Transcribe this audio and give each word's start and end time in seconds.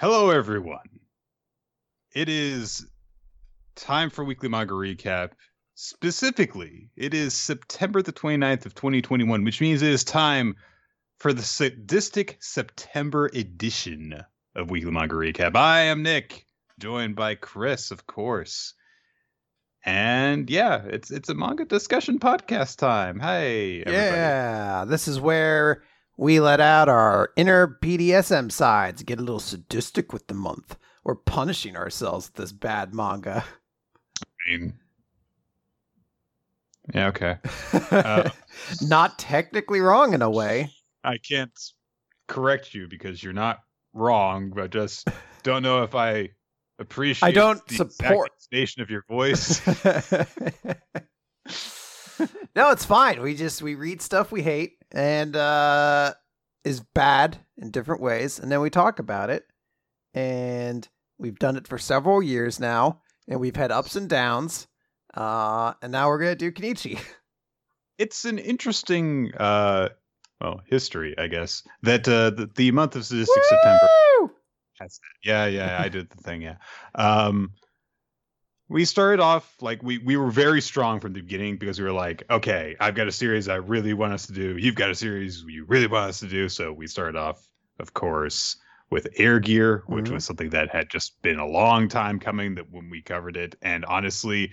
Hello, 0.00 0.30
everyone. 0.30 0.98
It 2.14 2.30
is 2.30 2.86
time 3.76 4.08
for 4.08 4.24
weekly 4.24 4.48
manga 4.48 4.72
recap. 4.72 5.32
Specifically, 5.74 6.88
it 6.96 7.12
is 7.12 7.38
September 7.38 8.00
the 8.00 8.10
29th 8.10 8.64
of 8.64 8.74
2021, 8.74 9.44
which 9.44 9.60
means 9.60 9.82
it 9.82 9.92
is 9.92 10.02
time 10.02 10.56
for 11.18 11.34
the 11.34 11.42
sadistic 11.42 12.38
September 12.40 13.26
edition 13.34 14.24
of 14.56 14.70
weekly 14.70 14.90
manga 14.90 15.16
recap. 15.16 15.54
I 15.54 15.80
am 15.80 16.02
Nick, 16.02 16.46
joined 16.78 17.14
by 17.14 17.34
Chris, 17.34 17.90
of 17.90 18.06
course. 18.06 18.72
And 19.84 20.48
yeah, 20.48 20.82
it's 20.82 21.10
it's 21.10 21.28
a 21.28 21.34
manga 21.34 21.66
discussion 21.66 22.18
podcast 22.18 22.78
time. 22.78 23.20
Hey, 23.20 23.82
everybody. 23.82 24.16
Yeah, 24.16 24.86
this 24.86 25.08
is 25.08 25.20
where 25.20 25.82
we 26.20 26.38
let 26.38 26.60
out 26.60 26.90
our 26.90 27.30
inner 27.34 27.78
BDSM 27.82 28.52
sides, 28.52 29.02
get 29.02 29.18
a 29.18 29.22
little 29.22 29.40
sadistic 29.40 30.12
with 30.12 30.26
the 30.26 30.34
month. 30.34 30.76
We're 31.02 31.14
punishing 31.14 31.78
ourselves 31.78 32.26
with 32.26 32.34
this 32.34 32.52
bad 32.52 32.92
manga. 32.92 33.42
I 34.22 34.26
mean, 34.46 34.74
yeah, 36.92 37.06
okay. 37.06 37.38
Uh, 37.90 38.28
Not 38.82 39.18
technically 39.18 39.80
wrong 39.80 40.12
in 40.12 40.20
a 40.20 40.28
way. 40.28 40.70
I 41.02 41.16
can't 41.16 41.58
correct 42.28 42.74
you 42.74 42.86
because 42.86 43.24
you're 43.24 43.32
not 43.32 43.60
wrong, 43.94 44.50
but 44.54 44.70
just 44.70 45.08
don't 45.42 45.62
know 45.62 45.84
if 45.84 45.94
I 45.94 46.28
appreciate 46.78 47.28
I 47.28 47.32
don't 47.32 47.66
the 47.66 47.76
support- 47.76 48.32
station 48.42 48.82
of 48.82 48.90
your 48.90 49.04
voice. 49.08 49.66
no, 52.54 52.72
it's 52.72 52.84
fine. 52.84 53.22
We 53.22 53.34
just 53.34 53.62
we 53.62 53.74
read 53.74 54.02
stuff 54.02 54.30
we 54.30 54.42
hate 54.42 54.79
and 54.92 55.36
uh 55.36 56.12
is 56.64 56.80
bad 56.80 57.38
in 57.56 57.70
different 57.70 58.02
ways 58.02 58.38
and 58.38 58.50
then 58.50 58.60
we 58.60 58.70
talk 58.70 58.98
about 58.98 59.30
it. 59.30 59.44
And 60.12 60.86
we've 61.18 61.38
done 61.38 61.56
it 61.56 61.68
for 61.68 61.78
several 61.78 62.22
years 62.22 62.60
now 62.60 63.00
and 63.28 63.40
we've 63.40 63.56
had 63.56 63.70
ups 63.70 63.96
and 63.96 64.08
downs. 64.08 64.66
Uh 65.14 65.74
and 65.82 65.92
now 65.92 66.08
we're 66.08 66.18
going 66.18 66.36
to 66.36 66.50
do 66.50 66.52
Kenichi. 66.52 66.98
it's 67.98 68.24
an 68.24 68.38
interesting 68.38 69.32
uh 69.36 69.90
well, 70.40 70.62
history, 70.66 71.14
I 71.18 71.26
guess. 71.26 71.62
That 71.82 72.08
uh 72.08 72.30
the, 72.30 72.50
the 72.54 72.70
month 72.72 72.96
of 72.96 73.04
sadistic 73.04 73.44
September 73.44 73.88
Woo! 74.20 74.30
It. 74.80 74.92
Yeah, 75.22 75.46
yeah, 75.46 75.76
I 75.78 75.88
did 75.88 76.08
the 76.08 76.22
thing. 76.22 76.40
Yeah. 76.40 76.56
Um, 76.94 77.52
we 78.70 78.84
started 78.84 79.20
off 79.20 79.54
like 79.60 79.82
we 79.82 79.98
we 79.98 80.16
were 80.16 80.30
very 80.30 80.60
strong 80.62 81.00
from 81.00 81.12
the 81.12 81.20
beginning 81.20 81.56
because 81.58 81.78
we 81.78 81.84
were 81.84 81.92
like, 81.92 82.22
okay, 82.30 82.76
I've 82.80 82.94
got 82.94 83.08
a 83.08 83.12
series 83.12 83.48
I 83.48 83.56
really 83.56 83.92
want 83.92 84.12
us 84.12 84.26
to 84.28 84.32
do. 84.32 84.56
You've 84.56 84.76
got 84.76 84.90
a 84.90 84.94
series 84.94 85.42
you 85.46 85.64
really 85.66 85.88
want 85.88 86.08
us 86.08 86.20
to 86.20 86.28
do. 86.28 86.48
So 86.48 86.72
we 86.72 86.86
started 86.86 87.16
off, 87.16 87.44
of 87.80 87.92
course, 87.94 88.56
with 88.90 89.08
Air 89.16 89.40
Gear, 89.40 89.82
which 89.88 90.06
Mhm. 90.06 90.12
was 90.14 90.24
something 90.24 90.50
that 90.50 90.70
had 90.70 90.88
just 90.88 91.20
been 91.20 91.38
a 91.40 91.46
long 91.46 91.88
time 91.88 92.18
coming. 92.20 92.54
That 92.54 92.70
when 92.70 92.88
we 92.90 93.02
covered 93.02 93.36
it, 93.36 93.56
and 93.60 93.84
honestly, 93.84 94.52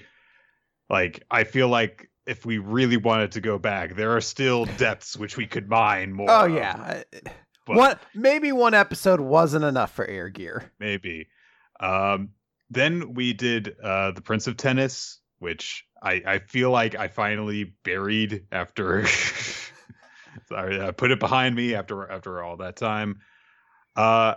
like 0.89 1.23
I 1.29 1.43
feel 1.43 1.67
like 1.69 2.09
if 2.25 2.45
we 2.45 2.57
really 2.57 2.97
wanted 2.97 3.31
to 3.33 3.41
go 3.41 3.57
back, 3.59 3.95
there 3.95 4.15
are 4.15 4.21
still 4.21 4.65
depths 4.65 5.15
which 5.15 5.37
we 5.37 5.45
could 5.45 5.69
mine 5.69 6.11
more. 6.11 6.29
Oh 6.29 6.45
of, 6.45 6.51
yeah. 6.53 7.03
but- 7.67 7.75
One 7.77 7.99
maybe 8.15 8.51
one 8.51 8.73
episode 8.73 9.19
wasn't 9.19 9.63
enough 9.63 9.93
for 9.93 10.05
Air 10.07 10.29
Gear. 10.29 10.71
maybe. 10.79 11.27
Um, 11.79 12.29
then 12.69 13.13
we 13.13 13.33
did 13.33 13.75
uh, 13.83 14.11
the 14.11 14.21
Prince 14.21 14.47
of 14.47 14.57
Tennis, 14.57 15.19
which 15.39 15.85
I, 16.01 16.21
I 16.25 16.39
feel 16.39 16.71
like 16.71 16.95
I 16.95 17.07
finally 17.07 17.75
buried 17.83 18.45
after. 18.51 19.05
Sorry, 20.49 20.81
I 20.81 20.91
put 20.91 21.11
it 21.11 21.19
behind 21.19 21.55
me 21.55 21.75
after 21.75 22.09
after 22.09 22.43
all 22.43 22.57
that 22.57 22.75
time. 22.75 23.19
Uh, 23.95 24.35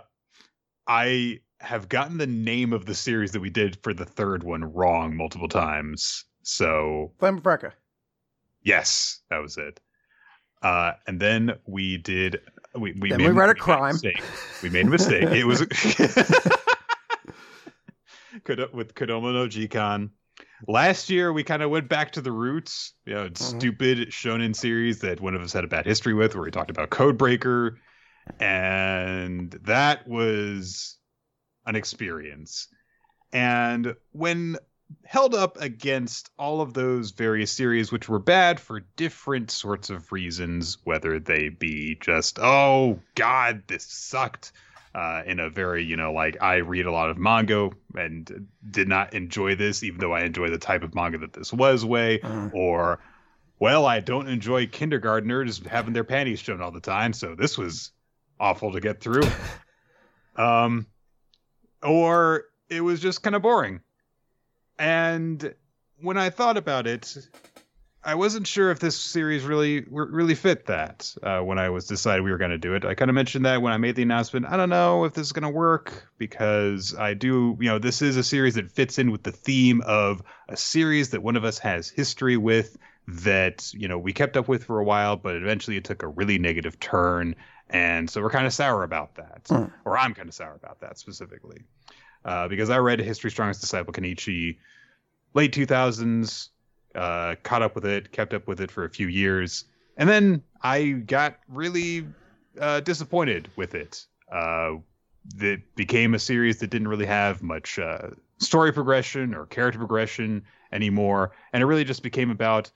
I 0.87 1.39
have 1.59 1.87
gotten 1.89 2.17
the 2.17 2.27
name 2.27 2.73
of 2.73 2.85
the 2.85 2.95
series 2.95 3.31
that 3.31 3.39
we 3.39 3.49
did 3.49 3.77
for 3.83 3.93
the 3.93 4.05
third 4.05 4.43
one 4.43 4.63
wrong 4.63 5.15
multiple 5.15 5.47
times. 5.47 6.25
So 6.43 7.13
Flame 7.19 7.37
of 7.45 7.73
yes, 8.63 9.21
that 9.29 9.37
was 9.37 9.57
it. 9.57 9.79
Uh, 10.61 10.93
and 11.07 11.19
then 11.19 11.53
we 11.67 11.97
did. 11.97 12.39
We 12.75 12.93
we 12.99 13.09
Then 13.09 13.19
made, 13.19 13.27
we 13.27 13.33
read 13.33 13.49
a 13.49 13.55
crime. 13.55 13.93
mistake. 13.93 14.21
We 14.61 14.69
made 14.69 14.87
a 14.87 14.89
mistake. 14.89 15.23
it 15.23 15.45
was 15.45 15.61
with 18.73 18.95
Kodomo 18.95 19.33
no 19.33 19.47
Jikan. 19.47 20.09
Last 20.67 21.09
year, 21.09 21.31
we 21.33 21.43
kind 21.43 21.61
of 21.61 21.69
went 21.69 21.89
back 21.89 22.11
to 22.13 22.21
the 22.21 22.31
roots. 22.31 22.93
You 23.05 23.13
know, 23.13 23.29
Mhm. 23.29 23.37
stupid 23.37 24.09
shonen 24.09 24.55
series 24.55 24.99
that 24.99 25.19
one 25.19 25.35
of 25.35 25.41
us 25.41 25.53
had 25.53 25.63
a 25.63 25.67
bad 25.67 25.85
history 25.85 26.13
with, 26.13 26.35
where 26.35 26.43
we 26.43 26.51
talked 26.51 26.71
about 26.71 26.89
Codebreaker, 26.89 27.75
and 28.39 29.51
that 29.63 30.07
was 30.07 30.97
an 31.65 31.75
experience. 31.75 32.67
And 33.33 33.95
when 34.11 34.57
held 35.05 35.33
up 35.33 35.59
against 35.61 36.29
all 36.37 36.59
of 36.61 36.73
those 36.73 37.11
various 37.11 37.51
series, 37.51 37.91
which 37.91 38.09
were 38.09 38.19
bad 38.19 38.59
for 38.59 38.81
different 38.97 39.49
sorts 39.49 39.89
of 39.89 40.11
reasons, 40.11 40.77
whether 40.83 41.19
they 41.19 41.49
be 41.49 41.95
just, 41.95 42.39
oh, 42.39 42.99
God, 43.15 43.63
this 43.67 43.85
sucked, 43.85 44.51
uh, 44.93 45.23
in 45.25 45.39
a 45.39 45.49
very, 45.49 45.83
you 45.83 45.95
know, 45.95 46.11
like 46.11 46.37
I 46.41 46.55
read 46.57 46.85
a 46.85 46.91
lot 46.91 47.09
of 47.09 47.17
manga 47.17 47.69
and 47.95 48.47
did 48.69 48.87
not 48.87 49.13
enjoy 49.13 49.55
this, 49.55 49.83
even 49.83 49.99
though 49.99 50.13
I 50.13 50.21
enjoy 50.23 50.49
the 50.49 50.57
type 50.57 50.83
of 50.83 50.93
manga 50.93 51.17
that 51.19 51.33
this 51.33 51.53
was 51.53 51.85
way, 51.85 52.19
Mm. 52.19 52.53
or, 52.53 52.99
well, 53.59 53.85
I 53.85 53.99
don't 54.01 54.27
enjoy 54.27 54.67
kindergartners 54.67 55.65
having 55.65 55.93
their 55.93 56.03
panties 56.03 56.39
shown 56.39 56.61
all 56.61 56.71
the 56.71 56.81
time, 56.81 57.13
so 57.13 57.35
this 57.35 57.57
was 57.57 57.91
awful 58.39 58.73
to 58.73 58.79
get 58.81 58.99
through. 58.99 59.23
um, 60.35 60.87
or 61.83 62.45
it 62.69 62.81
was 62.81 62.99
just 62.99 63.23
kind 63.23 63.35
of 63.35 63.41
boring. 63.41 63.81
And 64.77 65.53
when 66.01 66.17
I 66.17 66.29
thought 66.31 66.57
about 66.57 66.87
it, 66.87 67.15
I 68.03 68.15
wasn't 68.15 68.47
sure 68.47 68.71
if 68.71 68.79
this 68.79 68.99
series 68.99 69.43
really 69.43 69.85
really 69.89 70.33
fit 70.33 70.65
that 70.65 71.13
uh, 71.21 71.41
when 71.41 71.59
I 71.59 71.69
was 71.69 71.85
decided 71.85 72.23
we 72.23 72.31
were 72.31 72.37
going 72.39 72.51
to 72.51 72.57
do 72.57 72.73
it. 72.73 72.83
I 72.83 72.95
kind 72.95 73.09
of 73.09 73.15
mentioned 73.15 73.45
that 73.45 73.61
when 73.61 73.73
I 73.73 73.77
made 73.77 73.95
the 73.95 74.01
announcement. 74.01 74.47
I 74.47 74.57
don't 74.57 74.69
know 74.69 75.05
if 75.05 75.13
this 75.13 75.27
is 75.27 75.31
going 75.33 75.43
to 75.43 75.49
work 75.49 76.09
because 76.17 76.95
I 76.97 77.13
do, 77.13 77.55
you 77.59 77.69
know, 77.69 77.77
this 77.77 78.01
is 78.01 78.17
a 78.17 78.23
series 78.23 78.55
that 78.55 78.71
fits 78.71 78.97
in 78.97 79.11
with 79.11 79.21
the 79.21 79.31
theme 79.31 79.81
of 79.81 80.23
a 80.49 80.57
series 80.57 81.11
that 81.11 81.21
one 81.21 81.35
of 81.35 81.43
us 81.45 81.59
has 81.59 81.89
history 81.89 82.37
with 82.37 82.75
that, 83.07 83.71
you 83.73 83.87
know, 83.87 83.97
we 83.99 84.13
kept 84.13 84.35
up 84.35 84.47
with 84.47 84.63
for 84.63 84.79
a 84.79 84.83
while, 84.83 85.15
but 85.15 85.35
eventually 85.35 85.77
it 85.77 85.83
took 85.83 86.01
a 86.01 86.07
really 86.07 86.39
negative 86.39 86.79
turn. 86.79 87.35
And 87.69 88.09
so 88.09 88.21
we're 88.21 88.29
kind 88.31 88.47
of 88.47 88.53
sour 88.53 88.83
about 88.83 89.15
that, 89.15 89.45
Hmm. 89.47 89.65
or 89.85 89.97
I'm 89.97 90.13
kind 90.13 90.27
of 90.27 90.33
sour 90.35 90.55
about 90.55 90.79
that 90.81 90.97
specifically. 90.97 91.63
Uh, 92.25 92.47
because 92.47 92.69
I 92.69 92.77
read 92.77 92.99
History 92.99 93.31
Strongest 93.31 93.61
Disciple 93.61 93.93
Kenichi 93.93 94.57
late 95.33 95.53
2000s, 95.53 96.49
uh, 96.95 97.35
caught 97.43 97.61
up 97.61 97.75
with 97.75 97.85
it, 97.85 98.11
kept 98.11 98.33
up 98.33 98.47
with 98.47 98.59
it 98.61 98.71
for 98.71 98.83
a 98.83 98.89
few 98.89 99.07
years, 99.07 99.65
and 99.97 100.09
then 100.09 100.43
I 100.61 100.91
got 100.91 101.39
really 101.47 102.05
uh, 102.59 102.79
disappointed 102.81 103.49
with 103.55 103.75
it. 103.75 104.05
Uh, 104.31 104.75
it 105.39 105.75
became 105.75 106.13
a 106.13 106.19
series 106.19 106.59
that 106.59 106.69
didn't 106.69 106.87
really 106.87 107.05
have 107.05 107.43
much 107.43 107.77
uh, 107.77 108.09
story 108.39 108.73
progression 108.73 109.33
or 109.33 109.45
character 109.45 109.79
progression 109.79 110.43
anymore, 110.71 111.31
and 111.53 111.61
it 111.61 111.65
really 111.65 111.83
just 111.83 112.03
became 112.03 112.31
about 112.31 112.71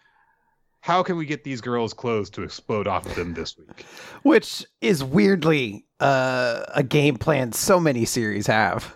how 0.82 1.02
can 1.02 1.18
we 1.18 1.26
get 1.26 1.44
these 1.44 1.62
girls' 1.62 1.96
clothes 1.96 2.30
to 2.30 2.44
explode 2.44 2.88
off 2.88 3.08
of 3.08 3.16
them 3.16 3.34
this 3.34 3.58
week. 3.58 3.86
Which 4.22 4.64
is 4.82 5.04
weirdly 5.04 5.84
uh, 6.00 6.64
a 6.76 6.84
game 6.84 7.18
plan 7.18 7.54
so 7.54 7.80
many 7.80 8.06
series 8.06 8.46
have. 8.46 8.96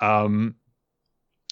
Um, 0.00 0.56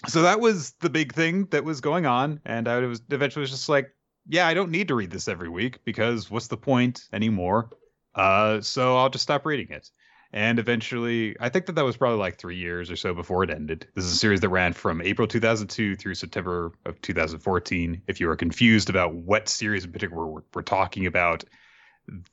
so 0.06 0.22
that 0.22 0.41
was 0.41 0.72
the 0.81 0.91
big 0.91 1.12
thing 1.12 1.47
that 1.47 1.65
was 1.65 1.81
going 1.81 2.06
on, 2.06 2.41
and 2.44 2.69
I 2.69 2.81
was 2.81 3.03
eventually 3.10 3.42
was 3.42 3.50
just 3.50 3.69
like, 3.69 3.91
yeah, 4.26 4.47
I 4.47 4.54
don't 4.54 4.70
need 4.70 4.88
to 4.88 4.94
read 4.94 5.10
this 5.10 5.28
every 5.28 5.48
week 5.48 5.84
because 5.84 6.31
what's 6.31 6.48
the 6.48 6.56
point 6.56 7.04
anymore? 7.12 7.70
Uh, 8.14 8.60
so 8.60 8.97
I'll 8.97 9.10
just 9.10 9.22
stop 9.22 9.44
reading 9.44 9.70
it. 9.70 9.91
And 10.32 10.59
eventually, 10.59 11.37
I 11.38 11.48
think 11.48 11.66
that 11.66 11.75
that 11.75 11.84
was 11.84 11.97
probably 11.97 12.19
like 12.19 12.38
three 12.38 12.56
years 12.56 12.90
or 12.90 12.96
so 12.96 13.14
before 13.14 13.44
it 13.44 13.50
ended. 13.50 13.87
This 13.94 14.05
is 14.05 14.14
a 14.14 14.17
series 14.17 14.40
that 14.40 14.49
ran 14.49 14.73
from 14.73 15.00
April 15.00 15.28
2002 15.28 15.94
through 15.94 16.14
September 16.14 16.73
of 16.87 17.00
2014. 17.02 18.02
If 18.08 18.19
you 18.19 18.28
are 18.28 18.34
confused 18.34 18.90
about 18.90 19.14
what 19.14 19.49
series 19.49 19.84
in 19.84 19.93
particular 19.93 20.26
we're, 20.26 20.43
we're 20.52 20.62
talking 20.62 21.06
about, 21.06 21.44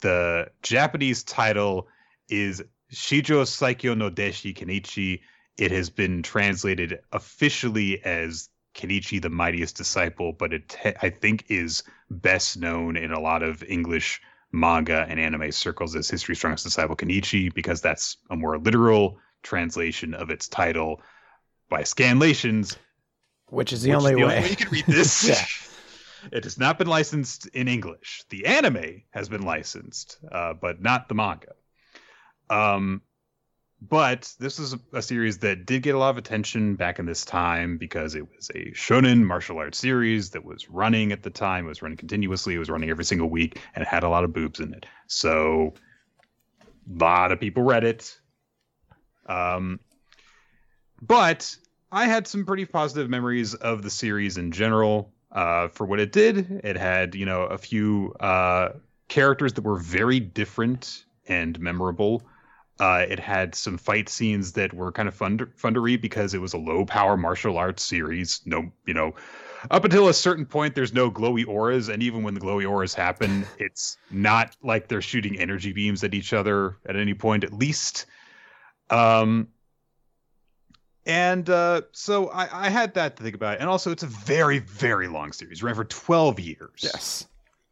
the 0.01 0.48
Japanese 0.63 1.24
title 1.24 1.88
is 2.28 2.63
Shijo 2.92 3.44
Saikyo 3.44 3.95
no 3.95 4.10
Deshi 4.10 4.56
Kenichi. 4.56 5.22
It 5.57 5.71
has 5.71 5.89
been 5.89 6.24
translated 6.24 7.00
officially 7.12 8.03
as 8.03 8.50
Kenichi 8.74 9.21
the 9.21 9.30
Mightiest 9.30 9.75
Disciple, 9.75 10.33
but 10.33 10.53
it 10.53 10.77
I 11.01 11.09
think 11.09 11.45
is 11.50 11.83
best 12.09 12.57
known 12.57 12.95
in 12.95 13.12
a 13.12 13.19
lot 13.19 13.44
of 13.44 13.63
English 13.63 14.21
manga 14.51 15.06
and 15.07 15.19
anime 15.19 15.51
circles 15.51 15.95
as 15.95 16.09
History 16.09 16.36
Strongest 16.36 16.63
Disciple 16.63 16.95
Kenichi 16.95 17.53
because 17.53 17.81
that's 17.81 18.18
a 18.30 18.36
more 18.36 18.57
literal 18.57 19.18
translation 19.44 20.13
of 20.13 20.30
its 20.30 20.48
title 20.48 21.01
by 21.69 21.81
Scanlations. 21.81 22.77
Which 23.47 23.74
is 23.74 23.81
the 23.81 23.89
which 23.89 23.97
only 23.97 24.21
is 24.21 24.27
way. 24.27 24.50
you 24.50 24.56
can 24.56 24.69
read 24.69 24.86
this. 24.88 25.27
Yeah. 25.30 25.45
It 26.31 26.44
has 26.44 26.59
not 26.59 26.77
been 26.77 26.86
licensed 26.86 27.47
in 27.47 27.68
English. 27.68 28.24
The 28.30 28.45
anime 28.45 29.01
has 29.09 29.27
been 29.27 29.42
licensed, 29.42 30.19
uh, 30.31 30.54
but 30.54 30.80
not 30.80 31.09
the 31.09 31.15
manga. 31.15 31.54
Um, 32.47 33.01
but 33.81 34.31
this 34.39 34.60
was 34.60 34.75
a 34.94 35.01
series 35.01 35.39
that 35.39 35.66
did 35.66 35.81
get 35.81 35.95
a 35.95 35.98
lot 35.98 36.12
of 36.12 36.18
attention 36.18 36.75
back 36.75 37.00
in 37.00 37.07
this 37.07 37.25
time 37.25 37.78
because 37.78 38.13
it 38.13 38.28
was 38.30 38.51
a 38.54 38.72
shonen 38.72 39.24
martial 39.24 39.57
arts 39.57 39.80
series 39.80 40.30
that 40.31 40.45
was 40.45 40.69
running 40.69 41.12
at 41.12 41.24
the 41.24 41.31
time. 41.31 41.66
It 41.66 41.69
was 41.69 41.81
running 41.81 41.98
continuously. 41.98 42.54
It 42.54 42.60
was 42.60 42.69
running 42.69 42.92
every 42.92 43.06
single 43.06 43.30
week 43.30 43.60
and 43.74 43.81
it 43.81 43.88
had 43.88 44.04
a 44.04 44.10
lot 44.10 44.24
of 44.24 44.33
boobs 44.33 44.60
in 44.60 44.75
it. 44.75 44.86
So 45.07 45.74
a 46.62 47.04
lot 47.04 47.31
of 47.31 47.39
people 47.39 47.63
read 47.63 47.83
it. 47.83 48.19
Um, 49.25 49.80
but 51.01 51.56
I 51.92 52.06
had 52.06 52.28
some 52.28 52.45
pretty 52.45 52.66
positive 52.66 53.10
memories 53.10 53.56
of 53.56 53.81
the 53.81 53.89
series 53.89 54.38
in 54.38 54.51
general. 54.51 55.12
Uh, 55.31 55.69
for 55.69 55.86
what 55.86 56.00
it 56.00 56.12
did, 56.12 56.62
it 56.63 56.78
had 56.78 57.16
you 57.16 57.25
know 57.25 57.44
a 57.44 57.57
few 57.57 58.13
uh, 58.19 58.69
characters 59.07 59.54
that 59.54 59.63
were 59.63 59.78
very 59.78 60.19
different 60.19 61.06
and 61.25 61.57
memorable. 61.60 62.22
Uh, 62.79 63.06
it 63.07 63.19
had 63.19 63.53
some 63.53 63.77
fight 63.77 64.09
scenes 64.09 64.53
that 64.53 64.73
were 64.73 64.91
kind 64.91 65.07
of 65.07 65.13
fun 65.13 65.38
to, 65.38 65.47
fun 65.56 65.73
to 65.73 65.79
read 65.79 66.01
because 66.01 66.33
it 66.33 66.39
was 66.39 66.53
a 66.53 66.57
low 66.57 66.85
power 66.85 67.15
martial 67.15 67.57
arts 67.57 67.83
series. 67.83 68.41
No, 68.45 68.71
you 68.88 68.94
know, 68.94 69.13
up 69.69 69.83
until 69.85 70.07
a 70.07 70.13
certain 70.13 70.45
point, 70.45 70.73
there's 70.73 70.94
no 70.94 71.12
glowy 71.12 71.47
auras, 71.47 71.89
and 71.89 72.01
even 72.01 72.23
when 72.23 72.33
the 72.33 72.39
glowy 72.39 72.68
auras 72.68 72.94
happen, 72.94 73.45
it's 73.59 73.97
not 74.09 74.56
like 74.63 74.88
they're 74.88 75.01
shooting 75.01 75.39
energy 75.39 75.73
beams 75.73 76.03
at 76.03 76.13
each 76.13 76.33
other 76.33 76.77
at 76.88 76.95
any 76.95 77.13
point, 77.13 77.44
at 77.44 77.53
least. 77.53 78.07
Um, 78.89 79.50
and 81.06 81.50
uh, 81.50 81.81
so 81.91 82.29
I, 82.29 82.68
I 82.68 82.69
had 82.69 82.95
that 82.95 83.18
to 83.18 83.23
think 83.23 83.35
about, 83.35 83.59
and 83.59 83.69
also 83.69 83.91
it's 83.91 84.03
a 84.03 84.07
very, 84.07 84.59
very 84.59 85.07
long 85.07 85.33
series. 85.33 85.62
Ran 85.62 85.75
for 85.75 85.83
twelve 85.83 86.39
years. 86.39 86.79
Yes. 86.79 87.27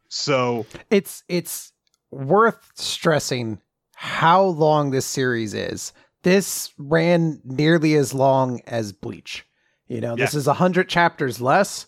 So 0.08 0.66
it's 0.90 1.22
it's 1.28 1.72
worth 2.10 2.72
stressing 2.74 3.60
how 4.02 4.42
long 4.42 4.92
this 4.92 5.04
series 5.04 5.52
is. 5.52 5.92
This 6.22 6.72
ran 6.78 7.38
nearly 7.44 7.96
as 7.96 8.14
long 8.14 8.62
as 8.66 8.92
Bleach. 8.92 9.44
You 9.88 10.00
know, 10.00 10.16
this 10.16 10.34
is 10.34 10.46
a 10.46 10.54
hundred 10.54 10.88
chapters 10.88 11.38
less, 11.38 11.86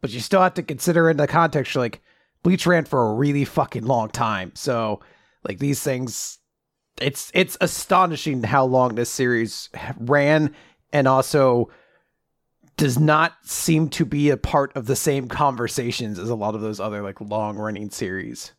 but 0.00 0.10
you 0.10 0.18
still 0.18 0.40
have 0.40 0.54
to 0.54 0.64
consider 0.64 1.08
in 1.08 1.16
the 1.16 1.28
context. 1.28 1.72
You're 1.72 1.84
like, 1.84 2.02
Bleach 2.42 2.66
ran 2.66 2.86
for 2.86 3.08
a 3.08 3.14
really 3.14 3.44
fucking 3.44 3.84
long 3.84 4.08
time. 4.08 4.50
So, 4.56 4.98
like 5.44 5.60
these 5.60 5.80
things, 5.80 6.40
it's 7.00 7.30
it's 7.34 7.56
astonishing 7.60 8.42
how 8.42 8.64
long 8.64 8.96
this 8.96 9.10
series 9.10 9.68
ran, 9.96 10.56
and 10.92 11.06
also 11.06 11.70
does 12.76 12.98
not 12.98 13.34
seem 13.44 13.90
to 13.90 14.04
be 14.04 14.30
a 14.30 14.36
part 14.36 14.76
of 14.76 14.86
the 14.86 14.96
same 14.96 15.28
conversations 15.28 16.18
as 16.18 16.30
a 16.30 16.34
lot 16.34 16.56
of 16.56 16.62
those 16.62 16.80
other 16.80 17.00
like 17.00 17.20
long 17.20 17.56
running 17.58 17.90
series. 17.90 18.54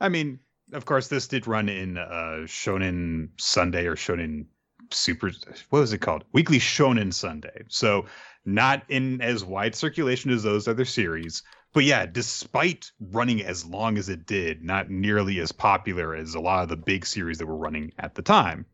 I 0.00 0.08
mean, 0.08 0.40
of 0.72 0.84
course, 0.84 1.08
this 1.08 1.28
did 1.28 1.46
run 1.46 1.68
in 1.68 1.98
uh, 1.98 2.44
Shonen 2.44 3.30
Sunday 3.38 3.86
or 3.86 3.96
Shonen 3.96 4.46
Super. 4.90 5.30
What 5.70 5.80
was 5.80 5.92
it 5.92 5.98
called? 5.98 6.24
Weekly 6.32 6.58
Shonen 6.58 7.12
Sunday. 7.12 7.64
So 7.68 8.06
not 8.44 8.82
in 8.88 9.20
as 9.20 9.44
wide 9.44 9.74
circulation 9.74 10.30
as 10.30 10.42
those 10.42 10.68
other 10.68 10.84
series. 10.84 11.42
But 11.74 11.84
yeah, 11.84 12.06
despite 12.06 12.90
running 12.98 13.42
as 13.42 13.64
long 13.64 13.98
as 13.98 14.08
it 14.08 14.26
did, 14.26 14.64
not 14.64 14.88
nearly 14.88 15.38
as 15.40 15.52
popular 15.52 16.14
as 16.14 16.34
a 16.34 16.40
lot 16.40 16.62
of 16.62 16.70
the 16.70 16.76
big 16.76 17.04
series 17.04 17.38
that 17.38 17.46
were 17.46 17.56
running 17.56 17.92
at 17.98 18.14
the 18.14 18.22
time. 18.22 18.64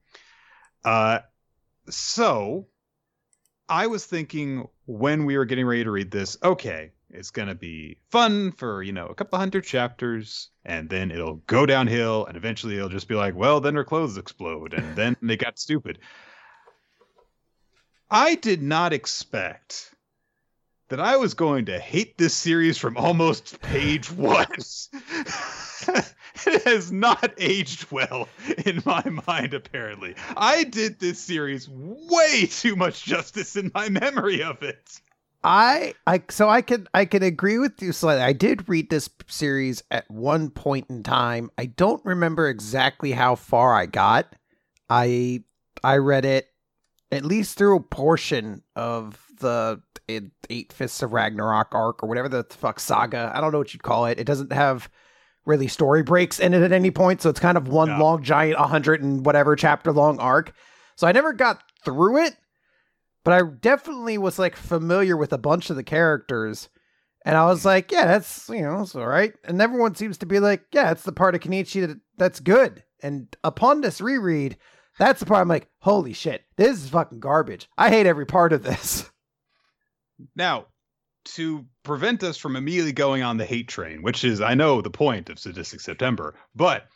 Uh, 0.84 1.20
so 1.88 2.68
I 3.68 3.88
was 3.88 4.06
thinking 4.06 4.68
when 4.86 5.24
we 5.24 5.36
were 5.36 5.44
getting 5.44 5.66
ready 5.66 5.84
to 5.84 5.90
read 5.90 6.10
this, 6.10 6.36
okay, 6.42 6.92
it's 7.14 7.30
going 7.30 7.48
to 7.48 7.54
be 7.54 7.96
fun 8.10 8.52
for, 8.52 8.82
you 8.82 8.92
know, 8.92 9.06
a 9.06 9.14
couple 9.14 9.38
hundred 9.38 9.64
chapters, 9.64 10.50
and 10.64 10.88
then 10.88 11.10
it'll 11.10 11.36
go 11.46 11.64
downhill, 11.64 12.26
and 12.26 12.36
eventually 12.36 12.76
it'll 12.76 12.88
just 12.88 13.08
be 13.08 13.14
like, 13.14 13.34
well, 13.34 13.60
then 13.60 13.76
her 13.76 13.84
clothes 13.84 14.16
explode, 14.16 14.74
and 14.74 14.96
then 14.96 15.16
they 15.22 15.36
got 15.36 15.58
stupid. 15.58 15.98
I 18.10 18.34
did 18.34 18.62
not 18.62 18.92
expect 18.92 19.94
that 20.88 21.00
I 21.00 21.16
was 21.16 21.34
going 21.34 21.64
to 21.66 21.78
hate 21.78 22.18
this 22.18 22.34
series 22.34 22.76
from 22.78 22.96
almost 22.96 23.60
page 23.62 24.10
one. 24.12 24.46
it 26.46 26.62
has 26.64 26.92
not 26.92 27.32
aged 27.38 27.90
well 27.90 28.28
in 28.64 28.82
my 28.84 29.02
mind, 29.26 29.54
apparently. 29.54 30.14
I 30.36 30.64
did 30.64 30.98
this 30.98 31.18
series 31.18 31.68
way 31.68 32.46
too 32.46 32.76
much 32.76 33.04
justice 33.04 33.56
in 33.56 33.70
my 33.74 33.88
memory 33.88 34.42
of 34.42 34.62
it. 34.62 35.00
I 35.44 35.94
I 36.06 36.22
so 36.30 36.48
I 36.48 36.62
can 36.62 36.88
I 36.94 37.04
can 37.04 37.22
agree 37.22 37.58
with 37.58 37.80
you 37.82 37.92
slightly. 37.92 38.22
I 38.22 38.32
did 38.32 38.68
read 38.68 38.88
this 38.90 39.10
series 39.28 39.82
at 39.90 40.10
one 40.10 40.50
point 40.50 40.86
in 40.88 41.02
time. 41.02 41.50
I 41.58 41.66
don't 41.66 42.04
remember 42.04 42.48
exactly 42.48 43.12
how 43.12 43.34
far 43.34 43.74
I 43.74 43.86
got. 43.86 44.34
I 44.88 45.44
I 45.82 45.96
read 45.98 46.24
it 46.24 46.48
at 47.12 47.24
least 47.24 47.58
through 47.58 47.76
a 47.76 47.80
portion 47.80 48.62
of 48.74 49.20
the 49.38 49.80
eh, 50.08 50.20
Eight 50.48 50.72
Fists 50.72 51.02
of 51.02 51.12
Ragnarok 51.12 51.74
arc 51.74 52.02
or 52.02 52.08
whatever 52.08 52.28
the 52.28 52.44
fuck 52.50 52.80
saga. 52.80 53.30
I 53.34 53.40
don't 53.40 53.52
know 53.52 53.58
what 53.58 53.74
you'd 53.74 53.82
call 53.82 54.06
it. 54.06 54.18
It 54.18 54.24
doesn't 54.24 54.52
have 54.52 54.88
really 55.44 55.68
story 55.68 56.02
breaks 56.02 56.40
in 56.40 56.54
it 56.54 56.62
at 56.62 56.72
any 56.72 56.90
point, 56.90 57.20
so 57.20 57.28
it's 57.28 57.38
kind 57.40 57.58
of 57.58 57.68
one 57.68 57.88
Yeah. 57.88 57.98
long 57.98 58.22
giant 58.22 58.58
100 58.58 59.02
and 59.02 59.26
whatever 59.26 59.54
chapter 59.56 59.92
long 59.92 60.18
arc. 60.18 60.52
So 60.96 61.06
I 61.06 61.12
never 61.12 61.34
got 61.34 61.62
through 61.84 62.24
it, 62.24 62.36
but 63.24 63.32
I 63.32 63.42
definitely 63.42 64.18
was 64.18 64.38
like 64.38 64.54
familiar 64.54 65.16
with 65.16 65.32
a 65.32 65.38
bunch 65.38 65.70
of 65.70 65.76
the 65.76 65.82
characters. 65.82 66.68
And 67.24 67.36
I 67.36 67.46
was 67.46 67.64
like, 67.64 67.90
yeah, 67.90 68.06
that's, 68.06 68.48
you 68.50 68.60
know, 68.60 68.82
it's 68.82 68.94
all 68.94 69.06
right. 69.06 69.32
And 69.44 69.60
everyone 69.60 69.94
seems 69.94 70.18
to 70.18 70.26
be 70.26 70.40
like, 70.40 70.62
yeah, 70.72 70.90
it's 70.90 71.04
the 71.04 71.12
part 71.12 71.34
of 71.34 71.40
Kenichi 71.40 71.86
that, 71.86 71.98
that's 72.18 72.40
good. 72.40 72.84
And 73.02 73.34
upon 73.42 73.80
this 73.80 74.00
reread, 74.00 74.58
that's 74.98 75.20
the 75.20 75.26
part 75.26 75.40
I'm 75.40 75.48
like, 75.48 75.68
holy 75.80 76.12
shit, 76.12 76.44
this 76.56 76.84
is 76.84 76.90
fucking 76.90 77.20
garbage. 77.20 77.68
I 77.78 77.88
hate 77.88 78.06
every 78.06 78.26
part 78.26 78.52
of 78.52 78.62
this. 78.62 79.10
Now, 80.36 80.66
to 81.24 81.66
prevent 81.82 82.22
us 82.22 82.36
from 82.36 82.54
immediately 82.54 82.92
going 82.92 83.22
on 83.24 83.36
the 83.36 83.44
hate 83.44 83.66
train, 83.66 84.00
which 84.00 84.22
is, 84.22 84.40
I 84.40 84.54
know, 84.54 84.80
the 84.80 84.90
point 84.90 85.28
of 85.28 85.40
Sadistic 85.40 85.80
September, 85.80 86.36
but 86.54 86.86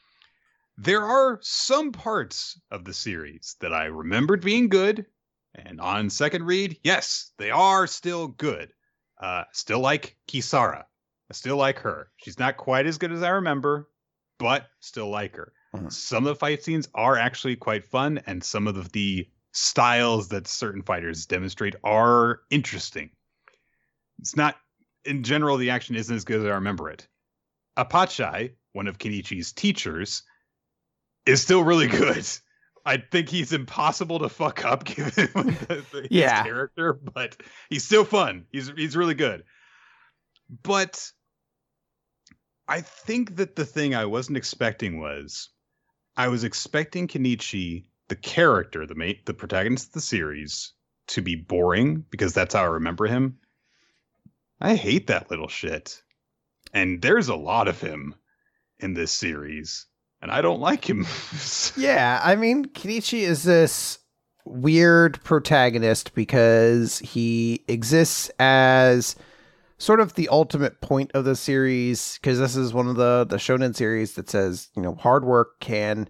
there 0.77 1.03
are 1.03 1.41
some 1.43 1.91
parts 1.91 2.61
of 2.71 2.85
the 2.85 2.95
series 2.95 3.57
that 3.61 3.73
I 3.73 3.87
remembered 3.87 4.41
being 4.43 4.69
good, 4.69 5.07
and 5.55 5.81
on 5.81 6.11
second 6.11 6.45
read, 6.45 6.79
yes, 6.83 7.33
they 7.39 7.51
are 7.51 7.87
still 7.87 8.29
good. 8.29 8.73
Uh, 9.21 9.45
still 9.53 9.81
like 9.81 10.17
Kisara. 10.29 10.85
I 11.31 11.35
still 11.35 11.57
like 11.57 11.79
her. 11.81 12.11
She's 12.19 12.39
not 12.39 12.57
quite 12.57 12.87
as 12.87 12.99
good 12.99 13.13
as 13.13 13.23
I 13.23 13.31
remember, 13.31 13.89
but 14.39 14.67
still 14.81 15.09
like 15.09 15.35
her. 15.37 15.53
Mhm. 15.75 15.93
Some 15.93 16.27
of 16.27 16.29
the 16.35 16.39
fight 16.39 16.63
scenes 16.63 16.89
are 16.95 17.17
actually 17.17 17.57
quite 17.57 17.85
fun, 17.85 18.19
and 18.27 18.43
some 18.43 18.67
of 18.67 18.93
the 18.93 19.29
styles 19.53 20.29
that 20.29 20.47
certain 20.47 20.83
fighters 20.83 21.27
demonstrate 21.27 21.75
are 21.85 22.41
interesting. 22.51 23.11
It's 24.21 24.37
not, 24.37 24.57
in 25.05 25.23
general, 25.23 25.57
the 25.57 25.71
action 25.71 25.97
isn't 25.97 26.15
as 26.15 26.25
good 26.25 26.41
as 26.41 26.47
I 26.47 26.51
remember 26.51 26.89
it. 26.91 27.07
Apachai, 27.77 28.53
one 28.73 28.87
of 28.87 28.99
Kenichi's 28.99 29.53
teachers, 29.53 30.23
is 31.27 31.43
still 31.43 31.63
really 31.65 31.87
good. 31.89 32.27
I 32.87 32.99
think 32.99 33.29
he's 33.29 33.53
impossible 33.53 34.19
to 34.21 34.29
fuck 34.29 34.65
up 34.65 34.85
given 34.85 35.11
the, 35.35 35.85
the, 35.93 36.01
his 36.03 36.09
Yeah. 36.11 36.43
character, 36.45 36.93
but 36.95 37.37
he's 37.69 37.85
still 37.85 38.05
fun. 38.05 38.47
He's 38.51 38.71
he's 38.77 38.97
really 38.97 39.15
good. 39.15 39.45
But 40.63 41.11
I 42.67 42.81
think 42.81 43.37
that 43.37 43.57
the 43.57 43.65
thing 43.65 43.95
I 43.95 44.07
wasn't 44.07 44.39
expecting 44.39 44.99
was 45.01 45.51
I 46.17 46.29
was 46.29 46.45
expecting 46.45 47.09
Kenichi, 47.09 47.85
the 48.09 48.17
character, 48.17 48.87
the 48.87 48.95
mate, 48.95 49.27
the 49.27 49.35
protagonist 49.35 49.89
of 49.89 49.93
the 49.93 50.01
series, 50.01 50.73
to 51.09 51.23
be 51.23 51.37
boring 51.37 52.05
because 52.11 52.33
that's 52.35 52.55
how 52.55 52.63
I 52.63 52.67
remember 52.67 53.07
him. 53.07 53.39
I 54.61 54.75
hate 54.75 55.07
that 55.07 55.31
little 55.31 55.49
shit. 55.49 56.03
And 56.73 57.01
there's 57.01 57.29
a 57.29 57.37
lot 57.37 57.69
of 57.69 57.81
him 57.81 58.15
in 58.79 58.95
this 58.95 59.13
series, 59.13 59.87
and 60.21 60.31
I 60.31 60.43
don't 60.43 60.61
like 60.61 60.89
him. 60.89 61.07
Yeah, 61.77 62.21
I 62.23 62.35
mean, 62.35 62.67
Kenichi 62.67 63.21
is 63.21 63.45
this 63.45 63.99
weird 64.45 65.23
protagonist 65.23 66.15
because 66.15 66.99
he 66.99 67.65
exists 67.69 68.31
as 68.39 69.15
sort 69.77 70.01
of 70.01 70.15
the 70.15 70.29
ultimate 70.29 70.81
point 70.81 71.13
of 71.15 71.25
the 71.25 71.37
series 71.37 72.19
because 72.21 72.39
this 72.39 72.57
is 72.57 72.73
one 72.73 72.89
of 72.89 72.97
the 72.97 73.25
the 73.29 73.37
shonen 73.37 73.77
series 73.77 74.15
that 74.15 74.29
says, 74.29 74.71
you 74.75 74.83
know, 74.83 74.95
hard 74.97 75.25
work 75.25 75.61
can 75.61 76.09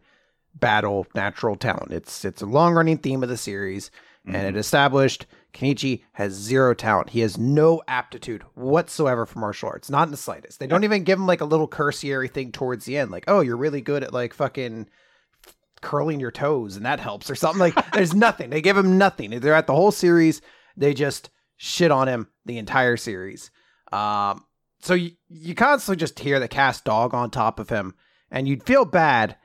battle 0.55 1.07
natural 1.15 1.57
talent. 1.57 1.93
It's 1.93 2.25
it's 2.25 2.43
a 2.43 2.47
long-running 2.47 2.99
theme 2.99 3.23
of 3.23 3.29
the 3.29 3.37
series 3.37 3.91
and 4.27 4.37
it 4.37 4.51
mm-hmm. 4.51 4.59
established 4.59 5.27
Kenichi 5.53 6.03
has 6.13 6.33
zero 6.33 6.75
talent. 6.75 7.11
He 7.11 7.21
has 7.21 7.39
no 7.39 7.83
aptitude 7.89 8.43
whatsoever 8.55 9.27
for 9.27 9.39
martial 9.39 9.69
arts, 9.69 9.91
not 9.91 10.07
in 10.07 10.11
the 10.11 10.17
slightest. 10.17 10.61
They 10.61 10.67
don't 10.67 10.85
even 10.85 11.05
give 11.05 11.19
him 11.19 11.27
like 11.27 11.41
a 11.41 11.47
little 11.47 11.69
cursory 11.69 12.29
thing 12.29 12.53
towards 12.53 12.85
the 12.85 12.97
end, 12.97 13.11
like, 13.11 13.25
oh, 13.29 13.41
you're 13.41 13.57
really 13.57 13.81
good 13.81 14.05
at 14.05 14.13
like 14.13 14.35
fucking 14.35 14.89
curling 15.81 16.21
your 16.21 16.31
toes 16.31 16.77
and 16.77 16.85
that 16.85 17.01
helps 17.01 17.31
or 17.31 17.35
something. 17.35 17.61
Like, 17.61 17.91
there's 17.93 18.15
nothing. 18.15 18.51
They 18.51 18.61
give 18.61 18.77
him 18.77 18.99
nothing. 18.99 19.31
They're 19.31 19.55
at 19.55 19.67
the 19.67 19.75
whole 19.75 19.93
series. 19.93 20.43
They 20.77 20.95
just 20.95 21.31
shit 21.57 21.91
on 21.91 22.09
him 22.09 22.29
the 22.45 22.59
entire 22.59 22.97
series. 22.97 23.51
Um, 23.93 24.45
so 24.81 24.95
you, 24.95 25.13
you 25.29 25.55
constantly 25.55 25.99
just 25.99 26.19
hear 26.19 26.39
the 26.39 26.49
cast 26.49 26.85
dog 26.85 27.15
on 27.15 27.31
top 27.31 27.59
of 27.59 27.69
him, 27.69 27.95
and 28.31 28.47
you'd 28.47 28.65
feel 28.65 28.85
bad 28.85 29.37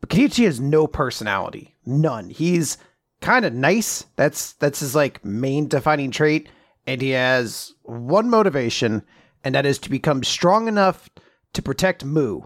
But 0.00 0.10
Kenichi 0.10 0.44
has 0.44 0.60
no 0.60 0.86
personality, 0.86 1.76
none. 1.84 2.30
He's 2.30 2.78
kind 3.20 3.44
of 3.44 3.52
nice. 3.54 4.04
That's 4.16 4.52
that's 4.54 4.80
his 4.80 4.94
like 4.94 5.24
main 5.24 5.68
defining 5.68 6.10
trait, 6.10 6.48
and 6.86 7.00
he 7.00 7.10
has 7.10 7.72
one 7.82 8.28
motivation, 8.30 9.02
and 9.44 9.54
that 9.54 9.66
is 9.66 9.78
to 9.80 9.90
become 9.90 10.22
strong 10.24 10.68
enough 10.68 11.08
to 11.52 11.62
protect 11.62 12.04
Mu, 12.04 12.42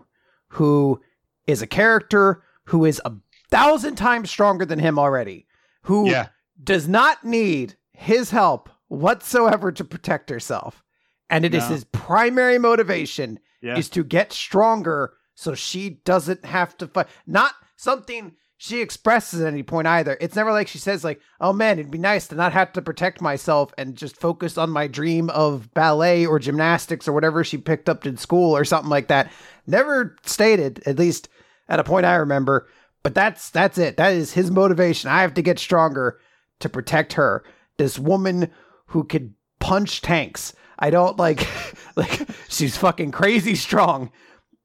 who 0.49 1.01
is 1.47 1.63
a 1.63 1.67
character 1.67 2.43
who 2.65 2.85
is 2.85 3.01
a 3.05 3.13
thousand 3.51 3.97
times 3.97 4.31
stronger 4.31 4.65
than 4.65 4.79
him 4.79 4.99
already, 4.99 5.47
who 5.83 6.09
Yeah. 6.09 6.29
does 6.63 6.89
not 6.89 7.25
need 7.25 7.77
his 7.93 8.31
help 8.31 8.71
whatsoever 8.89 9.71
to 9.73 9.85
protect 9.85 10.31
herself. 10.31 10.83
And 11.29 11.45
it 11.45 11.55
is 11.55 11.65
No. 11.65 11.69
his 11.71 11.85
primary 11.85 12.59
motivation 12.59 13.39
Yeah. 13.61 13.77
is 13.77 13.89
to 13.91 14.03
get 14.05 14.33
stronger 14.33 15.15
so 15.35 15.55
she 15.55 15.91
doesn't 16.05 16.45
have 16.45 16.77
to 16.79 16.87
fight. 16.87 17.07
Not 17.27 17.53
something 17.77 18.33
she 18.65 18.81
expresses 18.81 19.43
at 19.43 19.53
any 19.53 19.63
point 19.63 19.87
either. 19.87 20.17
It's 20.23 20.37
never 20.37 20.51
like 20.51 20.69
she 20.69 20.79
says 20.79 21.05
like, 21.05 21.21
"Oh 21.39 21.53
man, 21.53 21.79
it'd 21.79 21.91
be 21.91 21.99
nice 21.99 22.29
to 22.29 22.35
not 22.35 22.55
have 22.55 22.73
to 22.73 22.81
protect 22.81 23.21
myself 23.21 23.75
and 23.77 23.95
just 23.95 24.17
focus 24.17 24.57
on 24.57 24.71
my 24.71 24.87
dream 24.87 25.29
of 25.29 25.73
ballet 25.75 26.25
or 26.25 26.39
gymnastics 26.39 27.07
or 27.07 27.13
whatever 27.13 27.45
she 27.45 27.59
picked 27.59 27.91
up 27.91 28.07
in 28.07 28.17
school 28.17 28.57
or 28.57 28.65
something 28.65 28.89
like 28.89 29.09
that." 29.09 29.31
Never 29.67 30.17
stated, 30.25 30.83
at 30.87 30.99
least 30.99 31.29
at 31.69 31.79
a 31.79 31.85
point 31.85 32.07
I 32.07 32.15
remember. 32.15 32.67
But 33.03 33.15
that's 33.15 33.51
that's 33.51 33.77
it. 33.77 33.99
That 33.99 34.15
is 34.15 34.33
his 34.33 34.51
motivation. 34.51 35.11
I 35.11 35.21
have 35.21 35.35
to 35.35 35.43
get 35.43 35.59
stronger 35.59 36.19
to 36.61 36.71
protect 36.71 37.13
her. 37.15 37.45
This 37.77 37.99
woman 37.99 38.51
who 38.87 39.05
could 39.05 39.35
punch 39.61 40.01
tanks. 40.01 40.55
I 40.79 40.89
don't 40.89 41.19
like 41.19 41.47
like 41.97 42.27
she's 42.49 42.79
fucking 42.79 43.11
crazy 43.11 43.57
strong. 43.57 44.11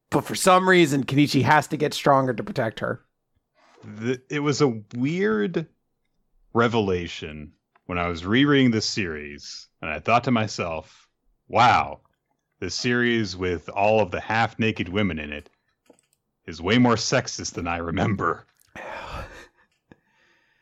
But 0.09 0.23
for 0.23 0.35
some 0.35 0.69
reason 0.69 1.03
Kenichi 1.03 1.41
has 1.41 1.67
to 1.67 1.75
get 1.75 1.93
stronger 1.93 2.33
to 2.33 2.43
protect 2.43 2.79
her. 2.79 3.03
The, 3.83 4.21
it 4.29 4.39
was 4.39 4.61
a 4.61 4.81
weird 4.95 5.67
revelation 6.53 7.53
when 7.85 7.97
I 7.97 8.07
was 8.07 8.25
rereading 8.25 8.71
this 8.71 8.85
series, 8.85 9.67
and 9.81 9.89
I 9.89 9.99
thought 9.99 10.25
to 10.25 10.31
myself, 10.31 11.07
wow, 11.47 12.01
this 12.59 12.75
series 12.75 13.35
with 13.35 13.69
all 13.69 14.01
of 14.01 14.11
the 14.11 14.19
half 14.19 14.59
naked 14.59 14.89
women 14.89 15.17
in 15.17 15.31
it 15.33 15.49
is 16.45 16.61
way 16.61 16.77
more 16.77 16.95
sexist 16.95 17.53
than 17.53 17.67
I 17.67 17.77
remember. 17.77 18.45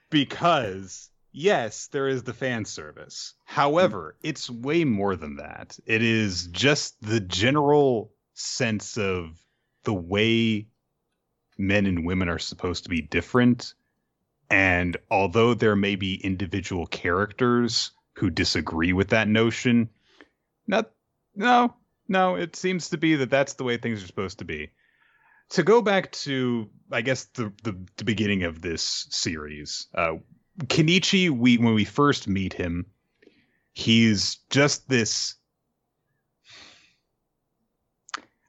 because, 0.09 1.09
yes, 1.31 1.88
there 1.88 2.07
is 2.07 2.24
the 2.24 2.33
fan 2.33 2.65
service. 2.65 3.33
However, 3.45 4.15
it's 4.21 4.50
way 4.50 4.83
more 4.83 5.15
than 5.15 5.38
that. 5.38 5.77
It 5.86 6.03
is 6.03 6.47
just 6.47 7.01
the 7.01 7.19
general 7.19 8.13
sense 8.36 8.97
of 8.97 9.38
the 9.83 9.93
way 9.93 10.67
men 11.57 11.85
and 11.85 12.05
women 12.05 12.29
are 12.29 12.39
supposed 12.39 12.83
to 12.83 12.89
be 12.89 13.01
different. 13.01 13.73
And 14.49 14.97
although 15.11 15.53
there 15.53 15.75
may 15.75 15.95
be 15.95 16.15
individual 16.15 16.87
characters 16.87 17.91
who 18.13 18.29
disagree 18.29 18.93
with 18.93 19.09
that 19.09 19.27
notion, 19.27 19.89
not, 20.67 20.91
no, 21.35 21.75
no, 22.07 22.35
it 22.35 22.55
seems 22.55 22.89
to 22.89 22.97
be 22.97 23.15
that 23.15 23.29
that's 23.29 23.53
the 23.53 23.63
way 23.63 23.77
things 23.77 24.03
are 24.03 24.07
supposed 24.07 24.39
to 24.39 24.45
be. 24.45 24.71
To 25.51 25.63
go 25.63 25.81
back 25.81 26.11
to, 26.11 26.69
I 26.91 27.01
guess, 27.01 27.25
the, 27.25 27.53
the, 27.63 27.77
the 27.97 28.03
beginning 28.03 28.43
of 28.43 28.61
this 28.61 29.07
series, 29.09 29.87
uh, 29.95 30.15
Kenichi, 30.65 31.29
we 31.29 31.57
when 31.57 31.73
we 31.73 31.85
first 31.85 32.27
meet 32.27 32.53
him, 32.53 32.85
he's 33.73 34.37
just 34.49 34.89
this 34.89 35.35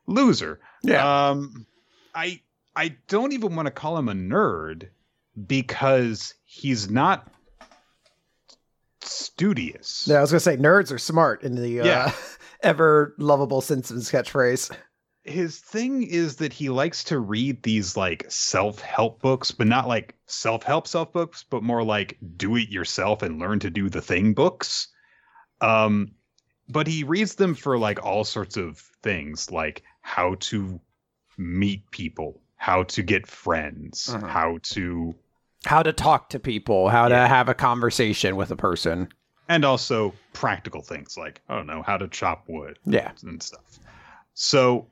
loser. 0.07 0.59
Um, 0.99 1.67
I 2.15 2.41
I 2.79 2.95
don't 3.09 3.33
even 3.33 3.57
want 3.57 3.67
to 3.67 3.73
call 3.73 3.99
him 3.99 4.09
a 4.09 4.13
nerd 4.15 4.91
because 5.49 6.35
he's 6.45 6.89
not 6.89 7.27
studious. 9.01 10.07
Yeah, 10.07 10.19
I 10.19 10.21
was 10.21 10.31
gonna 10.31 10.39
say 10.39 10.57
nerds 10.57 10.93
are 10.93 10.99
smart 10.99 11.43
in 11.43 11.57
the 11.57 11.81
uh, 11.81 11.85
Yeah. 11.87 12.13
ever 12.63 13.17
lovable 13.19 13.61
Simpsons 13.63 14.09
catchphrase. 14.13 14.71
His 15.25 15.59
thing 15.59 16.05
is 16.05 16.37
that 16.37 16.53
he 16.53 16.69
likes 16.69 17.03
to 17.05 17.19
read 17.19 17.65
these 17.65 17.97
like 17.97 18.25
self-help 18.29 19.21
books, 19.21 19.51
but 19.51 19.67
not 19.67 19.89
like 19.89 20.15
self-help 20.27 20.87
self 20.87 21.13
books, 21.13 21.45
but 21.51 21.65
more 21.65 21.83
like 21.83 22.17
do 22.37 22.55
it 22.55 22.69
yourself 22.69 23.23
and 23.23 23.41
learn 23.41 23.59
to 23.59 23.71
do 23.71 23.89
the 23.89 24.01
thing 24.01 24.35
books. 24.35 24.87
Um 25.61 26.13
but 26.69 26.87
he 26.87 27.03
reads 27.03 27.35
them 27.35 27.57
for 27.57 27.77
like 27.77 28.05
all 28.05 28.23
sorts 28.23 28.57
of 28.57 28.79
things, 29.03 29.51
like 29.51 29.83
how 30.01 30.37
to 30.39 30.81
meet 31.37 31.91
people, 31.91 32.41
how 32.59 32.83
to 32.83 33.03
get 33.03 33.27
friends, 33.27 34.09
Mhm. 34.13 34.29
how 34.29 34.59
to 34.75 35.15
How 35.65 35.83
to 35.83 35.93
talk 35.93 36.29
to 36.31 36.39
people, 36.39 36.89
how 36.89 37.09
Yeah. 37.09 37.21
to 37.23 37.27
have 37.29 37.49
a 37.49 37.55
conversation 37.55 38.37
with 38.37 38.51
a 38.51 38.57
person. 38.57 39.09
and 39.51 39.65
also 39.65 40.13
practical 40.35 40.83
things 40.83 41.17
like 41.17 41.41
I 41.49 41.57
don't 41.57 41.67
know 41.67 41.81
how 41.83 41.97
to 41.97 42.07
chop 42.07 42.45
wood 42.49 42.79
Yeah. 42.85 43.13
and 43.23 43.43
stuff. 43.43 43.79
So 44.35 44.89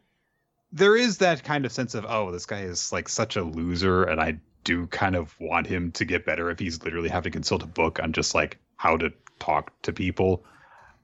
there 0.72 0.96
is 0.96 1.18
that 1.18 1.44
kind 1.44 1.66
of 1.66 1.72
sense 1.72 1.94
of 1.94 2.06
oh 2.08 2.30
this 2.32 2.46
guy 2.46 2.60
is 2.62 2.90
like 2.90 3.08
such 3.08 3.36
a 3.36 3.42
loser 3.42 4.04
and 4.04 4.18
I 4.20 4.40
do 4.64 4.86
kind 4.86 5.14
of 5.14 5.34
want 5.38 5.66
him 5.66 5.92
to 5.92 6.04
get 6.06 6.24
better 6.24 6.50
if 6.50 6.58
he's 6.58 6.82
literally 6.82 7.10
having 7.10 7.30
to 7.32 7.36
consult 7.36 7.62
a 7.62 7.66
book 7.66 8.00
on 8.02 8.12
just 8.14 8.34
like 8.34 8.58
how 8.76 8.96
to 8.96 9.12
talk 9.38 9.70
to 9.82 9.92
people. 9.92 10.42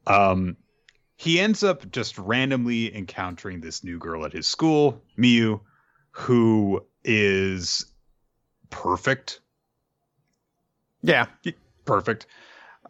Um 0.06 0.56
he 1.16 1.38
ends 1.38 1.62
up 1.62 1.88
just 1.92 2.16
randomly 2.18 2.92
encountering 2.96 3.60
this 3.60 3.84
new 3.84 3.98
girl 3.98 4.24
at 4.24 4.32
his 4.32 4.48
school, 4.48 5.00
Miu, 5.18 5.60
who 6.12 6.84
is 7.04 7.86
perfect 8.70 9.40
Yeah. 11.02 11.26
perfect. 11.84 12.26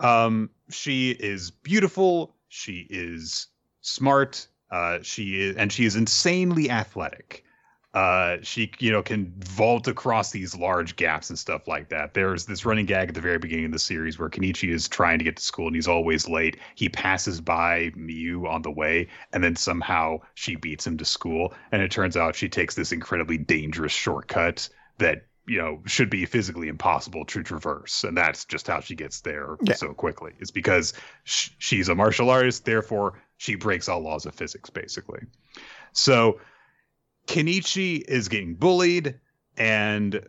Um, 0.00 0.50
she 0.70 1.10
is 1.12 1.50
beautiful. 1.50 2.34
She 2.48 2.86
is 2.90 3.46
smart. 3.80 4.46
Uh, 4.70 4.98
she 5.02 5.40
is, 5.40 5.56
and 5.56 5.72
she 5.72 5.84
is 5.84 5.96
insanely 5.96 6.70
athletic. 6.70 7.44
Uh, 7.94 8.38
she, 8.42 8.72
you 8.78 8.90
know, 8.90 9.02
can 9.02 9.30
vault 9.40 9.86
across 9.86 10.30
these 10.30 10.56
large 10.56 10.96
gaps 10.96 11.28
and 11.28 11.38
stuff 11.38 11.68
like 11.68 11.90
that. 11.90 12.14
There's 12.14 12.46
this 12.46 12.64
running 12.64 12.86
gag 12.86 13.10
at 13.10 13.14
the 13.14 13.20
very 13.20 13.36
beginning 13.38 13.66
of 13.66 13.72
the 13.72 13.78
series 13.78 14.18
where 14.18 14.30
Kenichi 14.30 14.70
is 14.70 14.88
trying 14.88 15.18
to 15.18 15.24
get 15.24 15.36
to 15.36 15.42
school 15.42 15.66
and 15.66 15.76
he's 15.76 15.88
always 15.88 16.26
late. 16.26 16.56
He 16.74 16.88
passes 16.88 17.40
by 17.42 17.90
Miu 17.94 18.48
on 18.48 18.62
the 18.62 18.70
way, 18.70 19.08
and 19.34 19.44
then 19.44 19.56
somehow 19.56 20.20
she 20.34 20.56
beats 20.56 20.86
him 20.86 20.96
to 20.96 21.04
school. 21.04 21.52
And 21.70 21.82
it 21.82 21.90
turns 21.90 22.16
out 22.16 22.34
she 22.34 22.48
takes 22.48 22.74
this 22.74 22.92
incredibly 22.92 23.36
dangerous 23.36 23.92
shortcut 23.92 24.70
that 24.96 25.26
you 25.46 25.58
know 25.58 25.82
should 25.84 26.08
be 26.08 26.24
physically 26.24 26.68
impossible 26.68 27.24
to 27.24 27.42
traverse 27.42 28.04
and 28.04 28.16
that's 28.16 28.44
just 28.44 28.68
how 28.68 28.78
she 28.78 28.94
gets 28.94 29.22
there 29.22 29.56
Yeah. 29.62 29.74
so 29.74 29.92
quickly 29.92 30.30
it's 30.38 30.52
because 30.52 30.92
sh- 31.24 31.50
she's 31.58 31.88
a 31.88 31.96
martial 31.96 32.30
artist 32.30 32.64
therefore 32.64 33.20
she 33.38 33.56
breaks 33.56 33.88
all 33.88 33.98
laws 34.00 34.24
of 34.24 34.36
physics 34.36 34.70
basically 34.70 35.18
so 35.92 36.38
kenichi 37.26 38.02
is 38.06 38.28
getting 38.28 38.54
bullied 38.54 39.18
and 39.56 40.26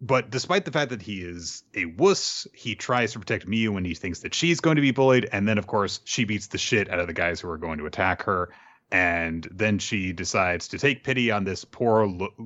but 0.00 0.30
despite 0.30 0.64
the 0.64 0.72
fact 0.72 0.90
that 0.90 1.00
he 1.00 1.22
is 1.22 1.62
a 1.74 1.86
wuss 1.86 2.46
he 2.52 2.74
tries 2.74 3.12
to 3.12 3.18
protect 3.18 3.46
miu 3.46 3.70
when 3.70 3.84
he 3.84 3.94
thinks 3.94 4.20
that 4.20 4.34
she's 4.34 4.60
going 4.60 4.76
to 4.76 4.82
be 4.82 4.90
bullied 4.90 5.28
and 5.32 5.48
then 5.48 5.58
of 5.58 5.66
course 5.66 6.00
she 6.04 6.24
beats 6.24 6.48
the 6.48 6.58
shit 6.58 6.90
out 6.90 6.98
of 6.98 7.06
the 7.06 7.12
guys 7.12 7.40
who 7.40 7.48
are 7.48 7.58
going 7.58 7.78
to 7.78 7.86
attack 7.86 8.22
her 8.22 8.50
and 8.90 9.48
then 9.50 9.78
she 9.78 10.12
decides 10.12 10.68
to 10.68 10.78
take 10.78 11.02
pity 11.02 11.30
on 11.30 11.44
this 11.44 11.64
poor 11.64 12.04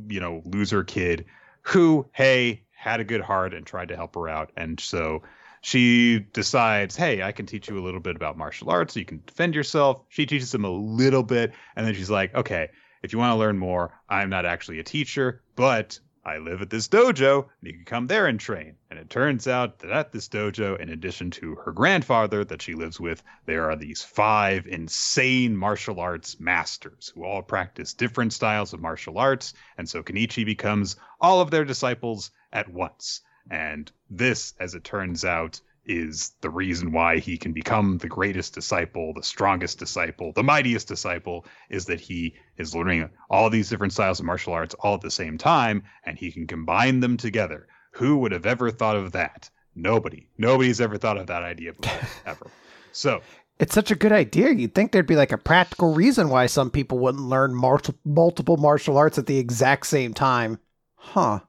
you 0.08 0.20
know 0.20 0.42
loser 0.44 0.84
kid 0.84 1.24
who, 1.66 2.06
hey, 2.12 2.62
had 2.70 3.00
a 3.00 3.04
good 3.04 3.20
heart 3.20 3.52
and 3.52 3.66
tried 3.66 3.88
to 3.88 3.96
help 3.96 4.14
her 4.14 4.28
out. 4.28 4.52
And 4.56 4.78
so 4.78 5.22
she 5.62 6.20
decides, 6.32 6.94
hey, 6.94 7.24
I 7.24 7.32
can 7.32 7.44
teach 7.44 7.68
you 7.68 7.76
a 7.76 7.82
little 7.82 7.98
bit 7.98 8.14
about 8.14 8.38
martial 8.38 8.70
arts 8.70 8.94
so 8.94 9.00
you 9.00 9.06
can 9.06 9.20
defend 9.26 9.56
yourself. 9.56 10.04
She 10.08 10.26
teaches 10.26 10.54
him 10.54 10.64
a 10.64 10.70
little 10.70 11.24
bit. 11.24 11.52
And 11.74 11.84
then 11.84 11.92
she's 11.94 12.08
like, 12.08 12.32
okay, 12.36 12.68
if 13.02 13.12
you 13.12 13.18
want 13.18 13.32
to 13.32 13.38
learn 13.38 13.58
more, 13.58 13.92
I'm 14.08 14.30
not 14.30 14.46
actually 14.46 14.78
a 14.78 14.84
teacher, 14.84 15.42
but 15.54 15.98
I 16.26 16.38
live 16.38 16.60
at 16.60 16.70
this 16.70 16.88
dojo 16.88 17.42
and 17.60 17.68
you 17.68 17.72
can 17.72 17.84
come 17.84 18.08
there 18.08 18.26
and 18.26 18.40
train. 18.40 18.74
And 18.90 18.98
it 18.98 19.08
turns 19.08 19.46
out 19.46 19.78
that 19.78 19.92
at 19.92 20.10
this 20.10 20.28
dojo, 20.28 20.76
in 20.80 20.88
addition 20.88 21.30
to 21.32 21.54
her 21.54 21.70
grandfather 21.70 22.44
that 22.44 22.60
she 22.60 22.74
lives 22.74 22.98
with, 22.98 23.22
there 23.44 23.70
are 23.70 23.76
these 23.76 24.02
five 24.02 24.66
insane 24.66 25.56
martial 25.56 26.00
arts 26.00 26.40
masters 26.40 27.12
who 27.14 27.24
all 27.24 27.42
practice 27.42 27.94
different 27.94 28.32
styles 28.32 28.72
of 28.72 28.80
martial 28.80 29.18
arts. 29.18 29.54
And 29.78 29.88
so 29.88 30.02
Kenichi 30.02 30.44
becomes 30.44 30.96
all 31.20 31.40
of 31.40 31.52
their 31.52 31.64
disciples 31.64 32.32
at 32.52 32.68
once. 32.68 33.20
And 33.48 33.92
this, 34.10 34.54
as 34.58 34.74
it 34.74 34.82
turns 34.82 35.24
out, 35.24 35.60
is 35.86 36.32
the 36.40 36.50
reason 36.50 36.92
why 36.92 37.18
he 37.18 37.38
can 37.38 37.52
become 37.52 37.98
the 37.98 38.08
greatest 38.08 38.54
disciple, 38.54 39.12
the 39.14 39.22
strongest 39.22 39.78
disciple, 39.78 40.32
the 40.32 40.42
mightiest 40.42 40.88
disciple, 40.88 41.46
is 41.70 41.86
that 41.86 42.00
he 42.00 42.34
is 42.58 42.74
learning 42.74 43.08
all 43.30 43.48
these 43.48 43.68
different 43.68 43.92
styles 43.92 44.20
of 44.20 44.26
martial 44.26 44.52
arts 44.52 44.74
all 44.80 44.94
at 44.94 45.00
the 45.00 45.10
same 45.10 45.38
time, 45.38 45.82
and 46.04 46.18
he 46.18 46.32
can 46.32 46.46
combine 46.46 47.00
them 47.00 47.16
together. 47.16 47.68
Who 47.92 48.18
would 48.18 48.32
have 48.32 48.46
ever 48.46 48.70
thought 48.70 48.96
of 48.96 49.12
that? 49.12 49.48
Nobody. 49.74 50.28
Nobody's 50.38 50.80
ever 50.80 50.96
thought 50.98 51.18
of 51.18 51.28
that 51.28 51.42
idea 51.42 51.72
before, 51.72 52.08
ever. 52.26 52.50
So, 52.92 53.20
It's 53.58 53.74
such 53.74 53.90
a 53.90 53.96
good 53.96 54.12
idea. 54.12 54.50
You'd 54.50 54.74
think 54.74 54.92
there'd 54.92 55.06
be 55.06 55.16
like 55.16 55.32
a 55.32 55.38
practical 55.38 55.94
reason 55.94 56.28
why 56.28 56.46
some 56.46 56.70
people 56.70 56.98
wouldn't 56.98 57.24
learn 57.24 57.54
multi- 57.54 57.94
multiple 58.04 58.56
martial 58.56 58.98
arts 58.98 59.18
at 59.18 59.26
the 59.26 59.38
exact 59.38 59.86
same 59.86 60.14
time. 60.14 60.58
Huh. 60.94 61.40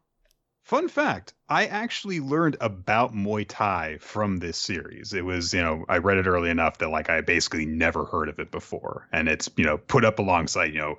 Fun 0.68 0.90
fact 0.90 1.34
I 1.48 1.66
actually 1.68 2.20
learned 2.20 2.58
about 2.60 3.16
Muay 3.16 3.46
Thai 3.48 4.00
from 4.02 4.40
this 4.40 4.58
series. 4.58 5.14
It 5.14 5.24
was, 5.24 5.54
you 5.54 5.62
know, 5.62 5.86
I 5.88 6.00
read 6.00 6.18
it 6.18 6.28
early 6.28 6.50
enough 6.50 6.80
that, 6.80 6.90
like, 6.90 7.10
I 7.10 7.22
basically 7.22 7.66
never 7.66 8.04
heard 8.04 8.28
of 8.28 8.38
it 8.38 8.52
before. 8.52 9.08
And 9.14 9.30
it's, 9.30 9.50
you 9.56 9.64
know, 9.64 9.78
put 9.78 10.04
up 10.04 10.20
alongside, 10.20 10.74
you 10.74 10.82
know, 10.82 10.98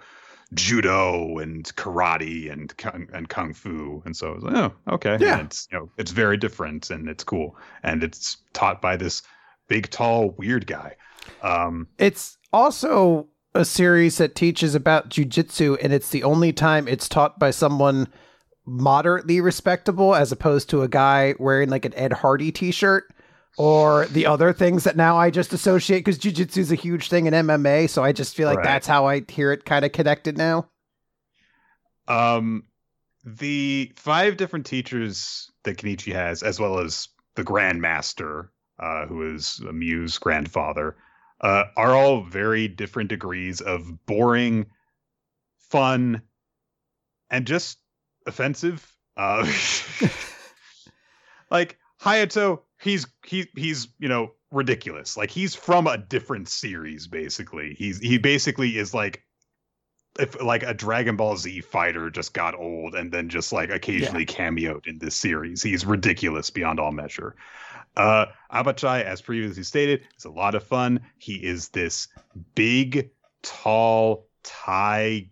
judo 0.55 1.37
and 1.37 1.65
karate 1.77 2.51
and 2.51 2.73
and 3.13 3.29
kung 3.29 3.53
fu 3.53 4.03
and 4.07 4.17
so 4.17 4.31
I 4.31 4.35
was 4.37 4.45
like, 4.45 4.55
oh 4.55 4.73
okay 4.95 5.19
yeah. 5.21 5.37
And 5.37 5.49
it's 5.49 5.69
you 5.71 5.79
know 5.79 5.91
it's 5.99 6.13
very 6.13 6.39
different 6.39 6.89
and 6.89 7.07
it's 7.07 7.23
cool 7.23 7.55
and 7.83 8.03
it's 8.03 8.39
taught 8.55 8.81
by 8.81 8.97
this 8.97 9.21
big 9.69 9.91
tall 9.91 10.31
weird 10.39 10.67
guy 10.67 10.97
um 11.43 11.87
it's 11.99 12.39
also 12.51 13.29
a 13.55 13.67
series 13.67 14.17
that 14.17 14.35
teaches 14.35 14.75
about 14.75 15.11
jujitsu 15.11 15.77
and 15.83 15.93
it's 15.93 16.09
the 16.09 16.25
only 16.25 16.55
time 16.55 16.89
it's 16.89 17.11
taught 17.11 17.39
by 17.39 17.51
someone 17.51 18.09
moderately 18.69 19.41
respectable 19.41 20.15
as 20.15 20.33
opposed 20.33 20.71
to 20.71 20.83
a 20.83 20.89
guy 20.89 21.35
wearing 21.39 21.71
like 21.71 21.85
an 21.85 21.95
Ed 21.95 22.13
Hardy 22.13 22.53
t-shirt 22.53 23.13
or 23.57 24.07
the 24.07 24.27
other 24.27 24.53
things 24.53 24.85
that 24.85 24.97
now 24.97 25.17
I 25.17 25.31
just 25.31 25.53
associate 25.53 26.01
because 26.01 26.19
jujitsu 26.19 26.59
is 26.59 26.71
a 26.71 26.77
huge 26.77 27.09
thing 27.09 27.27
in 27.27 27.35
MMA. 27.35 27.91
So 27.91 28.05
I 28.05 28.13
just 28.13 28.37
feel 28.37 28.47
like 28.47 28.59
right. 28.59 28.65
that's 28.65 28.87
how 28.87 29.07
I 29.07 29.23
hear 29.29 29.53
it 29.53 29.65
kind 29.65 29.85
of 29.85 29.93
connected 29.93 30.39
now. 30.39 30.69
Um, 32.07 32.65
the 33.25 33.93
five 33.97 34.37
different 34.37 34.67
teachers 34.67 35.51
that 35.65 35.77
Kenichi 35.77 36.13
has, 36.13 36.43
as 36.43 36.61
well 36.61 36.79
as 36.79 37.09
the 37.35 37.45
Grandmaster, 37.45 38.49
uh, 38.79 39.07
who 39.07 39.35
is 39.35 39.61
Miu's 39.73 40.19
grandfather, 40.19 40.97
uh, 41.41 41.65
are 41.77 41.95
all 41.95 42.23
very 42.23 42.69
different 42.69 43.11
degrees 43.11 43.61
of 43.61 44.07
boring, 44.07 44.67
fun, 45.59 46.23
and 47.31 47.47
just 47.47 47.79
offensive. 48.29 48.95
Uh, 49.17 49.51
like 51.51 51.79
Hayato, 52.01 52.61
he's 52.81 53.07
he 53.27 53.49
he's 53.57 53.89
you 53.99 54.09
know 54.09 54.33
ridiculous. 54.51 55.17
Like 55.17 55.31
he's 55.31 55.55
from 55.55 55.87
a 55.87 55.99
different 55.99 56.49
series 56.49 57.07
basically. 57.07 57.75
He's 57.75 57.99
he 57.99 58.19
basically 58.19 58.79
is 58.79 58.95
like 58.95 59.25
if 60.19 60.41
like 60.43 60.63
a 60.63 60.75
Dragon 60.75 61.17
Ball 61.17 61.37
Z 61.37 61.61
fighter 61.63 62.11
just 62.11 62.35
got 62.35 62.55
old 62.55 62.95
and 62.95 63.13
then 63.13 63.29
just 63.29 63.53
like 63.53 63.71
occasionally 63.71 64.27
yeah. 64.29 64.35
cameoed 64.35 64.87
in 64.87 64.99
this 64.99 65.15
series. 65.15 65.63
He's 65.63 65.85
ridiculous 65.85 66.51
beyond 66.51 66.81
all 66.81 66.93
measure. 66.93 67.35
Uh 67.97 68.27
Apachai, 68.53 69.03
as 69.03 69.21
previously 69.21 69.65
stated, 69.65 70.07
is 70.17 70.25
a 70.25 70.31
lot 70.31 70.55
of 70.55 70.63
fun. 70.63 71.01
He 71.19 71.35
is 71.35 71.69
this 71.71 72.09
big, 72.55 73.11
tall 73.43 74.27
Thai 74.43 75.31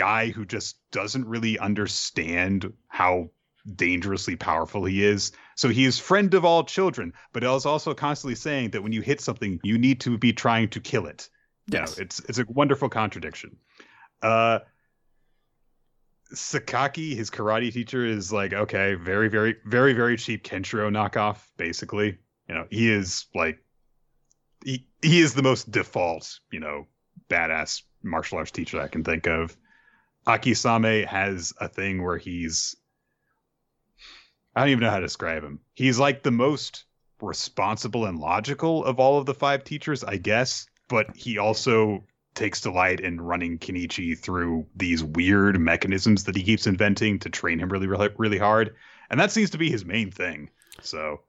guy 0.00 0.30
who 0.30 0.44
just 0.46 0.78
doesn't 0.90 1.26
really 1.26 1.58
understand 1.58 2.72
how 2.88 3.30
dangerously 3.76 4.36
powerful 4.36 4.84
he 4.86 5.04
is. 5.04 5.32
So 5.56 5.68
he 5.68 5.84
is 5.84 5.98
friend 5.98 6.32
of 6.32 6.44
all 6.44 6.64
children, 6.64 7.12
but 7.32 7.44
is 7.44 7.66
also 7.66 7.92
constantly 7.92 8.34
saying 8.34 8.70
that 8.70 8.82
when 8.82 8.92
you 8.92 9.02
hit 9.02 9.20
something, 9.20 9.60
you 9.62 9.76
need 9.76 10.00
to 10.00 10.16
be 10.16 10.32
trying 10.32 10.68
to 10.70 10.80
kill 10.80 11.06
it. 11.06 11.28
Yes. 11.66 11.74
You 11.74 11.80
know, 11.80 12.04
it's 12.04 12.20
it's 12.28 12.38
a 12.38 12.46
wonderful 12.48 12.88
contradiction. 12.88 13.56
Uh 14.22 14.60
Sakaki, 16.32 17.16
his 17.16 17.28
karate 17.28 17.72
teacher, 17.72 18.06
is 18.06 18.32
like, 18.32 18.52
okay, 18.52 18.94
very, 18.94 19.28
very, 19.28 19.56
very, 19.64 19.92
very 19.94 20.16
cheap 20.16 20.44
Kenshiro 20.44 20.88
knockoff, 20.88 21.38
basically. 21.56 22.18
You 22.48 22.54
know, 22.54 22.66
he 22.70 22.88
is 22.88 23.26
like 23.34 23.58
he 24.64 24.86
he 25.02 25.20
is 25.20 25.34
the 25.34 25.42
most 25.42 25.70
default, 25.70 26.40
you 26.52 26.60
know, 26.60 26.86
badass 27.28 27.82
martial 28.02 28.38
arts 28.38 28.52
teacher 28.52 28.80
I 28.80 28.88
can 28.88 29.04
think 29.04 29.26
of. 29.26 29.56
Akisame 30.30 31.06
has 31.06 31.52
a 31.60 31.68
thing 31.68 32.02
where 32.04 32.18
he's 32.18 32.76
I 34.54 34.60
don't 34.60 34.70
even 34.70 34.82
know 34.82 34.90
how 34.90 34.98
to 34.98 35.06
describe 35.06 35.44
him. 35.44 35.60
He's 35.74 35.98
like 35.98 36.22
the 36.22 36.30
most 36.30 36.84
responsible 37.20 38.06
and 38.06 38.18
logical 38.18 38.84
of 38.84 38.98
all 38.98 39.18
of 39.18 39.26
the 39.26 39.34
five 39.34 39.64
teachers, 39.64 40.02
I 40.02 40.16
guess, 40.16 40.66
but 40.88 41.14
he 41.14 41.38
also 41.38 42.04
takes 42.34 42.60
delight 42.60 43.00
in 43.00 43.20
running 43.20 43.58
Kenichi 43.58 44.18
through 44.18 44.66
these 44.74 45.04
weird 45.04 45.60
mechanisms 45.60 46.24
that 46.24 46.36
he 46.36 46.42
keeps 46.42 46.66
inventing 46.66 47.18
to 47.20 47.30
train 47.30 47.58
him 47.58 47.68
really, 47.68 47.86
really, 47.86 48.08
really 48.16 48.38
hard. 48.38 48.74
And 49.10 49.20
that 49.20 49.32
seems 49.32 49.50
to 49.50 49.58
be 49.58 49.70
his 49.70 49.84
main 49.84 50.10
thing. 50.10 50.50
So, 50.80 51.20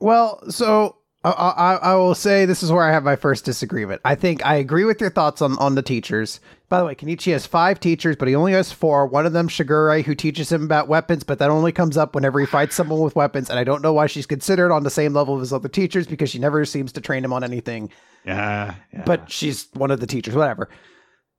well, 0.00 0.50
so 0.50 0.96
I, 1.32 1.50
I, 1.50 1.74
I, 1.74 1.94
will 1.94 2.14
say 2.14 2.44
this 2.44 2.62
is 2.62 2.70
where 2.70 2.84
I 2.84 2.92
have 2.92 3.04
my 3.04 3.16
first 3.16 3.44
disagreement. 3.44 4.00
I 4.04 4.14
think 4.14 4.44
I 4.44 4.56
agree 4.56 4.84
with 4.84 5.00
your 5.00 5.10
thoughts 5.10 5.42
on, 5.42 5.58
on 5.58 5.74
the 5.74 5.82
teachers. 5.82 6.40
By 6.68 6.78
the 6.78 6.84
way, 6.84 6.94
Kenichi 6.94 7.32
has 7.32 7.46
five 7.46 7.80
teachers, 7.80 8.16
but 8.16 8.28
he 8.28 8.34
only 8.34 8.52
has 8.52 8.72
four. 8.72 9.06
One 9.06 9.26
of 9.26 9.32
them, 9.32 9.48
Shigure, 9.48 10.02
who 10.04 10.14
teaches 10.14 10.52
him 10.52 10.64
about 10.64 10.86
weapons, 10.86 11.24
but 11.24 11.38
that 11.38 11.50
only 11.50 11.72
comes 11.72 11.96
up 11.96 12.14
whenever 12.14 12.38
he 12.40 12.46
fights 12.46 12.76
someone 12.76 13.00
with 13.00 13.16
weapons. 13.16 13.48
And 13.48 13.58
I 13.58 13.64
don't 13.64 13.82
know 13.82 13.92
why 13.92 14.06
she's 14.06 14.26
considered 14.26 14.70
on 14.70 14.84
the 14.84 14.90
same 14.90 15.14
level 15.14 15.38
his 15.38 15.52
other 15.52 15.68
teachers 15.68 16.06
because 16.06 16.30
she 16.30 16.38
never 16.38 16.64
seems 16.64 16.92
to 16.92 17.00
train 17.00 17.24
him 17.24 17.32
on 17.32 17.42
anything. 17.42 17.90
Yeah, 18.24 18.74
yeah. 18.92 19.04
But 19.04 19.30
she's 19.30 19.68
one 19.72 19.90
of 19.90 20.00
the 20.00 20.06
teachers, 20.06 20.34
whatever. 20.34 20.68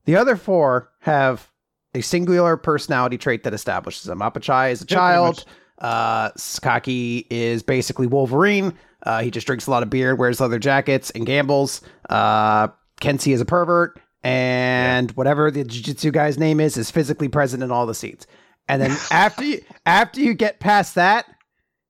The 0.06 0.16
other 0.16 0.36
four 0.36 0.90
have 1.02 1.50
a 1.94 2.02
singular 2.02 2.58
personality 2.58 3.18
trait 3.18 3.44
that 3.44 3.54
establishes 3.54 4.04
them. 4.04 4.20
Apachai 4.20 4.72
is 4.72 4.82
a 4.82 4.86
child. 4.86 5.46
Uh, 5.78 6.32
Sakaki 6.32 7.26
is 7.30 7.64
basically 7.64 8.08
Wolverine. 8.08 8.74
Uh, 9.04 9.22
he 9.22 9.32
just 9.32 9.48
drinks 9.48 9.68
a 9.68 9.72
lot 9.72 9.84
of 9.84 9.90
beer, 9.90 10.16
wears 10.16 10.40
leather 10.40 10.60
jackets, 10.60 11.10
and 11.12 11.26
gambles. 11.26 11.82
Uh, 12.10 12.70
is 13.02 13.40
a 13.40 13.46
pervert, 13.46 14.00
and 14.24 15.10
yeah. 15.10 15.14
whatever 15.14 15.50
the 15.50 15.64
jiu-jitsu 15.64 16.12
guy's 16.12 16.38
name 16.38 16.60
is 16.60 16.76
is 16.76 16.92
physically 16.92 17.30
present 17.30 17.64
in 17.64 17.72
all 17.72 17.86
the 17.86 17.96
scenes. 17.96 18.28
And 18.68 18.82
then 18.82 18.98
after 19.12 19.46
you 19.46 19.62
after 19.86 20.20
you 20.20 20.34
get 20.34 20.60
past 20.60 20.96
that, 20.96 21.26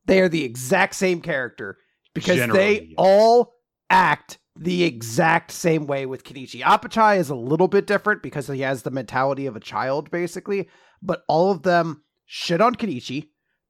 they 0.06 0.22
are 0.22 0.30
the 0.30 0.44
exact 0.44 0.96
same 0.96 1.22
character 1.22 1.78
because 2.14 2.38
Generally, 2.38 2.60
they 2.60 2.86
yes. 2.86 2.94
all 2.98 3.54
act 3.90 4.38
the 4.56 4.84
exact 4.84 5.52
same 5.52 5.88
way 5.88 6.06
with 6.06 6.24
Kenichi. 6.24 6.62
Apachai 6.62 7.18
is 7.18 7.30
a 7.30 7.36
little 7.36 7.68
bit 7.68 7.88
different 7.88 8.22
because 8.22 8.48
he 8.48 8.62
has 8.62 8.84
the 8.84 8.92
mentality 8.92 9.46
of 9.46 9.56
a 9.56 9.62
child, 9.62 10.12
basically. 10.12 10.68
But 11.02 11.24
all 11.28 11.50
of 11.50 11.64
them 11.64 12.04
shit 12.26 12.62
on 12.62 12.76
Kenichi, 12.76 13.30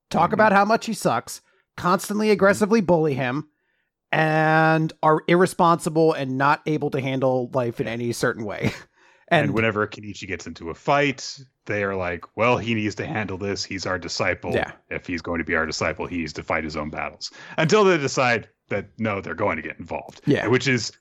talk 0.10 0.28
mm-hmm. 0.28 0.34
about 0.34 0.52
how 0.52 0.66
much 0.66 0.88
he 0.88 0.94
sucks, 0.94 1.42
constantly 1.80 2.30
aggressively 2.30 2.82
bully 2.82 3.14
him 3.14 3.48
and 4.12 4.92
are 5.02 5.22
irresponsible 5.28 6.12
and 6.12 6.38
not 6.38 6.62
able 6.66 6.90
to 6.90 7.00
handle 7.00 7.50
life 7.54 7.80
in 7.80 7.88
any 7.88 8.12
certain 8.12 8.46
way. 8.46 8.72
And, 9.32 9.46
and, 9.46 9.54
whenever 9.54 9.86
Kenichi 9.86 10.28
gets 10.28 10.48
into 10.48 10.72
a 10.72 10.74
fight, 10.74 11.40
they 11.68 11.84
are 11.84 11.96
like, 11.96 12.26
well, 12.36 12.58
he 12.58 12.74
needs 12.74 12.96
to 12.96 13.06
handle 13.06 13.38
this. 13.38 13.64
He's 13.64 13.86
our 13.86 14.00
disciple. 14.00 14.54
Yeah. 14.54 14.72
If 14.90 15.06
he's 15.06 15.22
going 15.22 15.38
to 15.38 15.44
be 15.44 15.54
our 15.54 15.68
disciple, 15.68 16.08
he 16.08 16.18
needs 16.18 16.34
to 16.34 16.42
fight 16.42 16.64
his 16.64 16.76
own 16.76 16.90
battles. 16.90 17.32
Until 17.56 17.84
they 17.84 18.00
decide 18.00 18.50
that 18.70 18.88
no, 18.98 19.22
they're 19.22 19.36
going 19.36 19.58
to 19.58 19.62
get 19.62 19.78
involved. 19.78 20.22
Yeah. 20.26 20.48
Which 20.48 20.68
is 20.68 20.92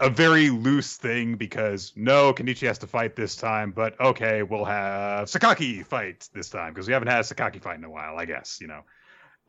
a 0.00 0.08
very 0.08 0.48
loose 0.48 0.96
thing 0.96 1.36
because 1.36 1.92
no, 1.94 2.32
Kenichi 2.32 2.66
has 2.66 2.78
to 2.78 2.86
fight 2.86 3.16
this 3.16 3.36
time, 3.36 3.70
but 3.70 4.00
okay, 4.00 4.42
we'll 4.42 4.64
have 4.64 5.28
Sakaki 5.28 5.84
fight 5.84 6.26
this 6.32 6.48
time 6.48 6.72
because 6.72 6.86
we 6.86 6.94
haven't 6.94 7.08
had 7.08 7.20
a 7.20 7.22
Sakaki 7.22 7.60
fight 7.60 7.76
in 7.76 7.84
a 7.84 7.90
while, 7.90 8.16
I 8.16 8.24
guess, 8.24 8.62
you 8.62 8.68
know. 8.68 8.80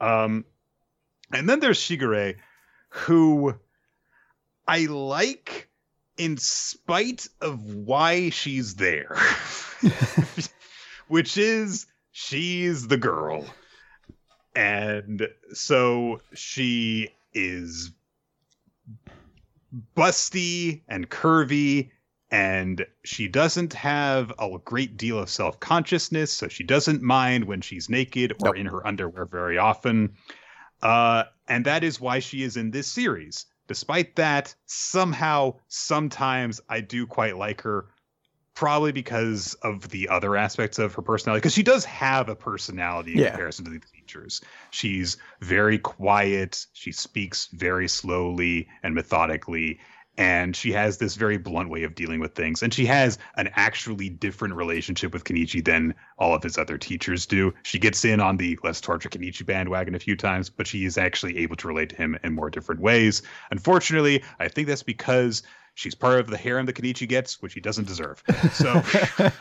Um, 0.02 0.44
and 1.32 1.50
then 1.50 1.60
there's 1.60 1.80
Shigure, 1.80 2.36
who 2.90 3.56
I 4.68 4.86
like 4.86 5.70
in 6.18 6.38
spite 6.38 7.28
of 7.42 7.64
why 7.64 8.30
she's 8.30 8.76
there, 8.76 9.18
which 11.08 11.38
is 11.38 11.88
she's 12.12 12.88
the 12.88 12.98
girl. 12.98 13.46
And 14.56 15.28
so 15.54 16.22
she 16.34 17.10
is 17.34 17.92
busty 19.96 20.82
and 20.88 21.10
curvy 21.10 21.92
and 22.32 22.86
she 23.04 23.28
doesn't 23.28 23.74
have 23.74 24.34
a 24.40 24.58
great 24.64 24.98
deal 24.98 25.20
of 25.20 25.30
self-consciousness 25.30 26.32
so 26.32 26.48
she 26.48 26.64
doesn't 26.64 27.02
mind 27.02 27.44
when 27.44 27.62
she's 27.62 27.90
naked 27.90 28.32
or 28.42 28.46
nope. 28.46 28.56
in 28.56 28.66
her 28.66 28.86
underwear 28.88 29.26
very 29.26 29.58
often 29.58 30.16
uh, 30.86 31.24
and 31.48 31.66
that 31.66 31.84
is 31.84 32.00
why 32.00 32.20
she 32.20 32.44
is 32.44 32.58
in 32.58 32.70
this 32.70 32.86
series. 32.86 33.48
Despite 33.68 34.18
that, 34.18 34.54
somehow, 34.68 35.56
sometimes 35.68 36.62
I 36.70 36.82
do 36.82 37.08
quite 37.08 37.38
like 37.38 37.62
her, 37.62 37.88
probably 38.54 38.92
because 38.92 39.56
of 39.64 39.90
the 39.90 40.10
other 40.10 40.38
aspects 40.38 40.78
of 40.78 40.94
her 40.94 41.02
personality. 41.02 41.40
Because 41.40 41.54
she 41.56 41.64
does 41.64 41.86
have 41.86 42.30
a 42.30 42.36
personality 42.36 43.14
in 43.14 43.20
yeah. 43.20 43.30
comparison 43.30 43.66
to 43.66 43.72
the 43.72 43.80
teachers. 43.80 44.42
She's 44.70 45.18
very 45.42 45.80
quiet. 45.80 46.68
She 46.74 46.92
speaks 46.92 47.48
very 47.48 47.88
slowly 47.88 48.68
and 48.84 48.94
methodically 48.94 49.80
and 50.18 50.56
she 50.56 50.72
has 50.72 50.98
this 50.98 51.16
very 51.16 51.38
blunt 51.38 51.70
way 51.70 51.84
of 51.84 51.96
dealing 51.96 52.20
with 52.20 52.34
things 52.34 52.64
and 52.64 52.74
she 52.74 52.86
has 52.86 53.18
an 53.36 53.50
actually 53.56 54.10
different 54.10 54.56
relationship 54.56 55.14
with 55.14 55.24
Kenichi 55.24 55.64
than 55.64 55.96
all 56.18 56.34
of 56.34 56.44
his 56.44 56.58
other 56.58 56.78
teachers 56.78 57.26
do. 57.26 57.54
She 57.64 57.80
gets 57.80 58.06
in 58.06 58.20
on 58.20 58.38
the 58.38 58.58
let's 58.64 58.82
torture 58.82 59.10
Kenichi 59.10 59.46
bandwagon 59.46 59.96
a 59.96 60.00
few 60.00 60.16
times, 60.16 60.50
but 60.50 60.68
she 60.68 60.86
is 60.86 60.98
actually 60.98 61.38
able 61.40 61.56
to 61.58 61.68
relate 61.68 61.90
to 61.90 61.96
him 61.96 62.18
in 62.24 62.34
more 62.34 62.50
different 62.50 62.82
ways. 62.82 63.22
Unfortunately, 63.52 64.24
I 64.40 64.48
think 64.48 64.68
that's 64.68 64.84
because 64.84 65.44
she's 65.74 65.96
part 65.96 66.20
of 66.20 66.28
the 66.28 66.38
harem 66.38 66.66
that 66.66 66.76
Kenichi 66.76 67.08
gets, 67.08 67.42
which 67.42 67.54
he 67.54 67.60
doesn't 67.60 67.88
deserve. 67.88 68.24
So 68.54 68.82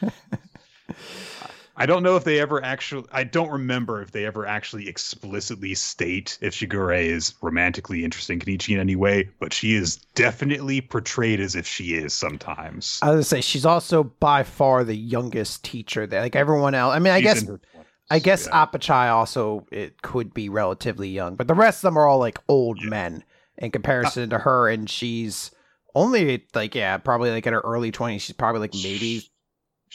I 1.77 1.87
don't 1.87 2.03
know 2.05 2.17
if 2.17 2.25
they 2.25 2.39
ever 2.41 2.63
actually. 2.65 3.05
I 3.13 3.25
don't 3.25 3.51
remember 3.51 4.01
if 4.01 4.13
they 4.13 4.25
ever 4.27 4.47
actually 4.47 4.89
explicitly 4.89 5.75
state 5.75 6.39
if 6.41 6.55
Shigure 6.55 6.97
is 7.03 7.35
romantically 7.43 8.05
interested 8.05 8.35
in 8.35 8.39
Kenichi 8.41 8.75
in 8.75 8.81
any 8.81 8.95
way, 8.97 9.29
but 9.41 9.53
she 9.53 9.75
is 9.75 9.97
definitely 10.15 10.81
portrayed 10.81 11.41
as 11.41 11.57
if 11.57 11.67
she 11.67 11.95
is 11.95 12.15
sometimes. 12.15 13.01
I 13.03 13.07
was 13.09 13.15
gonna 13.15 13.25
say 13.25 13.41
she's 13.41 13.67
also 13.67 14.05
by 14.05 14.45
far 14.45 14.85
the 14.85 14.97
youngest 14.97 15.65
teacher 15.65 16.07
there. 16.07 16.21
Like 16.21 16.37
everyone 16.37 16.75
else. 16.75 16.95
I 16.95 17.01
mean, 17.01 17.13
I 17.13 17.19
She's 17.19 17.25
guess 17.25 17.43
in 17.43 17.49
her 17.49 17.59
20s, 17.59 17.85
I 18.11 18.19
guess 18.21 18.47
yeah. 18.47 18.67
Apachai 18.67 19.11
also 19.13 19.67
it 19.73 20.01
could 20.03 20.33
be 20.33 20.49
relatively 20.49 21.09
young, 21.09 21.35
but 21.35 21.49
the 21.49 21.55
rest 21.55 21.79
of 21.79 21.89
them 21.89 21.99
are 21.99 22.07
all 22.07 22.19
like 22.19 22.39
old 22.49 22.81
Yeah. 22.83 22.91
men 22.91 23.25
in 23.59 23.71
comparison 23.73 24.31
to 24.31 24.39
her, 24.39 24.69
and 24.69 24.89
she's 24.89 25.51
only 25.97 26.47
like 26.55 26.75
yeah, 26.77 26.99
probably 26.99 27.31
like 27.31 27.47
in 27.47 27.53
her 27.53 27.61
early 27.61 27.91
twenties. 27.91 28.23
She's 28.23 28.37
probably 28.37 28.61
like 28.61 28.75
maybe 28.75 29.23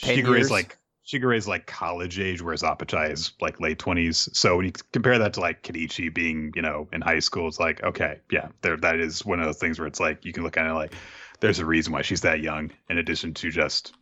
10 0.02 0.18
Shigure 0.18 0.38
is 0.38 0.50
like 0.50 0.76
Shigure 1.10 1.36
is 1.36 1.48
like 1.48 1.66
college 1.66 2.20
age, 2.20 2.40
whereas 2.40 2.62
Apachai 2.62 3.10
is 3.10 3.32
like 3.40 3.60
late 3.60 3.78
twenties. 3.78 4.28
So 4.32 4.56
when 4.56 4.66
you 4.66 4.72
compare 4.92 5.18
that 5.18 5.34
to 5.34 5.40
like 5.40 5.62
Kenichi 5.62 6.12
being, 6.12 6.52
you 6.54 6.62
know, 6.62 6.88
in 6.92 7.00
high 7.00 7.18
school, 7.18 7.48
it's 7.48 7.58
like 7.58 7.82
okay, 7.82 8.20
yeah, 8.30 8.48
there 8.62 8.76
that 8.76 9.00
is 9.00 9.24
one 9.24 9.40
of 9.40 9.46
those 9.46 9.58
things 9.58 9.78
where 9.78 9.88
it's 9.88 9.98
like 9.98 10.24
you 10.24 10.32
can 10.32 10.44
look 10.44 10.56
at 10.56 10.66
it 10.66 10.72
like 10.72 10.94
there's 11.40 11.58
a 11.58 11.66
reason 11.66 11.92
why 11.92 12.02
she's 12.02 12.20
that 12.20 12.40
young, 12.40 12.70
in 12.90 12.98
addition 12.98 13.34
to 13.34 13.50
just, 13.50 13.94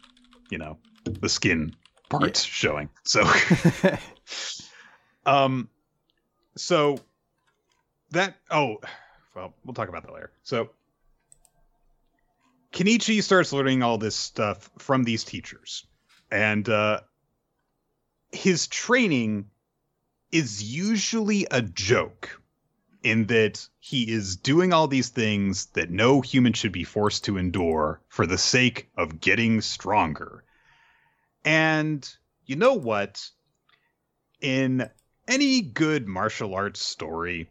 you 0.50 0.58
know, 0.58 0.76
the 1.04 1.28
skin 1.28 1.74
parts 2.10 2.42
showing. 2.42 2.90
So 3.04 3.22
um 5.26 5.68
so 6.56 6.98
that 8.10 8.34
oh 8.50 8.76
well 9.34 9.54
we'll 9.64 9.74
talk 9.74 9.88
about 9.88 10.02
that 10.02 10.12
later 10.12 10.32
so 10.42 10.70
kenichi 12.72 13.22
starts 13.22 13.52
learning 13.52 13.82
all 13.82 13.98
this 13.98 14.16
stuff 14.16 14.70
from 14.78 15.04
these 15.04 15.24
teachers 15.24 15.86
and 16.30 16.68
uh 16.68 17.00
his 18.30 18.66
training 18.66 19.46
is 20.30 20.62
usually 20.62 21.46
a 21.50 21.62
joke 21.62 22.40
in 23.02 23.26
that 23.26 23.66
he 23.78 24.10
is 24.10 24.36
doing 24.36 24.72
all 24.72 24.88
these 24.88 25.08
things 25.08 25.66
that 25.66 25.90
no 25.90 26.20
human 26.20 26.52
should 26.52 26.72
be 26.72 26.84
forced 26.84 27.24
to 27.24 27.38
endure 27.38 28.00
for 28.08 28.26
the 28.26 28.38
sake 28.38 28.90
of 28.96 29.20
getting 29.20 29.60
stronger. 29.60 30.44
And 31.44 32.08
you 32.44 32.56
know 32.56 32.74
what? 32.74 33.30
In 34.40 34.90
any 35.26 35.62
good 35.62 36.06
martial 36.06 36.54
arts 36.54 36.80
story 36.80 37.50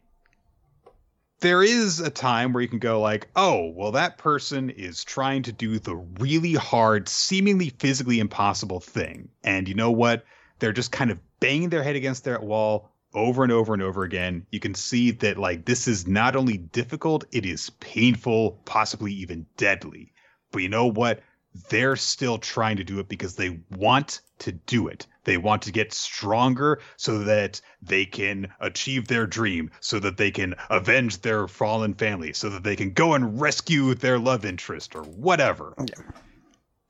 there 1.40 1.62
is 1.62 2.00
a 2.00 2.10
time 2.10 2.52
where 2.52 2.62
you 2.62 2.68
can 2.68 2.78
go 2.78 3.00
like 3.00 3.28
oh 3.36 3.72
well 3.76 3.92
that 3.92 4.18
person 4.18 4.70
is 4.70 5.04
trying 5.04 5.42
to 5.42 5.52
do 5.52 5.78
the 5.78 5.94
really 5.94 6.54
hard 6.54 7.08
seemingly 7.08 7.70
physically 7.78 8.18
impossible 8.18 8.80
thing. 8.80 9.28
And 9.44 9.68
you 9.68 9.74
know 9.74 9.90
what? 9.90 10.24
They're 10.58 10.72
just 10.72 10.92
kind 10.92 11.10
of 11.10 11.20
banging 11.40 11.68
their 11.68 11.82
head 11.82 11.96
against 11.96 12.24
that 12.24 12.42
wall 12.42 12.90
over 13.14 13.42
and 13.42 13.52
over 13.52 13.72
and 13.72 13.82
over 13.82 14.02
again. 14.02 14.46
You 14.50 14.60
can 14.60 14.74
see 14.74 15.12
that 15.12 15.38
like 15.38 15.64
this 15.64 15.88
is 15.88 16.06
not 16.06 16.36
only 16.36 16.56
difficult 16.56 17.24
it 17.32 17.46
is 17.46 17.70
painful 17.70 18.60
possibly 18.64 19.12
even 19.12 19.46
deadly. 19.56 20.12
But 20.50 20.62
you 20.62 20.68
know 20.68 20.86
what? 20.86 21.22
They're 21.70 21.96
still 21.96 22.38
trying 22.38 22.76
to 22.76 22.84
do 22.84 22.98
it 23.00 23.08
because 23.08 23.36
they 23.36 23.60
want 23.76 24.20
to 24.40 24.52
do 24.52 24.88
it. 24.88 25.06
They 25.28 25.36
want 25.36 25.60
to 25.64 25.72
get 25.72 25.92
stronger 25.92 26.80
so 26.96 27.18
that 27.24 27.60
they 27.82 28.06
can 28.06 28.48
achieve 28.60 29.08
their 29.08 29.26
dream, 29.26 29.70
so 29.78 30.00
that 30.00 30.16
they 30.16 30.30
can 30.30 30.54
avenge 30.70 31.20
their 31.20 31.46
fallen 31.46 31.92
family, 31.92 32.32
so 32.32 32.48
that 32.48 32.64
they 32.64 32.74
can 32.74 32.94
go 32.94 33.12
and 33.12 33.38
rescue 33.38 33.92
their 33.92 34.18
love 34.18 34.46
interest 34.46 34.96
or 34.96 35.02
whatever. 35.02 35.74
Yeah. 35.78 36.02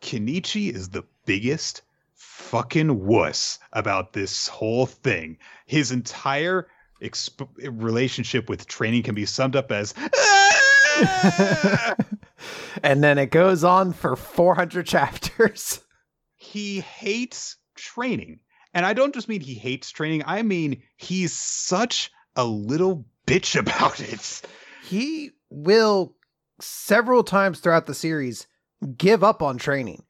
Kenichi 0.01 0.73
is 0.73 0.91
the 0.91 1.03
biggest 1.27 1.83
fucking 2.15 3.05
wuss 3.05 3.59
about 3.73 4.13
this 4.13 4.47
whole 4.47 4.87
thing. 4.87 5.39
His 5.67 5.91
entire 5.91 6.69
exp- 7.03 7.49
relationship 7.59 8.49
with 8.49 8.69
training 8.69 9.03
can 9.03 9.17
be 9.17 9.27
summed 9.27 9.57
up 9.57 9.73
as 9.73 9.95
"Ah!" 10.15 11.97
and 12.85 13.03
then 13.03 13.19
it 13.19 13.33
goes 13.33 13.65
on 13.65 13.93
for 13.93 14.15
400 14.15 14.87
chapters. 14.87 15.81
he 16.37 16.79
hates 16.79 17.57
training. 17.79 18.41
And 18.75 18.85
I 18.85 18.93
don't 18.93 19.15
just 19.15 19.29
mean 19.29 19.41
he 19.41 19.55
hates 19.55 19.91
training, 19.91 20.23
I 20.27 20.43
mean 20.43 20.83
he's 20.97 21.33
such 21.33 22.11
a 22.37 22.45
little 22.45 23.07
bitch 23.27 23.57
about 23.59 24.01
it. 24.01 24.43
He 24.85 25.31
will 25.51 26.15
several 26.61 27.23
times 27.23 27.61
throughout 27.61 27.87
the 27.87 27.95
series 27.95 28.47
give 28.97 29.25
up 29.25 29.43
on 29.43 29.59
training. 29.59 30.05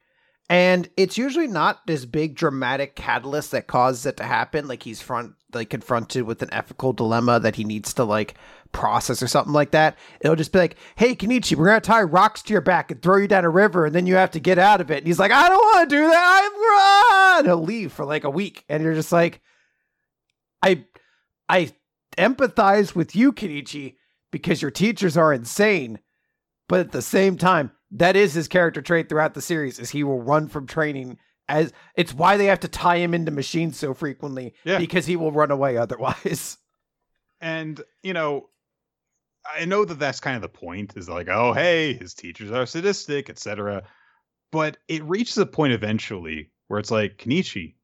And 0.50 0.88
it's 0.96 1.18
usually 1.18 1.46
not 1.46 1.87
this 1.87 2.07
big 2.07 2.35
dramatic 2.35 2.96
catalyst 2.96 3.50
that 3.50 3.66
causes 3.66 4.07
it 4.07 4.16
to 4.16 4.24
happen. 4.24 4.66
Like 4.66 4.83
he's 4.83 5.02
front 5.02 5.35
like 5.52 5.70
confronted 5.70 6.24
with 6.24 6.42
an 6.42 6.52
ethical 6.52 6.92
dilemma 6.92 7.40
that 7.40 7.57
he 7.57 7.64
needs 7.64 7.94
to 7.94 8.04
like 8.04 8.35
process 8.72 9.22
or 9.22 9.26
something 9.28 9.52
like 9.52 9.70
that. 9.72 9.96
It'll 10.20 10.37
just 10.37 10.52
be 10.52 10.59
like, 10.59 10.76
hey 10.96 11.14
Kenichi, 11.14 11.57
we're 11.57 11.66
gonna 11.66 11.81
tie 11.81 12.02
rocks 12.02 12.42
to 12.42 12.52
your 12.52 12.61
back 12.61 12.90
and 12.90 13.00
throw 13.02 13.16
you 13.16 13.28
down 13.28 13.44
a 13.44 13.50
river 13.50 13.87
and 13.87 13.94
then 13.94 14.07
you 14.07 14.14
have 14.16 14.31
to 14.33 14.40
get 14.40 14.59
out 14.59 14.81
of 14.81 14.90
it. 14.90 14.98
And 14.98 15.07
he's 15.07 15.18
like, 15.18 15.33
I 15.33 15.48
don't 15.48 15.74
wanna 15.74 15.88
do 15.88 16.07
that. 16.09 16.50
I'm 17.35 17.44
run. 17.44 17.44
He'll 17.46 17.64
leave 17.64 17.92
for 17.92 18.04
like 18.04 18.24
a 18.24 18.31
week. 18.31 18.64
And 18.68 18.83
you're 18.83 18.94
just 18.94 19.12
like, 19.12 19.40
I 20.62 20.85
I 21.48 21.72
empathize 22.16 22.94
with 22.94 23.14
you, 23.16 23.33
Kenichi, 23.33 23.96
because 24.31 24.61
your 24.62 24.70
teachers 24.70 25.16
are 25.16 25.33
insane. 25.33 25.98
But 26.68 26.81
at 26.81 26.92
the 26.92 27.02
same 27.02 27.37
time, 27.38 27.72
that 27.92 28.16
is 28.16 28.35
his 28.35 28.48
character 28.48 28.83
trait 28.83 29.09
throughout 29.09 29.35
the 29.35 29.40
series 29.40 29.78
is 29.78 29.90
he 29.90 30.04
will 30.04 30.20
run 30.22 30.48
from 30.48 30.66
training 30.66 31.18
as 31.48 31.72
it's 31.94 32.12
why 32.12 32.37
they 32.37 32.44
have 32.46 32.61
to 32.61 32.68
tie 32.68 32.98
him 32.98 33.14
into 33.14 33.31
machines 33.33 33.78
so 33.78 33.94
frequently 33.94 34.52
Yeah. 34.64 34.76
because 34.78 35.07
he 35.07 35.16
will 35.16 35.33
run 35.33 35.50
away 35.50 35.76
otherwise. 35.78 36.59
And, 37.40 37.81
you 38.02 38.12
know, 38.12 38.50
I 39.51 39.65
know 39.65 39.85
that 39.85 39.99
that's 39.99 40.21
kind 40.21 40.37
of 40.37 40.43
the 40.43 40.49
point 40.49 40.97
is 40.97 41.09
like, 41.09 41.29
oh, 41.29 41.53
hey, 41.53 41.95
his 41.95 42.15
teachers 42.15 42.51
are 42.51 42.67
sadistic, 42.67 43.31
etc. 43.31 43.85
But 44.53 44.79
it 44.89 45.03
reaches 45.05 45.39
a 45.39 45.47
point 45.47 45.73
eventually 45.73 46.51
where 46.69 46.81
it's 46.81 46.91
like, 46.91 47.19
Kenichi, 47.19 47.75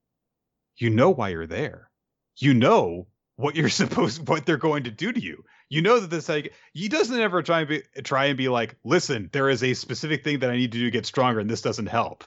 you 0.77 0.90
know 0.90 1.11
why 1.11 1.31
you're 1.31 1.46
there. 1.46 1.90
You 2.37 2.55
know 2.55 3.07
what 3.37 3.57
you're 3.57 3.68
supposed 3.70 4.29
what 4.29 4.46
they're 4.46 4.57
going 4.57 4.85
to 4.85 4.90
do 4.90 5.12
to 5.12 5.20
you. 5.20 5.44
You 5.68 5.83
know 5.83 5.98
that 5.98 6.11
this 6.11 6.29
like 6.29 6.53
he 6.72 6.88
doesn't 6.88 7.18
ever 7.18 7.42
try 7.42 7.61
and 7.61 7.68
be 7.68 7.83
try 8.03 8.27
and 8.27 8.37
be 8.37 8.48
like, 8.48 8.77
listen, 8.85 9.31
there 9.33 9.48
is 9.48 9.62
a 9.62 9.74
specific 9.74 10.24
thing 10.24 10.40
that 10.40 10.50
I 10.50 10.57
need 10.57 10.72
to 10.72 10.79
do 10.79 10.85
to 10.85 10.90
get 10.90 11.07
stronger, 11.07 11.40
and 11.40 11.50
this 11.50 11.62
doesn't 11.62 11.87
help. 11.87 12.24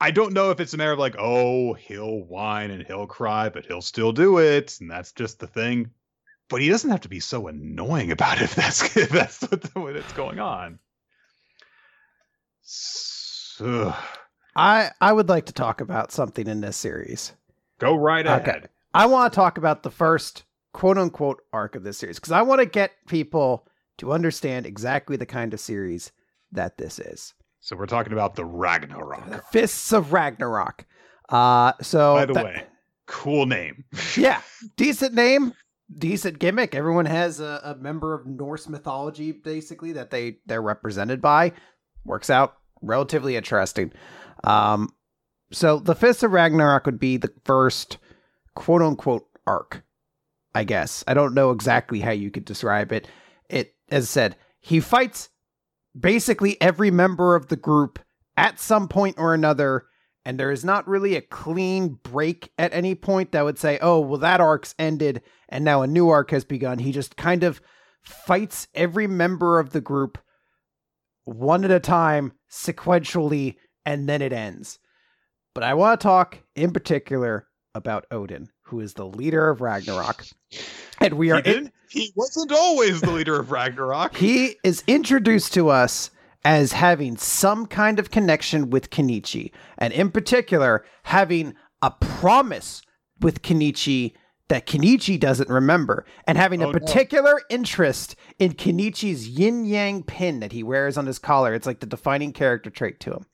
I 0.00 0.12
don't 0.12 0.32
know 0.32 0.50
if 0.50 0.60
it's 0.60 0.74
a 0.74 0.76
matter 0.76 0.92
of 0.92 0.98
like, 0.98 1.16
oh, 1.18 1.74
he'll 1.74 2.20
whine 2.20 2.70
and 2.70 2.86
he'll 2.86 3.06
cry, 3.06 3.48
but 3.48 3.66
he'll 3.66 3.82
still 3.82 4.12
do 4.12 4.38
it, 4.38 4.78
and 4.80 4.90
that's 4.90 5.12
just 5.12 5.40
the 5.40 5.48
thing. 5.48 5.90
But 6.50 6.62
he 6.62 6.68
doesn't 6.68 6.90
have 6.90 7.02
to 7.02 7.08
be 7.08 7.20
so 7.20 7.46
annoying 7.48 8.10
about 8.10 8.38
it 8.38 8.44
if 8.44 8.54
that's 8.56 8.96
if 8.96 9.10
that's 9.10 9.42
what, 9.42 9.74
what's 9.94 10.12
going 10.14 10.38
on. 10.40 10.78
So, 12.62 13.94
I 14.56 14.90
I 15.00 15.12
would 15.12 15.28
like 15.28 15.46
to 15.46 15.52
talk 15.52 15.80
about 15.80 16.12
something 16.12 16.46
in 16.46 16.60
this 16.60 16.76
series. 16.76 17.32
go 17.78 17.94
right 17.96 18.26
Okay. 18.26 18.50
ahead. 18.50 18.68
I 18.94 19.06
want 19.06 19.32
to 19.32 19.36
talk 19.36 19.58
about 19.58 19.82
the 19.82 19.90
first 19.90 20.44
quote 20.72 20.98
unquote 20.98 21.42
arc 21.52 21.74
of 21.76 21.82
this 21.82 21.98
series 21.98 22.18
because 22.18 22.32
I 22.32 22.42
want 22.42 22.60
to 22.60 22.66
get 22.66 22.92
people 23.06 23.66
to 23.98 24.12
understand 24.12 24.66
exactly 24.66 25.16
the 25.16 25.26
kind 25.26 25.52
of 25.54 25.60
series 25.60 26.12
that 26.52 26.78
this 26.78 26.98
is. 26.98 27.34
So 27.60 27.76
we're 27.76 27.86
talking 27.86 28.12
about 28.12 28.36
the 28.36 28.44
Ragnarok. 28.44 29.28
The 29.30 29.42
Fists 29.50 29.92
of 29.92 30.12
Ragnarok. 30.12 30.86
Uh 31.28 31.72
so 31.82 32.14
By 32.14 32.26
the 32.26 32.32
that- 32.34 32.44
way, 32.44 32.62
cool 33.06 33.46
name. 33.46 33.84
yeah, 34.16 34.40
decent 34.76 35.14
name, 35.14 35.52
decent 35.96 36.38
gimmick. 36.38 36.74
Everyone 36.74 37.06
has 37.06 37.40
a, 37.40 37.60
a 37.64 37.74
member 37.76 38.14
of 38.14 38.26
Norse 38.26 38.68
mythology, 38.68 39.32
basically 39.32 39.92
that 39.92 40.10
they 40.10 40.38
they're 40.46 40.62
represented 40.62 41.20
by. 41.20 41.52
Works 42.04 42.30
out 42.30 42.56
relatively 42.82 43.36
interesting. 43.36 43.92
Um, 44.44 44.90
so 45.50 45.78
the 45.78 45.94
Fist 45.94 46.22
of 46.22 46.32
Ragnarok 46.32 46.86
would 46.86 46.98
be 46.98 47.16
the 47.16 47.32
first 47.44 47.98
quote 48.54 48.82
unquote 48.82 49.26
arc, 49.46 49.82
I 50.54 50.64
guess. 50.64 51.04
I 51.06 51.14
don't 51.14 51.34
know 51.34 51.50
exactly 51.50 52.00
how 52.00 52.10
you 52.10 52.30
could 52.30 52.44
describe 52.44 52.92
it. 52.92 53.08
It, 53.48 53.74
as 53.90 54.04
I 54.04 54.06
said, 54.06 54.36
he 54.60 54.80
fights 54.80 55.30
basically 55.98 56.60
every 56.60 56.90
member 56.90 57.34
of 57.34 57.48
the 57.48 57.56
group 57.56 57.98
at 58.36 58.60
some 58.60 58.88
point 58.88 59.16
or 59.18 59.34
another 59.34 59.86
and 60.28 60.38
there 60.38 60.50
is 60.50 60.62
not 60.62 60.86
really 60.86 61.16
a 61.16 61.22
clean 61.22 61.98
break 62.02 62.52
at 62.58 62.74
any 62.74 62.94
point 62.94 63.32
that 63.32 63.46
would 63.46 63.58
say, 63.58 63.78
oh, 63.80 63.98
well, 63.98 64.18
that 64.18 64.42
arc's 64.42 64.74
ended 64.78 65.22
and 65.48 65.64
now 65.64 65.80
a 65.80 65.86
new 65.86 66.10
arc 66.10 66.32
has 66.32 66.44
begun. 66.44 66.78
He 66.78 66.92
just 66.92 67.16
kind 67.16 67.42
of 67.42 67.62
fights 68.02 68.68
every 68.74 69.06
member 69.06 69.58
of 69.58 69.70
the 69.70 69.80
group 69.80 70.18
one 71.24 71.64
at 71.64 71.70
a 71.70 71.80
time, 71.80 72.32
sequentially, 72.50 73.56
and 73.86 74.06
then 74.06 74.20
it 74.20 74.34
ends. 74.34 74.78
But 75.54 75.64
I 75.64 75.72
want 75.72 75.98
to 75.98 76.06
talk 76.06 76.36
in 76.54 76.72
particular 76.72 77.46
about 77.74 78.04
Odin, 78.10 78.50
who 78.64 78.80
is 78.80 78.92
the 78.92 79.06
leader 79.06 79.48
of 79.48 79.62
Ragnarok. 79.62 80.26
And 81.00 81.14
we 81.14 81.30
are 81.30 81.36
He, 81.36 81.42
didn't, 81.42 81.72
he 81.88 82.12
wasn't 82.16 82.52
always 82.52 83.00
the 83.00 83.12
leader 83.12 83.40
of 83.40 83.50
Ragnarok. 83.50 84.14
he 84.14 84.56
is 84.62 84.84
introduced 84.86 85.54
to 85.54 85.70
us 85.70 86.10
as 86.44 86.72
having 86.72 87.16
some 87.16 87.66
kind 87.66 87.98
of 87.98 88.10
connection 88.10 88.70
with 88.70 88.90
Kenichi, 88.90 89.50
and 89.76 89.92
in 89.92 90.10
particular, 90.10 90.84
having 91.04 91.54
a 91.82 91.90
promise 91.90 92.82
with 93.20 93.42
Kenichi 93.42 94.12
that 94.48 94.66
Kenichi 94.66 95.20
doesn't 95.20 95.48
remember, 95.50 96.06
and 96.26 96.38
having 96.38 96.62
Oh, 96.62 96.70
a 96.70 96.72
no. 96.72 96.78
particular 96.78 97.40
interest 97.50 98.16
in 98.38 98.52
Kenichi's 98.54 99.28
yin 99.28 99.64
yang 99.66 100.02
pin 100.02 100.40
that 100.40 100.52
he 100.52 100.62
wears 100.62 100.96
on 100.96 101.04
his 101.06 101.18
collar. 101.18 101.52
It's 101.52 101.66
like 101.66 101.80
the 101.80 101.86
defining 101.86 102.32
character 102.32 102.70
trait 102.70 102.98
to 103.00 103.12
him. 103.12 103.26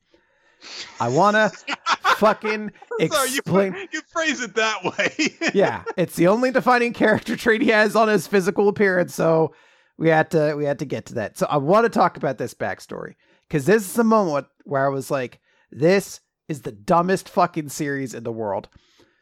I 0.99 1.09
wanna 1.09 1.53
fucking 2.17 2.73
explain. 2.99 3.11
Sorry, 3.11 3.29
you, 3.31 3.37
explain. 3.39 3.89
you 3.93 4.01
phrase 4.09 4.41
it 4.41 4.55
that 4.57 4.83
way. 4.83 5.35
yeah, 5.55 5.85
it's 5.97 6.17
the 6.17 6.27
only 6.27 6.51
defining 6.51 6.93
character 6.95 7.37
trait 7.37 7.61
he 7.63 7.69
has 7.69 7.95
on 7.95 8.09
his 8.09 8.27
physical 8.27 8.69
appearance. 8.69 9.15
So 9.15 9.55
we 9.99 10.09
had 10.09 10.31
to 10.33 10.55
we 10.57 10.65
had 10.65 10.79
to 10.81 10.85
get 10.85 11.07
to 11.07 11.15
that. 11.15 11.39
So 11.39 11.47
I 11.49 11.57
want 11.57 11.85
to 11.85 11.91
talk 11.91 12.17
about 12.17 12.39
this 12.39 12.55
backstory 12.55 13.15
because 13.49 13.67
this 13.67 13.83
is 13.83 13.95
the 13.95 14.05
moment 14.05 14.47
where 14.65 14.85
I 14.85 14.89
was 14.89 15.11
like, 15.11 15.41
"This 15.71 16.21
is 16.49 16.63
the 16.63 16.73
dumbest 16.73 17.29
fucking 17.29 17.69
series 17.69 18.15
in 18.15 18.25
the 18.25 18.33
world." 18.33 18.69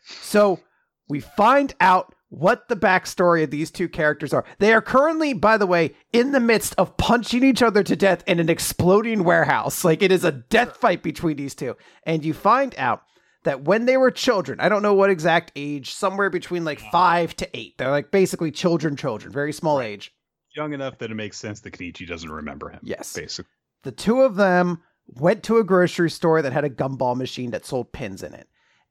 So 0.05 0.61
we 1.09 1.21
find 1.21 1.75
out 1.81 2.15
what 2.33 2.69
the 2.69 2.77
backstory 2.77 3.45
of 3.45 3.51
these 3.51 3.71
two 3.71 3.89
characters 3.89 4.33
are. 4.33 4.45
They 4.59 4.73
are 4.73 4.81
currently, 4.81 5.35
by 5.35 5.59
the 5.59 5.67
way, 5.67 5.95
in 6.15 6.33
the 6.33 6.41
midst 6.41 6.75
of 6.79 6.97
punching 6.97 7.45
each 7.45 7.63
other 7.63 7.83
to 7.83 7.95
death 7.95 8.25
in 8.27 8.41
an 8.41 8.49
exploding 8.49 9.23
warehouse. 9.23 9.85
Like 9.85 10.03
it 10.03 10.11
is 10.11 10.25
a 10.25 10.33
death 10.33 10.79
fight 10.79 11.03
between 11.03 11.37
these 11.37 11.55
two. 11.55 11.77
And 12.07 12.25
you 12.25 12.33
find 12.33 12.75
out 12.79 13.03
that 13.45 13.65
when 13.65 13.85
they 13.85 13.99
were 13.99 14.11
children, 14.11 14.61
I 14.61 14.71
don't 14.71 14.83
know 14.83 14.95
what 14.95 15.11
exact 15.11 15.53
age, 15.55 15.93
somewhere 15.93 16.31
between 16.31 16.65
like 16.65 16.81
five 16.91 17.37
to 17.37 17.57
eight. 17.57 17.77
They're 17.77 17.91
like 17.91 18.11
basically 18.11 18.51
children, 18.51 18.97
children, 18.97 19.31
very 19.31 19.53
small 19.53 19.83
age. 19.83 20.11
Young 20.55 20.73
enough 20.73 20.99
that 20.99 21.11
it 21.11 21.15
makes 21.15 21.39
sense 21.39 21.61
that 21.61 21.73
Kenichi 21.73 22.07
doesn't 22.07 22.31
remember 22.31 22.69
him. 22.69 22.81
Yes. 22.83 23.13
Basically. 23.15 23.51
the 23.85 23.93
two 23.93 24.21
of 24.21 24.37
them 24.37 24.83
went 25.07 25.43
to 25.45 25.59
a 25.59 25.65
grocery 25.65 26.11
store 26.11 26.43
that 26.43 26.53
had 26.53 26.65
a 26.65 26.71
gumball 26.71 27.17
machine 27.17 27.51
that 27.53 27.67
sold 27.67 27.93
pins 27.93 28.23
in 28.23 28.35
it. 28.35 28.49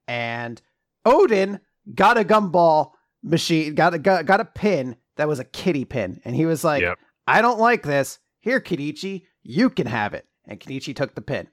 And 0.08 0.62
Odin 1.06 1.60
got 1.96 2.18
a 2.18 2.24
gumball 2.24 2.92
machine, 3.24 3.76
got 3.76 3.94
a 3.94 4.00
got, 4.00 4.26
got 4.26 4.40
a 4.40 4.46
pin 4.46 4.96
that 5.18 5.28
was 5.28 5.40
a 5.40 5.44
kitty 5.46 5.86
pin. 5.86 6.20
And 6.26 6.36
he 6.36 6.46
was 6.46 6.64
like, 6.64 6.82
Yep. 6.82 6.98
I 7.28 7.42
don't 7.42 7.60
like 7.60 7.84
this. 7.84 8.20
Here, 8.40 8.60
Kenichi, 8.60 9.24
you 9.44 9.70
can 9.70 9.88
have 9.88 10.14
it. 10.14 10.26
And 10.46 10.60
Kenichi 10.60 10.96
took 10.96 11.14
the 11.16 11.22
pin. 11.22 11.48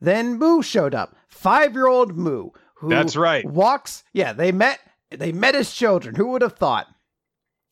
Then 0.00 0.38
Moo 0.38 0.62
showed 0.62 0.94
up. 0.94 1.14
Five-year-old 1.28 2.16
Moo, 2.16 2.48
who 2.76 2.88
That's 2.88 3.14
right. 3.16 3.44
walks. 3.44 4.02
Yeah, 4.14 4.32
they 4.32 4.50
met. 4.50 4.78
They 5.10 5.30
met 5.32 5.54
as 5.54 5.70
children. 5.72 6.14
Who 6.14 6.28
would 6.28 6.40
have 6.42 6.54
thought? 6.56 6.86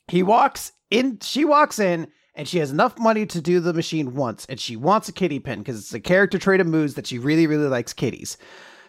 He 0.09 0.23
walks 0.23 0.73
in. 0.91 1.19
She 1.23 1.45
walks 1.45 1.79
in, 1.79 2.09
and 2.35 2.49
she 2.49 2.59
has 2.59 2.71
enough 2.71 2.99
money 2.99 3.27
to 3.27 3.41
do 3.41 3.61
the 3.61 3.75
machine 3.75 4.15
once, 4.15 4.47
and 4.49 4.59
she 4.59 4.77
wants 4.77 5.09
a 5.09 5.13
kitty 5.13 5.39
pin 5.39 5.61
because 5.61 5.79
it's 5.79 5.95
a 5.95 6.01
character 6.01 6.39
trait 6.39 6.61
of 6.61 6.67
Moo's 6.67 6.95
that 6.95 7.07
she 7.07 7.19
really, 7.19 7.47
really 7.47 7.69
likes 7.69 7.93
kitties. 7.93 8.37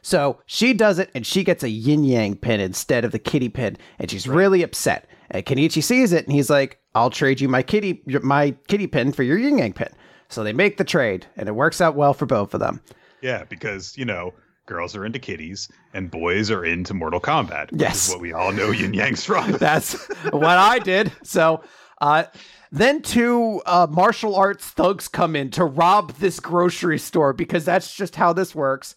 So 0.02 0.40
she 0.46 0.74
does 0.74 0.98
it, 0.98 1.10
and 1.14 1.26
she 1.26 1.44
gets 1.44 1.64
a 1.64 1.70
yin 1.70 2.04
yang 2.04 2.36
pin 2.36 2.60
instead 2.60 3.04
of 3.04 3.12
the 3.12 3.20
kitty 3.20 3.50
pin, 3.50 3.78
and 3.98 4.10
she's 4.10 4.28
really 4.28 4.64
upset. 4.64 5.08
And 5.30 5.46
Kenichi 5.46 5.84
sees 5.84 6.14
it, 6.14 6.26
and 6.26 6.34
he's 6.34 6.50
like, 6.50 6.80
"I'll 6.96 7.10
trade 7.10 7.42
you 7.42 7.50
my 7.50 7.62
kitty, 7.62 8.02
my 8.24 8.52
kitty 8.68 8.88
pin 8.88 9.12
for 9.12 9.24
your 9.24 9.38
yin 9.38 9.58
yang 9.58 9.74
pin." 9.74 9.90
So 10.30 10.44
they 10.44 10.54
make 10.54 10.78
the 10.78 10.84
trade, 10.84 11.26
and 11.36 11.50
it 11.50 11.56
works 11.56 11.82
out 11.82 11.96
well 11.96 12.14
for 12.14 12.26
both 12.26 12.54
of 12.54 12.60
them. 12.60 12.82
Yeah, 13.22 13.44
because, 13.44 13.98
you 13.98 14.06
know, 14.06 14.34
girls 14.70 14.96
are 14.96 15.06
into 15.06 15.20
kitties 15.20 15.68
and 15.94 16.10
boys 16.10 16.50
are 16.50 16.64
into 16.64 16.94
Mortal 16.94 17.20
Kombat. 17.20 17.72
Which 17.72 17.82
Yes. 17.82 18.08
is 18.08 18.14
what 18.14 18.22
we 18.22 18.32
all 18.32 18.54
know 18.54 18.70
Yin 18.72 18.94
Yang's 18.94 19.26
from. 19.26 19.52
That's 19.60 20.08
what 20.32 20.46
I 20.46 20.80
did. 20.80 21.12
So, 21.24 21.62
uh, 22.00 22.26
then 22.72 23.02
two 23.02 23.62
uh, 23.66 23.88
martial 23.90 24.36
arts 24.36 24.66
thugs 24.70 25.08
come 25.08 25.36
in 25.36 25.50
to 25.52 25.66
rob 25.66 26.14
this 26.14 26.40
grocery 26.40 27.00
store 27.00 27.34
because 27.34 27.66
that's 27.66 27.96
just 27.96 28.16
how 28.16 28.32
this 28.32 28.54
works. 28.54 28.96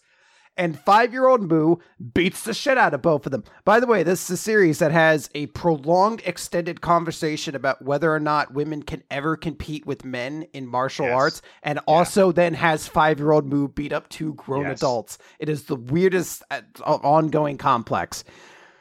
And 0.55 0.79
five 0.79 1.13
year 1.13 1.25
old 1.27 1.41
Moo 1.49 1.77
beats 2.13 2.43
the 2.43 2.53
shit 2.53 2.77
out 2.77 2.93
of 2.93 3.01
both 3.01 3.25
of 3.25 3.31
them. 3.31 3.43
By 3.65 3.79
the 3.79 3.87
way, 3.87 4.03
this 4.03 4.23
is 4.25 4.29
a 4.29 4.37
series 4.37 4.77
that 4.79 4.91
has 4.91 5.27
a 5.33 5.47
prolonged, 5.47 6.21
extended 6.25 6.79
conversation 6.79 7.55
about 7.55 7.81
whether 7.81 8.13
or 8.13 8.19
not 8.19 8.53
women 8.53 8.83
can 8.83 9.01
ever 9.09 9.35
compete 9.35 9.87
with 9.87 10.05
men 10.05 10.43
in 10.53 10.67
martial 10.67 11.07
Yes. 11.07 11.15
arts, 11.15 11.41
and 11.63 11.79
also 11.87 12.31
then 12.31 12.53
has 12.53 12.87
five 12.87 13.17
year 13.17 13.31
old 13.31 13.47
Moo 13.47 13.67
beat 13.67 13.91
up 13.91 14.09
two 14.09 14.35
grown 14.35 14.65
Yes. 14.65 14.77
adults. 14.79 15.17
It 15.39 15.49
is 15.49 15.63
the 15.63 15.75
weirdest 15.75 16.43
uh, 16.51 16.61
ongoing 16.85 17.57
complex. 17.57 18.23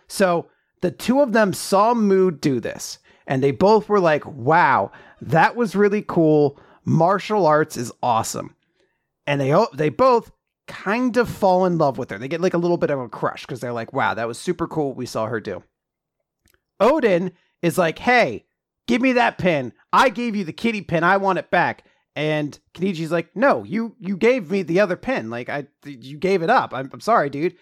So 0.09 0.49
the 0.83 0.91
two 0.91 1.21
of 1.23 1.33
them 1.33 1.55
saw 1.55 1.95
Moo 1.95 2.31
do 2.33 2.61
this, 2.61 2.99
and 3.27 3.43
they 3.43 3.51
both 3.51 3.89
were 3.89 4.01
like, 4.01 4.27
wow, 4.27 4.91
that 5.23 5.57
was 5.57 5.75
really 5.75 6.03
cool. 6.07 6.61
Martial 6.85 7.47
arts 7.47 7.79
is 7.79 7.91
awesome. 8.03 8.57
And 9.27 9.41
they 9.41 9.55
they 9.73 9.89
both 9.89 10.33
kind 10.73 11.17
of 11.19 11.29
fall 11.29 11.67
in 11.67 11.77
love 11.79 11.99
with 11.99 12.11
her. 12.11 12.19
They 12.19 12.29
get 12.29 12.41
like 12.41 12.55
a 12.55 12.59
little 12.59 12.79
bit 12.79 12.91
of 12.91 12.99
a 12.99 13.09
crush 13.09 13.43
because 13.43 13.61
they're 13.61 13.73
like, 13.73 13.93
wow, 13.93 14.15
that 14.15 14.27
was 14.27 14.39
super 14.39 14.67
cool 14.67 14.89
what 14.89 14.97
we 14.97 15.07
saw 15.07 15.27
her 15.27 15.39
do. 15.41 15.63
Odin 16.81 17.33
is 17.61 17.79
like, 17.79 17.99
hey, 17.99 18.45
give 18.89 19.03
me 19.03 19.13
that 19.13 19.39
pin. 19.39 19.73
I 19.93 20.09
gave 20.09 20.35
you 20.35 20.45
the 20.45 20.53
kitty 20.53 20.81
pin. 20.81 21.05
I 21.05 21.19
want 21.19 21.39
it 21.39 21.51
back. 21.51 21.85
And 22.17 22.59
Kenichi's 22.75 23.13
like, 23.13 23.35
no, 23.37 23.65
you 23.65 23.95
you 23.99 24.17
gave 24.17 24.51
me 24.51 24.63
the 24.63 24.81
other 24.81 24.97
pin. 24.97 25.31
Like 25.31 25.49
I 25.49 25.67
you 25.85 26.17
gave 26.19 26.43
it 26.43 26.51
up. 26.51 26.75
I'm, 26.75 26.91
I'm 26.93 27.01
sorry, 27.01 27.31
dude. 27.31 27.57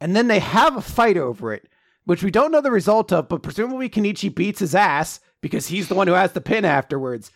And 0.00 0.14
then 0.14 0.28
they 0.28 0.38
have 0.40 0.76
a 0.76 0.82
fight 0.82 1.16
over 1.16 1.52
it, 1.52 1.68
which 2.04 2.22
we 2.22 2.30
don't 2.30 2.52
know 2.52 2.60
the 2.60 2.70
result 2.70 3.12
of, 3.12 3.28
but 3.28 3.42
presumably 3.42 3.88
Kenichi 3.88 4.34
beats 4.34 4.60
his 4.60 4.74
ass 4.74 5.20
because 5.40 5.66
he's 5.66 5.88
the 5.88 5.94
one 5.94 6.08
who 6.08 6.12
has 6.14 6.32
the 6.32 6.40
pin 6.40 6.64
afterwards. 6.64 7.30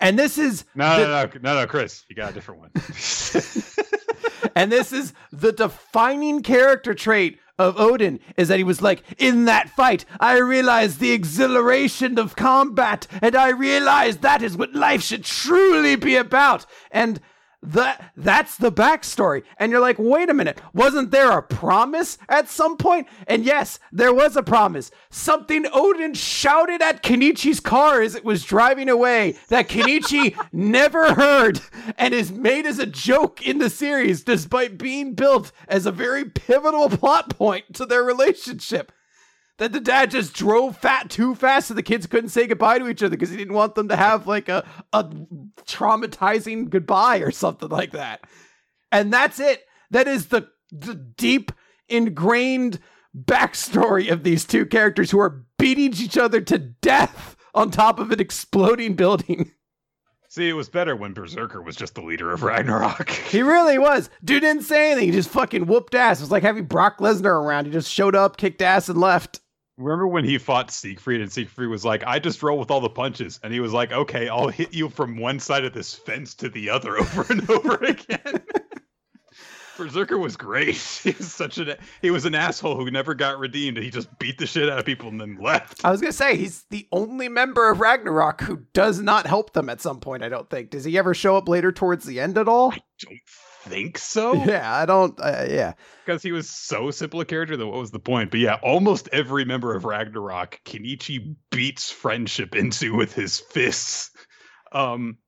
And 0.00 0.18
this 0.18 0.36
is 0.38 0.64
No, 0.74 0.98
the- 1.00 1.06
no, 1.06 1.24
no, 1.24 1.54
no, 1.54 1.60
no, 1.62 1.66
Chris, 1.66 2.04
you 2.08 2.14
got 2.16 2.30
a 2.30 2.34
different 2.34 2.60
one. 2.60 2.70
and 4.54 4.70
this 4.70 4.92
is 4.92 5.12
the 5.30 5.52
defining 5.52 6.42
character 6.42 6.94
trait 6.94 7.38
of 7.58 7.78
Odin 7.78 8.18
is 8.36 8.48
that 8.48 8.58
he 8.58 8.64
was 8.64 8.82
like, 8.82 9.02
in 9.18 9.44
that 9.44 9.68
fight, 9.70 10.04
I 10.18 10.38
realized 10.38 10.98
the 10.98 11.12
exhilaration 11.12 12.18
of 12.18 12.36
combat, 12.36 13.06
and 13.20 13.36
I 13.36 13.50
realized 13.50 14.22
that 14.22 14.42
is 14.42 14.56
what 14.56 14.74
life 14.74 15.02
should 15.02 15.24
truly 15.24 15.96
be 15.96 16.16
about. 16.16 16.66
And 16.90 17.20
that 17.62 18.12
that's 18.16 18.56
the 18.56 18.72
backstory. 18.72 19.42
And 19.58 19.70
you're 19.70 19.80
like, 19.80 19.98
wait 19.98 20.28
a 20.28 20.34
minute, 20.34 20.60
wasn't 20.72 21.10
there 21.10 21.30
a 21.30 21.42
promise 21.42 22.18
at 22.28 22.48
some 22.48 22.76
point? 22.76 23.06
And 23.26 23.44
yes, 23.44 23.78
there 23.92 24.12
was 24.12 24.36
a 24.36 24.42
promise. 24.42 24.90
Something 25.10 25.66
Odin 25.72 26.14
shouted 26.14 26.82
at 26.82 27.02
Kenichi's 27.02 27.60
car 27.60 28.02
as 28.02 28.14
it 28.14 28.24
was 28.24 28.44
driving 28.44 28.88
away 28.88 29.36
that 29.48 29.68
Kenichi 29.68 30.36
never 30.52 31.14
heard 31.14 31.60
and 31.96 32.12
is 32.12 32.32
made 32.32 32.66
as 32.66 32.78
a 32.78 32.86
joke 32.86 33.46
in 33.46 33.58
the 33.58 33.70
series 33.70 34.24
despite 34.24 34.78
being 34.78 35.14
built 35.14 35.52
as 35.68 35.86
a 35.86 35.92
very 35.92 36.24
pivotal 36.24 36.88
plot 36.88 37.30
point 37.30 37.74
to 37.74 37.86
their 37.86 38.02
relationship. 38.02 38.92
That 39.58 39.72
the 39.72 39.80
dad 39.80 40.10
just 40.10 40.34
drove 40.34 40.76
fat 40.78 41.10
too 41.10 41.34
fast 41.34 41.68
so 41.68 41.74
the 41.74 41.82
kids 41.82 42.06
couldn't 42.06 42.30
say 42.30 42.46
goodbye 42.46 42.78
to 42.78 42.88
each 42.88 43.02
other 43.02 43.10
because 43.10 43.30
he 43.30 43.36
didn't 43.36 43.54
want 43.54 43.74
them 43.74 43.88
to 43.88 43.96
have 43.96 44.26
like 44.26 44.48
a, 44.48 44.66
a 44.92 45.04
traumatizing 45.66 46.70
goodbye 46.70 47.18
or 47.18 47.30
something 47.30 47.68
like 47.68 47.92
that. 47.92 48.24
And 48.90 49.12
that's 49.12 49.38
it. 49.38 49.64
That 49.90 50.08
is 50.08 50.28
the, 50.28 50.48
the 50.70 50.94
deep, 50.94 51.52
ingrained 51.88 52.80
backstory 53.16 54.10
of 54.10 54.24
these 54.24 54.44
two 54.44 54.66
characters 54.66 55.10
who 55.10 55.20
are 55.20 55.44
beating 55.58 55.92
each 55.92 56.16
other 56.16 56.40
to 56.40 56.58
death 56.58 57.36
on 57.54 57.70
top 57.70 57.98
of 57.98 58.10
an 58.10 58.20
exploding 58.20 58.94
building. 58.94 59.52
See, 60.34 60.48
it 60.48 60.54
was 60.54 60.70
better 60.70 60.96
when 60.96 61.12
Berserker 61.12 61.60
was 61.60 61.76
just 61.76 61.94
the 61.94 62.00
leader 62.00 62.32
of 62.32 62.42
Ragnarok. 62.42 63.10
He 63.30 63.42
really 63.42 63.76
was. 63.76 64.08
Dude 64.24 64.40
didn't 64.40 64.62
say 64.62 64.92
anything. 64.92 65.08
He 65.08 65.12
just 65.12 65.28
fucking 65.28 65.66
whooped 65.66 65.94
ass. 65.94 66.20
It 66.20 66.22
was 66.22 66.30
like 66.30 66.42
having 66.42 66.64
Brock 66.64 67.00
Lesnar 67.00 67.44
around. 67.44 67.66
He 67.66 67.70
just 67.70 67.92
showed 67.92 68.14
up, 68.14 68.38
kicked 68.38 68.62
ass, 68.62 68.88
and 68.88 68.98
left. 68.98 69.40
Remember 69.76 70.06
when 70.06 70.24
he 70.24 70.38
fought 70.38 70.70
Siegfried 70.70 71.20
and 71.20 71.30
Siegfried 71.30 71.68
was 71.68 71.84
like, 71.84 72.02
I 72.06 72.18
just 72.18 72.42
roll 72.42 72.58
with 72.58 72.70
all 72.70 72.80
the 72.80 72.88
punches. 72.88 73.40
And 73.42 73.52
he 73.52 73.60
was 73.60 73.74
like, 73.74 73.92
okay, 73.92 74.30
I'll 74.30 74.48
hit 74.48 74.72
you 74.72 74.88
from 74.88 75.18
one 75.18 75.38
side 75.38 75.66
of 75.66 75.74
this 75.74 75.92
fence 75.92 76.32
to 76.36 76.48
the 76.48 76.70
other 76.70 76.96
over 76.98 77.26
and 77.28 77.50
over 77.50 77.74
again. 77.74 78.42
Berserker 79.84 80.18
was 80.18 80.36
great. 80.36 80.76
He 81.02 81.10
was 81.18 81.32
such 81.32 81.58
an 81.58 81.74
he 82.00 82.10
was 82.10 82.24
an 82.24 82.34
asshole 82.34 82.76
who 82.76 82.90
never 82.90 83.14
got 83.14 83.38
redeemed. 83.38 83.78
He 83.78 83.90
just 83.90 84.08
beat 84.18 84.38
the 84.38 84.46
shit 84.46 84.68
out 84.68 84.78
of 84.78 84.84
people 84.84 85.08
and 85.08 85.20
then 85.20 85.38
left. 85.40 85.84
I 85.84 85.90
was 85.90 86.00
gonna 86.00 86.12
say 86.12 86.36
he's 86.36 86.64
the 86.70 86.86
only 86.92 87.28
member 87.28 87.68
of 87.70 87.80
Ragnarok 87.80 88.40
who 88.42 88.64
does 88.72 89.00
not 89.00 89.26
help 89.26 89.52
them 89.52 89.68
at 89.68 89.80
some 89.80 90.00
point. 90.00 90.22
I 90.22 90.28
don't 90.28 90.48
think. 90.48 90.70
Does 90.70 90.84
he 90.84 90.96
ever 90.98 91.14
show 91.14 91.36
up 91.36 91.48
later 91.48 91.72
towards 91.72 92.04
the 92.04 92.20
end 92.20 92.38
at 92.38 92.48
all? 92.48 92.72
I 92.72 92.80
don't 93.00 93.20
think 93.64 93.98
so. 93.98 94.34
Yeah, 94.46 94.74
I 94.74 94.86
don't. 94.86 95.18
Uh, 95.20 95.46
yeah, 95.48 95.72
because 96.04 96.22
he 96.22 96.32
was 96.32 96.48
so 96.48 96.90
simple 96.90 97.20
a 97.20 97.24
character 97.24 97.56
that 97.56 97.66
what 97.66 97.78
was 97.80 97.90
the 97.90 97.98
point? 97.98 98.30
But 98.30 98.40
yeah, 98.40 98.58
almost 98.62 99.08
every 99.12 99.44
member 99.44 99.74
of 99.74 99.84
Ragnarok, 99.84 100.60
Kenichi 100.64 101.34
beats 101.50 101.90
friendship 101.90 102.54
into 102.54 102.94
with 102.96 103.14
his 103.14 103.40
fists. 103.40 104.10
Um, 104.72 105.18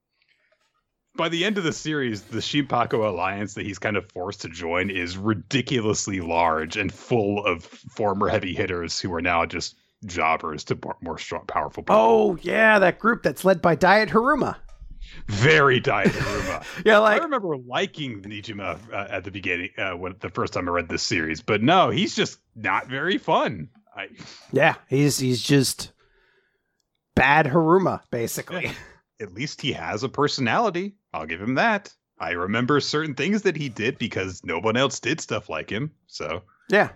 by 1.16 1.28
the 1.28 1.44
end 1.44 1.58
of 1.58 1.64
the 1.64 1.72
series, 1.72 2.22
the 2.22 2.38
Shinpaku 2.38 2.94
alliance 3.06 3.54
that 3.54 3.64
he's 3.66 3.78
kind 3.78 3.96
of 3.96 4.10
forced 4.10 4.40
to 4.42 4.48
join 4.48 4.90
is 4.90 5.16
ridiculously 5.16 6.20
large 6.20 6.76
and 6.76 6.92
full 6.92 7.44
of 7.46 7.64
former 7.64 8.28
heavy 8.28 8.54
hitters 8.54 9.00
who 9.00 9.12
are 9.14 9.22
now 9.22 9.46
just 9.46 9.76
jobbers 10.06 10.64
to 10.64 10.78
more, 11.00 11.18
strong, 11.18 11.44
powerful 11.46 11.82
people. 11.82 11.96
Oh 11.96 12.36
yeah, 12.42 12.78
that 12.78 12.98
group 12.98 13.22
that's 13.22 13.44
led 13.44 13.62
by 13.62 13.74
Diet 13.74 14.08
Hiruma. 14.10 14.56
very 15.28 15.80
Diet 15.80 16.08
Hiruma. 16.12 16.64
yeah, 16.84 16.98
like 16.98 17.20
I 17.20 17.24
remember 17.24 17.56
liking 17.56 18.20
Nijima 18.22 18.78
uh, 18.92 19.06
at 19.10 19.24
the 19.24 19.30
beginning 19.30 19.70
uh, 19.78 19.92
when 19.92 20.14
the 20.20 20.30
first 20.30 20.52
time 20.52 20.68
I 20.68 20.72
read 20.72 20.88
this 20.88 21.02
series, 21.02 21.40
but 21.40 21.62
no, 21.62 21.90
he's 21.90 22.16
just 22.16 22.38
not 22.56 22.88
very 22.88 23.18
fun. 23.18 23.68
I 23.96 24.08
yeah, 24.52 24.74
he's 24.88 25.18
he's 25.18 25.40
just 25.42 25.92
bad 27.14 27.46
Hiruma 27.46 28.00
basically. 28.10 28.72
at 29.20 29.32
least 29.32 29.60
he 29.62 29.72
has 29.72 30.02
a 30.02 30.08
personality. 30.08 30.96
I'll 31.14 31.26
give 31.26 31.40
him 31.40 31.54
that. 31.54 31.92
I 32.18 32.30
remember 32.32 32.80
certain 32.80 33.14
things 33.14 33.42
that 33.42 33.56
he 33.56 33.68
did 33.68 33.98
because 33.98 34.40
no 34.44 34.58
one 34.58 34.76
else 34.76 35.00
did 35.00 35.20
stuff 35.20 35.48
like 35.48 35.70
him. 35.70 35.92
So 36.06 36.42
Yeah. 36.68 36.90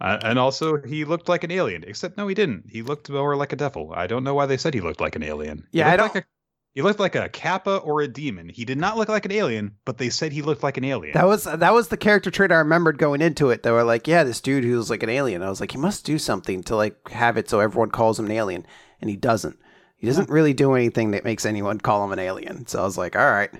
Uh, 0.00 0.18
and 0.24 0.38
also, 0.38 0.82
he 0.82 1.04
looked 1.04 1.28
like 1.28 1.44
an 1.44 1.52
alien. 1.52 1.84
Except, 1.86 2.16
no, 2.16 2.26
he 2.26 2.34
didn't. 2.34 2.64
He 2.68 2.82
looked 2.82 3.08
more 3.08 3.36
like 3.36 3.52
a 3.52 3.56
devil. 3.56 3.92
I 3.94 4.08
don't 4.08 4.24
know 4.24 4.34
why 4.34 4.46
they 4.46 4.56
said 4.56 4.74
he 4.74 4.80
looked 4.80 5.00
like 5.00 5.14
an 5.14 5.22
alien. 5.22 5.68
Yeah, 5.70 5.88
I 5.88 5.96
don't- 5.96 6.12
Like 6.14 6.24
a, 6.24 6.28
he 6.74 6.82
looked 6.82 6.98
like 6.98 7.14
a 7.14 7.28
kappa 7.28 7.76
or 7.76 8.00
a 8.00 8.08
demon. 8.08 8.48
He 8.48 8.64
did 8.64 8.78
not 8.78 8.96
look 8.96 9.08
like 9.08 9.26
an 9.26 9.30
alien, 9.32 9.76
but 9.84 9.98
they 9.98 10.08
said 10.10 10.32
he 10.32 10.42
looked 10.42 10.62
like 10.62 10.76
an 10.78 10.84
alien. 10.84 11.12
That 11.14 11.26
was 11.26 11.44
that 11.44 11.72
was 11.74 11.88
the 11.88 11.98
character 11.98 12.30
trait 12.30 12.50
I 12.50 12.56
remembered 12.56 12.96
going 12.98 13.20
into 13.20 13.50
it. 13.50 13.62
They 13.62 13.70
were 13.70 13.84
like, 13.84 14.08
"Yeah, 14.08 14.24
this 14.24 14.40
dude 14.40 14.64
who's 14.64 14.88
like 14.88 15.02
an 15.02 15.10
alien." 15.10 15.42
I 15.42 15.50
was 15.50 15.60
like, 15.60 15.72
"He 15.72 15.78
must 15.78 16.06
do 16.06 16.18
something 16.18 16.62
to 16.64 16.74
like 16.74 17.10
have 17.10 17.36
it 17.36 17.50
so 17.50 17.60
everyone 17.60 17.90
calls 17.90 18.18
him 18.18 18.24
an 18.24 18.32
alien," 18.32 18.64
and 19.02 19.10
he 19.10 19.16
doesn't. 19.16 19.58
He 20.02 20.08
doesn't 20.08 20.30
really 20.30 20.52
do 20.52 20.74
anything 20.74 21.12
that 21.12 21.22
makes 21.22 21.46
anyone 21.46 21.78
call 21.78 22.04
him 22.04 22.10
an 22.10 22.18
alien. 22.18 22.66
So 22.66 22.80
I 22.80 22.82
was 22.82 22.98
like, 22.98 23.14
"All 23.14 23.30
right, 23.30 23.52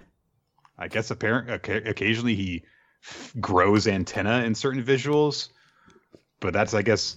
I 0.76 0.88
guess 0.88 1.12
apparent 1.12 1.46
occa- 1.46 1.88
occasionally 1.88 2.35
he 2.35 2.64
grows 3.40 3.87
antenna 3.87 4.42
in 4.42 4.57
certain 4.57 4.83
visuals, 4.83 5.50
but 6.40 6.52
that's 6.52 6.74
I 6.74 6.83
guess 6.83 7.16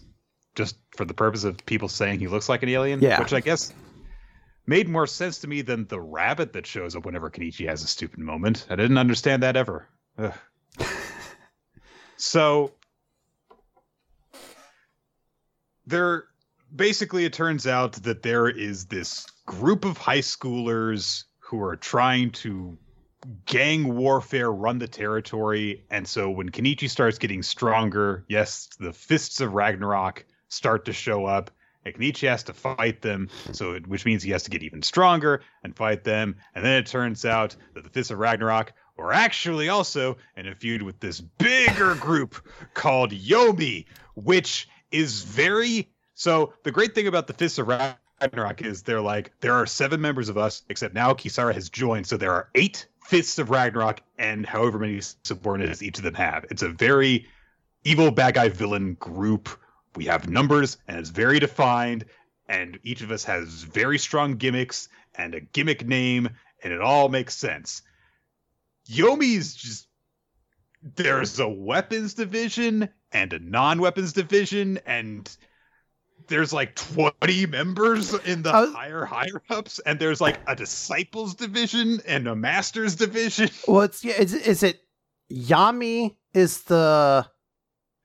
just 0.54 0.78
for 0.96 1.06
the 1.06 1.16
purpose 1.16 1.44
of 1.44 1.66
people 1.66 1.90
saying 1.90 2.20
he 2.20 2.28
looks 2.28 2.48
like 2.48 2.62
an 2.62 2.70
alien. 2.70 3.02
Yeah. 3.02 3.20
Which 3.20 3.34
I 3.34 3.40
guess 3.40 3.74
made 4.68 4.88
more 4.88 5.08
sense 5.08 5.40
to 5.40 5.48
me 5.48 5.64
than 5.64 5.88
the 5.88 6.00
rabbit 6.00 6.54
that 6.54 6.68
shows 6.68 6.96
up 6.96 7.04
whenever 7.08 7.32
Kenichi 7.32 7.68
has 7.68 7.84
a 7.84 7.88
stupid 7.88 8.20
moment. 8.20 8.68
I 8.70 8.76
didn't 8.76 9.00
understand 9.00 9.42
that 9.42 9.56
ever. 9.56 9.88
Ugh. 10.20 10.34
so 12.18 12.74
there 15.88 16.26
basically 16.74 17.26
it 17.26 17.34
turns 17.34 17.68
out 17.68 17.94
that 18.04 18.24
there 18.24 18.48
is 18.48 18.86
this 18.86 19.26
group 19.46 19.86
of 19.86 19.98
high 19.98 20.20
schoolers 20.20 21.26
who 21.40 21.62
are 21.62 21.76
trying 21.76 22.32
to 22.32 22.78
gang 23.46 23.96
warfare 23.96 24.52
run 24.52 24.78
the 24.78 24.88
territory. 24.88 25.84
And 25.90 26.08
so 26.08 26.30
when 26.30 26.50
Kenichi 26.50 26.90
starts 26.90 27.18
getting 27.18 27.42
stronger 27.44 28.24
yes 28.28 28.70
the 28.80 28.94
fists 28.94 29.42
of 29.42 29.54
Ragnarok 29.54 30.26
start 30.48 30.86
to 30.86 30.94
show 30.94 31.26
up 31.26 31.52
and 31.86 31.94
Kenichi 31.94 32.28
has 32.28 32.44
to 32.44 32.54
fight 32.54 33.02
them. 33.02 33.30
So 33.52 33.74
it- 33.74 33.88
which 33.88 34.06
means 34.06 34.24
he 34.24 34.32
has 34.32 34.44
to 34.44 34.50
get 34.50 34.64
even 34.64 34.82
stronger 34.82 35.42
and 35.64 35.76
fight 35.76 36.04
them. 36.04 36.36
And 36.56 36.64
then 36.66 36.74
it 36.78 36.88
turns 36.88 37.26
out 37.26 37.56
that 37.74 37.84
the 37.84 37.90
fists 37.90 38.12
of 38.12 38.20
Ragnarok 38.20 38.74
were 38.98 39.14
actually 39.14 39.70
also 39.70 40.18
in 40.38 40.48
a 40.48 40.56
feud 40.56 40.82
with 40.82 41.00
this 41.00 41.20
bigger 41.22 41.96
group 41.96 42.36
called 42.74 43.12
Yomi 43.12 43.86
which 44.16 44.68
is 44.92 45.24
very 45.24 45.90
so 46.16 46.54
the 46.64 46.72
great 46.72 46.96
thing 46.96 47.08
about 47.08 47.28
the 47.28 47.34
fists 47.34 47.60
of 47.60 47.68
Ragnarok 47.68 48.62
is 48.62 48.82
they're 48.82 49.02
like 49.02 49.32
there 49.42 49.54
are 49.54 49.66
seven 49.66 50.02
members 50.02 50.30
of 50.30 50.38
us, 50.38 50.64
except 50.70 50.96
now 50.96 51.14
Kisara 51.14 51.54
has 51.54 51.70
joined, 51.70 52.08
so 52.08 52.18
there 52.18 52.32
are 52.32 52.50
eight 52.56 52.88
fists 53.04 53.38
of 53.38 53.50
Ragnarok 53.50 54.02
and 54.18 54.46
however 54.46 54.80
many 54.80 55.02
subordinates 55.24 55.84
each 55.84 55.98
of 55.98 56.04
them 56.04 56.16
have. 56.16 56.46
It's 56.50 56.64
a 56.64 56.70
very 56.70 57.28
evil 57.84 58.10
bad 58.12 58.34
guy 58.34 58.50
villain 58.50 58.96
group. 58.96 59.50
We 59.96 60.06
have 60.06 60.28
numbers 60.28 60.78
and 60.88 60.98
it's 60.98 61.10
very 61.10 61.40
defined, 61.40 62.06
and 62.48 62.80
each 62.84 63.02
of 63.02 63.12
us 63.12 63.26
has 63.26 63.64
very 63.64 64.00
strong 64.00 64.38
gimmicks 64.38 64.90
and 65.16 65.36
a 65.36 65.42
gimmick 65.42 65.86
name, 65.86 66.30
and 66.64 66.74
it 66.74 66.82
all 66.82 67.10
makes 67.10 67.36
sense. 67.36 67.82
Yomi's 68.88 69.56
just 69.56 69.88
there's 70.96 71.40
a 71.40 71.48
weapons 71.48 72.14
division 72.14 72.90
and 73.12 73.34
a 73.34 73.40
non-weapons 73.40 74.14
division 74.14 74.80
and 74.86 75.36
there's 76.28 76.54
like 76.54 76.76
20 76.76 77.46
members 77.48 78.14
in 78.26 78.42
the 78.44 78.52
was- 78.52 78.74
higher 78.74 79.06
higher 79.06 79.42
ups 79.50 79.80
and 79.86 80.00
there's 80.00 80.22
like 80.22 80.40
a 80.48 80.56
disciples 80.56 81.36
division 81.36 82.02
and 82.08 82.28
a 82.28 82.36
masters 82.36 82.96
division. 82.96 83.50
Well, 83.68 83.82
it's 83.82 84.04
yeah, 84.04 84.14
is 84.14 84.34
is 84.34 84.64
it 84.64 84.82
Yami 85.32 86.16
is 86.34 86.64
the 86.64 87.26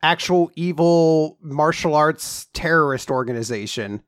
actual 0.03 0.51
evil 0.57 1.39
martial 1.43 1.95
arts 1.95 2.47
terrorist 2.55 3.11
organization, 3.11 4.03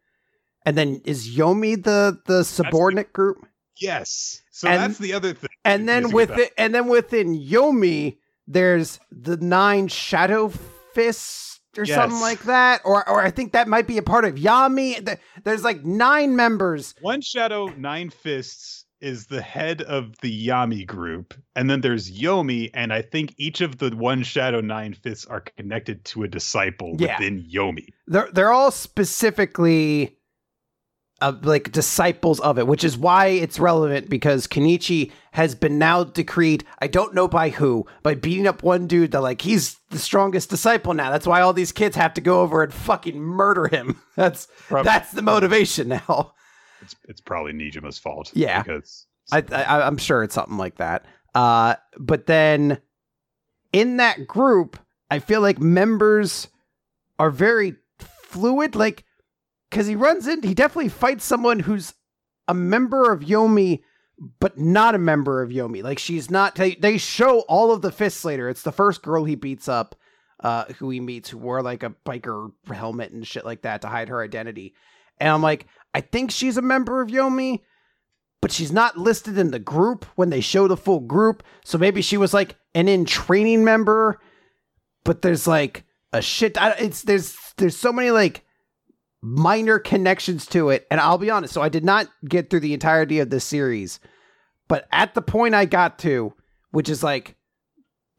and 0.65 0.77
then 0.79 1.03
is 1.05 1.29
Yomi 1.37 1.83
the 1.83 2.19
the 2.27 2.45
subordinate 2.45 3.13
group?" 3.13 3.47
yes. 3.77 4.41
So 4.51 4.69
And- 4.69 4.81
that's 4.81 4.99
the 4.99 5.13
other 5.15 5.35
thing 5.35 5.49
and 5.65 5.89
then 5.89 6.13
with 6.13 6.31
it, 6.31 6.53
and 6.57 6.75
then 6.75 6.87
within 6.89 7.37
Yomi, 7.39 8.19
there's 8.47 9.01
the 9.11 9.37
nine 9.39 9.89
shadow 9.89 10.49
fists 10.95 11.52
or 11.79 11.85
something 11.87 12.21
like 12.21 12.43
that, 12.45 12.83
or 12.85 13.09
or 13.09 13.21
I 13.23 13.31
think 13.31 13.53
that 13.53 13.69
might 13.69 13.87
be 13.87 13.99
a 13.99 14.03
part 14.03 14.25
of 14.25 14.35
Yami. 14.35 15.19
There's 15.45 15.65
like 15.65 15.85
nine 15.85 16.37
members. 16.37 16.95
one 17.01 17.21
shadow 17.21 17.67
nine 17.77 18.11
fists 18.11 18.85
is 19.01 19.27
the 19.27 19.43
head 19.43 19.83
of 19.83 20.17
the 20.21 20.47
yami 20.47 20.87
group 20.87 21.35
and 21.57 21.69
then 21.69 21.81
there's 21.81 22.09
yomi 22.13 22.71
and 22.73 22.93
i 22.93 23.03
think 23.03 23.35
each 23.37 23.61
of 23.61 23.79
the 23.79 23.91
one 23.97 24.23
shadow 24.23 24.61
nine 24.61 24.95
fists 24.95 25.27
are 25.27 25.41
connected 25.41 26.05
to 26.05 26.23
a 26.23 26.29
disciple 26.29 26.95
Yeah. 27.01 27.19
within 27.19 27.45
yomi 27.53 27.89
They're 28.07 28.29
they're 28.33 28.53
all 28.53 28.71
specifically. 28.71 30.17
Uh, 31.23 31.39
like 31.43 31.71
disciples 31.73 32.41
of 32.41 32.59
it, 32.59 32.67
which 32.67 32.83
is 32.85 32.99
why 32.99 33.27
it's 33.27 33.59
relevant 33.61 34.11
because 34.11 34.47
Kenichi 34.47 35.13
has 35.33 35.55
been 35.55 35.79
now 35.79 36.05
decreed. 36.05 36.65
I 36.81 36.89
don't 36.89 37.15
know 37.15 37.29
by 37.29 37.51
who, 37.51 37.87
by 38.03 38.15
beating 38.15 38.47
up 38.47 38.63
one 38.63 38.87
dude 38.87 39.13
that 39.13 39.21
like 39.23 39.41
he's 39.41 39.77
the 39.91 39.99
strongest 39.99 40.51
disciple 40.51 40.95
now. 40.95 41.11
That's 41.11 41.27
why 41.27 41.41
all 41.41 41.53
these 41.53 41.73
kids 41.73 41.95
have 41.97 42.13
to 42.15 42.21
go 42.21 42.41
over 42.43 42.63
and 42.63 42.75
fucking 42.75 43.19
murder 43.19 43.69
him. 43.69 44.03
That's 44.17 44.49
Prob- 44.69 44.85
that's 44.85 45.13
the 45.13 45.23
motivation 45.23 45.89
now. 45.89 46.33
it's, 46.83 46.97
it's 47.09 47.21
probably 47.21 47.53
nijima's 47.53 47.99
fault 47.99 48.31
Yeah. 48.35 48.63
because 48.63 49.07
I, 49.31 49.43
I 49.53 49.87
I'm 49.87 49.97
sure 49.99 50.23
it's 50.23 50.35
something 50.35 50.59
like 50.59 50.77
that. 50.77 51.07
Uh, 51.35 51.77
but 51.99 52.27
then 52.27 52.79
in 53.73 53.97
that 53.99 54.27
group, 54.27 54.79
I 55.11 55.19
feel 55.21 55.41
like 55.41 55.59
members 55.61 56.49
are 57.19 57.31
very 57.31 57.77
fluid. 57.99 58.75
Like, 58.75 59.05
because 59.73 59.87
he 59.87 59.97
runs 59.97 60.27
in, 60.27 60.43
he 60.43 60.53
definitely 60.53 60.91
fights 60.91 61.25
someone 61.25 61.61
who's 61.61 61.95
a 62.47 62.53
member 62.53 63.11
of 63.11 63.21
Yomi, 63.21 63.81
but 64.39 64.59
not 64.59 64.95
a 64.95 64.99
member 64.99 65.41
of 65.41 65.49
Yomi. 65.49 65.83
Like, 65.83 65.99
she's 65.99 66.31
not. 66.31 66.57
They, 66.57 66.75
they 66.75 66.99
show 66.99 67.41
all 67.49 67.73
of 67.73 67.81
the 67.81 67.91
fists 67.91 68.23
later. 68.23 68.51
It's 68.51 68.61
the 68.61 68.71
first 68.71 69.01
girl 69.03 69.25
he 69.25 69.35
beats 69.35 69.69
up, 69.69 69.95
uh, 70.41 70.67
who 70.75 70.91
he 70.91 71.01
meets, 71.01 71.31
who 71.31 71.39
wore 71.39 71.63
like 71.63 71.83
a 71.83 71.95
biker 72.05 72.53
helmet 72.71 73.13
and 73.13 73.27
shit 73.27 73.47
like 73.47 73.63
that 73.63 73.81
to 73.81 73.89
hide 73.89 74.11
her 74.11 74.23
identity. 74.23 74.75
And 75.17 75.31
I'm 75.31 75.43
like, 75.43 75.67
I 75.95 76.03
think 76.03 76.31
she's 76.31 76.59
a 76.59 76.63
member 76.63 77.01
of 77.01 77.09
Yomi, 77.09 77.61
but 78.43 78.53
she's 78.53 78.73
not 78.73 78.99
listed 78.99 79.39
in 79.39 79.53
the 79.53 79.59
group 79.59 80.05
when 80.17 80.29
they 80.29 80.43
show 80.43 80.69
the 80.69 80.77
full 80.77 81.01
group. 81.01 81.43
So 81.65 81.79
maybe 81.79 82.03
she 82.03 82.19
was 82.19 82.35
like 82.35 82.57
an 82.75 82.89
in 82.89 83.07
training 83.07 83.65
member, 83.65 84.21
but 85.03 85.23
there's 85.23 85.47
like 85.47 85.85
a 86.13 86.21
shit. 86.21 86.61
I, 86.61 86.73
it's 86.73 87.01
there's 87.01 87.35
there's 87.57 87.79
so 87.79 87.91
many 87.91 88.11
like 88.11 88.45
minor 89.23 89.79
connections 89.79 90.47
to 90.47 90.69
it. 90.71 90.87
And 90.91 91.01
I'll 91.01 91.19
be 91.19 91.31
honest, 91.31 91.55
so 91.55 91.63
I 91.63 91.69
did 91.69 91.85
not 91.85 92.09
get 92.29 92.51
through 92.51 92.61
the 92.61 92.75
entirety 92.75 93.21
of 93.21 93.31
this 93.31 93.45
series, 93.45 94.01
but 94.69 94.87
at 94.93 95.15
the 95.15 95.23
point 95.23 95.55
I 95.55 95.65
got 95.65 95.99
to, 96.01 96.35
which 96.73 96.89
is 96.89 97.03
like 97.03 97.37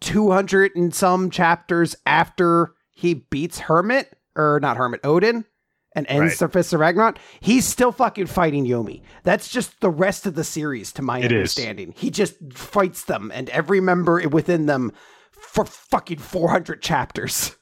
200 0.02 0.72
and 0.76 0.94
some 0.94 1.30
chapters 1.30 1.96
after 2.06 2.74
he 2.92 3.14
beats 3.16 3.60
Hermit 3.60 4.16
or 4.36 4.60
not 4.62 4.78
Hermit 4.78 5.02
Odin 5.04 5.46
and 5.96 6.08
ends 6.08 6.22
Right. 6.32 6.40
the 6.40 6.50
Fist 6.50 6.74
of 6.74 6.80
Ragnarok, 6.80 7.20
he's 7.40 7.66
still 7.66 7.92
fucking 7.92 8.28
fighting 8.28 8.66
Yomi. 8.66 9.02
That's 9.24 9.50
just 9.50 9.80
the 9.82 9.90
rest 9.92 10.26
of 10.26 10.36
the 10.36 10.44
series, 10.44 10.92
to 10.94 11.02
my 11.02 11.20
It 11.20 11.26
is. 11.26 11.32
understanding. 11.32 11.94
He 11.98 12.10
just 12.10 12.36
fights 12.54 13.04
them 13.06 13.32
and 13.34 13.50
every 13.50 13.80
member 13.80 14.28
within 14.30 14.66
them 14.66 14.92
for 15.32 15.66
fucking 15.66 16.18
400 16.20 16.82
chapters. 16.82 17.56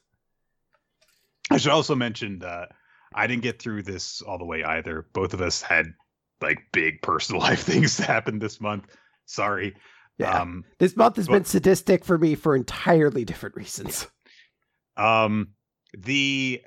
I 1.49 1.57
should 1.57 1.71
also 1.71 1.95
mention 1.95 2.41
uh, 2.43 2.67
I 3.13 3.27
didn't 3.27 3.43
get 3.43 3.61
through 3.61 3.83
this 3.83 4.21
all 4.21 4.37
the 4.37 4.45
way 4.45 4.63
either. 4.63 5.05
Both 5.13 5.33
of 5.33 5.41
us 5.41 5.61
had 5.61 5.93
like 6.41 6.59
big 6.71 7.01
personal 7.01 7.41
life 7.47 7.61
things 7.61 7.97
that 7.97 8.07
happened 8.07 8.41
this 8.41 8.61
month. 8.61 8.85
Sorry. 9.25 9.75
Yeah. 10.17 10.41
Um, 10.41 10.65
this 10.77 10.95
month 10.95 11.15
has 11.15 11.27
but- 11.27 11.33
been 11.33 11.45
sadistic 11.45 12.05
for 12.05 12.17
me 12.17 12.35
for 12.35 12.55
entirely 12.55 13.25
different 13.25 13.55
reasons. 13.55 14.07
um, 14.97 15.49
the 15.97 16.61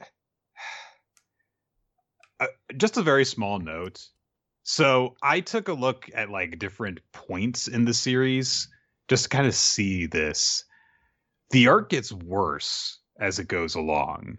uh, 2.41 2.47
just 2.77 2.97
a 2.97 3.03
very 3.03 3.25
small 3.25 3.59
note. 3.59 4.05
So 4.65 5.15
I 5.23 5.41
took 5.41 5.69
a 5.69 5.75
look 5.75 6.09
at 6.15 6.31
like 6.31 6.59
different 6.59 7.01
points 7.13 7.69
in 7.69 7.85
the 7.85 7.93
series 7.93 8.69
just 9.09 9.25
to 9.25 9.29
kind 9.29 9.47
of 9.47 9.55
see 9.55 10.07
this. 10.07 10.65
The 11.51 11.69
art 11.69 11.91
gets 11.91 12.11
worse 12.11 12.99
as 13.21 13.39
it 13.39 13.47
goes 13.47 13.75
along. 13.75 14.39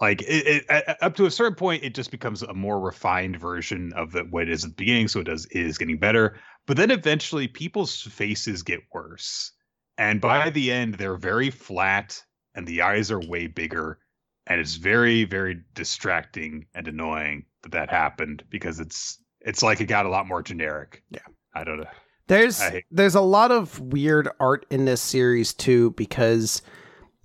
Like 0.00 0.22
it, 0.22 0.64
it, 0.68 0.96
up 1.00 1.14
to 1.16 1.26
a 1.26 1.30
certain 1.30 1.54
point 1.54 1.84
it 1.84 1.94
just 1.94 2.10
becomes 2.10 2.42
a 2.42 2.54
more 2.54 2.80
refined 2.80 3.38
version 3.38 3.92
of 3.94 4.12
the, 4.12 4.22
what 4.22 4.44
it 4.44 4.50
is 4.50 4.64
at 4.64 4.70
the 4.70 4.76
beginning 4.76 5.08
so 5.08 5.20
it 5.20 5.24
does 5.24 5.46
it 5.46 5.60
is 5.60 5.78
getting 5.78 5.98
better. 5.98 6.38
But 6.66 6.76
then 6.76 6.90
eventually 6.90 7.46
people's 7.46 8.00
faces 8.00 8.62
get 8.62 8.80
worse. 8.92 9.52
And 9.96 10.20
by 10.20 10.50
the 10.50 10.72
end 10.72 10.94
they're 10.94 11.16
very 11.16 11.50
flat 11.50 12.22
and 12.54 12.66
the 12.66 12.82
eyes 12.82 13.10
are 13.10 13.20
way 13.20 13.46
bigger. 13.46 13.98
And 14.46 14.60
it's 14.60 14.74
very 14.74 15.24
very 15.24 15.60
distracting 15.74 16.66
and 16.74 16.88
annoying 16.88 17.44
that 17.62 17.72
that 17.72 17.90
happened 17.90 18.44
because 18.50 18.80
it's 18.80 19.18
it's 19.40 19.62
like 19.62 19.80
it 19.80 19.86
got 19.86 20.06
a 20.06 20.10
lot 20.10 20.26
more 20.26 20.42
generic. 20.42 21.02
Yeah. 21.10 21.20
I 21.54 21.64
don't 21.64 21.78
know. 21.78 21.86
There's 22.26 22.60
there's 22.90 23.14
a 23.14 23.20
lot 23.20 23.52
of 23.52 23.78
weird 23.78 24.28
art 24.40 24.66
in 24.70 24.86
this 24.86 25.02
series 25.02 25.52
too 25.52 25.90
because 25.92 26.62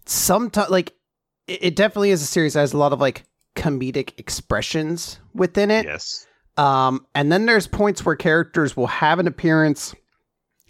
sometimes 0.06 0.70
like 0.70 0.94
it, 1.50 1.60
it 1.62 1.76
definitely 1.76 2.12
is 2.12 2.22
a 2.22 2.26
series 2.26 2.54
that 2.54 2.62
has 2.62 2.74
a 2.74 2.78
lot 2.78 2.94
of 2.94 3.00
like 3.00 3.26
comedic 3.56 4.18
expressions 4.18 5.20
within 5.34 5.72
it 5.72 5.86
yes 5.86 6.26
um 6.58 7.06
and 7.16 7.32
then 7.32 7.46
there's 7.46 7.68
points 7.68 8.06
where 8.06 8.16
characters 8.16 8.78
will 8.78 8.88
have 8.88 9.20
an 9.20 9.28
appearance 9.28 9.94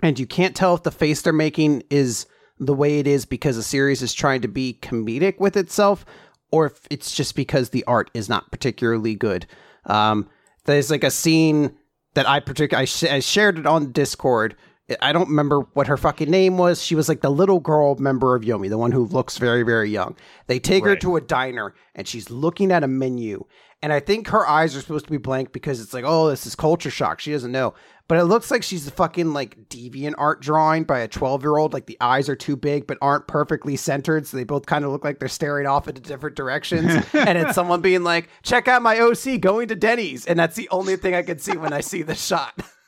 and 0.01 0.19
you 0.19 0.25
can't 0.25 0.55
tell 0.55 0.75
if 0.75 0.83
the 0.83 0.91
face 0.91 1.21
they're 1.21 1.33
making 1.33 1.83
is 1.89 2.25
the 2.59 2.73
way 2.73 2.99
it 2.99 3.07
is 3.07 3.25
because 3.25 3.55
the 3.55 3.63
series 3.63 4.01
is 4.01 4.13
trying 4.13 4.41
to 4.41 4.47
be 4.47 4.77
comedic 4.81 5.39
with 5.39 5.55
itself 5.55 6.05
or 6.51 6.67
if 6.67 6.87
it's 6.89 7.11
just 7.11 7.35
because 7.35 7.69
the 7.69 7.83
art 7.85 8.09
is 8.13 8.29
not 8.29 8.51
particularly 8.51 9.15
good. 9.15 9.45
Um, 9.85 10.29
there's 10.65 10.91
like 10.91 11.03
a 11.03 11.11
scene 11.11 11.75
that 12.15 12.27
I 12.27 12.39
particularly 12.39 12.83
I, 12.83 12.85
sh- 12.85 13.03
I, 13.03 13.19
shared 13.19 13.59
it 13.59 13.65
on 13.65 13.91
Discord. 13.91 14.55
I 15.01 15.11
don't 15.11 15.29
remember 15.29 15.61
what 15.73 15.87
her 15.87 15.97
fucking 15.97 16.29
name 16.29 16.57
was. 16.57 16.83
She 16.83 16.95
was 16.95 17.07
like 17.09 17.21
the 17.21 17.29
little 17.29 17.59
girl 17.59 17.95
member 17.95 18.35
of 18.35 18.43
Yomi, 18.43 18.69
the 18.69 18.77
one 18.77 18.91
who 18.91 19.05
looks 19.05 19.37
very 19.37 19.63
very 19.63 19.89
young. 19.89 20.15
They 20.47 20.59
take 20.59 20.85
right. 20.85 20.91
her 20.91 20.95
to 20.97 21.15
a 21.15 21.21
diner 21.21 21.73
and 21.95 22.07
she's 22.07 22.29
looking 22.29 22.71
at 22.71 22.83
a 22.83 22.87
menu. 22.87 23.45
And 23.81 23.93
I 23.93 24.01
think 24.01 24.27
her 24.27 24.45
eyes 24.45 24.75
are 24.75 24.81
supposed 24.81 25.05
to 25.05 25.11
be 25.11 25.17
blank 25.17 25.53
because 25.53 25.79
it's 25.79 25.93
like, 25.93 26.03
oh, 26.05 26.29
this 26.29 26.45
is 26.45 26.53
culture 26.53 26.91
shock. 26.91 27.21
She 27.21 27.31
doesn't 27.31 27.51
know 27.51 27.73
but 28.09 28.17
it 28.17 28.23
looks 28.25 28.49
like 28.49 28.63
she's 28.63 28.87
a 28.87 28.91
fucking 28.91 29.31
like 29.31 29.69
deviant 29.69 30.15
art 30.17 30.41
drawing 30.41 30.83
by 30.83 30.99
a 30.99 31.07
12 31.07 31.43
year 31.43 31.55
old 31.55 31.71
like 31.71 31.85
the 31.85 31.97
eyes 32.01 32.27
are 32.27 32.35
too 32.35 32.57
big 32.57 32.85
but 32.87 32.97
aren't 33.01 33.27
perfectly 33.27 33.77
centered 33.77 34.27
so 34.27 34.35
they 34.35 34.43
both 34.43 34.65
kind 34.65 34.83
of 34.83 34.91
look 34.91 35.05
like 35.05 35.19
they're 35.19 35.29
staring 35.29 35.65
off 35.65 35.87
into 35.87 36.01
different 36.01 36.35
directions 36.35 36.91
and 37.13 37.37
it's 37.37 37.55
someone 37.55 37.79
being 37.79 38.03
like 38.03 38.27
check 38.43 38.67
out 38.67 38.81
my 38.81 38.99
oc 38.99 39.39
going 39.39 39.69
to 39.69 39.75
denny's 39.75 40.25
and 40.25 40.37
that's 40.37 40.57
the 40.57 40.67
only 40.69 40.97
thing 40.97 41.15
i 41.15 41.21
can 41.21 41.39
see 41.39 41.55
when 41.55 41.71
i 41.71 41.79
see 41.79 42.01
the 42.01 42.15
shot 42.15 42.59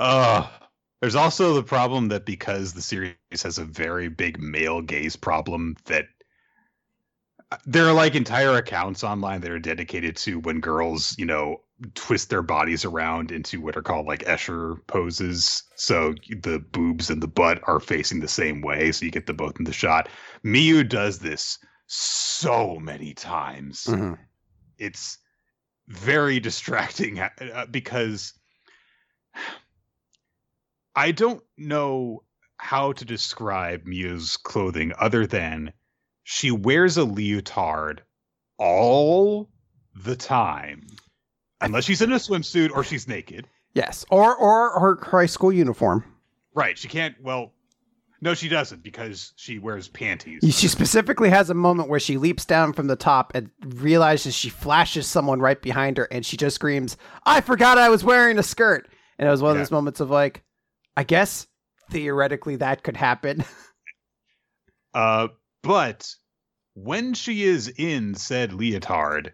uh 0.00 0.48
there's 1.00 1.14
also 1.14 1.54
the 1.54 1.62
problem 1.62 2.08
that 2.08 2.26
because 2.26 2.74
the 2.74 2.82
series 2.82 3.14
has 3.42 3.58
a 3.58 3.64
very 3.64 4.08
big 4.08 4.38
male 4.38 4.82
gaze 4.82 5.16
problem 5.16 5.76
that 5.86 6.06
uh, 7.50 7.56
there 7.64 7.86
are 7.86 7.94
like 7.94 8.14
entire 8.14 8.56
accounts 8.56 9.02
online 9.02 9.40
that 9.40 9.50
are 9.50 9.58
dedicated 9.58 10.14
to 10.16 10.40
when 10.40 10.60
girls, 10.60 11.14
you 11.18 11.24
know, 11.24 11.62
twist 11.94 12.28
their 12.28 12.42
bodies 12.42 12.84
around 12.84 13.32
into 13.32 13.60
what 13.60 13.76
are 13.76 13.82
called 13.82 14.06
like 14.06 14.24
Escher 14.24 14.76
poses. 14.86 15.62
So 15.76 16.14
the 16.42 16.58
boobs 16.58 17.08
and 17.08 17.22
the 17.22 17.28
butt 17.28 17.60
are 17.66 17.80
facing 17.80 18.20
the 18.20 18.28
same 18.28 18.60
way, 18.60 18.92
so 18.92 19.06
you 19.06 19.10
get 19.10 19.26
them 19.26 19.36
both 19.36 19.58
in 19.58 19.64
the 19.64 19.72
shot. 19.72 20.08
Miu 20.44 20.86
does 20.86 21.18
this 21.18 21.58
so 21.86 22.76
many 22.78 23.14
times. 23.14 23.84
Mm-hmm. 23.84 24.14
It's 24.78 25.16
very 25.88 26.40
distracting 26.40 27.20
uh, 27.20 27.66
because 27.70 28.34
I 31.00 31.12
don't 31.12 31.42
know 31.56 32.24
how 32.58 32.92
to 32.92 33.06
describe 33.06 33.86
Miu's 33.86 34.36
clothing 34.36 34.92
other 35.00 35.26
than 35.26 35.72
she 36.24 36.50
wears 36.50 36.98
a 36.98 37.04
leotard 37.04 38.02
all 38.58 39.48
the 39.96 40.14
time 40.14 40.86
unless 41.62 41.84
she's 41.84 42.02
in 42.02 42.12
a 42.12 42.16
swimsuit 42.16 42.70
or 42.70 42.84
she's 42.84 43.08
naked. 43.08 43.48
Yes, 43.72 44.04
or 44.10 44.36
or 44.36 44.78
her 44.78 44.98
high 45.02 45.24
school 45.24 45.50
uniform. 45.50 46.04
Right. 46.54 46.76
She 46.76 46.88
can't. 46.88 47.14
Well, 47.22 47.54
no, 48.20 48.34
she 48.34 48.50
doesn't 48.50 48.82
because 48.82 49.32
she 49.36 49.58
wears 49.58 49.88
panties. 49.88 50.42
She 50.54 50.68
specifically 50.68 51.30
has 51.30 51.48
a 51.48 51.54
moment 51.54 51.88
where 51.88 51.98
she 51.98 52.18
leaps 52.18 52.44
down 52.44 52.74
from 52.74 52.88
the 52.88 52.96
top 52.96 53.32
and 53.34 53.48
realizes 53.64 54.34
she 54.34 54.50
flashes 54.50 55.06
someone 55.06 55.40
right 55.40 55.62
behind 55.62 55.96
her, 55.96 56.04
and 56.10 56.26
she 56.26 56.36
just 56.36 56.56
screams, 56.56 56.98
"I 57.24 57.40
forgot 57.40 57.78
I 57.78 57.88
was 57.88 58.04
wearing 58.04 58.38
a 58.38 58.42
skirt!" 58.42 58.86
And 59.18 59.26
it 59.26 59.30
was 59.30 59.40
one 59.40 59.54
yeah. 59.54 59.62
of 59.62 59.66
those 59.66 59.70
moments 59.70 60.00
of 60.00 60.10
like, 60.10 60.44
I 60.96 61.04
guess 61.04 61.46
theoretically 61.90 62.56
that 62.56 62.82
could 62.82 62.96
happen. 62.96 63.44
uh, 64.94 65.28
but 65.62 66.14
when 66.74 67.14
she 67.14 67.44
is 67.44 67.68
in 67.68 68.14
said 68.14 68.52
leotard, 68.52 69.32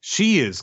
she 0.00 0.38
is 0.38 0.62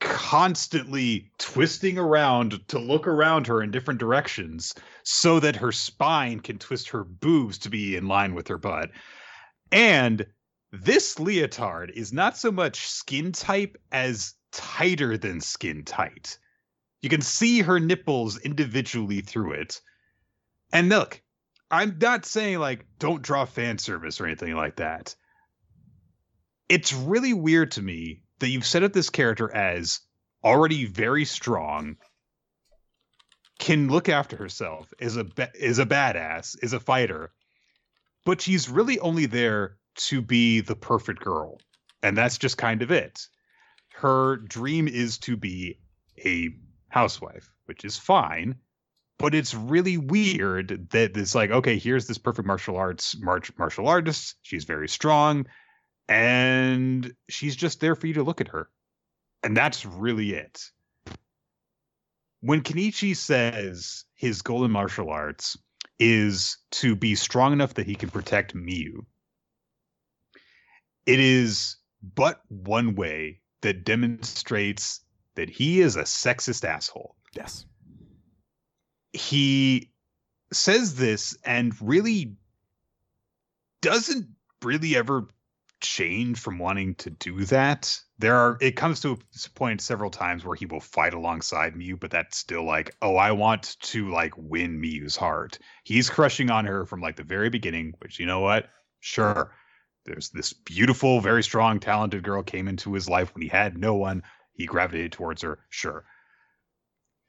constantly 0.00 1.30
twisting 1.38 1.98
around 1.98 2.60
to 2.68 2.78
look 2.78 3.06
around 3.06 3.46
her 3.46 3.62
in 3.62 3.70
different 3.70 4.00
directions 4.00 4.74
so 5.02 5.40
that 5.40 5.56
her 5.56 5.72
spine 5.72 6.40
can 6.40 6.58
twist 6.58 6.90
her 6.90 7.04
boobs 7.04 7.58
to 7.58 7.70
be 7.70 7.96
in 7.96 8.06
line 8.06 8.34
with 8.34 8.48
her 8.48 8.58
butt. 8.58 8.90
And 9.72 10.26
this 10.72 11.18
leotard 11.18 11.92
is 11.94 12.12
not 12.12 12.36
so 12.36 12.52
much 12.52 12.88
skin 12.88 13.32
type 13.32 13.76
as 13.92 14.34
tighter 14.52 15.16
than 15.16 15.40
skin 15.40 15.84
tight. 15.84 16.38
You 17.04 17.10
can 17.10 17.20
see 17.20 17.60
her 17.60 17.78
nipples 17.78 18.38
individually 18.38 19.20
through 19.20 19.52
it. 19.52 19.78
And 20.72 20.88
look, 20.88 21.20
I'm 21.70 21.98
not 22.00 22.24
saying 22.24 22.60
like 22.60 22.86
don't 22.98 23.20
draw 23.20 23.44
fan 23.44 23.76
service 23.76 24.18
or 24.18 24.24
anything 24.24 24.54
like 24.54 24.76
that. 24.76 25.14
It's 26.66 26.94
really 26.94 27.34
weird 27.34 27.72
to 27.72 27.82
me 27.82 28.22
that 28.38 28.48
you've 28.48 28.64
set 28.64 28.84
up 28.84 28.94
this 28.94 29.10
character 29.10 29.54
as 29.54 30.00
already 30.42 30.86
very 30.86 31.26
strong, 31.26 31.98
can 33.58 33.88
look 33.88 34.08
after 34.08 34.36
herself, 34.38 34.90
is 34.98 35.18
a 35.18 35.26
is 35.54 35.78
a 35.78 35.84
badass, 35.84 36.56
is 36.62 36.72
a 36.72 36.80
fighter, 36.80 37.34
but 38.24 38.40
she's 38.40 38.70
really 38.70 38.98
only 39.00 39.26
there 39.26 39.76
to 39.96 40.22
be 40.22 40.60
the 40.60 40.74
perfect 40.74 41.20
girl, 41.20 41.60
and 42.02 42.16
that's 42.16 42.38
just 42.38 42.56
kind 42.56 42.80
of 42.80 42.90
it. 42.90 43.28
Her 43.92 44.38
dream 44.38 44.88
is 44.88 45.18
to 45.18 45.36
be 45.36 45.80
a 46.24 46.48
housewife, 46.94 47.52
which 47.64 47.84
is 47.84 47.98
fine, 47.98 48.54
but 49.18 49.34
it's 49.34 49.52
really 49.52 49.96
weird 49.96 50.90
that 50.92 51.16
it's 51.16 51.34
like, 51.34 51.50
okay, 51.50 51.76
here's 51.76 52.06
this 52.06 52.18
perfect 52.18 52.46
martial 52.46 52.76
arts 52.76 53.16
martial 53.20 53.88
artist. 53.88 54.36
She's 54.42 54.62
very 54.62 54.88
strong 54.88 55.46
and 56.08 57.12
she's 57.28 57.56
just 57.56 57.80
there 57.80 57.96
for 57.96 58.06
you 58.06 58.14
to 58.14 58.22
look 58.22 58.40
at 58.40 58.48
her. 58.48 58.68
And 59.42 59.56
that's 59.56 59.84
really 59.84 60.34
it. 60.34 60.70
When 62.42 62.62
Kenichi 62.62 63.16
says 63.16 64.04
his 64.14 64.42
goal 64.42 64.64
in 64.64 64.70
martial 64.70 65.10
arts 65.10 65.58
is 65.98 66.58
to 66.70 66.94
be 66.94 67.16
strong 67.16 67.52
enough 67.52 67.74
that 67.74 67.86
he 67.86 67.96
can 67.96 68.10
protect 68.10 68.54
Miu, 68.54 69.04
it 71.06 71.18
is 71.18 71.76
but 72.02 72.40
one 72.48 72.94
way 72.94 73.40
that 73.62 73.84
demonstrates 73.84 75.00
that 75.34 75.50
he 75.50 75.80
is 75.80 75.96
a 75.96 76.02
sexist 76.02 76.64
asshole. 76.64 77.16
Yes. 77.32 77.66
He 79.12 79.90
says 80.52 80.96
this 80.96 81.36
and 81.44 81.74
really 81.80 82.36
doesn't 83.80 84.28
really 84.62 84.96
ever 84.96 85.28
change 85.80 86.38
from 86.38 86.58
wanting 86.58 86.94
to 86.96 87.10
do 87.10 87.44
that. 87.44 87.98
There 88.18 88.36
are 88.36 88.56
it 88.60 88.76
comes 88.76 89.00
to 89.00 89.12
a 89.12 89.48
point 89.50 89.80
several 89.80 90.10
times 90.10 90.44
where 90.44 90.56
he 90.56 90.66
will 90.66 90.80
fight 90.80 91.14
alongside 91.14 91.74
Miu, 91.74 91.98
but 91.98 92.10
that's 92.10 92.38
still 92.38 92.64
like, 92.64 92.96
oh, 93.02 93.16
I 93.16 93.32
want 93.32 93.76
to 93.80 94.10
like 94.10 94.32
win 94.36 94.80
Miu's 94.80 95.16
heart. 95.16 95.58
He's 95.84 96.08
crushing 96.08 96.50
on 96.50 96.64
her 96.64 96.86
from 96.86 97.00
like 97.00 97.16
the 97.16 97.24
very 97.24 97.50
beginning, 97.50 97.94
which 97.98 98.18
you 98.18 98.26
know 98.26 98.40
what? 98.40 98.70
Sure. 99.00 99.54
There's 100.06 100.30
this 100.30 100.52
beautiful, 100.52 101.20
very 101.20 101.42
strong, 101.42 101.80
talented 101.80 102.22
girl 102.22 102.42
came 102.42 102.68
into 102.68 102.92
his 102.92 103.08
life 103.08 103.34
when 103.34 103.42
he 103.42 103.48
had 103.48 103.76
no 103.76 103.94
one. 103.94 104.22
He 104.54 104.66
gravitated 104.66 105.12
towards 105.12 105.42
her. 105.42 105.58
Sure. 105.68 106.04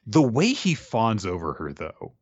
The 0.08 0.22
way 0.22 0.54
he 0.54 0.76
fawns 0.76 1.26
over 1.26 1.54
her, 1.54 1.74
though, 1.74 2.14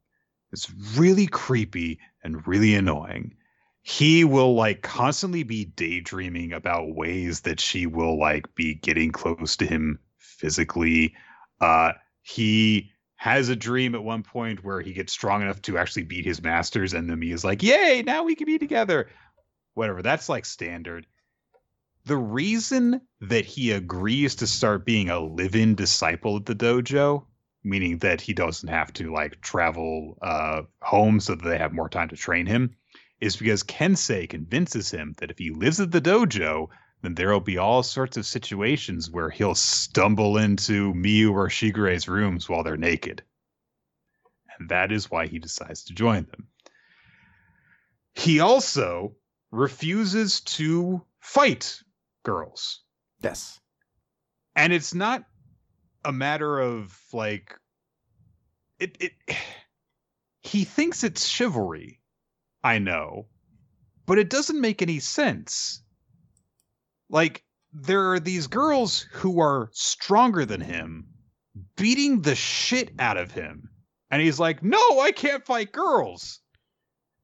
is 0.51 0.71
really 0.95 1.27
creepy 1.27 1.99
and 2.23 2.47
really 2.47 2.75
annoying 2.75 3.35
he 3.83 4.23
will 4.23 4.55
like 4.55 4.81
constantly 4.81 5.43
be 5.43 5.65
daydreaming 5.65 6.53
about 6.53 6.95
ways 6.95 7.41
that 7.41 7.59
she 7.59 7.85
will 7.85 8.17
like 8.17 8.55
be 8.55 8.73
getting 8.73 9.11
close 9.11 9.57
to 9.57 9.65
him 9.65 9.99
physically. 10.17 11.13
Uh, 11.59 11.91
he 12.21 12.91
has 13.17 13.49
a 13.49 13.57
dream 13.57 13.93
at 13.93 14.03
one 14.03 14.23
point 14.23 14.63
where 14.63 14.79
he 14.79 14.93
gets 14.93 15.11
strong 15.11 15.41
enough 15.41 15.61
to 15.63 15.77
actually 15.77 16.03
beat 16.03 16.25
his 16.25 16.41
masters, 16.41 16.93
and 16.93 17.09
then 17.09 17.21
he 17.21 17.31
is 17.31 17.43
like, 17.43 17.61
"Yay! 17.61 18.03
Now 18.03 18.23
we 18.23 18.35
can 18.35 18.45
be 18.45 18.57
together." 18.57 19.09
Whatever. 19.73 20.01
That's 20.01 20.29
like 20.29 20.45
standard. 20.45 21.05
The 22.05 22.17
reason 22.17 22.99
that 23.21 23.45
he 23.45 23.71
agrees 23.71 24.35
to 24.35 24.47
start 24.47 24.85
being 24.85 25.09
a 25.09 25.21
live-in 25.21 25.75
disciple 25.75 26.35
at 26.35 26.45
the 26.45 26.55
dojo, 26.55 27.25
meaning 27.63 27.99
that 27.99 28.19
he 28.19 28.33
doesn't 28.33 28.67
have 28.67 28.91
to 28.93 29.13
like 29.13 29.39
travel 29.39 30.17
uh, 30.21 30.63
home 30.81 31.21
so 31.21 31.35
that 31.35 31.47
they 31.47 31.57
have 31.57 31.71
more 31.71 31.87
time 31.87 32.09
to 32.09 32.17
train 32.17 32.45
him, 32.45 32.75
is 33.21 33.37
because 33.37 33.63
Kensei 33.63 34.27
convinces 34.27 34.91
him 34.91 35.15
that 35.19 35.31
if 35.31 35.37
he 35.37 35.51
lives 35.51 35.79
at 35.79 35.91
the 35.91 36.01
dojo, 36.01 36.67
then 37.03 37.15
there'll 37.15 37.39
be 37.39 37.57
all 37.57 37.83
sorts 37.83 38.17
of 38.17 38.25
situations 38.25 39.09
where 39.09 39.29
he'll 39.29 39.55
stumble 39.55 40.37
into 40.37 40.93
Miu 40.93 41.31
or 41.31 41.49
Shigure's 41.49 42.09
rooms 42.09 42.49
while 42.49 42.63
they're 42.63 42.75
naked. 42.75 43.23
And 44.59 44.67
that 44.67 44.91
is 44.91 45.09
why 45.09 45.27
he 45.27 45.39
decides 45.39 45.85
to 45.85 45.93
join 45.93 46.25
them. 46.25 46.47
He 48.13 48.41
also 48.41 49.15
refuses 49.51 50.41
to 50.41 51.01
fight 51.21 51.81
girls. 52.23 52.81
Yes. 53.21 53.59
And 54.55 54.73
it's 54.73 54.93
not 54.93 55.23
a 56.05 56.11
matter 56.11 56.59
of 56.59 56.97
like 57.13 57.57
it 58.79 58.97
it 58.99 59.11
he 60.43 60.63
thinks 60.63 61.03
it's 61.03 61.25
chivalry. 61.25 62.01
I 62.63 62.79
know. 62.79 63.27
But 64.05 64.19
it 64.19 64.29
doesn't 64.29 64.59
make 64.59 64.81
any 64.81 64.99
sense. 64.99 65.81
Like 67.09 67.43
there 67.71 68.11
are 68.11 68.19
these 68.19 68.47
girls 68.47 69.01
who 69.11 69.39
are 69.39 69.69
stronger 69.73 70.45
than 70.45 70.61
him 70.61 71.07
beating 71.75 72.21
the 72.21 72.35
shit 72.35 72.91
out 72.99 73.17
of 73.17 73.31
him. 73.31 73.69
And 74.11 74.21
he's 74.21 74.39
like, 74.39 74.61
"No, 74.63 74.99
I 74.99 75.11
can't 75.11 75.45
fight 75.45 75.71
girls." 75.71 76.39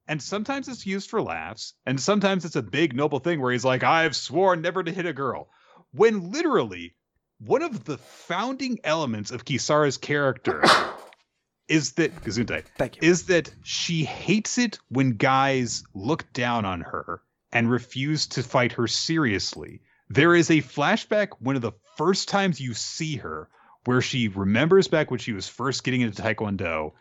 And 0.10 0.22
sometimes 0.24 0.68
it's 0.68 0.88
used 0.88 1.08
for 1.08 1.22
laughs, 1.22 1.76
and 1.86 2.02
sometimes 2.02 2.44
it's 2.44 2.56
a 2.56 2.64
big 2.64 2.96
noble 2.96 3.20
thing 3.20 3.40
where 3.40 3.52
he's 3.52 3.64
like, 3.64 3.84
"I've 3.84 4.16
sworn 4.16 4.60
never 4.60 4.84
to 4.84 4.92
hit 4.92 5.06
a 5.06 5.14
girl." 5.14 5.52
When 5.92 6.32
literally 6.32 6.96
one 7.38 7.62
of 7.62 7.84
the 7.84 8.00
founding 8.00 8.80
elements 8.84 9.30
of 9.30 9.46
Kisara's 9.46 9.98
character 9.98 10.64
is 11.68 11.92
that 11.94 12.24
Gesundheit 12.24 12.66
Thank 12.76 12.96
you. 12.96 13.08
is 13.08 13.28
that 13.28 13.54
she 13.64 14.04
hates 14.04 14.58
it 14.58 14.80
when 14.90 15.12
guys 15.12 15.84
look 15.94 16.34
down 16.34 16.66
on 16.66 16.82
her 16.82 17.22
and 17.52 17.70
refuse 17.70 18.26
to 18.30 18.42
fight 18.42 18.72
her 18.72 18.88
seriously. 18.88 19.82
There 20.10 20.34
is 20.34 20.50
a 20.50 20.64
flashback 20.64 21.30
one 21.40 21.56
of 21.56 21.62
the 21.62 21.74
first 21.98 22.30
times 22.30 22.60
you 22.60 22.74
see 22.74 23.18
her 23.18 23.48
where 23.86 24.02
she 24.02 24.28
remembers 24.28 24.88
back 24.88 25.12
when 25.12 25.20
she 25.20 25.34
was 25.34 25.48
first 25.48 25.84
getting 25.84 26.02
into 26.02 26.20
Taekwondo 26.20 26.94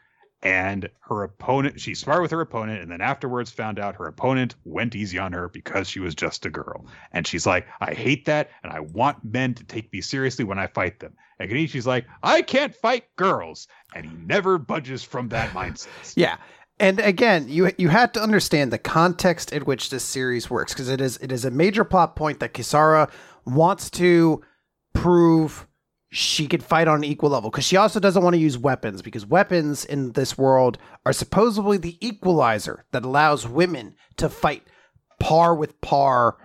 and 0.43 0.89
her 1.01 1.25
opponent 1.25 1.81
she 1.81 1.95
sparred 1.95 2.23
with 2.23 2.31
her 2.31 2.41
opponent 2.41 2.81
and 2.81 2.91
then 2.91 3.01
afterwards 3.01 3.51
found 3.51 3.79
out 3.79 3.97
her 3.97 4.07
opponent 4.07 4.55
went 4.65 4.95
easy 4.95 5.19
on 5.19 5.33
her 5.33 5.49
because 5.49 5.89
she 5.89 6.01
was 6.01 6.15
just 6.15 6.47
a 6.47 6.51
girl. 6.51 6.87
And 7.13 7.27
she's 7.27 7.47
like 7.47 7.67
i 7.81 7.93
hate 7.95 8.25
that 8.27 8.51
and 8.63 8.73
i 8.73 8.81
want 8.81 9.25
men 9.25 9.55
to 9.55 9.65
take 9.65 9.93
me 9.93 10.01
seriously 10.01 10.45
when 10.45 10.59
i 10.59 10.67
fight 10.67 11.01
them. 11.01 11.15
And 11.39 11.51
Kenichi's 11.51 11.87
like 11.87 12.07
i 12.23 12.43
can't 12.43 12.75
fight 12.75 13.05
girls. 13.17 13.67
And 13.95 14.07
he 14.07 14.13
never 14.27 14.59
budges 14.59 15.03
from 15.03 15.29
that 15.31 15.51
mindset. 15.55 16.15
Yeah. 16.17 16.37
And 16.81 17.01
again, 17.01 17.49
you 17.49 17.73
you 17.77 17.89
had 17.89 18.15
to 18.15 18.23
understand 18.23 18.73
the 18.73 18.79
context 18.79 19.53
in 19.53 19.63
which 19.65 19.91
this 19.91 20.05
series 20.05 20.49
works 20.49 20.73
because 20.73 20.89
it 20.89 21.01
is 21.01 21.17
it 21.19 21.33
is 21.33 21.45
a 21.45 21.51
major 21.51 21.85
plot 21.85 22.15
point 22.15 22.39
that 22.41 22.55
Kisara 22.55 23.11
wants 23.45 23.91
to 23.91 24.43
prove 24.93 25.67
she 26.11 26.47
could 26.47 26.63
fight 26.63 26.89
on 26.89 26.97
an 26.97 27.05
equal 27.05 27.31
level 27.31 27.51
because 27.51 27.65
she 27.65 27.77
also 27.77 28.01
doesn't 28.01 28.23
want 28.23 28.35
to 28.35 28.41
use 28.41 28.57
weapons 28.57 29.03
because 29.03 29.27
weapons 29.27 29.85
in 29.85 30.13
this 30.13 30.39
world 30.39 30.79
are 31.05 31.13
supposedly 31.13 31.77
the 31.77 31.99
equalizer 32.07 32.85
that 32.93 33.05
allows 33.05 33.47
women 33.47 33.95
to 34.17 34.29
fight 34.29 34.63
par 35.21 35.55
with 35.55 35.81
par, 35.81 36.39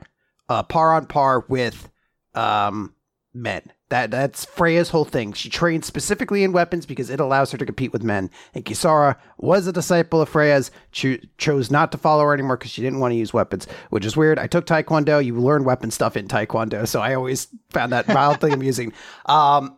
uh, 0.50 0.64
par 0.64 0.94
on 0.94 1.06
par 1.06 1.46
with 1.48 1.90
um, 2.34 2.94
men. 3.34 3.72
That 3.94 4.10
that's 4.10 4.44
Freya's 4.44 4.90
whole 4.90 5.06
thing. 5.06 5.34
She 5.34 5.52
trains 5.52 5.86
specifically 5.86 6.44
in 6.44 6.52
weapons 6.52 6.88
because 6.88 7.12
it 7.12 7.20
allows 7.20 7.52
her 7.52 7.60
to 7.60 7.66
compete 7.68 7.94
with 7.94 8.02
men. 8.02 8.32
And 8.56 8.66
Kisara 8.66 9.18
was 9.38 9.68
a 9.68 9.72
disciple 9.72 10.20
of 10.20 10.30
Freya's, 10.30 10.72
cho- 10.92 11.20
chose 11.38 11.70
not 11.70 11.92
to 11.92 12.00
follow 12.00 12.24
her 12.24 12.34
anymore 12.34 12.58
because 12.58 12.72
she 12.72 12.82
didn't 12.82 13.02
want 13.02 13.12
to 13.12 13.18
use 13.18 13.36
weapons, 13.36 13.68
which 13.92 14.04
is 14.04 14.18
weird. 14.18 14.40
I 14.40 14.48
took 14.48 14.66
Taekwondo. 14.66 15.24
You 15.24 15.40
learn 15.40 15.64
weapon 15.64 15.92
stuff 15.92 16.18
in 16.18 16.28
Taekwondo, 16.28 16.88
so 16.88 17.02
I 17.02 17.14
always 17.14 17.50
found 17.70 17.92
that 17.92 18.08
mildly 18.08 18.52
amusing. 18.54 18.94
Um, 19.28 19.78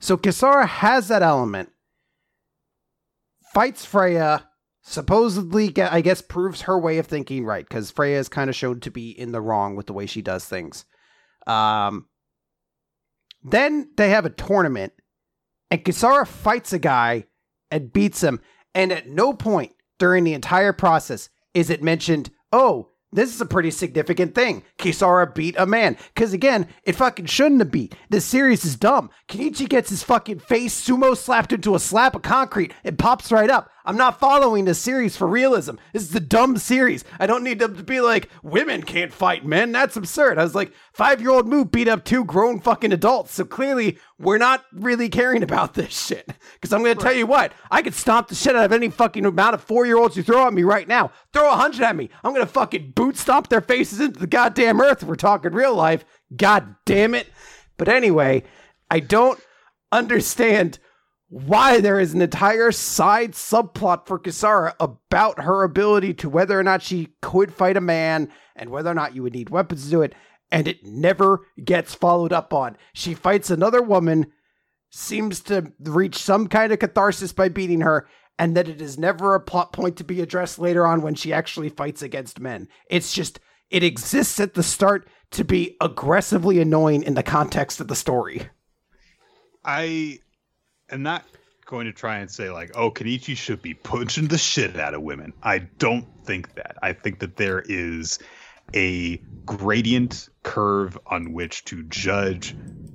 so 0.00 0.16
Kisara 0.16 0.66
has 0.66 1.08
that 1.08 1.20
element, 1.20 1.68
fights 3.52 3.84
Freya, 3.84 4.48
supposedly, 4.80 5.68
get, 5.68 5.92
I 5.92 6.00
guess, 6.00 6.22
proves 6.22 6.62
her 6.62 6.78
way 6.78 6.96
of 6.96 7.06
thinking 7.06 7.44
right 7.44 7.68
because 7.68 7.90
Freya 7.90 8.18
is 8.18 8.30
kind 8.30 8.48
of 8.48 8.56
shown 8.56 8.80
to 8.80 8.90
be 8.90 9.10
in 9.10 9.32
the 9.32 9.42
wrong 9.42 9.76
with 9.76 9.88
the 9.88 9.92
way 9.92 10.06
she 10.06 10.22
does 10.22 10.46
things. 10.46 10.86
Um, 11.46 12.06
then 13.42 13.90
they 13.96 14.10
have 14.10 14.24
a 14.24 14.30
tournament, 14.30 14.92
and 15.70 15.84
Kisara 15.84 16.26
fights 16.26 16.72
a 16.72 16.78
guy 16.78 17.26
and 17.70 17.92
beats 17.92 18.22
him. 18.22 18.40
And 18.74 18.92
at 18.92 19.08
no 19.08 19.32
point 19.32 19.72
during 19.98 20.24
the 20.24 20.34
entire 20.34 20.72
process 20.72 21.28
is 21.54 21.70
it 21.70 21.82
mentioned, 21.82 22.30
oh, 22.52 22.88
this 23.14 23.34
is 23.34 23.40
a 23.40 23.46
pretty 23.46 23.70
significant 23.70 24.34
thing. 24.34 24.62
Kisara 24.78 25.34
beat 25.34 25.54
a 25.58 25.66
man. 25.66 25.98
Because 26.14 26.32
again, 26.32 26.66
it 26.84 26.96
fucking 26.96 27.26
shouldn't 27.26 27.60
have 27.60 27.70
beat. 27.70 27.94
This 28.08 28.24
series 28.24 28.64
is 28.64 28.76
dumb. 28.76 29.10
Kenichi 29.28 29.68
gets 29.68 29.90
his 29.90 30.02
fucking 30.02 30.38
face 30.38 30.80
sumo 30.80 31.14
slapped 31.16 31.52
into 31.52 31.74
a 31.74 31.80
slab 31.80 32.16
of 32.16 32.22
concrete. 32.22 32.72
It 32.84 32.96
pops 32.96 33.30
right 33.30 33.50
up. 33.50 33.70
I'm 33.84 33.96
not 33.96 34.20
following 34.20 34.64
this 34.64 34.78
series 34.78 35.16
for 35.16 35.26
realism. 35.26 35.74
This 35.92 36.02
is 36.02 36.14
a 36.14 36.20
dumb 36.20 36.56
series. 36.56 37.04
I 37.18 37.26
don't 37.26 37.42
need 37.42 37.58
to 37.58 37.68
be 37.68 38.00
like, 38.00 38.28
women 38.42 38.82
can't 38.82 39.12
fight 39.12 39.44
men. 39.44 39.72
That's 39.72 39.96
absurd. 39.96 40.38
I 40.38 40.44
was 40.44 40.54
like, 40.54 40.72
five 40.92 41.20
year 41.20 41.30
old 41.30 41.48
Moo 41.48 41.64
beat 41.64 41.88
up 41.88 42.04
two 42.04 42.24
grown 42.24 42.60
fucking 42.60 42.92
adults. 42.92 43.34
So 43.34 43.44
clearly, 43.44 43.98
we're 44.18 44.38
not 44.38 44.64
really 44.72 45.08
caring 45.08 45.42
about 45.42 45.74
this 45.74 46.06
shit. 46.06 46.26
Because 46.54 46.72
I'm 46.72 46.82
going 46.82 46.96
to 46.96 47.02
tell 47.02 47.12
you 47.12 47.26
what, 47.26 47.52
I 47.70 47.82
could 47.82 47.94
stomp 47.94 48.28
the 48.28 48.34
shit 48.34 48.54
out 48.54 48.64
of 48.64 48.72
any 48.72 48.88
fucking 48.88 49.24
amount 49.24 49.54
of 49.54 49.62
four 49.62 49.84
year 49.84 49.98
olds 49.98 50.16
you 50.16 50.22
throw 50.22 50.46
at 50.46 50.54
me 50.54 50.62
right 50.62 50.86
now. 50.86 51.10
Throw 51.32 51.50
a 51.50 51.56
hundred 51.56 51.82
at 51.82 51.96
me. 51.96 52.10
I'm 52.22 52.32
going 52.32 52.46
to 52.46 52.52
fucking 52.52 52.92
boot 52.92 53.16
stomp 53.16 53.48
their 53.48 53.60
faces 53.60 54.00
into 54.00 54.20
the 54.20 54.26
goddamn 54.26 54.80
earth 54.80 55.02
if 55.02 55.08
we're 55.08 55.16
talking 55.16 55.52
real 55.52 55.74
life. 55.74 56.04
God 56.34 56.76
damn 56.86 57.14
it. 57.14 57.26
But 57.76 57.88
anyway, 57.88 58.44
I 58.90 59.00
don't 59.00 59.40
understand 59.90 60.78
why 61.32 61.80
there 61.80 61.98
is 61.98 62.12
an 62.12 62.20
entire 62.20 62.70
side 62.70 63.32
subplot 63.32 64.06
for 64.06 64.18
Kisara 64.18 64.74
about 64.78 65.40
her 65.40 65.62
ability 65.62 66.12
to 66.12 66.28
whether 66.28 66.60
or 66.60 66.62
not 66.62 66.82
she 66.82 67.14
could 67.22 67.54
fight 67.54 67.78
a 67.78 67.80
man 67.80 68.30
and 68.54 68.68
whether 68.68 68.90
or 68.90 68.94
not 68.94 69.14
you 69.14 69.22
would 69.22 69.32
need 69.32 69.48
weapons 69.48 69.84
to 69.84 69.90
do 69.90 70.02
it, 70.02 70.14
and 70.50 70.68
it 70.68 70.84
never 70.84 71.46
gets 71.64 71.94
followed 71.94 72.34
up 72.34 72.52
on. 72.52 72.76
She 72.92 73.14
fights 73.14 73.48
another 73.48 73.80
woman, 73.80 74.26
seems 74.90 75.40
to 75.44 75.72
reach 75.80 76.16
some 76.16 76.48
kind 76.48 76.70
of 76.70 76.80
catharsis 76.80 77.32
by 77.32 77.48
beating 77.48 77.80
her, 77.80 78.06
and 78.38 78.54
that 78.54 78.68
it 78.68 78.82
is 78.82 78.98
never 78.98 79.34
a 79.34 79.40
plot 79.40 79.72
point 79.72 79.96
to 79.96 80.04
be 80.04 80.20
addressed 80.20 80.58
later 80.58 80.86
on 80.86 81.00
when 81.00 81.14
she 81.14 81.32
actually 81.32 81.70
fights 81.70 82.02
against 82.02 82.40
men. 82.40 82.68
It's 82.90 83.14
just, 83.14 83.40
it 83.70 83.82
exists 83.82 84.38
at 84.38 84.52
the 84.52 84.62
start 84.62 85.08
to 85.30 85.44
be 85.44 85.78
aggressively 85.80 86.60
annoying 86.60 87.02
in 87.04 87.14
the 87.14 87.22
context 87.22 87.80
of 87.80 87.88
the 87.88 87.96
story. 87.96 88.50
I 89.64 90.18
am 90.92 91.02
not 91.02 91.24
going 91.64 91.86
to 91.86 91.92
try 91.92 92.18
and 92.18 92.30
say 92.30 92.50
like, 92.50 92.72
oh, 92.74 92.90
Kenichi 92.90 93.36
should 93.36 93.62
be 93.62 93.74
punching 93.74 94.28
the 94.28 94.38
shit 94.38 94.78
out 94.78 94.94
of 94.94 95.02
women. 95.02 95.32
I 95.42 95.60
don't 95.78 96.06
think 96.24 96.54
that. 96.54 96.76
I 96.82 96.92
think 96.92 97.20
that 97.20 97.36
there 97.36 97.62
is 97.66 98.18
a 98.74 99.20
gradient 99.46 100.28
curve 100.42 100.98
on 101.06 101.32
which 101.32 101.64
to 101.66 101.82
judge 101.84 102.54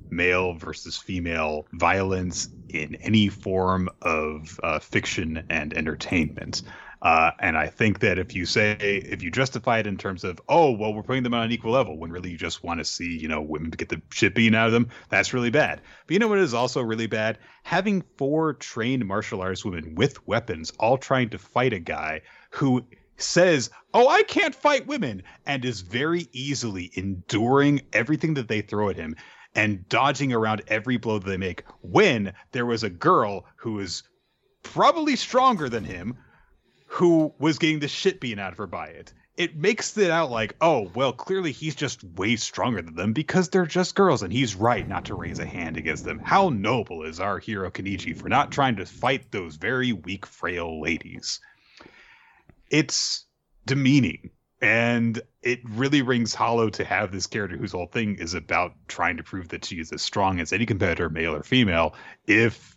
male 0.10 0.54
versus 0.54 0.98
female 0.98 1.66
violence 1.74 2.50
in 2.70 2.95
any 2.95 3.30
form 3.30 3.89
of 4.02 4.60
uh, 4.64 4.80
fiction 4.80 5.43
and 5.50 5.76
entertainment. 5.76 6.62
Uh, 7.02 7.32
and 7.39 7.58
I 7.58 7.68
think 7.68 8.00
that 8.00 8.18
if 8.18 8.34
you 8.34 8.45
say, 8.45 8.76
if 8.80 9.22
you 9.22 9.30
justify 9.30 9.80
it 9.80 9.88
in 9.88 9.98
terms 9.98 10.24
of, 10.24 10.41
oh, 10.50 10.72
well, 10.72 10.93
we're 10.93 11.04
putting 11.04 11.24
them 11.24 11.34
on 11.34 11.43
an 11.43 11.52
equal 11.52 11.72
level, 11.72 11.98
when 11.98 12.12
really 12.12 12.32
you 12.32 12.38
just 12.38 12.64
want 12.64 12.80
to 12.80 12.86
see, 12.86 13.18
you 13.18 13.28
know, 13.28 13.41
women 13.41 13.70
get 13.70 13.89
the 13.89 14.02
shit 14.10 14.34
beaten 14.34 14.56
out 14.56 14.68
of 14.68 14.74
them, 14.74 14.89
that's 15.10 15.34
really 15.34 15.52
bad. 15.52 15.82
But 16.08 16.14
you 16.14 16.20
know 16.20 16.28
what 16.28 16.39
is 16.39 16.54
also 16.54 16.82
really 16.82 17.08
bad? 17.08 17.38
Having 17.64 18.04
four 18.18 18.54
trained 18.54 19.06
martial 19.06 19.41
arts 19.41 19.64
women 19.64 19.95
with 19.95 20.26
weapons 20.28 20.72
all 20.80 20.98
trying 20.98 21.30
to 21.30 21.38
fight 21.38 21.74
a 21.74 21.80
guy 21.80 22.22
who 22.50 22.84
says, 23.18 23.70
oh, 23.93 24.08
I 24.08 24.24
can't 24.24 24.56
fight 24.56 24.88
women, 24.88 25.24
and 25.45 25.66
is 25.66 25.82
very 25.82 26.28
easily 26.32 26.91
enduring 26.93 27.82
everything 27.93 28.36
that 28.36 28.48
they 28.48 28.62
throw 28.62 28.89
at 28.89 28.95
him 28.95 29.16
and 29.56 29.88
dodging 29.89 30.34
around 30.34 30.62
every 30.68 30.98
blow 30.98 31.20
that 31.20 31.28
they 31.28 31.38
make 31.38 31.64
when 31.82 32.34
there 32.52 32.66
was 32.66 32.84
a 32.84 32.89
girl 32.89 33.45
who 33.56 33.74
was 33.74 34.04
probably 34.62 35.16
stronger 35.16 35.68
than 35.68 35.84
him 35.84 36.18
who 36.88 37.34
was 37.38 37.60
getting 37.60 37.80
the 37.80 37.88
shit 37.88 38.20
beaten 38.20 38.40
out 38.40 38.54
of 38.54 38.58
her 38.58 38.68
by 38.68 38.88
it. 38.88 39.14
It 39.36 39.56
makes 39.56 39.96
it 39.98 40.10
out 40.10 40.32
like, 40.32 40.56
oh, 40.62 40.90
well, 40.96 41.14
clearly 41.14 41.52
he's 41.52 41.76
just 41.76 42.04
way 42.04 42.38
stronger 42.38 42.82
than 42.82 42.96
them 42.96 43.14
because 43.14 43.50
they're 43.50 43.68
just 43.68 43.94
girls 43.94 44.24
and 44.24 44.34
he's 44.34 44.56
right 44.56 44.88
not 44.88 45.06
to 45.06 45.16
raise 45.16 45.38
a 45.38 45.46
hand 45.46 45.78
against 45.78 46.06
them. 46.06 46.18
How 46.18 46.50
noble 46.50 47.04
is 47.04 47.20
our 47.20 47.38
hero 47.38 47.70
Kenichi 47.70 48.18
for 48.18 48.30
not 48.30 48.52
trying 48.52 48.78
to 48.78 48.86
fight 48.86 49.32
those 49.32 49.58
very 49.58 49.94
weak, 49.94 50.26
frail 50.26 50.82
ladies? 50.82 51.40
It's 52.72 53.26
demeaning 53.66 54.32
and 54.62 55.22
it 55.44 55.60
really 55.64 56.02
rings 56.02 56.34
hollow 56.34 56.70
to 56.70 56.84
have 56.84 57.12
this 57.12 57.28
character 57.28 57.58
whose 57.58 57.74
whole 57.74 57.88
thing 57.88 58.16
is 58.16 58.34
about 58.34 58.74
trying 58.88 59.18
to 59.18 59.24
prove 59.24 59.50
that 59.50 59.66
she 59.66 59.80
is 59.80 59.92
as 59.92 60.02
strong 60.02 60.40
as 60.40 60.52
any 60.52 60.66
competitor, 60.66 61.10
male 61.10 61.36
or 61.36 61.44
female, 61.44 61.94
if 62.26 62.76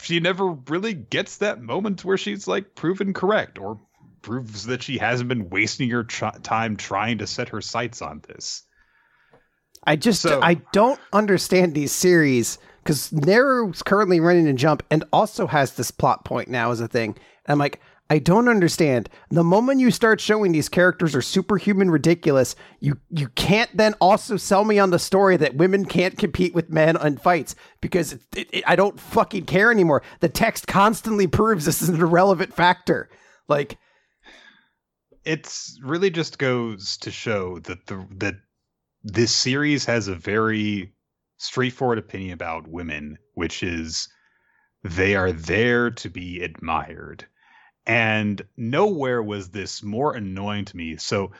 she 0.00 0.20
never 0.20 0.50
really 0.68 0.94
gets 0.94 1.38
that 1.38 1.62
moment 1.62 2.04
where 2.04 2.16
she's 2.18 2.46
like 2.46 2.74
proven 2.74 3.12
correct 3.12 3.58
or 3.58 3.80
proves 4.22 4.66
that 4.66 4.82
she 4.82 4.98
hasn't 4.98 5.28
been 5.28 5.50
wasting 5.50 5.90
her 5.90 6.04
tr- 6.04 6.26
time 6.42 6.76
trying 6.76 7.18
to 7.18 7.26
set 7.26 7.48
her 7.50 7.60
sights 7.60 8.00
on 8.02 8.22
this. 8.26 8.62
I 9.86 9.96
just 9.96 10.22
So- 10.22 10.40
I 10.42 10.54
don't 10.72 11.00
understand 11.12 11.74
these 11.74 11.92
series 11.92 12.58
because 12.82 13.12
Nero's 13.12 13.82
currently 13.82 14.20
running 14.20 14.46
a 14.48 14.54
jump 14.54 14.82
and 14.90 15.04
also 15.12 15.46
has 15.46 15.72
this 15.74 15.90
plot 15.90 16.24
point 16.24 16.48
now 16.48 16.70
as 16.70 16.80
a 16.80 16.88
thing. 16.88 17.10
And 17.10 17.52
I'm 17.52 17.58
like, 17.58 17.80
I 18.10 18.18
don't 18.18 18.48
understand. 18.48 19.08
The 19.30 19.42
moment 19.42 19.80
you 19.80 19.90
start 19.90 20.20
showing 20.20 20.52
these 20.52 20.68
characters 20.68 21.14
are 21.14 21.22
superhuman 21.22 21.90
ridiculous, 21.90 22.54
you 22.78 22.98
you 23.10 23.28
can't 23.28 23.74
then 23.74 23.94
also 24.00 24.36
sell 24.36 24.64
me 24.64 24.78
on 24.78 24.90
the 24.90 24.98
story 24.98 25.36
that 25.38 25.56
women 25.56 25.86
can't 25.86 26.18
compete 26.18 26.54
with 26.54 26.68
men 26.68 26.96
in 27.00 27.16
fights 27.16 27.54
because 27.80 28.12
it, 28.12 28.20
it, 28.36 28.48
it- 28.52 28.64
I 28.66 28.76
don't 28.76 29.00
fucking 29.00 29.46
care 29.46 29.70
anymore. 29.70 30.02
The 30.20 30.28
text 30.28 30.66
constantly 30.66 31.26
proves 31.26 31.64
this 31.64 31.80
is 31.80 31.88
an 31.88 32.00
irrelevant 32.00 32.52
factor. 32.52 33.08
Like, 33.48 33.78
It's 35.24 35.78
really 35.82 36.10
just 36.10 36.38
goes 36.38 36.98
to 36.98 37.10
show 37.10 37.58
that 37.60 37.86
the 37.86 38.06
that 38.18 38.34
this 39.02 39.34
series 39.34 39.86
has 39.86 40.08
a 40.08 40.14
very 40.14 40.92
straightforward 41.38 41.98
opinion 41.98 42.32
about 42.34 42.68
women, 42.68 43.16
which 43.32 43.62
is 43.62 44.08
they 44.82 45.16
are 45.16 45.32
there 45.32 45.90
to 45.90 46.10
be 46.10 46.42
admired. 46.42 47.26
And 47.86 48.42
nowhere 48.56 49.22
was 49.22 49.50
this 49.50 49.82
more 49.82 50.14
annoying 50.14 50.64
to 50.66 50.76
me. 50.76 50.96
So 50.96 51.32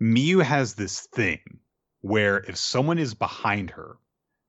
Miu 0.00 0.42
has 0.42 0.74
this 0.74 1.00
thing 1.00 1.58
where 2.00 2.38
if 2.38 2.56
someone 2.56 2.98
is 2.98 3.14
behind 3.14 3.70
her, 3.70 3.96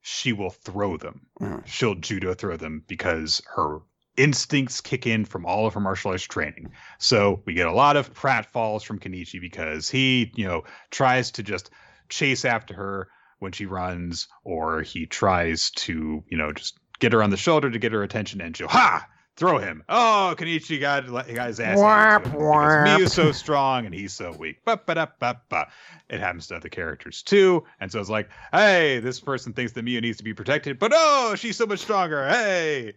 she 0.02 0.34
will 0.34 0.52
throw 0.52 0.98
them. 0.98 1.26
Mhm. 1.40 1.66
She'll 1.66 1.96
judo 1.96 2.34
throw 2.34 2.58
them 2.58 2.84
because 2.88 3.42
her 3.56 3.80
instincts 4.18 4.82
kick 4.82 5.08
in 5.08 5.26
from 5.26 5.46
all 5.46 5.66
of 5.66 5.74
her 5.74 5.80
martial 5.80 6.12
arts 6.12 6.24
training. 6.24 6.72
So 7.00 7.42
we 7.46 7.54
get 7.54 7.68
a 7.68 7.74
lot 7.74 7.98
of 7.98 8.14
pratfalls 8.14 8.86
from 8.86 9.00
Kenichi 9.00 9.42
because 9.42 9.90
he, 9.90 10.32
you 10.36 10.46
know, 10.46 10.64
tries 10.92 11.32
to 11.32 11.44
just 11.44 11.70
chase 12.10 12.46
after 12.46 12.74
her 12.76 13.10
when 13.40 13.52
she 13.52 13.66
runs, 13.66 14.28
or 14.44 14.82
he 14.82 15.06
tries 15.06 15.72
to, 15.72 16.24
you 16.30 16.38
know, 16.38 16.54
just 16.54 16.80
get 17.00 17.12
her 17.12 17.22
on 17.22 17.30
the 17.30 17.38
shoulder 17.38 17.70
to 17.70 17.80
get 17.80 17.92
her 17.92 18.04
attention, 18.04 18.40
and 18.42 18.56
she'll 18.56 18.68
ha 18.68 19.06
throw 19.36 19.58
him. 19.58 19.84
Oh, 19.90 20.36
Kenichi 20.38 20.80
got, 20.80 21.08
got 21.08 21.28
his 21.48 21.60
ass. 21.60 21.80
handed 21.80 21.82
Whap, 21.82 22.24
to 22.24 22.30
him 22.30 22.34
because 22.34 22.46
whap. 22.46 23.00
Miu's 23.00 23.14
so 23.14 23.32
strong 23.32 23.86
and 23.86 23.94
he's 23.94 24.14
so 24.14 24.32
weak. 24.32 24.64
Ba, 24.66 24.80
ba, 24.86 24.96
da, 24.96 25.08
ba, 25.20 25.42
ba. 25.50 25.68
It 26.10 26.20
happens 26.20 26.48
to 26.48 26.56
other 26.56 26.70
characters 26.70 27.24
too, 27.24 27.66
and 27.80 27.92
so 27.92 28.00
it's 28.00 28.10
like, 28.10 28.30
hey, 28.52 29.00
this 29.00 29.20
person 29.20 29.54
thinks 29.54 29.74
that 29.74 29.86
Miu 29.86 30.02
needs 30.02 30.18
to 30.20 30.24
be 30.24 30.34
protected, 30.34 30.80
but 30.80 30.92
oh, 30.94 31.36
she's 31.36 31.58
so 31.58 31.66
much 31.66 31.80
stronger. 31.80 32.28
Hey, 32.28 32.94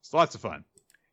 it's 0.00 0.14
lots 0.14 0.34
of 0.34 0.40
fun. 0.40 0.64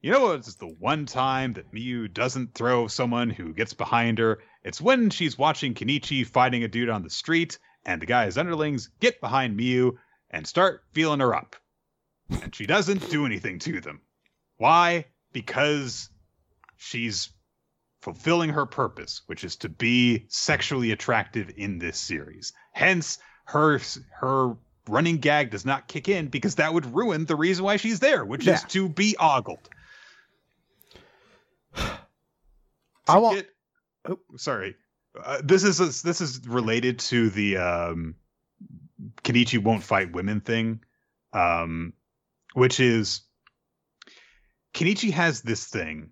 You 0.02 0.12
know 0.12 0.22
what's 0.28 0.56
the 0.56 0.68
one 0.68 1.06
time 1.06 1.54
that 1.54 1.74
Miu 1.74 2.14
doesn't 2.14 2.54
throw 2.54 2.88
someone 2.88 3.30
who 3.30 3.54
gets 3.54 3.74
behind 3.74 4.20
her? 4.20 4.40
It's 4.64 4.80
when 4.80 5.10
she's 5.10 5.38
watching 5.38 5.74
Kenichi 5.74 6.26
fighting 6.26 6.64
a 6.64 6.68
dude 6.68 6.90
on 6.90 7.02
the 7.02 7.10
street, 7.10 7.58
and 7.84 8.02
the 8.02 8.06
guy's 8.06 8.38
underlings 8.38 8.90
get 9.00 9.20
behind 9.22 9.60
Miu 9.60 9.94
and 10.30 10.46
start 10.46 10.84
feeling 10.92 11.22
her 11.22 11.34
up. 11.34 11.56
And 12.44 12.54
she 12.54 12.66
doesn't 12.66 13.10
do 13.10 13.26
anything 13.26 13.60
to 13.60 13.80
them. 13.82 14.02
Why? 14.58 15.06
Because 15.34 16.10
she's 16.78 17.30
fulfilling 18.02 18.50
her 18.52 18.66
purpose, 18.66 19.22
which 19.28 19.44
is 19.44 19.56
to 19.58 19.70
be 19.70 20.26
sexually 20.30 20.92
attractive 20.92 21.52
in 21.58 21.80
this 21.80 22.00
series. 22.00 22.54
Hence, 22.72 23.20
her 23.46 23.80
her 24.20 24.56
running 24.88 25.18
gag 25.18 25.50
does 25.52 25.66
not 25.66 25.88
kick 25.88 26.08
in 26.08 26.28
because 26.28 26.56
that 26.56 26.74
would 26.74 26.94
ruin 26.96 27.26
the 27.26 27.36
reason 27.36 27.66
why 27.66 27.78
she's 27.78 28.00
there, 28.00 28.24
which 28.24 28.48
is 28.48 28.64
to 28.70 28.88
be 28.90 29.16
ogled. 29.20 29.70
I 33.08 33.18
want- 33.20 33.36
get- 33.38 33.50
oh, 34.10 34.20
sorry. 34.38 34.76
Uh, 35.22 35.42
this 35.44 35.64
is 35.64 36.02
this 36.04 36.22
is 36.22 36.48
related 36.48 37.00
to 37.00 37.30
the 37.30 37.58
um, 37.58 38.16
Kenichi 39.24 39.62
won't 39.62 39.84
fight 39.84 40.12
women 40.12 40.42
thing, 40.42 40.82
um, 41.34 41.94
which 42.54 42.80
is 42.80 43.22
Kenichi 44.78 45.10
has 45.10 45.42
this 45.42 45.66
thing 45.66 46.12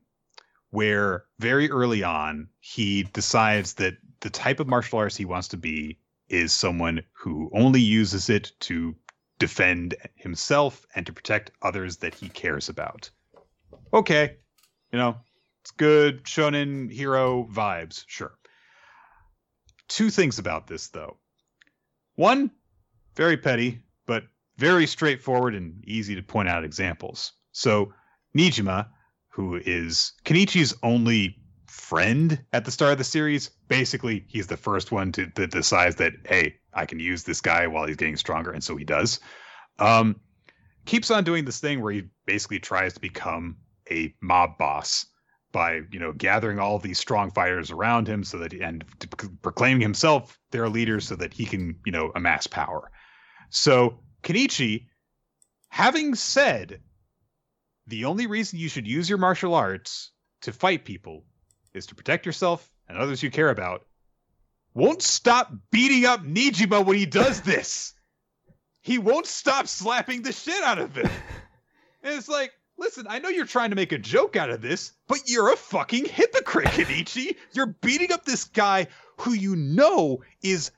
where 0.72 1.26
very 1.38 1.70
early 1.70 2.02
on 2.02 2.48
he 2.60 3.04
decides 3.04 3.76
that 3.76 3.94
the 4.22 4.32
type 4.32 4.60
of 4.60 4.66
martial 4.66 4.98
arts 4.98 5.16
he 5.16 5.24
wants 5.24 5.50
to 5.50 5.58
be 5.58 6.00
is 6.30 6.52
someone 6.52 7.04
who 7.14 7.52
only 7.54 7.80
uses 7.80 8.28
it 8.28 8.52
to 8.62 8.96
defend 9.38 9.94
himself 10.16 10.84
and 10.96 11.06
to 11.06 11.14
protect 11.14 11.52
others 11.62 11.98
that 11.98 12.16
he 12.16 12.28
cares 12.28 12.68
about. 12.68 13.12
Okay, 13.94 14.38
you 14.92 14.98
know, 14.98 15.16
it's 15.62 15.70
good 15.70 16.24
shonen 16.24 16.92
hero 16.92 17.48
vibes, 17.54 18.04
sure. 18.08 18.36
Two 19.88 20.10
things 20.10 20.40
about 20.40 20.66
this 20.66 20.88
though. 20.88 21.18
One, 22.16 22.50
very 23.16 23.38
petty, 23.38 23.84
but 24.08 24.24
very 24.58 24.88
straightforward 24.88 25.54
and 25.54 25.84
easy 25.86 26.16
to 26.16 26.24
point 26.24 26.50
out 26.50 26.64
examples. 26.64 27.34
So, 27.52 27.94
Nijima, 28.36 28.88
who 29.30 29.56
is 29.66 30.14
Kenichi's 30.26 30.74
only 30.84 31.38
friend 31.68 32.44
at 32.54 32.66
the 32.66 32.72
start 32.72 32.94
of 32.94 32.98
the 32.98 33.04
series, 33.04 33.50
basically 33.68 34.26
he's 34.28 34.48
the 34.48 34.58
first 34.58 34.92
one 34.92 35.12
to 35.14 35.32
that 35.36 35.52
decides 35.52 35.96
that 35.98 36.14
hey, 36.26 36.56
I 36.74 36.86
can 36.86 37.00
use 37.00 37.24
this 37.24 37.42
guy 37.42 37.68
while 37.68 37.86
he's 37.86 37.96
getting 37.96 38.18
stronger, 38.18 38.52
and 38.52 38.64
so 38.64 38.76
he 38.76 38.86
does. 38.86 39.20
Um, 39.80 40.20
keeps 40.86 41.12
on 41.12 41.24
doing 41.24 41.46
this 41.46 41.60
thing 41.60 41.82
where 41.82 41.94
he 41.94 42.04
basically 42.26 42.60
tries 42.60 42.94
to 42.94 43.00
become 43.00 43.58
a 43.92 44.14
mob 44.22 44.58
boss 44.58 45.06
by 45.52 45.82
you 45.92 46.00
know 46.00 46.12
gathering 46.12 46.60
all 46.60 46.80
these 46.80 47.00
strong 47.00 47.32
fighters 47.32 47.72
around 47.72 48.08
him 48.08 48.24
so 48.24 48.38
that 48.38 48.54
and 48.54 48.84
to 49.00 49.08
proclaiming 49.42 49.82
himself 49.82 50.38
their 50.52 50.68
leader 50.68 51.00
so 51.00 51.16
that 51.16 51.34
he 51.34 51.46
can 51.46 51.80
you 51.86 51.92
know 51.94 52.12
amass 52.16 52.46
power 52.46 52.92
so 53.50 54.00
kenichi 54.22 54.88
having 55.70 56.14
said 56.14 56.82
the 57.88 58.06
only 58.06 58.28
reason 58.28 58.60
you 58.60 58.70
should 58.70 58.88
use 58.88 59.10
your 59.10 59.18
martial 59.18 59.54
arts 59.54 60.12
to 60.42 60.52
fight 60.52 60.86
people 60.86 61.24
is 61.74 61.88
to 61.88 61.96
protect 61.96 62.26
yourself 62.26 62.70
and 62.88 62.98
others 62.98 63.22
you 63.22 63.32
care 63.32 63.50
about 63.50 63.86
won't 64.74 65.02
stop 65.02 65.52
beating 65.72 66.06
up 66.06 66.24
nijima 66.24 66.86
when 66.86 66.98
he 66.98 67.06
does 67.06 67.42
this 67.42 67.94
he 68.82 68.98
won't 68.98 69.26
stop 69.26 69.68
slapping 69.68 70.22
the 70.22 70.32
shit 70.32 70.64
out 70.64 70.80
of 70.80 70.96
him 70.96 71.10
and 72.04 72.18
it's 72.18 72.30
like 72.30 72.52
Listen, 72.78 73.06
I 73.10 73.20
know 73.20 73.30
you're 73.30 73.46
trying 73.46 73.70
to 73.70 73.76
make 73.76 73.94
a 73.94 73.98
joke 73.98 74.36
out 74.36 74.50
of 74.50 74.62
this, 74.62 74.92
but 75.08 75.30
you're 75.30 75.54
a 75.54 75.56
fucking 75.56 76.06
hypocrite, 76.06 76.68
Kenichi. 76.72 77.38
You're 77.54 77.68
beating 77.82 78.12
up 78.12 78.26
this 78.26 78.44
guy 78.46 78.88
who 79.18 79.34
you 79.34 79.56
know 79.56 80.22
is 80.44 80.72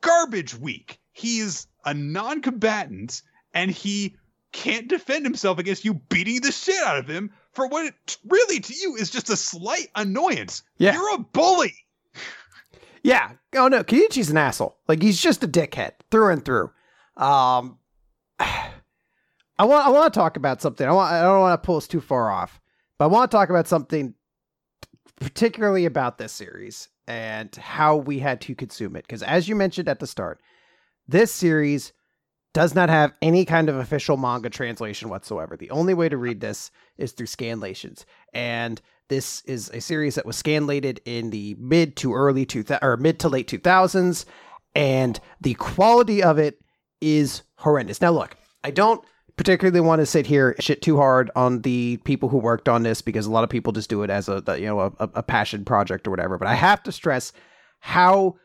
garbage 0.00 0.54
weak. 0.58 0.98
He's 1.12 1.66
a 1.84 1.92
non 1.92 2.40
combatant 2.40 3.22
and 3.52 3.70
he 3.70 4.16
can't 4.56 4.88
defend 4.88 5.26
himself 5.26 5.58
against 5.58 5.84
you 5.84 5.94
beating 5.94 6.40
the 6.40 6.50
shit 6.50 6.82
out 6.82 6.96
of 6.96 7.06
him 7.06 7.30
for 7.52 7.66
what 7.68 7.86
it 7.86 8.16
really 8.26 8.58
to 8.58 8.74
you 8.74 8.96
is 8.96 9.10
just 9.10 9.28
a 9.28 9.36
slight 9.36 9.88
annoyance. 9.94 10.62
Yeah. 10.78 10.94
You're 10.94 11.14
a 11.14 11.18
bully. 11.18 11.74
Yeah. 13.02 13.34
Oh 13.54 13.68
no, 13.68 13.84
Kenichi's 13.84 14.30
an 14.30 14.36
asshole. 14.36 14.76
Like 14.88 15.00
he's 15.00 15.20
just 15.20 15.44
a 15.44 15.46
dickhead 15.46 15.92
through 16.10 16.32
and 16.32 16.44
through. 16.44 16.72
Um, 17.16 17.78
I 18.40 19.64
want 19.64 19.86
I 19.86 19.90
want 19.90 20.12
to 20.12 20.18
talk 20.18 20.36
about 20.36 20.60
something. 20.60 20.84
I 20.84 20.90
want 20.90 21.12
I 21.12 21.22
don't 21.22 21.38
want 21.38 21.62
to 21.62 21.64
pull 21.64 21.76
us 21.76 21.86
too 21.86 22.00
far 22.00 22.32
off, 22.32 22.60
but 22.98 23.04
I 23.04 23.08
want 23.08 23.30
to 23.30 23.36
talk 23.36 23.48
about 23.48 23.68
something 23.68 24.14
particularly 25.20 25.84
about 25.84 26.18
this 26.18 26.32
series 26.32 26.88
and 27.06 27.54
how 27.54 27.94
we 27.94 28.18
had 28.18 28.40
to 28.40 28.56
consume 28.56 28.96
it. 28.96 29.06
Because 29.06 29.22
as 29.22 29.48
you 29.48 29.54
mentioned 29.54 29.88
at 29.88 30.00
the 30.00 30.08
start, 30.08 30.40
this 31.06 31.30
series 31.30 31.92
does 32.56 32.74
not 32.74 32.88
have 32.88 33.12
any 33.20 33.44
kind 33.44 33.68
of 33.68 33.76
official 33.76 34.16
manga 34.16 34.48
translation 34.48 35.10
whatsoever. 35.10 35.58
The 35.58 35.70
only 35.70 35.92
way 35.92 36.08
to 36.08 36.16
read 36.16 36.40
this 36.40 36.70
is 36.96 37.12
through 37.12 37.26
scanlations, 37.26 38.06
and 38.32 38.80
this 39.10 39.42
is 39.42 39.68
a 39.74 39.80
series 39.82 40.14
that 40.14 40.24
was 40.24 40.42
scanlated 40.42 41.00
in 41.04 41.28
the 41.28 41.54
mid 41.58 41.96
to 41.96 42.14
early 42.14 42.46
two 42.46 42.64
or 42.80 42.96
mid 42.96 43.20
to 43.20 43.28
late 43.28 43.46
two 43.46 43.58
thousands, 43.58 44.24
and 44.74 45.20
the 45.38 45.52
quality 45.52 46.22
of 46.22 46.38
it 46.38 46.58
is 47.02 47.42
horrendous. 47.56 48.00
Now, 48.00 48.12
look, 48.12 48.38
I 48.64 48.70
don't 48.70 49.04
particularly 49.36 49.80
want 49.80 50.00
to 50.00 50.06
sit 50.06 50.24
here 50.24 50.56
shit 50.58 50.80
too 50.80 50.96
hard 50.96 51.30
on 51.36 51.60
the 51.60 51.98
people 52.04 52.30
who 52.30 52.38
worked 52.38 52.70
on 52.70 52.84
this 52.84 53.02
because 53.02 53.26
a 53.26 53.30
lot 53.30 53.44
of 53.44 53.50
people 53.50 53.74
just 53.74 53.90
do 53.90 54.02
it 54.02 54.08
as 54.08 54.30
a 54.30 54.42
you 54.58 54.64
know 54.64 54.80
a, 54.80 54.92
a 54.98 55.22
passion 55.22 55.62
project 55.62 56.06
or 56.06 56.10
whatever. 56.10 56.38
But 56.38 56.48
I 56.48 56.54
have 56.54 56.82
to 56.84 56.90
stress 56.92 57.34
how 57.80 58.36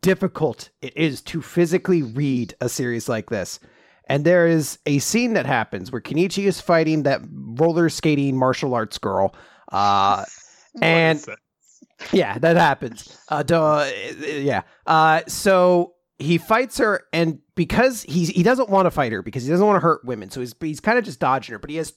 difficult 0.00 0.70
it 0.80 0.96
is 0.96 1.20
to 1.22 1.42
physically 1.42 2.02
read 2.02 2.54
a 2.60 2.68
series 2.68 3.08
like 3.08 3.30
this. 3.30 3.58
And 4.06 4.24
there 4.24 4.46
is 4.46 4.78
a 4.86 4.98
scene 4.98 5.32
that 5.34 5.46
happens 5.46 5.90
where 5.92 6.00
Kenichi 6.00 6.44
is 6.44 6.60
fighting 6.60 7.04
that 7.04 7.20
roller 7.32 7.88
skating 7.88 8.36
martial 8.36 8.74
arts 8.74 8.98
girl. 8.98 9.34
Uh, 9.70 10.24
And- 10.80 11.24
yeah, 12.12 12.38
that 12.38 12.56
happens. 12.56 13.16
Uh, 13.28 13.42
duh, 13.42 13.88
yeah. 14.26 14.62
Uh, 14.86 15.20
so 15.28 15.94
he 16.18 16.38
fights 16.38 16.78
her, 16.78 17.02
and 17.12 17.38
because 17.54 18.02
he's 18.02 18.28
he 18.30 18.42
doesn't 18.42 18.70
want 18.70 18.86
to 18.86 18.90
fight 18.90 19.12
her 19.12 19.22
because 19.22 19.44
he 19.44 19.50
doesn't 19.50 19.66
want 19.66 19.76
to 19.76 19.80
hurt 19.80 20.04
women, 20.04 20.30
so 20.30 20.40
he's 20.40 20.54
he's 20.60 20.80
kind 20.80 20.98
of 20.98 21.04
just 21.04 21.20
dodging 21.20 21.52
her. 21.52 21.58
But 21.58 21.70
he 21.70 21.76
has 21.76 21.92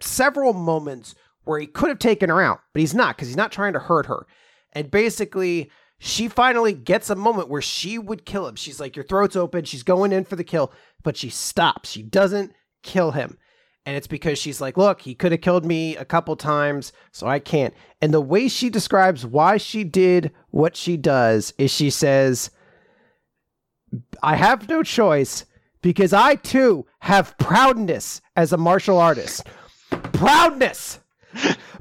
several 0.00 0.52
moments 0.52 1.14
where 1.44 1.60
he 1.60 1.66
could 1.66 1.88
have 1.88 1.98
taken 2.00 2.28
her 2.30 2.42
out, 2.42 2.58
but 2.74 2.80
he's 2.80 2.94
not 2.94 3.16
because 3.16 3.28
he's 3.28 3.36
not 3.36 3.52
trying 3.52 3.72
to 3.74 3.78
hurt 3.78 4.06
her. 4.06 4.26
And 4.72 4.90
basically, 4.90 5.70
she 5.98 6.28
finally 6.28 6.74
gets 6.74 7.10
a 7.10 7.16
moment 7.16 7.48
where 7.48 7.62
she 7.62 7.98
would 7.98 8.26
kill 8.26 8.46
him. 8.46 8.56
She's 8.56 8.80
like, 8.80 8.96
Your 8.96 9.04
throat's 9.04 9.36
open. 9.36 9.64
She's 9.64 9.82
going 9.82 10.12
in 10.12 10.24
for 10.24 10.36
the 10.36 10.44
kill, 10.44 10.72
but 11.02 11.16
she 11.16 11.30
stops. 11.30 11.90
She 11.90 12.02
doesn't 12.02 12.52
kill 12.82 13.12
him. 13.12 13.38
And 13.84 13.96
it's 13.96 14.06
because 14.06 14.38
she's 14.38 14.60
like, 14.60 14.76
Look, 14.76 15.02
he 15.02 15.14
could 15.14 15.32
have 15.32 15.40
killed 15.40 15.64
me 15.64 15.96
a 15.96 16.04
couple 16.04 16.36
times, 16.36 16.92
so 17.12 17.26
I 17.26 17.38
can't. 17.38 17.74
And 18.02 18.12
the 18.12 18.20
way 18.20 18.48
she 18.48 18.68
describes 18.68 19.24
why 19.24 19.56
she 19.56 19.84
did 19.84 20.32
what 20.50 20.76
she 20.76 20.96
does 20.96 21.54
is 21.56 21.70
she 21.70 21.90
says, 21.90 22.50
I 24.22 24.36
have 24.36 24.68
no 24.68 24.82
choice 24.82 25.46
because 25.80 26.12
I 26.12 26.34
too 26.34 26.86
have 27.00 27.38
proudness 27.38 28.20
as 28.34 28.52
a 28.52 28.58
martial 28.58 28.98
artist. 28.98 29.46
Proudness! 30.12 30.98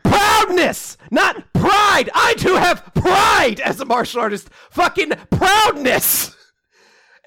Proudness, 0.04 0.98
not 1.12 1.52
pride. 1.54 2.10
I 2.14 2.36
too 2.38 2.56
have 2.56 2.94
pride 2.94 3.60
as 3.60 3.80
a 3.80 3.86
martial 3.86 4.22
artist. 4.22 4.50
Fucking 4.72 5.12
proudness. 5.30 6.35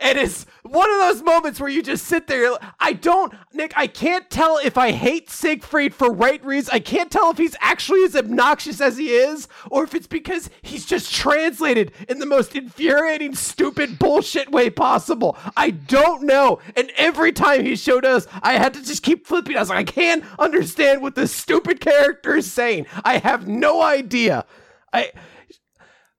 It 0.01 0.16
is 0.16 0.46
one 0.62 0.88
of 0.90 0.99
those 0.99 1.22
moments 1.22 1.61
where 1.61 1.68
you 1.68 1.82
just 1.82 2.05
sit 2.05 2.28
there. 2.28 2.57
I 2.78 2.92
don't, 2.92 3.34
Nick, 3.53 3.72
I 3.76 3.88
can't 3.88 4.30
tell 4.30 4.59
if 4.59 4.78
I 4.78 4.92
hate 4.92 5.28
Siegfried 5.28 5.92
for 5.92 6.12
right 6.12 6.44
reasons. 6.44 6.70
I 6.70 6.78
can't 6.78 7.11
tell 7.11 7.30
if 7.30 7.38
he's 7.38 7.57
actually 7.61 8.05
as 8.05 8.14
obnoxious 8.14 8.80
as 8.80 8.96
he 8.96 9.11
is, 9.11 9.49
or 9.70 9.82
if 9.82 9.94
it's 9.94 10.07
because 10.07 10.51
he's 10.62 10.86
just 10.86 11.12
translated 11.12 11.92
in 12.09 12.20
the 12.20 12.26
most 12.26 12.55
infuriating, 12.55 13.34
stupid 13.34 13.99
bullshit 13.99 14.53
way 14.53 14.70
possible. 14.70 15.36
I 15.57 15.70
don't 15.70 16.22
know. 16.22 16.61
And 16.76 16.92
every 16.96 17.32
time 17.32 17.64
he 17.64 17.74
showed 17.74 18.05
us, 18.05 18.26
I 18.42 18.53
had 18.55 18.74
to 18.74 18.84
just 18.84 19.03
keep 19.03 19.26
flipping. 19.26 19.57
I 19.57 19.61
was 19.61 19.68
like, 19.68 19.78
I 19.78 19.90
can't 19.90 20.24
understand 20.38 21.03
what 21.03 21.16
this 21.16 21.34
stupid 21.34 21.80
character 21.80 22.36
is 22.36 22.51
saying. 22.51 22.86
I 23.05 23.18
have 23.18 23.49
no 23.49 23.82
idea. 23.82 24.44
I. 24.92 25.11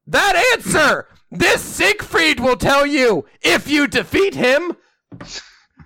That 0.07 0.35
answer! 0.53 1.07
This 1.31 1.61
Siegfried 1.61 2.39
will 2.39 2.55
tell 2.57 2.85
you 2.85 3.25
if 3.41 3.69
you 3.69 3.87
defeat 3.87 4.33
him. 4.35 4.75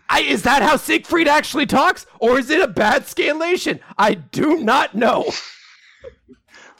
I, 0.09 0.21
is 0.21 0.43
that 0.43 0.61
how 0.61 0.77
Siegfried 0.77 1.27
actually 1.27 1.65
talks, 1.65 2.05
or 2.19 2.37
is 2.39 2.49
it 2.49 2.61
a 2.61 2.67
bad 2.67 3.03
scanlation? 3.03 3.79
I 3.97 4.13
do 4.13 4.59
not 4.59 4.95
know. 4.95 5.31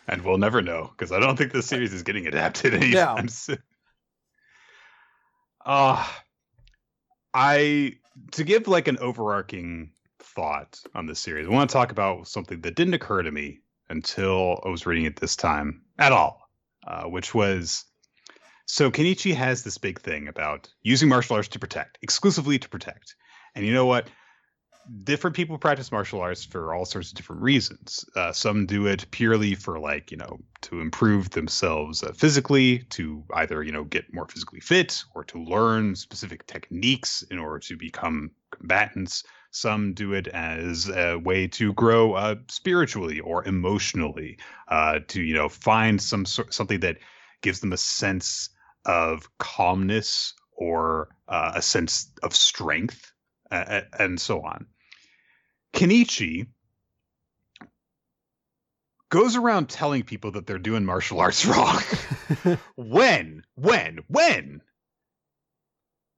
And 0.07 0.21
we'll 0.23 0.37
never 0.37 0.61
know 0.61 0.91
because 0.91 1.11
I 1.11 1.19
don't 1.19 1.37
think 1.37 1.51
this 1.53 1.65
series 1.65 1.93
is 1.93 2.03
getting 2.03 2.27
adapted 2.27 2.73
anytime 2.73 3.25
No. 3.25 3.27
soon. 3.31 3.57
Uh, 5.65 6.05
I 7.33 7.93
to 8.33 8.43
give 8.43 8.67
like 8.67 8.87
an 8.89 8.97
overarching 8.99 9.91
thought 10.19 10.79
on 10.93 11.05
this 11.05 11.19
series. 11.19 11.47
I 11.47 11.51
want 11.51 11.69
to 11.69 11.73
talk 11.73 11.91
about 11.91 12.27
something 12.27 12.61
that 12.61 12.75
didn't 12.75 12.93
occur 12.95 13.23
to 13.23 13.31
me 13.31 13.59
until 13.89 14.61
I 14.65 14.69
was 14.69 14.85
reading 14.85 15.05
it 15.05 15.15
this 15.15 15.35
time 15.37 15.83
at 15.97 16.11
all, 16.11 16.49
uh, 16.85 17.03
which 17.03 17.33
was 17.33 17.85
so 18.73 18.89
Kenichi 18.89 19.35
has 19.35 19.61
this 19.61 19.77
big 19.77 20.01
thing 20.01 20.27
about 20.27 20.67
using 20.81 21.07
martial 21.07 21.35
arts 21.35 21.47
to 21.49 21.59
protect, 21.59 21.99
exclusively 22.01 22.57
to 22.57 22.67
protect. 22.67 23.13
And 23.53 23.67
you 23.67 23.71
know 23.71 23.85
what? 23.85 24.07
Different 25.03 25.35
people 25.35 25.59
practice 25.59 25.91
martial 25.91 26.21
arts 26.21 26.43
for 26.43 26.73
all 26.73 26.83
sorts 26.83 27.09
of 27.09 27.15
different 27.15 27.43
reasons. 27.43 28.03
Uh, 28.15 28.31
some 28.31 28.65
do 28.65 28.87
it 28.87 29.05
purely 29.11 29.53
for 29.53 29.77
like 29.77 30.09
you 30.09 30.17
know 30.17 30.39
to 30.61 30.81
improve 30.81 31.29
themselves 31.29 32.01
uh, 32.01 32.13
physically, 32.13 32.79
to 32.89 33.23
either 33.35 33.61
you 33.61 33.71
know 33.71 33.83
get 33.83 34.11
more 34.11 34.27
physically 34.27 34.59
fit, 34.59 35.03
or 35.13 35.23
to 35.25 35.37
learn 35.43 35.95
specific 35.95 36.47
techniques 36.47 37.21
in 37.29 37.37
order 37.37 37.59
to 37.59 37.77
become 37.77 38.31
combatants. 38.49 39.23
Some 39.51 39.93
do 39.93 40.13
it 40.13 40.27
as 40.29 40.89
a 40.89 41.17
way 41.17 41.45
to 41.49 41.73
grow 41.73 42.13
uh, 42.13 42.35
spiritually 42.49 43.19
or 43.19 43.47
emotionally, 43.47 44.39
uh, 44.67 45.01
to 45.09 45.21
you 45.21 45.35
know 45.35 45.47
find 45.47 46.01
some 46.01 46.25
sort 46.25 46.55
something 46.55 46.79
that 46.79 46.97
gives 47.43 47.59
them 47.59 47.71
a 47.71 47.77
sense 47.77 48.49
of 48.85 49.29
calmness 49.37 50.33
or 50.51 51.09
uh, 51.27 51.53
a 51.55 51.61
sense 51.61 52.11
of 52.21 52.35
strength, 52.35 53.11
uh, 53.51 53.81
and 53.97 54.19
so 54.19 54.41
on. 54.41 54.67
Kenichi 55.73 56.47
goes 59.09 59.35
around 59.35 59.69
telling 59.69 60.03
people 60.03 60.31
that 60.31 60.47
they're 60.47 60.59
doing 60.59 60.85
martial 60.85 61.19
arts 61.19 61.45
wrong. 61.45 61.81
when, 62.75 63.43
when, 63.55 63.99
when? 64.07 64.61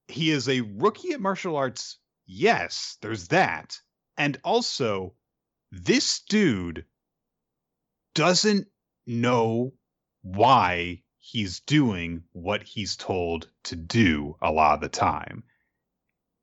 He 0.07 0.31
is 0.31 0.47
a 0.47 0.61
rookie 0.61 1.13
at 1.13 1.21
martial 1.21 1.55
arts. 1.55 1.97
Yes, 2.25 2.97
there's 3.01 3.27
that. 3.29 3.77
And 4.17 4.39
also, 4.43 5.13
this 5.71 6.21
dude 6.29 6.85
doesn't 8.13 8.67
know 9.05 9.73
why 10.21 11.03
he's 11.31 11.61
doing 11.61 12.21
what 12.33 12.61
he's 12.61 12.95
told 12.95 13.49
to 13.63 13.75
do 13.75 14.35
a 14.43 14.51
lot 14.51 14.75
of 14.75 14.81
the 14.81 14.89
time. 14.89 15.43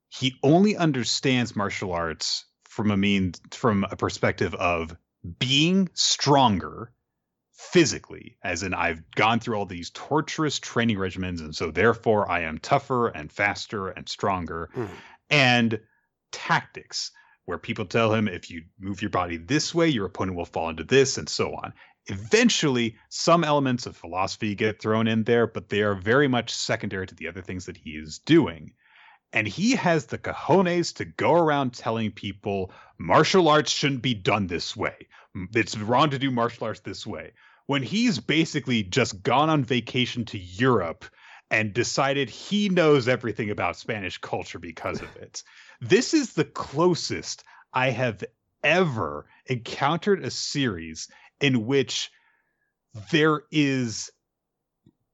He 0.09 0.35
only 0.43 0.75
understands 0.75 1.55
martial 1.55 1.93
arts 1.93 2.45
from 2.65 2.91
a 2.91 2.97
mean 2.97 3.33
from 3.51 3.85
a 3.89 3.95
perspective 3.95 4.53
of 4.55 4.95
being 5.39 5.89
stronger 5.93 6.91
physically 7.53 8.35
as 8.43 8.61
in 8.61 8.73
I've 8.73 9.09
gone 9.11 9.39
through 9.39 9.55
all 9.55 9.65
these 9.65 9.89
torturous 9.91 10.59
training 10.59 10.97
regimens 10.97 11.39
and 11.39 11.55
so 11.55 11.71
therefore 11.71 12.29
I 12.29 12.41
am 12.41 12.57
tougher 12.57 13.07
and 13.07 13.31
faster 13.31 13.87
and 13.87 14.09
stronger 14.09 14.69
Mhm. 14.75 14.89
and 15.29 15.79
tactics 16.33 17.11
where 17.45 17.57
people 17.57 17.85
tell 17.85 18.13
him 18.13 18.27
if 18.27 18.49
you 18.49 18.63
move 18.79 19.01
your 19.01 19.11
body 19.11 19.37
this 19.37 19.73
way 19.73 19.87
your 19.87 20.07
opponent 20.07 20.35
will 20.35 20.45
fall 20.45 20.69
into 20.69 20.83
this 20.83 21.17
and 21.17 21.29
so 21.29 21.53
on 21.55 21.73
eventually 22.07 22.95
some 23.09 23.43
elements 23.43 23.85
of 23.85 23.95
philosophy 23.95 24.55
get 24.55 24.81
thrown 24.81 25.07
in 25.07 25.23
there 25.23 25.47
but 25.47 25.69
they 25.69 25.81
are 25.81 25.95
very 25.95 26.27
much 26.27 26.53
secondary 26.53 27.07
to 27.07 27.15
the 27.15 27.27
other 27.27 27.41
things 27.41 27.65
that 27.65 27.77
he 27.77 27.91
is 27.91 28.19
doing. 28.19 28.73
And 29.31 29.47
he 29.47 29.71
has 29.71 30.05
the 30.05 30.19
cojones 30.19 30.93
to 30.95 31.05
go 31.05 31.33
around 31.33 31.73
telling 31.73 32.11
people 32.11 32.71
martial 32.99 33.47
arts 33.47 33.71
shouldn't 33.71 34.03
be 34.03 34.13
done 34.13 34.47
this 34.47 34.75
way. 34.75 35.07
It's 35.55 35.77
wrong 35.77 36.11
to 36.11 36.19
do 36.19 36.29
martial 36.29 36.67
arts 36.67 36.81
this 36.81 37.07
way. 37.07 37.33
When 37.65 37.81
he's 37.81 38.19
basically 38.19 38.83
just 38.83 39.23
gone 39.23 39.49
on 39.49 39.63
vacation 39.63 40.25
to 40.25 40.37
Europe 40.37 41.05
and 41.49 41.73
decided 41.73 42.29
he 42.29 42.69
knows 42.69 43.07
everything 43.07 43.49
about 43.49 43.77
Spanish 43.77 44.17
culture 44.17 44.59
because 44.59 45.01
of 45.01 45.15
it. 45.15 45.43
This 45.81 46.13
is 46.13 46.33
the 46.33 46.45
closest 46.45 47.43
I 47.73 47.89
have 47.89 48.23
ever 48.63 49.27
encountered 49.47 50.23
a 50.23 50.31
series 50.31 51.09
in 51.43 51.65
which 51.65 52.09
there 53.11 53.41
is 53.51 54.09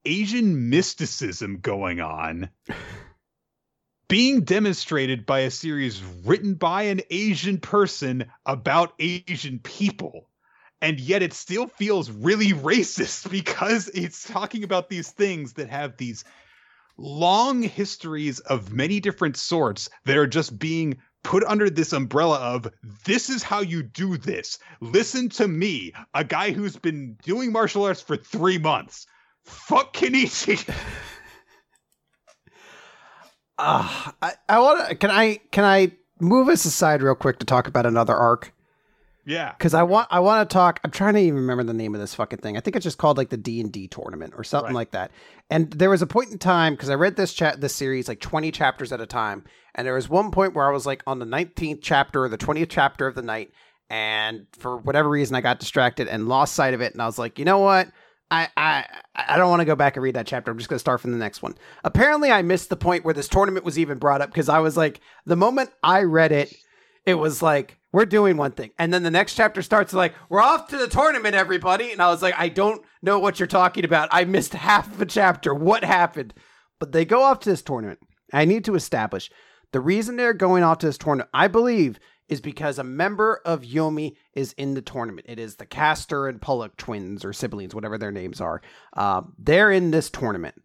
Asian 0.05 0.69
mysticism 0.69 1.57
going 1.59 1.99
on 2.01 2.49
being 4.07 4.41
demonstrated 4.41 5.25
by 5.25 5.39
a 5.39 5.51
series 5.51 6.03
written 6.23 6.53
by 6.53 6.83
an 6.83 7.01
Asian 7.09 7.57
person 7.57 8.25
about 8.45 8.93
Asian 8.99 9.57
people. 9.59 10.29
And 10.81 10.99
yet 10.99 11.23
it 11.23 11.33
still 11.33 11.65
feels 11.65 12.11
really 12.11 12.53
racist 12.53 13.29
because 13.31 13.87
it's 13.87 14.27
talking 14.27 14.63
about 14.63 14.87
these 14.87 15.11
things 15.11 15.53
that 15.53 15.69
have 15.69 15.97
these 15.97 16.23
long 16.95 17.63
histories 17.63 18.39
of 18.39 18.71
many 18.71 18.99
different 18.99 19.35
sorts 19.35 19.89
that 20.05 20.17
are 20.17 20.27
just 20.27 20.59
being 20.59 20.97
put 21.23 21.43
under 21.45 21.69
this 21.69 21.93
umbrella 21.93 22.37
of 22.37 22.67
this 23.05 23.29
is 23.29 23.43
how 23.43 23.59
you 23.59 23.83
do 23.83 24.17
this. 24.17 24.59
Listen 24.81 25.29
to 25.29 25.47
me, 25.47 25.93
a 26.13 26.23
guy 26.23 26.51
who's 26.51 26.75
been 26.75 27.17
doing 27.23 27.51
martial 27.51 27.83
arts 27.85 28.01
for 28.01 28.17
three 28.17 28.57
months. 28.57 29.05
Fuck 29.43 29.93
Kenichi. 29.93 30.67
Uh, 33.57 34.11
I, 34.21 34.33
I 34.47 34.59
want 34.59 34.89
to. 34.89 34.95
Can 34.95 35.11
I? 35.11 35.39
Can 35.51 35.63
I 35.63 35.91
move 36.19 36.49
us 36.49 36.65
aside 36.65 37.01
real 37.01 37.15
quick 37.15 37.39
to 37.39 37.45
talk 37.45 37.67
about 37.67 37.85
another 37.85 38.15
arc? 38.15 38.53
Yeah. 39.29 39.51
Because 39.57 39.73
I 39.73 39.83
want. 39.83 40.07
I 40.09 40.19
want 40.19 40.49
to 40.49 40.53
talk. 40.53 40.79
I'm 40.83 40.91
trying 40.91 41.13
to 41.13 41.19
even 41.19 41.35
remember 41.41 41.63
the 41.63 41.73
name 41.73 41.93
of 41.93 42.01
this 42.01 42.15
fucking 42.15 42.39
thing. 42.39 42.57
I 42.57 42.61
think 42.61 42.75
it's 42.75 42.83
just 42.83 42.97
called 42.97 43.17
like 43.17 43.29
the 43.29 43.37
D 43.37 43.61
and 43.61 43.71
D 43.71 43.87
tournament 43.87 44.33
or 44.35 44.43
something 44.43 44.69
Right. 44.73 44.81
like 44.81 44.91
that. 44.91 45.11
And 45.49 45.71
there 45.71 45.89
was 45.89 46.01
a 46.01 46.07
point 46.07 46.31
in 46.31 46.39
time 46.39 46.73
because 46.73 46.89
I 46.89 46.95
read 46.95 47.15
this 47.15 47.33
chat, 47.33 47.61
this 47.61 47.75
series 47.75 48.07
like 48.07 48.19
20 48.19 48.51
chapters 48.51 48.91
at 48.91 48.99
a 49.01 49.05
time, 49.05 49.43
and 49.75 49.85
there 49.85 49.93
was 49.93 50.09
one 50.09 50.31
point 50.31 50.55
where 50.55 50.67
I 50.67 50.71
was 50.71 50.85
like 50.85 51.03
on 51.07 51.19
the 51.19 51.25
19th 51.25 51.79
chapter 51.81 52.23
or 52.23 52.29
the 52.29 52.37
20th 52.37 52.69
chapter 52.69 53.07
of 53.07 53.15
the 53.15 53.21
night, 53.21 53.51
and 53.89 54.47
for 54.57 54.77
whatever 54.77 55.09
reason 55.09 55.35
I 55.35 55.41
got 55.41 55.59
distracted 55.59 56.07
and 56.07 56.27
lost 56.27 56.53
sight 56.55 56.73
of 56.73 56.81
it, 56.81 56.93
and 56.93 57.01
I 57.01 57.05
was 57.05 57.19
like, 57.19 57.39
you 57.39 57.45
know 57.45 57.59
what? 57.59 57.87
I, 58.31 58.47
I 58.55 58.85
I 59.15 59.37
don't 59.37 59.49
want 59.49 59.61
to 59.61 59.65
go 59.65 59.75
back 59.75 59.95
and 59.95 60.03
read 60.03 60.13
that 60.15 60.27
chapter. 60.27 60.51
I'm 60.51 60.57
just 60.59 60.69
going 60.69 60.75
to 60.75 60.79
start 60.79 61.01
from 61.01 61.11
the 61.11 61.17
next 61.17 61.41
one. 61.41 61.55
Apparently, 61.83 62.31
I 62.31 62.43
missed 62.43 62.69
the 62.69 62.75
point 62.75 63.03
where 63.03 63.13
this 63.15 63.27
tournament 63.27 63.65
was 63.65 63.79
even 63.79 63.97
brought 63.97 64.21
up 64.21 64.29
because 64.29 64.49
I 64.49 64.59
was 64.59 64.77
like, 64.77 65.01
the 65.25 65.35
moment 65.35 65.71
I 65.81 66.03
read 66.03 66.31
it, 66.31 66.53
it 67.07 67.15
was 67.15 67.41
like, 67.41 67.78
we're 67.91 68.05
doing 68.05 68.37
one 68.37 68.51
thing. 68.51 68.71
And 68.77 68.93
then 68.93 69.03
the 69.03 69.11
next 69.11 69.33
chapter 69.35 69.61
starts 69.61 69.93
like, 69.93 70.13
we're 70.29 70.41
off 70.41 70.67
to 70.67 70.77
the 70.77 70.87
tournament, 70.87 71.35
everybody. 71.35 71.91
And 71.91 72.01
I 72.01 72.09
was 72.09 72.21
like, 72.21 72.35
I 72.37 72.49
don't 72.49 72.83
know 73.01 73.17
what 73.19 73.39
you're 73.39 73.47
talking 73.47 73.83
about. 73.83 74.09
I 74.11 74.25
missed 74.25 74.53
half 74.53 74.93
of 74.93 75.01
a 75.01 75.05
chapter. 75.05 75.53
What 75.53 75.83
happened? 75.83 76.33
But 76.79 76.91
they 76.91 77.03
go 77.03 77.23
off 77.23 77.39
to 77.41 77.49
this 77.49 77.61
tournament. 77.63 77.99
I 78.31 78.45
need 78.45 78.63
to 78.65 78.75
establish 78.75 79.31
The 79.71 79.79
reason 79.79 80.15
they're 80.15 80.33
going 80.33 80.63
off 80.63 80.79
to 80.79 80.87
this 80.87 80.97
tournament, 80.97 81.29
I 81.33 81.47
believe, 81.47 81.99
is 82.27 82.41
because 82.41 82.79
a 82.79 82.83
member 82.83 83.41
of 83.45 83.61
Yomi 83.61 84.15
is 84.33 84.53
in 84.53 84.73
the 84.73 84.81
tournament. 84.81 85.27
It 85.29 85.39
is 85.39 85.55
the 85.55 85.65
Castor 85.65 86.27
and 86.27 86.41
Pollux 86.41 86.75
twins 86.77 87.23
or 87.23 87.33
siblings, 87.33 87.75
whatever 87.75 87.97
their 87.97 88.11
names 88.11 88.41
are. 88.41 88.61
Uh, 88.95 89.21
they're 89.37 89.71
in 89.71 89.91
this 89.91 90.09
tournament. 90.09 90.55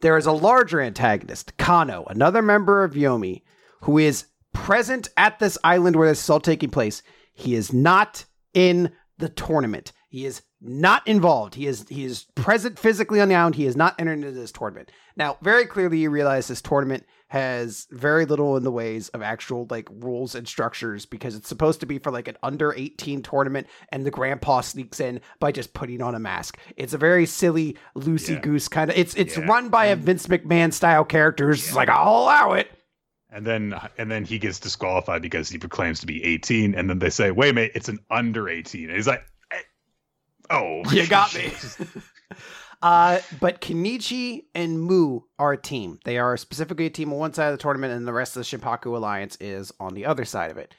There 0.00 0.16
is 0.18 0.26
a 0.26 0.32
larger 0.32 0.80
antagonist, 0.80 1.56
Kano, 1.56 2.04
another 2.08 2.42
member 2.42 2.84
of 2.84 2.92
Yomi, 2.92 3.42
who 3.82 3.98
is 3.98 4.26
present 4.54 5.10
at 5.18 5.38
this 5.38 5.58
island 5.62 5.96
where 5.96 6.08
this 6.08 6.22
is 6.22 6.30
all 6.30 6.40
taking 6.40 6.70
place. 6.70 7.02
He 7.34 7.54
is 7.54 7.72
not 7.72 8.24
in 8.54 8.92
the 9.18 9.28
tournament. 9.28 9.92
He 10.08 10.24
is 10.24 10.42
not 10.60 11.06
involved. 11.06 11.56
He 11.56 11.66
is 11.66 11.84
he 11.90 12.04
is 12.04 12.24
present 12.36 12.78
physically 12.78 13.20
on 13.20 13.28
the 13.28 13.34
island. 13.34 13.56
He 13.56 13.66
is 13.66 13.76
not 13.76 13.94
entered 13.98 14.14
into 14.14 14.30
this 14.30 14.52
tournament. 14.52 14.90
Now, 15.16 15.36
very 15.42 15.66
clearly, 15.66 15.98
you 15.98 16.10
realize 16.10 16.46
this 16.48 16.62
tournament 16.62 17.04
has 17.28 17.86
very 17.90 18.24
little 18.26 18.56
in 18.56 18.62
the 18.62 18.70
ways 18.70 19.08
of 19.08 19.20
actual 19.22 19.66
like 19.68 19.88
rules 19.90 20.36
and 20.36 20.46
structures 20.46 21.04
because 21.04 21.34
it's 21.34 21.48
supposed 21.48 21.80
to 21.80 21.86
be 21.86 21.98
for 21.98 22.12
like 22.12 22.28
an 22.28 22.36
under 22.44 22.72
18 22.72 23.22
tournament 23.22 23.66
and 23.90 24.06
the 24.06 24.10
grandpa 24.10 24.60
sneaks 24.60 25.00
in 25.00 25.20
by 25.40 25.50
just 25.50 25.74
putting 25.74 26.00
on 26.00 26.14
a 26.14 26.20
mask. 26.20 26.58
It's 26.76 26.94
a 26.94 26.98
very 26.98 27.26
silly 27.26 27.76
loosey 27.96 28.40
goose 28.40 28.68
kind 28.68 28.88
of 28.90 28.96
it's 28.96 29.14
it's 29.16 29.36
Yeah. 29.36 29.46
run 29.46 29.68
by 29.68 29.86
a 29.86 29.96
Vince 29.96 30.28
McMahon 30.28 30.72
style 30.72 31.04
character. 31.04 31.50
It's 31.50 31.70
Yeah. 31.70 31.74
like 31.74 31.88
I'll 31.88 32.22
allow 32.22 32.52
it. 32.52 32.70
And 33.34 33.44
then 33.46 33.74
and 33.98 34.10
then 34.10 34.24
he 34.24 34.38
gets 34.38 34.60
disqualified 34.60 35.20
because 35.20 35.48
he 35.48 35.58
proclaims 35.58 36.00
to 36.00 36.06
be 36.06 36.24
18. 36.24 36.74
And 36.74 36.88
then 36.88 37.00
they 37.00 37.10
say, 37.10 37.30
wait 37.32 37.54
minute, 37.54 37.72
it's 37.74 37.88
an 37.88 37.98
under 38.10 38.48
18. 38.48 38.88
And 38.88 38.96
he's 38.96 39.08
like, 39.08 39.24
eh, 39.50 39.58
oh. 40.50 40.82
You 40.92 41.06
got 41.06 41.34
me. 41.34 41.52
Uh, 42.82 43.18
but 43.40 43.62
Kenichi 43.62 44.44
and 44.54 44.78
Mu 44.78 45.20
are 45.38 45.54
a 45.54 45.56
team. 45.56 45.98
They 46.04 46.18
are 46.18 46.36
specifically 46.36 46.84
a 46.84 46.90
team 46.90 47.14
on 47.14 47.18
one 47.18 47.32
side 47.32 47.46
of 47.46 47.56
the 47.56 47.62
tournament, 47.62 47.94
and 47.94 48.06
the 48.06 48.12
rest 48.12 48.36
of 48.36 48.42
the 48.42 48.58
Shinpaku 48.58 48.94
Alliance 48.94 49.38
is 49.40 49.72
on 49.80 49.94
the 49.94 50.04
other 50.04 50.26
side 50.26 50.50
of 50.50 50.58
it. 50.58 50.74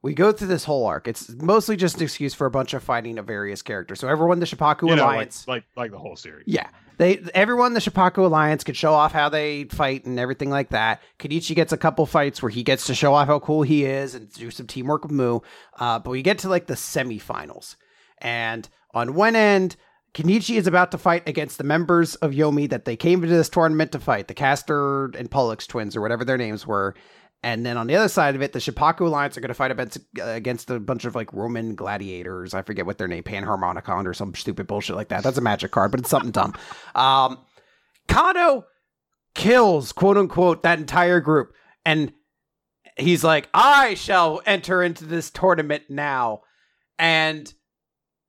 We 0.00 0.14
go 0.14 0.30
through 0.30 0.48
this 0.48 0.64
whole 0.64 0.86
arc. 0.86 1.08
It's 1.08 1.28
mostly 1.30 1.76
just 1.76 1.96
an 1.96 2.02
excuse 2.04 2.32
for 2.32 2.46
a 2.46 2.50
bunch 2.50 2.72
of 2.72 2.82
fighting 2.84 3.18
of 3.18 3.26
various 3.26 3.62
characters. 3.62 3.98
So 3.98 4.08
everyone 4.08 4.36
in 4.36 4.40
the 4.40 4.46
Shinpaku 4.46 4.82
you 4.82 4.96
know, 4.96 5.02
like, 5.02 5.14
Alliance, 5.14 5.48
like 5.48 5.64
like 5.76 5.90
the 5.90 5.98
whole 5.98 6.14
series. 6.14 6.44
yeah, 6.46 6.68
they 6.98 7.18
everyone 7.34 7.68
in 7.68 7.74
the 7.74 7.80
Shinpaku 7.80 8.18
Alliance 8.18 8.62
could 8.62 8.76
show 8.76 8.94
off 8.94 9.12
how 9.12 9.28
they 9.28 9.64
fight 9.64 10.04
and 10.04 10.20
everything 10.20 10.50
like 10.50 10.68
that. 10.70 11.02
Kenichi 11.18 11.54
gets 11.56 11.72
a 11.72 11.76
couple 11.76 12.06
fights 12.06 12.40
where 12.40 12.50
he 12.50 12.62
gets 12.62 12.86
to 12.86 12.94
show 12.94 13.12
off 13.12 13.26
how 13.26 13.40
cool 13.40 13.62
he 13.62 13.84
is 13.84 14.14
and 14.14 14.32
do 14.32 14.50
some 14.52 14.68
teamwork 14.68 15.02
with 15.02 15.12
Mu. 15.12 15.40
Uh, 15.78 15.98
but 15.98 16.10
we 16.10 16.22
get 16.22 16.38
to 16.38 16.48
like 16.48 16.66
the 16.68 16.74
semifinals, 16.74 17.74
and 18.18 18.68
on 18.94 19.14
one 19.14 19.34
end, 19.34 19.74
Kenichi 20.14 20.56
is 20.56 20.66
about 20.66 20.90
to 20.92 20.98
fight 20.98 21.28
against 21.28 21.58
the 21.58 21.64
members 21.64 22.14
of 22.16 22.32
Yomi 22.32 22.68
that 22.70 22.84
they 22.84 22.96
came 22.96 23.22
into 23.22 23.34
this 23.34 23.48
tournament 23.48 23.92
to 23.92 24.00
fight, 24.00 24.28
the 24.28 24.34
Castor 24.34 25.06
and 25.16 25.30
Pollux 25.30 25.66
twins 25.66 25.94
or 25.94 26.00
whatever 26.00 26.24
their 26.24 26.38
names 26.38 26.66
were. 26.66 26.94
And 27.42 27.64
then 27.64 27.76
on 27.76 27.86
the 27.86 27.94
other 27.94 28.08
side 28.08 28.34
of 28.34 28.42
it, 28.42 28.52
the 28.52 28.58
Shinpaku 28.58 29.00
Alliance 29.02 29.36
are 29.36 29.40
going 29.40 29.48
to 29.48 29.54
fight 29.54 29.70
against, 30.20 30.70
a 30.70 30.80
bunch 30.80 31.04
of 31.04 31.14
like 31.14 31.32
Roman 31.32 31.76
gladiators. 31.76 32.52
I 32.52 32.62
forget 32.62 32.84
what 32.84 32.98
their 32.98 33.06
name, 33.06 33.22
Panharmonicon 33.22 34.06
or 34.06 34.14
some 34.14 34.34
stupid 34.34 34.66
bullshit 34.66 34.96
like 34.96 35.08
that. 35.08 35.22
That's 35.22 35.38
a 35.38 35.42
magic 35.42 35.70
card, 35.70 35.92
but 35.92 36.00
it's 36.00 36.10
something 36.10 36.32
dumb. 36.32 36.54
Um, 36.94 37.38
Kano 38.08 38.64
kills, 39.34 39.92
quote 39.92 40.16
unquote, 40.16 40.62
that 40.64 40.80
entire 40.80 41.20
group. 41.20 41.52
And 41.84 42.12
he's 42.96 43.22
like, 43.22 43.48
I 43.54 43.94
shall 43.94 44.40
enter 44.46 44.82
into 44.82 45.04
this 45.04 45.30
tournament 45.30 45.84
now. 45.88 46.40
And 46.98 47.52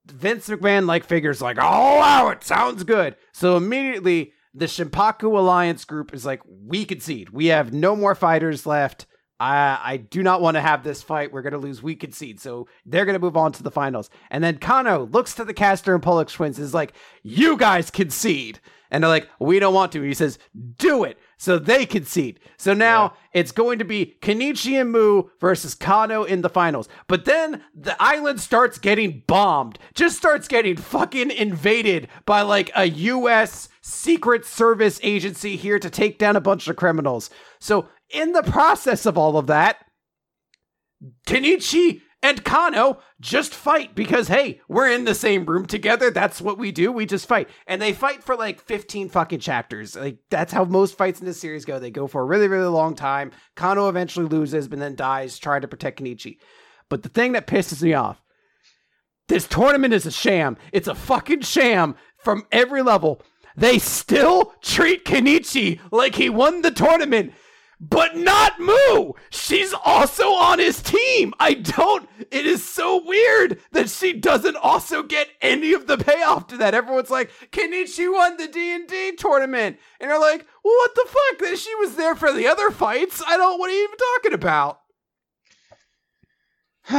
Vince 0.05 0.49
McMahon 0.49 0.85
like 0.85 1.03
figures 1.03 1.41
like, 1.41 1.57
I'll 1.57 1.97
allow 1.97 2.29
it. 2.29 2.43
Sounds 2.43 2.83
good. 2.83 3.15
So 3.33 3.57
immediately 3.57 4.33
the 4.53 4.65
Shimpaku 4.65 5.37
Alliance 5.37 5.85
group 5.85 6.13
is 6.13 6.25
like, 6.25 6.41
we 6.45 6.85
concede. 6.85 7.29
We 7.29 7.47
have 7.47 7.73
no 7.73 7.95
more 7.95 8.15
fighters 8.15 8.65
left. 8.65 9.05
I 9.39 9.79
I 9.81 9.97
do 9.97 10.21
not 10.21 10.41
want 10.41 10.55
to 10.55 10.61
have 10.61 10.83
this 10.83 11.01
fight. 11.01 11.31
We're 11.31 11.41
gonna 11.41 11.57
lose. 11.57 11.81
We 11.81 11.95
concede. 11.95 12.39
So 12.39 12.67
they're 12.85 13.05
gonna 13.05 13.19
move 13.19 13.37
on 13.37 13.51
to 13.53 13.63
the 13.63 13.71
finals. 13.71 14.09
And 14.29 14.43
then 14.43 14.57
Kano 14.57 15.05
looks 15.05 15.33
to 15.35 15.45
the 15.45 15.53
Castor 15.53 15.93
and 15.93 16.03
Pollux 16.03 16.33
twins 16.33 16.59
is 16.59 16.73
like, 16.73 16.93
you 17.23 17.57
guys 17.57 17.89
concede. 17.89 18.59
And 18.91 19.03
they're 19.03 19.09
like, 19.09 19.29
we 19.39 19.59
don't 19.59 19.73
want 19.73 19.91
to. 19.93 20.01
He 20.01 20.13
says, 20.13 20.39
do 20.77 21.03
it. 21.03 21.17
So 21.39 21.57
they 21.57 21.85
concede. 21.85 22.41
So 22.57 22.73
now 22.73 23.13
it's 23.31 23.53
going 23.53 23.79
to 23.79 23.85
be 23.85 24.17
Kenichi 24.21 24.79
and 24.79 24.91
Mu 24.91 25.23
versus 25.39 25.73
Kano 25.73 26.25
in 26.25 26.41
the 26.41 26.49
finals. 26.49 26.89
But 27.07 27.23
then 27.23 27.63
the 27.73 27.95
island 27.97 28.41
starts 28.41 28.77
getting 28.77 29.23
bombed, 29.25 29.79
just 29.93 30.17
starts 30.17 30.49
getting 30.49 30.75
fucking 30.75 31.31
invaded 31.31 32.09
by 32.25 32.41
like 32.41 32.71
a 32.75 32.89
US 32.89 33.69
Secret 33.81 34.45
Service 34.45 34.99
agency 35.01 35.55
here 35.55 35.79
to 35.79 35.89
take 35.89 36.19
down 36.19 36.35
a 36.35 36.41
bunch 36.41 36.67
of 36.67 36.75
criminals. 36.75 37.29
So 37.61 37.87
in 38.09 38.33
the 38.33 38.43
process 38.43 39.05
of 39.05 39.17
all 39.17 39.37
of 39.37 39.47
that, 39.47 39.85
Kenichi 41.25 42.01
and 42.21 42.43
Kano 42.43 42.99
just 43.21 43.53
fight 43.53 43.95
because 43.95 44.27
hey, 44.27 44.61
we're 44.67 44.91
in 44.91 45.05
the 45.05 45.15
same 45.15 45.45
room 45.45 45.65
together. 45.65 46.11
That's 46.11 46.41
what 46.41 46.57
we 46.57 46.71
do. 46.71 46.91
We 46.91 47.05
just 47.05 47.27
fight. 47.27 47.49
And 47.65 47.81
they 47.81 47.93
fight 47.93 48.23
for 48.23 48.35
like 48.35 48.59
15 48.59 49.09
fucking 49.09 49.39
chapters. 49.39 49.95
Like 49.95 50.17
that's 50.29 50.51
how 50.51 50.65
most 50.65 50.97
fights 50.97 51.19
in 51.19 51.25
this 51.25 51.39
series 51.39 51.65
go. 51.65 51.79
They 51.79 51.91
go 51.91 52.07
for 52.07 52.21
a 52.21 52.25
really, 52.25 52.47
really 52.47 52.67
long 52.67 52.95
time. 52.95 53.31
Kano 53.55 53.87
eventually 53.87 54.25
loses, 54.25 54.67
but 54.67 54.79
then 54.79 54.95
dies 54.95 55.39
trying 55.39 55.61
to 55.61 55.67
protect 55.67 56.01
Kenichi. 56.01 56.37
But 56.89 57.03
the 57.03 57.09
thing 57.09 57.31
that 57.33 57.47
pisses 57.47 57.81
me 57.81 57.93
off, 57.93 58.21
this 59.27 59.47
tournament 59.47 59.93
is 59.93 60.05
a 60.05 60.11
sham. 60.11 60.57
It's 60.73 60.87
a 60.87 60.95
fucking 60.95 61.41
sham 61.41 61.95
from 62.17 62.47
every 62.51 62.81
level. 62.81 63.21
They 63.55 63.79
still 63.79 64.53
treat 64.61 65.05
Kenichi 65.05 65.79
like 65.91 66.15
he 66.15 66.29
won 66.29 66.61
the 66.61 66.71
tournament 66.71 67.33
but 67.79 68.15
not 68.15 68.59
Moo. 68.59 69.13
She's 69.29 69.73
also 69.73 70.29
on 70.29 70.59
his 70.59 70.81
team. 70.81 71.33
I 71.39 71.53
don't. 71.53 72.09
It 72.31 72.45
is 72.45 72.63
so 72.63 73.03
weird 73.03 73.59
that 73.71 73.89
she 73.89 74.13
doesn't 74.13 74.57
also 74.57 75.01
get 75.03 75.29
any 75.41 75.73
of 75.73 75.87
the 75.87 75.97
payoff 75.97 76.47
to 76.47 76.57
that. 76.57 76.73
Everyone's 76.73 77.09
like, 77.09 77.31
Kenichi 77.51 78.11
won 78.11 78.37
the 78.37 78.47
D 78.47 78.73
and 78.73 78.87
D 78.87 79.13
tournament, 79.15 79.77
and 79.99 80.11
they're 80.11 80.19
like, 80.19 80.45
what 80.61 80.95
the 80.95 81.05
fuck? 81.07 81.39
That 81.39 81.57
she 81.57 81.73
was 81.75 81.95
there 81.95 82.15
for 82.15 82.33
the 82.33 82.47
other 82.47 82.69
fights. 82.71 83.23
I 83.25 83.37
don't. 83.37 83.59
What 83.59 83.69
are 83.69 83.73
you 83.73 83.83
even 83.83 83.97
talking 84.15 84.33
about? 84.33 84.79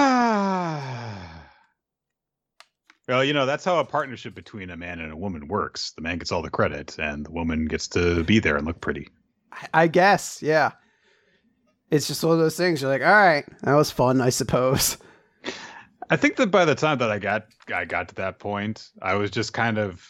well, 3.09 3.25
you 3.25 3.33
know, 3.33 3.45
that's 3.45 3.65
how 3.65 3.81
a 3.81 3.85
partnership 3.85 4.35
between 4.35 4.71
a 4.71 4.77
man 4.77 5.01
and 5.01 5.13
a 5.13 5.17
woman 5.17 5.49
works. 5.49 5.93
The 5.93 6.03
man 6.03 6.19
gets 6.19 6.31
all 6.33 6.43
the 6.43 6.51
credit, 6.51 6.97
and 6.99 7.27
the 7.27 7.33
woman 7.33 7.67
gets 7.67 7.89
to 7.89 8.25
be 8.25 8.39
there 8.39 8.57
and 8.57 8.67
look 8.67 8.81
pretty. 8.81 9.09
I 9.73 9.87
guess, 9.87 10.43
yeah. 10.43 10.73
It's 11.91 12.07
just 12.07 12.23
one 12.23 12.35
of 12.35 12.39
those 12.39 12.57
things. 12.57 12.81
You're 12.81 12.91
like, 12.91 13.03
all 13.03 13.09
right, 13.09 13.45
that 13.63 13.75
was 13.75 13.91
fun, 13.91 14.21
I 14.21 14.31
suppose. 14.31 14.97
I 16.09 16.17
think 16.17 16.37
that 16.37 16.51
by 16.51 16.65
the 16.65 16.75
time 16.75 16.99
that 16.99 17.11
I 17.11 17.19
got 17.19 17.47
I 17.73 17.85
got 17.85 18.09
to 18.09 18.15
that 18.17 18.39
point, 18.39 18.91
I 19.01 19.15
was 19.15 19.31
just 19.31 19.53
kind 19.53 19.79
of 19.79 20.05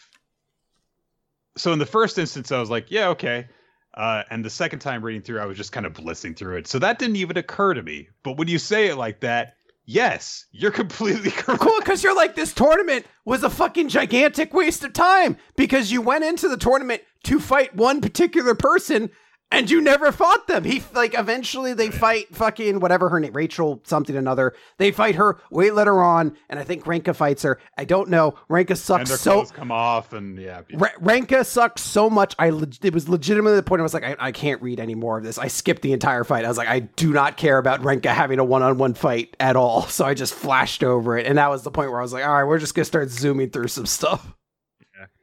so 1.57 1.73
in 1.73 1.79
the 1.79 1.85
first 1.85 2.17
instance 2.17 2.51
I 2.51 2.59
was 2.59 2.69
like, 2.69 2.89
yeah, 2.89 3.09
okay. 3.09 3.47
Uh, 3.93 4.23
and 4.29 4.43
the 4.43 4.49
second 4.49 4.79
time 4.79 5.03
reading 5.03 5.21
through, 5.21 5.39
I 5.39 5.45
was 5.45 5.57
just 5.57 5.73
kind 5.73 5.85
of 5.85 5.93
blissing 5.93 6.33
through 6.33 6.57
it. 6.57 6.67
So 6.67 6.79
that 6.79 6.97
didn't 6.97 7.17
even 7.17 7.37
occur 7.37 7.73
to 7.73 7.83
me. 7.83 8.07
But 8.23 8.37
when 8.37 8.47
you 8.47 8.57
say 8.57 8.87
it 8.87 8.95
like 8.95 9.19
that, 9.19 9.55
yes, 9.85 10.45
you're 10.51 10.71
completely 10.83 11.29
correct. 11.29 11.61
Cool, 11.61 11.79
because 11.79 12.01
you're 12.01 12.15
like, 12.15 12.35
this 12.35 12.53
tournament 12.53 13.05
was 13.25 13.43
a 13.43 13.49
fucking 13.49 13.89
gigantic 13.89 14.53
waste 14.53 14.83
of 14.83 14.93
time 14.93 15.37
because 15.57 15.91
you 15.91 16.01
went 16.01 16.23
into 16.23 16.47
the 16.47 16.57
tournament 16.57 17.01
to 17.25 17.39
fight 17.39 17.75
one 17.75 17.99
particular 18.01 18.55
person 18.55 19.09
and 19.51 19.69
you 19.69 19.81
never 19.81 20.11
fought 20.11 20.47
them. 20.47 20.63
He 20.63 20.81
like 20.93 21.13
eventually 21.17 21.73
they 21.73 21.89
fight 21.91 22.33
fucking 22.35 22.79
whatever 22.79 23.09
her 23.09 23.19
name, 23.19 23.33
Rachel 23.33 23.81
something 23.85 24.15
another. 24.15 24.53
They 24.77 24.91
fight 24.91 25.15
her 25.15 25.39
way 25.51 25.71
later 25.71 26.01
on, 26.01 26.37
and 26.49 26.59
I 26.59 26.63
think 26.63 26.85
Renka 26.85 27.15
fights 27.15 27.43
her. 27.43 27.59
I 27.77 27.85
don't 27.85 28.09
know. 28.09 28.35
Renka 28.49 28.69
And 28.71 28.77
sucks 28.79 29.09
their 29.09 29.17
so. 29.17 29.45
come 29.45 29.71
off, 29.71 30.13
and 30.13 30.37
yeah, 30.39 30.61
Re- 30.73 30.89
Renka 31.01 31.45
sucks 31.45 31.81
so 31.81 32.09
much. 32.09 32.35
I 32.39 32.49
leg- 32.49 32.77
it 32.83 32.93
was 32.93 33.09
legitimately 33.09 33.55
the 33.57 33.63
point. 33.63 33.79
I 33.81 33.83
was 33.83 33.93
like, 33.93 34.03
I, 34.03 34.15
I 34.19 34.31
can't 34.31 34.61
read 34.61 34.79
any 34.79 34.95
more 34.95 35.17
of 35.17 35.23
this. 35.23 35.37
I 35.37 35.47
skipped 35.47 35.81
the 35.81 35.93
entire 35.93 36.23
fight. 36.23 36.45
I 36.45 36.47
was 36.47 36.57
like, 36.57 36.67
I 36.69 36.79
do 36.79 37.11
not 37.13 37.37
care 37.37 37.57
about 37.57 37.81
Renka 37.81 38.07
having 38.13 38.39
a 38.39 38.43
one-on-one 38.43 38.93
fight 38.93 39.35
at 39.39 39.55
all. 39.55 39.81
So 39.91 40.05
I 40.05 40.13
just 40.13 40.33
flashed 40.33 40.83
over 40.83 41.17
it, 41.17 41.27
and 41.27 41.37
that 41.37 41.49
was 41.49 41.63
the 41.63 41.69
point 41.71 41.91
where 41.91 41.99
I 41.99 42.03
was 42.03 42.13
like, 42.13 42.23
all 42.25 42.33
right, 42.33 42.43
we're 42.45 42.57
just 42.59 42.73
gonna 42.73 42.85
start 42.85 43.09
zooming 43.09 43.49
through 43.51 43.67
some 43.67 43.85
stuff. 43.85 44.33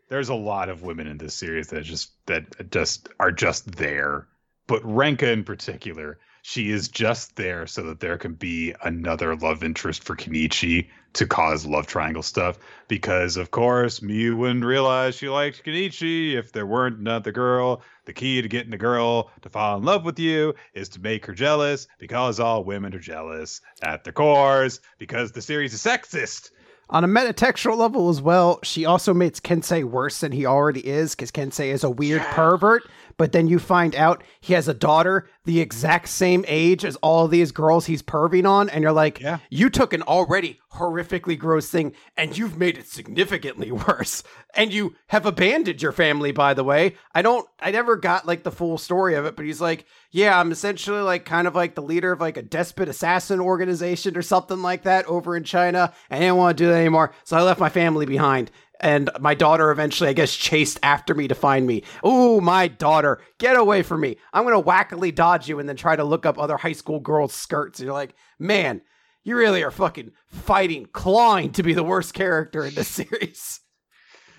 There's 0.09 0.29
a 0.29 0.35
lot 0.35 0.69
of 0.69 0.83
women 0.83 1.07
in 1.07 1.19
this 1.19 1.35
series 1.35 1.69
that 1.69 1.83
just 1.85 2.11
that 2.27 2.71
just 2.71 3.09
are 3.21 3.33
just 3.33 3.73
there. 3.77 4.27
But 4.67 4.83
Renka 4.83 5.33
in 5.33 5.45
particular, 5.45 6.19
she 6.43 6.71
is 6.71 6.89
just 6.89 7.37
there 7.37 7.67
so 7.67 7.83
that 7.83 8.01
there 8.01 8.17
can 8.19 8.35
be 8.35 8.75
another 8.83 9.37
love 9.37 9.63
interest 9.63 10.05
for 10.05 10.17
Kenichi 10.17 10.89
to 11.15 11.27
cause 11.27 11.67
love 11.67 11.87
triangle 11.87 12.23
stuff. 12.23 12.59
Because 12.87 13.37
of 13.37 13.51
course, 13.51 14.01
Miu 14.01 14.37
wouldn't 14.37 14.65
realize 14.65 15.15
she 15.15 15.29
liked 15.29 15.65
Kenichi 15.65 16.35
if 16.35 16.53
there 16.53 16.67
weren't 16.67 16.99
another 16.99 17.33
girl. 17.33 17.83
The 18.05 18.13
key 18.13 18.41
to 18.41 18.49
getting 18.49 18.73
a 18.73 18.79
girl 18.79 19.31
to 19.43 19.49
fall 19.51 19.77
in 19.77 19.85
love 19.85 20.05
with 20.05 20.19
you 20.19 20.55
is 20.75 20.89
to 20.91 21.01
make 21.01 21.27
her 21.27 21.35
jealous, 21.35 21.87
because 21.99 22.41
all 22.41 22.65
women 22.65 22.95
are 22.95 22.99
jealous 22.99 23.61
at 23.83 24.05
their 24.05 24.15
cores, 24.15 24.81
because 24.99 25.33
the 25.33 25.43
series 25.43 25.75
is 25.75 25.83
sexist. 25.83 26.51
On 26.91 27.05
a 27.05 27.09
metatextual 27.09 27.77
level 27.77 28.09
as 28.09 28.23
well, 28.23 28.61
she 28.63 28.87
also 28.87 29.13
makes 29.13 29.41
Kensei 29.41 29.85
worse 29.85 30.21
than 30.21 30.33
he 30.33 30.47
already 30.47 30.87
is 30.87 31.15
because 31.15 31.31
Kensei 31.31 31.69
is 31.71 31.85
a 31.85 31.91
weird 31.91 32.23
Yeah. 32.23 32.33
pervert 32.35 32.83
but 33.19 33.33
then 33.33 33.47
you 33.49 33.59
find 33.59 33.95
out 33.95 34.23
he 34.41 34.55
has 34.55 34.67
a 34.69 34.75
daughter 34.75 35.29
the 35.45 35.61
exact 35.61 36.09
same 36.09 36.45
age 36.49 36.85
as 36.85 36.97
all 36.97 37.29
these 37.29 37.53
girls 37.53 37.85
he's 37.87 38.03
perving 38.03 38.49
on, 38.49 38.71
and 38.71 38.83
you're 38.83 38.93
like, 38.93 39.21
Yeah. 39.21 39.39
you 39.51 39.69
took 39.69 39.93
an 39.93 40.03
already 40.03 40.59
horrifically 40.75 41.39
gross 41.39 41.69
thing 41.71 41.93
and 42.17 42.37
you've 42.37 42.57
made 42.59 42.77
it 42.79 42.87
significantly 42.87 43.73
worse. 43.89 44.23
And 44.55 44.73
you 44.73 44.95
have 45.09 45.25
abandoned 45.27 45.81
your 45.83 45.93
family, 45.93 46.31
by 46.31 46.53
the 46.55 46.63
way. 46.65 46.95
I 47.15 47.23
don't, 47.23 47.49
I 47.61 47.71
never 47.71 47.97
got 47.97 48.27
like 48.27 48.43
the 48.43 48.51
full 48.53 48.77
story 48.79 49.15
of 49.15 49.25
it, 49.25 49.35
but 49.35 49.47
he's 49.47 49.61
like, 49.61 49.87
yeah, 50.11 50.39
I'm 50.39 50.53
essentially 50.53 51.01
like 51.01 51.25
kind 51.25 51.47
of 51.47 51.55
like 51.55 51.75
the 51.75 51.83
leader 51.83 52.13
of 52.13 52.21
like 52.21 52.37
a 52.37 52.43
despot 52.43 52.89
assassin 52.89 53.41
organization 53.41 54.17
or 54.17 54.23
something 54.23 54.61
like 54.63 54.83
that 54.83 55.07
over 55.07 55.37
in 55.37 55.45
China. 55.45 55.93
And 56.11 56.19
I 56.19 56.27
didn't 56.27 56.37
want 56.37 56.59
to 56.59 56.65
do 56.65 56.69
that 56.71 56.77
anymore. 56.79 57.13
So 57.25 57.37
I 57.37 57.43
left 57.43 57.61
my 57.61 57.69
family 57.71 58.07
behind. 58.07 58.51
And 58.81 59.11
my 59.21 59.35
daughter 59.35 59.71
eventually, 59.71 60.09
I 60.09 60.13
guess, 60.13 60.35
chased 60.35 60.79
after 60.83 61.15
me 61.15 61.29
to 61.29 61.35
find 61.35 61.67
me. 61.67 61.83
Ooh, 62.07 62.41
my 62.41 62.69
daughter, 62.69 63.21
get 63.39 63.57
away 63.57 63.83
from 63.83 64.01
me. 64.01 64.17
I'm 64.33 64.45
going 64.45 64.55
to 64.55 64.69
wackily 64.69 65.13
dodge 65.13 65.49
you 65.49 65.59
and 65.59 65.69
then 65.69 65.77
try 65.77 65.97
to 65.97 66.05
look 66.05 66.25
up 66.25 66.39
other 66.39 66.57
high 66.57 66.73
school 66.73 67.01
girls' 67.01 67.33
skirts. 67.33 67.81
And 67.81 67.87
you're 67.87 67.95
like, 67.95 68.15
man, 68.39 68.83
you 69.25 69.37
really 69.37 69.63
are 69.63 69.71
fucking 69.71 70.13
fighting, 70.29 70.87
clawing 70.93 71.53
to 71.53 71.63
be 71.63 71.75
the 71.75 71.83
worst 71.83 72.15
character 72.15 72.65
in 72.65 72.75
this 72.75 72.89
series. 72.89 73.61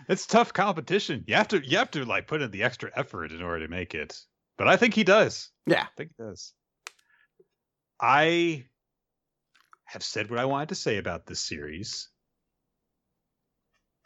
It's 0.07 0.25
tough 0.25 0.53
competition. 0.53 1.23
You 1.27 1.35
have 1.35 1.49
to 1.49 1.59
you 1.63 1.77
have 1.77 1.91
to 1.91 2.03
like 2.03 2.25
put 2.25 2.41
in 2.41 2.49
the 2.49 2.63
extra 2.63 2.91
effort 2.95 3.31
in 3.31 3.43
order 3.43 3.65
to 3.65 3.71
make 3.71 3.93
it. 3.93 4.19
But 4.57 4.67
I 4.67 4.75
think 4.75 4.95
he 4.95 5.03
does. 5.03 5.51
Yeah. 5.67 5.83
I 5.83 5.87
think 5.95 6.11
he 6.17 6.23
does. 6.23 6.53
I 8.01 8.65
have 9.85 10.03
said 10.03 10.29
what 10.29 10.39
I 10.39 10.45
wanted 10.45 10.69
to 10.69 10.75
say 10.75 10.97
about 10.97 11.27
this 11.27 11.39
series. 11.39 12.09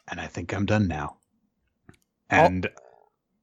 And 0.08 0.20
I 0.20 0.26
think 0.26 0.52
I'm 0.52 0.66
done 0.66 0.88
now. 0.88 1.16
Oh. 2.30 2.36
And 2.36 2.68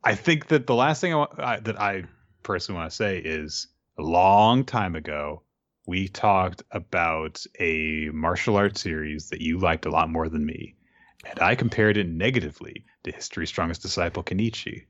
I 0.03 0.16
think 0.16 0.47
that 0.47 0.68
the 0.68 0.76
last 0.76 1.01
thing 1.01 1.14
I, 1.14 1.18
wa- 1.18 1.36
I, 1.38 1.59
that 1.59 1.80
I 1.80 2.03
personally 2.43 2.80
want 2.80 2.91
to 2.91 2.95
say 2.95 3.20
is 3.20 3.68
a 3.97 4.03
long 4.03 4.64
time 4.64 4.95
ago, 4.95 5.43
we 5.88 6.07
talked 6.07 6.64
about 6.72 7.43
a 7.59 8.09
martial 8.14 8.55
arts 8.55 8.82
series 8.82 9.30
that 9.30 9.41
you 9.41 9.59
liked 9.59 9.86
a 9.86 9.91
lot 9.91 10.09
more 10.09 10.30
than 10.30 10.45
me. 10.45 10.76
And 11.26 11.39
I 11.39 11.55
compared 11.55 11.97
it 11.97 12.07
negatively 12.07 12.86
to 13.03 13.12
History's 13.12 13.49
Strongest 13.49 13.82
Disciple, 13.82 14.24
Kenichi. 14.24 14.86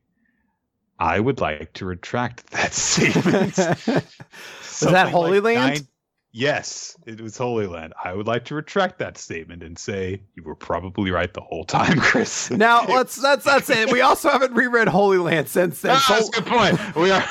I 1.00 1.20
would 1.20 1.42
like 1.42 1.74
to 1.74 1.86
retract 1.86 2.48
that 2.52 2.74
statement. 2.74 3.58
Was 3.58 4.80
that 4.80 5.10
Holy 5.10 5.40
Land? 5.40 5.88
Yes, 6.34 6.96
it 7.06 7.20
was 7.20 7.38
Holy 7.38 7.68
Land. 7.68 7.94
I 8.02 8.14
would 8.14 8.26
like 8.28 8.46
to 8.46 8.56
retract 8.56 9.00
that 9.00 9.18
statement 9.18 9.64
and 9.64 9.78
say 9.78 10.24
you 10.36 10.44
were 10.44 10.56
probably 10.56 11.12
right 11.12 11.34
the 11.34 11.42
whole 11.42 11.66
time, 11.66 11.98
Chris. 12.00 12.50
now 12.50 12.86
let's 12.86 13.18
that's 13.18 13.44
that's 13.44 13.70
it. 13.70 13.92
We 13.92 14.00
also 14.02 14.30
haven't 14.30 14.54
reread 14.54 14.88
Holy 14.88 15.18
Land 15.18 15.50
since 15.50 15.82
then. 15.82 15.96
Ah, 15.98 16.06
that's 16.10 16.30
a 16.30 16.32
good 16.32 16.46
point. 16.46 16.96
We 16.96 17.12
are. 17.12 17.20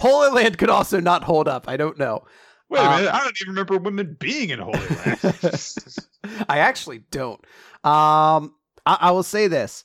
Holy 0.00 0.30
Land 0.30 0.58
could 0.58 0.68
also 0.70 1.00
not 1.00 1.24
hold 1.24 1.48
up. 1.48 1.68
I 1.68 1.76
don't 1.78 1.98
know. 1.98 2.24
Wait 2.68 2.80
a 2.80 2.82
Uh, 2.90 2.96
minute. 2.96 3.14
I 3.14 3.20
don't 3.24 3.36
even 3.40 3.54
remember 3.54 3.78
women 3.78 4.16
being 4.18 4.50
in 4.50 4.58
Holy 4.58 4.78
Land. 4.78 5.96
I 6.48 6.58
actually 6.58 6.98
don't. 7.10 7.40
Um, 7.82 8.54
I, 8.84 8.98
I 9.00 9.10
will 9.12 9.22
say 9.22 9.48
this: 9.48 9.84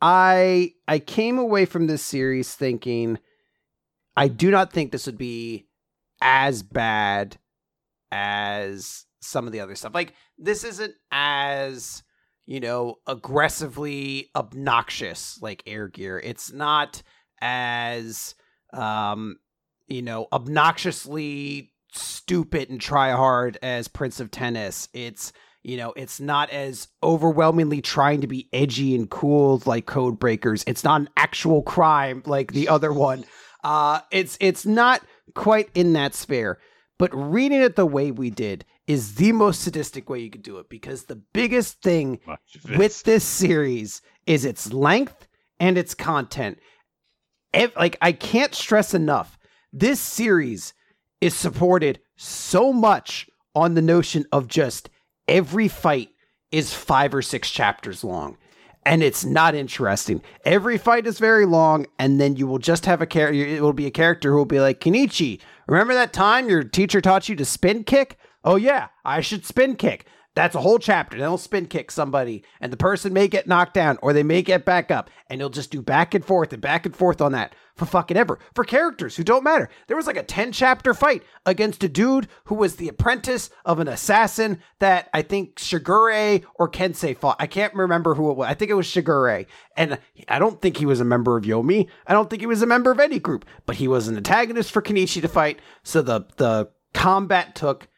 I 0.00 0.72
I 0.88 0.98
came 0.98 1.38
away 1.38 1.66
from 1.66 1.86
this 1.86 2.02
series 2.02 2.52
thinking 2.54 3.18
I 4.16 4.26
do 4.26 4.50
not 4.50 4.72
think 4.72 4.90
this 4.90 5.06
would 5.06 5.18
be 5.18 5.66
as 6.20 6.62
bad 6.62 7.36
as 8.10 9.04
some 9.20 9.46
of 9.46 9.52
the 9.52 9.60
other 9.60 9.74
stuff. 9.74 9.94
Like 9.94 10.14
this 10.38 10.64
isn't 10.64 10.94
as 11.10 12.02
you 12.46 12.60
know 12.60 12.96
aggressively 13.06 14.30
obnoxious 14.34 15.38
like 15.42 15.62
Air 15.66 15.88
Gear. 15.88 16.18
It's 16.18 16.52
not 16.52 17.02
as 17.40 18.34
um 18.72 19.36
you 19.88 20.02
know 20.02 20.26
obnoxiously 20.32 21.72
stupid 21.92 22.70
and 22.70 22.80
try 22.80 23.10
hard 23.10 23.58
as 23.62 23.88
Prince 23.88 24.20
of 24.20 24.30
Tennis. 24.30 24.88
It's 24.92 25.32
you 25.62 25.76
know, 25.76 25.92
it's 25.94 26.20
not 26.20 26.50
as 26.50 26.88
overwhelmingly 27.02 27.82
trying 27.82 28.22
to 28.22 28.26
be 28.26 28.48
edgy 28.52 28.94
and 28.94 29.10
cool 29.10 29.62
like 29.66 29.86
Code 29.86 30.18
Breakers. 30.18 30.64
It's 30.66 30.84
not 30.84 31.02
an 31.02 31.10
actual 31.16 31.62
crime 31.62 32.22
like 32.26 32.52
the 32.52 32.68
other 32.68 32.92
one. 32.92 33.24
Uh, 33.62 34.00
it's 34.10 34.38
it's 34.40 34.64
not 34.64 35.02
quite 35.34 35.68
in 35.74 35.92
that 35.92 36.14
sphere. 36.14 36.58
But 37.00 37.14
reading 37.14 37.62
it 37.62 37.76
the 37.76 37.86
way 37.86 38.10
we 38.10 38.28
did 38.28 38.66
is 38.86 39.14
the 39.14 39.32
most 39.32 39.62
sadistic 39.62 40.10
way 40.10 40.18
you 40.18 40.28
could 40.28 40.42
do 40.42 40.58
it 40.58 40.68
because 40.68 41.04
the 41.04 41.16
biggest 41.16 41.80
thing 41.80 42.20
it. 42.26 42.76
with 42.76 43.04
this 43.04 43.24
series 43.24 44.02
is 44.26 44.44
its 44.44 44.70
length 44.70 45.26
and 45.58 45.78
its 45.78 45.94
content. 45.94 46.58
Ev- 47.54 47.72
like 47.74 47.96
I 48.02 48.12
can't 48.12 48.54
stress 48.54 48.92
enough, 48.92 49.38
this 49.72 49.98
series 49.98 50.74
is 51.22 51.34
supported 51.34 52.00
so 52.16 52.70
much 52.70 53.30
on 53.54 53.72
the 53.72 53.80
notion 53.80 54.26
of 54.30 54.46
just 54.46 54.90
every 55.26 55.68
fight 55.68 56.10
is 56.52 56.74
five 56.74 57.14
or 57.14 57.22
six 57.22 57.50
chapters 57.50 58.04
long. 58.04 58.36
And 58.86 59.02
it's 59.02 59.24
not 59.24 59.54
interesting. 59.54 60.22
Every 60.44 60.78
fight 60.78 61.06
is 61.06 61.18
very 61.18 61.44
long, 61.44 61.86
and 61.98 62.20
then 62.20 62.36
you 62.36 62.46
will 62.46 62.58
just 62.58 62.86
have 62.86 63.02
a 63.02 63.06
character. 63.06 63.38
It 63.38 63.62
will 63.62 63.74
be 63.74 63.86
a 63.86 63.90
character 63.90 64.30
who 64.30 64.38
will 64.38 64.46
be 64.46 64.60
like, 64.60 64.80
Kenichi, 64.80 65.38
remember 65.66 65.92
that 65.94 66.12
time 66.12 66.48
your 66.48 66.64
teacher 66.64 67.00
taught 67.00 67.28
you 67.28 67.36
to 67.36 67.44
spin 67.44 67.84
kick? 67.84 68.16
Oh, 68.42 68.56
yeah, 68.56 68.88
I 69.04 69.20
should 69.20 69.44
spin 69.44 69.76
kick. 69.76 70.06
That's 70.34 70.54
a 70.54 70.60
whole 70.60 70.78
chapter. 70.78 71.18
Then 71.18 71.28
he'll 71.28 71.38
spin 71.38 71.66
kick 71.66 71.90
somebody, 71.90 72.44
and 72.60 72.72
the 72.72 72.76
person 72.76 73.12
may 73.12 73.26
get 73.26 73.48
knocked 73.48 73.74
down 73.74 73.98
or 74.00 74.12
they 74.12 74.22
may 74.22 74.42
get 74.42 74.64
back 74.64 74.90
up, 74.90 75.10
and 75.28 75.40
he'll 75.40 75.50
just 75.50 75.72
do 75.72 75.82
back 75.82 76.14
and 76.14 76.24
forth 76.24 76.52
and 76.52 76.62
back 76.62 76.86
and 76.86 76.94
forth 76.94 77.20
on 77.20 77.32
that 77.32 77.54
for 77.74 77.84
fucking 77.84 78.16
ever. 78.16 78.38
For 78.54 78.62
characters 78.62 79.16
who 79.16 79.24
don't 79.24 79.42
matter. 79.42 79.68
There 79.88 79.96
was 79.96 80.06
like 80.06 80.16
a 80.16 80.22
10 80.22 80.52
chapter 80.52 80.94
fight 80.94 81.24
against 81.44 81.82
a 81.82 81.88
dude 81.88 82.28
who 82.44 82.54
was 82.54 82.76
the 82.76 82.88
apprentice 82.88 83.50
of 83.64 83.80
an 83.80 83.88
assassin 83.88 84.60
that 84.78 85.08
I 85.12 85.22
think 85.22 85.56
Shigure 85.56 86.44
or 86.54 86.70
Kensei 86.70 87.16
fought. 87.16 87.36
I 87.40 87.46
can't 87.46 87.74
remember 87.74 88.14
who 88.14 88.30
it 88.30 88.36
was. 88.36 88.48
I 88.48 88.54
think 88.54 88.70
it 88.70 88.74
was 88.74 88.86
Shigure. 88.86 89.46
And 89.76 89.98
I 90.28 90.38
don't 90.38 90.60
think 90.60 90.76
he 90.76 90.86
was 90.86 91.00
a 91.00 91.04
member 91.04 91.36
of 91.36 91.44
Yomi. 91.44 91.88
I 92.06 92.12
don't 92.12 92.30
think 92.30 92.42
he 92.42 92.46
was 92.46 92.62
a 92.62 92.66
member 92.66 92.92
of 92.92 93.00
any 93.00 93.18
group, 93.18 93.46
but 93.66 93.76
he 93.76 93.88
was 93.88 94.06
an 94.06 94.16
antagonist 94.16 94.70
for 94.70 94.82
Kenichi 94.82 95.20
to 95.22 95.28
fight. 95.28 95.58
So 95.82 96.02
the, 96.02 96.26
the 96.36 96.70
combat 96.94 97.54
took 97.54 97.88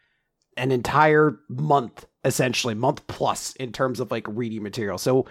an 0.55 0.71
entire 0.71 1.39
month 1.49 2.05
essentially 2.23 2.73
month 2.73 3.05
plus 3.07 3.53
in 3.57 3.71
terms 3.71 3.99
of 3.99 4.11
like 4.11 4.25
reading 4.27 4.63
material. 4.63 4.97
So 4.97 5.25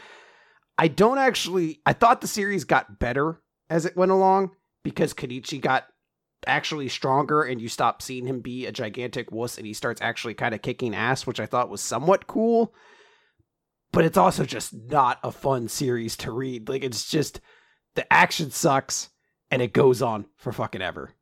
i 0.78 0.88
don't 0.88 1.18
actually 1.18 1.80
i 1.84 1.92
thought 1.92 2.22
the 2.22 2.26
series 2.26 2.64
got 2.64 2.98
better 2.98 3.42
as 3.68 3.84
it 3.84 3.94
went 3.94 4.10
along 4.10 4.50
because 4.82 5.12
kenichi 5.12 5.60
got 5.60 5.84
actually 6.46 6.88
stronger 6.88 7.42
and 7.42 7.60
you 7.60 7.68
stop 7.68 8.00
seeing 8.00 8.26
him 8.26 8.40
be 8.40 8.64
a 8.64 8.72
gigantic 8.72 9.30
wuss 9.30 9.58
and 9.58 9.66
he 9.66 9.74
starts 9.74 10.00
actually 10.00 10.32
kind 10.32 10.54
of 10.54 10.62
kicking 10.62 10.94
ass 10.94 11.26
which 11.26 11.38
i 11.38 11.46
thought 11.46 11.68
was 11.68 11.80
somewhat 11.80 12.26
cool. 12.26 12.74
But 13.92 14.06
it's 14.06 14.16
also 14.16 14.46
just 14.46 14.72
not 14.72 15.18
a 15.22 15.30
fun 15.30 15.68
series 15.68 16.16
to 16.16 16.32
read. 16.32 16.68
Like 16.68 16.82
it's 16.82 17.10
just 17.10 17.40
the 17.94 18.10
action 18.10 18.50
sucks 18.50 19.10
and 19.50 19.60
it 19.60 19.74
goes 19.74 20.00
on 20.00 20.24
for 20.36 20.50
fucking 20.50 20.80
ever. 20.80 21.14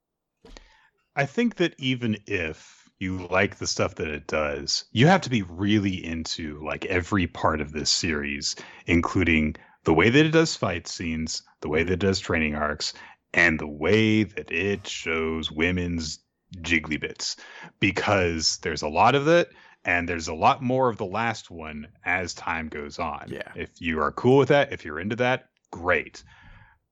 I 1.16 1.26
think 1.26 1.56
that 1.56 1.74
even 1.78 2.18
if 2.26 2.79
you 3.00 3.26
like 3.28 3.56
the 3.56 3.66
stuff 3.66 3.96
that 3.96 4.08
it 4.08 4.26
does, 4.26 4.84
you 4.92 5.06
have 5.06 5.22
to 5.22 5.30
be 5.30 5.42
really 5.42 6.04
into 6.04 6.62
like 6.64 6.84
every 6.86 7.26
part 7.26 7.60
of 7.60 7.72
this 7.72 7.90
series, 7.90 8.54
including 8.86 9.56
the 9.84 9.94
way 9.94 10.10
that 10.10 10.26
it 10.26 10.30
does 10.30 10.54
fight 10.54 10.86
scenes, 10.86 11.42
the 11.62 11.68
way 11.68 11.82
that 11.82 11.94
it 11.94 12.00
does 12.00 12.20
training 12.20 12.54
arcs, 12.54 12.92
and 13.32 13.58
the 13.58 13.66
way 13.66 14.22
that 14.22 14.50
it 14.52 14.86
shows 14.86 15.50
women's 15.50 16.20
jiggly 16.58 17.00
bits. 17.00 17.36
Because 17.80 18.58
there's 18.58 18.82
a 18.82 18.88
lot 18.88 19.14
of 19.14 19.26
it, 19.28 19.50
and 19.84 20.06
there's 20.06 20.28
a 20.28 20.34
lot 20.34 20.62
more 20.62 20.90
of 20.90 20.98
the 20.98 21.06
last 21.06 21.50
one 21.50 21.88
as 22.04 22.34
time 22.34 22.68
goes 22.68 22.98
on. 22.98 23.28
Yeah. 23.28 23.50
If 23.56 23.70
you 23.80 24.02
are 24.02 24.12
cool 24.12 24.36
with 24.36 24.48
that, 24.48 24.74
if 24.74 24.84
you're 24.84 25.00
into 25.00 25.16
that, 25.16 25.48
great. 25.70 26.22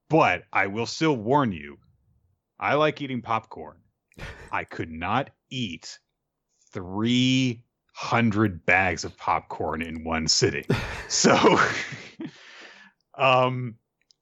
But 0.09 0.45
I 0.55 0.69
will 0.69 0.87
still 0.87 1.17
warn 1.17 1.53
you, 1.53 1.77
I 2.59 2.75
like 2.75 3.03
eating 3.03 3.21
popcorn. 3.21 3.77
I 4.53 4.65
could 4.65 4.91
not 4.91 5.29
eat 5.51 5.99
300 6.73 8.67
bags 8.67 9.05
of 9.05 9.17
popcorn 9.17 9.83
in 9.83 10.05
one 10.05 10.29
sitting. 10.29 10.65
So, 11.11 11.59
um, 13.19 13.77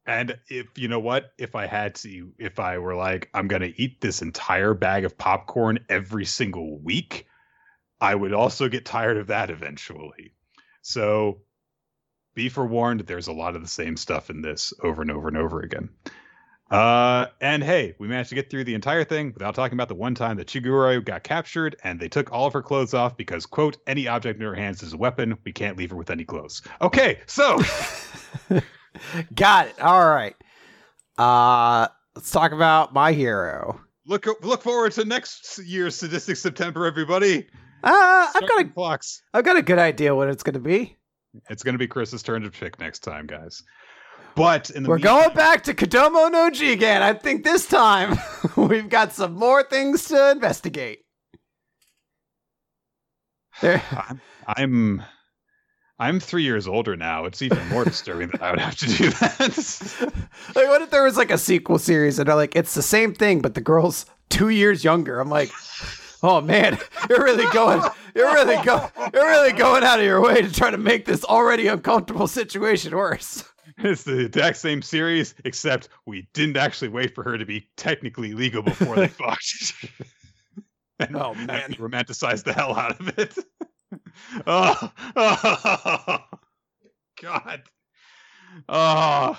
and 0.07 0.39
if 0.49 0.79
you 0.79 0.87
know 0.87 1.01
what, 1.01 1.33
if 1.37 1.57
I 1.57 1.67
had 1.67 1.97
to, 1.97 2.33
if 2.39 2.61
I 2.61 2.79
were 2.79 2.95
like, 2.95 3.29
I'm 3.35 3.49
going 3.49 3.63
to 3.63 3.83
eat 3.83 4.01
this 4.01 4.23
entire 4.23 4.73
bag 4.73 5.05
of 5.05 5.19
popcorn 5.19 5.81
every 5.89 6.25
single 6.25 6.79
week, 6.79 7.27
I 8.01 8.15
would 8.15 8.33
also 8.33 8.69
get 8.69 8.85
tired 8.85 9.17
of 9.17 9.27
that 9.27 9.51
eventually. 9.51 10.33
So, 10.83 11.41
be 12.37 12.49
forewarned, 12.49 13.01
there's 13.01 13.27
a 13.27 13.33
lot 13.33 13.57
of 13.57 13.63
the 13.63 13.69
same 13.69 13.97
stuff 13.97 14.31
in 14.31 14.43
this 14.43 14.73
over 14.85 15.03
and 15.03 15.11
over 15.11 15.27
and 15.27 15.37
over 15.37 15.63
again. 15.63 15.89
Uh, 16.71 17.27
and 17.41 17.63
hey, 17.63 17.95
we 17.99 18.09
managed 18.09 18.31
to 18.31 18.35
get 18.35 18.51
through 18.51 18.65
the 18.65 18.75
entire 18.75 19.05
thing 19.05 19.33
without 19.33 19.55
talking 19.55 19.77
about 19.77 19.89
the 19.89 19.95
one 19.95 20.15
time 20.15 20.37
that 20.37 20.49
Shigure 20.49 21.05
got 21.05 21.23
captured 21.23 21.77
and 21.85 22.01
they 22.01 22.09
took 22.09 22.33
all 22.33 22.47
of 22.47 22.53
her 22.53 22.63
clothes 22.63 22.93
off 22.93 23.17
because, 23.17 23.47
quote, 23.47 23.77
any 23.87 24.09
object 24.09 24.41
in 24.41 24.47
her 24.47 24.55
hands 24.55 24.83
is 24.83 24.93
a 24.93 24.97
weapon. 24.97 25.39
We 25.45 25.53
can't 25.53 25.77
leave 25.77 25.91
her 25.91 25.97
with 25.97 26.11
any 26.11 26.25
clothes. 26.25 26.63
Okay, 26.83 27.21
so 27.27 27.61
Got 29.35 29.69
it. 29.69 29.81
All 29.81 30.09
right. 30.09 30.35
Uh 31.19 31.89
let's 32.15 32.31
talk 32.31 32.53
about 32.53 32.93
my 32.93 33.13
hero. 33.13 33.81
Look 34.07 34.27
look 34.43 34.63
forward 34.63 34.93
to 34.93 35.05
next 35.05 35.59
year's 35.59 35.95
Sadistic 35.97 36.37
September, 36.37 36.87
everybody. 36.87 37.47
Uh, 37.85 38.31
I've 38.35 38.49
got 38.49 38.61
a 38.61 38.65
clocks. 38.65 39.23
I've 39.33 39.45
got 39.45 39.57
a 39.57 39.63
good 39.63 39.79
idea 39.79 40.15
what 40.15 40.29
it's 40.29 40.43
going 40.43 40.55
to 40.55 40.61
be. 40.61 40.97
It's 41.51 41.63
going 41.63 41.75
to 41.75 41.79
be 41.79 41.87
Chris's 41.87 42.23
turn 42.23 42.43
to 42.43 42.51
pick 42.51 42.81
next 42.81 43.01
time, 43.01 43.27
guys. 43.27 43.63
But 44.37 44.69
in 44.69 44.83
the 44.83 44.91
we're 44.91 44.97
meantime, 44.97 45.23
going 45.23 45.35
back 45.35 45.65
to 45.65 45.75
Kodomo 45.75 46.31
no 46.31 46.51
Jikan. 46.51 47.01
I 47.01 47.15
think 47.15 47.43
this 47.43 47.67
time 47.67 48.19
we've 48.57 48.89
got 48.89 49.13
some 49.13 49.35
more 49.35 49.63
things 49.63 50.05
to 50.09 50.31
investigate. 50.31 51.01
There. 53.63 53.83
I'm, 53.91 54.21
I'm 54.47 55.03
I'm 55.99 56.21
three 56.21 56.43
years 56.43 56.69
older 56.69 56.95
now. 56.95 57.25
It's 57.25 57.41
even 57.41 57.67
more 57.69 57.85
disturbing 57.87 58.29
that 58.29 58.43
I 58.43 58.51
would 58.51 58.61
have 58.61 58.77
to 58.77 58.87
do 58.87 59.11
that. 59.11 60.13
like, 60.55 60.69
what 60.69 60.83
if 60.83 60.91
there 60.91 61.05
was 61.05 61.17
like 61.17 61.31
a 61.31 61.39
sequel 61.39 61.79
series 61.79 62.19
and 62.19 62.29
they're 62.29 62.37
like, 62.37 62.55
it's 62.55 62.75
the 62.75 62.83
same 62.83 63.15
thing, 63.15 63.41
but 63.41 63.55
the 63.55 63.63
girl's 63.63 64.05
two 64.29 64.51
years 64.51 64.85
younger? 64.85 65.19
I'm 65.19 65.31
like, 65.31 65.51
oh 66.23 66.43
man, 66.43 66.79
you're 67.09 67.25
really 67.25 67.51
going, 67.55 67.83
you're 68.15 68.35
really 68.35 68.63
going, 68.63 68.91
you're 69.15 69.27
really 69.27 69.53
going 69.53 69.83
out 69.83 69.99
of 69.99 70.05
your 70.05 70.21
way 70.21 70.43
to 70.43 70.53
try 70.53 70.71
to 70.71 70.77
make 70.77 71.07
this 71.07 71.25
already 71.25 71.69
uncomfortable 71.69 72.29
situation 72.29 72.95
worse. 72.95 73.43
It's 73.85 74.05
the 74.05 74.21
exact 74.21 74.57
same 74.57 74.81
series, 74.81 75.35
except 75.45 75.91
we 76.07 76.27
didn't 76.33 76.57
actually 76.57 76.89
wait 76.89 77.15
for 77.15 77.23
her 77.23 77.37
to 77.37 77.45
be 77.45 77.69
technically 77.77 78.33
legal 78.33 78.63
before 78.63 78.97
they 78.97 79.09
fucked. 79.09 79.75
and, 80.99 81.15
oh 81.15 81.35
man, 81.35 81.75
romanticized 81.75 82.45
the 82.45 82.55
hell 82.55 82.75
out 82.75 82.99
of 82.99 83.19
it. 83.19 83.37
oh, 84.47 84.93
oh, 85.15 86.19
God. 87.21 87.63
Oh. 88.69 89.39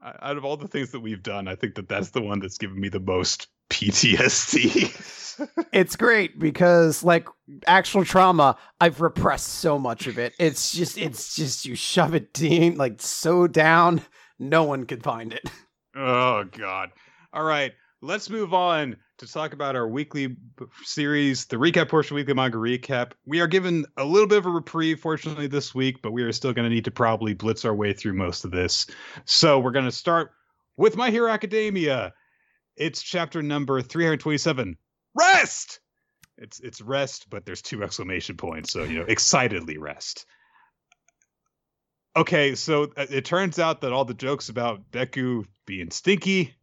Out 0.00 0.36
of 0.36 0.44
all 0.44 0.56
the 0.56 0.68
things 0.68 0.92
that 0.92 1.00
we've 1.00 1.22
done, 1.22 1.48
I 1.48 1.56
think 1.56 1.74
that 1.74 1.88
that's 1.88 2.10
the 2.10 2.22
one 2.22 2.38
that's 2.38 2.58
given 2.58 2.80
me 2.80 2.88
the 2.88 3.00
most 3.00 3.48
PTSD. 3.70 5.16
it's 5.72 5.96
great 5.96 6.38
because 6.38 7.02
like 7.04 7.28
actual 7.66 8.04
trauma, 8.04 8.56
I've 8.80 9.00
repressed 9.00 9.48
so 9.48 9.78
much 9.78 10.06
of 10.06 10.18
it. 10.18 10.34
It's 10.38 10.72
just 10.72 10.98
it's 10.98 11.34
just 11.34 11.64
you 11.64 11.74
shove 11.74 12.14
it 12.14 12.32
deep, 12.32 12.78
like 12.78 13.00
so 13.00 13.46
down, 13.46 14.02
no 14.38 14.64
one 14.64 14.84
can 14.84 15.00
find 15.00 15.32
it. 15.32 15.50
Oh 15.96 16.44
god. 16.44 16.90
All 17.32 17.44
right, 17.44 17.72
let's 18.02 18.30
move 18.30 18.54
on 18.54 18.96
to 19.18 19.26
talk 19.26 19.52
about 19.52 19.74
our 19.74 19.88
weekly 19.88 20.36
series, 20.82 21.46
the 21.46 21.56
recap 21.56 21.88
portion, 21.88 22.14
of 22.14 22.16
weekly 22.16 22.34
manga 22.34 22.56
recap. 22.56 23.12
We 23.26 23.40
are 23.40 23.46
given 23.46 23.84
a 23.96 24.04
little 24.04 24.28
bit 24.28 24.38
of 24.38 24.46
a 24.46 24.50
reprieve, 24.50 25.00
fortunately, 25.00 25.48
this 25.48 25.74
week, 25.74 26.00
but 26.02 26.12
we 26.12 26.22
are 26.22 26.32
still 26.32 26.52
going 26.52 26.68
to 26.68 26.74
need 26.74 26.84
to 26.84 26.90
probably 26.90 27.34
blitz 27.34 27.64
our 27.64 27.74
way 27.74 27.92
through 27.92 28.14
most 28.14 28.44
of 28.44 28.52
this. 28.52 28.86
So 29.24 29.58
we're 29.58 29.72
going 29.72 29.84
to 29.84 29.92
start 29.92 30.30
with 30.76 30.96
My 30.96 31.10
Hero 31.10 31.30
Academia. 31.30 32.12
It's 32.78 33.02
chapter 33.02 33.42
number 33.42 33.82
327. 33.82 34.76
Rest! 35.14 35.80
It's 36.36 36.60
it's 36.60 36.80
rest, 36.80 37.28
but 37.28 37.44
there's 37.44 37.62
two 37.62 37.82
exclamation 37.82 38.36
points, 38.36 38.72
so 38.72 38.84
you 38.84 39.00
know, 39.00 39.04
excitedly 39.08 39.76
rest. 39.76 40.24
Okay, 42.16 42.54
so 42.54 42.84
uh, 42.96 43.06
it 43.10 43.24
turns 43.24 43.58
out 43.58 43.80
that 43.80 43.92
all 43.92 44.04
the 44.04 44.14
jokes 44.14 44.48
about 44.48 44.90
Deku 44.92 45.44
being 45.66 45.90
stinky 45.90 46.54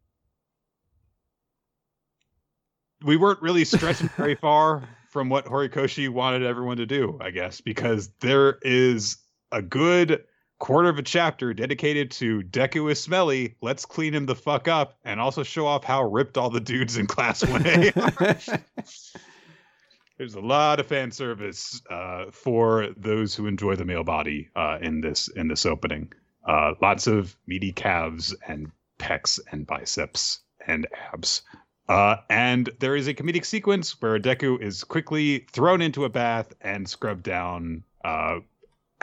we 3.06 3.18
weren't 3.18 3.42
really 3.42 3.66
stretching 3.66 4.10
very 4.18 4.36
far 4.42 4.88
from 5.10 5.30
what 5.30 5.46
Horikoshi 5.46 6.10
wanted 6.10 6.44
everyone 6.44 6.78
to 6.78 6.86
do, 6.86 7.18
I 7.22 7.32
guess, 7.32 7.62
because 7.62 8.10
there 8.20 8.58
is 8.62 9.18
a 9.52 9.62
good 9.62 10.24
quarter 10.60 10.90
of 10.90 10.98
a 10.98 11.04
chapter 11.04 11.54
dedicated 11.54 12.12
to 12.12 12.42
Deku 12.42 12.92
is 12.92 13.02
smelly. 13.02 13.56
Let's 13.62 13.86
clean 13.86 14.14
him 14.14 14.26
the 14.26 14.36
fuck 14.36 14.68
up 14.68 14.98
and 15.04 15.20
also 15.20 15.44
show 15.44 15.68
off 15.68 15.84
how 15.84 16.04
ripped 16.04 16.38
all 16.38 16.50
the 16.50 16.60
dudes 16.60 16.98
in 16.98 17.08
Class 17.08 17.44
1A 17.44 18.62
There's 20.18 20.36
a 20.36 20.42
lot 20.42 20.80
of 20.80 20.88
fan 20.88 21.12
service 21.12 21.82
uh, 21.90 22.32
for 22.32 22.90
those 22.96 23.36
who 23.36 23.48
enjoy 23.48 23.76
the 23.76 23.84
male 23.84 24.06
body 24.06 24.50
uh, 24.56 24.78
in 24.82 25.02
this 25.02 25.28
in 25.28 25.50
this 25.50 25.66
opening. 25.66 26.14
Uh, 26.48 26.72
lots 26.82 27.08
of 27.08 27.36
meaty 27.48 27.74
calves 27.74 28.34
and 28.48 28.72
pecs 28.98 29.40
and 29.52 29.68
biceps 29.68 30.40
and 30.66 30.88
abs. 31.12 31.42
Uh, 31.90 32.16
and 32.30 32.70
there 32.80 32.96
is 32.96 33.08
a 33.08 33.14
comedic 33.14 33.46
sequence 33.46 34.02
where 34.02 34.18
Deku 34.18 34.62
is 34.62 34.84
quickly 34.86 35.46
thrown 35.52 35.82
into 35.82 36.06
a 36.06 36.10
bath 36.10 36.54
and 36.62 36.90
scrubbed 36.90 37.24
down 37.24 37.84
uh, 38.04 38.38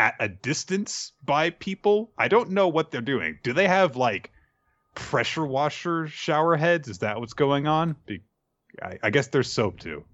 at 0.03 0.17
a 0.19 0.29
distance 0.29 1.13
by 1.25 1.51
people. 1.51 2.11
I 2.19 2.27
don't 2.27 2.51
know 2.51 2.67
what 2.67 2.91
they're 2.91 3.01
doing. 3.01 3.39
Do 3.45 3.53
they 3.53 3.69
have 3.69 3.95
like 3.95 4.33
pressure 4.97 5.47
washer 5.47 6.09
shower 6.09 6.57
heads? 6.57 6.89
Is 6.89 6.99
that 6.99 7.21
what's 7.21 7.35
going 7.35 7.69
on? 7.69 7.95
Be- 8.05 8.25
I, 8.83 8.99
I, 9.01 9.11
guess 9.11 9.29
there's 9.29 9.53
soap 9.53 9.79
too. 9.79 10.05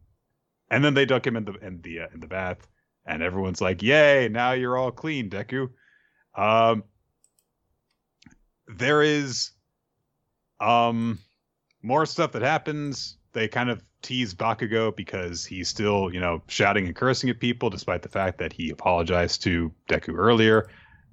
And 0.71 0.85
then 0.85 0.93
they 0.93 1.07
dunk 1.07 1.27
him 1.27 1.37
in 1.37 1.47
the 1.47 1.55
in 1.55 1.81
the 1.81 2.01
uh, 2.01 2.07
in 2.13 2.21
the 2.21 2.27
bath, 2.27 2.69
and 3.07 3.23
everyone's 3.23 3.63
like, 3.63 3.83
"Yay! 3.83 4.29
Now 4.29 4.53
you're 4.53 4.77
all 4.77 4.91
clean, 4.91 5.31
Deku." 5.31 5.71
Um, 6.35 6.85
there 8.67 9.03
is, 9.03 9.53
um 10.61 11.19
more 11.81 12.05
stuff 12.05 12.33
that 12.33 12.43
happens. 12.43 13.17
They 13.33 13.49
kind 13.49 13.71
of 13.71 13.83
tease 14.03 14.35
Bakugo 14.35 14.95
because 14.95 15.45
he's 15.45 15.69
still, 15.69 16.13
you 16.13 16.21
know, 16.21 16.43
shouting 16.47 16.87
and 16.87 16.95
cursing 16.95 17.31
at 17.31 17.41
people 17.41 17.71
despite 17.71 18.03
the 18.03 18.09
fact 18.09 18.39
that 18.39 18.53
he 18.53 18.71
apologized 18.71 19.43
to 19.43 19.73
Deku 19.89 20.15
earlier. 20.17 20.69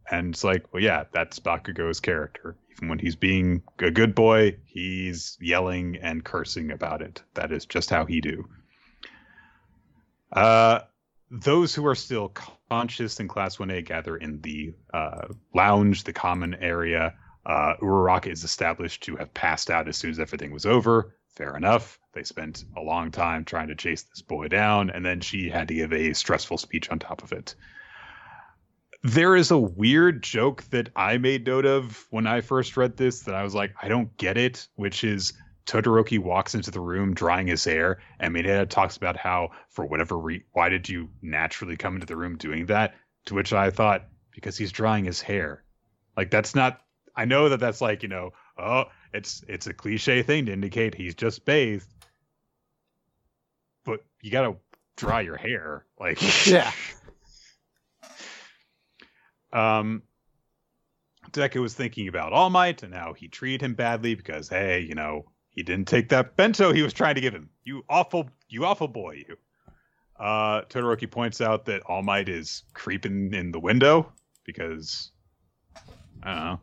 And 0.09 0.33
it's 0.33 0.43
like, 0.43 0.71
well, 0.71 0.83
yeah, 0.83 1.05
that's 1.11 1.39
Bakugo's 1.39 1.99
character. 1.99 2.55
Even 2.71 2.89
when 2.89 2.99
he's 2.99 3.15
being 3.15 3.63
a 3.79 3.89
good 3.89 4.13
boy, 4.13 4.57
he's 4.65 5.37
yelling 5.41 5.97
and 5.97 6.23
cursing 6.23 6.71
about 6.71 7.01
it. 7.01 7.23
That 7.33 7.51
is 7.51 7.65
just 7.65 7.89
how 7.89 8.05
he 8.05 8.21
do. 8.21 8.47
Uh, 10.31 10.81
those 11.31 11.73
who 11.73 11.85
are 11.87 11.95
still 11.95 12.33
conscious 12.69 13.19
in 13.19 13.27
Class 13.27 13.57
1A 13.57 13.85
gather 13.85 14.17
in 14.17 14.41
the 14.41 14.73
uh, 14.93 15.27
lounge, 15.53 16.03
the 16.03 16.13
common 16.13 16.53
area, 16.55 17.13
uh, 17.45 17.73
Uraraka 17.81 18.27
is 18.27 18.43
established 18.43 19.03
to 19.03 19.15
have 19.15 19.33
passed 19.33 19.69
out 19.69 19.87
as 19.87 19.97
soon 19.97 20.11
as 20.11 20.19
everything 20.19 20.51
was 20.51 20.65
over. 20.65 21.15
Fair 21.35 21.55
enough. 21.57 21.99
They 22.13 22.23
spent 22.23 22.63
a 22.77 22.81
long 22.81 23.11
time 23.11 23.43
trying 23.43 23.67
to 23.67 23.75
chase 23.75 24.03
this 24.03 24.21
boy 24.21 24.47
down, 24.47 24.89
and 24.89 25.05
then 25.05 25.19
she 25.19 25.49
had 25.49 25.67
to 25.67 25.73
give 25.73 25.91
a 25.91 26.13
stressful 26.13 26.57
speech 26.57 26.89
on 26.89 26.99
top 26.99 27.23
of 27.23 27.33
it. 27.33 27.55
There 29.03 29.35
is 29.35 29.51
a 29.51 29.57
weird 29.57 30.23
joke 30.23 30.63
that 30.71 30.89
I 30.95 31.17
made 31.17 31.45
note 31.45 31.65
of 31.65 32.07
when 32.09 32.25
I 32.25 32.41
first 32.41 32.77
read 32.77 32.97
this 32.97 33.21
that 33.23 33.35
I 33.35 33.43
was 33.43 33.53
like, 33.53 33.75
I 33.81 33.87
don't 33.87 34.15
get 34.17 34.37
it, 34.37 34.67
which 34.75 35.03
is 35.03 35.33
Todoroki 35.65 36.19
walks 36.19 36.55
into 36.55 36.71
the 36.71 36.79
room 36.79 37.13
drying 37.13 37.47
his 37.47 37.65
hair, 37.65 37.99
and 38.19 38.33
Mineta 38.33 38.67
talks 38.69 38.97
about 38.97 39.17
how, 39.17 39.49
for 39.69 39.85
whatever 39.85 40.17
re- 40.17 40.45
why 40.53 40.69
did 40.69 40.87
you 40.87 41.09
naturally 41.21 41.75
come 41.75 41.95
into 41.95 42.07
the 42.07 42.15
room 42.15 42.37
doing 42.37 42.67
that? 42.67 42.95
To 43.25 43.35
which 43.35 43.51
I 43.51 43.71
thought, 43.71 44.07
because 44.31 44.57
he's 44.57 44.71
drying 44.71 45.05
his 45.05 45.21
hair. 45.21 45.63
Like 46.15 46.31
that's 46.31 46.55
not 46.55 46.81
I 47.15 47.25
know 47.25 47.49
that 47.49 47.59
that's 47.59 47.81
like 47.81 48.03
you 48.03 48.09
know, 48.09 48.31
oh, 48.57 48.85
it's 49.15 49.43
it's 49.47 49.67
a 49.67 49.73
cliche 49.73 50.21
thing 50.23 50.45
to 50.45 50.53
indicate 50.53 50.93
he's 50.93 51.15
just 51.15 51.45
bathed, 51.45 51.87
but 53.85 54.01
you 54.21 54.31
gotta 54.31 54.55
dry 54.97 55.21
your 55.21 55.37
hair, 55.37 55.85
like 55.99 56.19
yeah. 56.45 56.71
um, 59.53 60.03
Deku 61.31 61.61
was 61.61 61.73
thinking 61.73 62.07
about 62.07 62.33
All 62.33 62.49
Might 62.49 62.83
and 62.83 62.93
how 62.93 63.13
he 63.13 63.27
treated 63.27 63.61
him 63.61 63.73
badly 63.73 64.15
because 64.15 64.49
hey, 64.49 64.81
you 64.81 64.95
know, 64.95 65.25
he 65.49 65.63
didn't 65.63 65.87
take 65.87 66.09
that 66.09 66.35
bento 66.35 66.73
he 66.73 66.81
was 66.81 66.93
trying 66.93 67.15
to 67.15 67.21
give 67.21 67.33
him. 67.33 67.49
You 67.63 67.83
awful, 67.89 68.29
you 68.49 68.65
awful 68.65 68.87
boy, 68.87 69.23
you. 69.27 69.37
Uh, 70.19 70.61
Todoroki 70.63 71.09
points 71.09 71.41
out 71.41 71.65
that 71.65 71.83
All 71.87 72.01
Might 72.01 72.29
is 72.29 72.63
creeping 72.73 73.33
in 73.33 73.51
the 73.51 73.59
window 73.59 74.11
because 74.45 75.11
I 76.23 76.33
don't 76.33 76.45
know. 76.45 76.59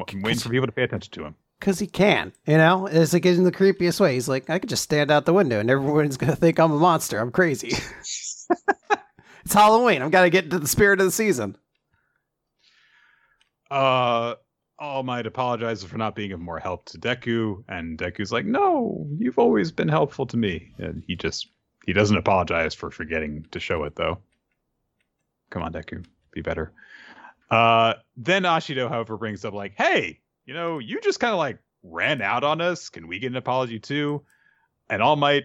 I'm 0.00 0.22
waiting 0.22 0.40
for 0.40 0.50
people 0.50 0.66
to 0.66 0.72
pay 0.72 0.82
attention 0.82 1.12
to 1.12 1.24
him. 1.24 1.34
Because 1.58 1.78
he 1.78 1.86
can, 1.86 2.32
you 2.46 2.56
know? 2.56 2.86
It's 2.86 3.12
like 3.12 3.26
in 3.26 3.42
the 3.42 3.50
creepiest 3.50 3.98
way. 4.00 4.14
He's 4.14 4.28
like, 4.28 4.48
I 4.48 4.58
could 4.58 4.68
just 4.68 4.84
stand 4.84 5.10
out 5.10 5.26
the 5.26 5.32
window 5.32 5.58
and 5.58 5.70
everyone's 5.70 6.16
going 6.16 6.30
to 6.30 6.36
think 6.36 6.60
I'm 6.60 6.70
a 6.70 6.78
monster. 6.78 7.18
I'm 7.18 7.32
crazy. 7.32 7.68
it's 9.44 9.54
Halloween. 9.54 10.02
I've 10.02 10.12
got 10.12 10.22
to 10.22 10.30
get 10.30 10.44
into 10.44 10.60
the 10.60 10.68
spirit 10.68 11.00
of 11.00 11.06
the 11.06 11.12
season. 11.12 11.56
Uh, 13.70 14.34
All 14.78 15.02
Might 15.02 15.26
apologizes 15.26 15.84
for 15.84 15.98
not 15.98 16.14
being 16.14 16.32
of 16.32 16.40
more 16.40 16.58
help 16.58 16.86
to 16.86 16.98
Deku, 16.98 17.64
and 17.68 17.98
Deku's 17.98 18.32
like, 18.32 18.46
"No, 18.46 19.06
you've 19.18 19.38
always 19.38 19.72
been 19.72 19.88
helpful 19.88 20.26
to 20.26 20.36
me." 20.36 20.72
And 20.78 21.02
he 21.06 21.16
just 21.16 21.48
he 21.84 21.92
doesn't 21.92 22.16
apologize 22.16 22.74
for 22.74 22.90
forgetting 22.90 23.44
to 23.50 23.60
show 23.60 23.84
it, 23.84 23.96
though. 23.96 24.18
Come 25.50 25.62
on, 25.62 25.72
Deku, 25.72 26.04
be 26.32 26.40
better. 26.40 26.72
Uh, 27.50 27.94
then 28.16 28.42
Ashido, 28.42 28.88
however, 28.88 29.16
brings 29.16 29.44
up 29.44 29.54
like, 29.54 29.74
"Hey, 29.76 30.20
you 30.44 30.54
know, 30.54 30.78
you 30.78 31.00
just 31.00 31.20
kind 31.20 31.32
of 31.32 31.38
like 31.38 31.58
ran 31.82 32.20
out 32.20 32.44
on 32.44 32.60
us. 32.60 32.88
Can 32.88 33.08
we 33.08 33.18
get 33.18 33.30
an 33.30 33.36
apology 33.36 33.80
too?" 33.80 34.24
And 34.90 35.02
All 35.02 35.16
Might 35.16 35.44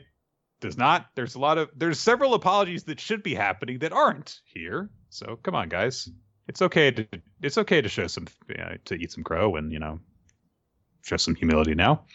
does 0.60 0.78
not. 0.78 1.08
There's 1.16 1.36
a 1.36 1.40
lot 1.40 1.58
of 1.58 1.70
there's 1.76 2.00
several 2.00 2.34
apologies 2.34 2.84
that 2.86 3.00
should 3.00 3.24
be 3.24 3.36
happening 3.36 3.80
that 3.80 3.94
aren't 3.94 4.40
here. 4.46 4.90
So 5.10 5.38
come 5.44 5.56
on, 5.56 5.70
guys. 5.70 6.10
It's 6.48 6.62
okay 6.62 6.92
to 6.92 7.08
it's 7.42 7.58
okay 7.58 7.82
to 7.82 7.90
show 7.90 8.08
some 8.08 8.28
you 8.50 8.58
know, 8.58 8.76
to 8.86 8.96
eat 8.96 9.12
some 9.12 9.24
crow 9.24 9.56
and 9.56 9.72
you 9.72 9.80
know 9.80 10.00
show 11.04 11.18
some 11.18 11.36
humility 11.36 11.76
now. 11.76 12.06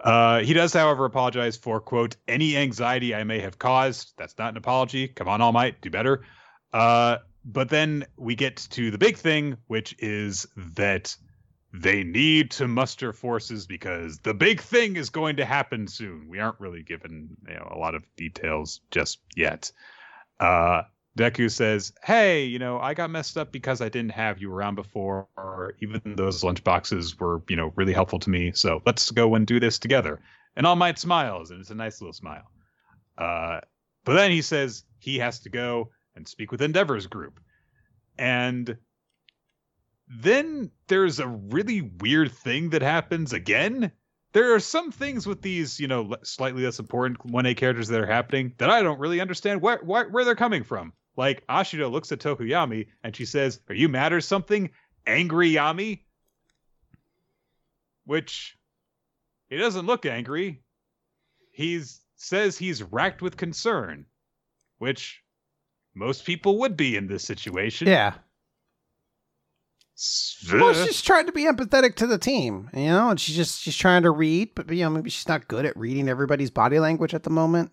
Uh, 0.00 0.40
he 0.40 0.52
does, 0.52 0.72
however, 0.72 1.04
apologize 1.04 1.56
for 1.56 1.80
quote 1.80 2.16
any 2.26 2.56
anxiety 2.56 3.14
I 3.14 3.24
may 3.24 3.40
have 3.40 3.58
caused. 3.58 4.12
That's 4.16 4.38
not 4.38 4.50
an 4.50 4.56
apology. 4.56 5.08
Come 5.08 5.28
on, 5.28 5.40
All 5.40 5.52
Might, 5.52 5.80
do 5.80 5.90
better. 5.90 6.22
Uh, 6.72 7.18
but 7.44 7.68
then 7.68 8.04
we 8.16 8.34
get 8.34 8.56
to 8.70 8.90
the 8.90 8.98
big 8.98 9.16
thing, 9.16 9.56
which 9.66 9.94
is 9.98 10.46
that 10.56 11.16
they 11.72 12.02
need 12.02 12.50
to 12.52 12.66
muster 12.66 13.12
forces 13.12 13.66
because 13.66 14.18
the 14.20 14.34
big 14.34 14.60
thing 14.60 14.96
is 14.96 15.10
going 15.10 15.36
to 15.36 15.44
happen 15.44 15.86
soon. 15.86 16.28
We 16.28 16.38
aren't 16.38 16.60
really 16.60 16.82
given 16.82 17.36
you 17.46 17.54
know 17.54 17.68
a 17.70 17.78
lot 17.78 17.94
of 17.94 18.04
details 18.16 18.80
just 18.90 19.18
yet. 19.36 19.70
Uh, 20.40 20.82
Deku 21.18 21.50
says, 21.50 21.92
"Hey, 22.02 22.44
you 22.44 22.58
know, 22.58 22.78
I 22.78 22.94
got 22.94 23.10
messed 23.10 23.36
up 23.36 23.52
because 23.52 23.80
I 23.80 23.88
didn't 23.88 24.12
have 24.12 24.40
you 24.40 24.52
around 24.52 24.76
before. 24.76 25.28
Or 25.36 25.74
even 25.80 26.00
those 26.16 26.44
lunch 26.44 26.64
boxes 26.64 27.18
were, 27.18 27.42
you 27.48 27.56
know, 27.56 27.72
really 27.76 27.92
helpful 27.92 28.20
to 28.20 28.30
me. 28.30 28.52
So 28.52 28.80
let's 28.86 29.10
go 29.10 29.34
and 29.34 29.46
do 29.46 29.60
this 29.60 29.78
together." 29.78 30.20
And 30.56 30.66
All 30.66 30.76
Might 30.76 30.98
smiles, 30.98 31.50
and 31.50 31.60
it's 31.60 31.70
a 31.70 31.74
nice 31.74 32.00
little 32.00 32.12
smile. 32.12 32.50
Uh, 33.16 33.60
but 34.04 34.14
then 34.14 34.30
he 34.30 34.42
says 34.42 34.84
he 34.98 35.18
has 35.18 35.40
to 35.40 35.50
go 35.50 35.90
and 36.18 36.28
speak 36.28 36.52
with 36.52 36.60
Endeavor's 36.60 37.06
group, 37.06 37.40
and 38.18 38.76
then 40.08 40.70
there's 40.88 41.20
a 41.20 41.26
really 41.26 41.80
weird 41.80 42.32
thing 42.32 42.70
that 42.70 42.82
happens 42.82 43.32
again. 43.32 43.92
There 44.32 44.54
are 44.54 44.60
some 44.60 44.90
things 44.92 45.26
with 45.26 45.40
these, 45.40 45.80
you 45.80 45.88
know, 45.88 46.16
slightly 46.22 46.64
less 46.64 46.78
important 46.78 47.18
1A 47.20 47.56
characters 47.56 47.88
that 47.88 48.00
are 48.00 48.06
happening 48.06 48.52
that 48.58 48.68
I 48.68 48.82
don't 48.82 49.00
really 49.00 49.20
understand 49.20 49.62
where 49.62 49.78
where, 49.78 50.08
where 50.08 50.24
they're 50.24 50.34
coming 50.34 50.64
from. 50.64 50.92
Like 51.16 51.46
Ashido 51.46 51.90
looks 51.90 52.12
at 52.12 52.20
Tokoyami 52.20 52.88
and 53.02 53.16
she 53.16 53.24
says, 53.24 53.60
"Are 53.68 53.74
you 53.74 53.88
mad 53.88 54.12
or 54.12 54.20
something?" 54.20 54.70
Angry 55.06 55.52
Yami, 55.52 56.00
which 58.04 58.58
he 59.48 59.56
doesn't 59.56 59.86
look 59.86 60.04
angry. 60.04 60.62
He 61.50 61.82
says 62.16 62.58
he's 62.58 62.82
racked 62.82 63.22
with 63.22 63.36
concern, 63.36 64.06
which 64.78 65.22
most 65.98 66.24
people 66.24 66.58
would 66.60 66.76
be 66.76 66.96
in 66.96 67.08
this 67.08 67.24
situation. 67.24 67.88
Yeah. 67.88 68.14
Well, 70.52 70.74
she's 70.74 71.02
trying 71.02 71.26
to 71.26 71.32
be 71.32 71.42
empathetic 71.42 71.96
to 71.96 72.06
the 72.06 72.18
team, 72.18 72.70
you 72.72 72.86
know, 72.86 73.10
and 73.10 73.18
she's 73.18 73.34
just 73.34 73.60
she's 73.60 73.76
trying 73.76 74.02
to 74.04 74.12
read, 74.12 74.54
but 74.54 74.70
you 74.70 74.84
know, 74.84 74.90
maybe 74.90 75.10
she's 75.10 75.26
not 75.26 75.48
good 75.48 75.66
at 75.66 75.76
reading 75.76 76.08
everybody's 76.08 76.52
body 76.52 76.78
language 76.78 77.14
at 77.14 77.24
the 77.24 77.30
moment. 77.30 77.72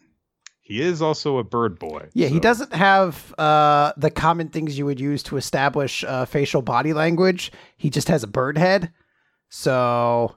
He 0.60 0.82
is 0.82 1.04
also 1.04 1.38
a 1.38 1.44
bird 1.44 1.78
boy. 1.78 2.10
Yeah, 2.14 2.28
so. 2.28 2.34
he 2.34 2.40
doesn't 2.40 2.74
have 2.74 3.36
uh, 3.38 3.94
the 3.98 4.10
common 4.10 4.50
things 4.50 4.76
you 4.76 4.88
would 4.88 5.00
use 5.00 5.22
to 5.24 5.38
establish 5.38 6.04
uh, 6.04 6.26
facial 6.26 6.64
body 6.64 6.94
language. 6.94 7.52
He 7.78 7.92
just 7.92 8.08
has 8.08 8.24
a 8.24 8.28
bird 8.28 8.58
head. 8.58 8.92
So, 9.50 10.36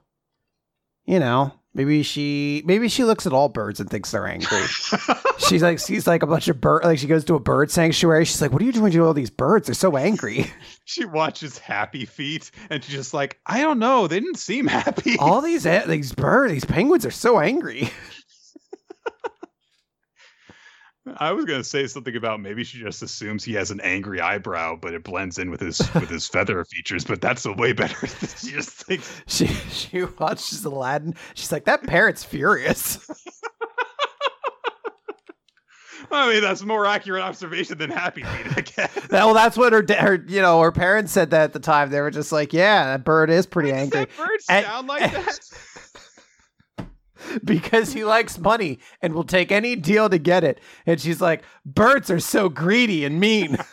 you 1.05 1.17
know, 1.17 1.58
maybe 1.73 2.03
she 2.03 2.63
maybe 2.65 2.87
she 2.87 3.03
looks 3.03 3.25
at 3.25 3.33
all 3.33 3.49
birds 3.49 3.79
and 3.79 3.89
thinks 3.89 4.11
they're 4.11 4.27
angry. 4.27 4.63
she's 5.37 5.63
like 5.63 5.79
sees 5.79 6.07
like 6.07 6.23
a 6.23 6.27
bunch 6.27 6.47
of 6.47 6.59
bird 6.59 6.83
like 6.83 6.99
she 6.99 7.07
goes 7.07 7.23
to 7.25 7.35
a 7.35 7.39
bird 7.39 7.71
sanctuary. 7.71 8.25
She's 8.25 8.41
like, 8.41 8.51
"What 8.51 8.61
are 8.61 8.65
you 8.65 8.71
doing 8.71 8.91
to 8.91 9.05
all 9.05 9.13
these 9.13 9.29
birds? 9.29 9.67
They're 9.67 9.75
so 9.75 9.97
angry." 9.97 10.51
she 10.85 11.05
watches 11.05 11.57
Happy 11.57 12.05
Feet 12.05 12.51
and 12.69 12.83
she's 12.83 12.95
just 12.95 13.13
like, 13.13 13.39
"I 13.45 13.61
don't 13.61 13.79
know. 13.79 14.07
They 14.07 14.19
didn't 14.19 14.39
seem 14.39 14.67
happy. 14.67 15.17
All 15.17 15.41
these 15.41 15.63
these 15.87 16.13
birds, 16.13 16.53
these 16.53 16.65
penguins 16.65 17.05
are 17.05 17.11
so 17.11 17.39
angry." 17.39 17.89
I 21.17 21.31
was 21.31 21.45
gonna 21.45 21.63
say 21.63 21.87
something 21.87 22.15
about 22.15 22.39
maybe 22.39 22.63
she 22.63 22.79
just 22.79 23.01
assumes 23.01 23.43
he 23.43 23.53
has 23.53 23.71
an 23.71 23.81
angry 23.81 24.21
eyebrow, 24.21 24.75
but 24.75 24.93
it 24.93 25.03
blends 25.03 25.37
in 25.37 25.49
with 25.49 25.61
his 25.61 25.79
with 25.95 26.09
his 26.09 26.27
feather 26.27 26.63
features. 26.65 27.03
But 27.03 27.21
that's 27.21 27.45
a 27.45 27.53
way 27.53 27.73
better. 27.73 28.07
she 28.37 28.51
just 28.51 28.69
thinks 28.69 29.21
she 29.27 29.47
she 29.47 30.03
watches 30.03 30.63
Aladdin. 30.65 31.15
She's 31.33 31.51
like, 31.51 31.65
that 31.65 31.83
parrot's 31.83 32.23
furious. 32.23 32.99
I 36.11 36.33
mean, 36.33 36.41
that's 36.41 36.63
more 36.63 36.87
accurate 36.87 37.21
observation 37.21 37.77
than 37.77 37.91
Happy 37.91 38.23
Feet, 38.23 38.57
I 38.57 38.61
guess. 38.61 39.09
well, 39.11 39.35
that's 39.35 39.55
what 39.55 39.73
her, 39.73 39.85
her, 39.99 40.25
you 40.27 40.41
know, 40.41 40.59
her 40.59 40.71
parents 40.71 41.11
said 41.11 41.29
that 41.29 41.43
at 41.43 41.53
the 41.53 41.59
time. 41.59 41.91
They 41.91 42.01
were 42.01 42.09
just 42.09 42.31
like, 42.31 42.51
"Yeah, 42.51 42.85
that 42.85 43.03
bird 43.03 43.29
is 43.29 43.45
pretty 43.45 43.71
angry." 43.71 44.05
Does 44.05 44.17
that 44.17 44.17
bird 44.17 44.39
and, 44.49 44.65
sound 44.65 44.87
like 44.87 45.01
and, 45.03 45.11
that? 45.11 45.39
because 47.43 47.93
he 47.93 48.03
likes 48.03 48.37
money 48.37 48.79
and 49.01 49.13
will 49.13 49.23
take 49.23 49.51
any 49.51 49.75
deal 49.75 50.09
to 50.09 50.17
get 50.17 50.43
it. 50.43 50.59
And 50.85 50.99
she's 50.99 51.21
like, 51.21 51.43
birds 51.65 52.09
are 52.09 52.19
so 52.19 52.49
greedy 52.49 53.05
and 53.05 53.19
mean. 53.19 53.57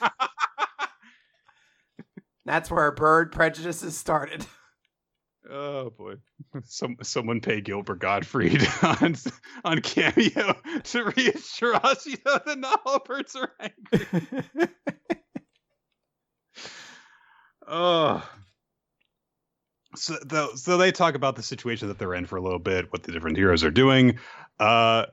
That's 2.45 2.71
where 2.71 2.83
our 2.83 2.93
bird 2.93 3.33
prejudices 3.33 3.97
started. 3.97 4.47
Oh 5.49 5.91
boy! 5.91 6.15
Some 6.65 6.97
someone 7.03 7.41
pay 7.41 7.61
Gilbert 7.61 8.01
Gottfried 8.01 8.67
on 8.83 9.15
on 9.65 9.81
cameo 9.81 10.57
to 10.85 11.05
reassure 11.05 11.77
us, 11.77 12.05
you 12.05 12.17
know, 12.27 12.41
that 12.45 12.59
not 12.59 12.81
all 12.85 12.99
birds 12.99 13.37
are 13.37 13.53
angry. 13.61 14.69
oh, 17.69 18.29
so, 19.97 20.15
the, 20.25 20.51
so 20.57 20.77
they 20.77 20.93
talk 20.93 21.15
about 21.15 21.37
the 21.37 21.43
situation 21.43 21.89
that 21.89 21.99
they're 21.99 22.15
in 22.15 22.27
for 22.27 22.37
a 22.37 22.43
little 22.43 22.59
bit, 22.59 22.93
what 22.93 23.03
the 23.03 23.13
different 23.13 23.37
heroes 23.37 23.65
are 23.65 23.71
doing. 23.71 24.19
Uh, 24.61 25.07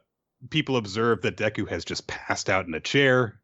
people 0.50 0.78
observe 0.78 1.22
that 1.22 1.38
Deku 1.38 1.68
has 1.70 1.86
just 1.86 2.08
passed 2.08 2.50
out 2.50 2.68
in 2.68 2.74
a 2.74 2.80
chair. 2.80 3.40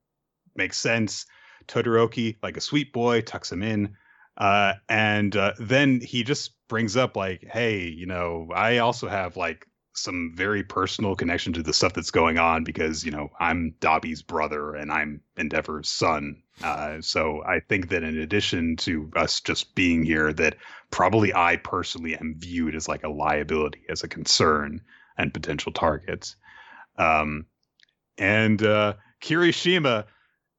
Makes 0.56 0.78
sense. 0.78 1.26
Todoroki, 1.68 2.38
like 2.42 2.58
a 2.58 2.62
sweet 2.62 2.94
boy, 2.94 3.22
tucks 3.22 3.52
him 3.52 3.64
in. 3.64 3.96
Uh, 4.38 4.74
and 4.88 5.36
uh, 5.36 5.54
then 5.60 6.00
he 6.02 6.24
just 6.24 6.52
brings 6.68 6.96
up 6.96 7.18
like, 7.18 7.44
"Hey, 7.44 7.88
you 7.88 8.06
know, 8.06 8.48
I 8.56 8.78
also 8.78 9.08
have 9.10 9.36
like 9.36 9.68
some 10.00 10.32
very 10.36 10.64
personal 10.64 11.16
connection 11.16 11.54
to 11.54 11.64
the 11.64 11.74
stuff 11.74 11.94
that's 11.94 12.12
going 12.12 12.38
on 12.38 12.64
because 12.64 13.04
you 13.06 13.12
know 13.12 13.30
I'm 13.40 13.76
Dabi's 13.80 14.22
brother 14.22 14.76
and 14.76 14.92
I'm 14.92 15.22
Endeavor's 15.38 15.90
son. 15.90 16.42
Uh, 16.64 17.02
so 17.02 17.44
I 17.46 17.60
think 17.62 17.90
that 17.90 18.04
in 18.04 18.18
addition 18.18 18.76
to 18.78 19.10
us 19.16 19.40
just 19.40 19.76
being 19.76 20.04
here, 20.04 20.34
that 20.34 20.56
probably 20.92 21.34
I 21.34 21.58
personally 21.58 22.16
am 22.16 22.36
viewed 22.38 22.76
as 22.76 22.88
like 22.88 23.04
a 23.04 23.10
liability, 23.10 23.84
as 23.90 24.04
a 24.04 24.08
concern, 24.08 24.82
and 25.18 25.34
potential 25.34 25.72
targets. 25.72 26.36
Um, 26.98 27.46
and 28.18 28.62
uh, 28.62 28.96
Kirishima 29.22 30.06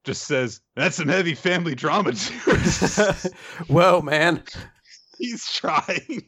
just 0.05 0.25
says 0.25 0.61
that's 0.77 0.97
some 0.97 1.09
heavy 1.09 1.35
family 1.35 1.75
drama 1.75 2.13
too. 2.13 2.35
Whoa, 3.69 4.01
man! 4.01 4.43
He's 5.19 5.47
trying. 5.53 6.23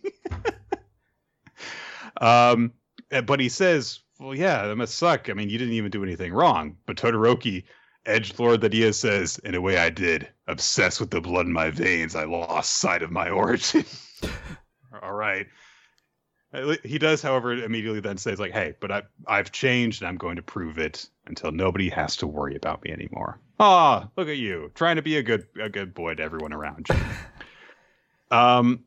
um, 2.20 2.72
but 3.20 3.40
he 3.40 3.48
says, 3.48 4.00
"Well, 4.18 4.34
yeah, 4.34 4.66
that 4.66 4.76
must 4.76 4.94
suck. 4.94 5.28
I 5.28 5.34
mean, 5.34 5.50
you 5.50 5.58
didn't 5.58 5.74
even 5.74 5.90
do 5.90 6.02
anything 6.02 6.32
wrong." 6.32 6.76
But 6.86 6.96
Todoroki, 6.96 7.64
edge 8.06 8.38
lord 8.38 8.62
that 8.62 8.72
he 8.72 8.82
is, 8.82 8.98
says, 8.98 9.38
"In 9.38 9.54
a 9.54 9.60
way, 9.60 9.76
I 9.76 9.90
did. 9.90 10.28
Obsessed 10.46 11.00
with 11.00 11.10
the 11.10 11.20
blood 11.20 11.46
in 11.46 11.52
my 11.52 11.70
veins, 11.70 12.14
I 12.14 12.24
lost 12.24 12.78
sight 12.78 13.02
of 13.02 13.10
my 13.10 13.28
origin." 13.28 13.84
All 15.02 15.12
right. 15.12 15.46
He 16.84 16.98
does, 16.98 17.22
however, 17.22 17.54
immediately 17.54 18.00
then 18.00 18.18
says, 18.18 18.38
"Like, 18.38 18.52
hey, 18.52 18.74
but 18.78 18.92
I 18.92 19.02
I've 19.26 19.52
changed, 19.52 20.02
and 20.02 20.08
I'm 20.08 20.18
going 20.18 20.36
to 20.36 20.42
prove 20.42 20.78
it 20.78 21.08
until 21.26 21.50
nobody 21.50 21.88
has 21.88 22.16
to 22.16 22.26
worry 22.26 22.56
about 22.56 22.84
me 22.84 22.92
anymore." 22.92 23.40
Ah, 23.58 24.08
look 24.16 24.28
at 24.28 24.36
you, 24.36 24.70
trying 24.74 24.96
to 24.96 25.02
be 25.02 25.16
a 25.16 25.22
good 25.22 25.46
a 25.60 25.70
good 25.70 25.94
boy 25.94 26.14
to 26.14 26.22
everyone 26.22 26.52
around 26.52 26.88
you. 26.90 26.96
um, 28.36 28.84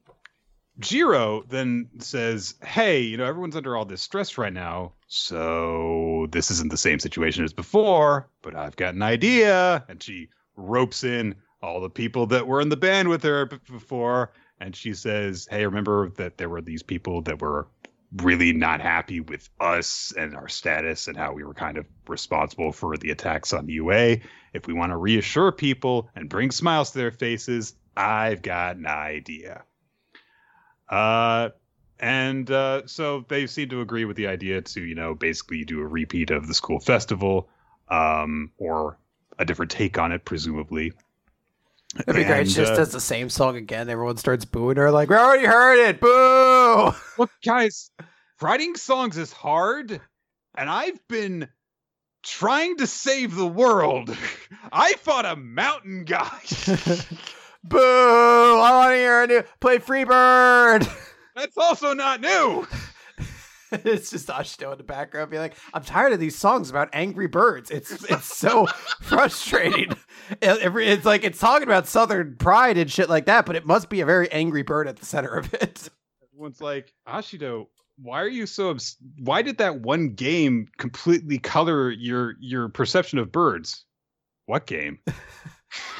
Jiro 0.80 1.44
then 1.50 1.90
says, 2.00 2.56
"Hey, 2.64 3.00
you 3.02 3.18
know 3.18 3.26
everyone's 3.26 3.56
under 3.56 3.76
all 3.76 3.86
this 3.86 4.02
stress 4.02 4.38
right 4.38 4.54
now, 4.54 4.94
so 5.08 6.28
this 6.32 6.52
isn't 6.52 6.72
the 6.72 6.78
same 6.78 7.00
situation 7.00 7.44
as 7.44 7.54
before. 7.54 8.30
But 8.42 8.56
I've 8.56 8.76
got 8.76 8.94
an 8.94 9.02
idea." 9.02 9.86
And 9.88 10.02
she 10.02 10.30
ropes 10.56 11.04
in 11.04 11.36
all 11.62 11.82
the 11.82 11.90
people 11.90 12.28
that 12.28 12.48
were 12.48 12.62
in 12.62 12.70
the 12.70 12.78
band 12.78 13.10
with 13.10 13.24
her 13.24 13.46
before 13.46 14.32
and 14.60 14.76
she 14.76 14.94
says, 14.94 15.48
"Hey, 15.50 15.66
remember 15.66 16.10
that 16.12 16.38
there 16.38 16.50
were 16.50 16.62
these 16.62 16.84
people 16.84 17.22
that 17.24 17.42
were 17.42 17.68
really 18.18 18.54
not 18.54 18.80
happy 18.80 19.20
with 19.20 19.50
us 19.60 20.14
and 20.18 20.36
our 20.36 20.48
status 20.48 21.08
and 21.08 21.18
how 21.18 21.34
we 21.34 21.44
were 21.44 21.54
kind 21.54 21.78
of 21.78 21.86
responsible 22.08 22.72
for 22.72 22.96
the 22.96 23.12
attacks 23.12 23.52
on 23.52 23.66
the 23.66 23.74
UA. 23.74 24.22
If 24.54 24.68
we 24.68 24.74
want 24.74 24.92
to 24.92 24.98
reassure 24.98 25.52
people 25.52 26.10
and 26.16 26.30
bring 26.30 26.52
smiles 26.52 26.92
to 26.92 27.00
their 27.00 27.12
faces, 27.12 27.76
I've 27.98 28.42
got 28.42 28.78
an 28.78 28.86
idea." 28.86 29.64
Uh, 30.90 31.50
and 32.00 32.50
uh, 32.52 32.86
so 32.86 33.26
they 33.28 33.48
seem 33.48 33.70
to 33.70 33.82
agree 33.82 34.06
with 34.06 34.18
the 34.18 34.28
idea 34.28 34.62
to, 34.62 34.82
you 34.82 34.96
know, 34.96 35.16
basically 35.16 35.64
do 35.64 35.80
a 35.82 35.88
repeat 35.88 36.32
of 36.32 36.48
the 36.48 36.54
school 36.54 36.80
festival, 36.80 37.48
um, 37.90 38.52
or 38.58 38.98
a 39.40 39.46
different 39.46 39.72
take 39.72 39.98
on 39.98 40.12
it, 40.12 40.26
presumably. 40.26 40.94
It'd 41.96 42.16
be 42.16 42.24
and, 42.24 42.28
great. 42.28 42.48
She 42.50 42.56
just 42.56 42.74
uh, 42.74 42.78
does 42.78 42.92
the 42.92 43.00
same 43.00 43.30
song 43.30 43.56
again. 43.56 43.90
Everyone 43.90 44.18
starts 44.18 44.44
booing 44.44 44.78
her, 44.78 44.92
like, 44.92 45.10
"We 45.10 45.16
already 45.16 45.46
heard 45.46 45.80
it, 45.80 46.02
boo!" 46.02 46.92
Look, 47.18 47.32
guys, 47.44 47.90
writing 48.42 48.76
songs 48.76 49.18
is 49.18 49.32
hard, 49.32 50.02
and 50.56 50.70
I've 50.70 51.08
been 51.08 51.48
trying 52.22 52.78
to 52.78 52.88
save 52.88 53.36
the 53.36 53.48
world. 53.48 54.16
I 54.74 54.94
fought 54.96 55.26
a 55.26 55.38
mountain 55.38 56.04
guy. 56.04 56.42
boo! 57.68 57.78
I 57.80 58.72
want 58.72 58.92
to 58.92 58.96
hear 58.98 59.22
a 59.24 59.28
new 59.28 59.44
play 59.60 59.78
Freebird. 59.80 60.90
That's 61.36 61.58
also 61.58 61.94
not 61.94 62.22
new. 62.22 62.68
it's 63.72 64.10
just 64.12 64.28
Ashido 64.28 64.72
in 64.72 64.78
the 64.78 64.84
background 64.84 65.32
being 65.32 65.42
like, 65.42 65.56
I'm 65.74 65.84
tired 65.84 66.14
of 66.14 66.20
these 66.20 66.36
songs 66.38 66.70
about 66.70 66.90
angry 66.94 67.28
birds. 67.28 67.72
It's 67.72 67.92
it's 68.10 68.26
so 68.38 68.66
frustrating. 69.02 69.92
It- 70.42 70.76
it's 70.76 71.06
like 71.06 71.24
it's 71.24 71.40
talking 71.40 71.68
about 71.68 71.88
Southern 71.88 72.36
pride 72.38 72.78
and 72.78 72.90
shit 72.92 73.10
like 73.10 73.26
that, 73.26 73.46
but 73.46 73.56
it 73.56 73.66
must 73.66 73.90
be 73.90 74.02
a 74.02 74.06
very 74.06 74.32
angry 74.32 74.64
bird 74.64 74.88
at 74.88 74.98
the 74.98 75.06
center 75.06 75.36
of 75.36 75.54
it. 75.56 75.90
Everyone's 76.32 76.62
like, 76.62 76.94
Ashido, 77.08 77.66
why 77.98 78.22
are 78.22 78.28
you 78.28 78.46
so? 78.46 78.70
Obs- 78.70 78.98
why 79.20 79.42
did 79.42 79.58
that 79.58 79.82
one 79.82 80.10
game 80.10 80.68
completely 80.78 81.38
color 81.38 81.92
your 81.92 82.36
your 82.40 82.70
perception 82.70 83.20
of 83.20 83.32
birds? 83.32 83.86
What 84.46 84.68
game? 84.68 85.00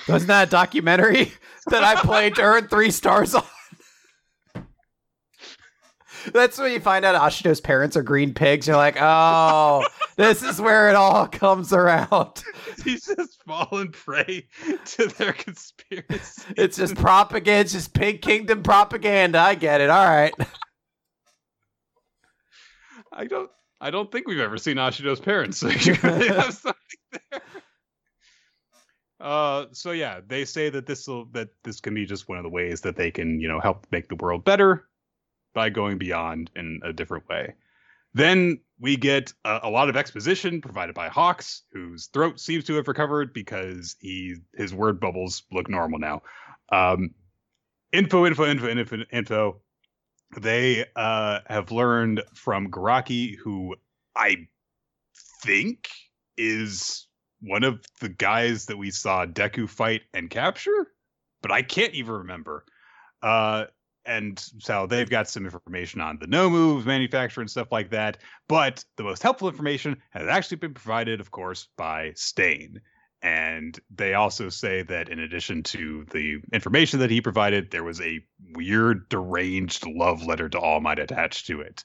Wasn't 0.08 0.28
that 0.28 0.48
a 0.48 0.52
documentary 0.52 1.34
that 1.68 1.84
I 1.84 1.96
played 1.96 2.36
to 2.36 2.42
earn 2.42 2.68
three 2.68 2.92
stars 2.92 3.34
on? 3.36 3.44
That's 6.34 6.58
when 6.58 6.72
you 6.72 6.80
find 6.80 7.06
out 7.06 7.16
Ashido's 7.16 7.62
parents 7.62 7.96
are 7.96 8.04
green 8.04 8.34
pigs. 8.34 8.68
You're 8.68 8.78
like, 8.78 8.98
oh, 9.00 9.86
this 10.16 10.42
is 10.42 10.60
where 10.60 10.90
it 10.90 10.96
all 10.96 11.28
comes 11.28 11.72
around. 11.74 12.44
He's 12.84 13.06
just 13.06 13.44
fallen 13.44 13.92
prey 13.92 14.48
to 14.86 15.08
their 15.08 15.34
conspiracy. 15.34 16.54
It's 16.58 16.78
just 16.78 16.96
propaganda. 16.96 17.62
It's 17.62 17.74
just 17.74 17.94
pig 17.94 18.22
kingdom 18.22 18.64
propaganda. 18.64 19.40
I 19.40 19.56
get 19.56 19.82
it. 19.82 19.90
All 19.90 20.06
right. 20.06 20.34
I 23.14 23.26
don't. 23.26 23.50
I 23.82 23.92
don't 23.92 24.12
think 24.12 24.28
we've 24.28 24.40
ever 24.40 24.58
seen 24.58 24.78
Ashido's 24.78 25.20
parents. 25.20 25.58
So 25.58 25.70
you 25.70 25.96
really 26.02 26.30
have 26.30 26.54
something 26.54 27.20
there. 27.32 27.42
Uh, 29.20 29.66
so 29.72 29.92
yeah, 29.92 30.20
they 30.28 30.44
say 30.46 30.70
that 30.70 30.86
this 30.86 31.08
will 31.08 31.26
that 31.32 31.50
this 31.64 31.80
can 31.80 31.94
be 31.94 32.06
just 32.06 32.28
one 32.28 32.38
of 32.38 32.44
the 32.44 32.50
ways 32.50 32.82
that 32.82 32.96
they 32.96 33.12
can 33.12 33.40
you 33.40 33.48
know 33.48 33.60
help 33.60 33.88
make 33.92 34.10
the 34.10 34.16
world 34.16 34.44
better 34.44 34.88
by 35.54 35.70
going 35.70 35.98
beyond 35.98 36.52
in 36.56 36.82
a 36.84 36.92
different 36.92 37.28
way. 37.30 37.54
Then 38.14 38.60
we 38.80 38.98
get 38.98 39.34
a, 39.44 39.62
a 39.64 39.70
lot 39.70 39.90
of 39.90 39.96
exposition 39.96 40.62
provided 40.62 40.96
by 40.96 41.08
Hawks, 41.08 41.64
whose 41.72 42.08
throat 42.08 42.40
seems 42.40 42.66
to 42.66 42.76
have 42.76 42.88
recovered 42.88 43.34
because 43.34 43.96
he 44.00 44.36
his 44.54 44.74
word 44.74 45.00
bubbles 45.00 45.44
look 45.52 45.70
normal 45.70 46.00
now. 46.00 46.22
Um, 46.70 47.12
info, 47.92 48.26
info, 48.26 48.46
info, 48.46 48.68
info, 48.68 48.98
info. 49.12 49.62
They 50.38 50.86
uh, 50.96 51.40
have 51.48 51.72
learned 51.72 52.22
from 52.34 52.70
Garaki, 52.70 53.38
who 53.38 53.76
I 54.16 54.48
think 55.44 55.90
is 56.38 57.08
one 57.46 57.64
of 57.64 57.84
the 58.02 58.10
guys 58.10 58.66
that 58.66 58.78
we 58.78 58.92
saw 58.92 59.26
Deku 59.26 59.70
fight 59.70 60.02
and 60.14 60.30
capture, 60.30 60.88
but 61.42 61.52
I 61.52 61.62
can't 61.62 61.94
even 61.94 62.14
remember. 62.14 62.66
Uh, 63.22 63.66
and 64.06 64.40
so 64.60 64.86
they've 64.86 65.10
got 65.10 65.28
some 65.28 65.46
information 65.46 66.00
on 66.00 66.20
the 66.20 66.28
Nomus 66.28 66.86
manufacturer 66.86 67.42
and 67.42 67.50
stuff 67.50 67.72
like 67.72 67.90
that. 67.92 68.18
But 68.48 68.84
the 68.98 69.04
most 69.04 69.24
helpful 69.24 69.50
information 69.50 69.98
has 70.12 70.28
actually 70.28 70.58
been 70.58 70.74
provided, 70.74 71.20
of 71.20 71.32
course, 71.32 71.68
by 71.76 72.14
Stain. 72.16 72.82
And 73.22 73.80
they 73.90 74.14
also 74.14 74.50
say 74.50 74.84
that 74.84 75.10
in 75.10 75.20
addition 75.20 75.64
to 75.64 76.06
the 76.12 76.42
information 76.54 77.00
that 77.00 77.10
he 77.10 77.22
provided, 77.22 77.72
there 77.72 77.84
was 77.84 78.00
a 78.00 78.20
weird, 78.54 79.10
deranged 79.10 79.88
love 79.88 80.24
letter 80.24 80.48
to 80.50 80.60
All 80.60 80.80
Might 80.80 81.00
attached 81.00 81.48
to 81.48 81.62
it. 81.62 81.84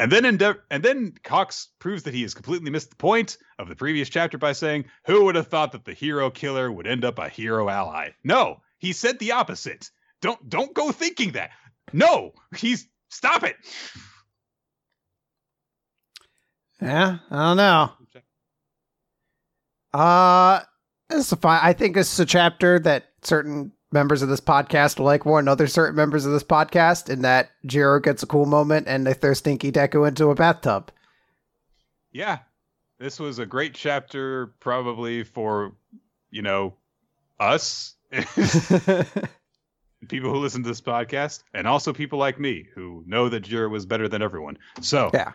And 0.00 0.10
then 0.10 0.24
Endeav- 0.24 0.60
and 0.70 0.82
then 0.82 1.14
Hawks 1.26 1.68
proves 1.78 2.02
that 2.02 2.14
he 2.14 2.22
has 2.22 2.34
completely 2.34 2.70
missed 2.70 2.90
the 2.90 2.96
point 2.96 3.36
of 3.58 3.68
the 3.68 3.76
previous 3.76 4.08
chapter 4.08 4.38
by 4.38 4.52
saying, 4.52 4.86
"Who 5.06 5.24
would 5.24 5.36
have 5.36 5.46
thought 5.46 5.72
that 5.72 5.84
the 5.84 5.94
hero 5.94 6.30
killer 6.30 6.72
would 6.72 6.86
end 6.86 7.04
up 7.04 7.18
a 7.18 7.28
hero 7.28 7.68
ally?" 7.68 8.10
No, 8.24 8.60
he 8.78 8.92
said 8.92 9.18
the 9.18 9.32
opposite. 9.32 9.90
Don't 10.20 10.48
don't 10.48 10.74
go 10.74 10.90
thinking 10.90 11.32
that. 11.32 11.50
No, 11.92 12.32
he's 12.56 12.88
stop 13.08 13.44
it. 13.44 13.56
Yeah, 16.80 17.18
I 17.30 17.36
don't 17.36 17.56
know. 17.56 17.92
Uh, 19.92 20.60
this 21.08 21.30
is 21.30 21.38
fine. 21.38 21.60
I 21.62 21.72
think 21.72 21.94
this 21.94 22.12
is 22.12 22.18
a 22.18 22.26
chapter 22.26 22.80
that 22.80 23.10
certain 23.22 23.70
members 23.94 24.20
of 24.20 24.28
this 24.28 24.40
podcast 24.40 24.98
like 24.98 25.24
more 25.24 25.40
than 25.40 25.48
other 25.48 25.66
certain 25.66 25.96
members 25.96 26.26
of 26.26 26.32
this 26.32 26.42
podcast, 26.42 27.08
in 27.08 27.22
that 27.22 27.52
Jiro 27.64 28.00
gets 28.00 28.22
a 28.22 28.26
cool 28.26 28.44
moment 28.44 28.88
and 28.88 29.06
they 29.06 29.14
throw 29.14 29.32
Stinky 29.32 29.72
Deku 29.72 30.06
into 30.06 30.28
a 30.28 30.34
bathtub. 30.34 30.90
Yeah, 32.12 32.40
this 32.98 33.18
was 33.18 33.38
a 33.38 33.46
great 33.46 33.72
chapter, 33.72 34.48
probably 34.60 35.22
for 35.22 35.74
you 36.30 36.42
know 36.42 36.74
us, 37.40 37.94
people 40.08 40.30
who 40.30 40.38
listen 40.38 40.62
to 40.62 40.68
this 40.68 40.80
podcast, 40.80 41.44
and 41.54 41.66
also 41.66 41.92
people 41.92 42.18
like 42.18 42.38
me 42.38 42.66
who 42.74 43.02
know 43.06 43.28
that 43.30 43.40
Jiro 43.40 43.68
was 43.68 43.86
better 43.86 44.08
than 44.08 44.20
everyone. 44.20 44.58
So 44.80 45.10
Yeah. 45.14 45.32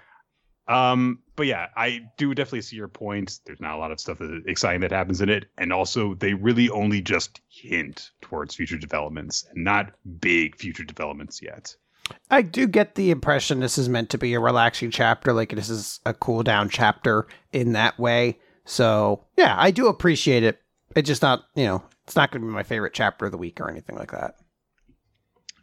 Um, 0.68 1.20
but 1.40 1.48
yeah, 1.48 1.68
I 1.78 2.02
do 2.18 2.36
definitely 2.36 2.64
see 2.64 2.76
your 2.76 2.90
point. 2.90 3.40
There's 3.46 3.62
not 3.62 3.76
a 3.76 3.80
lot 3.80 3.94
of 3.94 4.02
stuff 4.02 4.18
that 4.18 4.44
exciting 4.46 4.82
that 4.82 4.92
happens 4.92 5.22
in 5.22 5.30
it, 5.30 5.46
and 5.58 5.72
also 5.72 6.14
they 6.16 6.34
really 6.34 6.70
only 6.70 7.00
just 7.02 7.40
hint 7.48 8.12
towards 8.20 8.56
future 8.56 8.78
developments, 8.78 9.48
and 9.50 9.64
not 9.64 9.94
big 10.20 10.58
future 10.58 10.84
developments 10.84 11.42
yet. 11.42 11.74
I 12.30 12.42
do 12.42 12.68
get 12.68 12.96
the 12.96 13.10
impression 13.10 13.62
this 13.62 13.78
is 13.78 13.88
meant 13.88 14.10
to 14.10 14.18
be 14.18 14.34
a 14.34 14.40
relaxing 14.42 14.92
chapter, 14.92 15.32
like 15.32 15.56
this 15.56 15.70
is 15.70 16.02
a 16.06 16.14
cool 16.14 16.44
down 16.44 16.68
chapter 16.68 17.26
in 17.54 17.72
that 17.72 17.98
way. 17.98 18.38
So 18.66 19.24
yeah, 19.38 19.56
I 19.58 19.72
do 19.72 19.88
appreciate 19.88 20.44
it. 20.44 20.60
It's 20.94 21.08
just 21.08 21.22
not, 21.22 21.46
you 21.56 21.64
know, 21.64 21.82
it's 22.06 22.18
not 22.18 22.32
going 22.32 22.42
to 22.42 22.48
be 22.48 22.54
my 22.54 22.64
favorite 22.64 22.94
chapter 22.94 23.28
of 23.28 23.32
the 23.32 23.38
week 23.38 23.62
or 23.62 23.70
anything 23.70 23.96
like 23.96 24.12
that. 24.12 24.36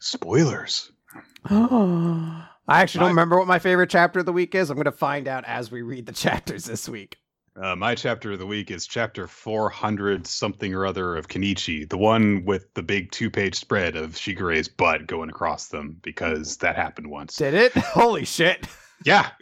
Spoilers. 0.01 0.90
I 2.68 2.80
actually 2.80 3.01
don't 3.01 3.10
remember 3.10 3.38
what 3.38 3.47
my 3.47 3.59
favorite 3.59 3.90
chapter 3.90 4.20
of 4.20 4.26
the 4.26 4.32
week 4.32 4.55
is. 4.55 4.70
I'm 4.70 4.76
going 4.76 4.86
to 4.86 4.93
find 4.93 5.28
out 5.28 5.44
as 5.44 5.70
we 5.70 5.82
read 5.82 6.06
the 6.06 6.12
chapters 6.12 6.64
this 6.64 6.88
week. 6.88 7.18
Uh, 7.60 7.74
my 7.74 7.94
chapter 7.94 8.32
of 8.32 8.38
the 8.38 8.47
week 8.47 8.70
is 8.70 8.86
chapter 8.86 9.26
400 9.26 10.26
something 10.26 10.74
or 10.74 10.84
other 10.84 11.16
of 11.16 11.28
Kenichi, 11.28 11.88
the 11.88 11.97
one 11.97 12.44
with 12.44 12.72
the 12.74 12.82
big 12.82 13.10
two 13.12 13.30
page 13.30 13.55
spread 13.55 13.97
of 13.97 14.14
Shigure's 14.14 14.68
butt 14.68 15.06
going 15.06 15.30
across 15.30 15.68
them 15.68 15.97
because 16.02 16.59
that 16.59 16.76
happened 16.76 17.09
once. 17.09 17.36
Did 17.36 17.55
it? 17.55 17.72
Holy 17.76 18.26
shit. 18.26 18.66
Yeah. 19.05 19.30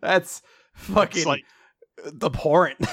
That's 0.00 0.42
fucking 0.74 1.24
like 1.24 1.44
abhorrent. 2.20 2.84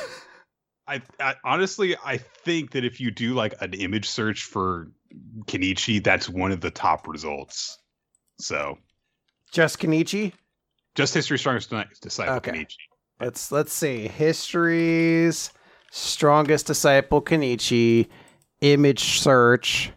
I, 0.88 1.02
I 1.20 1.36
honestly 1.44 1.96
I 2.06 2.18
think 2.18 2.72
that 2.72 2.86
if 2.86 3.00
you 3.00 3.10
do 3.10 3.34
like 3.34 3.56
an 3.60 3.74
image 3.74 4.08
search 4.08 4.44
for 4.44 4.92
Kenichi, 5.46 6.04
that's 6.04 6.30
one 6.30 6.52
of 6.52 6.62
the 6.62 6.72
top 6.72 7.08
results. 7.08 7.78
So 8.40 8.78
Just 9.52 9.80
Kenichi? 9.80 10.34
just 10.96 11.14
history 11.14 11.38
strongest 11.38 11.72
disciple 12.02 12.36
Okay. 12.36 12.52
Kenichi. 12.52 12.78
Let's 13.20 13.52
let's 13.52 13.74
see. 13.74 14.08
History's 14.08 15.52
strongest 15.92 16.68
disciple 16.68 17.22
Kenichi. 17.22 18.08
Image 18.62 19.20
search. 19.20 19.92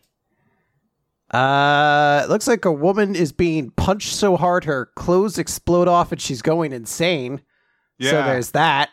Uh, 1.31 2.23
it 2.25 2.29
looks 2.29 2.49
like 2.49 2.65
a 2.65 2.73
woman 2.73 3.15
is 3.15 3.31
being 3.33 3.71
punched 3.71 4.13
so 4.13 4.37
hard 4.37 4.65
her 4.65 4.87
clothes 4.97 5.39
explode 5.39 5.87
off 5.89 6.11
and 6.13 6.21
she's 6.21 6.43
going 6.43 6.73
insane. 6.73 7.41
Yeah. 7.99 8.11
So 8.11 8.17
there's 8.25 8.51
that. 8.53 8.91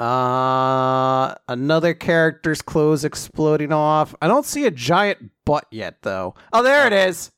Uh, 0.00 1.34
another 1.48 1.92
character's 1.92 2.62
clothes 2.62 3.04
exploding 3.04 3.72
off. 3.72 4.14
I 4.22 4.28
don't 4.28 4.46
see 4.46 4.64
a 4.64 4.70
giant 4.70 5.30
butt 5.44 5.66
yet 5.70 5.96
though. 6.02 6.34
Oh, 6.52 6.62
there 6.62 6.86
it 6.86 6.92
is. 6.94 7.30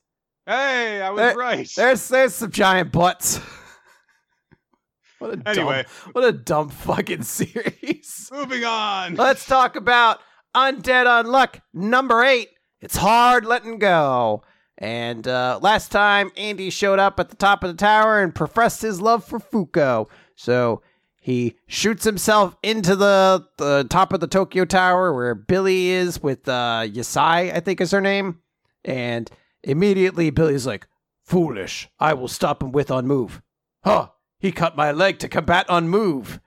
Hey, 0.45 1.01
I 1.01 1.09
was 1.09 1.19
There- 1.19 1.35
right. 1.35 1.69
There's 1.75 2.07
there's 2.09 2.35
some 2.35 2.51
giant 2.51 2.91
butts. 2.91 3.39
what 5.19 5.31
a 5.39 5.41
Anyway, 5.49 5.83
dumb, 5.83 6.11
what 6.13 6.23
a 6.25 6.31
dumb 6.33 6.69
fucking 6.69 7.23
series. 7.23 8.29
moving 8.31 8.65
on. 8.65 9.15
Let's 9.15 9.45
talk 9.45 9.75
about 9.75 10.19
Undead 10.55 11.05
Unluck 11.05 11.61
number 11.73 12.23
eight. 12.23 12.49
It's 12.81 12.97
hard 12.97 13.45
letting 13.45 13.79
go. 13.79 14.43
And 14.77 15.25
uh, 15.27 15.59
last 15.61 15.91
time, 15.91 16.31
Andy 16.35 16.69
showed 16.69 16.99
up 16.99 17.19
at 17.19 17.29
the 17.29 17.35
top 17.37 17.63
of 17.63 17.69
the 17.69 17.77
tower 17.77 18.21
and 18.21 18.35
professed 18.35 18.81
his 18.81 18.99
love 18.99 19.23
for 19.23 19.39
Fuko. 19.39 20.09
So 20.35 20.81
he 21.21 21.55
shoots 21.67 22.03
himself 22.03 22.57
into 22.63 22.95
the, 22.97 23.45
the 23.57 23.85
top 23.89 24.11
of 24.11 24.19
the 24.19 24.27
Tokyo 24.27 24.65
Tower 24.65 25.13
where 25.13 25.35
Billy 25.35 25.87
is 25.89 26.21
with 26.21 26.49
uh, 26.49 26.81
Yasai, 26.85 27.53
I 27.55 27.59
think 27.61 27.79
is 27.79 27.91
her 27.91 28.01
name. 28.01 28.39
And 28.83 29.29
immediately 29.63 30.29
Billy's 30.29 30.67
like, 30.67 30.87
Foolish. 31.23 31.89
I 31.99 32.13
will 32.13 32.27
stop 32.27 32.61
him 32.61 32.71
with 32.71 32.89
Unmove. 32.89 33.41
Huh. 33.83 34.09
He 34.39 34.51
cut 34.51 34.75
my 34.75 34.91
leg 34.91 35.19
to 35.19 35.29
combat 35.29 35.65
Unmove. 35.69 36.39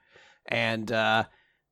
And 0.45 0.91
uh, 0.91 1.25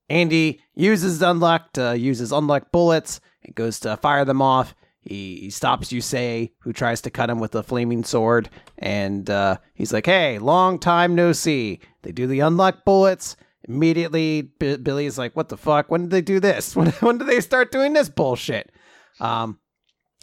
Andy 0.09 0.61
uses 0.73 1.21
unlocked, 1.21 1.77
uh, 1.77 1.91
uses 1.91 2.31
unlocked 2.31 2.71
bullets 2.71 3.21
and 3.43 3.55
goes 3.55 3.79
to 3.81 3.97
fire 3.97 4.25
them 4.25 4.41
off. 4.41 4.75
He, 4.99 5.37
he 5.41 5.49
stops 5.51 5.89
Yusei, 5.89 6.51
who 6.61 6.73
tries 6.73 7.01
to 7.01 7.11
cut 7.11 7.29
him 7.29 7.39
with 7.39 7.53
a 7.53 7.61
flaming 7.61 8.03
sword, 8.03 8.49
and 8.79 9.29
uh, 9.29 9.57
he's 9.75 9.93
like, 9.93 10.07
"Hey, 10.07 10.39
long 10.39 10.79
time 10.79 11.13
no 11.13 11.31
see." 11.31 11.79
They 12.01 12.11
do 12.11 12.25
the 12.25 12.39
unlocked 12.39 12.85
bullets. 12.85 13.37
Immediately, 13.69 14.53
B- 14.59 14.77
Billy's 14.77 15.19
like, 15.19 15.35
"What 15.35 15.49
the 15.49 15.57
fuck? 15.57 15.91
When 15.91 16.01
did 16.01 16.09
they 16.09 16.21
do 16.21 16.39
this? 16.39 16.75
When 16.75 16.87
when 16.87 17.19
did 17.19 17.27
they 17.27 17.39
start 17.39 17.71
doing 17.71 17.93
this 17.93 18.09
bullshit?" 18.09 18.71
Um, 19.19 19.59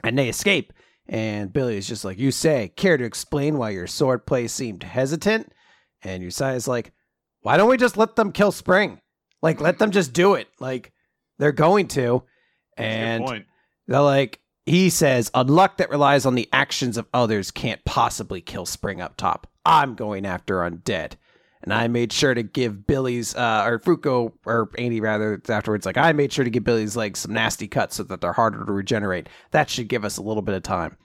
and 0.02 0.18
they 0.18 0.28
escape. 0.28 0.72
And 1.08 1.52
Billy 1.52 1.76
is 1.76 1.88
just 1.88 2.04
like, 2.04 2.18
You 2.18 2.30
say, 2.30 2.72
care 2.76 2.96
to 2.96 3.04
explain 3.04 3.58
why 3.58 3.70
your 3.70 3.86
sword 3.86 4.26
play 4.26 4.48
seemed 4.48 4.82
hesitant? 4.82 5.52
And 6.02 6.22
Usai's 6.22 6.68
like, 6.68 6.92
Why 7.42 7.56
don't 7.56 7.68
we 7.68 7.76
just 7.76 7.96
let 7.96 8.16
them 8.16 8.32
kill 8.32 8.52
Spring? 8.52 9.00
Like, 9.42 9.60
let 9.60 9.78
them 9.78 9.90
just 9.90 10.12
do 10.12 10.34
it. 10.34 10.48
Like, 10.60 10.92
they're 11.38 11.52
going 11.52 11.88
to. 11.88 12.22
And 12.76 13.44
they're 13.88 14.00
like, 14.00 14.40
he 14.64 14.90
says, 14.90 15.30
a 15.34 15.42
luck 15.42 15.78
that 15.78 15.90
relies 15.90 16.24
on 16.24 16.36
the 16.36 16.48
actions 16.52 16.96
of 16.96 17.08
others 17.12 17.50
can't 17.50 17.84
possibly 17.84 18.40
kill 18.40 18.66
Spring 18.66 19.00
up 19.00 19.16
top. 19.16 19.48
I'm 19.64 19.94
going 19.94 20.24
after 20.24 20.58
undead. 20.58 21.14
And 21.62 21.72
I 21.72 21.86
made 21.86 22.12
sure 22.12 22.34
to 22.34 22.42
give 22.42 22.86
Billy's, 22.86 23.36
uh, 23.36 23.64
or 23.64 23.78
Fuko, 23.78 24.32
or 24.44 24.68
Andy 24.76 25.00
rather, 25.00 25.40
afterwards, 25.48 25.86
like, 25.86 25.96
I 25.96 26.12
made 26.12 26.32
sure 26.32 26.44
to 26.44 26.50
give 26.50 26.64
Billy's 26.64 26.96
legs 26.96 27.20
some 27.20 27.32
nasty 27.32 27.68
cuts 27.68 27.96
so 27.96 28.02
that 28.04 28.20
they're 28.20 28.32
harder 28.32 28.64
to 28.64 28.72
regenerate. 28.72 29.28
That 29.52 29.70
should 29.70 29.88
give 29.88 30.04
us 30.04 30.16
a 30.16 30.22
little 30.22 30.42
bit 30.42 30.56
of 30.56 30.64
time. 30.64 30.96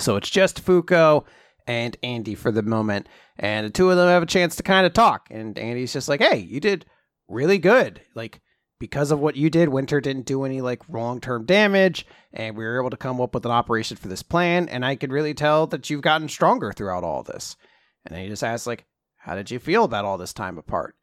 So 0.00 0.16
it's 0.16 0.30
just 0.30 0.64
Fuko 0.64 1.24
and 1.66 1.96
Andy 2.02 2.34
for 2.34 2.50
the 2.50 2.62
moment. 2.62 3.08
And 3.38 3.66
the 3.66 3.70
two 3.70 3.90
of 3.90 3.96
them 3.96 4.08
have 4.08 4.22
a 4.22 4.26
chance 4.26 4.56
to 4.56 4.62
kind 4.62 4.86
of 4.86 4.94
talk. 4.94 5.28
And 5.30 5.58
Andy's 5.58 5.92
just 5.92 6.08
like, 6.08 6.20
hey, 6.20 6.38
you 6.38 6.60
did 6.60 6.86
really 7.28 7.58
good. 7.58 8.00
Like, 8.14 8.40
because 8.80 9.10
of 9.10 9.20
what 9.20 9.36
you 9.36 9.50
did, 9.50 9.68
Winter 9.68 10.00
didn't 10.00 10.26
do 10.26 10.44
any 10.44 10.60
like 10.60 10.88
long 10.88 11.20
term 11.20 11.46
damage, 11.46 12.06
and 12.32 12.56
we 12.56 12.64
were 12.64 12.80
able 12.80 12.90
to 12.90 12.96
come 12.96 13.20
up 13.20 13.34
with 13.34 13.44
an 13.44 13.52
operation 13.52 13.96
for 13.96 14.08
this 14.08 14.22
plan. 14.22 14.68
And 14.68 14.84
I 14.84 14.96
could 14.96 15.12
really 15.12 15.34
tell 15.34 15.66
that 15.68 15.88
you've 15.90 16.02
gotten 16.02 16.28
stronger 16.28 16.72
throughout 16.72 17.04
all 17.04 17.22
this. 17.22 17.56
And 18.04 18.14
then 18.14 18.24
he 18.24 18.28
just 18.28 18.44
asks, 18.44 18.66
like, 18.66 18.84
how 19.24 19.34
did 19.34 19.50
you 19.50 19.58
feel 19.58 19.84
about 19.84 20.04
all 20.04 20.18
this 20.18 20.34
time 20.34 20.58
apart? 20.58 20.96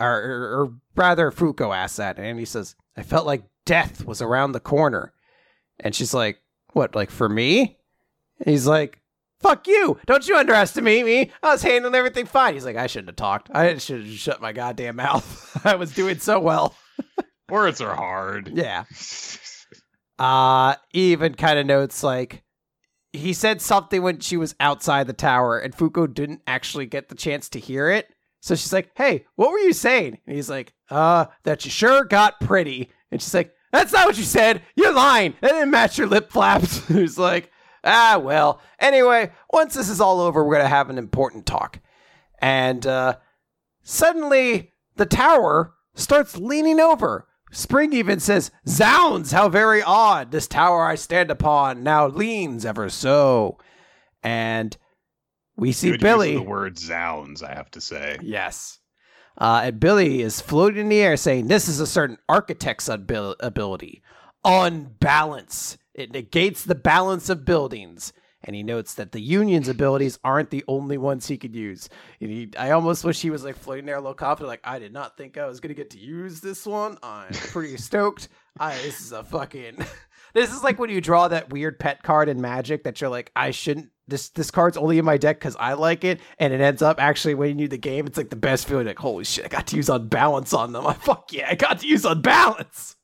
Or, 0.00 0.08
or, 0.10 0.60
or 0.62 0.72
rather, 0.96 1.30
Fuko 1.30 1.74
asks 1.74 1.98
that, 1.98 2.18
and 2.18 2.38
he 2.38 2.44
says, 2.44 2.74
I 2.96 3.02
felt 3.04 3.26
like 3.26 3.44
death 3.64 4.04
was 4.04 4.20
around 4.20 4.52
the 4.52 4.60
corner. 4.60 5.12
And 5.78 5.94
she's 5.94 6.12
like, 6.12 6.40
What, 6.72 6.94
like 6.96 7.10
for 7.10 7.28
me? 7.28 7.78
And 8.40 8.50
he's 8.50 8.66
like, 8.66 9.00
Fuck 9.38 9.68
you! 9.68 10.00
Don't 10.06 10.26
you 10.26 10.36
underestimate 10.36 11.04
me! 11.04 11.30
I 11.42 11.52
was 11.52 11.62
handling 11.62 11.94
everything 11.94 12.26
fine. 12.26 12.54
He's 12.54 12.64
like, 12.64 12.76
I 12.76 12.88
shouldn't 12.88 13.10
have 13.10 13.16
talked. 13.16 13.50
I 13.54 13.78
should 13.78 14.04
have 14.04 14.14
shut 14.14 14.40
my 14.40 14.52
goddamn 14.52 14.96
mouth. 14.96 15.60
I 15.64 15.76
was 15.76 15.94
doing 15.94 16.18
so 16.18 16.40
well. 16.40 16.74
Words 17.48 17.80
are 17.80 17.94
hard. 17.94 18.50
Yeah. 18.52 18.84
Uh 20.18 20.74
even 20.92 21.34
kind 21.34 21.58
of 21.58 21.66
notes 21.66 22.02
like 22.02 22.43
he 23.14 23.32
said 23.32 23.62
something 23.62 24.02
when 24.02 24.18
she 24.20 24.36
was 24.36 24.54
outside 24.60 25.06
the 25.06 25.12
tower 25.12 25.58
and 25.58 25.74
Fuko 25.74 26.12
didn't 26.12 26.42
actually 26.46 26.86
get 26.86 27.08
the 27.08 27.14
chance 27.14 27.48
to 27.50 27.60
hear 27.60 27.88
it. 27.88 28.08
So 28.40 28.54
she's 28.54 28.72
like, 28.72 28.90
"Hey, 28.94 29.24
what 29.36 29.50
were 29.50 29.58
you 29.58 29.72
saying?" 29.72 30.18
And 30.26 30.36
he's 30.36 30.50
like, 30.50 30.74
"Uh, 30.90 31.26
that 31.44 31.64
you 31.64 31.70
sure 31.70 32.04
got 32.04 32.40
pretty." 32.40 32.90
And 33.10 33.22
she's 33.22 33.32
like, 33.32 33.54
"That's 33.72 33.92
not 33.92 34.06
what 34.06 34.18
you 34.18 34.24
said. 34.24 34.62
You're 34.76 34.92
lying. 34.92 35.34
That 35.40 35.52
didn't 35.52 35.70
match 35.70 35.96
your 35.96 36.08
lip 36.08 36.30
flaps." 36.30 36.86
he's 36.88 37.18
like, 37.18 37.50
"Ah, 37.84 38.20
well. 38.22 38.60
Anyway, 38.78 39.30
once 39.50 39.74
this 39.74 39.88
is 39.88 40.00
all 40.00 40.20
over, 40.20 40.44
we're 40.44 40.58
to 40.58 40.68
have 40.68 40.90
an 40.90 40.98
important 40.98 41.46
talk." 41.46 41.80
And 42.40 42.86
uh 42.86 43.16
suddenly 43.82 44.72
the 44.96 45.06
tower 45.06 45.74
starts 45.94 46.36
leaning 46.36 46.80
over. 46.80 47.28
Spring 47.50 47.92
even 47.92 48.18
says, 48.20 48.50
Zounds, 48.66 49.30
how 49.32 49.48
very 49.48 49.82
odd! 49.82 50.30
This 50.32 50.48
tower 50.48 50.84
I 50.84 50.96
stand 50.96 51.30
upon 51.30 51.82
now 51.82 52.06
leans 52.08 52.64
ever 52.64 52.88
so. 52.88 53.58
And 54.22 54.76
we 55.56 55.70
see 55.72 55.92
Good 55.92 56.00
Billy. 56.00 56.32
Use 56.32 56.40
the 56.40 56.48
word 56.48 56.78
zounds, 56.78 57.42
I 57.42 57.54
have 57.54 57.70
to 57.72 57.80
say. 57.80 58.18
Yes. 58.22 58.80
Uh, 59.38 59.62
and 59.64 59.80
Billy 59.80 60.22
is 60.22 60.40
floating 60.40 60.80
in 60.82 60.88
the 60.88 61.00
air 61.00 61.16
saying, 61.16 61.46
This 61.48 61.68
is 61.68 61.80
a 61.80 61.86
certain 61.86 62.18
architect's 62.28 62.88
abil- 62.88 63.36
ability. 63.40 64.02
Unbalance. 64.44 65.78
It 65.94 66.12
negates 66.12 66.64
the 66.64 66.74
balance 66.74 67.28
of 67.28 67.44
buildings. 67.44 68.12
And 68.44 68.54
he 68.54 68.62
notes 68.62 68.94
that 68.94 69.12
the 69.12 69.20
Union's 69.20 69.68
abilities 69.68 70.18
aren't 70.22 70.50
the 70.50 70.64
only 70.68 70.98
ones 70.98 71.26
he 71.26 71.38
could 71.38 71.54
use. 71.54 71.88
And 72.20 72.30
he, 72.30 72.50
I 72.58 72.70
almost 72.70 73.04
wish 73.04 73.20
he 73.20 73.30
was 73.30 73.44
like 73.44 73.56
floating 73.56 73.86
there 73.86 73.96
a 73.96 74.00
little 74.00 74.14
confident, 74.14 74.48
like, 74.48 74.60
I 74.64 74.78
did 74.78 74.92
not 74.92 75.16
think 75.16 75.38
I 75.38 75.46
was 75.46 75.60
going 75.60 75.68
to 75.68 75.74
get 75.74 75.90
to 75.90 75.98
use 75.98 76.40
this 76.40 76.66
one. 76.66 76.98
I'm 77.02 77.32
pretty 77.32 77.76
stoked. 77.78 78.28
I, 78.58 78.76
this 78.76 79.00
is 79.00 79.12
a 79.12 79.24
fucking. 79.24 79.78
this 80.34 80.52
is 80.52 80.62
like 80.62 80.78
when 80.78 80.90
you 80.90 81.00
draw 81.00 81.28
that 81.28 81.50
weird 81.50 81.78
pet 81.78 82.02
card 82.02 82.28
in 82.28 82.40
Magic 82.40 82.84
that 82.84 83.00
you're 83.00 83.10
like, 83.10 83.32
I 83.34 83.50
shouldn't. 83.50 83.90
This 84.06 84.28
this 84.28 84.50
card's 84.50 84.76
only 84.76 84.98
in 84.98 85.04
my 85.06 85.16
deck 85.16 85.38
because 85.38 85.56
I 85.56 85.72
like 85.72 86.04
it, 86.04 86.20
and 86.38 86.52
it 86.52 86.60
ends 86.60 86.82
up 86.82 87.00
actually 87.00 87.34
winning 87.34 87.58
you 87.58 87.68
the 87.68 87.78
game. 87.78 88.06
It's 88.06 88.18
like 88.18 88.28
the 88.28 88.36
best 88.36 88.68
feeling. 88.68 88.86
Like, 88.86 88.98
holy 88.98 89.24
shit, 89.24 89.46
I 89.46 89.48
got 89.48 89.66
to 89.68 89.76
use 89.76 89.88
unbalance 89.88 90.52
on 90.52 90.72
them. 90.72 90.86
I 90.86 90.92
fuck 90.92 91.32
yeah, 91.32 91.48
I 91.50 91.54
got 91.54 91.78
to 91.80 91.86
use 91.86 92.04
unbalance. 92.04 92.96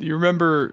Do 0.00 0.06
you 0.06 0.14
remember? 0.14 0.72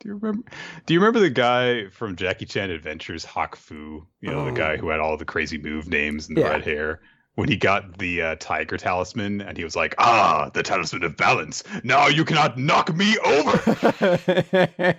Do 0.00 0.08
you 0.08 0.14
remember? 0.14 0.48
Do 0.86 0.94
you 0.94 1.00
remember 1.00 1.18
the 1.20 1.30
guy 1.30 1.88
from 1.88 2.14
Jackie 2.16 2.46
Chan 2.46 2.70
Adventures, 2.70 3.24
Hak 3.24 3.56
Foo? 3.56 4.06
You 4.20 4.30
know, 4.30 4.40
Oh. 4.40 4.44
the 4.44 4.52
guy 4.52 4.76
who 4.76 4.88
had 4.90 5.00
all 5.00 5.16
the 5.16 5.24
crazy 5.24 5.58
move 5.58 5.88
names 5.88 6.28
and 6.28 6.38
Yeah. 6.38 6.48
red 6.50 6.64
hair. 6.64 7.00
When 7.34 7.48
he 7.48 7.56
got 7.56 7.98
the 7.98 8.20
uh, 8.22 8.36
tiger 8.40 8.76
talisman, 8.76 9.40
and 9.40 9.56
he 9.56 9.62
was 9.62 9.76
like, 9.76 9.94
"Ah, 9.98 10.50
the 10.54 10.62
talisman 10.64 11.04
of 11.04 11.16
balance. 11.16 11.62
Now 11.84 12.08
you 12.08 12.24
cannot 12.24 12.58
knock 12.58 12.92
me 12.96 13.16
over." 13.18 14.98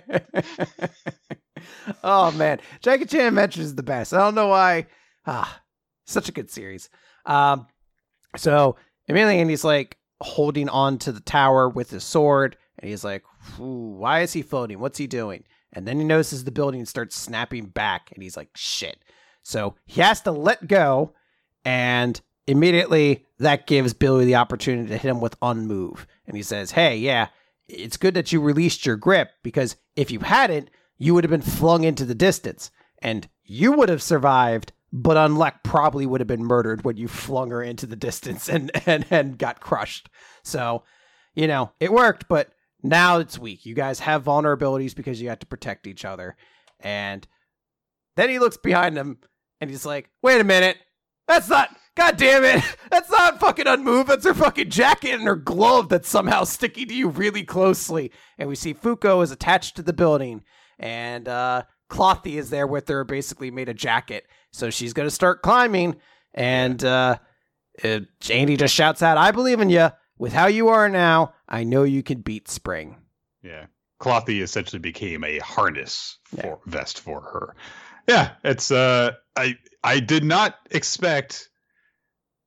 oh 2.02 2.30
man, 2.32 2.60
Jackie 2.80 3.04
Chan 3.04 3.26
Adventures 3.26 3.66
is 3.66 3.74
the 3.74 3.82
best. 3.82 4.14
I 4.14 4.18
don't 4.18 4.34
know 4.34 4.48
why. 4.48 4.86
Ah, 5.26 5.60
such 6.06 6.28
a 6.28 6.32
good 6.32 6.50
series. 6.50 6.88
Um, 7.26 7.66
so 8.36 8.76
immediately, 9.06 9.38
Andy's 9.38 9.64
like 9.64 9.98
holding 10.22 10.68
on 10.70 10.98
to 11.00 11.12
the 11.12 11.20
tower 11.20 11.68
with 11.68 11.90
his 11.90 12.04
sword, 12.04 12.56
and 12.78 12.88
he's 12.88 13.04
like, 13.04 13.22
"Ooh, 13.58 13.96
"Why 13.98 14.20
is 14.20 14.32
he 14.32 14.42
floating? 14.42 14.78
What's 14.78 14.98
he 14.98 15.06
doing?" 15.06 15.44
And 15.72 15.86
then 15.86 15.98
he 15.98 16.04
notices 16.04 16.44
the 16.44 16.50
building 16.50 16.84
starts 16.84 17.16
snapping 17.16 17.66
back, 17.66 18.10
and 18.12 18.22
he's 18.22 18.36
like, 18.36 18.50
"Shit!" 18.56 19.02
So 19.42 19.76
he 19.86 20.00
has 20.00 20.20
to 20.22 20.32
let 20.32 20.66
go, 20.66 21.14
and 21.64 22.20
immediately 22.46 23.26
that 23.38 23.66
gives 23.66 23.94
Billy 23.94 24.24
the 24.24 24.34
opportunity 24.36 24.88
to 24.88 24.98
hit 24.98 25.10
him 25.10 25.20
with 25.20 25.38
unmove, 25.40 26.06
and 26.26 26.36
he 26.36 26.42
says, 26.42 26.72
"Hey, 26.72 26.96
yeah." 26.96 27.28
It's 27.72 27.96
good 27.96 28.14
that 28.14 28.32
you 28.32 28.40
released 28.40 28.84
your 28.84 28.96
grip 28.96 29.30
because 29.44 29.76
if 29.94 30.10
you 30.10 30.18
hadn't, 30.18 30.70
you 30.98 31.14
would 31.14 31.22
have 31.22 31.30
been 31.30 31.40
flung 31.40 31.84
into 31.84 32.04
the 32.04 32.16
distance 32.16 32.72
and 33.00 33.28
you 33.44 33.72
would 33.72 33.88
have 33.88 34.02
survived 34.02 34.72
but 34.92 35.16
unluck 35.16 35.62
probably 35.62 36.04
would 36.04 36.20
have 36.20 36.28
been 36.28 36.44
murdered 36.44 36.84
when 36.84 36.96
you 36.96 37.08
flung 37.08 37.50
her 37.50 37.62
into 37.62 37.86
the 37.86 37.96
distance 37.96 38.48
and 38.54 38.70
and, 38.86 39.06
and 39.10 39.38
got 39.38 39.60
crushed 39.60 40.08
so 40.42 40.82
you 41.34 41.46
know 41.46 41.72
it 41.80 41.92
worked 41.92 42.28
but 42.28 42.52
now 42.82 43.18
it's 43.18 43.38
weak. 43.38 43.66
You 43.66 43.74
guys 43.74 44.00
have 44.00 44.24
vulnerabilities 44.24 44.94
because 44.94 45.20
you 45.20 45.28
have 45.28 45.38
to 45.40 45.46
protect 45.46 45.86
each 45.86 46.04
other. 46.04 46.36
And 46.80 47.26
then 48.16 48.28
he 48.28 48.38
looks 48.38 48.56
behind 48.56 48.96
him 48.96 49.18
and 49.60 49.70
he's 49.70 49.86
like 49.86 50.10
wait 50.22 50.40
a 50.40 50.44
minute. 50.44 50.78
That's 51.28 51.48
not 51.48 51.76
god 51.96 52.16
damn 52.16 52.44
it. 52.44 52.64
That's 52.90 53.10
not 53.10 53.40
fucking 53.40 53.66
unmove 53.66 54.06
that's 54.06 54.24
her 54.24 54.34
fucking 54.34 54.70
jacket 54.70 55.14
and 55.14 55.24
her 55.24 55.36
glove 55.36 55.88
that's 55.88 56.08
somehow 56.08 56.44
sticking 56.44 56.88
to 56.88 56.94
you 56.94 57.08
really 57.08 57.44
closely. 57.44 58.10
And 58.38 58.48
we 58.48 58.54
see 58.54 58.74
fuko 58.74 59.22
is 59.22 59.30
attached 59.30 59.76
to 59.76 59.82
the 59.82 59.92
building 59.92 60.42
and 60.78 61.28
uh 61.28 61.62
Clothy 61.90 62.38
is 62.38 62.50
there 62.50 62.66
with 62.66 62.88
her, 62.88 63.04
basically 63.04 63.50
made 63.50 63.68
a 63.68 63.74
jacket. 63.74 64.26
So 64.52 64.70
she's 64.70 64.92
gonna 64.92 65.10
start 65.10 65.42
climbing, 65.42 65.96
and 66.32 66.82
uh, 66.82 67.18
uh, 67.84 68.00
Andy 68.30 68.56
just 68.56 68.74
shouts 68.74 69.02
out, 69.02 69.18
"I 69.18 69.32
believe 69.32 69.60
in 69.60 69.68
you. 69.68 69.90
With 70.20 70.34
how 70.34 70.48
you 70.48 70.68
are 70.68 70.86
now, 70.90 71.32
I 71.48 71.64
know 71.64 71.82
you 71.82 72.02
can 72.02 72.20
beat 72.20 72.46
Spring." 72.46 72.96
Yeah. 73.42 73.66
Clothy 74.00 74.42
essentially 74.42 74.78
became 74.78 75.24
a 75.24 75.38
harness 75.38 76.18
for 76.24 76.36
Yeah. 76.46 76.54
vest 76.66 77.00
for 77.00 77.22
her. 77.22 77.56
Yeah, 78.06 78.32
it's 78.44 78.70
uh 78.70 79.12
I 79.34 79.56
I 79.82 80.00
did 80.00 80.22
not 80.22 80.56
expect 80.70 81.48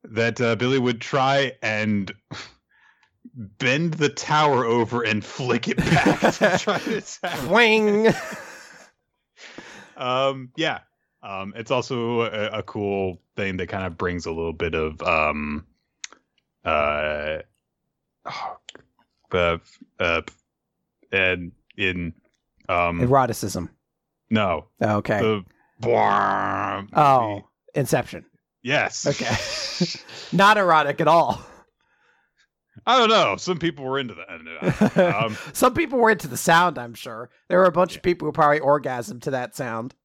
that 0.03 0.39
uh, 0.39 0.55
Billy 0.55 0.77
would 0.77 1.01
try 1.01 1.53
and 1.63 2.13
bend 3.35 3.95
the 3.95 4.09
tower 4.09 4.65
over 4.65 5.01
and 5.01 5.25
flick 5.25 5.67
it 5.67 5.77
back. 5.77 6.19
to 6.19 6.57
try 6.59 6.77
to 6.79 6.97
attack. 6.97 7.39
Swing. 7.39 8.07
um 9.97 10.51
yeah. 10.57 10.79
Um 11.23 11.53
it's 11.55 11.71
also 11.71 12.21
a, 12.21 12.59
a 12.59 12.63
cool 12.63 13.19
thing 13.35 13.57
that 13.57 13.67
kind 13.69 13.85
of 13.85 13.97
brings 13.97 14.25
a 14.27 14.31
little 14.31 14.53
bit 14.53 14.75
of 14.75 15.01
um 15.01 15.65
uh 16.65 17.39
oh, 18.25 18.57
uh, 19.33 19.57
uh 19.99 20.21
and 21.11 21.51
in 21.77 22.13
um 22.69 23.01
Eroticism. 23.01 23.69
no 24.29 24.67
Okay. 24.81 25.19
the 25.19 25.43
oh, 26.95 27.41
Inception. 27.75 28.25
yes 28.61 29.05
Okay. 29.07 29.99
Not 30.35 30.57
erotic 30.57 31.01
at 31.01 31.07
all. 31.07 31.41
i 32.85 32.97
don't 32.97 33.09
know 33.09 33.35
some 33.37 33.57
people 33.59 33.85
were 33.85 33.99
into 33.99 34.13
that 34.15 34.97
um 35.15 35.37
Some 35.53 35.73
people 35.73 35.99
were 35.99 36.09
into 36.11 36.27
the 36.27 36.37
sound. 36.37 36.77
I'm 36.77 36.93
sure 36.93 37.29
there 37.49 37.57
were 37.59 37.65
a 37.65 37.71
bunch 37.71 37.95
of 37.95 38.01
people 38.03 38.27
who 38.27 38.31
probably 38.31 38.59
orgasmed 38.59 39.21
to 39.23 39.31
that 39.31 39.55
sound. 39.55 39.95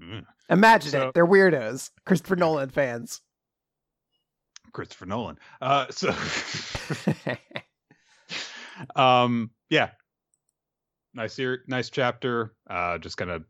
mm, 0.00 0.24
Imagine 0.50 0.90
So- 0.90 1.08
it. 1.08 1.14
They're 1.14 1.26
weirdos. 1.26 1.90
Christopher 2.06 2.36
Nolan 2.36 2.70
fans. 2.70 3.21
Christopher 4.72 5.06
nolan 5.06 5.38
uh 5.60 5.86
so 5.90 6.14
um 8.96 9.50
yeah 9.70 9.90
nice 11.14 11.36
here 11.36 11.62
nice 11.68 11.90
chapter 11.90 12.54
uh 12.68 12.98
just 12.98 13.16
kind 13.16 13.30
of 13.30 13.44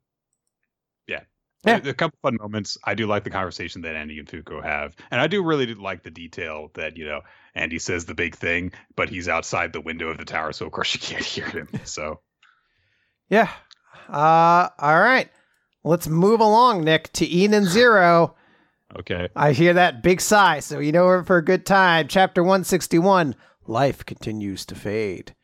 Yeah. 1.65 1.79
A, 1.87 1.91
a 1.91 1.95
couple 1.95 2.19
fun 2.23 2.39
moments. 2.41 2.77
I 2.85 2.95
do 2.95 3.07
like 3.07 3.25
the 3.25 3.31
conversation 3.31 3.83
that 3.83 3.95
Andy 3.95 4.19
and 4.19 4.27
Fuko 4.29 4.63
have, 4.63 4.97
and 5.13 5.21
I 5.21 5.29
do 5.29 5.43
really 5.45 5.75
like 5.75 6.03
the 6.03 6.11
detail 6.11 6.71
that 6.75 6.97
you 6.97 7.05
know 7.07 7.21
Andy 7.55 7.79
says 7.79 8.05
the 8.05 8.15
big 8.15 8.35
thing, 8.37 8.73
but 8.97 9.09
he's 9.09 9.29
outside 9.29 9.73
the 9.73 9.81
window 9.81 10.09
of 10.09 10.19
the 10.19 10.25
tower, 10.25 10.53
so 10.53 10.67
of 10.67 10.73
course 10.73 10.93
you 10.95 11.01
can't 11.01 11.25
hear 11.25 11.47
him. 11.49 11.69
So 11.85 12.21
Yeah. 13.29 13.51
Uh, 14.09 14.69
all 14.79 15.01
right. 15.01 15.31
Let's 15.85 16.09
move 16.09 16.41
along, 16.41 16.85
Nick, 16.85 17.13
to 17.15 17.27
Eden 17.27 17.65
Zero. 17.67 18.35
Okay, 18.99 19.29
I 19.37 19.53
hear 19.53 19.75
that 19.75 20.03
big 20.03 20.21
sigh, 20.21 20.61
so 20.61 20.79
you 20.79 20.93
know 20.93 21.05
we're 21.05 21.25
for 21.25 21.39
a 21.39 21.45
good 21.45 21.67
time. 21.67 22.09
Chapter 22.09 22.43
161 22.43 23.35
Life 23.67 24.05
continues 24.05 24.67
to 24.67 24.75
fade. 24.75 25.35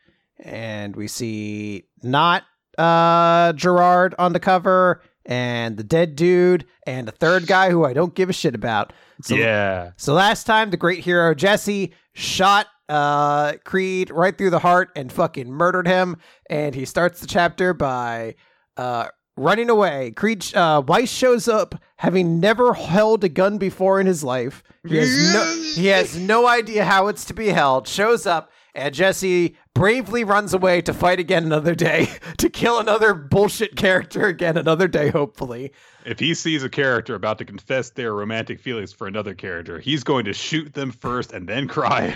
And 0.41 0.97
we 0.97 1.09
see 1.09 1.85
not 2.03 2.45
uh, 2.77 3.53
Gerard 3.53 4.15
on 4.19 4.33
the 4.33 4.41
cover, 4.41 5.03
and 5.25 5.77
the 5.77 5.85
dead 5.85 6.16
dude, 6.16 6.65
and 6.87 7.09
a 7.09 7.12
third 7.12 7.47
guy 7.47 7.70
who 7.70 7.85
I 7.85 7.93
don't 7.93 8.15
give 8.15 8.31
a 8.31 8.33
shit 8.33 8.55
about. 8.55 8.93
So, 9.23 9.35
yeah, 9.35 9.91
so 9.97 10.15
last 10.15 10.45
time, 10.45 10.70
the 10.70 10.77
great 10.77 11.01
hero 11.01 11.35
Jesse 11.35 11.93
shot 12.15 12.66
uh, 12.89 13.55
Creed 13.65 14.11
right 14.11 14.37
through 14.37 14.51
the 14.51 14.59
heart 14.59 14.91
and 14.97 15.12
fucking 15.12 15.51
murdered 15.51 15.87
him. 15.87 16.16
And 16.49 16.75
he 16.75 16.85
starts 16.85 17.20
the 17.20 17.27
chapter 17.27 17.75
by 17.75 18.37
uh, 18.77 19.09
running 19.39 19.70
away. 19.70 20.10
Creed 20.12 20.55
uh, 20.55 20.82
Weiss 20.86 21.10
shows 21.10 21.48
up, 21.48 21.74
having 21.97 22.40
never 22.40 22.74
held 22.74 23.24
a 23.24 23.28
gun 23.28 23.59
before 23.59 24.01
in 24.01 24.06
his 24.06 24.23
life. 24.24 24.62
He 24.86 24.97
has 24.97 25.32
no, 25.32 25.73
he 25.74 25.86
has 25.89 26.16
no 26.16 26.47
idea 26.47 26.85
how 26.85 27.09
it's 27.09 27.24
to 27.27 27.35
be 27.35 27.48
held. 27.48 27.86
Shows 27.89 28.27
up, 28.27 28.51
and 28.74 28.94
Jesse 28.94 29.56
bravely 29.74 30.24
runs 30.24 30.55
away 30.55 30.81
to 30.82 30.93
fight 30.93 31.20
again 31.20 31.44
another 31.44 31.74
day, 31.74 32.09
to 32.39 32.48
kill 32.51 32.78
another 32.78 33.15
bullshit 33.15 33.77
character 33.77 34.27
again 34.27 34.56
another 34.56 34.89
day, 34.89 35.10
hopefully. 35.10 35.73
if 36.05 36.19
he 36.19 36.35
sees 36.35 36.62
a 36.65 36.69
character 36.69 37.15
about 37.15 37.39
to 37.39 37.44
confess 37.44 37.90
their 37.90 38.15
romantic 38.15 38.60
feelings 38.60 38.93
for 38.93 39.06
another 39.06 39.35
character, 39.35 39.78
he's 39.78 40.02
going 40.05 40.24
to 40.24 40.32
shoot 40.32 40.73
them 40.74 40.90
first 40.93 41.32
and 41.32 41.48
then 41.48 41.69
cry. 41.77 42.15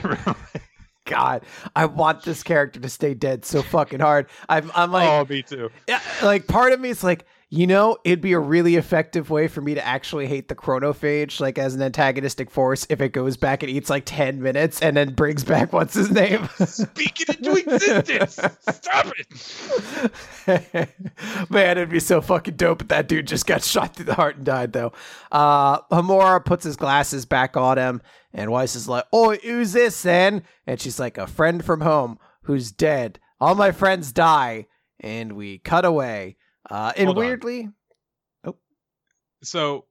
God, 1.05 1.43
I 1.75 1.87
want 1.87 2.23
this 2.23 2.43
character 2.43 2.79
to 2.81 2.89
stay 2.89 3.15
dead 3.15 3.45
so 3.45 3.63
fucking 3.63 4.01
hard. 4.01 4.27
I'm, 4.49 4.71
I'm 4.75 4.93
like, 4.93 5.09
oh, 5.09 5.27
me 5.29 5.43
too. 5.43 5.71
yeah, 5.89 6.01
like 6.23 6.47
part 6.47 6.73
of 6.73 6.81
me 6.81 6.91
is 6.91 7.03
like, 7.03 7.25
you 7.55 7.67
know, 7.67 7.99
it'd 8.03 8.23
be 8.23 8.33
a 8.33 8.39
really 8.39 8.77
effective 8.77 9.29
way 9.29 9.47
for 9.47 9.61
me 9.61 9.75
to 9.75 9.87
actually 9.87 10.27
hate 10.27 10.49
the 10.49 10.55
chronophage, 10.55 11.39
like 11.39 11.59
as 11.59 11.75
an 11.75 11.83
antagonistic 11.83 12.51
force, 12.51 12.87
if 12.89 13.03
it 13.03 13.11
goes 13.11 13.37
back 13.37 13.63
and 13.63 13.69
eats 13.69 13.91
like 13.91 14.05
ten 14.07 14.41
minutes 14.41 14.81
and 14.81 14.97
then 14.97 15.13
brings 15.13 15.45
back 15.45 15.71
what's 15.71 15.93
his 15.93 16.11
name. 16.11 16.49
Speak 16.65 17.21
it 17.21 17.29
into 17.37 17.53
existence. 17.57 18.41
Stop 18.71 19.13
it. 20.47 20.89
Man, 21.51 21.77
it'd 21.77 21.91
be 21.91 22.01
so 22.01 22.23
fucking 22.23 22.57
dope 22.57 22.81
if 22.81 22.89
that 22.89 23.07
dude 23.07 23.27
just 23.27 23.45
got 23.45 23.63
shot 23.63 23.97
through 23.97 24.07
the 24.07 24.15
heart 24.15 24.37
and 24.37 24.47
died, 24.47 24.73
though. 24.73 24.95
Uh, 25.31 25.83
Homura 25.91 26.43
puts 26.43 26.65
his 26.65 26.77
glasses 26.77 27.27
back 27.27 27.55
on 27.55 27.77
him, 27.77 28.01
and 28.33 28.51
Weiss 28.51 28.75
is 28.75 28.89
like, 28.89 29.05
Oh, 29.13 29.35
who's 29.35 29.75
this 29.75 30.01
then? 30.01 30.45
And 30.67 30.81
she's 30.81 30.99
like, 30.99 31.19
A 31.19 31.27
friend 31.27 31.63
from 31.63 31.83
home 31.83 32.19
who's 32.45 32.73
dead. 32.73 33.19
All 33.43 33.55
my 33.55 33.73
friends 33.73 34.11
die. 34.11 34.69
And 35.01 35.35
we 35.35 35.59
cut 35.59 35.85
away. 35.85 36.37
Uh, 36.71 36.93
and 36.97 37.07
Hold 37.07 37.19
on. 37.19 37.25
weirdly, 37.25 37.69
So, 39.43 39.87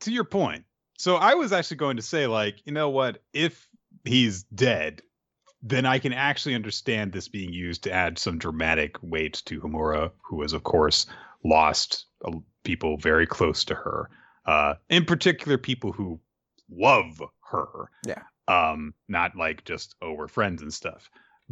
to 0.00 0.12
your 0.12 0.24
point, 0.24 0.64
so 0.98 1.16
I 1.16 1.34
was 1.34 1.52
actually 1.52 1.78
going 1.78 1.96
to 1.96 2.02
say, 2.02 2.26
like, 2.26 2.58
you 2.64 2.72
know 2.72 2.90
what? 2.90 3.22
If 3.32 3.68
he's 4.04 4.42
dead, 4.44 5.02
then 5.62 5.86
I 5.86 5.98
can 5.98 6.12
actually 6.12 6.54
understand 6.54 7.12
this 7.12 7.28
being 7.28 7.52
used 7.52 7.84
to 7.84 7.92
add 7.92 8.18
some 8.18 8.38
dramatic 8.38 8.96
weight 9.02 9.42
to 9.46 9.60
Homura, 9.60 10.10
who 10.22 10.42
has, 10.42 10.52
of 10.52 10.64
course, 10.64 11.06
lost 11.44 12.06
uh, 12.24 12.32
people 12.64 12.96
very 12.98 13.26
close 13.26 13.64
to 13.64 13.74
her. 13.74 14.10
Uh, 14.44 14.74
in 14.90 15.04
particular, 15.04 15.56
people 15.56 15.92
who 15.92 16.20
love 16.70 17.22
her. 17.50 17.90
Yeah. 18.06 18.22
Um, 18.48 18.92
not 19.08 19.36
like 19.36 19.64
just 19.64 19.94
oh, 20.02 20.12
we're 20.12 20.28
friends 20.28 20.62
and 20.62 20.74
stuff. 20.74 21.08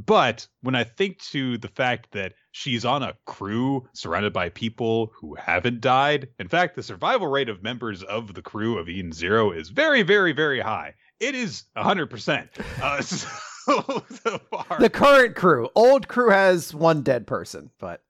But 0.06 0.46
when 0.62 0.74
I 0.74 0.84
think 0.84 1.18
to 1.30 1.58
the 1.58 1.68
fact 1.68 2.12
that 2.12 2.34
she's 2.52 2.84
on 2.84 3.02
a 3.02 3.14
crew 3.26 3.88
surrounded 3.92 4.32
by 4.32 4.48
people 4.50 5.12
who 5.14 5.34
haven't 5.34 5.80
died, 5.80 6.28
in 6.38 6.48
fact, 6.48 6.76
the 6.76 6.82
survival 6.82 7.26
rate 7.26 7.48
of 7.48 7.62
members 7.62 8.02
of 8.02 8.34
the 8.34 8.42
crew 8.42 8.78
of 8.78 8.88
Eden 8.88 9.12
Zero 9.12 9.50
is 9.50 9.68
very, 9.70 10.02
very, 10.02 10.32
very 10.32 10.60
high. 10.60 10.94
It 11.18 11.34
is 11.34 11.64
100%. 11.76 12.48
Uh, 12.82 13.00
so, 13.02 14.04
so 14.24 14.38
far. 14.50 14.78
the 14.78 14.88
current 14.90 15.36
crew, 15.36 15.68
old 15.74 16.08
crew 16.08 16.30
has 16.30 16.72
one 16.74 17.02
dead 17.02 17.26
person, 17.26 17.70
but 17.78 18.02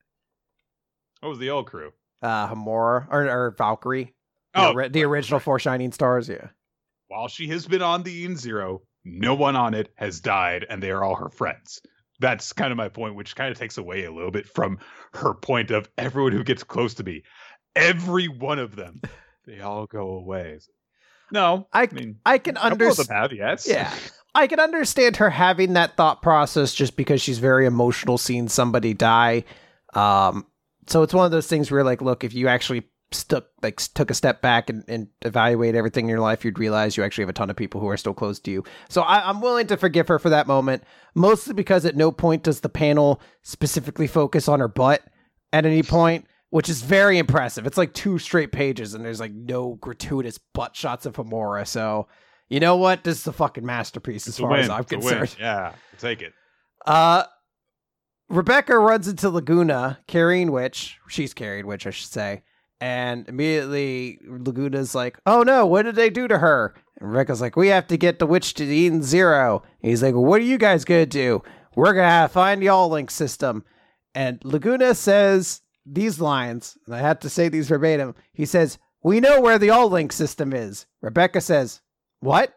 what 1.20 1.30
was 1.30 1.38
the 1.38 1.50
old 1.50 1.66
crew? 1.66 1.92
uh, 2.22 2.48
Homura 2.48 3.06
or, 3.10 3.28
or 3.28 3.54
Valkyrie, 3.56 4.14
the, 4.54 4.60
Oh, 4.60 4.72
ori- 4.72 4.88
the 4.88 5.04
original 5.04 5.40
Four 5.40 5.58
Shining 5.58 5.90
Stars, 5.92 6.28
yeah. 6.28 6.48
while 7.08 7.28
she 7.28 7.48
has 7.48 7.66
been 7.66 7.82
on 7.82 8.02
the 8.02 8.12
Eden 8.12 8.36
Zero, 8.36 8.82
no 9.05 9.35
one 9.35 9.56
on 9.56 9.74
it 9.74 9.90
has 9.97 10.20
died, 10.20 10.66
and 10.68 10.82
they 10.82 10.90
are 10.90 11.02
all 11.05 11.16
her 11.16 11.31
friends. 11.31 11.81
That's 12.20 12.52
kind 12.52 12.70
of 12.70 12.77
my 12.77 12.89
point, 12.89 13.14
which 13.14 13.35
kind 13.35 13.51
of 13.51 13.59
takes 13.59 13.78
away 13.78 14.05
a 14.05 14.12
little 14.12 14.31
bit 14.31 14.47
from 14.47 14.78
her 15.14 15.32
point 15.35 15.70
of 15.70 15.89
everyone 15.97 16.32
who 16.32 16.44
gets 16.44 16.62
close 16.62 16.93
to 16.94 17.05
me, 17.05 17.22
every 17.74 18.28
one 18.28 18.59
of 18.59 18.77
them, 18.77 19.01
they 19.47 19.60
all 19.60 19.86
go 19.86 20.10
away. 20.12 20.59
No, 21.32 21.66
I- 21.72 21.85
I 21.85 21.89
mean, 21.93 22.16
I 22.27 22.39
can 22.39 22.56
a 22.56 22.60
couple 22.60 22.74
of 22.74 22.81
understand. 22.98 23.09
have, 23.20 23.32
yes. 23.32 23.66
Yeah. 23.68 23.93
I 24.35 24.47
can 24.47 24.60
understand 24.60 25.16
her 25.16 25.31
having 25.31 25.72
that 25.72 25.97
thought 25.97 26.22
process 26.22 26.72
just 26.74 26.97
because 26.97 27.20
she's 27.22 27.39
very 27.39 27.66
emotional 27.66 28.16
seeing 28.18 28.48
somebody 28.48 28.94
die. 28.94 29.44
Um, 29.94 30.47
so 30.86 31.02
it's 31.02 31.14
one 31.14 31.24
of 31.24 31.32
those 31.32 31.47
things 31.48 31.70
where, 31.70 31.82
like, 31.82 32.01
look, 32.01 32.22
if 32.22 32.32
you 32.35 32.47
actually 32.48 32.85
stuck, 33.12 33.46
like, 33.62 33.76
took 33.94 34.10
a 34.10 34.14
step 34.14 34.40
back 34.40 34.70
and, 34.70 34.84
and 34.88 35.08
evaluate 35.22 35.74
everything 35.74 36.04
in 36.06 36.10
your 36.10 36.20
life, 36.20 36.44
you'd 36.44 36.58
realize 36.58 36.96
you 36.96 37.04
actually 37.04 37.22
have 37.22 37.30
a 37.30 37.34
ton 37.34 37.50
of 37.50 37.56
people 37.56 37.80
who 37.80 37.88
are 37.88 37.96
still 37.96 38.14
close 38.14 38.38
to 38.40 38.50
you. 38.50 38.64
So 38.88 39.02
I, 39.02 39.28
I'm 39.28 39.40
willing 39.40 39.66
to 39.68 39.76
forgive 39.76 40.08
her 40.08 40.18
for 40.18 40.30
that 40.30 40.46
moment, 40.46 40.84
mostly 41.14 41.54
because 41.54 41.84
at 41.84 41.96
no 41.96 42.12
point 42.12 42.42
does 42.42 42.60
the 42.60 42.68
panel 42.68 43.20
specifically 43.42 44.06
focus 44.06 44.48
on 44.48 44.60
her 44.60 44.68
butt 44.68 45.02
at 45.52 45.66
any 45.66 45.82
point. 45.82 46.26
Which 46.52 46.68
is 46.68 46.82
very 46.82 47.18
impressive. 47.18 47.64
It's 47.64 47.78
like 47.78 47.94
two 47.94 48.18
straight 48.18 48.50
pages, 48.50 48.94
and 48.94 49.04
there's 49.04 49.20
like 49.20 49.32
no 49.32 49.74
gratuitous 49.74 50.36
butt 50.36 50.74
shots 50.74 51.06
of 51.06 51.14
Homura. 51.14 51.64
So, 51.64 52.08
you 52.48 52.58
know 52.58 52.74
what? 52.74 53.04
This 53.04 53.20
is 53.20 53.26
a 53.28 53.32
fucking 53.32 53.64
masterpiece 53.64 54.26
as 54.26 54.36
far 54.36 54.50
win. 54.50 54.58
as 54.58 54.68
I'm 54.68 54.80
It's 54.80 54.90
concerned. 54.90 55.36
Yeah, 55.38 55.74
take 55.98 56.22
it. 56.22 56.32
Uh 56.84 57.22
Rebecca 58.28 58.76
runs 58.76 59.06
into 59.06 59.30
Laguna 59.30 60.00
carrying 60.08 60.50
Witch. 60.50 60.98
She's 61.08 61.32
carrying 61.34 61.68
Witch, 61.68 61.86
I 61.86 61.90
should 61.90 62.10
say. 62.10 62.42
And 62.81 63.28
immediately 63.28 64.19
Laguna's 64.27 64.94
like, 64.94 65.19
Oh 65.27 65.43
no, 65.43 65.66
what 65.66 65.82
did 65.82 65.97
they 65.97 66.11
do 66.11 66.27
to 66.28 66.39
her? 66.39 66.74
And 66.98 67.11
Rebecca's 67.11 67.40
like, 67.40 67.57
We 67.57 67.69
have 67.69 67.86
to 67.89 67.98
get 67.98 68.19
the 68.19 68.27
witch 68.27 68.55
to 68.55 68.65
Eden 68.65 69.02
Zero. 69.02 69.62
And 69.82 69.90
he's 69.90 70.02
like, 70.02 70.15
well, 70.15 70.24
What 70.24 70.40
are 70.40 70.44
you 70.44 70.59
guys 70.59 70.85
gonna 70.85 71.07
do? 71.07 71.43
We're 71.77 71.93
gonna 71.93 72.09
have 72.09 72.31
to 72.31 72.35
find 72.35 72.62
the 72.62 72.69
all 72.69 72.89
link 72.89 73.11
system. 73.11 73.65
And 74.15 74.40
Laguna 74.44 74.94
says 74.94 75.62
these 75.86 76.20
lines, 76.20 76.77
and 76.86 76.94
I 76.94 76.98
have 76.98 77.20
to 77.20 77.31
say 77.31 77.48
these 77.48 77.69
verbatim. 77.69 78.15
He 78.32 78.47
says, 78.47 78.78
We 79.02 79.20
know 79.20 79.40
where 79.40 79.59
the 79.59 79.70
all 79.70 79.89
link 79.89 80.12
system 80.12 80.52
is. 80.52 80.86
Rebecca 81.02 81.40
says, 81.40 81.81
What? 82.20 82.55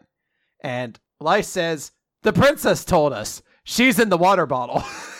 And 0.62 0.98
Lyce 1.20 1.48
says, 1.48 1.92
The 2.22 2.32
princess 2.32 2.84
told 2.84 3.12
us. 3.12 3.42
She's 3.64 3.98
in 3.98 4.08
the 4.08 4.18
water 4.18 4.46
bottle. 4.46 4.82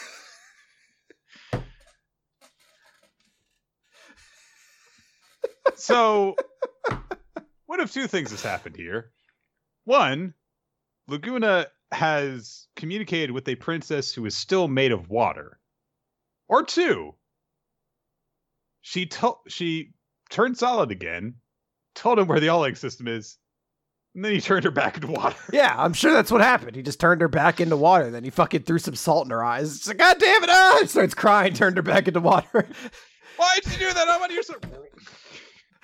So, 5.77 6.37
one 7.67 7.81
of 7.81 7.91
two 7.91 8.07
things 8.07 8.31
has 8.31 8.43
happened 8.43 8.77
here? 8.77 9.11
One, 9.85 10.35
Laguna 11.09 11.67
has 11.93 12.67
communicated 12.77 13.31
with 13.31 13.49
a 13.49 13.55
princess 13.57 14.13
who 14.13 14.25
is 14.27 14.37
still 14.37 14.69
made 14.69 14.93
of 14.93 15.09
water. 15.09 15.59
Or 16.49 16.65
two, 16.65 17.15
she 18.83 19.07
told 19.07 19.39
she 19.49 19.93
turned 20.31 20.59
solid 20.59 20.91
again, 20.91 21.35
told 21.95 22.19
him 22.19 22.27
where 22.27 22.41
the 22.41 22.49
all 22.49 22.65
egg 22.65 22.77
system 22.77 23.09
is, 23.09 23.39
and 24.15 24.25
then 24.25 24.33
he 24.33 24.41
turned 24.41 24.65
her 24.65 24.71
back 24.71 24.97
into 24.97 25.09
water. 25.09 25.37
yeah, 25.53 25.75
I'm 25.77 25.93
sure 25.93 26.13
that's 26.13 26.31
what 26.31 26.41
happened. 26.41 26.77
He 26.77 26.83
just 26.83 27.01
turned 27.01 27.21
her 27.21 27.29
back 27.29 27.61
into 27.61 27.77
water. 27.77 28.11
Then 28.11 28.25
he 28.25 28.31
fucking 28.31 28.63
threw 28.63 28.79
some 28.79 28.95
salt 28.95 29.27
in 29.27 29.31
her 29.31 29.43
eyes. 29.43 29.79
She's 29.79 29.89
like, 29.89 29.99
God 29.99 30.19
damn 30.19 30.45
it! 30.45 30.51
Ah! 30.51 30.79
She 30.81 30.87
starts 30.89 31.15
crying, 31.15 31.55
turned 31.55 31.77
her 31.77 31.83
back 31.83 32.09
into 32.09 32.21
water. 32.21 32.69
Why 33.37 33.59
did 33.63 33.73
you 33.73 33.89
do 33.89 33.93
that? 33.93 34.09
I'm 34.09 34.23
on 34.23 34.33
your 34.33 34.43
side. 34.43 34.57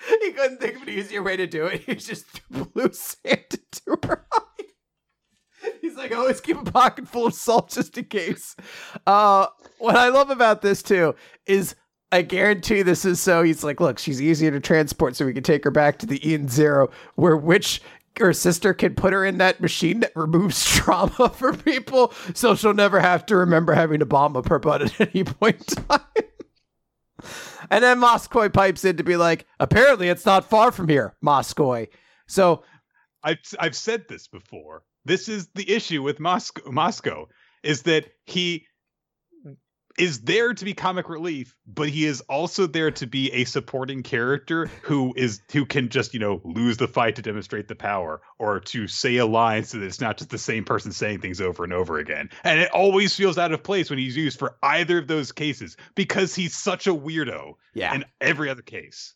he 0.21 0.31
couldn't 0.31 0.59
think 0.59 0.75
of 0.75 0.83
an 0.83 0.89
easier 0.89 1.23
way 1.23 1.37
to 1.37 1.47
do 1.47 1.65
it. 1.65 1.81
He 1.85 1.95
just 1.95 2.25
blew 2.49 2.91
sand 2.93 3.21
into 3.51 4.07
her 4.07 4.25
eye. 4.31 4.63
He's 5.79 5.95
like, 5.95 6.15
always 6.15 6.41
keep 6.41 6.57
a 6.57 6.71
pocket 6.71 7.07
full 7.07 7.27
of 7.27 7.33
salt 7.33 7.69
just 7.69 7.97
in 7.97 8.05
case. 8.05 8.55
Uh, 9.05 9.47
what 9.77 9.95
I 9.95 10.09
love 10.09 10.29
about 10.29 10.61
this 10.61 10.81
too 10.81 11.15
is 11.45 11.75
I 12.11 12.23
guarantee 12.23 12.81
this 12.81 13.05
is 13.05 13.19
so. 13.19 13.43
He's 13.43 13.63
like, 13.63 13.79
look, 13.79 13.99
she's 13.99 14.21
easier 14.21 14.51
to 14.51 14.59
transport, 14.59 15.15
so 15.15 15.25
we 15.25 15.33
can 15.33 15.43
take 15.43 15.63
her 15.63 15.71
back 15.71 15.99
to 15.99 16.05
the 16.05 16.25
Eden 16.27 16.49
Zero, 16.49 16.89
where 17.15 17.37
which 17.37 17.81
her 18.19 18.33
sister 18.33 18.73
can 18.73 18.95
put 18.95 19.13
her 19.13 19.23
in 19.23 19.37
that 19.37 19.61
machine 19.61 20.01
that 20.01 20.11
removes 20.15 20.65
trauma 20.65 21.29
for 21.29 21.55
people, 21.55 22.13
so 22.33 22.55
she'll 22.55 22.73
never 22.73 22.99
have 22.99 23.25
to 23.27 23.37
remember 23.37 23.73
having 23.73 24.01
a 24.01 24.05
bomb 24.05 24.35
up 24.35 24.49
her 24.49 24.59
butt 24.59 24.81
at 24.81 25.01
any 25.01 25.23
point 25.23 25.63
in 25.67 25.83
time. 25.85 26.01
And 27.69 27.83
then 27.83 27.99
Moskoi 27.99 28.51
pipes 28.51 28.83
in 28.83 28.97
to 28.97 29.03
be 29.03 29.15
like, 29.15 29.45
apparently 29.59 30.09
it's 30.09 30.25
not 30.25 30.49
far 30.49 30.71
from 30.71 30.89
here, 30.89 31.15
Moskoi. 31.23 31.87
So 32.27 32.63
I've 33.23 33.39
I've 33.59 33.75
said 33.75 34.05
this 34.09 34.27
before. 34.27 34.83
This 35.05 35.29
is 35.29 35.47
the 35.55 35.69
issue 35.69 36.01
with 36.01 36.19
Mosco. 36.19 36.69
Mosco 36.71 37.29
is 37.63 37.83
that 37.83 38.07
he 38.25 38.65
is 39.97 40.21
there 40.21 40.53
to 40.53 40.65
be 40.65 40.73
comic 40.73 41.09
relief, 41.09 41.55
but 41.65 41.89
he 41.89 42.05
is 42.05 42.21
also 42.21 42.67
there 42.67 42.91
to 42.91 43.05
be 43.05 43.31
a 43.31 43.45
supporting 43.45 44.03
character 44.03 44.67
who 44.81 45.13
is 45.15 45.41
who 45.51 45.65
can 45.65 45.89
just 45.89 46.13
you 46.13 46.19
know 46.19 46.41
lose 46.43 46.77
the 46.77 46.87
fight 46.87 47.15
to 47.15 47.21
demonstrate 47.21 47.67
the 47.67 47.75
power, 47.75 48.21
or 48.39 48.59
to 48.59 48.87
say 48.87 49.17
a 49.17 49.25
line 49.25 49.63
so 49.63 49.79
that 49.79 49.85
it's 49.85 50.01
not 50.01 50.17
just 50.17 50.29
the 50.29 50.37
same 50.37 50.63
person 50.63 50.91
saying 50.91 51.21
things 51.21 51.41
over 51.41 51.63
and 51.63 51.73
over 51.73 51.97
again. 51.99 52.29
And 52.43 52.59
it 52.59 52.71
always 52.71 53.15
feels 53.15 53.37
out 53.37 53.51
of 53.51 53.63
place 53.63 53.89
when 53.89 53.99
he's 53.99 54.17
used 54.17 54.39
for 54.39 54.55
either 54.63 54.97
of 54.97 55.07
those 55.07 55.31
cases 55.31 55.77
because 55.95 56.35
he's 56.35 56.55
such 56.55 56.87
a 56.87 56.93
weirdo. 56.93 57.53
Yeah. 57.73 57.93
In 57.93 58.05
every 58.19 58.49
other 58.49 58.61
case. 58.61 59.13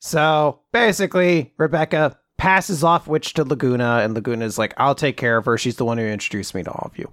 So 0.00 0.60
basically, 0.72 1.52
Rebecca 1.56 2.18
passes 2.36 2.84
off 2.84 3.08
Witch 3.08 3.34
to 3.34 3.44
Laguna, 3.44 4.00
and 4.02 4.14
Laguna's 4.14 4.58
like, 4.58 4.74
I'll 4.76 4.94
take 4.94 5.16
care 5.16 5.36
of 5.36 5.46
her. 5.46 5.56
She's 5.58 5.76
the 5.76 5.84
one 5.84 5.98
who 5.98 6.04
introduced 6.04 6.54
me 6.54 6.62
to 6.62 6.70
all 6.70 6.88
of 6.90 6.98
you. 6.98 7.10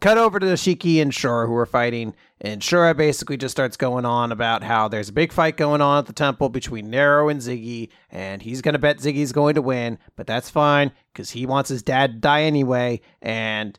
Cut 0.00 0.16
over 0.16 0.38
to 0.40 0.46
Shiki 0.46 1.02
and 1.02 1.12
Shura 1.12 1.46
who 1.46 1.54
are 1.56 1.66
fighting, 1.66 2.14
and 2.40 2.62
Shura 2.62 2.96
basically 2.96 3.36
just 3.36 3.52
starts 3.52 3.76
going 3.76 4.06
on 4.06 4.32
about 4.32 4.62
how 4.62 4.88
there's 4.88 5.10
a 5.10 5.12
big 5.12 5.30
fight 5.30 5.58
going 5.58 5.82
on 5.82 5.98
at 5.98 6.06
the 6.06 6.14
temple 6.14 6.48
between 6.48 6.88
Nero 6.88 7.28
and 7.28 7.38
Ziggy, 7.38 7.90
and 8.10 8.40
he's 8.40 8.62
gonna 8.62 8.78
bet 8.78 8.96
Ziggy's 8.96 9.32
going 9.32 9.56
to 9.56 9.62
win, 9.62 9.98
but 10.16 10.26
that's 10.26 10.48
fine 10.48 10.92
because 11.12 11.30
he 11.30 11.44
wants 11.44 11.68
his 11.68 11.82
dad 11.82 12.12
to 12.14 12.18
die 12.18 12.44
anyway, 12.44 13.02
and 13.20 13.78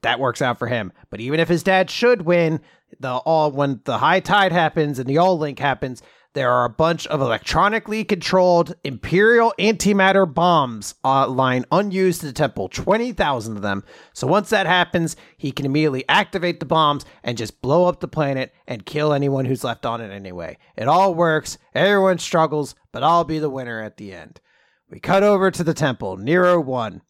that 0.00 0.18
works 0.18 0.40
out 0.40 0.58
for 0.58 0.66
him. 0.66 0.92
But 1.10 1.20
even 1.20 1.40
if 1.40 1.48
his 1.48 1.62
dad 1.62 1.90
should 1.90 2.22
win, 2.22 2.60
the 2.98 3.10
all 3.10 3.50
when 3.50 3.82
the 3.84 3.98
high 3.98 4.20
tide 4.20 4.52
happens 4.52 4.98
and 4.98 5.06
the 5.06 5.18
all 5.18 5.38
link 5.38 5.58
happens, 5.58 6.02
there 6.32 6.50
are 6.50 6.64
a 6.64 6.70
bunch 6.70 7.06
of 7.08 7.20
electronically 7.20 8.04
controlled 8.04 8.74
Imperial 8.84 9.52
antimatter 9.58 10.32
bombs 10.32 10.94
uh, 11.04 11.26
lying 11.26 11.64
unused 11.72 12.22
in 12.22 12.28
the 12.28 12.32
temple, 12.32 12.68
20,000 12.68 13.56
of 13.56 13.62
them. 13.62 13.82
So 14.12 14.26
once 14.26 14.50
that 14.50 14.66
happens, 14.66 15.16
he 15.36 15.50
can 15.50 15.66
immediately 15.66 16.04
activate 16.08 16.60
the 16.60 16.66
bombs 16.66 17.04
and 17.24 17.36
just 17.36 17.60
blow 17.60 17.86
up 17.86 18.00
the 18.00 18.08
planet 18.08 18.52
and 18.66 18.86
kill 18.86 19.12
anyone 19.12 19.44
who's 19.44 19.64
left 19.64 19.84
on 19.84 20.00
it 20.00 20.10
anyway. 20.10 20.56
It 20.76 20.86
all 20.86 21.14
works, 21.14 21.58
everyone 21.74 22.18
struggles, 22.18 22.76
but 22.92 23.02
I'll 23.02 23.24
be 23.24 23.40
the 23.40 23.50
winner 23.50 23.82
at 23.82 23.96
the 23.96 24.12
end. 24.12 24.40
We 24.88 25.00
cut 25.00 25.22
over 25.22 25.50
to 25.50 25.64
the 25.64 25.74
temple, 25.74 26.16
Nero 26.16 26.60
1, 26.60 27.02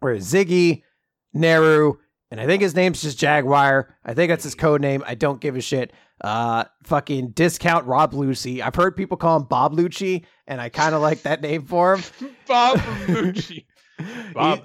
where 0.00 0.16
Ziggy, 0.16 0.82
Neru, 1.34 1.96
and 2.32 2.40
I 2.40 2.46
think 2.46 2.62
his 2.62 2.74
name's 2.74 3.02
just 3.02 3.18
Jaguar. 3.18 3.94
I 4.06 4.14
think 4.14 4.30
that's 4.30 4.44
his 4.44 4.54
code 4.54 4.80
name. 4.80 5.04
I 5.06 5.14
don't 5.14 5.38
give 5.38 5.54
a 5.54 5.60
shit 5.60 5.92
uh, 6.22 6.64
fucking 6.82 7.32
discount 7.32 7.84
Rob 7.84 8.14
Lucci. 8.14 8.62
I've 8.62 8.74
heard 8.74 8.96
people 8.96 9.18
call 9.18 9.36
him 9.36 9.42
Bob 9.42 9.76
Lucci, 9.76 10.24
and 10.46 10.58
I 10.58 10.70
kind 10.70 10.94
of 10.94 11.02
like 11.02 11.24
that 11.24 11.42
name 11.42 11.66
for 11.66 11.96
him. 11.96 12.02
Bob 12.48 12.78
Lucci. 12.78 13.66
Bob. 14.32 14.60
He, 14.60 14.64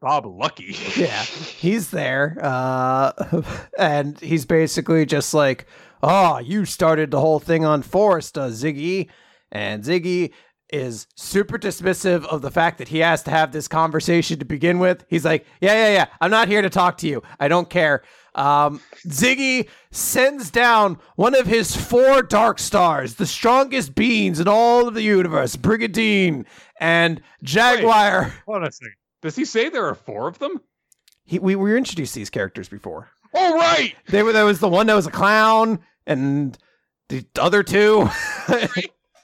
Bob 0.00 0.24
Lucky. 0.24 0.74
yeah, 0.96 1.22
he's 1.58 1.90
there. 1.90 2.38
Uh, 2.40 3.12
and 3.78 4.18
he's 4.18 4.46
basically 4.46 5.04
just 5.04 5.34
like, 5.34 5.66
oh, 6.02 6.38
you 6.38 6.64
started 6.64 7.10
the 7.10 7.20
whole 7.20 7.40
thing 7.40 7.66
on 7.66 7.82
Forest, 7.82 8.38
uh, 8.38 8.48
Ziggy. 8.48 9.10
And 9.50 9.84
Ziggy 9.84 10.32
is 10.72 11.06
super 11.14 11.58
dismissive 11.58 12.24
of 12.24 12.42
the 12.42 12.50
fact 12.50 12.78
that 12.78 12.88
he 12.88 12.98
has 12.98 13.22
to 13.24 13.30
have 13.30 13.52
this 13.52 13.68
conversation 13.68 14.38
to 14.38 14.44
begin 14.44 14.78
with. 14.78 15.04
He's 15.08 15.24
like, 15.24 15.46
yeah, 15.60 15.74
yeah, 15.74 15.92
yeah. 15.92 16.06
I'm 16.20 16.30
not 16.30 16.48
here 16.48 16.62
to 16.62 16.70
talk 16.70 16.96
to 16.98 17.06
you. 17.06 17.22
I 17.38 17.48
don't 17.48 17.68
care. 17.68 18.02
Um, 18.34 18.80
Ziggy 19.06 19.68
sends 19.90 20.50
down 20.50 20.98
one 21.16 21.34
of 21.34 21.46
his 21.46 21.76
four 21.76 22.22
dark 22.22 22.58
stars, 22.58 23.16
the 23.16 23.26
strongest 23.26 23.94
beings 23.94 24.40
in 24.40 24.48
all 24.48 24.88
of 24.88 24.94
the 24.94 25.02
universe, 25.02 25.54
Brigadine 25.54 26.46
and 26.80 27.20
Jaguar. 27.42 28.22
Wait, 28.22 28.32
hold 28.46 28.56
on 28.58 28.64
a 28.64 28.72
second. 28.72 28.94
Does 29.20 29.36
he 29.36 29.44
say 29.44 29.68
there 29.68 29.86
are 29.86 29.94
four 29.94 30.28
of 30.28 30.38
them? 30.38 30.62
He, 31.24 31.38
we 31.38 31.54
were 31.54 31.76
introduced 31.76 32.14
these 32.14 32.30
characters 32.30 32.68
before. 32.68 33.10
Oh 33.34 33.56
right. 33.56 33.94
They 34.08 34.22
were 34.22 34.32
there 34.32 34.44
was 34.44 34.60
the 34.60 34.68
one 34.68 34.86
that 34.86 34.94
was 34.94 35.06
a 35.06 35.10
clown 35.10 35.80
and 36.06 36.58
the 37.08 37.24
other 37.38 37.62
two. 37.62 38.08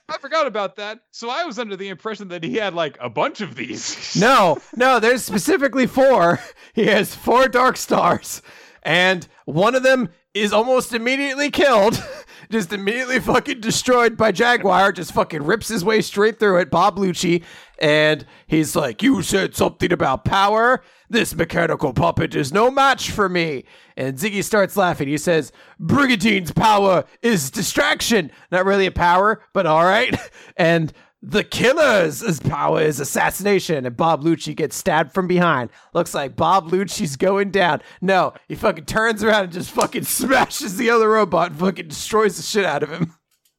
I 0.08 0.18
forgot 0.18 0.46
about 0.46 0.76
that. 0.76 1.00
So 1.10 1.28
I 1.28 1.44
was 1.44 1.58
under 1.58 1.76
the 1.76 1.88
impression 1.88 2.28
that 2.28 2.42
he 2.42 2.54
had 2.54 2.74
like 2.74 2.96
a 3.00 3.10
bunch 3.10 3.40
of 3.40 3.54
these. 3.54 4.16
no, 4.20 4.58
no, 4.76 4.98
there's 5.00 5.24
specifically 5.24 5.86
four. 5.86 6.40
He 6.74 6.86
has 6.86 7.12
four 7.12 7.48
dark 7.48 7.76
stars 7.76 8.40
and 8.84 9.26
one 9.46 9.74
of 9.74 9.82
them 9.82 10.10
is 10.32 10.52
almost 10.52 10.94
immediately 10.94 11.50
killed. 11.50 12.02
just 12.50 12.72
immediately 12.72 13.18
fucking 13.18 13.60
destroyed 13.60 14.16
by 14.16 14.32
Jaguar, 14.32 14.92
just 14.92 15.12
fucking 15.12 15.42
rips 15.42 15.68
his 15.68 15.84
way 15.84 16.00
straight 16.00 16.38
through 16.38 16.58
it, 16.58 16.70
Bob 16.70 16.96
Lucci, 16.96 17.42
and 17.78 18.24
he's 18.46 18.74
like, 18.76 19.02
You 19.02 19.22
said 19.22 19.54
something 19.54 19.92
about 19.92 20.24
power? 20.24 20.82
This 21.10 21.34
mechanical 21.34 21.92
puppet 21.92 22.34
is 22.34 22.52
no 22.52 22.70
match 22.70 23.10
for 23.10 23.28
me. 23.28 23.64
And 23.96 24.18
Ziggy 24.18 24.44
starts 24.44 24.76
laughing. 24.76 25.08
He 25.08 25.16
says, 25.18 25.52
Brigadine's 25.80 26.52
power 26.52 27.04
is 27.22 27.50
distraction. 27.50 28.30
Not 28.52 28.66
really 28.66 28.86
a 28.86 28.92
power, 28.92 29.42
but 29.52 29.66
all 29.66 29.84
right. 29.84 30.14
And 30.56 30.92
the 31.22 31.44
killer's 31.44 32.40
power 32.40 32.80
is 32.80 33.00
assassination, 33.00 33.84
and 33.86 33.96
Bob 33.96 34.22
Lucci 34.22 34.54
gets 34.54 34.76
stabbed 34.76 35.12
from 35.12 35.26
behind. 35.26 35.70
Looks 35.92 36.14
like 36.14 36.36
Bob 36.36 36.70
Lucci's 36.70 37.16
going 37.16 37.50
down. 37.50 37.80
No, 38.00 38.34
he 38.48 38.54
fucking 38.54 38.84
turns 38.84 39.24
around 39.24 39.44
and 39.44 39.52
just 39.52 39.70
fucking 39.70 40.02
smashes 40.04 40.76
the 40.76 40.90
other 40.90 41.08
robot 41.08 41.50
and 41.50 41.60
fucking 41.60 41.88
destroys 41.88 42.36
the 42.36 42.42
shit 42.42 42.64
out 42.64 42.82
of 42.82 42.90
him. 42.90 43.14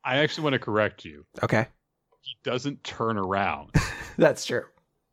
I 0.05 0.17
actually 0.17 0.45
want 0.45 0.53
to 0.53 0.59
correct 0.59 1.03
you. 1.03 1.25
Okay. 1.43 1.67
He 2.29 2.37
doesn't 2.43 2.83
turn 2.83 3.17
around. 3.17 3.71
That's 4.17 4.45
true. 4.45 4.65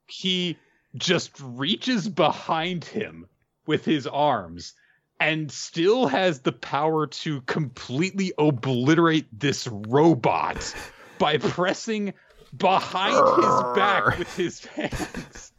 He 0.06 0.58
just 0.94 1.30
reaches 1.40 2.10
behind 2.10 2.84
him 2.84 3.26
with 3.66 3.86
his 3.86 4.06
arms 4.06 4.74
and 5.18 5.50
still 5.50 6.08
has 6.08 6.40
the 6.40 6.52
power 6.52 7.06
to 7.06 7.40
completely 7.42 8.34
obliterate 8.36 9.26
this 9.32 9.66
robot 9.66 10.74
by 11.18 11.38
pressing 11.38 12.12
behind 12.54 13.14
his 13.14 13.62
back 13.74 14.18
with 14.18 14.36
his 14.36 14.64
hands. 14.66 15.52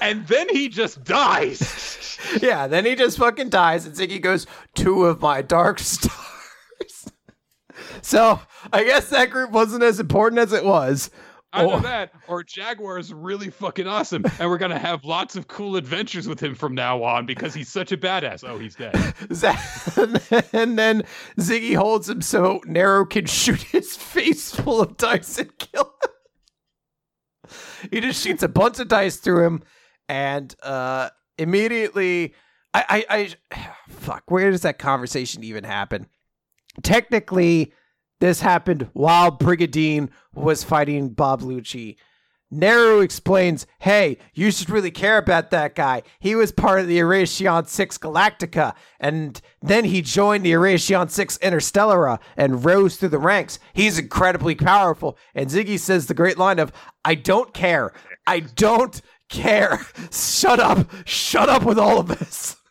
And 0.00 0.26
then 0.26 0.48
he 0.48 0.70
just 0.70 1.04
dies. 1.04 2.18
yeah, 2.40 2.68
then 2.68 2.86
he 2.86 2.94
just 2.94 3.18
fucking 3.18 3.50
dies, 3.50 3.84
and 3.84 3.94
Ziggy 3.94 4.22
goes, 4.22 4.46
Two 4.74 5.04
of 5.04 5.20
my 5.20 5.42
dark 5.42 5.78
stars. 5.78 6.25
So 8.02 8.40
I 8.72 8.84
guess 8.84 9.10
that 9.10 9.30
group 9.30 9.50
wasn't 9.50 9.82
as 9.82 10.00
important 10.00 10.40
as 10.40 10.52
it 10.52 10.64
was. 10.64 11.10
Either 11.52 11.72
oh. 11.74 11.80
that, 11.80 12.12
or 12.28 12.42
Jaguar 12.42 12.98
is 12.98 13.14
really 13.14 13.50
fucking 13.50 13.86
awesome, 13.86 14.24
and 14.38 14.50
we're 14.50 14.58
gonna 14.58 14.78
have 14.78 15.04
lots 15.04 15.36
of 15.36 15.48
cool 15.48 15.76
adventures 15.76 16.28
with 16.28 16.40
him 16.40 16.54
from 16.54 16.74
now 16.74 17.02
on 17.02 17.24
because 17.24 17.54
he's 17.54 17.68
such 17.68 17.92
a 17.92 17.96
badass. 17.96 18.44
Oh, 18.46 18.58
he's 18.58 18.74
dead. 18.74 18.94
and 20.52 20.78
then 20.78 21.02
Ziggy 21.38 21.76
holds 21.76 22.10
him 22.10 22.20
so 22.20 22.60
Nero 22.66 23.06
can 23.06 23.26
shoot 23.26 23.62
his 23.62 23.96
face 23.96 24.54
full 24.54 24.82
of 24.82 24.96
dice 24.96 25.38
and 25.38 25.56
kill 25.58 25.84
him 25.84 26.10
he 27.90 28.00
just 28.00 28.22
shoots 28.22 28.42
a 28.42 28.48
bunch 28.48 28.78
of 28.78 28.88
dice 28.88 29.16
through 29.16 29.44
him, 29.44 29.62
and 30.08 30.54
uh, 30.62 31.10
immediately, 31.38 32.34
I, 32.74 33.04
I, 33.10 33.34
I, 33.52 33.68
fuck, 33.88 34.30
where 34.30 34.50
does 34.50 34.62
that 34.62 34.78
conversation 34.78 35.44
even 35.44 35.64
happen? 35.64 36.06
Technically, 36.82 37.72
this 38.20 38.40
happened 38.40 38.88
while 38.92 39.30
Brigadine 39.30 40.08
was 40.34 40.64
fighting 40.64 41.10
Bob 41.10 41.42
Lucci. 41.42 41.96
Neru 42.52 43.02
explains, 43.02 43.66
hey, 43.80 44.18
you 44.32 44.52
should 44.52 44.70
really 44.70 44.92
care 44.92 45.18
about 45.18 45.50
that 45.50 45.74
guy. 45.74 46.02
He 46.20 46.36
was 46.36 46.52
part 46.52 46.78
of 46.78 46.86
the 46.86 46.98
Oración 46.98 47.66
Seis 47.66 47.98
Galactica, 47.98 48.74
and 49.00 49.40
then 49.60 49.84
he 49.84 50.00
joined 50.00 50.44
the 50.44 50.52
Oración 50.52 51.10
Seis 51.10 51.38
Interstellara 51.38 52.20
and 52.36 52.64
rose 52.64 52.96
through 52.96 53.08
the 53.08 53.18
ranks. 53.18 53.58
He's 53.72 53.98
incredibly 53.98 54.54
powerful. 54.54 55.18
And 55.34 55.50
Ziggy 55.50 55.78
says 55.78 56.06
the 56.06 56.14
great 56.14 56.38
line 56.38 56.60
of, 56.60 56.72
I 57.04 57.16
don't 57.16 57.52
care. 57.52 57.92
I 58.28 58.40
don't 58.40 59.02
care. 59.28 59.84
Shut 60.12 60.60
up. 60.60 60.88
Shut 61.04 61.48
up 61.48 61.64
with 61.64 61.78
all 61.78 61.98
of 62.00 62.08
this. 62.08 62.56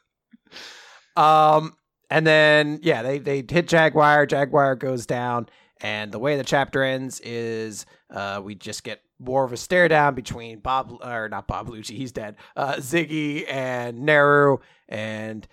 Um, 1.17 1.77
and 2.09 2.25
then, 2.25 2.79
yeah, 2.83 3.01
they, 3.01 3.19
they 3.19 3.43
hit 3.47 3.67
Jaguar. 3.67 4.25
Jaguar 4.25 4.75
goes 4.75 5.05
down. 5.05 5.47
And 5.81 6.11
the 6.11 6.19
way 6.19 6.37
the 6.37 6.43
chapter 6.43 6.83
ends 6.83 7.19
is 7.19 7.85
uh, 8.09 8.41
we 8.43 8.55
just 8.55 8.83
get 8.83 9.01
more 9.19 9.43
of 9.43 9.51
a 9.51 9.57
stare 9.57 9.87
down 9.87 10.15
between 10.15 10.59
Bob 10.59 10.97
or 11.03 11.29
not 11.29 11.47
Bob 11.47 11.69
Lucci, 11.69 11.95
he's 11.95 12.11
dead. 12.11 12.37
Uh, 12.55 12.75
Ziggy 12.75 13.45
and 13.51 14.07
Neru 14.07 14.59
and 14.87 15.47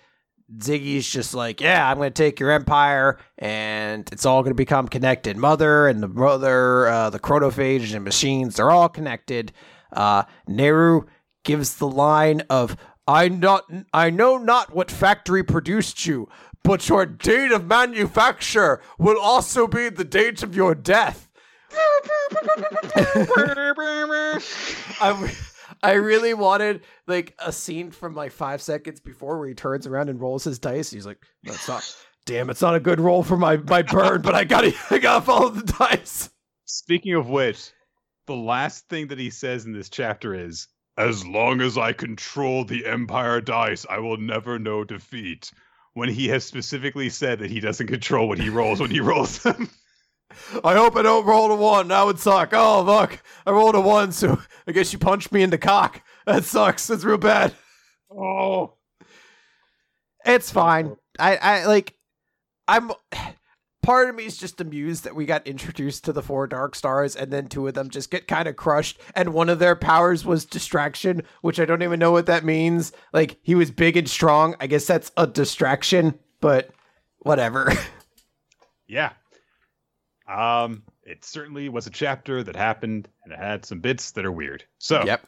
Ziggy's 0.57 1.09
just 1.09 1.33
like, 1.33 1.61
yeah, 1.61 1.89
I'm 1.89 1.97
going 1.97 2.11
to 2.11 2.23
take 2.23 2.39
your 2.39 2.51
empire 2.51 3.19
and 3.37 4.07
it's 4.11 4.25
all 4.25 4.43
going 4.43 4.51
to 4.51 4.55
become 4.55 4.87
connected. 4.87 5.37
Mother 5.37 5.87
and 5.87 6.01
the 6.01 6.07
mother, 6.07 6.87
uh, 6.87 7.09
the 7.09 7.19
chronophage 7.19 7.93
and 7.93 8.03
machines, 8.03 8.55
they're 8.55 8.71
all 8.71 8.89
connected. 8.89 9.51
Uh, 9.91 10.23
Neru 10.47 11.05
gives 11.43 11.75
the 11.75 11.87
line 11.87 12.43
of, 12.49 12.77
I 13.07 13.27
not, 13.27 13.65
I 13.93 14.09
know 14.09 14.37
not 14.37 14.73
what 14.73 14.89
factory 14.89 15.43
produced 15.43 16.05
you, 16.05 16.29
but 16.63 16.87
your 16.87 17.05
date 17.05 17.51
of 17.51 17.67
manufacture 17.67 18.81
will 18.97 19.19
also 19.19 19.67
be 19.67 19.89
the 19.89 20.05
date 20.05 20.41
of 20.43 20.55
your 20.55 20.73
death. 20.73 21.27
I, 25.01 25.35
I 25.81 25.93
really 25.93 26.33
wanted 26.33 26.81
like 27.07 27.35
a 27.39 27.51
scene 27.51 27.91
from 27.91 28.15
like 28.15 28.31
five 28.31 28.61
seconds 28.61 28.99
before 29.01 29.39
where 29.39 29.47
he 29.49 29.53
turns 29.53 29.85
around 29.85 30.09
and 30.09 30.21
rolls 30.21 30.45
his 30.45 30.59
dice. 30.59 30.91
He's 30.91 31.05
like, 31.05 31.17
"That's 31.43 31.67
not, 31.67 31.95
damn, 32.25 32.49
it's 32.49 32.61
not 32.61 32.75
a 32.75 32.79
good 32.79 33.01
roll 33.01 33.23
for 33.23 33.37
my 33.37 33.57
my 33.57 33.81
burn, 33.81 34.21
but 34.21 34.35
I 34.35 34.43
gotta 34.43 34.73
I 34.89 34.99
gotta 34.99 35.25
follow 35.25 35.49
the 35.49 35.63
dice." 35.63 36.29
Speaking 36.65 37.15
of 37.15 37.27
which, 37.27 37.71
the 38.27 38.35
last 38.35 38.87
thing 38.87 39.07
that 39.07 39.19
he 39.19 39.29
says 39.29 39.65
in 39.65 39.73
this 39.73 39.89
chapter 39.89 40.33
is, 40.33 40.67
"As 40.97 41.25
long 41.25 41.61
as 41.61 41.77
I 41.77 41.93
control 41.93 42.65
the 42.65 42.85
Empire 42.85 43.41
dice, 43.41 43.85
I 43.89 43.99
will 43.99 44.17
never 44.17 44.59
know 44.59 44.83
defeat." 44.83 45.51
When 45.95 46.09
he 46.09 46.27
has 46.29 46.43
specifically 46.43 47.07
said 47.09 47.37
that 47.37 47.51
he 47.51 47.59
doesn't 47.59 47.85
control 47.85 48.27
what 48.27 48.39
he 48.39 48.49
rolls 48.49 48.79
when 48.79 48.89
he 48.89 48.99
rolls 49.11 49.43
them. 49.43 49.69
I 50.63 50.73
hope 50.73 50.95
I 50.95 51.03
don't 51.03 51.25
roll 51.27 51.51
a 51.51 51.55
one. 51.55 51.89
That 51.89 52.03
would 52.03 52.17
suck. 52.17 52.49
Oh 52.53 52.81
look, 52.81 53.21
I 53.45 53.51
rolled 53.51 53.75
a 53.75 53.79
one, 53.79 54.11
so 54.11 54.41
I 54.67 54.71
guess 54.71 54.91
you 54.91 54.97
punched 54.97 55.31
me 55.31 55.43
in 55.43 55.51
the 55.51 55.59
cock. 55.59 56.01
That 56.25 56.45
sucks. 56.45 56.87
That's 56.87 57.03
real 57.03 57.17
bad. 57.19 57.53
oh, 58.09 58.73
It's 60.25 60.49
fine. 60.51 60.95
I, 61.19 61.35
I 61.35 61.65
like 61.65 61.93
I'm 62.67 62.91
part 63.83 64.09
of 64.09 64.15
me 64.15 64.25
is 64.25 64.37
just 64.37 64.59
amused 64.59 65.03
that 65.03 65.15
we 65.15 65.25
got 65.25 65.45
introduced 65.45 66.05
to 66.05 66.13
the 66.13 66.23
four 66.23 66.47
dark 66.47 66.73
stars 66.73 67.15
and 67.15 67.31
then 67.31 67.47
two 67.47 67.67
of 67.67 67.73
them 67.75 67.89
just 67.89 68.09
get 68.09 68.27
kind 68.27 68.47
of 68.47 68.55
crushed 68.55 68.99
and 69.15 69.33
one 69.33 69.49
of 69.49 69.59
their 69.59 69.75
powers 69.75 70.25
was 70.25 70.45
distraction, 70.45 71.21
which 71.41 71.59
I 71.59 71.65
don't 71.65 71.83
even 71.83 71.99
know 71.99 72.11
what 72.11 72.25
that 72.25 72.43
means. 72.43 72.91
Like 73.13 73.37
he 73.43 73.53
was 73.55 73.69
big 73.69 73.95
and 73.97 74.09
strong. 74.09 74.55
I 74.59 74.67
guess 74.67 74.87
that's 74.87 75.11
a 75.17 75.27
distraction, 75.27 76.17
but 76.41 76.71
whatever. 77.19 77.71
yeah. 78.87 79.11
Um, 80.27 80.83
it 81.03 81.23
certainly 81.25 81.67
was 81.69 81.85
a 81.85 81.91
chapter 81.91 82.41
that 82.43 82.55
happened, 82.55 83.09
and 83.23 83.33
it 83.33 83.37
had 83.39 83.65
some 83.65 83.81
bits 83.81 84.11
that 84.11 84.25
are 84.25 84.31
weird. 84.31 84.63
So, 84.79 85.03
Yep. 85.05 85.27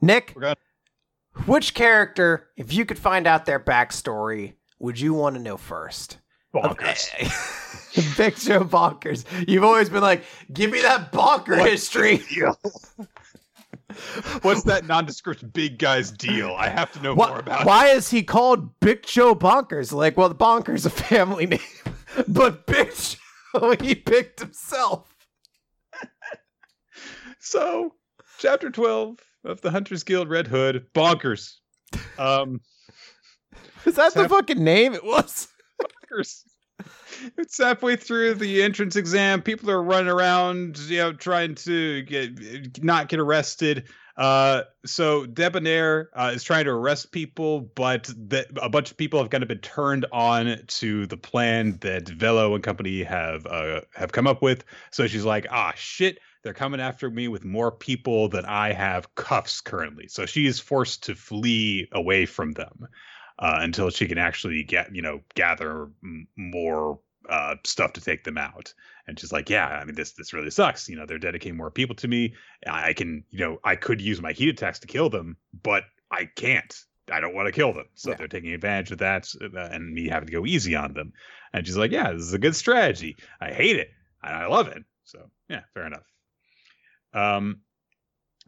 Nick, 0.00 0.34
gonna- 0.34 0.56
which 1.46 1.74
character, 1.74 2.48
if 2.56 2.72
you 2.72 2.84
could 2.86 2.98
find 2.98 3.26
out 3.26 3.44
their 3.46 3.60
backstory, 3.60 4.54
would 4.78 4.98
you 4.98 5.14
want 5.14 5.36
to 5.36 5.42
know 5.42 5.56
first? 5.56 6.18
Bonkers. 6.62 8.16
Big 8.16 8.36
Joe 8.36 8.64
Bonkers. 8.64 9.24
You've 9.48 9.64
always 9.64 9.88
been 9.88 10.02
like, 10.02 10.22
give 10.52 10.70
me 10.70 10.82
that 10.82 11.12
bonker 11.12 11.56
What? 11.56 11.70
history. 11.70 12.20
What's 14.42 14.62
that 14.64 14.84
nondescript 14.86 15.50
big 15.54 15.78
guy's 15.78 16.10
deal? 16.10 16.54
I 16.58 16.68
have 16.68 16.92
to 16.92 17.00
know 17.02 17.14
Why, 17.14 17.28
more 17.28 17.38
about. 17.38 17.62
It. 17.62 17.66
Why 17.66 17.86
is 17.88 18.10
he 18.10 18.22
called 18.22 18.78
Big 18.80 19.02
Joe 19.04 19.34
Bonkers? 19.34 19.92
Like, 19.92 20.16
well, 20.18 20.28
the 20.28 20.34
Bonkers 20.34 20.84
a 20.84 20.90
family 20.90 21.46
name, 21.56 21.60
but 22.28 22.66
Big 22.66 22.92
Joe 22.94 23.74
he 23.80 23.94
picked 23.94 24.40
himself. 24.40 25.14
So, 27.38 27.94
chapter 28.38 28.70
12 28.70 29.18
of 29.44 29.60
the 29.62 29.70
Hunters 29.70 30.02
Guild 30.02 30.28
Red 30.28 30.48
Hood, 30.48 30.86
bonkers. 30.94 31.54
Um, 32.18 32.60
Is 33.86 33.94
that 33.94 34.12
the 34.14 34.22
Sap- 34.22 34.30
fucking 34.30 34.62
name? 34.62 34.92
It 34.94 35.04
was. 35.04 35.48
It's 37.38 37.58
halfway 37.58 37.96
through 37.96 38.34
the 38.34 38.62
entrance 38.62 38.96
exam. 38.96 39.42
People 39.42 39.70
are 39.70 39.82
running 39.82 40.08
around, 40.08 40.78
you 40.78 40.98
know, 40.98 41.12
trying 41.12 41.54
to 41.56 42.02
get 42.02 42.82
not 42.82 43.08
get 43.08 43.20
arrested. 43.20 43.84
Uh, 44.16 44.62
so 44.84 45.26
Debonair 45.26 46.10
uh, 46.14 46.32
is 46.34 46.42
trying 46.42 46.64
to 46.64 46.70
arrest 46.70 47.12
people, 47.12 47.60
but 47.60 48.04
the, 48.04 48.46
a 48.62 48.68
bunch 48.68 48.90
of 48.90 48.96
people 48.96 49.20
have 49.20 49.28
kind 49.28 49.42
of 49.42 49.48
been 49.48 49.58
turned 49.58 50.06
on 50.10 50.58
to 50.66 51.06
the 51.06 51.18
plan 51.18 51.76
that 51.82 52.08
Velo 52.08 52.54
and 52.54 52.64
company 52.64 53.02
have 53.02 53.44
uh, 53.46 53.82
have 53.94 54.12
come 54.12 54.26
up 54.26 54.40
with. 54.40 54.64
So 54.90 55.06
she's 55.06 55.24
like, 55.24 55.46
"Ah, 55.50 55.72
shit." 55.76 56.18
They're 56.42 56.54
coming 56.54 56.80
after 56.80 57.10
me 57.10 57.26
with 57.26 57.44
more 57.44 57.72
people 57.72 58.28
than 58.28 58.44
I 58.44 58.72
have 58.72 59.12
cuffs 59.16 59.60
currently. 59.60 60.06
So 60.06 60.26
she 60.26 60.46
is 60.46 60.60
forced 60.60 61.02
to 61.04 61.16
flee 61.16 61.88
away 61.90 62.24
from 62.24 62.52
them 62.52 62.86
uh, 63.38 63.58
until 63.60 63.90
she 63.90 64.06
can 64.08 64.18
actually 64.18 64.62
get, 64.62 64.94
you 64.94 65.02
know, 65.02 65.20
gather 65.34 65.90
m- 66.02 66.28
more 66.36 66.98
uh, 67.28 67.56
stuff 67.64 67.92
to 67.94 68.00
take 68.00 68.24
them 68.24 68.38
out. 68.38 68.72
And 69.06 69.18
she's 69.18 69.32
like, 69.32 69.50
yeah, 69.50 69.66
I 69.66 69.84
mean, 69.84 69.94
this 69.94 70.12
this 70.12 70.32
really 70.32 70.50
sucks. 70.50 70.88
You 70.88 70.96
know, 70.96 71.06
they're 71.06 71.18
dedicating 71.18 71.56
more 71.56 71.70
people 71.70 71.96
to 71.96 72.08
me. 72.08 72.34
I 72.66 72.92
can, 72.92 73.24
you 73.30 73.40
know, 73.40 73.58
I 73.64 73.76
could 73.76 74.00
use 74.00 74.20
my 74.20 74.32
heat 74.32 74.48
attacks 74.48 74.80
to 74.80 74.86
kill 74.86 75.10
them, 75.10 75.36
but 75.62 75.84
I 76.10 76.26
can't. 76.26 76.74
I 77.12 77.20
don't 77.20 77.34
want 77.34 77.46
to 77.46 77.52
kill 77.52 77.72
them. 77.72 77.86
So 77.94 78.10
Yeah. 78.10 78.16
they're 78.16 78.28
taking 78.28 78.52
advantage 78.52 78.90
of 78.90 78.98
that 78.98 79.32
uh, 79.40 79.58
and 79.58 79.92
me 79.92 80.08
having 80.08 80.26
to 80.26 80.32
go 80.32 80.44
easy 80.46 80.74
on 80.74 80.92
them. 80.94 81.12
And 81.52 81.64
she's 81.66 81.76
like, 81.76 81.92
yeah, 81.92 82.12
this 82.12 82.22
is 82.22 82.34
a 82.34 82.38
good 82.38 82.56
strategy. 82.56 83.16
I 83.40 83.52
hate 83.52 83.76
it 83.76 83.90
and 84.22 84.34
I 84.34 84.46
love 84.46 84.68
it. 84.68 84.82
So 85.04 85.30
yeah, 85.48 85.62
fair 85.72 85.86
enough. 85.86 86.02
Um, 87.14 87.60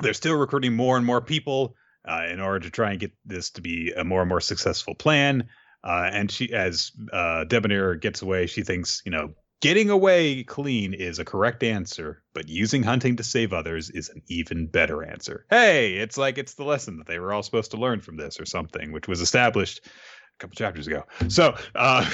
they're 0.01 0.13
still 0.15 0.35
recruiting 0.35 0.75
more 0.75 0.97
and 0.97 1.07
more 1.07 1.21
people 1.21 1.75
uh, 2.07 2.27
in 2.31 2.41
order 2.41 2.61
to 2.61 2.71
try 2.71 2.91
and 2.91 3.01
get 3.01 3.13
this 3.25 3.51
to 3.51 3.61
be 3.61 3.93
a 3.97 4.05
more 4.05 4.21
and 4.21 4.29
more 4.29 4.41
successful 4.41 4.95
plan. 4.95 5.49
Uh, 5.85 6.11
and 6.13 6.31
she, 6.31 6.53
as 6.53 6.93
uh, 7.13 7.45
Debonair 7.45 7.95
gets 7.95 8.23
away, 8.23 8.47
she 8.47 8.63
thinks, 8.63 9.03
you 9.05 9.13
know, 9.13 9.35
getting 9.61 9.91
away 9.91 10.45
clean 10.45 10.95
is 10.95 11.19
a 11.19 11.25
correct 11.25 11.63
answer, 11.63 12.23
but 12.35 12.49
using 12.49 12.83
hunting 12.83 13.17
to 13.17 13.25
save 13.25 13.53
others 13.53 13.91
is 13.91 14.09
an 14.09 14.23
even 14.29 14.67
better 14.67 15.03
answer. 15.05 15.47
Hey, 15.51 15.95
it's 15.95 16.17
like 16.17 16.39
it's 16.39 16.55
the 16.55 16.65
lesson 16.65 16.99
that 16.99 17.07
they 17.07 17.19
were 17.19 17.33
all 17.33 17.43
supposed 17.43 17.73
to 17.73 17.77
learn 17.77 18.01
from 18.01 18.17
this 18.17 18.41
or 18.41 18.47
something, 18.47 18.93
which 18.93 19.09
was 19.09 19.21
established 19.21 19.81
a 19.85 20.39
couple 20.39 20.55
chapters 20.55 20.87
ago. 20.87 21.05
So, 21.29 21.57
uh, 21.75 22.09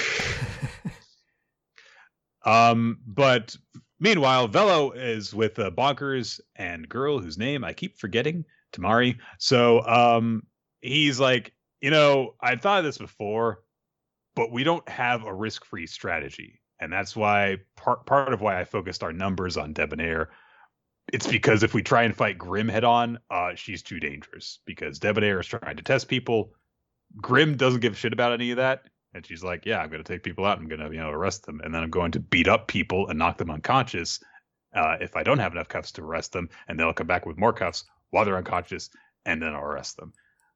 um, 2.45 2.99
but 3.05 3.55
meanwhile, 3.99 4.47
Velo 4.47 4.91
is 4.91 5.33
with 5.33 5.59
a 5.59 5.71
bonkers 5.71 6.39
and 6.55 6.89
girl 6.89 7.19
whose 7.19 7.37
name 7.37 7.63
I 7.63 7.73
keep 7.73 7.97
forgetting, 7.97 8.45
Tamari. 8.75 9.17
So, 9.39 9.85
um, 9.85 10.43
he's 10.81 11.19
like, 11.19 11.53
you 11.81 11.91
know, 11.91 12.35
I 12.41 12.55
thought 12.55 12.79
of 12.79 12.85
this 12.85 12.97
before, 12.97 13.63
but 14.35 14.51
we 14.51 14.63
don't 14.63 14.87
have 14.89 15.23
a 15.23 15.33
risk-free 15.33 15.87
strategy, 15.87 16.61
and 16.79 16.91
that's 16.91 17.15
why 17.15 17.57
part 17.75 18.05
part 18.05 18.33
of 18.33 18.41
why 18.41 18.59
I 18.59 18.65
focused 18.65 19.03
our 19.03 19.13
numbers 19.13 19.57
on 19.57 19.73
Debonair. 19.73 20.29
It's 21.13 21.27
because 21.27 21.61
if 21.63 21.73
we 21.73 21.83
try 21.83 22.03
and 22.03 22.15
fight 22.15 22.37
Grim 22.37 22.67
head 22.67 22.83
on, 22.83 23.19
uh, 23.29 23.53
she's 23.55 23.83
too 23.83 23.99
dangerous. 23.99 24.59
Because 24.65 24.97
Debonair 24.97 25.39
is 25.39 25.47
trying 25.47 25.77
to 25.77 25.83
test 25.83 26.07
people. 26.07 26.53
Grim 27.17 27.55
doesn't 27.55 27.81
give 27.81 27.93
a 27.93 27.95
shit 27.95 28.13
about 28.13 28.33
any 28.33 28.49
of 28.49 28.57
that. 28.57 28.85
And 29.13 29.25
she's 29.25 29.43
like, 29.43 29.65
"Yeah, 29.65 29.79
I'm 29.79 29.89
going 29.89 30.03
to 30.03 30.11
take 30.11 30.23
people 30.23 30.45
out. 30.45 30.57
I'm 30.57 30.67
going 30.67 30.81
to, 30.81 30.91
you 30.91 30.99
know, 30.99 31.11
arrest 31.11 31.45
them, 31.45 31.61
and 31.63 31.73
then 31.73 31.83
I'm 31.83 31.91
going 31.91 32.11
to 32.13 32.19
beat 32.19 32.47
up 32.47 32.67
people 32.67 33.07
and 33.07 33.19
knock 33.19 33.37
them 33.37 33.51
unconscious. 33.51 34.19
Uh, 34.73 34.97
if 34.99 35.15
I 35.15 35.23
don't 35.23 35.39
have 35.39 35.53
enough 35.53 35.69
cuffs 35.69 35.93
to 35.93 36.01
arrest 36.01 36.33
them, 36.33 36.49
and 36.67 36.77
they'll 36.77 36.91
come 36.91 37.07
back 37.07 37.25
with 37.25 37.37
more 37.37 37.53
cuffs 37.53 37.85
while 38.15 38.25
they're 38.25 38.37
unconscious, 38.37 38.89
and 39.25 39.41
then 39.41 39.53
I'll 39.53 39.61
arrest 39.61 39.97
them." 39.97 40.13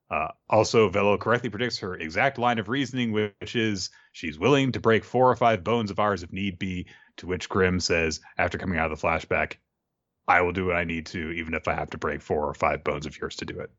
Uh, 0.09 0.29
also, 0.49 0.89
Velo 0.89 1.17
correctly 1.17 1.51
predicts 1.51 1.77
her 1.79 1.95
exact 1.95 2.39
line 2.39 2.57
of 2.57 2.67
reasoning, 2.69 3.11
which 3.11 3.55
is 3.55 3.91
she's 4.11 4.39
willing 4.39 4.71
to 4.71 4.79
break 4.79 5.03
four 5.03 5.29
or 5.29 5.35
five 5.35 5.63
bones 5.63 5.91
of 5.91 5.99
ours 5.99 6.23
if 6.23 6.31
need 6.31 6.57
be. 6.57 6.87
To 7.17 7.27
which 7.27 7.49
Grim 7.49 7.79
says, 7.81 8.21
after 8.37 8.57
coming 8.57 8.79
out 8.79 8.91
of 8.91 8.99
the 8.99 9.07
flashback, 9.07 9.57
"I 10.27 10.41
will 10.41 10.53
do 10.53 10.65
what 10.67 10.77
I 10.77 10.85
need 10.85 11.05
to, 11.07 11.31
even 11.31 11.53
if 11.53 11.67
I 11.67 11.73
have 11.73 11.89
to 11.89 11.97
break 11.97 12.21
four 12.21 12.47
or 12.47 12.53
five 12.53 12.83
bones 12.83 13.05
of 13.05 13.17
yours 13.19 13.35
to 13.35 13.45
do 13.45 13.59
it." 13.59 13.69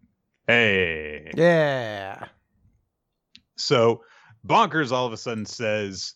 Hey, 0.47 1.31
Yeah. 1.35 2.28
so 3.57 4.05
Bonkers 4.47 4.93
all 4.93 5.07
of 5.07 5.12
a 5.12 5.16
sudden 5.16 5.47
says, 5.47 6.15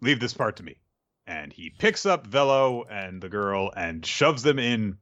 Leave 0.00 0.20
this 0.20 0.34
part 0.34 0.56
to 0.56 0.62
me. 0.62 0.76
And 1.26 1.52
he 1.52 1.70
picks 1.70 2.06
up 2.06 2.26
Velo 2.26 2.84
and 2.84 3.22
the 3.22 3.28
girl 3.28 3.72
and 3.76 4.04
shoves 4.04 4.42
them 4.42 4.58
in 4.58 4.98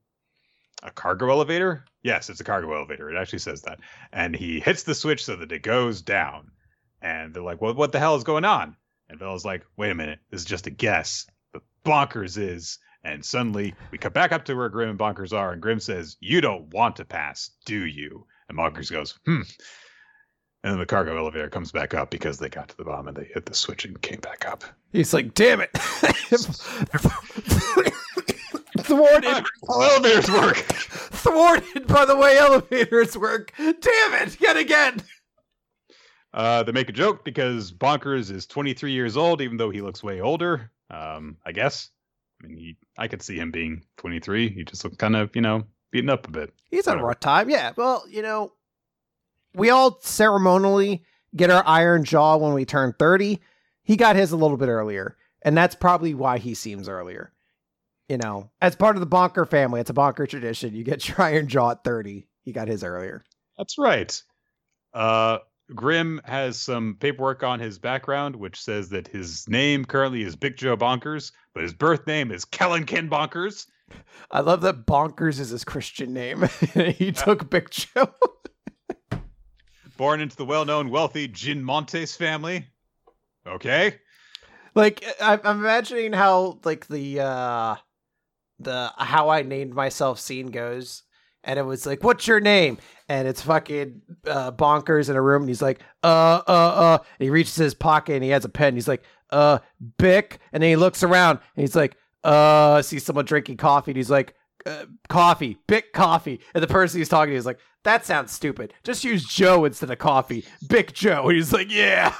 a 0.82 0.90
cargo 0.90 1.30
elevator. 1.30 1.84
Yes, 2.02 2.30
it's 2.30 2.40
a 2.40 2.44
cargo 2.44 2.74
elevator. 2.74 3.10
It 3.10 3.20
actually 3.20 3.40
says 3.40 3.62
that. 3.62 3.80
And 4.12 4.34
he 4.34 4.60
hits 4.60 4.84
the 4.84 4.94
switch 4.94 5.24
so 5.24 5.36
that 5.36 5.52
it 5.52 5.62
goes 5.62 6.02
down. 6.02 6.50
And 7.02 7.34
they're 7.34 7.42
like, 7.42 7.60
Well, 7.60 7.74
what 7.74 7.92
the 7.92 7.98
hell 7.98 8.16
is 8.16 8.24
going 8.24 8.44
on? 8.44 8.76
And 9.08 9.18
Velo's 9.18 9.44
like, 9.44 9.64
Wait 9.76 9.90
a 9.90 9.94
minute. 9.94 10.20
This 10.30 10.40
is 10.40 10.46
just 10.46 10.66
a 10.66 10.70
guess. 10.70 11.26
But 11.52 11.62
Bonkers 11.84 12.38
is. 12.38 12.78
And 13.02 13.24
suddenly 13.24 13.74
we 13.90 13.98
come 13.98 14.12
back 14.12 14.32
up 14.32 14.44
to 14.44 14.54
where 14.54 14.68
Grim 14.68 14.90
and 14.90 14.98
Bonkers 14.98 15.32
are. 15.32 15.52
And 15.52 15.62
Grim 15.62 15.80
says, 15.80 16.16
You 16.20 16.40
don't 16.40 16.72
want 16.72 16.96
to 16.96 17.04
pass, 17.04 17.50
do 17.64 17.86
you? 17.86 18.26
And 18.48 18.58
Bonkers 18.58 18.90
goes, 18.90 19.18
Hmm. 19.24 19.42
And 20.62 20.72
then 20.72 20.78
the 20.78 20.86
cargo 20.86 21.16
elevator 21.16 21.48
comes 21.48 21.72
back 21.72 21.94
up 21.94 22.10
because 22.10 22.38
they 22.38 22.50
got 22.50 22.68
to 22.68 22.76
the 22.76 22.84
bottom 22.84 23.08
and 23.08 23.16
they 23.16 23.30
hit 23.32 23.46
the 23.46 23.54
switch 23.54 23.86
and 23.86 24.00
came 24.02 24.20
back 24.20 24.46
up. 24.46 24.62
He's 24.92 25.14
like, 25.14 25.32
damn 25.32 25.62
it. 25.62 25.70
Thwarted. 28.82 29.44
How 29.68 29.80
elevators 29.80 30.30
work. 30.30 30.56
Thwarted 30.56 31.86
by 31.86 32.04
the 32.04 32.16
way 32.16 32.38
elevators 32.38 33.16
work. 33.16 33.52
Damn 33.56 33.74
it. 34.22 34.40
Yet 34.40 34.56
again. 34.56 35.02
Uh, 36.32 36.62
they 36.62 36.72
make 36.72 36.88
a 36.88 36.92
joke 36.92 37.24
because 37.24 37.72
Bonkers 37.72 38.30
is 38.30 38.46
23 38.46 38.92
years 38.92 39.16
old, 39.16 39.40
even 39.40 39.56
though 39.56 39.70
he 39.70 39.80
looks 39.80 40.02
way 40.02 40.20
older. 40.20 40.70
Um, 40.90 41.36
I 41.44 41.52
guess. 41.52 41.90
I 42.42 42.46
mean, 42.46 42.56
he, 42.56 42.76
I 42.96 43.08
could 43.08 43.22
see 43.22 43.36
him 43.36 43.50
being 43.50 43.82
23. 43.98 44.48
He 44.48 44.64
just 44.64 44.84
looks 44.84 44.96
kind 44.96 45.16
of, 45.16 45.34
you 45.34 45.42
know, 45.42 45.64
beaten 45.90 46.10
up 46.10 46.26
a 46.26 46.30
bit. 46.30 46.52
He's 46.70 46.88
on 46.88 46.98
a 46.98 47.04
rough 47.04 47.20
time. 47.20 47.50
Yeah. 47.50 47.72
Well, 47.76 48.04
you 48.08 48.22
know, 48.22 48.52
we 49.54 49.70
all 49.70 49.98
ceremonially 50.00 51.04
get 51.36 51.50
our 51.50 51.64
iron 51.66 52.04
jaw 52.04 52.36
when 52.36 52.54
we 52.54 52.64
turn 52.64 52.94
30. 52.98 53.40
He 53.82 53.96
got 53.96 54.16
his 54.16 54.32
a 54.32 54.36
little 54.36 54.56
bit 54.56 54.68
earlier, 54.68 55.16
and 55.42 55.56
that's 55.56 55.74
probably 55.74 56.14
why 56.14 56.38
he 56.38 56.54
seems 56.54 56.88
earlier. 56.88 57.32
You 58.10 58.18
know, 58.18 58.50
as 58.60 58.74
part 58.74 58.96
of 58.96 59.00
the 59.00 59.06
Bonker 59.06 59.44
family, 59.44 59.80
it's 59.80 59.88
a 59.88 59.94
Bonker 59.94 60.26
tradition. 60.26 60.74
You 60.74 60.82
get 60.82 61.06
your 61.08 61.22
iron 61.22 61.46
jaw 61.46 61.70
at 61.70 61.84
30. 61.84 62.26
He 62.42 62.50
got 62.50 62.66
his 62.66 62.82
earlier. 62.82 63.22
That's 63.56 63.78
right. 63.78 64.20
Uh, 64.92 65.38
Grim 65.76 66.20
has 66.24 66.60
some 66.60 66.96
paperwork 66.98 67.44
on 67.44 67.60
his 67.60 67.78
background, 67.78 68.34
which 68.34 68.60
says 68.60 68.88
that 68.88 69.06
his 69.06 69.48
name 69.48 69.84
currently 69.84 70.22
is 70.24 70.34
Big 70.34 70.56
Joe 70.56 70.76
Bonkers, 70.76 71.30
but 71.54 71.62
his 71.62 71.72
birth 71.72 72.04
name 72.08 72.32
is 72.32 72.44
Kellen 72.44 72.84
Ken 72.84 73.08
Bonkers. 73.08 73.68
I 74.32 74.40
love 74.40 74.62
that 74.62 74.86
Bonkers 74.86 75.38
is 75.38 75.50
his 75.50 75.62
Christian 75.62 76.12
name. 76.12 76.48
he 76.74 77.12
took 77.12 77.48
Big 77.48 77.70
Joe. 77.70 78.12
Born 79.96 80.20
into 80.20 80.34
the 80.34 80.44
well-known 80.44 80.90
wealthy 80.90 81.28
Gin 81.28 81.62
Montes 81.62 82.16
family. 82.16 82.66
Okay. 83.46 84.00
Like 84.74 85.04
I- 85.20 85.38
I'm 85.44 85.60
imagining 85.60 86.12
how 86.12 86.58
like 86.64 86.88
the 86.88 87.20
uh 87.20 87.76
the 88.60 88.92
how 88.96 89.30
I 89.30 89.42
named 89.42 89.74
myself 89.74 90.20
scene 90.20 90.48
goes, 90.48 91.02
and 91.44 91.58
it 91.58 91.62
was 91.62 91.86
like, 91.86 92.04
"What's 92.04 92.26
your 92.26 92.40
name?" 92.40 92.78
And 93.08 93.26
it's 93.26 93.42
fucking 93.42 94.02
uh, 94.26 94.52
bonkers 94.52 95.08
in 95.10 95.16
a 95.16 95.22
room, 95.22 95.42
and 95.42 95.48
he's 95.48 95.62
like, 95.62 95.80
"Uh, 96.02 96.42
uh, 96.46 96.50
uh." 96.50 96.98
And 97.18 97.24
he 97.24 97.30
reaches 97.30 97.56
his 97.56 97.74
pocket 97.74 98.14
and 98.14 98.24
he 98.24 98.30
has 98.30 98.44
a 98.44 98.48
pen. 98.48 98.74
He's 98.74 98.88
like, 98.88 99.02
"Uh, 99.30 99.58
Bick," 99.98 100.38
and 100.52 100.62
then 100.62 100.70
he 100.70 100.76
looks 100.76 101.02
around 101.02 101.38
and 101.56 101.62
he's 101.62 101.76
like, 101.76 101.96
"Uh," 102.22 102.82
sees 102.82 103.04
someone 103.04 103.24
drinking 103.24 103.56
coffee, 103.56 103.92
and 103.92 103.96
he's 103.96 104.10
like, 104.10 104.34
uh, 104.66 104.84
"Coffee, 105.08 105.58
Bic 105.66 105.92
coffee." 105.92 106.40
And 106.54 106.62
the 106.62 106.68
person 106.68 107.00
he's 107.00 107.08
talking 107.08 107.32
to 107.32 107.38
is 107.38 107.46
like, 107.46 107.60
"That 107.84 108.04
sounds 108.04 108.32
stupid. 108.32 108.74
Just 108.84 109.04
use 109.04 109.24
Joe 109.24 109.64
instead 109.64 109.90
of 109.90 109.98
coffee, 109.98 110.44
Bic 110.68 110.92
Joe." 110.92 111.28
And 111.28 111.36
he's 111.36 111.52
like, 111.52 111.70
"Yeah." 111.70 112.14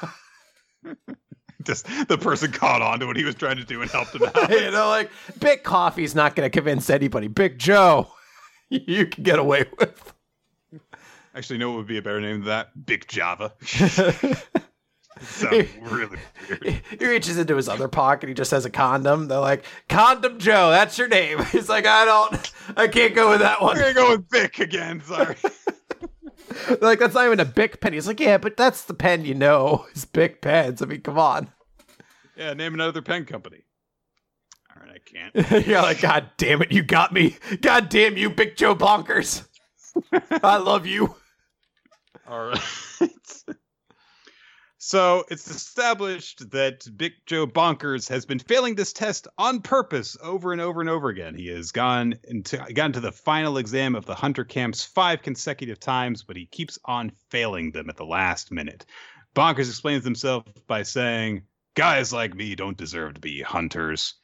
Just 1.65 1.87
the 2.09 2.17
person 2.19 2.53
caught 2.53 2.83
on 2.83 3.01
to 3.01 3.07
what 3.07 3.17
he 3.17 3.25
was 3.25 3.35
trying 3.35 3.57
to 3.57 3.65
do 3.65 3.83
and 3.83 3.91
helped 3.91 4.15
him 4.15 4.23
out. 4.23 4.51
you 4.51 4.71
know, 4.71 4.89
like 4.89 5.11
Big 5.39 5.63
Coffee's 5.63 6.15
not 6.15 6.35
going 6.35 6.47
to 6.47 6.51
convince 6.51 6.89
anybody. 6.89 7.29
Big 7.29 7.59
Joe, 7.59 8.11
you 8.71 9.07
can 9.07 9.25
get 9.25 9.39
away 9.39 9.67
with. 9.79 10.15
Actually, 11.35 11.59
no, 11.59 11.75
it 11.75 11.77
would 11.77 11.87
be 11.87 11.99
a 11.99 12.03
better 12.03 12.21
name 12.21 12.41
than 12.41 12.49
that. 12.49 12.87
Big 12.87 13.07
Java. 13.09 13.53
Sounds 15.21 15.69
really 15.83 16.17
weird. 16.49 16.83
He 16.99 17.07
reaches 17.07 17.37
into 17.37 17.55
his 17.55 17.69
other 17.69 17.89
pocket. 17.89 18.29
He 18.29 18.35
just 18.35 18.51
has 18.53 18.65
a 18.65 18.71
condom. 18.71 19.29
They're 19.29 19.39
like, 19.39 19.65
"Condom 19.89 20.39
Joe, 20.39 20.71
that's 20.71 20.97
your 20.97 21.09
name." 21.09 21.45
He's 21.53 21.69
like, 21.69 21.85
"I 21.85 22.07
don't, 22.07 22.53
I 22.75 22.89
can't 22.89 23.15
go 23.15 23.31
with 23.31 23.41
that 23.41 23.59
I'm 23.61 23.67
one." 23.67 23.77
gonna 23.77 23.93
go 23.93 24.11
with 24.13 24.31
Vic 24.31 24.61
again. 24.61 25.03
Sorry. 25.03 25.37
Like, 26.81 26.99
that's 26.99 27.15
not 27.15 27.27
even 27.27 27.41
a 27.41 27.45
Bic 27.45 27.81
pen. 27.81 27.93
He's 27.93 28.07
like, 28.07 28.21
"Yeah, 28.21 28.39
but 28.39 28.57
that's 28.57 28.85
the 28.85 28.95
pen 28.95 29.25
you 29.25 29.35
know. 29.35 29.87
It's 29.91 30.05
Bic 30.05 30.41
pens. 30.43 30.83
I 30.83 30.87
mean, 30.87 31.01
come 31.01 31.19
on." 31.19 31.51
yeah, 32.37 32.55
name 32.55 32.75
another 32.75 33.03
pen 33.03 33.25
company. 33.25 33.65
All 34.75 34.83
right, 34.83 35.01
I 35.01 35.43
can't. 35.43 35.67
You're 35.67 35.83
like, 35.83 36.01
God 36.01 36.31
damn 36.37 36.63
it, 36.63 36.73
you 36.73 36.83
got 36.83 37.13
me. 37.13 37.37
God 37.61 37.89
damn 37.89 38.17
you, 38.17 38.31
Big 38.31 38.57
Joe 38.57 38.75
Bonkers. 38.75 39.47
I 40.43 40.57
love 40.57 40.87
you. 40.87 41.15
All 42.27 42.47
right. 42.47 43.57
So 44.91 45.25
it's 45.31 45.49
established 45.49 46.51
that 46.51 46.85
Big 46.97 47.13
Joe 47.25 47.47
Bonkers 47.47 48.09
has 48.09 48.27
been 48.27 48.41
failing 48.41 48.75
this 48.75 48.93
test 48.93 49.29
on 49.39 49.63
purpose 49.63 50.17
over 50.21 50.51
and 50.51 50.61
over 50.61 50.81
and 50.81 50.91
over 50.91 51.11
again. 51.11 51.37
He 51.37 51.47
has 51.47 51.71
gone 51.71 52.17
into 52.25 52.57
gotten 52.75 52.95
to 52.95 53.01
the 53.01 53.13
final 53.13 53.57
exam 53.59 53.95
of 53.95 54.05
the 54.05 54.17
hunter 54.17 54.43
camps 54.43 54.85
five 54.85 55.23
consecutive 55.23 55.79
times, 55.79 56.25
but 56.25 56.35
he 56.35 56.47
keeps 56.47 56.77
on 56.87 57.13
failing 57.29 57.71
them 57.71 57.89
at 57.89 57.97
the 57.97 58.05
last 58.05 58.51
minute. 58.51 58.85
Bonkers 59.37 59.69
explains 59.69 60.03
himself 60.03 60.43
by 60.67 60.83
saying, 60.83 61.43
"Guys 61.77 62.13
like 62.13 62.35
me 62.35 62.57
don't 62.57 62.77
deserve 62.77 63.15
to 63.15 63.21
be 63.21 63.43
hunters." 63.43 64.15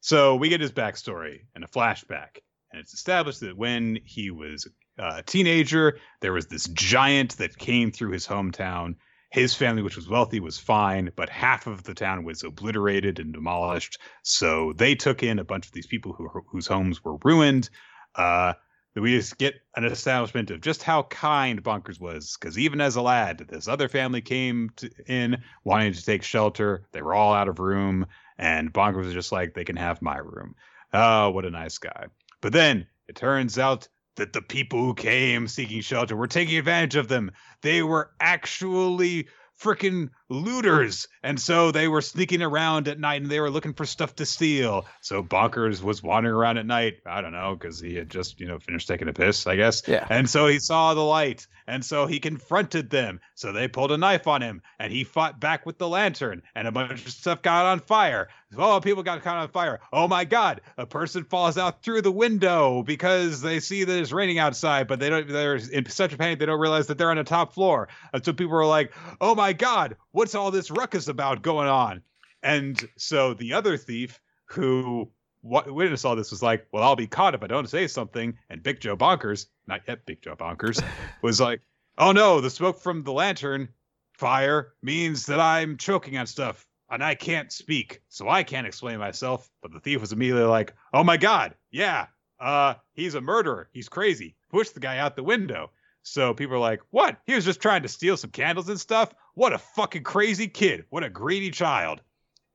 So 0.00 0.34
we 0.34 0.48
get 0.48 0.60
his 0.60 0.72
backstory 0.72 1.42
and 1.54 1.62
a 1.62 1.68
flashback, 1.68 2.38
and 2.72 2.80
it's 2.80 2.92
established 2.92 3.38
that 3.38 3.56
when 3.56 4.00
he 4.04 4.32
was 4.32 4.66
a 4.98 5.22
teenager, 5.22 6.00
there 6.22 6.32
was 6.32 6.48
this 6.48 6.66
giant 6.70 7.36
that 7.36 7.56
came 7.56 7.92
through 7.92 8.10
his 8.10 8.26
hometown. 8.26 8.96
His 9.30 9.54
family, 9.54 9.82
which 9.82 9.96
was 9.96 10.08
wealthy, 10.08 10.40
was 10.40 10.58
fine, 10.58 11.10
but 11.16 11.28
half 11.28 11.66
of 11.66 11.82
the 11.82 11.94
town 11.94 12.24
was 12.24 12.42
obliterated 12.42 13.18
and 13.18 13.32
demolished. 13.32 13.98
So 14.22 14.72
they 14.72 14.94
took 14.94 15.22
in 15.22 15.38
a 15.38 15.44
bunch 15.44 15.66
of 15.66 15.72
these 15.72 15.86
people 15.86 16.12
who 16.12 16.28
whose 16.48 16.66
homes 16.66 17.02
were 17.04 17.16
ruined. 17.24 17.68
Uh, 18.14 18.54
we 18.94 19.16
just 19.16 19.36
get 19.36 19.54
an 19.74 19.84
establishment 19.84 20.50
of 20.50 20.62
just 20.62 20.82
how 20.82 21.02
kind 21.04 21.62
Bonkers 21.62 22.00
was, 22.00 22.36
because 22.38 22.58
even 22.58 22.80
as 22.80 22.96
a 22.96 23.02
lad, 23.02 23.44
this 23.48 23.68
other 23.68 23.88
family 23.88 24.22
came 24.22 24.70
to, 24.76 24.90
in 25.06 25.42
wanting 25.64 25.92
to 25.92 26.04
take 26.04 26.22
shelter. 26.22 26.86
They 26.92 27.02
were 27.02 27.14
all 27.14 27.34
out 27.34 27.48
of 27.48 27.58
room, 27.58 28.06
and 28.38 28.72
Bonkers 28.72 29.04
was 29.04 29.12
just 29.12 29.32
like, 29.32 29.54
"They 29.54 29.64
can 29.64 29.76
have 29.76 30.00
my 30.00 30.16
room." 30.16 30.54
Oh, 30.92 31.30
what 31.30 31.44
a 31.44 31.50
nice 31.50 31.78
guy! 31.78 32.06
But 32.40 32.52
then 32.52 32.86
it 33.08 33.16
turns 33.16 33.58
out 33.58 33.88
that 34.16 34.32
the 34.32 34.40
people 34.40 34.80
who 34.80 34.94
came 34.94 35.46
seeking 35.46 35.82
shelter 35.82 36.16
were 36.16 36.26
taking 36.26 36.56
advantage 36.56 36.96
of 36.96 37.08
them. 37.08 37.30
They 37.66 37.82
were 37.82 38.12
actually 38.20 39.26
freaking 39.60 40.10
looters. 40.28 41.08
And 41.22 41.40
so 41.40 41.72
they 41.72 41.88
were 41.88 42.00
sneaking 42.00 42.42
around 42.42 42.86
at 42.86 43.00
night 43.00 43.22
and 43.22 43.30
they 43.30 43.40
were 43.40 43.50
looking 43.50 43.72
for 43.72 43.84
stuff 43.86 44.14
to 44.16 44.26
steal. 44.26 44.86
So 45.00 45.22
Bonkers 45.22 45.82
was 45.82 46.00
wandering 46.02 46.36
around 46.36 46.58
at 46.58 46.66
night. 46.66 46.98
I 47.06 47.22
don't 47.22 47.32
know, 47.32 47.56
because 47.56 47.80
he 47.80 47.96
had 47.96 48.08
just, 48.08 48.38
you 48.38 48.46
know, 48.46 48.60
finished 48.60 48.86
taking 48.86 49.08
a 49.08 49.12
piss, 49.12 49.46
I 49.46 49.56
guess. 49.56 49.82
Yeah. 49.88 50.06
And 50.08 50.30
so 50.30 50.46
he 50.46 50.60
saw 50.60 50.94
the 50.94 51.00
light. 51.00 51.46
And 51.66 51.84
so 51.84 52.06
he 52.06 52.20
confronted 52.20 52.90
them. 52.90 53.18
So 53.34 53.50
they 53.50 53.66
pulled 53.66 53.90
a 53.90 53.98
knife 53.98 54.28
on 54.28 54.42
him 54.42 54.62
and 54.78 54.92
he 54.92 55.02
fought 55.02 55.40
back 55.40 55.66
with 55.66 55.78
the 55.78 55.88
lantern 55.88 56.42
and 56.54 56.68
a 56.68 56.72
bunch 56.72 57.04
of 57.04 57.12
stuff 57.12 57.42
got 57.42 57.66
on 57.66 57.80
fire. 57.80 58.28
Oh, 58.58 58.80
people 58.80 59.02
got 59.02 59.22
caught 59.22 59.36
on 59.36 59.48
fire. 59.48 59.80
Oh 59.92 60.08
my 60.08 60.24
God. 60.24 60.60
A 60.78 60.86
person 60.86 61.24
falls 61.24 61.58
out 61.58 61.82
through 61.82 62.02
the 62.02 62.12
window 62.12 62.82
because 62.82 63.40
they 63.40 63.60
see 63.60 63.84
that 63.84 63.98
it's 63.98 64.12
raining 64.12 64.38
outside, 64.38 64.88
but 64.88 65.00
they 65.00 65.10
don't, 65.10 65.28
they're 65.28 65.56
in 65.56 65.88
such 65.88 66.12
a 66.12 66.16
panic, 66.16 66.38
they 66.38 66.46
don't 66.46 66.60
realize 66.60 66.86
that 66.86 66.98
they're 66.98 67.10
on 67.10 67.16
the 67.16 67.24
top 67.24 67.52
floor. 67.54 67.88
And 68.12 68.24
so 68.24 68.32
people 68.32 68.56
are 68.56 68.66
like, 68.66 68.92
oh 69.20 69.34
my 69.34 69.52
God, 69.52 69.96
what's 70.12 70.34
all 70.34 70.50
this 70.50 70.70
ruckus 70.70 71.08
about 71.08 71.42
going 71.42 71.68
on? 71.68 72.02
And 72.42 72.88
so 72.96 73.34
the 73.34 73.54
other 73.54 73.76
thief 73.76 74.20
who 74.46 75.10
witnessed 75.42 76.04
all 76.04 76.16
this 76.16 76.30
was 76.30 76.42
like, 76.42 76.66
well, 76.72 76.82
I'll 76.82 76.96
be 76.96 77.06
caught 77.06 77.34
if 77.34 77.42
I 77.42 77.46
don't 77.46 77.68
say 77.68 77.86
something. 77.86 78.36
And 78.50 78.62
Big 78.62 78.80
Joe 78.80 78.96
Bonkers, 78.96 79.46
not 79.66 79.82
yet 79.86 80.06
Big 80.06 80.22
Joe 80.22 80.36
Bonkers, 80.36 80.82
was 81.22 81.40
like, 81.40 81.60
oh 81.98 82.12
no, 82.12 82.40
the 82.40 82.50
smoke 82.50 82.80
from 82.80 83.02
the 83.02 83.12
lantern 83.12 83.68
fire 84.12 84.72
means 84.82 85.26
that 85.26 85.40
I'm 85.40 85.76
choking 85.76 86.16
on 86.16 86.26
stuff 86.26 86.66
and 86.90 87.02
I 87.02 87.14
can't 87.14 87.52
speak, 87.52 88.00
so 88.08 88.28
I 88.28 88.42
can't 88.42 88.66
explain 88.66 88.98
myself. 88.98 89.50
But 89.62 89.72
the 89.72 89.80
thief 89.80 90.00
was 90.00 90.12
immediately 90.12 90.44
like, 90.44 90.74
oh 90.92 91.04
my 91.04 91.16
god, 91.16 91.54
yeah, 91.70 92.06
uh, 92.40 92.74
he's 92.92 93.14
a 93.14 93.20
murderer, 93.20 93.68
he's 93.72 93.88
crazy. 93.88 94.36
Push 94.50 94.70
the 94.70 94.80
guy 94.80 94.98
out 94.98 95.16
the 95.16 95.22
window. 95.22 95.70
So 96.02 96.32
people 96.34 96.54
are 96.56 96.60
like, 96.60 96.80
what? 96.90 97.18
He 97.26 97.34
was 97.34 97.44
just 97.44 97.60
trying 97.60 97.82
to 97.82 97.88
steal 97.88 98.16
some 98.16 98.30
candles 98.30 98.68
and 98.68 98.78
stuff? 98.78 99.12
What 99.34 99.52
a 99.52 99.58
fucking 99.58 100.04
crazy 100.04 100.46
kid. 100.46 100.84
What 100.90 101.02
a 101.02 101.10
greedy 101.10 101.50
child. 101.50 102.00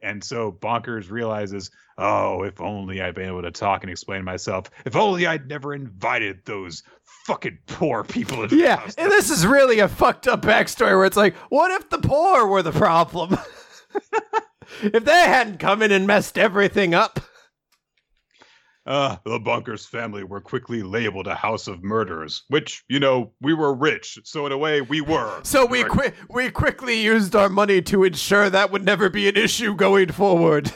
And 0.01 0.23
so 0.23 0.51
Bonkers 0.51 1.11
realizes, 1.11 1.69
oh, 1.97 2.43
if 2.43 2.59
only 2.59 3.01
I'd 3.01 3.13
been 3.13 3.27
able 3.27 3.43
to 3.43 3.51
talk 3.51 3.83
and 3.83 3.91
explain 3.91 4.23
myself. 4.23 4.71
If 4.85 4.95
only 4.95 5.27
I'd 5.27 5.47
never 5.47 5.73
invited 5.73 6.39
those 6.45 6.83
fucking 7.27 7.59
poor 7.67 8.03
people 8.03 8.43
into 8.43 8.55
the 8.55 8.61
Yeah, 8.63 8.81
and 8.97 9.11
this 9.11 9.29
is 9.29 9.45
really 9.45 9.79
a 9.79 9.87
fucked 9.87 10.27
up 10.27 10.41
backstory 10.41 10.97
where 10.97 11.05
it's 11.05 11.17
like, 11.17 11.35
what 11.49 11.71
if 11.71 11.89
the 11.89 11.99
poor 11.99 12.47
were 12.47 12.63
the 12.63 12.71
problem? 12.71 13.37
if 14.81 15.05
they 15.05 15.11
hadn't 15.11 15.59
come 15.59 15.81
in 15.81 15.91
and 15.91 16.07
messed 16.07 16.37
everything 16.37 16.93
up. 16.93 17.19
Uh, 18.83 19.17
the 19.25 19.39
Bonkers 19.39 19.87
family 19.87 20.23
were 20.23 20.41
quickly 20.41 20.81
labeled 20.81 21.27
a 21.27 21.35
house 21.35 21.67
of 21.67 21.83
murderers, 21.83 22.43
which, 22.47 22.83
you 22.89 22.99
know, 22.99 23.31
we 23.39 23.53
were 23.53 23.73
rich, 23.75 24.17
so 24.23 24.47
in 24.47 24.51
a 24.51 24.57
way 24.57 24.81
we 24.81 25.01
were. 25.01 25.39
So 25.43 25.67
we 25.67 25.83
qui- 25.83 26.13
we 26.29 26.49
quickly 26.49 26.99
used 26.99 27.35
our 27.35 27.47
money 27.47 27.83
to 27.83 28.03
ensure 28.03 28.49
that 28.49 28.71
would 28.71 28.83
never 28.83 29.07
be 29.09 29.29
an 29.29 29.37
issue 29.37 29.75
going 29.75 30.11
forward. 30.11 30.71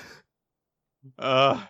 Uh, 1.18 1.64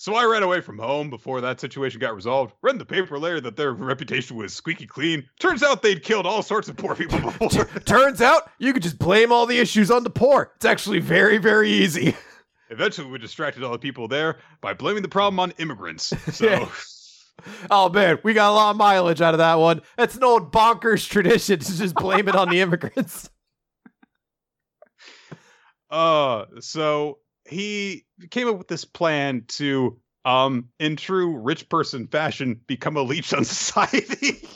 so 0.00 0.14
I 0.14 0.24
ran 0.24 0.42
away 0.42 0.62
from 0.62 0.78
home 0.78 1.10
before 1.10 1.42
that 1.42 1.60
situation 1.60 2.00
got 2.00 2.14
resolved. 2.14 2.54
Read 2.62 2.72
in 2.72 2.78
the 2.78 2.86
paper 2.86 3.18
later 3.18 3.38
that 3.42 3.56
their 3.56 3.74
reputation 3.74 4.34
was 4.34 4.54
squeaky 4.54 4.86
clean. 4.86 5.28
Turns 5.38 5.62
out 5.62 5.82
they'd 5.82 6.02
killed 6.02 6.24
all 6.24 6.42
sorts 6.42 6.70
of 6.70 6.76
poor 6.78 6.94
people 6.94 7.20
before. 7.38 7.66
Turns 7.80 8.22
out 8.22 8.50
you 8.58 8.72
could 8.72 8.82
just 8.82 8.98
blame 8.98 9.30
all 9.30 9.44
the 9.44 9.58
issues 9.58 9.90
on 9.90 10.02
the 10.02 10.08
poor. 10.08 10.52
It's 10.56 10.64
actually 10.64 11.00
very 11.00 11.36
very 11.36 11.70
easy. 11.70 12.16
Eventually, 12.70 13.10
we 13.10 13.18
distracted 13.18 13.62
all 13.62 13.72
the 13.72 13.78
people 13.78 14.08
there 14.08 14.38
by 14.62 14.72
blaming 14.72 15.02
the 15.02 15.08
problem 15.08 15.38
on 15.38 15.50
immigrants. 15.58 16.14
So, 16.32 16.46
Yeah. 16.46 16.68
Oh 17.70 17.90
man, 17.90 18.20
we 18.24 18.32
got 18.32 18.52
a 18.52 18.54
lot 18.54 18.70
of 18.70 18.76
mileage 18.78 19.20
out 19.20 19.34
of 19.34 19.38
that 19.38 19.58
one. 19.58 19.82
That's 19.98 20.16
an 20.16 20.24
old 20.24 20.50
bonkers 20.50 21.06
tradition 21.06 21.58
to 21.58 21.76
just 21.76 21.94
blame 21.94 22.26
it 22.26 22.34
on 22.34 22.48
the 22.48 22.60
immigrants. 22.60 23.28
uh, 25.90 26.46
so 26.60 27.18
he 27.50 28.04
came 28.30 28.48
up 28.48 28.58
with 28.58 28.68
this 28.68 28.84
plan 28.84 29.44
to, 29.48 29.98
um, 30.24 30.68
in 30.78 30.96
true 30.96 31.36
rich 31.38 31.68
person 31.68 32.06
fashion, 32.06 32.60
become 32.66 32.96
a 32.96 33.02
leech 33.02 33.32
on 33.32 33.44
society. 33.44 34.46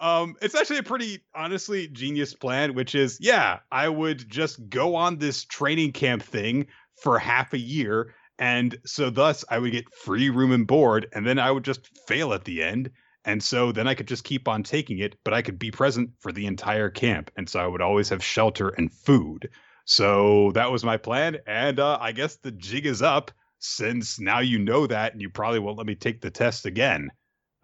Um, 0.00 0.36
it's 0.40 0.54
actually 0.54 0.78
a 0.78 0.82
pretty 0.82 1.24
honestly 1.34 1.86
genius 1.86 2.34
plan, 2.34 2.74
which 2.74 2.94
is 2.94 3.18
yeah, 3.20 3.58
I 3.70 3.88
would 3.88 4.28
just 4.28 4.68
go 4.68 4.96
on 4.96 5.18
this 5.18 5.44
training 5.44 5.92
camp 5.92 6.22
thing 6.22 6.68
for 7.02 7.18
half 7.18 7.52
a 7.52 7.58
year, 7.58 8.14
and 8.38 8.76
so 8.86 9.10
thus 9.10 9.44
I 9.50 9.58
would 9.58 9.72
get 9.72 9.94
free 9.94 10.30
room 10.30 10.52
and 10.52 10.66
board, 10.66 11.06
and 11.12 11.26
then 11.26 11.38
I 11.38 11.50
would 11.50 11.64
just 11.64 11.86
fail 12.08 12.32
at 12.32 12.44
the 12.44 12.62
end. 12.62 12.90
And 13.26 13.42
so 13.42 13.70
then 13.70 13.86
I 13.86 13.94
could 13.94 14.08
just 14.08 14.24
keep 14.24 14.48
on 14.48 14.62
taking 14.62 14.98
it, 14.98 15.16
but 15.24 15.34
I 15.34 15.42
could 15.42 15.58
be 15.58 15.70
present 15.70 16.12
for 16.20 16.32
the 16.32 16.46
entire 16.46 16.88
camp. 16.88 17.30
And 17.36 17.46
so 17.46 17.60
I 17.60 17.66
would 17.66 17.82
always 17.82 18.08
have 18.08 18.24
shelter 18.24 18.70
and 18.70 18.90
food. 18.90 19.50
So 19.84 20.52
that 20.54 20.70
was 20.70 20.84
my 20.84 20.96
plan. 20.96 21.38
And 21.46 21.80
uh, 21.80 21.98
I 22.00 22.12
guess 22.12 22.36
the 22.36 22.52
jig 22.52 22.86
is 22.86 23.02
up 23.02 23.30
since 23.58 24.18
now 24.18 24.40
you 24.40 24.58
know 24.58 24.86
that 24.86 25.12
and 25.12 25.20
you 25.20 25.30
probably 25.30 25.58
won't 25.58 25.78
let 25.78 25.86
me 25.86 25.94
take 25.94 26.20
the 26.20 26.30
test 26.30 26.66
again. 26.66 27.10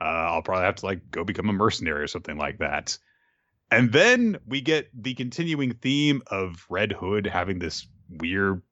Uh, 0.00 0.04
I'll 0.04 0.42
probably 0.42 0.64
have 0.64 0.76
to 0.76 0.86
like 0.86 1.10
go 1.10 1.24
become 1.24 1.48
a 1.48 1.54
mercenary 1.54 2.02
or 2.02 2.06
something 2.06 2.36
like 2.36 2.58
that. 2.58 2.98
And 3.70 3.92
then 3.92 4.38
we 4.46 4.60
get 4.60 4.88
the 4.94 5.14
continuing 5.14 5.74
theme 5.74 6.22
of 6.28 6.64
Red 6.68 6.92
Hood 6.92 7.26
having 7.26 7.58
this 7.58 7.86
weird, 8.08 8.62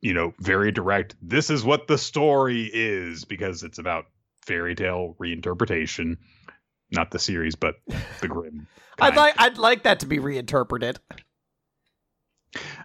you 0.00 0.14
know, 0.14 0.32
very 0.38 0.72
direct, 0.72 1.16
this 1.20 1.50
is 1.50 1.64
what 1.64 1.86
the 1.86 1.98
story 1.98 2.70
is, 2.72 3.24
because 3.24 3.62
it's 3.62 3.78
about 3.78 4.06
fairy 4.46 4.74
tale 4.74 5.16
reinterpretation. 5.20 6.16
Not 6.90 7.10
the 7.10 7.18
series, 7.18 7.54
but 7.54 7.74
the 8.20 8.28
grim. 8.28 8.66
I'd 9.00 9.14
like 9.14 9.34
I'd 9.38 9.58
like 9.58 9.82
that 9.82 10.00
to 10.00 10.06
be 10.06 10.18
reinterpreted. 10.18 10.98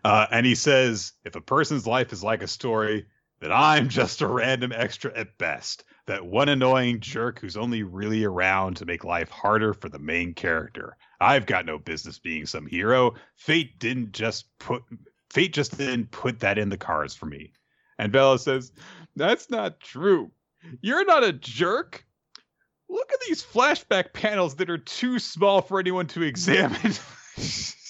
Uh, 0.04 0.28
and 0.32 0.46
he 0.46 0.56
says, 0.56 1.14
if 1.24 1.36
a 1.36 1.42
person's 1.42 1.88
life 1.88 2.14
is 2.14 2.24
like 2.24 2.44
a 2.44 2.48
story, 2.48 3.06
then 3.40 3.52
I'm 3.52 3.90
just 3.90 4.22
a 4.22 4.28
random 4.28 4.72
extra 4.74 5.16
at 5.18 5.38
best. 5.38 5.84
That 6.08 6.26
one 6.26 6.50
annoying 6.50 7.00
jerk 7.00 7.40
who's 7.40 7.58
only 7.58 7.84
really 7.84 8.24
around 8.24 8.78
to 8.78 8.86
make 8.86 9.04
life 9.04 9.30
harder 9.30 9.74
for 9.74 9.90
the 9.90 10.00
main 10.00 10.34
character. 10.34 10.98
I've 11.20 11.46
got 11.46 11.66
no 11.66 11.78
business 11.78 12.20
being 12.20 12.46
some 12.46 12.66
hero. 12.66 13.16
Fate 13.36 13.80
didn't 13.80 14.12
just 14.12 14.46
put 14.60 14.84
fate 15.30 15.54
just 15.54 15.78
didn't 15.78 16.12
put 16.12 16.40
that 16.42 16.58
in 16.58 16.70
the 16.70 16.78
cards 16.78 17.16
for 17.16 17.26
me. 17.26 17.52
And 17.98 18.12
Bella 18.12 18.40
says, 18.40 18.72
That's 19.16 19.50
not 19.50 19.80
true. 19.80 20.32
You're 20.82 21.06
not 21.06 21.24
a 21.24 21.34
jerk. 21.34 22.06
Look 22.90 23.12
at 23.12 23.20
these 23.28 23.44
flashback 23.44 24.14
panels 24.14 24.56
that 24.56 24.70
are 24.70 24.78
too 24.78 25.20
small 25.20 25.62
for 25.62 25.80
anyone 25.80 26.08
to 26.08 26.22
examine. 26.22 26.94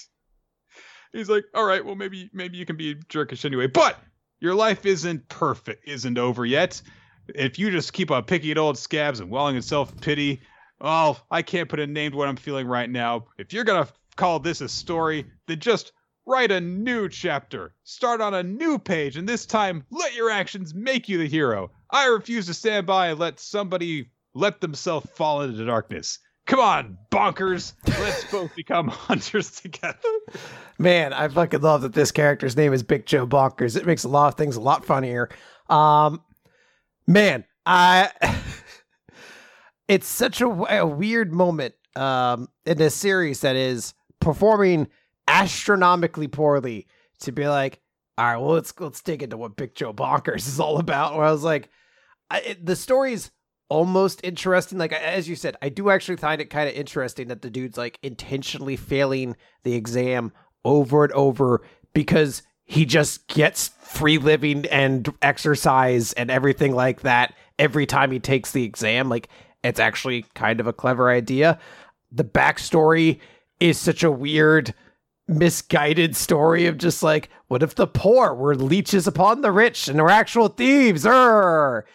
He's 1.14 1.28
like, 1.28 1.44
all 1.54 1.64
right, 1.64 1.84
well 1.84 1.94
maybe 1.94 2.28
maybe 2.32 2.58
you 2.58 2.66
can 2.66 2.76
be 2.76 2.96
jerkish 2.96 3.44
anyway, 3.44 3.68
but 3.68 3.98
your 4.40 4.54
life 4.54 4.84
isn't 4.84 5.28
perfect, 5.28 5.88
isn't 5.88 6.18
over 6.18 6.44
yet. 6.44 6.82
If 7.28 7.58
you 7.58 7.70
just 7.70 7.92
keep 7.92 8.10
on 8.10 8.24
picking 8.24 8.50
at 8.50 8.58
old 8.58 8.76
scabs 8.76 9.20
and 9.20 9.30
welling 9.30 9.56
in 9.56 9.62
self 9.62 9.98
pity, 10.00 10.42
well, 10.80 11.16
oh, 11.18 11.24
I 11.30 11.42
can't 11.42 11.68
put 11.68 11.80
a 11.80 11.86
name 11.86 12.10
to 12.10 12.16
what 12.16 12.28
I'm 12.28 12.36
feeling 12.36 12.66
right 12.66 12.90
now. 12.90 13.26
If 13.38 13.52
you're 13.52 13.64
gonna 13.64 13.88
call 14.16 14.40
this 14.40 14.60
a 14.60 14.68
story, 14.68 15.24
then 15.46 15.60
just 15.60 15.92
write 16.26 16.50
a 16.50 16.60
new 16.60 17.08
chapter. 17.08 17.74
Start 17.84 18.20
on 18.20 18.34
a 18.34 18.42
new 18.42 18.78
page, 18.78 19.16
and 19.16 19.28
this 19.28 19.46
time 19.46 19.84
let 19.90 20.14
your 20.14 20.30
actions 20.30 20.74
make 20.74 21.08
you 21.08 21.18
the 21.18 21.28
hero. 21.28 21.70
I 21.90 22.06
refuse 22.06 22.46
to 22.46 22.54
stand 22.54 22.86
by 22.86 23.08
and 23.08 23.20
let 23.20 23.38
somebody 23.38 24.10
let 24.34 24.60
themselves 24.60 25.08
fall 25.14 25.42
into 25.42 25.56
the 25.56 25.64
darkness. 25.64 26.18
Come 26.46 26.60
on, 26.60 26.98
bonkers. 27.10 27.72
Let's 27.86 28.30
both 28.30 28.54
become 28.54 28.88
hunters 28.88 29.50
together. 29.60 29.96
Man, 30.78 31.12
I 31.12 31.28
fucking 31.28 31.62
love 31.62 31.82
that 31.82 31.94
this 31.94 32.12
character's 32.12 32.56
name 32.56 32.72
is 32.72 32.82
Big 32.82 33.06
Joe 33.06 33.26
Bonkers. 33.26 33.76
It 33.76 33.86
makes 33.86 34.04
a 34.04 34.08
lot 34.08 34.28
of 34.28 34.34
things 34.34 34.56
a 34.56 34.60
lot 34.60 34.84
funnier. 34.84 35.30
Um, 35.70 36.22
man, 37.06 37.44
I. 37.64 38.10
it's 39.88 40.06
such 40.06 40.40
a, 40.40 40.46
a 40.46 40.86
weird 40.86 41.32
moment 41.32 41.74
um, 41.96 42.48
in 42.66 42.78
this 42.78 42.94
series 42.94 43.40
that 43.40 43.56
is 43.56 43.94
performing 44.20 44.88
astronomically 45.28 46.28
poorly 46.28 46.86
to 47.20 47.32
be 47.32 47.48
like, 47.48 47.80
all 48.18 48.24
right, 48.26 48.36
well 48.36 48.52
let's 48.52 48.72
let's 48.78 49.00
dig 49.00 49.22
into 49.22 49.36
what 49.36 49.56
Big 49.56 49.74
Joe 49.74 49.92
Bonkers 49.92 50.46
is 50.46 50.60
all 50.60 50.78
about. 50.78 51.16
Where 51.16 51.24
I 51.24 51.32
was 51.32 51.42
like, 51.42 51.70
I, 52.30 52.40
it, 52.40 52.66
the 52.66 52.76
story's 52.76 53.30
almost 53.68 54.20
interesting. 54.22 54.78
Like 54.78 54.92
as 54.92 55.28
you 55.28 55.36
said, 55.36 55.56
I 55.62 55.68
do 55.68 55.90
actually 55.90 56.16
find 56.16 56.40
it 56.40 56.50
kind 56.50 56.68
of 56.68 56.74
interesting 56.74 57.28
that 57.28 57.42
the 57.42 57.50
dude's 57.50 57.78
like 57.78 57.98
intentionally 58.02 58.76
failing 58.76 59.36
the 59.62 59.74
exam 59.74 60.32
over 60.64 61.04
and 61.04 61.12
over 61.12 61.62
because 61.92 62.42
he 62.64 62.84
just 62.86 63.28
gets 63.28 63.68
free 63.80 64.18
living 64.18 64.66
and 64.66 65.12
exercise 65.22 66.12
and 66.14 66.30
everything 66.30 66.74
like 66.74 67.02
that 67.02 67.34
every 67.58 67.86
time 67.86 68.10
he 68.10 68.18
takes 68.18 68.52
the 68.52 68.64
exam. 68.64 69.08
Like 69.08 69.28
it's 69.62 69.80
actually 69.80 70.26
kind 70.34 70.60
of 70.60 70.66
a 70.66 70.72
clever 70.72 71.10
idea. 71.10 71.58
The 72.10 72.24
backstory 72.24 73.18
is 73.60 73.78
such 73.78 74.02
a 74.02 74.10
weird 74.10 74.74
misguided 75.26 76.16
story 76.16 76.66
of 76.66 76.78
just 76.78 77.02
like, 77.02 77.30
what 77.48 77.62
if 77.62 77.74
the 77.74 77.86
poor 77.86 78.34
were 78.34 78.54
leeches 78.54 79.06
upon 79.06 79.40
the 79.40 79.52
rich 79.52 79.88
and 79.88 80.00
were 80.00 80.10
actual 80.10 80.48
thieves? 80.48 81.06
or 81.06 81.86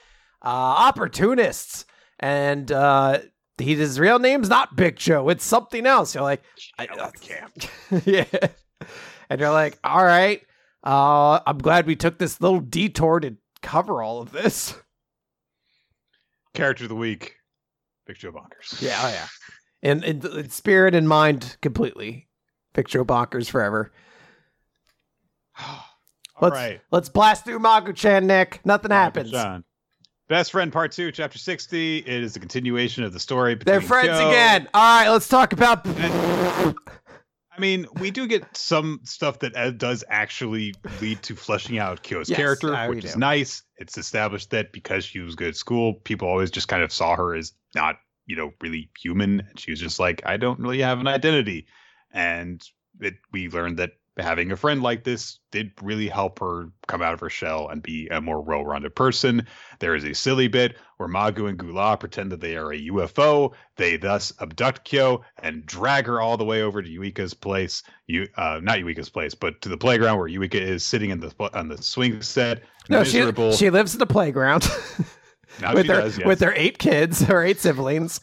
uh, 0.44 0.48
opportunists. 0.48 1.86
And 2.20 2.72
uh, 2.72 3.20
he, 3.58 3.76
his 3.76 4.00
real 4.00 4.20
name's 4.20 4.50
not 4.50 4.76
Big 4.76 4.98
Joe. 4.98 5.30
It's 5.30 5.46
something 5.46 5.86
else. 5.86 6.16
You're 6.16 6.24
like, 6.24 6.44
I, 6.78 6.88
uh, 6.88 7.12
camp. 7.22 7.54
yeah. 8.06 8.26
And 9.30 9.40
you're 9.40 9.52
like, 9.52 9.78
all 9.84 10.04
right. 10.04 10.42
Uh, 10.84 11.40
I'm 11.46 11.58
glad 11.58 11.88
we 11.88 11.96
took 11.96 12.18
this 12.18 12.40
little 12.42 12.62
detour 12.62 13.20
to 13.20 13.36
cover 13.62 14.02
all 14.02 14.22
of 14.22 14.32
this. 14.32 14.76
Character 16.54 16.86
of 16.86 16.90
the 16.90 16.96
week, 16.96 17.36
Big 18.08 18.18
Joe 18.18 18.32
Bonkers. 18.32 18.82
Yeah, 18.82 18.98
oh 19.02 19.10
yeah. 19.10 19.28
In, 19.82 20.04
in, 20.04 20.26
in 20.26 20.50
spirit 20.50 20.96
and 20.96 21.08
mind, 21.08 21.58
completely. 21.62 22.28
Big 22.74 22.88
Joe 22.88 23.06
Bonkers 23.06 23.50
forever. 23.50 23.92
All 26.42 26.48
let's, 26.48 26.56
right. 26.56 26.82
Let's 26.90 27.10
blast 27.10 27.44
through 27.44 27.60
Magu-chan, 27.60 28.26
Nick. 28.26 28.62
Nothing 28.66 28.92
happens. 28.92 29.34
Best 30.30 30.52
Friend 30.52 30.72
Part 30.72 30.92
2, 30.92 31.12
Chapter 31.12 31.40
60. 31.40 31.98
It 31.98 32.08
is 32.08 32.36
a 32.36 32.40
continuation 32.40 33.04
of 33.04 33.14
the 33.14 33.20
story. 33.20 33.56
They're 33.56 33.82
friends 33.82 34.20
Kyo. 34.20 34.30
again. 34.30 34.68
All 34.76 35.00
right, 35.02 35.10
let's 35.10 35.28
talk 35.28 35.54
about. 35.54 35.82
I 35.88 36.76
mean, 37.58 37.88
we 38.00 38.12
do 38.12 38.28
get 38.28 38.56
some 38.56 39.00
stuff 39.04 39.40
that 39.40 39.78
does 39.80 40.04
actually 40.08 40.76
lead 41.02 41.24
to 41.24 41.36
fleshing 41.36 41.80
out 41.80 42.04
Kyo's 42.04 42.30
Yes, 42.30 42.38
character, 42.38 42.76
uh, 42.76 42.88
we 42.88 42.96
which 42.98 43.06
is 43.06 43.14
do. 43.14 43.20
nice. 43.20 43.64
It's 43.78 43.98
established 43.98 44.52
that 44.52 44.72
because 44.72 45.04
she 45.04 45.20
was 45.20 45.34
good 45.36 45.48
at 45.50 45.56
school, 45.56 45.96
people 45.96 46.28
always 46.28 46.52
just 46.52 46.68
kind 46.68 46.84
of 46.84 46.94
saw 46.94 47.16
her 47.16 47.34
as 47.36 47.52
not, 47.74 47.98
you 48.28 48.36
know, 48.36 48.54
really 48.62 48.92
human. 49.02 49.40
And 49.40 49.60
she 49.60 49.72
was 49.72 49.80
just 49.80 50.00
like, 50.00 50.22
I 50.28 50.38
don't 50.38 50.60
really 50.60 50.82
have 50.82 51.00
an 51.00 51.08
identity. 51.08 51.66
And 52.12 52.64
it, 53.02 53.16
we 53.34 53.50
learned 53.50 53.78
that 53.80 53.94
having 54.20 54.52
a 54.52 54.58
friend 54.58 54.82
like 54.82 55.04
this 55.04 55.40
did 55.52 55.72
really 55.82 56.08
help 56.08 56.40
her 56.40 56.70
come 56.88 57.02
out 57.02 57.14
of 57.14 57.20
her 57.20 57.30
shell 57.30 57.70
and 57.70 57.82
be 57.82 58.08
a 58.10 58.22
more 58.22 58.42
well-rounded 58.42 58.96
person. 58.96 59.46
There 59.80 59.96
is 59.96 60.04
a 60.04 60.14
silly 60.14 60.48
bit 60.48 60.78
where 60.98 61.10
Magu 61.10 61.48
and 61.48 61.58
Gula 61.58 61.98
pretend 61.98 62.32
that 62.32 62.42
they 62.42 62.56
are 62.56 62.72
a 62.72 62.88
UFO. 62.88 63.54
They 63.78 63.98
thus 63.98 64.34
abduct 64.40 64.84
Kyo 64.84 65.24
and 65.42 65.66
drag 65.66 66.06
her 66.06 66.22
all 66.22 66.38
the 66.38 66.46
way 66.46 66.62
over 66.62 66.82
to 66.82 66.90
Yuika's 66.90 67.34
place. 67.34 67.84
You, 68.08 68.28
uh, 68.38 68.60
not 68.62 68.80
Yuika's 68.80 69.10
place, 69.10 69.34
but 69.34 69.62
to 69.62 69.70
the 69.70 69.78
playground 69.78 70.18
where 70.18 70.30
Yuika 70.30 70.56
is 70.56 70.84
sitting 70.84 71.10
in 71.10 71.20
the 71.20 71.34
on 71.54 71.68
the 71.68 71.82
swing 71.82 72.22
set. 72.22 72.62
No, 72.90 73.04
she, 73.04 73.18
miserable. 73.18 73.54
she 73.54 73.70
lives 73.70 73.94
in 73.94 74.00
the 74.00 74.06
playground 74.06 74.64
with 75.74 75.88
her 75.88 76.02
does, 76.02 76.18
yes. 76.18 76.28
with 76.28 76.40
their 76.40 76.54
eight 76.56 76.78
kids, 76.80 77.22
her 77.24 77.44
eight 77.44 77.60
siblings. 77.60 78.20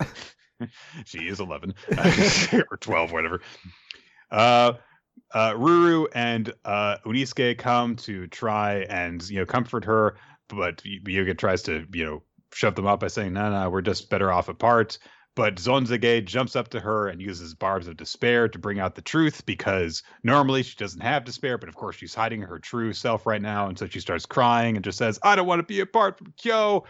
she 1.05 1.29
is 1.29 1.39
11 1.39 1.75
or 2.71 2.77
12 2.79 3.13
whatever 3.13 3.43
uh 4.31 4.73
uh 5.33 5.53
ruru 5.53 6.07
and 6.15 6.53
uh 6.65 6.97
unisuke 7.05 7.59
come 7.59 7.97
to 7.97 8.27
try 8.29 8.87
and 8.89 9.29
you 9.29 9.39
know 9.39 9.47
comfort 9.47 9.85
her 9.85 10.17
but 10.49 10.83
yoga 10.85 11.35
tries 11.35 11.63
to 11.63 11.87
you 11.93 12.05
know 12.05 12.23
shove 12.53 12.75
them 12.75 12.87
up 12.87 13.01
by 13.01 13.09
saying 13.09 13.33
no 13.33 13.51
no 13.51 13.69
we're 13.69 13.83
just 13.83 14.09
better 14.09 14.33
off 14.33 14.49
apart 14.49 14.99
but 15.37 15.57
Zonzage 15.57 16.25
jumps 16.25 16.57
up 16.57 16.69
to 16.69 16.81
her 16.81 17.09
and 17.09 17.21
uses 17.21 17.55
barbs 17.55 17.87
of 17.87 17.99
despair 17.99 18.49
to 18.49 18.59
bring 18.59 18.81
out 18.81 18.95
the 18.95 19.03
truth 19.03 19.45
because 19.45 20.03
normally 20.25 20.63
she 20.63 20.77
doesn't 20.77 21.03
have 21.03 21.27
despair, 21.27 21.59
but 21.59 21.69
of 21.69 21.77
course 21.77 21.95
she's 21.95 22.15
hiding 22.15 22.41
her 22.41 22.59
true 22.59 22.95
self 22.95 23.27
right 23.27 23.43
now. 23.43 23.69
And 23.69 23.79
so 23.79 23.87
she 23.87 24.01
starts 24.01 24.25
crying 24.25 24.77
and 24.77 24.85
just 24.85 24.97
says, 24.97 25.21
I 25.23 25.37
don't 25.37 25.47
want 25.47 25.59
to 25.59 25.67
be 25.67 25.81
apart 25.81 26.17
from 26.17 26.33
Kyo. 26.39 26.87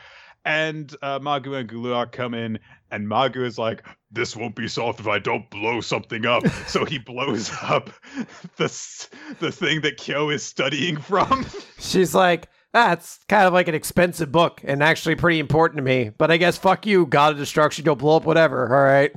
And 0.47 0.95
uh, 1.03 1.19
Magu 1.19 1.59
and 1.59 1.69
Gula 1.69 2.07
come 2.07 2.33
in, 2.33 2.61
and 2.93 3.09
Magu 3.09 3.45
is 3.45 3.59
like, 3.59 3.85
"This 4.13 4.37
won't 4.37 4.55
be 4.55 4.69
solved 4.69 5.01
if 5.01 5.09
I 5.09 5.19
don't 5.19 5.51
blow 5.51 5.81
something 5.81 6.25
up." 6.25 6.47
so 6.69 6.85
he 6.85 6.99
blows 6.99 7.51
up 7.63 7.91
the 8.57 9.09
the 9.41 9.51
thing 9.51 9.81
that 9.81 9.97
Kyo 9.97 10.31
is 10.31 10.45
studying 10.45 10.99
from. 10.99 11.45
She's 11.79 12.15
like, 12.15 12.49
that's 12.73 13.19
kind 13.29 13.47
of 13.47 13.53
like 13.53 13.67
an 13.67 13.75
expensive 13.75 14.31
book 14.31 14.61
and 14.63 14.85
actually 14.85 15.17
pretty 15.17 15.41
important 15.41 15.79
to 15.79 15.83
me. 15.83 16.11
But 16.17 16.31
I 16.31 16.37
guess 16.37 16.57
fuck 16.57 16.87
you, 16.87 17.07
God 17.07 17.33
of 17.33 17.39
Destruction, 17.39 17.85
don't 17.85 17.99
blow 17.99 18.17
up 18.17 18.25
whatever. 18.25 18.73
All 18.73 18.85
right. 18.85 19.13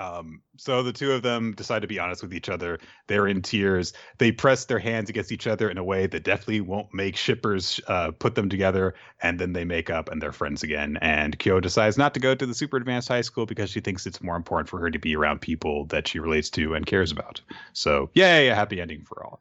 Um, 0.00 0.40
so 0.56 0.82
the 0.82 0.94
two 0.94 1.12
of 1.12 1.20
them 1.22 1.52
decide 1.52 1.82
to 1.82 1.88
be 1.88 1.98
honest 1.98 2.22
with 2.22 2.32
each 2.32 2.48
other. 2.48 2.78
They're 3.06 3.26
in 3.26 3.42
tears. 3.42 3.92
They 4.16 4.32
press 4.32 4.64
their 4.64 4.78
hands 4.78 5.10
against 5.10 5.30
each 5.30 5.46
other 5.46 5.68
in 5.68 5.76
a 5.76 5.84
way 5.84 6.06
that 6.06 6.24
definitely 6.24 6.62
won't 6.62 6.92
make 6.94 7.16
shippers 7.16 7.78
uh, 7.86 8.12
put 8.12 8.34
them 8.34 8.48
together. 8.48 8.94
And 9.22 9.38
then 9.38 9.52
they 9.52 9.64
make 9.64 9.90
up 9.90 10.10
and 10.10 10.22
they're 10.22 10.32
friends 10.32 10.62
again. 10.62 10.98
And 11.02 11.38
Kyo 11.38 11.60
decides 11.60 11.98
not 11.98 12.14
to 12.14 12.20
go 12.20 12.34
to 12.34 12.46
the 12.46 12.54
super 12.54 12.78
advanced 12.78 13.08
high 13.08 13.20
school 13.20 13.44
because 13.44 13.68
she 13.68 13.80
thinks 13.80 14.06
it's 14.06 14.22
more 14.22 14.36
important 14.36 14.70
for 14.70 14.80
her 14.80 14.90
to 14.90 14.98
be 14.98 15.14
around 15.14 15.42
people 15.42 15.84
that 15.86 16.08
she 16.08 16.18
relates 16.18 16.48
to 16.50 16.74
and 16.74 16.86
cares 16.86 17.12
about. 17.12 17.42
So, 17.74 18.08
yay, 18.14 18.48
a 18.48 18.54
happy 18.54 18.80
ending 18.80 19.04
for 19.04 19.22
all. 19.22 19.40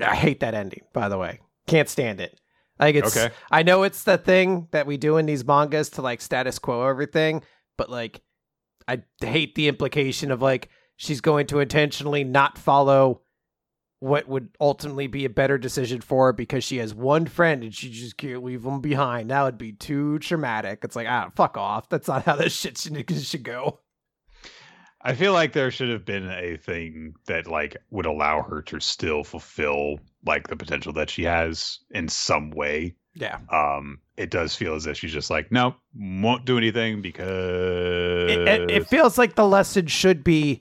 I 0.00 0.16
hate 0.16 0.40
that 0.40 0.54
ending, 0.54 0.82
by 0.94 1.10
the 1.10 1.18
way. 1.18 1.40
Can't 1.66 1.90
stand 1.90 2.20
it. 2.20 2.40
Like 2.78 2.94
it's 2.94 3.14
Okay. 3.14 3.34
I 3.50 3.62
know 3.62 3.82
it's 3.82 4.04
the 4.04 4.16
thing 4.16 4.68
that 4.70 4.86
we 4.86 4.96
do 4.96 5.18
in 5.18 5.26
these 5.26 5.44
mangas 5.44 5.90
to 5.90 6.02
like 6.02 6.22
status 6.22 6.58
quo 6.58 6.88
everything, 6.88 7.42
but 7.76 7.90
like 7.90 8.22
I 8.90 9.02
hate 9.24 9.54
the 9.54 9.68
implication 9.68 10.30
of 10.30 10.42
like 10.42 10.68
she's 10.96 11.20
going 11.20 11.46
to 11.48 11.60
intentionally 11.60 12.24
not 12.24 12.58
follow 12.58 13.22
what 14.00 14.26
would 14.26 14.48
ultimately 14.60 15.06
be 15.06 15.26
a 15.26 15.30
better 15.30 15.58
decision 15.58 16.00
for 16.00 16.26
her 16.26 16.32
because 16.32 16.64
she 16.64 16.78
has 16.78 16.94
one 16.94 17.26
friend 17.26 17.62
and 17.62 17.74
she 17.74 17.90
just 17.90 18.16
can't 18.16 18.42
leave 18.42 18.62
them 18.62 18.80
behind. 18.80 19.30
That 19.30 19.42
would 19.42 19.58
be 19.58 19.72
too 19.72 20.18
traumatic. 20.18 20.80
It's 20.82 20.96
like, 20.96 21.06
ah, 21.08 21.30
fuck 21.36 21.56
off. 21.58 21.88
That's 21.90 22.08
not 22.08 22.24
how 22.24 22.36
this 22.36 22.54
shit 22.56 22.78
should, 22.78 23.10
should 23.22 23.42
go. 23.42 23.80
I 25.02 25.14
feel 25.14 25.32
like 25.32 25.52
there 25.52 25.70
should 25.70 25.90
have 25.90 26.04
been 26.04 26.28
a 26.28 26.56
thing 26.56 27.14
that 27.26 27.46
like 27.46 27.76
would 27.90 28.06
allow 28.06 28.42
her 28.42 28.62
to 28.62 28.80
still 28.80 29.22
fulfill 29.22 30.00
like 30.26 30.48
the 30.48 30.56
potential 30.56 30.92
that 30.94 31.10
she 31.10 31.24
has 31.24 31.78
in 31.90 32.08
some 32.08 32.50
way. 32.50 32.94
Yeah. 33.14 33.38
Um, 33.50 34.00
it 34.20 34.30
does 34.30 34.54
feel 34.54 34.74
as 34.74 34.86
if 34.86 34.96
she's 34.98 35.12
just 35.12 35.30
like, 35.30 35.50
no, 35.50 35.74
won't 35.94 36.44
do 36.44 36.58
anything 36.58 37.00
because 37.02 38.30
it, 38.30 38.46
it, 38.48 38.70
it 38.70 38.86
feels 38.88 39.18
like 39.18 39.34
the 39.34 39.46
lesson 39.46 39.86
should 39.86 40.22
be 40.22 40.60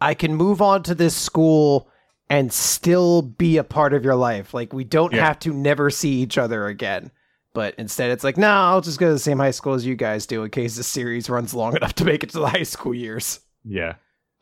I 0.00 0.14
can 0.14 0.34
move 0.34 0.60
on 0.62 0.82
to 0.84 0.94
this 0.94 1.16
school 1.16 1.88
and 2.30 2.52
still 2.52 3.22
be 3.22 3.56
a 3.56 3.64
part 3.64 3.92
of 3.92 4.04
your 4.04 4.14
life. 4.16 4.54
Like 4.54 4.72
we 4.72 4.84
don't 4.84 5.12
Yeah. 5.12 5.24
have 5.26 5.38
to 5.40 5.52
never 5.52 5.90
see 5.90 6.10
each 6.22 6.38
other 6.38 6.66
again. 6.66 7.10
But 7.54 7.74
instead 7.76 8.10
it's 8.10 8.24
like, 8.24 8.38
no, 8.38 8.48
I'll 8.48 8.80
just 8.80 8.98
go 8.98 9.08
to 9.08 9.12
the 9.12 9.18
same 9.18 9.38
high 9.38 9.50
school 9.50 9.74
as 9.74 9.84
you 9.84 9.94
guys 9.94 10.24
do 10.26 10.42
in 10.42 10.50
case 10.50 10.76
the 10.76 10.82
series 10.82 11.28
runs 11.28 11.52
long 11.54 11.76
enough 11.76 11.94
to 11.96 12.04
make 12.04 12.22
it 12.22 12.30
to 12.30 12.38
the 12.38 12.48
high 12.48 12.62
school 12.62 12.94
years. 12.94 13.40
yeah. 13.64 13.94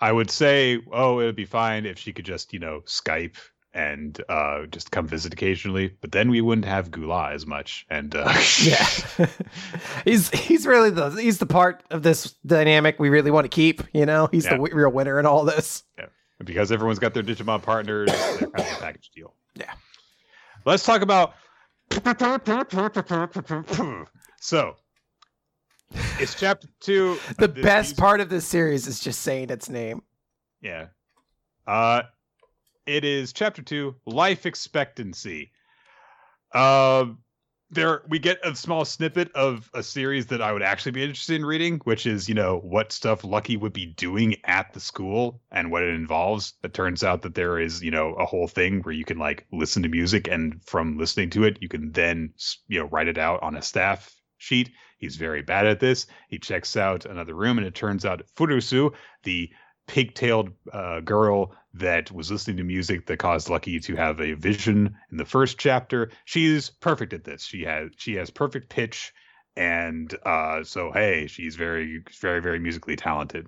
I 0.03 0.13
would 0.13 0.31
say, 0.31 0.81
oh, 0.93 1.19
it 1.19 1.27
would 1.27 1.37
be 1.37 1.45
fine 1.45 1.85
if 1.85 1.99
she 1.99 2.15
could 2.15 2.25
just, 2.25 2.55
you 2.55 2.59
know, 2.59 2.81
Skype 2.87 3.37
and 3.73 4.21
uh 4.29 4.67
just 4.67 4.91
come 4.91 5.07
visit 5.07 5.33
occasionally, 5.33 5.93
but 6.01 6.13
then 6.13 6.31
we 6.31 6.41
wouldn't 6.41 6.65
have 6.65 6.91
Gula 6.91 7.31
as 7.33 7.47
much. 7.47 7.87
And 7.91 8.15
uh 8.15 8.25
Yeah. 8.63 8.87
he's 10.05 10.31
he's 10.31 10.67
really 10.67 10.91
the 10.91 11.11
he's 11.11 11.39
the 11.39 11.47
part 11.47 11.83
of 11.91 12.03
this 12.03 12.35
dynamic 12.47 12.99
we 12.99 13.09
really 13.09 13.31
want 13.31 13.45
to 13.45 13.49
keep, 13.49 13.83
you 13.93 14.07
know? 14.07 14.29
He's 14.33 14.45
Yeah. 14.45 14.51
the 14.51 14.57
w- 14.57 14.75
real 14.75 14.91
winner 14.91 15.19
in 15.21 15.27
all 15.27 15.45
this. 15.45 15.85
Yeah, 15.99 16.07
because 16.45 16.73
everyone's 16.73 16.99
got 16.99 17.15
their 17.15 17.23
Digimon 17.23 17.63
partners, 17.63 18.11
they're 18.11 18.39
kind 18.51 18.55
of 18.55 18.61
a 18.79 18.81
package 18.81 19.11
deal. 19.15 19.35
Yeah. 19.55 19.73
Let's 20.65 20.85
talk 20.85 21.03
about. 21.03 21.35
So, 24.43 24.77
it's 26.19 26.35
chapter 26.39 26.67
two. 26.81 27.19
The 27.39 27.49
best 27.49 27.91
music- 27.91 27.99
part 27.99 28.21
of 28.21 28.29
this 28.31 28.47
series 28.47 28.87
is 28.87 29.01
just 29.01 29.21
saying 29.23 29.51
its 29.51 29.69
name. 29.69 30.03
Yeah. 30.63 30.87
Uh, 31.67 32.03
it 32.91 33.05
is 33.05 33.33
chapter 33.33 33.63
two, 33.63 33.95
life 34.05 34.47
expectancy. 34.47 35.53
Um, 36.53 37.19
there 37.71 38.03
we 38.09 38.19
get 38.19 38.45
a 38.45 38.57
small 38.57 38.85
snippet 38.85 39.31
of 39.33 39.71
a 39.73 39.83
series 39.85 40.27
that 40.27 40.43
I 40.43 40.53
would 40.53 40.63
actually 40.63 40.91
be 40.91 41.05
interested 41.05 41.37
in 41.37 41.47
reading, 41.47 41.81
which 41.85 42.05
is 42.05 42.29
you 42.29 42.35
know 42.35 42.59
what 42.59 42.91
stuff 42.91 43.23
Lucky 43.23 43.57
would 43.57 43.73
be 43.73 43.87
doing 43.87 44.35
at 44.43 44.73
the 44.73 44.81
school 44.81 45.41
and 45.53 45.71
what 45.71 45.85
it 45.85 45.95
involves. 45.95 46.55
It 46.65 46.75
turns 46.75 47.05
out 47.05 47.23
that 47.23 47.37
there 47.37 47.61
is 47.61 47.81
you 47.81 47.93
know 47.93 48.15
a 48.15 48.27
whole 48.27 48.49
thing 48.49 48.81
where 48.83 48.93
you 48.95 49.05
can 49.05 49.19
like 49.19 49.47
listen 49.53 49.85
to 49.85 49.89
music 49.89 50.27
and 50.27 50.61
from 50.65 50.99
listening 50.99 51.31
to 51.31 51.45
it 51.45 51.59
you 51.61 51.69
can 51.69 51.93
then 51.93 52.35
you 52.67 52.81
know 52.81 52.87
write 52.87 53.07
it 53.07 53.19
out 53.19 53.41
on 53.41 53.55
a 53.55 53.63
staff 53.63 54.13
sheet. 54.39 54.73
He's 54.99 55.15
very 55.15 55.43
bad 55.43 55.67
at 55.67 55.79
this. 55.79 56.09
He 56.29 56.41
checks 56.41 56.77
out 56.77 57.07
another 57.07 57.35
room 57.35 57.57
and 57.57 57.67
it 57.67 57.77
turns 57.77 58.05
out 58.05 58.27
Furusu, 58.37 58.93
the 59.23 59.49
pigtailed 59.87 60.53
uh, 60.73 61.01
girl 61.01 61.55
that 61.75 62.11
was 62.11 62.31
listening 62.31 62.57
to 62.57 62.65
music 62.65 63.07
that 63.07 63.19
caused 63.19 63.49
Lucky 63.49 63.79
to 63.81 63.97
have 63.97 64.21
a 64.21 64.35
vision 64.35 64.97
in 65.11 65.17
the 65.17 65.25
first 65.25 65.59
chapter. 65.59 66.11
She's 66.25 66.71
perfect 66.71 67.13
at 67.13 67.25
this. 67.25 67.43
She 67.43 67.63
has 67.63 67.91
she 67.97 68.15
has 68.15 68.31
perfect 68.31 68.69
pitch, 68.69 69.13
and 69.57 70.13
uh, 70.25 70.65
so 70.65 70.91
hey, 70.93 71.27
she's 71.27 71.57
very 71.57 72.03
very 72.21 72.41
very 72.41 72.59
musically 72.59 72.97
talented. 72.97 73.47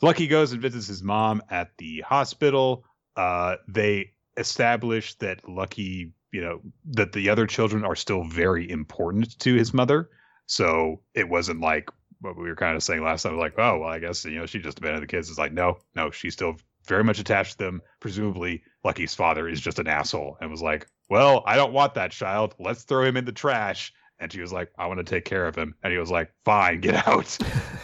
Lucky 0.00 0.26
goes 0.26 0.52
and 0.52 0.60
visits 0.60 0.88
his 0.88 1.02
mom 1.02 1.42
at 1.48 1.70
the 1.78 2.00
hospital. 2.00 2.84
Uh, 3.16 3.56
they 3.68 4.12
establish 4.36 5.14
that 5.18 5.48
Lucky, 5.48 6.12
you 6.32 6.40
know, 6.40 6.60
that 6.90 7.12
the 7.12 7.30
other 7.30 7.46
children 7.46 7.84
are 7.84 7.94
still 7.94 8.24
very 8.24 8.68
important 8.68 9.38
to 9.40 9.54
his 9.54 9.72
mother. 9.72 10.10
So 10.46 11.02
it 11.14 11.28
wasn't 11.28 11.60
like 11.60 11.88
what 12.20 12.36
we 12.36 12.48
were 12.48 12.56
kind 12.56 12.76
of 12.76 12.82
saying 12.82 13.02
last 13.02 13.22
time, 13.22 13.38
like, 13.38 13.54
oh, 13.58 13.78
well, 13.78 13.88
I 13.88 14.00
guess 14.00 14.24
you 14.24 14.38
know 14.38 14.46
she 14.46 14.58
just 14.58 14.78
abandoned 14.78 15.02
the 15.02 15.06
kids. 15.06 15.28
It's 15.28 15.38
like, 15.38 15.52
no, 15.52 15.78
no, 15.94 16.10
she's 16.10 16.34
still 16.34 16.56
very 16.86 17.04
much 17.04 17.18
attached 17.18 17.58
to 17.58 17.64
them. 17.64 17.82
Presumably, 18.00 18.62
Lucky's 18.84 19.14
father 19.14 19.48
is 19.48 19.60
just 19.60 19.78
an 19.78 19.86
asshole 19.86 20.36
and 20.40 20.50
was 20.50 20.62
like, 20.62 20.86
well, 21.08 21.42
I 21.46 21.56
don't 21.56 21.72
want 21.72 21.94
that 21.94 22.10
child. 22.10 22.54
Let's 22.58 22.84
throw 22.84 23.04
him 23.04 23.16
in 23.16 23.24
the 23.24 23.32
trash. 23.32 23.92
And 24.18 24.32
she 24.32 24.40
was 24.40 24.52
like, 24.52 24.70
I 24.78 24.86
want 24.86 24.98
to 24.98 25.04
take 25.04 25.24
care 25.24 25.46
of 25.46 25.56
him. 25.56 25.74
And 25.82 25.92
he 25.92 25.98
was 25.98 26.10
like, 26.10 26.32
fine, 26.44 26.80
get 26.80 27.06
out. 27.06 27.36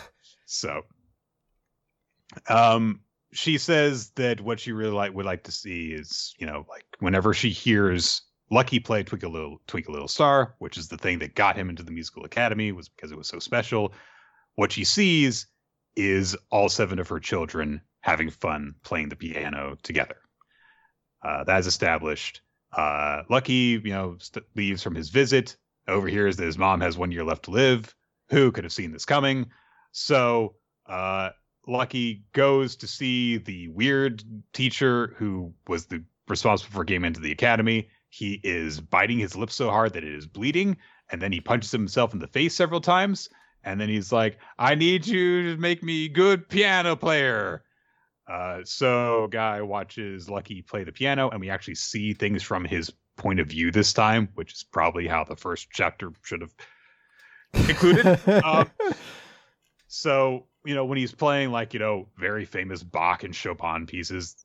so, 0.46 0.82
um, 2.48 3.00
she 3.32 3.58
says 3.58 4.10
that 4.16 4.40
what 4.40 4.60
she 4.60 4.72
really 4.72 4.92
like 4.92 5.14
would 5.14 5.26
like 5.26 5.44
to 5.44 5.52
see 5.52 5.92
is, 5.92 6.34
you 6.38 6.46
know, 6.46 6.64
like 6.68 6.84
whenever 7.00 7.34
she 7.34 7.50
hears 7.50 8.22
Lucky 8.50 8.78
play 8.78 9.02
Twinkle 9.02 9.30
Little 9.30 9.60
Twinkle 9.66 9.92
Little 9.92 10.08
Star, 10.08 10.54
which 10.58 10.78
is 10.78 10.88
the 10.88 10.96
thing 10.96 11.18
that 11.18 11.34
got 11.34 11.56
him 11.56 11.68
into 11.68 11.82
the 11.82 11.90
musical 11.90 12.24
academy, 12.24 12.72
was 12.72 12.88
because 12.88 13.12
it 13.12 13.18
was 13.18 13.28
so 13.28 13.38
special. 13.38 13.92
What 14.54 14.72
she 14.72 14.84
sees 14.84 15.46
is 15.96 16.36
all 16.50 16.68
seven 16.68 16.98
of 16.98 17.08
her 17.08 17.20
children 17.20 17.82
having 18.08 18.30
fun 18.30 18.74
playing 18.82 19.10
the 19.10 19.16
piano 19.16 19.76
together. 19.82 20.16
Uh, 21.22 21.44
that 21.44 21.58
is 21.60 21.66
established. 21.66 22.40
Uh, 22.72 23.22
Lucky, 23.28 23.80
you 23.84 23.90
know, 23.90 24.16
st- 24.18 24.46
leaves 24.56 24.82
from 24.82 24.94
his 24.94 25.10
visit. 25.10 25.56
Overhears 25.86 26.36
that 26.36 26.44
his 26.44 26.58
mom 26.58 26.80
has 26.80 26.96
one 26.96 27.12
year 27.12 27.24
left 27.24 27.44
to 27.44 27.50
live. 27.50 27.94
Who 28.30 28.52
could 28.52 28.64
have 28.64 28.72
seen 28.72 28.92
this 28.92 29.04
coming? 29.04 29.46
So 29.92 30.54
uh, 30.86 31.30
Lucky 31.66 32.24
goes 32.32 32.76
to 32.76 32.86
see 32.86 33.38
the 33.38 33.68
weird 33.68 34.22
teacher 34.52 35.14
who 35.16 35.52
was 35.66 35.86
the 35.86 36.04
responsible 36.28 36.72
for 36.72 36.84
getting 36.84 37.04
into 37.04 37.20
the 37.20 37.32
academy. 37.32 37.88
He 38.10 38.40
is 38.42 38.80
biting 38.80 39.18
his 39.18 39.36
lip 39.36 39.50
so 39.50 39.70
hard 39.70 39.92
that 39.94 40.04
it 40.04 40.14
is 40.14 40.26
bleeding, 40.26 40.76
and 41.10 41.20
then 41.20 41.32
he 41.32 41.40
punches 41.40 41.70
himself 41.70 42.12
in 42.12 42.20
the 42.20 42.26
face 42.26 42.54
several 42.54 42.80
times. 42.80 43.28
And 43.64 43.80
then 43.80 43.88
he's 43.88 44.12
like, 44.12 44.38
"I 44.58 44.74
need 44.74 45.06
you 45.06 45.54
to 45.54 45.60
make 45.60 45.82
me 45.82 46.08
good 46.08 46.48
piano 46.48 46.96
player." 46.96 47.64
Uh, 48.28 48.60
so 48.64 49.26
guy 49.30 49.62
watches 49.62 50.28
Lucky 50.28 50.60
play 50.60 50.84
the 50.84 50.92
piano, 50.92 51.30
and 51.30 51.40
we 51.40 51.48
actually 51.48 51.76
see 51.76 52.12
things 52.12 52.42
from 52.42 52.64
his 52.64 52.92
point 53.16 53.40
of 53.40 53.48
view 53.48 53.70
this 53.70 53.92
time, 53.92 54.28
which 54.34 54.52
is 54.52 54.62
probably 54.62 55.06
how 55.06 55.24
the 55.24 55.36
first 55.36 55.68
chapter 55.72 56.12
should 56.22 56.42
have 56.42 56.54
concluded. 57.66 58.20
um, 58.44 58.70
so 59.86 60.46
you 60.64 60.74
know 60.74 60.84
when 60.84 60.98
he's 60.98 61.12
playing 61.12 61.50
like 61.50 61.72
you 61.72 61.80
know 61.80 62.06
very 62.18 62.44
famous 62.44 62.82
Bach 62.82 63.24
and 63.24 63.34
Chopin 63.34 63.86
pieces, 63.86 64.36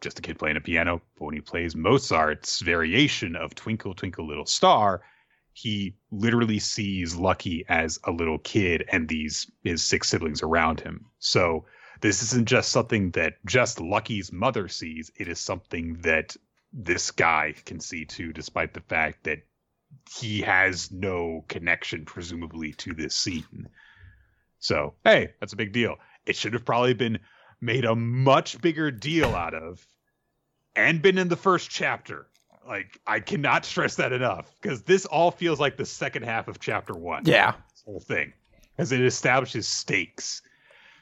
just 0.00 0.18
a 0.18 0.22
kid 0.22 0.38
playing 0.38 0.56
a 0.56 0.60
piano. 0.60 1.02
But 1.18 1.26
when 1.26 1.34
he 1.34 1.42
plays 1.42 1.76
Mozart's 1.76 2.60
variation 2.60 3.36
of 3.36 3.54
Twinkle 3.54 3.94
Twinkle 3.94 4.26
Little 4.26 4.46
Star, 4.46 5.02
he 5.52 5.94
literally 6.10 6.58
sees 6.58 7.14
Lucky 7.14 7.66
as 7.68 7.98
a 8.04 8.10
little 8.10 8.38
kid 8.38 8.84
and 8.90 9.08
these 9.08 9.50
his 9.62 9.84
six 9.84 10.08
siblings 10.08 10.42
around 10.42 10.80
him. 10.80 11.04
So 11.18 11.66
this 12.00 12.22
isn't 12.22 12.46
just 12.46 12.70
something 12.70 13.10
that 13.12 13.34
just 13.46 13.80
Lucky's 13.80 14.32
mother 14.32 14.68
sees. 14.68 15.10
It 15.16 15.28
is 15.28 15.38
something 15.38 15.94
that 16.02 16.36
this 16.72 17.10
guy 17.10 17.54
can 17.64 17.80
see 17.80 18.04
too, 18.04 18.32
despite 18.32 18.74
the 18.74 18.80
fact 18.80 19.24
that 19.24 19.38
he 20.10 20.42
has 20.42 20.90
no 20.90 21.44
connection, 21.48 22.04
presumably, 22.04 22.72
to 22.74 22.92
this 22.92 23.14
scene. 23.14 23.68
So, 24.58 24.94
hey, 25.04 25.32
that's 25.40 25.52
a 25.52 25.56
big 25.56 25.72
deal. 25.72 25.96
It 26.26 26.36
should 26.36 26.52
have 26.52 26.64
probably 26.64 26.94
been 26.94 27.18
made 27.60 27.84
a 27.84 27.94
much 27.94 28.60
bigger 28.60 28.90
deal 28.90 29.34
out 29.34 29.54
of 29.54 29.86
and 30.74 31.00
been 31.00 31.18
in 31.18 31.28
the 31.28 31.36
first 31.36 31.70
chapter. 31.70 32.26
Like, 32.66 33.00
I 33.06 33.20
cannot 33.20 33.64
stress 33.64 33.94
that 33.96 34.12
enough 34.12 34.52
because 34.60 34.82
this 34.82 35.06
all 35.06 35.30
feels 35.30 35.60
like 35.60 35.76
the 35.76 35.86
second 35.86 36.24
half 36.24 36.48
of 36.48 36.58
chapter 36.58 36.94
one 36.94 37.24
yeah. 37.24 37.52
this 37.70 37.82
whole 37.84 38.00
thing 38.00 38.32
because 38.76 38.92
it 38.92 39.00
establishes 39.00 39.68
stakes. 39.68 40.42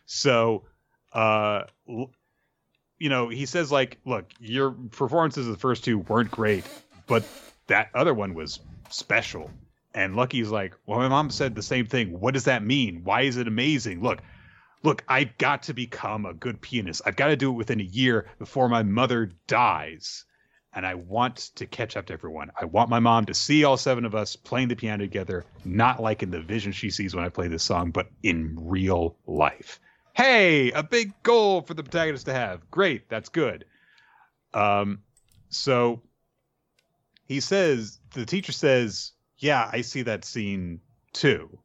So, 0.07 0.65
uh, 1.15 1.65
you 1.87 3.09
know, 3.09 3.29
he 3.29 3.47
says 3.47 3.71
like, 3.71 3.99
look, 4.05 4.27
your 4.41 4.73
performances 4.73 5.47
of 5.47 5.53
the 5.53 5.59
first 5.59 5.85
two 5.85 5.99
weren't 5.99 6.31
great, 6.31 6.65
but 7.07 7.25
that 7.67 7.91
other 7.95 8.13
one 8.15 8.35
was 8.35 8.61
special. 8.91 9.51
And 9.95 10.17
Lucky's 10.17 10.51
like, 10.51 10.75
well, 10.87 10.99
my 10.99 11.09
mom 11.09 11.31
said 11.31 11.55
the 11.55 11.63
same 11.63 11.87
thing. 11.87 12.19
What 12.19 12.35
does 12.35 12.45
that 12.45 12.65
mean? 12.65 13.03
Why 13.05 13.23
is 13.23 13.37
it 13.37 13.47
amazing? 13.47 14.03
Look, 14.03 14.21
look, 14.83 15.05
I've 15.09 15.39
got 15.39 15.65
to 15.65 15.75
become 15.75 16.27
a 16.27 16.35
good 16.35 16.61
pianist. 16.61 17.03
I've 17.07 17.17
got 17.17 17.29
to 17.29 17.37
do 17.37 17.51
it 17.51 17.55
within 17.55 17.81
a 17.81 17.85
year 17.85 18.27
before 18.39 18.69
my 18.69 18.83
mother 18.83 19.31
dies. 19.47 20.25
And 20.77 20.85
I 20.85 20.95
want 20.95 21.37
to 21.55 21.67
catch 21.67 21.97
up 21.97 22.07
to 22.07 22.13
everyone. 22.13 22.51
I 22.61 22.65
want 22.65 22.91
my 22.91 22.99
mom 22.99 23.27
to 23.27 23.35
see 23.35 23.63
all 23.63 23.77
seven 23.77 24.05
of 24.05 24.17
us 24.17 24.35
playing 24.35 24.69
the 24.69 24.75
piano 24.75 25.05
together, 25.05 25.45
not 25.65 26.03
like 26.03 26.25
in 26.25 26.33
the 26.33 26.41
vision 26.41 26.73
she 26.73 26.91
sees 26.91 27.15
when 27.15 27.25
I 27.25 27.29
play 27.29 27.47
this 27.47 27.63
song, 27.63 27.93
but 27.93 28.09
in 28.25 28.57
real 28.61 29.17
life. 29.29 29.79
Hey, 30.15 30.71
a 30.71 30.85
big 30.85 31.13
goal 31.25 31.63
for 31.63 31.75
the 31.75 31.83
protagonist 31.83 32.27
to 32.27 32.33
have. 32.33 32.71
Great, 32.71 33.09
that's 33.09 33.29
good. 33.29 33.65
Um, 34.53 35.01
so 35.49 36.03
he 37.27 37.41
says, 37.41 37.99
the 38.13 38.25
teacher 38.25 38.53
says, 38.53 39.11
Yeah, 39.39 39.69
I 39.73 39.81
see 39.81 40.03
that 40.03 40.25
scene 40.25 40.81
too. 41.13 41.59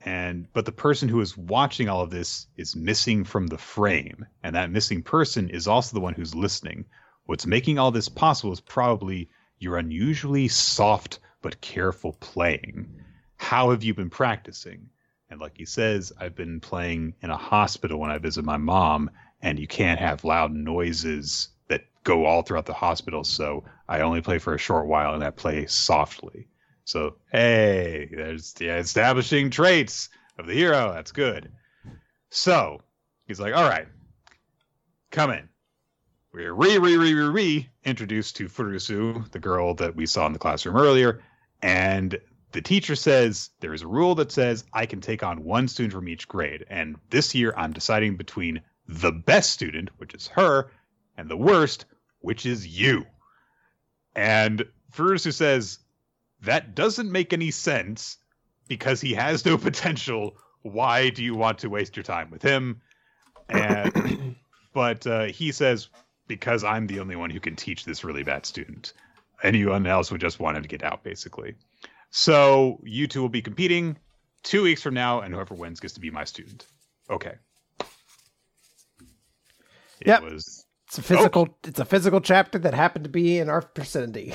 And 0.00 0.46
but 0.52 0.64
the 0.64 0.70
person 0.70 1.08
who 1.08 1.20
is 1.20 1.36
watching 1.36 1.88
all 1.88 2.00
of 2.00 2.10
this 2.10 2.46
is 2.56 2.76
missing 2.76 3.24
from 3.24 3.48
the 3.48 3.58
frame. 3.58 4.26
And 4.44 4.54
that 4.54 4.70
missing 4.70 5.02
person 5.02 5.50
is 5.50 5.66
also 5.66 5.94
the 5.94 6.00
one 6.00 6.14
who's 6.14 6.36
listening. 6.36 6.84
What's 7.24 7.46
making 7.46 7.80
all 7.80 7.90
this 7.90 8.08
possible 8.08 8.52
is 8.52 8.60
probably 8.60 9.28
your 9.58 9.76
unusually 9.76 10.46
soft 10.46 11.18
but 11.42 11.60
careful 11.60 12.12
playing. 12.20 13.02
How 13.38 13.70
have 13.70 13.82
you 13.82 13.92
been 13.92 14.10
practicing 14.10 14.90
and 15.30 15.40
like 15.40 15.56
he 15.56 15.64
says 15.64 16.12
i've 16.18 16.34
been 16.34 16.60
playing 16.60 17.14
in 17.22 17.30
a 17.30 17.36
hospital 17.36 17.98
when 17.98 18.10
i 18.10 18.18
visit 18.18 18.44
my 18.44 18.56
mom 18.56 19.10
and 19.42 19.58
you 19.58 19.66
can't 19.66 20.00
have 20.00 20.24
loud 20.24 20.52
noises 20.52 21.48
that 21.68 21.82
go 22.04 22.24
all 22.24 22.42
throughout 22.42 22.66
the 22.66 22.72
hospital 22.72 23.24
so 23.24 23.64
i 23.88 24.00
only 24.00 24.20
play 24.20 24.38
for 24.38 24.54
a 24.54 24.58
short 24.58 24.86
while 24.86 25.14
and 25.14 25.24
i 25.24 25.30
play 25.30 25.66
softly 25.66 26.48
so, 26.88 27.16
hey, 27.30 28.08
there's 28.10 28.54
the 28.54 28.70
establishing 28.70 29.50
traits 29.50 30.08
of 30.38 30.46
the 30.46 30.54
hero. 30.54 30.90
That's 30.94 31.12
good. 31.12 31.52
So, 32.30 32.80
he's 33.26 33.38
like, 33.38 33.54
all 33.54 33.68
right, 33.68 33.88
come 35.10 35.30
in. 35.30 35.50
We're 36.32 36.54
re, 36.54 36.78
re, 36.78 36.96
re, 36.96 37.12
re, 37.12 37.28
re 37.28 37.68
introduced 37.84 38.36
to 38.36 38.48
Furusu, 38.48 39.30
the 39.32 39.38
girl 39.38 39.74
that 39.74 39.96
we 39.96 40.06
saw 40.06 40.24
in 40.28 40.32
the 40.32 40.38
classroom 40.38 40.78
earlier. 40.78 41.22
And 41.60 42.18
the 42.52 42.62
teacher 42.62 42.96
says 42.96 43.50
there 43.60 43.74
is 43.74 43.82
a 43.82 43.86
rule 43.86 44.14
that 44.16 44.32
says 44.32 44.64
I 44.72 44.86
can 44.86 45.00
take 45.00 45.22
on 45.22 45.44
one 45.44 45.68
student 45.68 45.92
from 45.92 46.08
each 46.08 46.28
grade. 46.28 46.64
And 46.70 46.96
this 47.10 47.34
year 47.34 47.52
I'm 47.56 47.72
deciding 47.72 48.16
between 48.16 48.62
the 48.86 49.12
best 49.12 49.50
student, 49.50 49.90
which 49.98 50.14
is 50.14 50.28
her, 50.28 50.70
and 51.16 51.28
the 51.28 51.36
worst, 51.36 51.84
which 52.20 52.46
is 52.46 52.66
you. 52.66 53.04
And 54.14 54.64
Furusu 54.92 55.32
says, 55.32 55.78
that 56.42 56.74
doesn't 56.74 57.12
make 57.12 57.32
any 57.32 57.50
sense 57.50 58.16
because 58.66 59.00
he 59.00 59.14
has 59.14 59.44
no 59.44 59.58
potential. 59.68 60.36
Why 60.62 61.10
do 61.10 61.22
you 61.22 61.34
want 61.34 61.58
to 61.58 61.70
waste 61.70 61.96
your 61.96 62.04
time 62.04 62.30
with 62.30 62.42
him? 62.42 62.80
And 63.48 64.36
but 64.72 65.06
uh, 65.06 65.24
he 65.24 65.52
says 65.52 65.88
because 66.28 66.64
I'm 66.64 66.86
the 66.86 67.00
only 67.00 67.16
one 67.16 67.30
who 67.30 67.40
can 67.40 67.56
teach 67.56 67.84
this 67.84 68.04
really 68.04 68.22
bad 68.22 68.46
student. 68.46 68.92
Anyone 69.42 69.86
else 69.86 70.10
would 70.10 70.20
just 70.20 70.40
want 70.40 70.56
him 70.56 70.62
to 70.62 70.68
get 70.68 70.82
out, 70.82 71.02
basically. 71.02 71.54
So 72.10 72.80
you 72.84 73.06
two 73.06 73.20
will 73.20 73.28
be 73.28 73.42
competing 73.42 73.96
two 74.42 74.62
weeks 74.62 74.82
from 74.82 74.94
now, 74.94 75.20
and 75.20 75.34
whoever 75.34 75.54
wins 75.54 75.80
gets 75.80 75.94
to 75.94 76.00
be 76.00 76.10
my 76.10 76.24
student. 76.24 76.66
Okay. 77.10 77.34
It 80.00 80.06
yep. 80.06 80.22
was 80.22 80.64
it's 80.86 80.98
a 80.98 81.02
physical 81.02 81.48
oh. 81.50 81.56
it's 81.64 81.80
a 81.80 81.84
physical 81.84 82.20
chapter 82.20 82.58
that 82.60 82.72
happened 82.72 83.04
to 83.04 83.10
be 83.10 83.38
in 83.38 83.48
our 83.48 83.68
vicinity. 83.74 84.34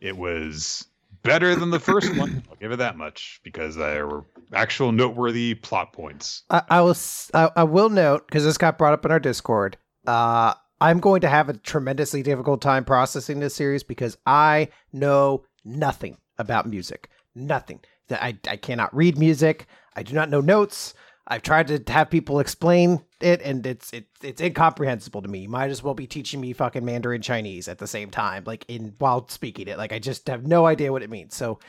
It 0.00 0.16
was 0.16 0.86
better 1.22 1.54
than 1.54 1.70
the 1.70 1.80
first 1.80 2.16
one. 2.16 2.42
I'll 2.50 2.56
give 2.56 2.72
it 2.72 2.76
that 2.76 2.96
much 2.96 3.40
because 3.42 3.76
there 3.76 4.06
were 4.06 4.24
actual 4.52 4.92
noteworthy 4.92 5.54
plot 5.54 5.92
points. 5.92 6.44
I, 6.50 6.62
I 6.70 6.80
will. 6.80 6.96
I, 7.34 7.50
I 7.56 7.64
will 7.64 7.88
note 7.88 8.26
because 8.26 8.44
this 8.44 8.58
got 8.58 8.78
brought 8.78 8.94
up 8.94 9.04
in 9.04 9.10
our 9.10 9.20
Discord. 9.20 9.76
Uh, 10.06 10.54
I'm 10.80 10.98
going 10.98 11.20
to 11.20 11.28
have 11.28 11.48
a 11.48 11.52
tremendously 11.52 12.22
difficult 12.22 12.60
time 12.60 12.84
processing 12.84 13.38
this 13.38 13.54
series 13.54 13.84
because 13.84 14.16
I 14.26 14.68
know 14.92 15.44
nothing 15.64 16.16
about 16.38 16.66
music. 16.66 17.08
Nothing. 17.34 17.80
I 18.10 18.36
I 18.48 18.56
cannot 18.56 18.94
read 18.94 19.18
music. 19.18 19.66
I 19.96 20.02
do 20.02 20.14
not 20.14 20.30
know 20.30 20.40
notes. 20.40 20.94
I've 21.26 21.42
tried 21.42 21.68
to 21.68 21.92
have 21.92 22.10
people 22.10 22.40
explain 22.40 23.04
it, 23.20 23.40
and 23.42 23.64
it's 23.64 23.92
it, 23.92 24.06
it's 24.22 24.40
incomprehensible 24.40 25.22
to 25.22 25.28
me. 25.28 25.40
You 25.40 25.48
might 25.48 25.70
as 25.70 25.82
well 25.82 25.94
be 25.94 26.06
teaching 26.06 26.40
me 26.40 26.52
fucking 26.52 26.84
Mandarin 26.84 27.22
Chinese 27.22 27.68
at 27.68 27.78
the 27.78 27.86
same 27.86 28.10
time, 28.10 28.42
like 28.44 28.64
in 28.68 28.94
while 28.98 29.28
speaking 29.28 29.68
it. 29.68 29.78
Like 29.78 29.92
I 29.92 29.98
just 29.98 30.26
have 30.28 30.46
no 30.46 30.66
idea 30.66 30.92
what 30.92 31.02
it 31.02 31.10
means. 31.10 31.34
So, 31.34 31.60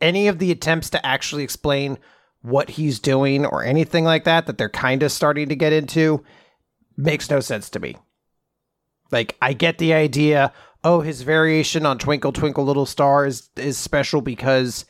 any 0.00 0.28
of 0.28 0.38
the 0.38 0.52
attempts 0.52 0.88
to 0.90 1.04
actually 1.04 1.42
explain 1.42 1.98
what 2.42 2.70
he's 2.70 3.00
doing 3.00 3.44
or 3.44 3.64
anything 3.64 4.04
like 4.04 4.24
that 4.24 4.46
that 4.46 4.58
they're 4.58 4.68
kind 4.68 5.02
of 5.02 5.12
starting 5.12 5.48
to 5.48 5.56
get 5.56 5.72
into 5.72 6.24
makes 6.96 7.30
no 7.30 7.40
sense 7.40 7.70
to 7.70 7.80
me. 7.80 7.96
Like 9.10 9.36
I 9.42 9.52
get 9.52 9.78
the 9.78 9.92
idea. 9.94 10.52
Oh, 10.84 11.00
his 11.00 11.22
variation 11.22 11.86
on 11.86 11.98
Twinkle 11.98 12.32
Twinkle 12.32 12.64
Little 12.64 12.86
Star 12.86 13.26
is 13.26 13.50
is 13.56 13.78
special 13.78 14.20
because 14.20 14.84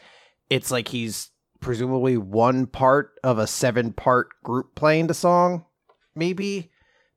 it's 0.48 0.70
like 0.70 0.88
he's 0.88 1.30
presumably 1.60 2.16
one 2.16 2.66
part 2.66 3.12
of 3.22 3.38
a 3.38 3.46
seven 3.46 3.92
part 3.92 4.28
group 4.42 4.74
playing 4.74 5.06
the 5.06 5.14
song, 5.14 5.64
maybe. 6.14 6.70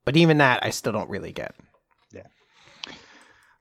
But 0.05 0.15
even 0.15 0.37
that, 0.37 0.63
I 0.63 0.69
still 0.69 0.93
don't 0.93 1.09
really 1.09 1.31
get. 1.31 1.55
Yeah. 2.13 2.27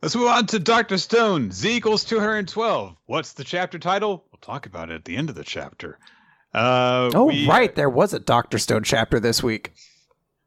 Let's 0.02 0.14
move 0.14 0.28
on 0.28 0.46
to 0.46 0.58
Dr. 0.58 0.98
Stone. 0.98 1.50
Z 1.52 1.76
equals 1.76 2.04
212. 2.04 2.94
What's 3.06 3.32
the 3.32 3.44
chapter 3.44 3.78
title? 3.78 4.26
We'll 4.30 4.40
talk 4.40 4.66
about 4.66 4.90
it 4.90 4.94
at 4.94 5.04
the 5.06 5.16
end 5.16 5.30
of 5.30 5.36
the 5.36 5.44
chapter. 5.44 5.98
Uh, 6.52 7.10
oh, 7.14 7.24
we, 7.24 7.48
right. 7.48 7.74
There 7.74 7.88
was 7.88 8.12
a 8.12 8.20
Dr. 8.20 8.58
Stone 8.58 8.84
chapter 8.84 9.18
this 9.18 9.42
week. 9.42 9.72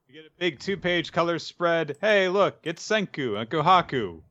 We 0.07 0.13
get 0.13 0.25
a 0.25 0.39
big 0.39 0.59
two 0.59 0.77
page 0.77 1.11
color 1.11 1.39
spread. 1.39 1.97
Hey, 1.99 2.29
look, 2.29 2.59
it's 2.63 2.87
Senku 2.87 3.39
and 3.41 3.49
Kohaku. 3.49 4.21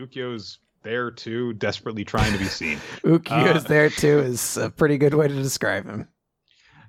Ukyo's 0.00 0.58
there 0.82 1.10
too, 1.10 1.52
desperately 1.54 2.04
trying 2.04 2.32
to 2.32 2.38
be 2.38 2.46
seen. 2.46 2.78
Ukyo 3.04 3.54
uh, 3.56 3.58
there 3.60 3.90
too 3.90 4.18
is 4.20 4.56
a 4.56 4.70
pretty 4.70 4.98
good 4.98 5.14
way 5.14 5.28
to 5.28 5.34
describe 5.34 5.86
him. 5.86 6.08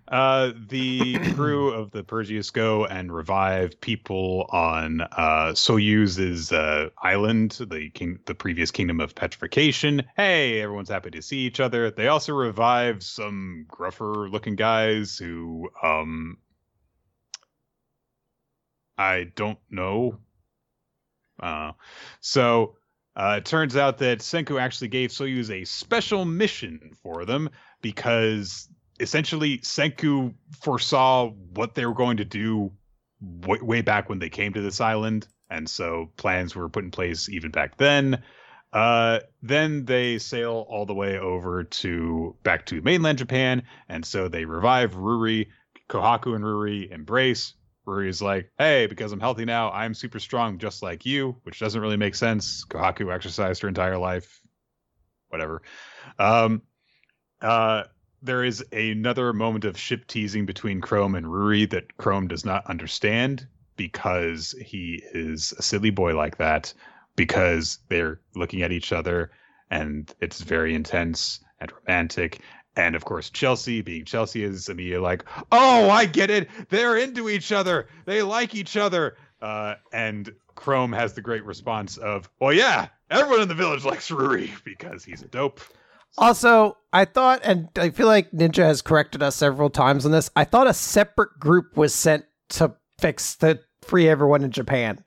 Uh, 0.08 0.52
the 0.68 1.18
crew 1.36 1.70
of 1.72 1.92
the 1.92 2.04
Perseus 2.04 2.50
go 2.50 2.86
and 2.86 3.14
revive 3.14 3.80
people 3.80 4.46
on 4.50 5.02
uh, 5.02 5.54
Soyuz's 5.54 6.52
uh, 6.52 6.90
island, 7.02 7.52
the 7.52 7.90
king, 7.92 8.20
the 8.26 8.36
previous 8.36 8.72
kingdom 8.72 9.00
of 9.00 9.16
petrification. 9.16 10.04
Hey, 10.18 10.60
everyone's 10.62 10.90
happy 10.90 11.12
to 11.12 11.22
see 11.22 11.40
each 11.40 11.62
other. 11.62 11.92
They 11.92 12.10
also 12.10 12.34
revive 12.34 13.04
some 13.04 13.66
gruffer-looking 13.70 14.58
guys 14.58 15.18
who, 15.18 15.70
um, 15.82 16.38
I 18.98 19.32
don't 19.36 19.60
know. 19.70 20.20
Uh, 21.42 21.72
so 22.20 22.76
uh, 23.16 23.36
it 23.38 23.46
turns 23.46 23.76
out 23.76 23.98
that 24.00 24.20
Senku 24.20 24.60
actually 24.60 24.88
gave 24.88 25.10
Soyuz 25.10 25.50
a 25.50 25.66
special 25.66 26.26
mission 26.26 26.92
for 27.04 27.26
them 27.26 27.50
because 27.82 28.70
essentially 29.00 29.58
Senku 29.60 30.34
foresaw 30.62 31.30
what 31.30 31.76
they 31.76 31.86
were 31.86 31.94
going 31.94 32.18
to 32.18 32.26
do 32.26 32.72
way, 33.20 33.60
way 33.62 33.82
back 33.82 34.10
when 34.10 34.20
they 34.20 34.30
came 34.30 34.54
to 34.54 34.62
this 34.62 34.80
island, 34.80 35.28
and 35.50 35.70
so 35.70 36.12
plans 36.18 36.56
were 36.56 36.70
put 36.70 36.84
in 36.84 36.92
place 36.92 37.28
even 37.28 37.52
back 37.52 37.78
then. 37.78 38.24
Uh, 38.72 39.20
then 39.42 39.84
they 39.84 40.18
sail 40.18 40.66
all 40.70 40.86
the 40.86 40.94
way 40.94 41.20
over 41.20 41.66
to 41.66 42.36
back 42.44 42.66
to 42.68 42.82
mainland 42.82 43.18
Japan, 43.18 43.64
and 43.90 44.06
so 44.06 44.30
they 44.30 44.46
revive 44.46 44.96
Ruri. 44.96 45.48
Kohaku 45.90 46.36
and 46.36 46.46
Ruri 46.46 46.90
embrace 46.90 47.54
where 47.84 48.04
he's 48.04 48.22
like, 48.22 48.52
"Hey, 48.58 48.88
because 48.88 49.12
I'm 49.12 49.20
healthy 49.20 49.46
now, 49.46 49.72
I'm 49.72 49.94
super 49.94 50.20
strong, 50.20 50.58
just 50.58 50.84
like 50.84 51.06
you," 51.06 51.38
which 51.44 51.60
doesn't 51.60 51.82
really 51.82 51.98
make 51.98 52.16
sense. 52.16 52.66
Kohaku 52.66 53.14
exercised 53.14 53.62
her 53.62 53.68
entire 53.68 53.98
life, 53.98 54.42
whatever. 55.30 55.62
Um, 56.20 56.62
uh, 57.42 57.84
there 58.22 58.44
is 58.44 58.64
another 58.72 59.34
moment 59.34 59.66
of 59.66 59.78
ship 59.78 60.06
teasing 60.08 60.46
between 60.46 60.82
Chrome 60.82 61.16
and 61.16 61.26
Ruri 61.26 61.70
that 61.72 61.98
Chrome 61.98 62.28
does 62.28 62.46
not 62.46 62.66
understand 62.68 63.48
because 63.76 64.54
he 64.64 65.02
is 65.14 65.54
a 65.58 65.62
silly 65.62 65.90
boy 65.90 66.16
like 66.16 66.38
that. 66.38 66.74
Because 67.18 67.80
they're 67.90 68.22
looking 68.36 68.62
at 68.62 68.72
each 68.72 68.94
other, 68.94 69.32
and 69.70 70.12
it's 70.22 70.40
very 70.42 70.74
intense 70.74 71.44
and 71.60 71.70
romantic, 71.72 72.40
and 72.76 72.96
of 72.96 73.06
course, 73.06 73.30
Chelsea, 73.30 73.82
being 73.82 74.06
Chelsea, 74.06 74.44
is 74.44 74.70
immediately 74.70 75.04
like, 75.04 75.26
"Oh, 75.52 75.90
I 75.90 76.06
get 76.06 76.30
it. 76.30 76.50
They're 76.70 76.98
into 76.98 77.30
each 77.30 77.52
other. 77.52 77.88
They 78.06 78.22
like 78.22 78.56
each 78.56 78.78
other." 78.78 79.18
Uh, 79.42 79.76
and 79.92 80.34
Chrome 80.56 80.94
has 80.94 81.14
the 81.14 81.22
great 81.22 81.44
response 81.44 81.98
of, 81.98 82.30
"Well, 82.40 82.54
yeah, 82.54 82.88
everyone 83.10 83.42
in 83.42 83.48
the 83.48 83.56
village 83.56 83.84
likes 83.84 84.10
Ruri 84.10 84.52
because 84.64 85.04
he's 85.04 85.22
a 85.22 85.28
dope." 85.28 85.60
Also, 86.18 86.78
I 86.92 87.06
thought, 87.06 87.42
and 87.44 87.70
I 87.78 87.90
feel 87.90 88.08
like 88.08 88.32
Ninja 88.32 88.64
has 88.64 88.82
corrected 88.82 89.24
us 89.24 89.36
several 89.36 89.70
times 89.70 90.06
on 90.06 90.12
this. 90.12 90.30
I 90.36 90.44
thought 90.44 90.68
a 90.68 90.74
separate 90.74 91.40
group 91.40 91.78
was 91.78 91.94
sent 91.94 92.26
to 92.50 92.76
fix 93.00 93.36
to 93.38 93.60
free 93.82 94.08
everyone 94.10 94.44
in 94.44 94.52
Japan. 94.52 95.04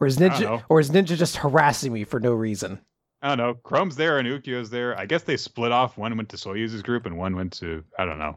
Or 0.00 0.06
is 0.08 0.18
Ninja, 0.18 0.64
or 0.68 0.80
is 0.80 0.90
Ninja 0.90 1.16
just 1.16 1.36
harassing 1.36 1.92
me 1.92 2.04
for 2.04 2.20
no 2.20 2.32
reason? 2.32 2.80
I 3.24 3.28
don't 3.28 3.38
know. 3.38 3.54
Chrome's 3.54 3.96
there 3.96 4.18
and 4.18 4.28
Ukyo's 4.28 4.68
there. 4.68 4.98
I 4.98 5.06
guess 5.06 5.22
they 5.22 5.38
split 5.38 5.72
off. 5.72 5.96
One 5.96 6.14
went 6.14 6.28
to 6.28 6.36
Soyuz's 6.36 6.82
group 6.82 7.06
and 7.06 7.16
one 7.16 7.34
went 7.34 7.54
to 7.54 7.82
I 7.98 8.04
don't 8.04 8.18
know. 8.18 8.36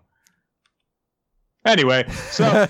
Anyway, 1.65 2.07
so 2.31 2.45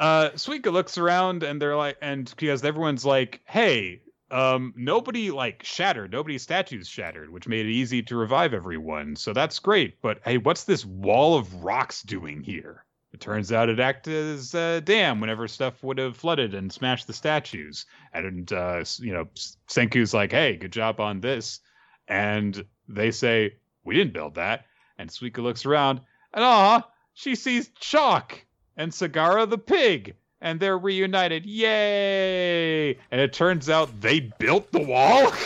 uh 0.00 0.30
Suika 0.30 0.72
looks 0.72 0.98
around 0.98 1.44
and 1.44 1.62
they're 1.62 1.76
like 1.76 1.98
and 2.02 2.28
because 2.36 2.64
everyone's 2.64 3.04
like, 3.04 3.40
hey, 3.44 4.02
um, 4.32 4.74
nobody 4.76 5.30
like 5.30 5.62
shattered, 5.62 6.10
nobody's 6.10 6.42
statues 6.42 6.88
shattered, 6.88 7.30
which 7.30 7.46
made 7.46 7.66
it 7.66 7.72
easy 7.72 8.02
to 8.02 8.16
revive 8.16 8.52
everyone. 8.52 9.14
So 9.14 9.32
that's 9.32 9.60
great. 9.60 10.02
But 10.02 10.18
hey, 10.24 10.38
what's 10.38 10.64
this 10.64 10.84
wall 10.84 11.36
of 11.36 11.62
rocks 11.62 12.02
doing 12.02 12.42
here? 12.42 12.84
It 13.12 13.20
turns 13.20 13.50
out 13.50 13.68
it 13.68 13.80
acted 13.80 14.14
as 14.14 14.54
a 14.54 14.80
dam 14.80 15.20
whenever 15.20 15.48
stuff 15.48 15.82
would 15.82 15.98
have 15.98 16.16
flooded 16.16 16.54
and 16.54 16.72
smashed 16.72 17.08
the 17.08 17.12
statues. 17.12 17.84
And 18.12 18.52
uh, 18.52 18.84
you 18.98 19.12
know, 19.12 19.26
Senku's 19.68 20.14
like, 20.14 20.30
"Hey, 20.30 20.56
good 20.56 20.72
job 20.72 21.00
on 21.00 21.20
this," 21.20 21.60
and 22.06 22.64
they 22.88 23.10
say, 23.10 23.54
"We 23.84 23.96
didn't 23.96 24.12
build 24.12 24.36
that." 24.36 24.66
And 24.96 25.10
Suika 25.10 25.38
looks 25.38 25.66
around, 25.66 26.02
and 26.32 26.44
ah, 26.44 26.88
she 27.14 27.34
sees 27.34 27.70
Chalk 27.80 28.44
and 28.76 28.92
Sagara 28.92 29.48
the 29.48 29.58
pig, 29.58 30.14
and 30.40 30.60
they're 30.60 30.78
reunited. 30.78 31.44
Yay! 31.44 32.96
And 33.10 33.20
it 33.20 33.32
turns 33.32 33.68
out 33.68 34.00
they 34.00 34.20
built 34.20 34.70
the 34.70 34.82
wall. 34.82 35.32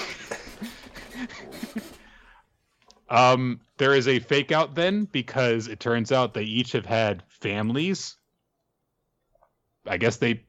um, 3.09 3.61
there 3.79 3.95
is 3.95 4.07
a 4.07 4.19
fake 4.19 4.53
out 4.53 4.75
then 4.75 5.07
because 5.07 5.67
it 5.67 5.81
turns 5.81 6.13
out 6.13 6.35
they 6.35 6.45
each 6.45 6.73
have 6.73 6.87
had 6.87 7.23
families. 7.45 8.17
I 9.87 9.99
guess 9.99 10.17
they 10.17 10.45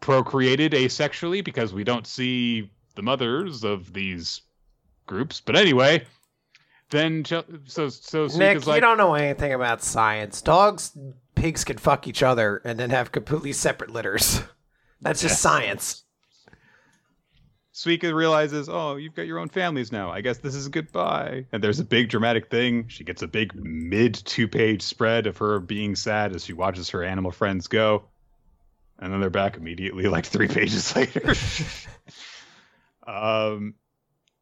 procreated 0.00 0.72
asexually 0.72 1.44
because 1.44 1.74
we 1.74 1.84
don't 1.84 2.06
see 2.06 2.70
the 2.94 3.02
mothers 3.02 3.64
of 3.64 3.92
these 3.92 4.40
groups. 5.06 5.42
But 5.44 5.56
anyway, 5.56 6.06
then 6.88 7.24
so 7.26 7.44
so 7.66 7.90
so 7.90 8.26
Nick, 8.38 8.66
like, 8.66 8.76
you 8.76 8.80
don't 8.80 8.96
know 8.96 9.14
anything 9.14 9.52
about 9.52 9.82
science. 9.82 10.40
Dogs, 10.40 10.96
pigs 11.34 11.64
can 11.64 11.76
fuck 11.76 12.08
each 12.08 12.22
other 12.22 12.62
and 12.64 12.80
then 12.80 12.88
have 12.90 13.12
completely 13.12 13.52
separate 13.52 13.90
litters. 13.90 14.40
That's 15.02 15.20
just 15.20 15.42
science. 15.42 16.04
Suika 17.74 18.14
realizes, 18.14 18.68
oh, 18.68 18.96
you've 18.96 19.14
got 19.14 19.26
your 19.26 19.38
own 19.38 19.48
families 19.48 19.92
now. 19.92 20.10
I 20.10 20.20
guess 20.20 20.38
this 20.38 20.54
is 20.54 20.68
goodbye. 20.68 21.46
And 21.52 21.64
there's 21.64 21.80
a 21.80 21.84
big 21.84 22.10
dramatic 22.10 22.50
thing. 22.50 22.88
She 22.88 23.02
gets 23.02 23.22
a 23.22 23.26
big 23.26 23.54
mid 23.54 24.14
two 24.14 24.46
page 24.46 24.82
spread 24.82 25.26
of 25.26 25.38
her 25.38 25.58
being 25.58 25.96
sad 25.96 26.34
as 26.34 26.44
she 26.44 26.52
watches 26.52 26.90
her 26.90 27.02
animal 27.02 27.30
friends 27.30 27.68
go. 27.68 28.04
And 28.98 29.12
then 29.12 29.20
they're 29.20 29.30
back 29.30 29.56
immediately, 29.56 30.06
like 30.06 30.26
three 30.26 30.48
pages 30.48 30.94
later. 30.94 31.34
um, 33.06 33.74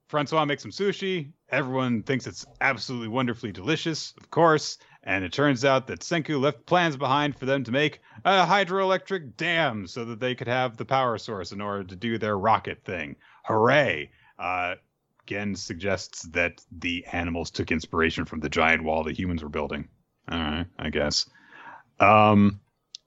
Francois 0.08 0.44
makes 0.44 0.62
some 0.62 0.72
sushi. 0.72 1.32
Everyone 1.48 2.02
thinks 2.02 2.26
it's 2.26 2.44
absolutely 2.60 3.08
wonderfully 3.08 3.52
delicious, 3.52 4.12
of 4.18 4.28
course. 4.30 4.78
And 5.10 5.24
it 5.24 5.32
turns 5.32 5.64
out 5.64 5.88
that 5.88 6.02
Senku 6.02 6.40
left 6.40 6.66
plans 6.66 6.96
behind 6.96 7.36
for 7.36 7.44
them 7.44 7.64
to 7.64 7.72
make 7.72 7.98
a 8.24 8.46
hydroelectric 8.46 9.36
dam 9.36 9.88
so 9.88 10.04
that 10.04 10.20
they 10.20 10.36
could 10.36 10.46
have 10.46 10.76
the 10.76 10.84
power 10.84 11.18
source 11.18 11.50
in 11.50 11.60
order 11.60 11.82
to 11.82 11.96
do 11.96 12.16
their 12.16 12.38
rocket 12.38 12.84
thing. 12.84 13.16
Hooray! 13.42 14.12
Uh, 14.38 14.76
Gen 15.26 15.56
suggests 15.56 16.22
that 16.28 16.64
the 16.70 17.04
animals 17.10 17.50
took 17.50 17.72
inspiration 17.72 18.24
from 18.24 18.38
the 18.38 18.48
giant 18.48 18.84
wall 18.84 19.02
the 19.02 19.12
humans 19.12 19.42
were 19.42 19.48
building. 19.48 19.88
All 20.30 20.38
right, 20.38 20.66
I 20.78 20.90
guess. 20.90 21.28
Um, 21.98 22.60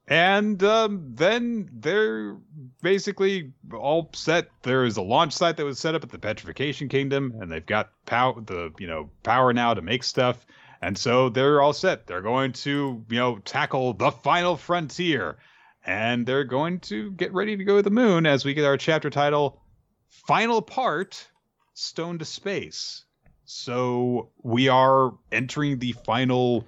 and 0.05 0.61
um, 0.61 1.13
then 1.15 1.69
they're 1.71 2.35
basically 2.81 3.53
all 3.73 4.09
set. 4.13 4.49
There 4.63 4.83
is 4.83 4.97
a 4.97 5.01
launch 5.01 5.31
site 5.31 5.55
that 5.55 5.63
was 5.63 5.79
set 5.79 5.95
up 5.95 6.03
at 6.03 6.09
the 6.09 6.19
Petrification 6.19 6.89
Kingdom, 6.89 7.33
and 7.39 7.49
they've 7.49 7.65
got 7.65 7.91
power, 8.05 8.41
the 8.41 8.73
you 8.77 8.87
know 8.87 9.09
power 9.23 9.53
now 9.53 9.73
to 9.73 9.81
make 9.81 10.03
stuff. 10.03 10.45
And 10.83 10.97
so 10.97 11.29
they're 11.29 11.61
all 11.61 11.71
set. 11.71 12.07
They're 12.07 12.21
going 12.21 12.51
to, 12.51 13.05
you 13.09 13.17
know, 13.17 13.37
tackle 13.37 13.93
the 13.93 14.11
final 14.11 14.57
frontier. 14.57 15.37
And 15.85 16.25
they're 16.25 16.43
going 16.43 16.81
to 16.81 17.11
get 17.11 17.31
ready 17.31 17.55
to 17.55 17.63
go 17.63 17.77
to 17.77 17.81
the 17.81 17.89
moon 17.89 18.25
as 18.25 18.43
we 18.43 18.53
get 18.53 18.65
our 18.65 18.75
chapter 18.75 19.09
title, 19.09 19.61
Final 20.09 20.61
Part 20.61 21.25
Stone 21.73 22.19
to 22.19 22.25
Space. 22.25 23.05
So 23.45 24.31
we 24.41 24.67
are 24.67 25.13
entering 25.31 25.79
the 25.79 25.93
final 25.93 26.67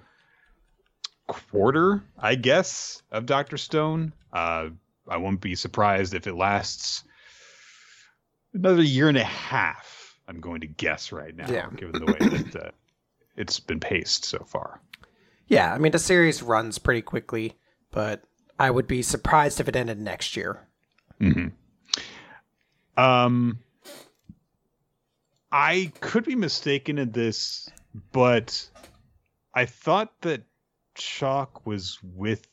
quarter, 1.26 2.02
I 2.18 2.36
guess, 2.36 3.02
of 3.10 3.26
Doctor 3.26 3.58
Stone. 3.58 4.14
Uh, 4.32 4.70
I 5.06 5.18
won't 5.18 5.42
be 5.42 5.56
surprised 5.56 6.14
if 6.14 6.26
it 6.26 6.34
lasts 6.34 7.04
another 8.54 8.82
year 8.82 9.10
and 9.10 9.18
a 9.18 9.24
half. 9.24 10.18
I'm 10.26 10.40
going 10.40 10.62
to 10.62 10.66
guess 10.66 11.12
right 11.12 11.36
now, 11.36 11.50
yeah. 11.50 11.68
given 11.76 12.02
the 12.02 12.12
way 12.12 12.38
that 12.38 12.56
uh, 12.56 12.70
it's 13.36 13.60
been 13.60 13.80
paced 13.80 14.24
so 14.24 14.38
far. 14.44 14.80
Yeah, 15.48 15.72
I 15.72 15.78
mean 15.78 15.92
the 15.92 15.98
series 15.98 16.42
runs 16.42 16.78
pretty 16.78 17.02
quickly, 17.02 17.56
but 17.90 18.22
I 18.58 18.70
would 18.70 18.86
be 18.86 19.02
surprised 19.02 19.60
if 19.60 19.68
it 19.68 19.76
ended 19.76 20.00
next 20.00 20.36
year. 20.36 20.66
hmm 21.20 21.48
Um, 22.96 23.58
I 25.52 25.92
could 26.00 26.24
be 26.24 26.34
mistaken 26.34 26.98
in 26.98 27.12
this, 27.12 27.68
but 28.12 28.68
I 29.54 29.66
thought 29.66 30.20
that 30.22 30.42
Chalk 30.94 31.66
was 31.66 31.98
with 32.02 32.46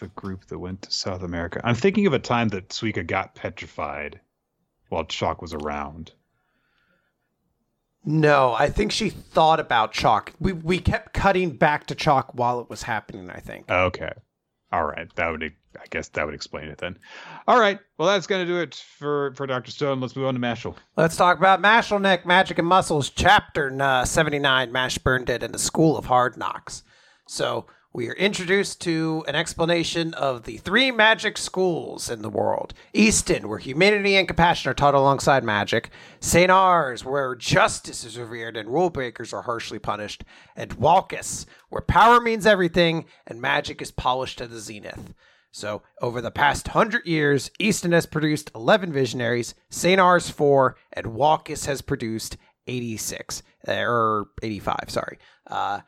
the 0.00 0.08
group 0.08 0.46
that 0.46 0.58
went 0.58 0.82
to 0.82 0.92
South 0.92 1.22
America. 1.22 1.60
I'm 1.64 1.74
thinking 1.74 2.06
of 2.06 2.12
a 2.12 2.18
time 2.18 2.48
that 2.48 2.68
Suika 2.68 3.06
got 3.06 3.34
petrified 3.34 4.20
while 4.88 5.04
Chalk 5.04 5.42
was 5.42 5.52
around. 5.52 6.12
No, 8.04 8.54
I 8.54 8.70
think 8.70 8.92
she 8.92 9.10
thought 9.10 9.60
about 9.60 9.92
chalk. 9.92 10.32
We 10.40 10.52
we 10.52 10.78
kept 10.78 11.12
cutting 11.12 11.50
back 11.50 11.86
to 11.88 11.94
chalk 11.94 12.30
while 12.32 12.60
it 12.60 12.70
was 12.70 12.82
happening. 12.82 13.30
I 13.30 13.40
think. 13.40 13.70
Okay, 13.70 14.12
all 14.72 14.84
right. 14.84 15.14
That 15.16 15.30
would 15.30 15.42
I 15.42 15.84
guess 15.90 16.08
that 16.10 16.24
would 16.24 16.34
explain 16.34 16.68
it 16.68 16.78
then. 16.78 16.98
All 17.46 17.60
right. 17.60 17.78
Well, 17.98 18.08
that's 18.08 18.26
gonna 18.26 18.46
do 18.46 18.60
it 18.60 18.74
for 18.98 19.34
for 19.34 19.46
Doctor 19.46 19.70
Stone. 19.70 20.00
Let's 20.00 20.16
move 20.16 20.26
on 20.26 20.34
to 20.34 20.40
Mashle. 20.40 20.74
Let's 20.96 21.16
talk 21.16 21.38
about 21.38 21.60
Mashle 21.60 22.00
Nick, 22.00 22.24
Magic 22.24 22.58
and 22.58 22.68
Muscles, 22.68 23.10
Chapter 23.10 23.76
uh, 23.80 24.04
seventy 24.04 24.38
nine. 24.38 24.72
Mash 24.72 24.98
Burnedead 24.98 25.42
in 25.42 25.52
the 25.52 25.58
School 25.58 25.96
of 25.96 26.06
Hard 26.06 26.36
Knocks. 26.36 26.82
So 27.26 27.66
we 27.92 28.08
are 28.08 28.14
introduced 28.14 28.82
to 28.82 29.24
an 29.26 29.34
explanation 29.34 30.12
of 30.14 30.44
the 30.44 30.58
three 30.58 30.90
magic 30.90 31.38
schools 31.38 32.10
in 32.10 32.20
the 32.20 32.28
world. 32.28 32.74
Easton, 32.92 33.48
where 33.48 33.58
humanity 33.58 34.14
and 34.14 34.28
compassion 34.28 34.70
are 34.70 34.74
taught 34.74 34.94
alongside 34.94 35.42
magic. 35.42 35.90
St. 36.20 36.50
Ars, 36.50 37.04
where 37.04 37.34
justice 37.34 38.04
is 38.04 38.18
revered 38.18 38.56
and 38.56 38.68
rule 38.68 38.90
breakers 38.90 39.32
are 39.32 39.42
harshly 39.42 39.78
punished. 39.78 40.22
And 40.54 40.76
Walkis, 40.76 41.46
where 41.70 41.80
power 41.80 42.20
means 42.20 42.46
everything 42.46 43.06
and 43.26 43.40
magic 43.40 43.80
is 43.80 43.90
polished 43.90 44.38
to 44.38 44.46
the 44.46 44.60
zenith. 44.60 45.14
So, 45.50 45.82
over 46.02 46.20
the 46.20 46.30
past 46.30 46.68
hundred 46.68 47.06
years, 47.06 47.50
Easton 47.58 47.92
has 47.92 48.04
produced 48.04 48.50
11 48.54 48.92
visionaries, 48.92 49.54
St. 49.70 49.98
Ars 49.98 50.28
4, 50.28 50.76
and 50.92 51.06
Walkis 51.06 51.64
has 51.64 51.80
produced 51.80 52.36
86, 52.66 53.42
or 53.66 54.26
85, 54.42 54.76
sorry. 54.88 55.18
Uh, 55.46 55.80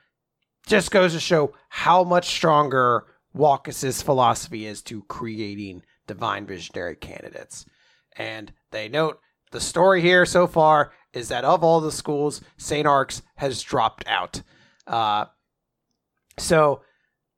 just 0.67 0.91
goes 0.91 1.13
to 1.15 1.21
show 1.21 1.55
how 1.69 2.05
much 2.05 2.29
stronger 2.29 3.07
Walkis's 3.37 4.03
philosophy 4.03 4.67
is 4.67 4.83
to 4.83 5.03
creating 5.05 5.83
divine 6.07 6.47
visionary 6.47 6.97
candidates. 6.97 7.65
And 8.17 8.53
they 8.71 8.89
note 8.89 9.21
the 9.53 9.61
story 9.61 10.01
here 10.01 10.27
so 10.27 10.47
far 10.47 10.93
is 11.13 11.29
that 11.29 11.45
of 11.45 11.65
all 11.65 11.81
the 11.81 11.93
schools, 11.93 12.41
St. 12.57 12.87
Ars 12.87 13.23
has 13.37 13.63
dropped 13.63 14.05
out. 14.07 14.43
Uh, 14.87 15.27
so 16.39 16.83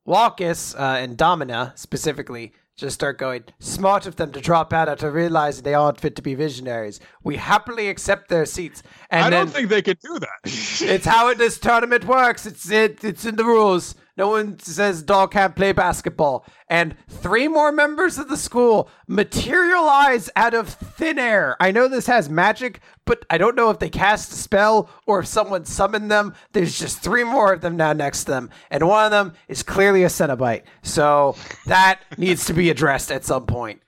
Walkus 0.07 0.78
uh, 0.78 0.99
and 0.99 1.16
Domina 1.16 1.73
specifically 1.77 2.53
just 2.77 2.94
start 2.94 3.19
going, 3.19 3.44
smart 3.59 4.07
of 4.07 4.16
them 4.16 4.32
to 4.32 4.40
drop 4.40 4.73
out 4.73 4.89
after 4.89 5.11
realizing 5.11 5.62
they 5.62 5.74
aren't 5.74 6.01
fit 6.01 6.16
to 6.16 6.23
be 6.23 6.35
visionaries. 6.35 7.01
We 7.23 7.36
happily 7.36 7.89
accept 7.89 8.28
their 8.28 8.47
seats. 8.47 8.82
And 9.11 9.24
I 9.24 9.31
don't 9.31 9.49
think 9.51 9.69
they 9.69 9.82
could 9.82 10.01
do 10.01 10.19
that. 10.19 10.39
it's 10.44 11.05
how 11.05 11.32
this 11.35 11.59
tournament 11.59 12.07
works. 12.07 12.47
It's 12.47 12.70
it, 12.70 13.05
it's 13.05 13.24
in 13.24 13.36
the 13.36 13.44
rules. 13.44 13.94
No 14.16 14.28
one 14.28 14.59
says 14.59 15.02
dog 15.02 15.30
can't 15.32 15.56
play 15.56 15.72
basketball. 15.72 16.44
And 16.68 16.97
three 17.09 17.48
more 17.48 17.72
members 17.72 18.18
of 18.18 18.28
the 18.28 18.36
school 18.36 18.90
materialize 19.06 20.28
out 20.36 20.52
of 20.52 20.68
thin 20.68 21.18
air. 21.18 21.56
I 21.60 21.70
know 21.70 21.89
this 21.89 22.06
has 22.06 22.28
magic, 22.28 22.80
but 23.06 23.24
I 23.30 23.39
don't 23.39 23.56
know 23.56 23.70
if 23.70 23.78
they 23.78 23.89
cast 23.89 24.32
a 24.32 24.36
spell 24.36 24.90
or 25.06 25.20
if 25.20 25.26
someone 25.26 25.64
summoned 25.64 26.10
them. 26.10 26.34
There's 26.52 26.78
just 26.78 27.01
three 27.01 27.24
more 27.24 27.52
of 27.52 27.62
them 27.62 27.76
now 27.76 27.94
next 27.94 28.24
to 28.24 28.32
them. 28.32 28.51
And 28.70 28.86
one 28.86 29.05
of 29.06 29.10
them 29.10 29.32
is 29.48 29.62
clearly 29.62 30.05
a 30.05 30.09
Cenobite. 30.09 30.64
So 30.82 31.36
that 31.66 32.01
needs 32.18 32.44
to 32.47 32.52
be 32.52 32.68
addressed 32.68 33.10
at 33.10 33.24
some 33.24 33.47
point. 33.47 33.80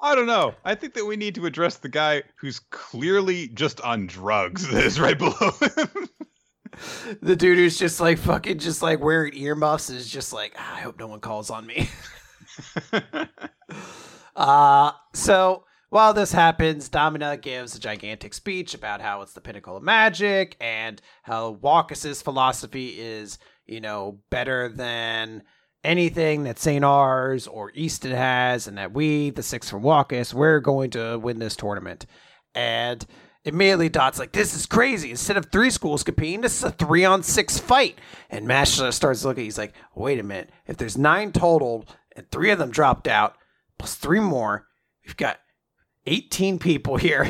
I 0.00 0.14
don't 0.14 0.26
know. 0.26 0.54
I 0.64 0.76
think 0.76 0.94
that 0.94 1.04
we 1.04 1.16
need 1.16 1.34
to 1.34 1.46
address 1.46 1.78
the 1.78 1.88
guy 1.88 2.22
who's 2.36 2.60
clearly 2.70 3.48
just 3.48 3.80
on 3.80 4.06
drugs 4.06 4.68
that 4.68 4.84
is 4.84 5.00
right 5.00 5.18
below 5.18 5.50
him 5.60 6.08
the 7.22 7.36
dude 7.36 7.58
who's 7.58 7.78
just 7.78 8.00
like 8.00 8.18
fucking 8.18 8.58
just 8.58 8.82
like 8.82 9.00
wearing 9.00 9.34
earmuffs 9.34 9.90
is 9.90 10.08
just 10.08 10.32
like 10.32 10.54
ah, 10.58 10.76
I 10.76 10.80
hope 10.80 10.98
no 10.98 11.06
one 11.06 11.20
calls 11.20 11.50
on 11.50 11.66
me. 11.66 11.88
uh 14.36 14.92
so 15.14 15.64
while 15.90 16.12
this 16.12 16.32
happens, 16.32 16.90
Domina 16.90 17.38
gives 17.38 17.74
a 17.74 17.80
gigantic 17.80 18.34
speech 18.34 18.74
about 18.74 19.00
how 19.00 19.22
it's 19.22 19.32
the 19.32 19.40
pinnacle 19.40 19.76
of 19.76 19.82
magic 19.82 20.54
and 20.60 21.00
how 21.22 21.54
Walkis's 21.62 22.20
philosophy 22.20 23.00
is, 23.00 23.38
you 23.66 23.80
know, 23.80 24.18
better 24.28 24.68
than 24.68 25.44
anything 25.84 26.44
that 26.44 26.58
St. 26.58 26.84
Ars 26.84 27.46
or 27.46 27.72
Easton 27.74 28.12
has, 28.12 28.66
and 28.66 28.76
that 28.76 28.92
we, 28.92 29.30
the 29.30 29.42
six 29.42 29.70
from 29.70 29.82
Walkus, 29.82 30.34
we're 30.34 30.60
going 30.60 30.90
to 30.90 31.18
win 31.18 31.38
this 31.38 31.56
tournament. 31.56 32.04
And 32.54 33.06
immediately 33.48 33.88
Dot's 33.88 34.18
like, 34.18 34.32
this 34.32 34.54
is 34.54 34.66
crazy. 34.66 35.10
Instead 35.10 35.36
of 35.36 35.46
three 35.46 35.70
schools 35.70 36.04
competing, 36.04 36.42
this 36.42 36.58
is 36.58 36.64
a 36.64 36.70
three 36.70 37.04
on 37.04 37.22
six 37.22 37.58
fight. 37.58 37.98
And 38.30 38.46
Mash 38.46 38.80
starts 38.94 39.24
looking, 39.24 39.44
he's 39.44 39.58
like, 39.58 39.74
wait 39.94 40.20
a 40.20 40.22
minute. 40.22 40.50
If 40.66 40.76
there's 40.76 40.96
nine 40.96 41.32
total 41.32 41.86
and 42.14 42.30
three 42.30 42.50
of 42.50 42.58
them 42.58 42.70
dropped 42.70 43.08
out, 43.08 43.36
plus 43.78 43.94
three 43.94 44.20
more, 44.20 44.66
we've 45.04 45.16
got 45.16 45.38
18 46.06 46.58
people 46.58 46.96
here. 46.96 47.26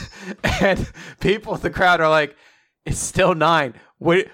and 0.60 0.90
people 1.20 1.54
in 1.54 1.60
the 1.60 1.70
crowd 1.70 2.00
are 2.00 2.10
like, 2.10 2.36
it's 2.84 2.98
still 2.98 3.34
nine. 3.34 3.74
What, 3.98 4.28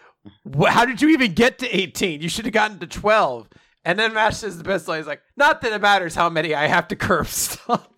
how 0.69 0.85
did 0.85 1.03
you 1.03 1.09
even 1.11 1.35
get 1.35 1.59
to 1.59 1.77
18? 1.77 2.21
You 2.21 2.29
should 2.29 2.45
have 2.45 2.55
gotten 2.55 2.79
to 2.79 2.87
12. 2.87 3.49
And 3.85 3.99
then 3.99 4.15
Mash 4.15 4.37
says 4.37 4.59
the 4.59 4.65
best 4.65 4.87
line. 4.87 4.99
He's 4.99 5.07
like, 5.07 5.23
not 5.37 5.61
that 5.63 5.73
it 5.73 5.81
matters 5.81 6.15
how 6.15 6.29
many 6.31 6.55
I 6.55 6.67
have 6.69 6.89
to 6.89 6.97
curve 6.97 7.29
stop. 7.31 7.92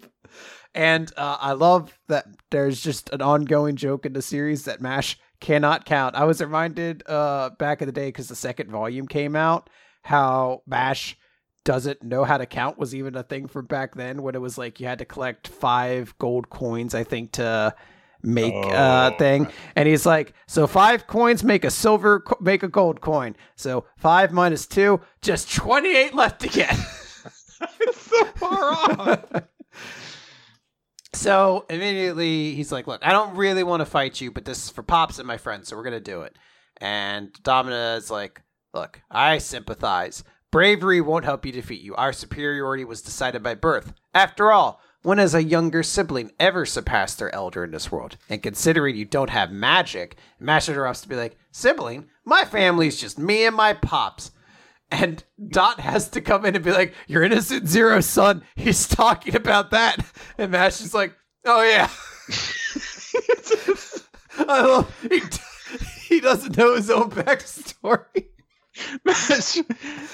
And 0.74 1.12
uh, 1.16 1.38
I 1.40 1.52
love 1.52 1.98
that 2.08 2.26
there's 2.50 2.80
just 2.80 3.10
an 3.10 3.22
ongoing 3.22 3.76
joke 3.76 4.04
in 4.06 4.12
the 4.12 4.22
series 4.22 4.64
that 4.64 4.80
Mash 4.80 5.18
cannot 5.40 5.84
count. 5.84 6.16
I 6.16 6.24
was 6.24 6.40
reminded 6.40 7.02
uh, 7.06 7.50
back 7.50 7.80
in 7.82 7.86
the 7.86 7.92
day 7.92 8.08
because 8.08 8.28
the 8.28 8.36
second 8.36 8.70
volume 8.70 9.06
came 9.06 9.36
out 9.36 9.70
how 10.02 10.62
Mash 10.66 11.16
doesn't 11.64 12.02
know 12.02 12.24
how 12.24 12.36
to 12.36 12.46
count 12.46 12.78
was 12.78 12.94
even 12.94 13.16
a 13.16 13.22
thing 13.22 13.46
from 13.46 13.66
back 13.66 13.94
then 13.94 14.22
when 14.22 14.34
it 14.34 14.40
was 14.40 14.58
like 14.58 14.80
you 14.80 14.86
had 14.86 14.98
to 14.98 15.04
collect 15.04 15.48
five 15.48 16.14
gold 16.18 16.50
coins, 16.50 16.94
I 16.94 17.04
think, 17.04 17.32
to 17.32 17.74
make 18.22 18.54
a 18.54 18.68
oh. 18.68 18.70
uh 18.70 19.10
thing 19.18 19.46
and 19.76 19.86
he's 19.86 20.06
like 20.06 20.32
so 20.46 20.66
five 20.66 21.06
coins 21.06 21.44
make 21.44 21.62
a 21.62 21.70
silver 21.70 22.20
co- 22.20 22.38
make 22.40 22.62
a 22.62 22.68
gold 22.68 23.02
coin 23.02 23.36
so 23.54 23.84
five 23.98 24.32
minus 24.32 24.66
two 24.66 24.98
just 25.20 25.52
28 25.52 26.14
left 26.14 26.40
to 26.40 26.48
get 26.48 26.70
it's 27.80 28.00
so 28.00 28.24
far 28.36 28.72
off 28.72 29.24
so 31.14 31.64
immediately 31.70 32.54
he's 32.54 32.72
like, 32.72 32.86
"Look, 32.86 33.04
I 33.04 33.12
don't 33.12 33.36
really 33.36 33.62
want 33.62 33.80
to 33.80 33.86
fight 33.86 34.20
you, 34.20 34.30
but 34.30 34.44
this 34.44 34.64
is 34.64 34.70
for 34.70 34.82
Pops 34.82 35.18
and 35.18 35.26
my 35.26 35.36
friends, 35.36 35.68
so 35.68 35.76
we're 35.76 35.84
gonna 35.84 36.00
do 36.00 36.22
it." 36.22 36.36
And 36.78 37.32
Domina 37.42 37.96
is 37.96 38.10
like, 38.10 38.42
"Look, 38.72 39.00
I 39.10 39.38
sympathize. 39.38 40.24
Bravery 40.50 41.00
won't 41.00 41.24
help 41.24 41.44
you 41.44 41.52
defeat 41.52 41.80
you. 41.80 41.94
Our 41.96 42.12
superiority 42.12 42.84
was 42.84 43.02
decided 43.02 43.42
by 43.42 43.54
birth. 43.54 43.92
After 44.14 44.52
all, 44.52 44.80
when 45.02 45.18
has 45.18 45.34
a 45.34 45.42
younger 45.42 45.82
sibling 45.82 46.32
ever 46.40 46.64
surpassed 46.64 47.18
their 47.18 47.34
elder 47.34 47.64
in 47.64 47.72
this 47.72 47.92
world? 47.92 48.16
And 48.28 48.42
considering 48.42 48.96
you 48.96 49.04
don't 49.04 49.30
have 49.30 49.50
magic, 49.50 50.16
Mash 50.38 50.68
interrupts 50.68 51.00
to 51.02 51.08
be 51.08 51.16
like, 51.16 51.36
"Sibling? 51.52 52.08
My 52.24 52.44
family's 52.44 53.00
just 53.00 53.18
me 53.18 53.44
and 53.44 53.54
my 53.54 53.72
pops." 53.72 54.30
And 54.90 55.24
Dot 55.48 55.80
has 55.80 56.08
to 56.10 56.20
come 56.20 56.44
in 56.44 56.54
and 56.54 56.64
be 56.64 56.72
like, 56.72 56.94
You're 57.06 57.22
innocent 57.22 57.68
zero, 57.68 58.00
son. 58.00 58.42
He's 58.54 58.86
talking 58.86 59.34
about 59.34 59.70
that. 59.72 60.04
And 60.38 60.52
Mash 60.52 60.80
is 60.80 60.94
like, 60.94 61.14
Oh, 61.44 61.62
yeah. 61.62 61.90
I 64.38 64.62
love, 64.62 65.06
he, 65.08 65.20
he 66.08 66.20
doesn't 66.20 66.56
know 66.56 66.74
his 66.74 66.90
own 66.90 67.10
backstory. 67.10 68.26
Mash, 69.04 69.58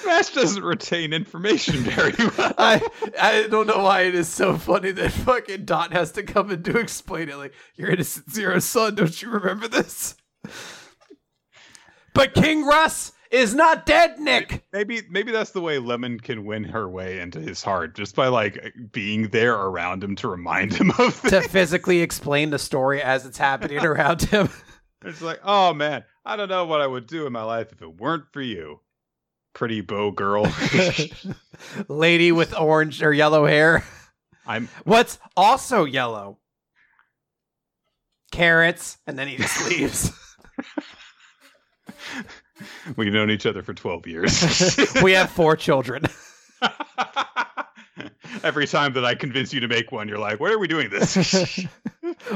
Mash 0.05 0.29
doesn't 0.29 0.63
retain 0.63 1.13
information 1.13 1.77
very 1.77 2.13
well. 2.37 2.53
I 2.57 2.81
I 3.19 3.47
don't 3.49 3.65
know 3.67 3.79
why 3.79 4.01
it 4.01 4.13
is 4.13 4.27
so 4.27 4.57
funny 4.57 4.91
that 4.91 5.11
fucking 5.11 5.65
Dot 5.65 5.93
has 5.93 6.11
to 6.13 6.23
come 6.23 6.51
in 6.51 6.61
to 6.63 6.77
explain 6.77 7.29
it. 7.29 7.37
Like, 7.37 7.53
you're 7.75 7.89
innocent 7.89 8.31
zero 8.31 8.59
son, 8.59 8.95
don't 8.95 9.21
you 9.21 9.29
remember 9.29 9.67
this? 9.67 10.15
But 12.13 12.33
King 12.33 12.65
Russ 12.65 13.13
is 13.31 13.55
not 13.55 13.85
dead, 13.85 14.19
Nick. 14.19 14.63
Maybe 14.73 15.01
maybe 15.09 15.31
that's 15.31 15.51
the 15.51 15.61
way 15.61 15.79
Lemon 15.79 16.19
can 16.19 16.45
win 16.45 16.63
her 16.65 16.87
way 16.89 17.19
into 17.19 17.39
his 17.39 17.63
heart, 17.63 17.95
just 17.95 18.15
by 18.15 18.27
like 18.27 18.73
being 18.91 19.29
there 19.29 19.55
around 19.55 20.03
him 20.03 20.15
to 20.17 20.27
remind 20.27 20.73
him 20.73 20.91
of 20.99 21.15
things. 21.15 21.31
to 21.31 21.49
physically 21.49 22.01
explain 22.01 22.49
the 22.49 22.59
story 22.59 23.01
as 23.01 23.25
it's 23.25 23.37
happening 23.37 23.79
around 23.85 24.21
him. 24.23 24.49
It's 25.03 25.19
like, 25.19 25.39
oh 25.43 25.73
man, 25.73 26.03
I 26.23 26.35
don't 26.35 26.47
know 26.47 26.65
what 26.65 26.79
I 26.79 26.85
would 26.85 27.07
do 27.07 27.25
in 27.25 27.33
my 27.33 27.41
life 27.41 27.71
if 27.71 27.81
it 27.81 27.99
weren't 27.99 28.25
for 28.31 28.39
you, 28.39 28.81
pretty 29.53 29.81
bow 29.81 30.11
girl, 30.11 30.45
lady 31.87 32.31
with 32.31 32.55
orange 32.55 33.01
or 33.01 33.11
yellow 33.11 33.47
hair. 33.47 33.83
I'm. 34.45 34.69
What's 34.83 35.17
also 35.35 35.85
yellow? 35.85 36.37
Carrots, 38.31 38.99
and 39.07 39.17
then 39.17 39.27
he 39.27 39.37
just 39.37 39.65
leaves. 39.69 40.11
We've 42.95 43.13
known 43.13 43.29
each 43.29 43.45
other 43.45 43.63
for 43.63 43.73
12 43.73 44.07
years. 44.07 44.77
we 45.03 45.11
have 45.13 45.29
four 45.29 45.55
children. 45.55 46.03
Every 48.43 48.65
time 48.65 48.93
that 48.93 49.05
I 49.05 49.15
convince 49.15 49.53
you 49.53 49.59
to 49.59 49.67
make 49.67 49.91
one, 49.91 50.07
you're 50.07 50.17
like, 50.17 50.39
why 50.39 50.51
are 50.51 50.57
we 50.57 50.67
doing 50.67 50.89
this? 50.89 51.65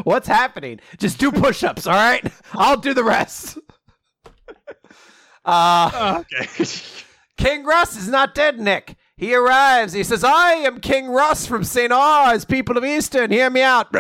What's 0.04 0.28
happening? 0.28 0.80
Just 0.98 1.18
do 1.18 1.32
push 1.32 1.64
ups, 1.64 1.88
all 1.88 1.96
right? 1.96 2.24
I'll 2.54 2.78
do 2.78 2.94
the 2.94 3.04
rest. 3.04 3.58
Uh, 5.44 6.22
okay. 6.22 6.66
King 7.38 7.66
Russ 7.66 7.96
is 7.98 8.08
not 8.08 8.36
dead, 8.36 8.60
Nick. 8.60 8.96
He 9.18 9.34
arrives. 9.34 9.94
He 9.94 10.04
says, 10.04 10.24
I 10.24 10.54
am 10.54 10.80
King 10.82 11.08
Russ 11.08 11.46
from 11.46 11.64
St. 11.64 11.92
Ars, 11.92 12.46
people 12.46 12.78
of 12.78 12.84
Easton. 12.84 13.32
Hear 13.32 13.50
me 13.50 13.62
out 13.62 13.96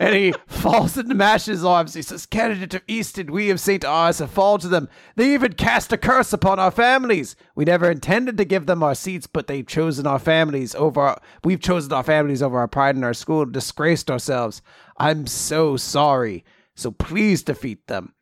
and 0.00 0.14
he 0.14 0.34
falls 0.64 0.96
into 0.96 1.14
Mash's 1.14 1.62
arms. 1.62 1.92
He 1.92 2.00
says, 2.00 2.24
Candidate 2.24 2.72
of 2.72 2.82
Easton, 2.88 3.30
we 3.30 3.50
of 3.50 3.60
St. 3.60 3.84
Ars 3.84 4.20
have 4.20 4.30
fallen 4.30 4.62
to 4.62 4.68
them. 4.68 4.88
They 5.14 5.34
even 5.34 5.52
cast 5.52 5.92
a 5.92 5.98
curse 5.98 6.32
upon 6.32 6.58
our 6.58 6.70
families. 6.70 7.36
We 7.54 7.66
never 7.66 7.90
intended 7.90 8.38
to 8.38 8.46
give 8.46 8.64
them 8.64 8.82
our 8.82 8.94
seats, 8.94 9.26
but 9.26 9.46
they've 9.46 9.66
chosen 9.66 10.06
our 10.06 10.18
families 10.18 10.74
over 10.74 11.02
our, 11.02 11.20
we've 11.44 11.60
chosen 11.60 11.92
our 11.92 12.02
families 12.02 12.42
over 12.42 12.58
our 12.58 12.66
pride 12.66 12.96
in 12.96 13.04
our 13.04 13.12
school, 13.12 13.44
disgraced 13.44 14.10
ourselves. 14.10 14.62
I'm 14.96 15.26
so 15.26 15.76
sorry. 15.76 16.46
So 16.74 16.90
please 16.90 17.42
defeat 17.42 17.86
them. 17.86 18.14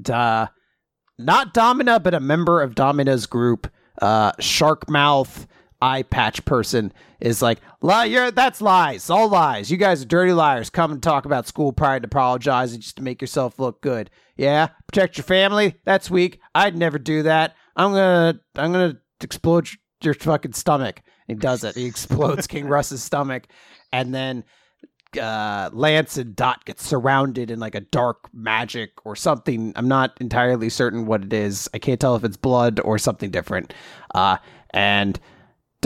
Duh. 0.00 0.48
Not 1.18 1.54
Domina, 1.54 2.00
but 2.00 2.12
a 2.12 2.20
member 2.20 2.60
of 2.60 2.74
Domina's 2.74 3.24
group, 3.24 3.66
uh, 4.02 4.32
Sharkmouth 4.32 5.46
eye 5.80 6.02
patch 6.02 6.44
person 6.44 6.92
is 7.20 7.42
like, 7.42 7.60
you're, 7.82 8.30
that's 8.30 8.60
lies, 8.60 9.10
all 9.10 9.28
lies. 9.28 9.70
You 9.70 9.76
guys 9.76 10.02
are 10.02 10.06
dirty 10.06 10.32
liars. 10.32 10.70
Come 10.70 10.92
and 10.92 11.02
talk 11.02 11.24
about 11.24 11.46
school 11.46 11.72
pride 11.72 11.96
and 11.96 12.04
apologize 12.06 12.72
and 12.72 12.82
just 12.82 12.96
to 12.96 13.02
make 13.02 13.20
yourself 13.20 13.58
look 13.58 13.80
good. 13.80 14.10
Yeah, 14.36 14.68
protect 14.86 15.16
your 15.16 15.24
family. 15.24 15.76
That's 15.84 16.10
weak. 16.10 16.40
I'd 16.54 16.76
never 16.76 16.98
do 16.98 17.22
that. 17.22 17.54
I'm 17.76 17.92
gonna, 17.92 18.40
I'm 18.54 18.72
gonna 18.72 18.98
explode 19.20 19.68
your 20.02 20.14
fucking 20.14 20.52
stomach. 20.52 21.02
He 21.26 21.34
does 21.34 21.64
it. 21.64 21.74
He 21.74 21.86
explodes 21.86 22.46
King 22.48 22.66
Russ's 22.66 23.02
stomach, 23.02 23.46
and 23.92 24.14
then 24.14 24.44
uh, 25.18 25.70
Lance 25.72 26.16
and 26.16 26.36
Dot 26.36 26.64
get 26.64 26.80
surrounded 26.80 27.50
in 27.50 27.58
like 27.58 27.74
a 27.74 27.80
dark 27.80 28.28
magic 28.32 28.92
or 29.04 29.16
something. 29.16 29.72
I'm 29.76 29.88
not 29.88 30.16
entirely 30.20 30.68
certain 30.68 31.06
what 31.06 31.24
it 31.24 31.32
is. 31.32 31.68
I 31.74 31.78
can't 31.78 32.00
tell 32.00 32.16
if 32.16 32.24
it's 32.24 32.36
blood 32.36 32.80
or 32.80 32.98
something 32.98 33.30
different. 33.30 33.72
Uh, 34.14 34.36
and 34.70 35.18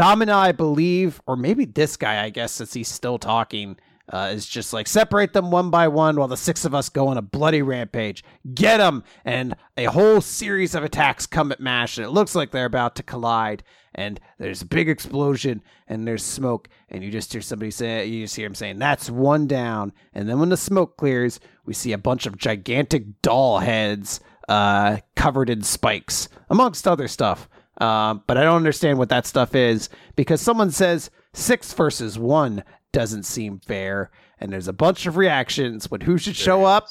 Domina, 0.00 0.34
I 0.34 0.52
believe, 0.52 1.20
or 1.26 1.36
maybe 1.36 1.66
this 1.66 1.98
guy, 1.98 2.24
I 2.24 2.30
guess, 2.30 2.52
since 2.52 2.72
he's 2.72 2.88
still 2.88 3.18
talking, 3.18 3.76
uh, 4.10 4.30
is 4.32 4.46
just 4.46 4.72
like 4.72 4.88
separate 4.88 5.34
them 5.34 5.50
one 5.50 5.68
by 5.68 5.88
one 5.88 6.16
while 6.16 6.26
the 6.26 6.38
six 6.38 6.64
of 6.64 6.74
us 6.74 6.88
go 6.88 7.08
on 7.08 7.18
a 7.18 7.22
bloody 7.22 7.60
rampage. 7.60 8.24
Get 8.54 8.78
them! 8.78 9.04
And 9.26 9.56
a 9.76 9.84
whole 9.84 10.22
series 10.22 10.74
of 10.74 10.84
attacks 10.84 11.26
come 11.26 11.52
at 11.52 11.60
Mash, 11.60 11.98
and 11.98 12.06
it 12.06 12.12
looks 12.12 12.34
like 12.34 12.50
they're 12.50 12.64
about 12.64 12.96
to 12.96 13.02
collide. 13.02 13.62
And 13.94 14.18
there's 14.38 14.62
a 14.62 14.66
big 14.66 14.88
explosion, 14.88 15.60
and 15.86 16.08
there's 16.08 16.24
smoke, 16.24 16.70
and 16.88 17.04
you 17.04 17.10
just 17.10 17.30
hear 17.30 17.42
somebody 17.42 17.70
say, 17.70 18.06
you 18.06 18.24
just 18.24 18.36
hear 18.36 18.46
him 18.46 18.54
saying, 18.54 18.78
"That's 18.78 19.10
one 19.10 19.46
down." 19.46 19.92
And 20.14 20.26
then 20.26 20.40
when 20.40 20.48
the 20.48 20.56
smoke 20.56 20.96
clears, 20.96 21.40
we 21.66 21.74
see 21.74 21.92
a 21.92 21.98
bunch 21.98 22.24
of 22.24 22.38
gigantic 22.38 23.20
doll 23.20 23.58
heads 23.58 24.20
uh, 24.48 24.96
covered 25.14 25.50
in 25.50 25.62
spikes, 25.62 26.30
amongst 26.48 26.88
other 26.88 27.06
stuff. 27.06 27.50
Uh, 27.80 28.14
but 28.26 28.36
I 28.36 28.42
don't 28.42 28.56
understand 28.56 28.98
what 28.98 29.08
that 29.08 29.26
stuff 29.26 29.54
is 29.54 29.88
because 30.14 30.40
someone 30.40 30.70
says 30.70 31.10
six 31.32 31.72
versus 31.72 32.18
one 32.18 32.62
doesn't 32.92 33.22
seem 33.24 33.58
fair, 33.60 34.10
and 34.38 34.52
there's 34.52 34.68
a 34.68 34.72
bunch 34.72 35.06
of 35.06 35.16
reactions. 35.16 35.86
But 35.86 36.02
who 36.02 36.18
should 36.18 36.36
show 36.36 36.64
up? 36.64 36.88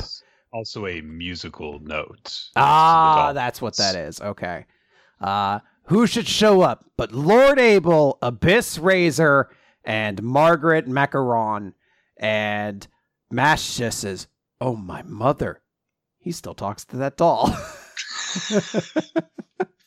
Also, 0.51 0.87
a 0.87 1.01
musical 1.01 1.79
note. 1.79 2.49
Ah, 2.55 3.31
that's 3.33 3.61
what 3.61 3.77
that 3.77 3.95
is. 3.95 4.19
Okay. 4.19 4.65
Uh, 5.21 5.59
who 5.83 6.07
should 6.07 6.27
show 6.27 6.61
up? 6.61 6.85
But 6.97 7.11
Lord 7.11 7.59
Abel, 7.59 8.17
Abyss 8.21 8.79
Razor, 8.79 9.49
and 9.83 10.21
Margaret 10.23 10.87
Macaron. 10.87 11.73
And 12.17 12.85
Mash 13.31 13.77
just 13.77 13.99
says, 13.99 14.27
Oh, 14.61 14.75
my 14.75 15.03
mother. 15.03 15.61
He 16.17 16.31
still 16.31 16.53
talks 16.53 16.83
to 16.85 16.97
that 16.97 17.17
doll. 17.17 17.55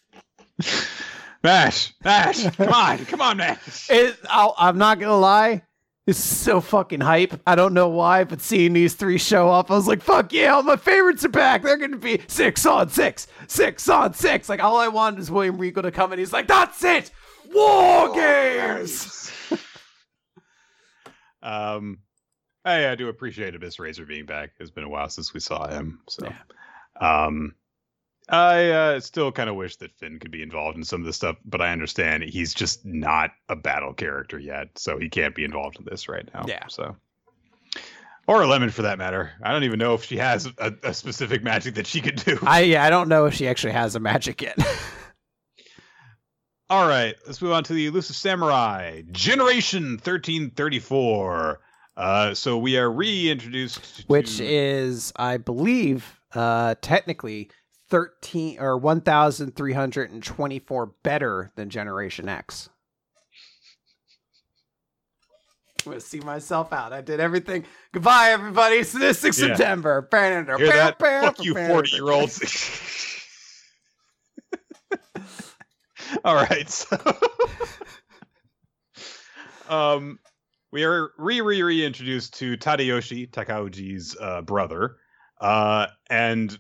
Mash, 1.43 1.93
Mash, 2.05 2.45
come 2.57 2.73
on, 2.73 2.99
come 3.07 3.21
on, 3.21 3.37
Mash. 3.37 3.91
It, 3.91 4.17
I'm 4.31 4.79
not 4.79 5.01
gonna 5.01 5.19
lie. 5.19 5.63
This 6.07 6.19
is 6.19 6.25
so 6.25 6.61
fucking 6.61 7.01
hype. 7.01 7.41
I 7.47 7.55
don't 7.55 7.75
know 7.75 7.89
why, 7.89 8.25
but 8.25 8.41
seeing 8.41 8.73
these 8.73 8.95
three 8.95 9.19
show 9.19 9.51
up, 9.51 9.71
I 9.71 9.75
was 9.75 9.87
like, 9.87 10.03
fuck 10.03 10.33
yeah, 10.33 10.55
all 10.55 10.65
my 10.65 10.77
favorites 10.77 11.25
are 11.25 11.29
back. 11.29 11.63
They're 11.63 11.77
gonna 11.77 11.97
be 11.97 12.21
six 12.27 12.67
on 12.67 12.89
six, 12.89 13.29
six 13.47 13.89
on 13.89 14.13
six. 14.15 14.49
Like 14.49 14.63
all 14.63 14.77
I 14.77 14.89
wanted 14.89 15.21
is 15.21 15.31
William 15.31 15.59
Regal 15.59 15.85
to 15.85 15.93
come 15.93 16.13
and 16.13 16.19
he's 16.19 16.33
like, 16.33 16.49
that's 16.49 16.83
it! 16.83 17.13
War 17.53 18.13
games! 18.13 19.33
um, 21.43 21.99
I, 22.65 22.89
I 22.89 22.95
do 22.97 23.09
appreciate 23.09 23.55
Abyss 23.55 23.79
Razor 23.79 24.07
being 24.07 24.27
back. 24.27 24.51
It's 24.59 24.71
been 24.71 24.85
a 24.85 24.89
while 24.89 25.09
since 25.09 25.33
we 25.35 25.41
saw 25.41 25.69
him. 25.69 26.01
So, 26.09 26.33
um, 27.01 27.55
I 28.29 28.71
uh, 28.71 29.01
still 29.01 29.33
kind 29.33 29.51
of 29.51 29.57
wish 29.57 29.77
that 29.77 29.93
Finn 29.99 30.19
could 30.19 30.31
be 30.31 30.43
involved 30.43 30.77
in 30.77 30.85
some 30.85 31.01
of 31.01 31.07
this 31.07 31.17
stuff, 31.17 31.37
but 31.45 31.61
I 31.61 31.73
understand 31.73 32.23
he's 32.23 32.55
just 32.55 32.85
not 32.85 33.33
a 33.49 33.57
battle 33.57 33.93
character 33.93 34.39
yet, 34.39 34.79
so 34.79 34.99
he 34.99 35.09
can't 35.09 35.35
be 35.35 35.45
involved 35.45 35.79
in 35.79 35.85
this 35.85 36.09
right 36.09 36.29
now. 36.33 36.45
Yeah. 36.47 36.67
So, 36.69 36.97
or 38.29 38.43
a 38.43 38.47
lemon 38.47 38.71
for 38.71 38.83
that 38.83 38.97
matter. 38.99 39.33
I 39.43 39.51
don't 39.53 39.65
even 39.65 39.79
know 39.79 39.95
if 39.95 40.05
she 40.05 40.17
has 40.19 40.47
a, 40.59 40.73
a 40.85 40.95
specific 40.95 41.43
magic 41.43 41.75
that 41.75 41.87
she 41.87 42.01
could 42.01 42.25
do. 42.25 42.39
I 42.43 42.61
yeah, 42.61 42.85
I 42.85 42.91
don't 42.91 43.09
know 43.09 43.27
if 43.27 43.35
she 43.35 43.49
actually 43.49 43.73
has 43.73 43.97
a 43.97 44.01
magic 44.01 44.41
yet. 44.41 44.57
All 46.71 46.89
right, 46.89 47.15
let's 47.27 47.43
move 47.43 47.53
on 47.53 47.65
to 47.65 47.75
the 47.75 47.87
elusive 47.87 48.17
samurai 48.17 49.03
generation 49.11 49.91
1334. 50.03 51.61
Uh, 51.95 52.33
so 52.33 52.57
we 52.57 52.79
are 52.79 52.91
reintroduced, 52.91 54.05
Which 54.07 54.39
to- 54.39 54.47
is, 54.47 55.13
I 55.17 55.37
believe, 55.37 56.19
uh, 56.35 56.77
technically 56.81 57.51
thirteen 57.93 58.59
or 58.59 58.79
one 58.79 59.03
thousand 59.03 59.55
three 59.55 59.75
hundred 59.75 60.11
and 60.11 60.25
twenty-four 60.25 60.87
better 61.03 61.53
than 61.57 61.69
Generation 61.69 62.27
X. 62.27 62.71
I'm 65.85 65.93
gonna 65.93 66.01
see 66.01 66.21
myself 66.21 66.73
out. 66.73 66.95
I 66.95 67.03
did 67.03 67.21
everything. 67.21 67.67
Goodbye, 67.93 68.31
everybody. 68.31 68.77
It's 68.77 68.93
this 68.93 69.19
six 69.19 69.39
Yeah. 69.39 69.49
September. 69.49 70.09
Hear 70.11 70.43
that? 70.69 70.99
Fuck 70.99 71.45
you, 71.45 71.55
40 71.55 71.91
year 71.91 72.11
olds. 72.11 72.41
All 76.25 76.35
right. 76.35 76.71
So, 76.71 76.97
um, 79.69 80.19
we 80.71 80.85
are 80.85 81.11
re 81.19 81.43
re 81.43 81.63
reintroduced 81.63 82.39
to 82.39 82.57
Tadayoshi, 82.57 83.31
Takauji's 83.31 84.17
uh, 84.19 84.41
brother. 84.41 84.97
Uh, 85.43 85.89
and 86.09 86.57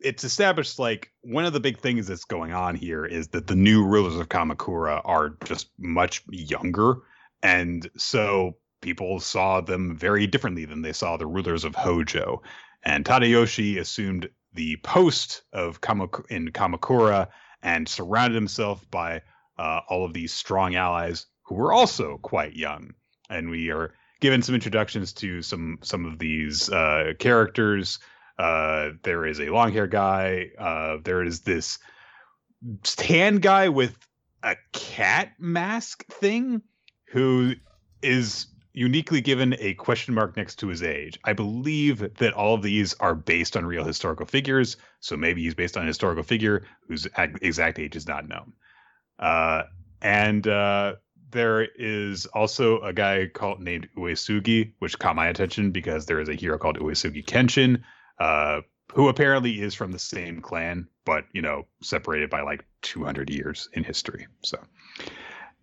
it's 0.00 0.22
established 0.22 0.78
like 0.78 1.10
one 1.22 1.46
of 1.46 1.54
the 1.54 1.60
big 1.60 1.78
things 1.78 2.06
that's 2.06 2.26
going 2.26 2.52
on 2.52 2.74
here 2.74 3.06
is 3.06 3.28
that 3.28 3.46
the 3.46 3.56
new 3.56 3.82
rulers 3.82 4.16
of 4.16 4.28
Kamakura 4.28 5.00
are 5.06 5.30
just 5.44 5.70
much 5.78 6.22
younger. 6.28 6.98
And 7.42 7.88
so 7.96 8.58
people 8.82 9.18
saw 9.18 9.62
them 9.62 9.96
very 9.96 10.26
differently 10.26 10.66
than 10.66 10.82
they 10.82 10.92
saw 10.92 11.16
the 11.16 11.26
rulers 11.26 11.64
of 11.64 11.74
Hojo. 11.74 12.42
And 12.82 13.02
Tadayoshi 13.02 13.80
assumed 13.80 14.28
the 14.52 14.76
post 14.82 15.42
of 15.54 15.80
Kamak- 15.80 16.26
in 16.28 16.48
Kamakura 16.48 17.28
and 17.62 17.88
surrounded 17.88 18.34
himself 18.34 18.88
by 18.90 19.22
uh, 19.58 19.80
all 19.88 20.04
of 20.04 20.12
these 20.12 20.34
strong 20.34 20.74
allies 20.74 21.26
who 21.44 21.54
were 21.54 21.72
also 21.72 22.18
quite 22.18 22.54
young. 22.54 22.92
And 23.30 23.48
we 23.48 23.70
are 23.70 23.94
given 24.20 24.42
some 24.42 24.54
introductions 24.54 25.14
to 25.14 25.40
some 25.40 25.78
some 25.82 26.04
of 26.04 26.18
these 26.18 26.70
uh, 26.70 27.14
characters. 27.18 27.98
Uh, 28.38 28.90
there 29.02 29.26
is 29.26 29.40
a 29.40 29.50
long 29.50 29.72
hair 29.72 29.86
guy. 29.86 30.50
Uh, 30.58 30.98
there 31.02 31.22
is 31.22 31.40
this 31.40 31.78
tan 32.84 33.36
guy 33.36 33.68
with 33.68 33.96
a 34.42 34.56
cat 34.72 35.32
mask 35.38 36.06
thing 36.06 36.62
who 37.08 37.54
is 38.02 38.46
uniquely 38.72 39.20
given 39.20 39.56
a 39.58 39.74
question 39.74 40.14
mark 40.14 40.36
next 40.36 40.56
to 40.56 40.68
his 40.68 40.84
age. 40.84 41.18
I 41.24 41.32
believe 41.32 42.14
that 42.18 42.32
all 42.32 42.54
of 42.54 42.62
these 42.62 42.94
are 42.94 43.14
based 43.14 43.56
on 43.56 43.66
real 43.66 43.84
historical 43.84 44.24
figures, 44.24 44.76
so 45.00 45.16
maybe 45.16 45.42
he's 45.42 45.54
based 45.54 45.76
on 45.76 45.82
a 45.82 45.86
historical 45.86 46.22
figure 46.22 46.64
whose 46.86 47.08
exact 47.42 47.80
age 47.80 47.96
is 47.96 48.06
not 48.06 48.28
known. 48.28 48.52
Uh, 49.18 49.64
and 50.00 50.46
uh, 50.46 50.94
there 51.30 51.66
is 51.76 52.26
also 52.26 52.80
a 52.82 52.92
guy 52.92 53.26
called 53.26 53.60
named 53.60 53.88
Uesugi, 53.96 54.74
which 54.78 54.98
caught 54.98 55.16
my 55.16 55.26
attention 55.26 55.72
because 55.72 56.06
there 56.06 56.20
is 56.20 56.28
a 56.28 56.34
hero 56.34 56.56
called 56.56 56.78
Uesugi 56.78 57.24
Kenshin, 57.24 57.82
uh, 58.20 58.60
who 58.92 59.08
apparently 59.08 59.60
is 59.60 59.74
from 59.74 59.92
the 59.92 59.98
same 59.98 60.40
clan, 60.40 60.88
but 61.04 61.24
you 61.32 61.42
know, 61.42 61.66
separated 61.82 62.30
by 62.30 62.42
like 62.42 62.64
200 62.82 63.30
years 63.30 63.68
in 63.72 63.84
history. 63.84 64.26
So. 64.42 64.58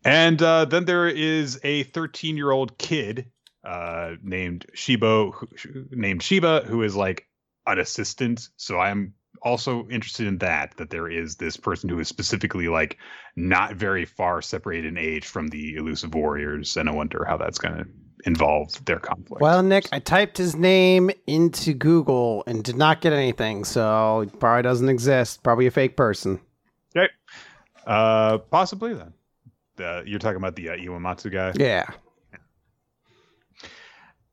And 0.03 0.39
uh, 0.41 0.65
then 0.65 0.85
there 0.85 1.07
is 1.07 1.59
a 1.63 1.83
13 1.83 2.37
year 2.37 2.51
old 2.51 2.77
kid 2.77 3.31
uh, 3.65 4.11
named 4.21 4.67
Shiba, 4.73 5.31
who, 5.31 5.49
named 5.89 6.21
Shiba, 6.21 6.63
who 6.67 6.83
is 6.83 6.95
like 6.95 7.27
an 7.65 7.79
assistant. 7.79 8.49
So 8.57 8.79
I'm 8.79 9.15
also 9.41 9.87
interested 9.87 10.27
in 10.27 10.37
that. 10.39 10.77
That 10.77 10.91
there 10.91 11.09
is 11.09 11.37
this 11.37 11.57
person 11.57 11.89
who 11.89 11.99
is 11.99 12.07
specifically 12.07 12.67
like 12.67 12.97
not 13.35 13.75
very 13.75 14.05
far 14.05 14.43
separated 14.43 14.85
in 14.85 14.97
age 14.97 15.25
from 15.25 15.47
the 15.47 15.75
elusive 15.75 16.13
warriors, 16.13 16.77
and 16.77 16.87
I 16.87 16.93
wonder 16.93 17.25
how 17.27 17.37
that's 17.37 17.57
going 17.57 17.77
to 17.77 17.87
involve 18.25 18.83
their 18.85 18.99
conflict. 18.99 19.41
Well, 19.41 19.61
Nick, 19.63 19.87
I 19.91 19.99
typed 19.99 20.37
his 20.37 20.55
name 20.55 21.11
into 21.27 21.73
Google 21.73 22.43
and 22.47 22.63
did 22.63 22.75
not 22.75 23.01
get 23.01 23.13
anything, 23.13 23.63
so 23.63 24.21
he 24.21 24.37
probably 24.37 24.63
doesn't 24.63 24.89
exist. 24.89 25.43
Probably 25.43 25.67
a 25.67 25.71
fake 25.71 25.95
person. 25.95 26.39
uh, 27.85 28.39
possibly 28.39 28.93
then. 28.93 29.13
Uh, 29.79 30.01
you're 30.05 30.19
talking 30.19 30.37
about 30.37 30.55
the 30.55 30.69
uh, 30.69 30.75
Iwamatsu 30.77 31.31
guy. 31.31 31.53
Yeah. 31.55 31.85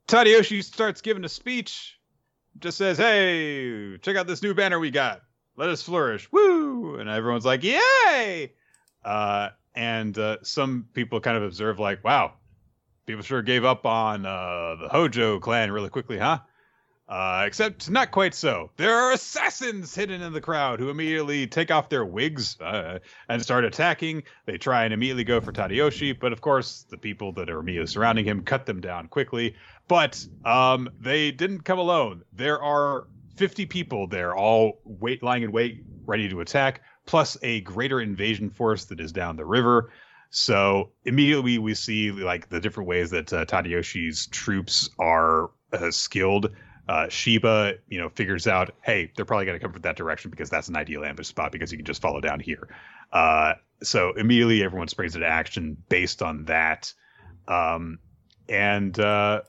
Tadayoshi 0.09 0.63
starts 0.63 1.01
giving 1.01 1.25
a 1.25 1.29
speech, 1.29 1.99
just 2.59 2.79
says, 2.79 2.99
Hey, 2.99 3.97
check 3.99 4.17
out 4.17 4.27
this 4.27 4.43
new 4.43 4.55
banner 4.55 4.79
we 4.79 4.91
got. 4.91 5.23
Let 5.57 5.69
us 5.69 5.83
flourish. 5.83 6.31
Woo! 6.33 6.97
And 6.97 7.09
everyone's 7.09 7.45
like, 7.45 7.63
Yay! 7.63 8.53
Uh, 9.05 9.51
and 9.75 10.17
uh, 10.19 10.39
some 10.43 10.87
people 10.93 11.21
kind 11.21 11.37
of 11.37 11.43
observe, 11.43 11.79
like, 11.79 12.05
Wow, 12.05 12.35
people 13.07 13.23
sure 13.23 13.43
gave 13.43 13.65
up 13.65 13.87
on 13.87 14.27
uh, 14.27 14.77
the 14.81 14.89
Hojo 14.89 15.41
clan 15.41 15.71
really 15.73 15.91
quickly, 15.91 16.19
huh? 16.19 16.39
Uh, 17.09 17.45
except 17.47 17.91
not 17.91 18.11
quite 18.11 18.35
so. 18.35 18.71
There 18.77 18.95
are 18.95 19.13
assassins 19.13 19.95
hidden 19.95 20.23
in 20.23 20.33
the 20.33 20.41
crowd 20.41 20.81
who 20.81 20.89
immediately 20.89 21.47
take 21.47 21.71
off 21.71 21.91
their 21.91 22.07
wigs 22.07 22.59
uh, 22.61 23.01
and 23.29 23.43
start 23.43 23.65
attacking. 23.65 24.23
They 24.47 24.57
try 24.57 24.85
and 24.85 24.95
immediately 24.95 25.25
go 25.25 25.41
for 25.41 25.53
Tadayoshi, 25.53 26.19
but 26.19 26.33
of 26.33 26.41
course, 26.41 26.87
the 26.89 26.97
people 26.97 27.33
that 27.33 27.51
are 27.51 27.59
immediately 27.59 27.89
surrounding 27.89 28.25
him 28.25 28.43
cut 28.45 28.65
them 28.65 28.81
down 28.81 29.09
quickly. 29.09 29.57
But 29.89 30.25
um, 30.45 30.89
they 31.01 31.33
didn't 31.33 31.65
come 31.65 31.79
alone. 31.79 32.23
There 32.33 32.63
are 32.63 33.09
50 33.37 33.67
people 33.67 34.07
there, 34.07 34.35
all 34.35 34.81
wait, 34.85 35.23
lying 35.23 35.43
in 35.43 35.53
wait, 35.53 35.85
ready 36.07 36.31
to 36.31 36.41
attack, 36.41 36.81
plus 37.05 37.37
a 37.43 37.61
greater 37.63 38.01
invasion 38.01 38.49
force 38.49 38.87
that 38.87 39.01
is 39.01 39.13
down 39.13 39.37
the 39.37 39.45
river. 39.45 39.91
So 40.33 40.91
immediately 41.05 41.59
we 41.59 41.75
see 41.75 42.11
like 42.11 42.49
the 42.49 42.59
different 42.59 42.89
ways 42.89 43.11
that 43.11 43.31
uh, 43.33 43.45
Tadayoshi's 43.45 44.27
troops 44.29 44.89
are 44.99 45.51
uh, 45.75 45.91
skilled. 45.91 46.51
Uh, 46.89 47.09
Shiba, 47.09 47.75
you 47.89 48.01
know, 48.01 48.09
figures 48.09 48.47
out, 48.47 48.75
hey, 48.81 49.13
they're 49.15 49.27
probably 49.27 49.45
going 49.45 49.59
to 49.59 49.63
come 49.63 49.73
from 49.73 49.83
that 49.83 49.97
direction 49.97 50.31
because 50.31 50.49
that's 50.49 50.69
an 50.69 50.77
ideal 50.77 51.05
ambush 51.05 51.27
spot 51.27 51.53
because 51.53 51.71
you 51.71 51.77
can 51.77 51.85
just 51.85 52.01
follow 52.01 52.21
down 52.21 52.41
here. 52.41 52.69
Uh, 53.13 53.55
so 53.83 54.13
immediately 54.15 54.65
everyone 54.65 54.89
springs 54.89 55.15
into 55.15 55.27
action 55.27 55.77
based 55.91 56.23
on 56.23 56.47
that. 56.47 56.93
Um, 57.47 57.99
and 58.49 58.99
uh, 58.99 59.43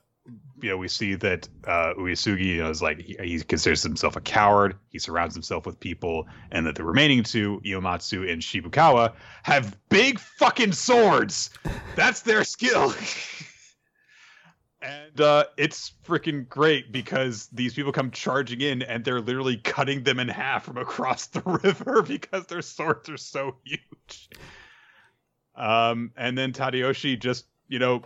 you 0.64 0.70
know, 0.70 0.78
we 0.78 0.88
see 0.88 1.16
that 1.16 1.48
uh, 1.68 1.94
Uesugi 1.98 2.46
you 2.46 2.64
know, 2.64 2.70
is 2.70 2.82
like 2.82 3.02
he, 3.02 3.18
he 3.22 3.40
considers 3.42 3.84
himself 3.84 4.16
a 4.16 4.22
coward. 4.22 4.76
He 4.90 4.98
surrounds 4.98 5.36
himself 5.36 5.66
with 5.66 5.80
people, 5.80 6.28
and 6.52 6.66
that 6.66 6.76
the 6.76 6.86
remaining 6.86 7.24
two, 7.24 7.62
Iwamatsu 7.66 8.32
and 8.32 8.42
Shibukawa, 8.42 9.14
have 9.44 9.78
big 9.90 10.20
fucking 10.20 10.72
swords. 10.72 11.50
That's 11.96 12.22
their 12.22 12.44
skill. 12.46 12.94
and 14.82 15.20
uh, 15.20 15.46
it's 15.58 15.92
freaking 16.06 16.48
great 16.48 16.94
because 16.94 17.48
these 17.48 17.74
people 17.74 17.92
come 17.92 18.12
charging 18.12 18.62
in, 18.62 18.82
and 18.82 19.04
they're 19.04 19.22
literally 19.22 19.58
cutting 19.58 20.04
them 20.04 20.18
in 20.18 20.30
half 20.30 20.64
from 20.64 20.78
across 20.78 21.28
the 21.28 21.42
river 21.42 22.02
because 22.02 22.46
their 22.46 22.62
swords 22.62 23.10
are 23.10 23.18
so 23.18 23.58
huge. 23.66 24.30
Um, 25.56 26.12
and 26.16 26.38
then 26.38 26.54
Tadayoshi 26.54 27.20
just, 27.20 27.46
you 27.68 27.80
know, 27.80 28.04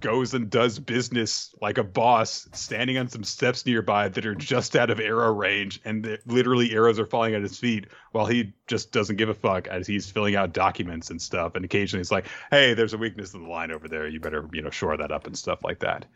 goes 0.00 0.34
and 0.34 0.50
does 0.50 0.78
business 0.78 1.54
like 1.60 1.78
a 1.78 1.84
boss, 1.84 2.48
standing 2.52 2.98
on 2.98 3.08
some 3.08 3.24
steps 3.24 3.66
nearby 3.66 4.08
that 4.08 4.26
are 4.26 4.34
just 4.34 4.76
out 4.76 4.90
of 4.90 5.00
arrow 5.00 5.32
range, 5.32 5.80
and 5.84 6.18
literally 6.26 6.72
arrows 6.72 6.98
are 6.98 7.06
falling 7.06 7.34
at 7.34 7.42
his 7.42 7.58
feet 7.58 7.86
while 8.12 8.26
he 8.26 8.52
just 8.66 8.92
doesn't 8.92 9.16
give 9.16 9.28
a 9.28 9.34
fuck 9.34 9.68
as 9.68 9.86
he's 9.86 10.10
filling 10.10 10.36
out 10.36 10.52
documents 10.52 11.10
and 11.10 11.20
stuff. 11.20 11.54
And 11.54 11.64
occasionally 11.64 12.00
it's 12.00 12.10
like, 12.10 12.26
"Hey, 12.50 12.74
there's 12.74 12.94
a 12.94 12.98
weakness 12.98 13.34
in 13.34 13.42
the 13.42 13.48
line 13.48 13.70
over 13.70 13.88
there. 13.88 14.06
You 14.06 14.20
better, 14.20 14.48
you 14.52 14.62
know, 14.62 14.70
shore 14.70 14.96
that 14.96 15.12
up 15.12 15.26
and 15.26 15.36
stuff 15.36 15.62
like 15.64 15.80
that." 15.80 16.06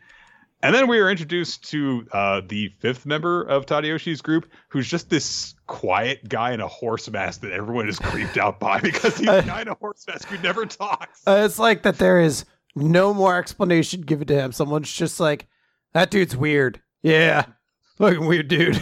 And 0.63 0.75
then 0.75 0.87
we 0.87 0.99
are 0.99 1.09
introduced 1.09 1.69
to 1.71 2.07
uh, 2.11 2.41
the 2.47 2.71
fifth 2.79 3.05
member 3.05 3.41
of 3.41 3.65
Tadayoshi's 3.65 4.21
group, 4.21 4.51
who's 4.69 4.87
just 4.87 5.09
this 5.09 5.55
quiet 5.65 6.27
guy 6.29 6.51
in 6.51 6.61
a 6.61 6.67
horse 6.67 7.09
mask 7.09 7.41
that 7.41 7.51
everyone 7.51 7.89
is 7.89 7.97
creeped 7.97 8.37
out 8.37 8.59
by 8.59 8.79
because 8.83 9.17
he's 9.17 9.27
a 9.27 9.41
guy 9.41 9.61
in 9.61 9.67
a 9.67 9.73
horse 9.73 10.05
mask 10.07 10.27
who 10.27 10.37
never 10.43 10.65
talks. 10.65 11.27
Uh, 11.27 11.43
it's 11.45 11.57
like 11.57 11.81
that 11.83 11.97
there 11.97 12.19
is 12.19 12.45
no 12.75 13.13
more 13.13 13.37
explanation 13.37 14.01
given 14.01 14.27
to 14.27 14.35
him. 14.35 14.51
Someone's 14.51 14.91
just 14.91 15.19
like, 15.19 15.47
that 15.93 16.11
dude's 16.11 16.35
weird. 16.35 16.81
Yeah, 17.01 17.45
fucking 17.97 18.25
weird 18.25 18.47
dude. 18.47 18.81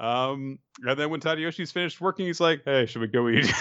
Um, 0.00 0.58
and 0.82 0.98
then 0.98 1.10
when 1.10 1.20
Tadayoshi's 1.20 1.72
finished 1.72 2.00
working, 2.00 2.24
he's 2.24 2.40
like, 2.40 2.62
"Hey, 2.64 2.86
should 2.86 3.02
we 3.02 3.06
go 3.06 3.28
eat? 3.28 3.44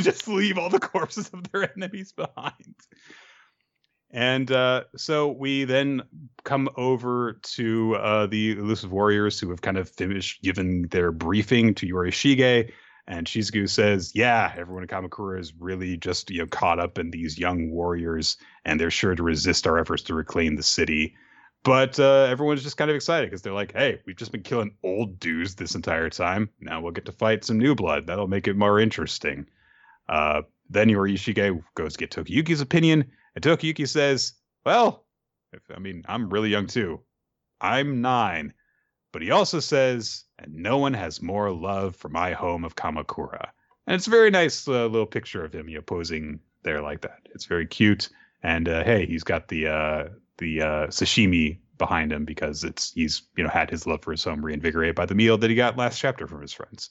Just 0.00 0.28
leave 0.28 0.56
all 0.56 0.70
the 0.70 0.78
corpses 0.78 1.28
of 1.30 1.50
their 1.50 1.72
enemies 1.76 2.12
behind." 2.12 2.76
And 4.10 4.50
uh, 4.50 4.84
so 4.96 5.32
we 5.32 5.64
then 5.64 6.02
come 6.44 6.68
over 6.76 7.40
to 7.42 7.96
uh, 7.96 8.26
the 8.26 8.52
elusive 8.52 8.92
warriors 8.92 9.38
who 9.38 9.50
have 9.50 9.60
kind 9.60 9.76
of 9.76 9.88
finished 9.90 10.42
giving 10.42 10.82
their 10.82 11.12
briefing 11.12 11.74
to 11.74 11.86
Yorishige. 11.86 12.70
And 13.08 13.26
Shizuku 13.26 13.68
says, 13.70 14.12
"Yeah, 14.14 14.52
everyone 14.54 14.82
in 14.82 14.88
Kamakura 14.88 15.40
is 15.40 15.54
really 15.58 15.96
just 15.96 16.30
you 16.30 16.40
know 16.40 16.46
caught 16.46 16.78
up 16.78 16.98
in 16.98 17.10
these 17.10 17.38
young 17.38 17.70
warriors, 17.70 18.36
and 18.66 18.78
they're 18.78 18.90
sure 18.90 19.14
to 19.14 19.22
resist 19.22 19.66
our 19.66 19.78
efforts 19.78 20.02
to 20.04 20.14
reclaim 20.14 20.56
the 20.56 20.62
city." 20.62 21.16
But 21.64 21.98
uh, 21.98 22.26
everyone's 22.30 22.62
just 22.62 22.76
kind 22.76 22.90
of 22.90 22.96
excited 22.96 23.30
because 23.30 23.40
they're 23.40 23.54
like, 23.54 23.72
"Hey, 23.72 24.00
we've 24.06 24.14
just 24.14 24.30
been 24.30 24.42
killing 24.42 24.76
old 24.84 25.18
dudes 25.18 25.54
this 25.54 25.74
entire 25.74 26.10
time. 26.10 26.50
Now 26.60 26.82
we'll 26.82 26.92
get 26.92 27.06
to 27.06 27.12
fight 27.12 27.44
some 27.44 27.58
new 27.58 27.74
blood. 27.74 28.06
That'll 28.06 28.28
make 28.28 28.46
it 28.46 28.56
more 28.56 28.78
interesting." 28.78 29.46
Uh, 30.06 30.42
then 30.68 30.88
Yorishige 30.88 31.62
goes 31.74 31.96
get 31.96 32.10
Tokiyuki's 32.10 32.60
opinion, 32.60 33.10
and 33.34 33.42
Tokiyuki 33.42 33.88
says, 33.88 34.34
"Well, 34.66 35.06
if, 35.54 35.62
I 35.74 35.78
mean, 35.78 36.04
I'm 36.06 36.28
really 36.28 36.50
young 36.50 36.66
too. 36.66 37.00
I'm 37.58 38.02
nine, 38.02 38.52
but 39.12 39.22
he 39.22 39.30
also 39.30 39.60
says, 39.60 40.24
and 40.38 40.54
no 40.54 40.78
one 40.78 40.94
has 40.94 41.22
more 41.22 41.50
love 41.50 41.96
for 41.96 42.08
my 42.08 42.32
home 42.32 42.64
of 42.64 42.76
Kamakura." 42.76 43.48
And 43.86 43.94
it's 43.94 44.06
a 44.06 44.10
very 44.10 44.30
nice 44.30 44.68
uh, 44.68 44.86
little 44.86 45.06
picture 45.06 45.44
of 45.44 45.54
him, 45.54 45.68
you 45.68 45.76
know, 45.76 45.82
posing 45.82 46.40
there 46.62 46.82
like 46.82 47.00
that. 47.02 47.20
It's 47.34 47.46
very 47.46 47.66
cute. 47.66 48.08
And 48.42 48.68
uh, 48.68 48.84
hey, 48.84 49.06
he's 49.06 49.24
got 49.24 49.48
the 49.48 49.68
uh, 49.68 50.08
the 50.38 50.62
uh, 50.62 50.86
sashimi 50.88 51.58
behind 51.78 52.12
him 52.12 52.24
because 52.24 52.64
it's 52.64 52.92
he's 52.92 53.22
you 53.36 53.44
know 53.44 53.50
had 53.50 53.70
his 53.70 53.86
love 53.86 54.02
for 54.02 54.10
his 54.10 54.24
home 54.24 54.44
reinvigorated 54.44 54.94
by 54.94 55.06
the 55.06 55.14
meal 55.14 55.38
that 55.38 55.50
he 55.50 55.56
got 55.56 55.76
last 55.76 55.98
chapter 55.98 56.26
from 56.26 56.42
his 56.42 56.52
friends. 56.52 56.90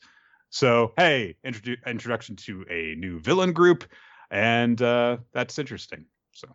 So 0.49 0.93
hey, 0.97 1.35
introdu- 1.45 1.85
introduction 1.85 2.35
to 2.37 2.65
a 2.69 2.95
new 2.95 3.19
villain 3.19 3.53
group, 3.53 3.85
and 4.31 4.81
uh, 4.81 5.17
that's 5.33 5.59
interesting. 5.59 6.05
So 6.31 6.47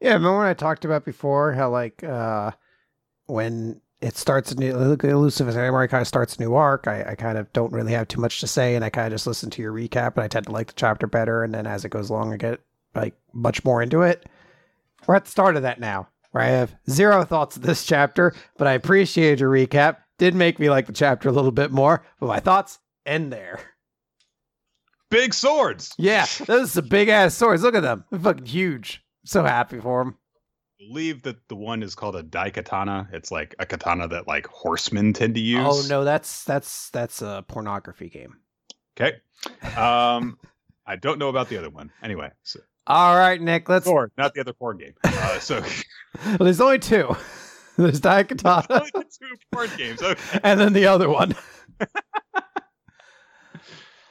Yeah, 0.00 0.14
remember 0.14 0.38
when 0.38 0.46
I 0.46 0.54
talked 0.54 0.84
about 0.84 1.04
before 1.04 1.52
how 1.52 1.70
like 1.70 2.02
uh 2.02 2.52
when 3.26 3.80
it 4.04 4.18
starts 4.18 4.52
a 4.52 4.54
new 4.54 4.76
elusive 4.76 5.50
samurai 5.50 5.86
kind 5.86 6.02
of 6.02 6.06
starts 6.06 6.36
a 6.36 6.40
new 6.40 6.54
arc, 6.54 6.86
I, 6.86 7.12
I 7.12 7.14
kind 7.14 7.38
of 7.38 7.50
don't 7.54 7.72
really 7.72 7.92
have 7.92 8.06
too 8.06 8.20
much 8.20 8.40
to 8.40 8.46
say 8.46 8.74
and 8.74 8.84
I 8.84 8.90
kind 8.90 9.06
of 9.06 9.14
just 9.14 9.26
listen 9.26 9.48
to 9.50 9.62
your 9.62 9.72
recap 9.72 10.14
and 10.14 10.22
I 10.22 10.28
tend 10.28 10.44
to 10.46 10.52
like 10.52 10.66
the 10.66 10.74
chapter 10.74 11.06
better 11.06 11.42
and 11.42 11.54
then 11.54 11.66
as 11.66 11.86
it 11.86 11.88
goes 11.88 12.10
along 12.10 12.32
I 12.32 12.36
get 12.36 12.60
like 12.94 13.14
much 13.32 13.64
more 13.64 13.82
into 13.82 14.02
it. 14.02 14.26
We're 15.06 15.14
at 15.14 15.24
the 15.24 15.30
start 15.30 15.56
of 15.56 15.62
that 15.62 15.80
now, 15.80 16.08
where 16.32 16.44
I 16.44 16.48
have 16.48 16.74
zero 16.88 17.24
thoughts 17.24 17.56
of 17.56 17.62
this 17.62 17.86
chapter, 17.86 18.34
but 18.58 18.66
I 18.66 18.72
appreciate 18.72 19.40
your 19.40 19.50
recap. 19.50 19.96
Did 20.18 20.34
make 20.34 20.58
me 20.58 20.68
like 20.68 20.86
the 20.86 20.92
chapter 20.92 21.30
a 21.30 21.32
little 21.32 21.50
bit 21.50 21.72
more, 21.72 22.04
but 22.20 22.26
my 22.26 22.40
thoughts 22.40 22.78
end 23.06 23.32
there. 23.32 23.60
big 25.10 25.32
swords. 25.32 25.94
Yeah, 25.98 26.26
those 26.46 26.76
are 26.76 26.82
big 26.82 27.08
ass 27.08 27.34
swords. 27.34 27.62
Look 27.62 27.74
at 27.74 27.82
them. 27.82 28.04
They're 28.10 28.20
fucking 28.20 28.46
huge. 28.46 29.02
so 29.24 29.44
happy 29.44 29.80
for 29.80 30.04
them. 30.04 30.18
Believe 30.78 31.22
that 31.22 31.36
the 31.48 31.56
one 31.56 31.82
is 31.82 31.94
called 31.94 32.16
a 32.16 32.22
daikatana. 32.22 33.12
It's 33.12 33.30
like 33.30 33.54
a 33.58 33.66
katana 33.66 34.08
that 34.08 34.26
like 34.26 34.46
horsemen 34.46 35.12
tend 35.12 35.34
to 35.34 35.40
use. 35.40 35.60
Oh 35.64 35.82
no, 35.88 36.04
that's 36.04 36.44
that's 36.44 36.90
that's 36.90 37.22
a 37.22 37.44
pornography 37.48 38.08
game. 38.08 38.38
Okay. 38.98 39.16
Um, 39.76 40.38
I 40.86 40.96
don't 40.96 41.18
know 41.18 41.28
about 41.28 41.48
the 41.48 41.58
other 41.58 41.70
one. 41.70 41.90
Anyway, 42.02 42.30
so, 42.42 42.60
All 42.86 43.16
right, 43.16 43.40
Nick. 43.40 43.68
Let's. 43.68 43.86
or 43.86 44.10
not 44.18 44.34
the 44.34 44.40
other 44.40 44.52
porn 44.52 44.78
game. 44.78 44.94
Uh, 45.02 45.38
so 45.38 45.62
Well, 46.24 46.36
there's 46.38 46.60
only 46.60 46.78
two. 46.78 47.14
There's 47.76 48.00
Daikatana 48.00 48.70
only 48.70 49.08
two 49.10 49.36
porn 49.50 49.68
games. 49.76 50.00
Okay. 50.00 50.38
and 50.44 50.60
then 50.60 50.72
the 50.74 50.86
other 50.86 51.08
one. 51.10 51.34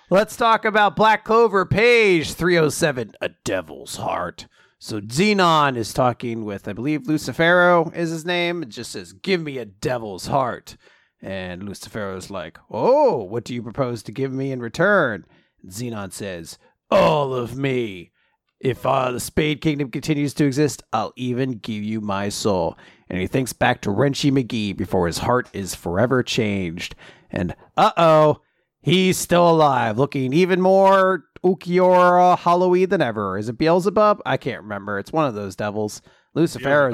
Let's 0.09 0.35
talk 0.35 0.65
about 0.65 0.97
Black 0.97 1.23
Clover, 1.23 1.65
page 1.65 2.33
307, 2.33 3.13
A 3.21 3.29
Devil's 3.45 3.95
Heart. 3.95 4.47
So 4.83 4.99
Zenon 4.99 5.77
is 5.77 5.93
talking 5.93 6.43
with, 6.43 6.67
I 6.67 6.73
believe, 6.73 7.03
Lucifero 7.03 7.89
is 7.95 8.09
his 8.09 8.25
name. 8.25 8.63
It 8.63 8.67
just 8.67 8.91
says, 8.91 9.13
Give 9.13 9.39
me 9.39 9.57
a 9.57 9.63
devil's 9.63 10.27
heart. 10.27 10.75
And 11.21 11.63
Lucifero's 11.63 12.29
like, 12.29 12.57
Oh, 12.69 13.23
what 13.23 13.45
do 13.45 13.53
you 13.53 13.63
propose 13.63 14.03
to 14.03 14.11
give 14.11 14.33
me 14.33 14.51
in 14.51 14.59
return? 14.59 15.23
Zenon 15.65 16.11
says, 16.11 16.57
All 16.91 17.33
of 17.33 17.55
me. 17.55 18.11
If 18.59 18.85
uh, 18.85 19.11
the 19.11 19.21
Spade 19.21 19.61
Kingdom 19.61 19.89
continues 19.89 20.33
to 20.33 20.45
exist, 20.45 20.83
I'll 20.91 21.13
even 21.15 21.59
give 21.59 21.81
you 21.81 22.01
my 22.01 22.27
soul. 22.27 22.77
And 23.09 23.21
he 23.21 23.27
thinks 23.27 23.53
back 23.53 23.79
to 23.83 23.89
Renshi 23.89 24.33
McGee 24.33 24.75
before 24.75 25.07
his 25.07 25.19
heart 25.19 25.47
is 25.53 25.73
forever 25.73 26.23
changed. 26.23 26.93
And 27.31 27.55
uh 27.77 27.91
oh, 27.95 28.41
he's 28.83 29.17
still 29.17 29.49
alive, 29.49 29.97
looking 29.97 30.33
even 30.33 30.61
more 30.61 31.25
Ulquiorra 31.43 32.37
Halloween 32.37 32.89
than 32.89 33.01
ever. 33.01 33.37
Is 33.37 33.49
it 33.49 33.57
Beelzebub? 33.57 34.21
I 34.25 34.37
can't 34.37 34.61
remember. 34.61 34.99
It's 34.99 35.11
one 35.11 35.25
of 35.25 35.33
those 35.33 35.55
devils. 35.55 36.01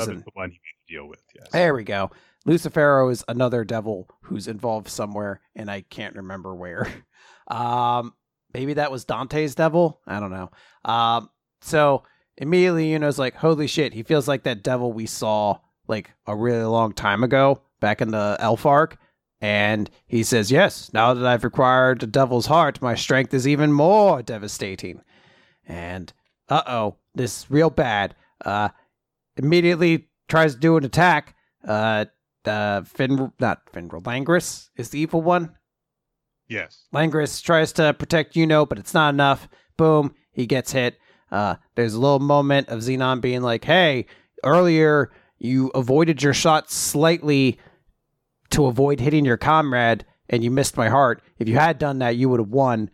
In. 0.07 0.17
is 0.17 0.23
the 0.23 0.31
one 0.33 0.51
to 0.51 0.93
deal 0.93 1.07
with. 1.07 1.21
Yes. 1.35 1.49
There 1.51 1.73
we 1.73 1.83
go. 1.83 2.11
Lucifero 2.45 3.11
is 3.11 3.23
another 3.27 3.63
devil 3.63 4.09
who's 4.21 4.47
involved 4.47 4.87
somewhere, 4.87 5.41
and 5.55 5.69
I 5.69 5.81
can't 5.81 6.15
remember 6.15 6.55
where. 6.55 6.87
Um, 7.51 8.13
maybe 8.53 8.75
that 8.75 8.91
was 8.91 9.05
Dante's 9.05 9.55
devil. 9.55 10.01
I 10.05 10.19
don't 10.19 10.29
know. 10.29 10.51
Um, 10.85 11.31
so 11.61 12.03
immediately, 12.37 12.91
you 12.91 12.99
know, 12.99 13.07
it's 13.07 13.17
like, 13.17 13.35
holy 13.35 13.65
shit, 13.65 13.91
he 13.91 14.03
feels 14.03 14.27
like 14.27 14.43
that 14.43 14.61
devil 14.61 14.93
we 14.93 15.07
saw 15.07 15.57
like 15.87 16.11
a 16.27 16.35
really 16.35 16.63
long 16.63 16.93
time 16.93 17.23
ago 17.23 17.61
back 17.79 18.01
in 18.01 18.11
the 18.11 18.37
Elf 18.39 18.67
arc. 18.67 18.97
And 19.41 19.89
he 20.05 20.23
says, 20.23 20.51
Yes, 20.51 20.91
now 20.93 21.13
that 21.13 21.25
I've 21.25 21.45
acquired 21.45 22.01
the 22.01 22.07
devil's 22.07 22.47
heart, 22.47 22.81
my 22.81 22.95
strength 22.95 23.33
is 23.33 23.47
even 23.47 23.71
more 23.71 24.21
devastating. 24.21 25.01
And 25.67 26.11
uh 26.49 26.63
oh, 26.67 26.97
this 27.15 27.39
is 27.39 27.51
real 27.51 27.69
bad. 27.69 28.15
Uh, 28.43 28.69
immediately 29.37 30.09
tries 30.27 30.55
to 30.55 30.59
do 30.59 30.77
an 30.77 30.85
attack. 30.85 31.35
Uh, 31.65 32.05
uh, 32.45 32.81
Fin, 32.83 33.31
not 33.39 33.65
Finral, 33.71 34.01
Langris 34.03 34.69
is 34.75 34.89
the 34.89 34.99
evil 34.99 35.21
one. 35.21 35.55
Yes. 36.47 36.87
Langris 36.93 37.41
tries 37.41 37.71
to 37.73 37.93
protect 37.93 38.35
Yuno, 38.35 38.67
but 38.67 38.79
it's 38.79 38.93
not 38.93 39.13
enough. 39.13 39.47
Boom, 39.77 40.15
he 40.31 40.45
gets 40.45 40.71
hit. 40.71 40.97
Uh, 41.31 41.55
there's 41.75 41.93
a 41.93 41.99
little 41.99 42.19
moment 42.19 42.69
of 42.69 42.79
Zenon 42.79 43.21
being 43.21 43.41
like, 43.41 43.65
hey, 43.65 44.07
earlier 44.43 45.11
you 45.37 45.69
avoided 45.69 46.23
your 46.23 46.33
shot 46.33 46.71
slightly 46.71 47.59
to 48.51 48.65
avoid 48.67 48.99
hitting 48.99 49.25
your 49.25 49.37
comrade, 49.37 50.05
and 50.29 50.43
you 50.43 50.51
missed 50.51 50.77
my 50.77 50.89
heart. 50.89 51.21
If 51.37 51.47
you 51.47 51.55
had 51.55 51.77
done 51.79 51.99
that, 51.99 52.15
you 52.17 52.29
would 52.29 52.39
have 52.39 52.49
won. 52.49 52.89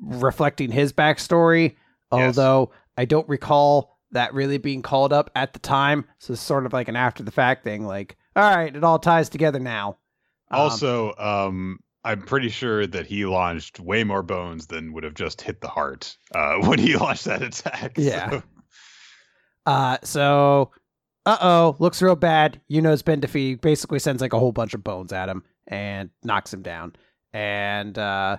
Reflecting 0.00 0.70
his 0.70 0.92
backstory, 0.92 1.74
Yes. 2.12 2.38
although 2.38 2.70
I 2.98 3.06
don't 3.06 3.26
recall 3.28 3.98
that 4.10 4.34
really 4.34 4.58
being 4.58 4.82
called 4.82 5.12
up 5.12 5.30
at 5.34 5.54
the 5.54 5.58
time. 5.58 6.04
So 6.18 6.34
it's 6.34 6.42
sort 6.42 6.66
of 6.66 6.72
like 6.74 6.88
an 6.88 6.96
after 6.96 7.22
the 7.22 7.30
fact 7.30 7.64
thing, 7.64 7.86
like, 7.86 8.16
all 8.36 8.42
right, 8.54 8.74
it 8.76 8.84
all 8.84 8.98
ties 8.98 9.30
together 9.30 9.58
now. 9.58 9.96
Um, 10.50 10.60
Also, 10.60 11.14
um, 11.16 11.78
I'm 12.04 12.20
pretty 12.22 12.50
sure 12.50 12.86
that 12.86 13.06
he 13.06 13.24
launched 13.24 13.80
way 13.80 14.04
more 14.04 14.22
bones 14.22 14.66
than 14.66 14.92
would 14.92 15.02
have 15.02 15.14
just 15.14 15.40
hit 15.40 15.62
the 15.62 15.68
heart 15.68 16.14
uh, 16.34 16.56
when 16.66 16.78
he 16.78 16.94
launched 16.96 17.24
that 17.24 17.42
attack. 17.42 17.92
Yeah. 17.96 18.30
So- 18.30 18.42
Uh, 19.64 19.98
so, 20.04 20.70
uh 21.26 21.38
oh, 21.40 21.76
looks 21.80 22.00
real 22.00 22.16
bad. 22.16 22.60
You 22.68 22.80
know, 22.80 22.92
it's 22.92 23.02
been 23.02 23.20
defeated. 23.20 23.60
Basically, 23.60 23.98
sends 23.98 24.22
like 24.22 24.32
a 24.32 24.38
whole 24.38 24.52
bunch 24.52 24.74
of 24.74 24.84
bones 24.84 25.12
at 25.12 25.28
him 25.28 25.42
and 25.66 26.10
knocks 26.22 26.54
him 26.54 26.62
down. 26.62 26.94
And, 27.32 27.98
uh, 27.98 28.38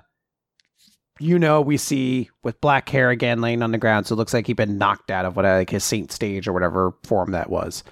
you 1.19 1.38
know, 1.38 1.61
we 1.61 1.77
see 1.77 2.30
with 2.43 2.61
black 2.61 2.88
hair 2.90 3.09
again 3.09 3.41
laying 3.41 3.61
on 3.61 3.72
the 3.72 3.77
ground. 3.77 4.07
So 4.07 4.14
it 4.14 4.17
looks 4.17 4.33
like 4.33 4.48
he'd 4.48 4.56
been 4.56 4.77
knocked 4.77 5.11
out 5.11 5.25
of 5.25 5.35
what, 5.35 5.45
like 5.45 5.69
his 5.69 5.83
saint 5.83 6.11
stage 6.11 6.48
or 6.48 6.53
whatever 6.53 6.93
form 7.03 7.32
that 7.32 7.49
was. 7.49 7.83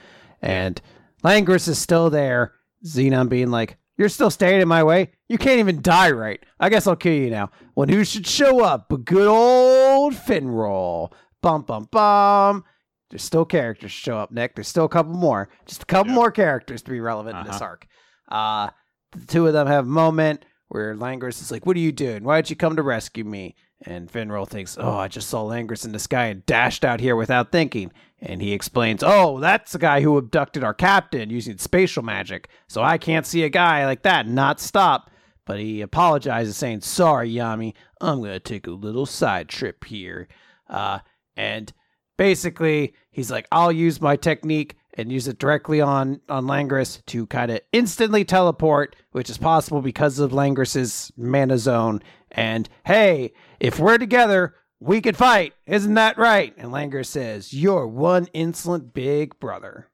And 0.42 0.82
Langris 1.24 1.68
is 1.68 1.78
still 1.78 2.10
there. 2.10 2.54
Zenon 2.86 3.28
being 3.28 3.52
like, 3.52 3.78
You're 3.98 4.10
still 4.10 4.30
standing 4.32 4.62
in 4.62 4.68
my 4.68 4.84
way. 4.84 5.12
You 5.28 5.38
can't 5.38 5.60
even 5.60 5.82
die 5.82 6.12
right. 6.12 6.40
I 6.60 6.70
guess 6.70 6.88
I'll 6.88 6.96
kill 6.96 7.14
you 7.14 7.30
now. 7.30 7.50
When 7.74 7.90
who 7.90 8.06
should 8.06 8.28
show 8.28 8.64
up? 8.64 8.88
But 8.90 9.06
good 9.06 9.28
old 9.28 10.14
Finral. 10.14 11.12
Bum, 11.42 11.64
bum, 11.64 11.90
bum. 11.92 12.64
There's 13.10 13.24
still 13.24 13.46
characters 13.46 13.92
to 13.92 13.98
show 13.98 14.18
up, 14.18 14.32
Nick. 14.32 14.56
There's 14.56 14.68
still 14.68 14.86
a 14.86 14.90
couple 14.90 15.14
more. 15.14 15.50
Just 15.66 15.84
a 15.84 15.86
couple 15.86 16.10
Yeah. 16.12 16.16
more 16.16 16.32
characters 16.32 16.82
to 16.84 16.92
be 16.92 17.00
relevant 17.00 17.38
in 17.38 17.46
this 17.46 17.58
Uh-huh. 17.58 17.66
arc. 17.66 17.88
Uh, 18.30 18.70
the 19.12 19.26
two 19.28 19.48
of 19.48 19.54
them 19.54 19.68
have 19.68 19.86
a 19.86 19.90
moment 19.90 20.46
where 20.70 20.96
Langris 20.96 21.42
is 21.42 21.52
like, 21.52 21.66
"What 21.66 21.78
are 21.78 21.82
you 21.82 21.92
doing? 21.92 22.24
Why'd 22.24 22.50
you 22.50 22.56
come 22.56 22.76
to 22.76 22.82
rescue 22.82 23.24
me?" 23.24 23.56
And 23.86 24.12
Finral 24.12 24.48
thinks, 24.48 24.78
"Oh, 24.80 24.98
I 24.98 25.08
just 25.08 25.30
saw 25.30 25.44
Langris 25.44 25.86
in 25.86 25.92
the 25.92 26.00
sky 26.00 26.26
and 26.26 26.46
dashed 26.46 26.84
out 26.84 27.00
here 27.00 27.16
without 27.16 27.52
thinking." 27.52 27.92
And 28.20 28.42
he 28.42 28.52
explains, 28.54 29.04
"Oh, 29.06 29.40
that's 29.40 29.74
the 29.74 29.78
guy 29.78 30.02
who 30.02 30.18
abducted 30.18 30.64
our 30.64 30.74
captain 30.74 31.30
using 31.30 31.58
spatial 31.60 32.02
magic. 32.02 32.50
So 32.68 32.82
I 32.82 32.98
can't 32.98 33.26
see 33.28 33.44
a 33.44 33.50
guy 33.50 33.86
like 33.86 34.02
that 34.04 34.26
and 34.26 34.34
not 34.34 34.60
stop." 34.60 35.12
But 35.46 35.60
he 35.60 35.82
apologizes, 35.82 36.58
saying, 36.58 36.82
"Sorry, 36.82 37.32
Yami, 37.32 37.76
I'm 38.02 38.20
gonna 38.22 38.40
take 38.40 38.66
a 38.66 38.72
little 38.72 39.06
side 39.06 39.48
trip 39.48 39.84
here." 39.84 40.28
Uh, 40.68 41.00
and 41.38 41.72
basically, 42.18 42.94
he's 43.12 43.32
like, 43.32 43.48
"I'll 43.52 43.72
use 43.72 44.02
my 44.02 44.16
technique." 44.16 44.76
and 44.98 45.12
use 45.12 45.28
it 45.28 45.38
directly 45.38 45.82
on 45.82 46.22
on 46.30 46.46
Langris 46.46 47.06
to 47.08 47.28
kind 47.28 47.52
of 47.52 47.60
instantly 47.72 48.26
teleport, 48.26 48.96
which 49.12 49.30
is 49.30 49.38
possible 49.38 49.82
because 49.82 50.20
of 50.20 50.32
Langris's 50.32 51.12
mana 51.18 51.58
zone. 51.58 52.02
And 52.32 52.68
hey, 52.86 53.34
if 53.60 53.80
we're 53.80 53.98
together, 53.98 54.56
we 54.80 55.02
can 55.02 55.16
fight. 55.16 55.54
Isn't 55.66 55.96
that 55.96 56.18
right? 56.18 56.54
And 56.58 56.72
Langris 56.72 57.08
says, 57.08 57.54
"You're 57.54 57.88
one 57.88 58.28
insolent 58.28 58.94
big 58.94 59.40
brother." 59.40 59.90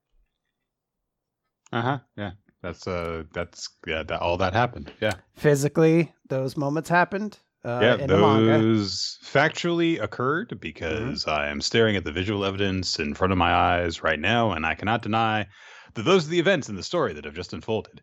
Uh 1.72 1.82
huh. 1.82 2.00
Yeah. 2.18 2.32
That's 2.62 2.88
uh. 2.88 3.24
That's 3.34 3.70
yeah. 3.88 4.04
That 4.04 4.22
all 4.22 4.38
that 4.38 4.54
happened. 4.54 4.92
Yeah. 5.02 5.14
Physically, 5.34 6.14
those 6.28 6.58
moments 6.58 6.90
happened. 6.90 7.40
Uh, 7.64 7.80
yeah, 7.82 8.06
those 8.08 9.20
factually 9.24 10.02
occurred 10.02 10.60
because 10.60 11.26
mm-hmm. 11.26 11.30
I 11.30 11.48
am 11.50 11.62
staring 11.62 11.96
at 11.96 12.04
the 12.04 12.12
visual 12.12 12.44
evidence 12.44 13.00
in 13.00 13.14
front 13.14 13.32
of 13.32 13.38
my 13.38 13.54
eyes 13.54 14.02
right 14.02 14.20
now, 14.20 14.54
and 14.54 14.66
I 14.66 14.74
cannot 14.74 15.04
deny 15.04 15.48
that 15.94 16.04
those 16.04 16.26
are 16.26 16.32
the 16.32 16.40
events 16.40 16.70
in 16.70 16.76
the 16.76 16.84
story 16.84 17.14
that 17.14 17.26
have 17.26 17.36
just 17.36 17.54
unfolded. 17.54 18.02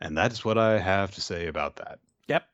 And 0.00 0.16
that 0.16 0.32
is 0.32 0.44
what 0.44 0.58
I 0.58 0.78
have 0.78 1.12
to 1.12 1.20
say 1.20 1.46
about 1.48 1.76
that. 1.76 1.98
Yep. 2.28 2.44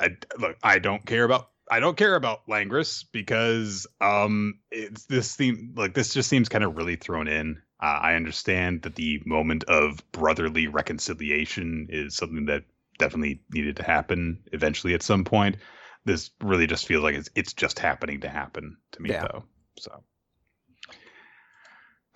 I, 0.00 0.08
look, 0.38 0.56
I 0.62 0.78
don't 0.78 1.04
care 1.04 1.24
about 1.24 1.48
I 1.70 1.80
don't 1.80 1.96
care 1.96 2.16
about 2.16 2.46
Langris 2.48 3.04
because 3.12 3.86
um 4.00 4.58
it's 4.70 5.06
this 5.06 5.34
theme 5.36 5.72
like 5.76 5.94
this 5.94 6.12
just 6.12 6.28
seems 6.28 6.48
kind 6.48 6.64
of 6.64 6.76
really 6.76 6.96
thrown 6.96 7.28
in. 7.28 7.62
Uh, 7.80 7.98
I 8.02 8.14
understand 8.14 8.82
that 8.82 8.94
the 8.94 9.22
moment 9.24 9.64
of 9.64 10.00
brotherly 10.12 10.66
reconciliation 10.66 11.88
is 11.90 12.14
something 12.14 12.46
that 12.46 12.64
definitely 12.98 13.42
needed 13.52 13.76
to 13.76 13.82
happen 13.82 14.42
eventually 14.52 14.94
at 14.94 15.02
some 15.02 15.24
point. 15.24 15.56
This 16.04 16.30
really 16.40 16.66
just 16.66 16.86
feels 16.86 17.02
like 17.02 17.14
it's 17.14 17.30
it's 17.34 17.52
just 17.52 17.78
happening 17.78 18.20
to 18.20 18.28
happen 18.28 18.76
to 18.92 19.02
me 19.02 19.10
yeah. 19.10 19.22
though. 19.22 19.44
So 19.78 20.02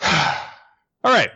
All 1.04 1.12
right. 1.12 1.30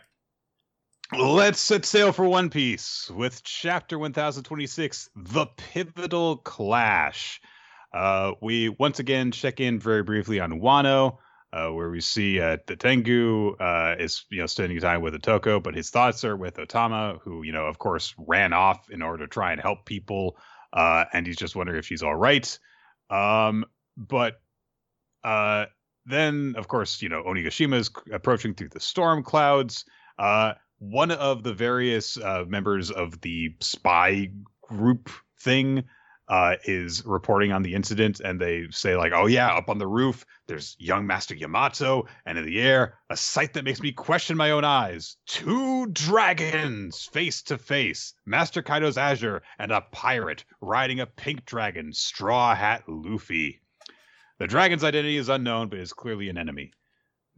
Let's 1.19 1.61
set 1.61 1.85
sail 1.85 2.13
for 2.13 2.25
One 2.25 2.51
Piece 2.51 3.11
with 3.11 3.43
chapter 3.43 3.99
1026, 3.99 5.11
The 5.17 5.47
Pivotal 5.47 6.37
Clash. 6.37 7.41
Uh, 7.93 8.33
we 8.41 8.69
once 8.69 9.01
again 9.01 9.33
check 9.33 9.59
in 9.59 9.81
very 9.81 10.05
briefly 10.05 10.39
on 10.39 10.61
Wano, 10.61 11.19
uh, 11.53 11.69
where 11.69 11.91
we 11.91 12.01
see 12.01 12.41
uh, 12.41 12.59
the 12.67 12.77
Tengu 12.77 13.57
uh, 13.57 13.97
is 13.99 14.25
you 14.31 14.41
know 14.41 14.47
spending 14.47 14.79
time 14.81 15.03
with 15.03 15.15
Otoko, 15.15 15.63
but 15.63 15.75
his 15.75 15.91
thoughts 15.91 16.25
are 16.25 16.37
with 16.37 16.57
Otama, 16.57 17.19
who 17.21 17.43
you 17.43 17.53
know 17.53 17.67
of 17.67 17.79
course 17.79 18.15
ran 18.19 18.53
off 18.53 18.89
in 18.91 19.03
order 19.03 19.25
to 19.25 19.29
try 19.29 19.53
and 19.53 19.61
help 19.61 19.85
people, 19.85 20.37
uh, 20.73 21.05
and 21.13 21.27
he's 21.27 21.37
just 21.37 21.57
wondering 21.57 21.79
if 21.79 21.87
she's 21.87 22.03
all 22.03 22.15
right. 22.15 22.59
Um, 23.11 23.65
but 23.97 24.41
uh, 25.25 25.67
then 26.07 26.55
of 26.57 26.69
course 26.69 27.03
you 27.03 27.09
know 27.09 27.23
Onigashima 27.25 27.75
is 27.75 27.91
approaching 28.13 28.55
through 28.55 28.71
the 28.71 28.81
storm 28.81 29.23
clouds. 29.23 29.85
Uh, 30.19 30.55
one 30.79 31.11
of 31.11 31.43
the 31.43 31.53
various 31.53 32.17
uh, 32.17 32.45
members 32.47 32.91
of 32.91 33.21
the 33.21 33.55
spy 33.61 34.31
group 34.63 35.11
thing 35.41 35.85
uh, 36.31 36.55
is 36.65 37.05
reporting 37.05 37.51
on 37.51 37.63
the 37.63 37.75
incident, 37.75 38.21
and 38.21 38.41
they 38.41 38.69
say 38.71 38.97
like, 38.97 39.13
"Oh 39.13 39.27
yeah, 39.27 39.53
up 39.53 39.69
on 39.69 39.79
the 39.79 39.87
roof, 39.87 40.25
there's 40.47 40.77
young 40.79 41.05
Master 41.05 41.35
Yamato, 41.35 42.07
and 42.25 42.39
in 42.39 42.47
the 42.47 42.61
air, 42.61 42.99
a 43.11 43.17
sight 43.17 43.53
that 43.55 43.65
makes 43.65 43.83
me 43.83 43.91
question 43.91 44.37
my 44.37 44.53
own 44.53 44.65
eyes: 44.65 45.17
two 45.27 45.87
dragons 45.89 47.05
face 47.13 47.43
to 47.43 47.59
face, 47.59 48.15
Master 48.25 48.63
Kaido's 48.63 48.97
Azure, 48.97 49.43
and 49.59 49.73
a 49.73 49.81
pirate 49.81 50.45
riding 50.61 51.01
a 51.01 51.07
pink 51.07 51.45
dragon, 51.47 51.93
Straw 51.93 52.55
Hat 52.55 52.85
Luffy. 52.87 53.61
The 54.39 54.47
dragon's 54.47 54.85
identity 54.85 55.17
is 55.17 55.29
unknown, 55.29 55.69
but 55.69 55.81
is 55.81 55.93
clearly 55.93 56.29
an 56.29 56.39
enemy. 56.39 56.71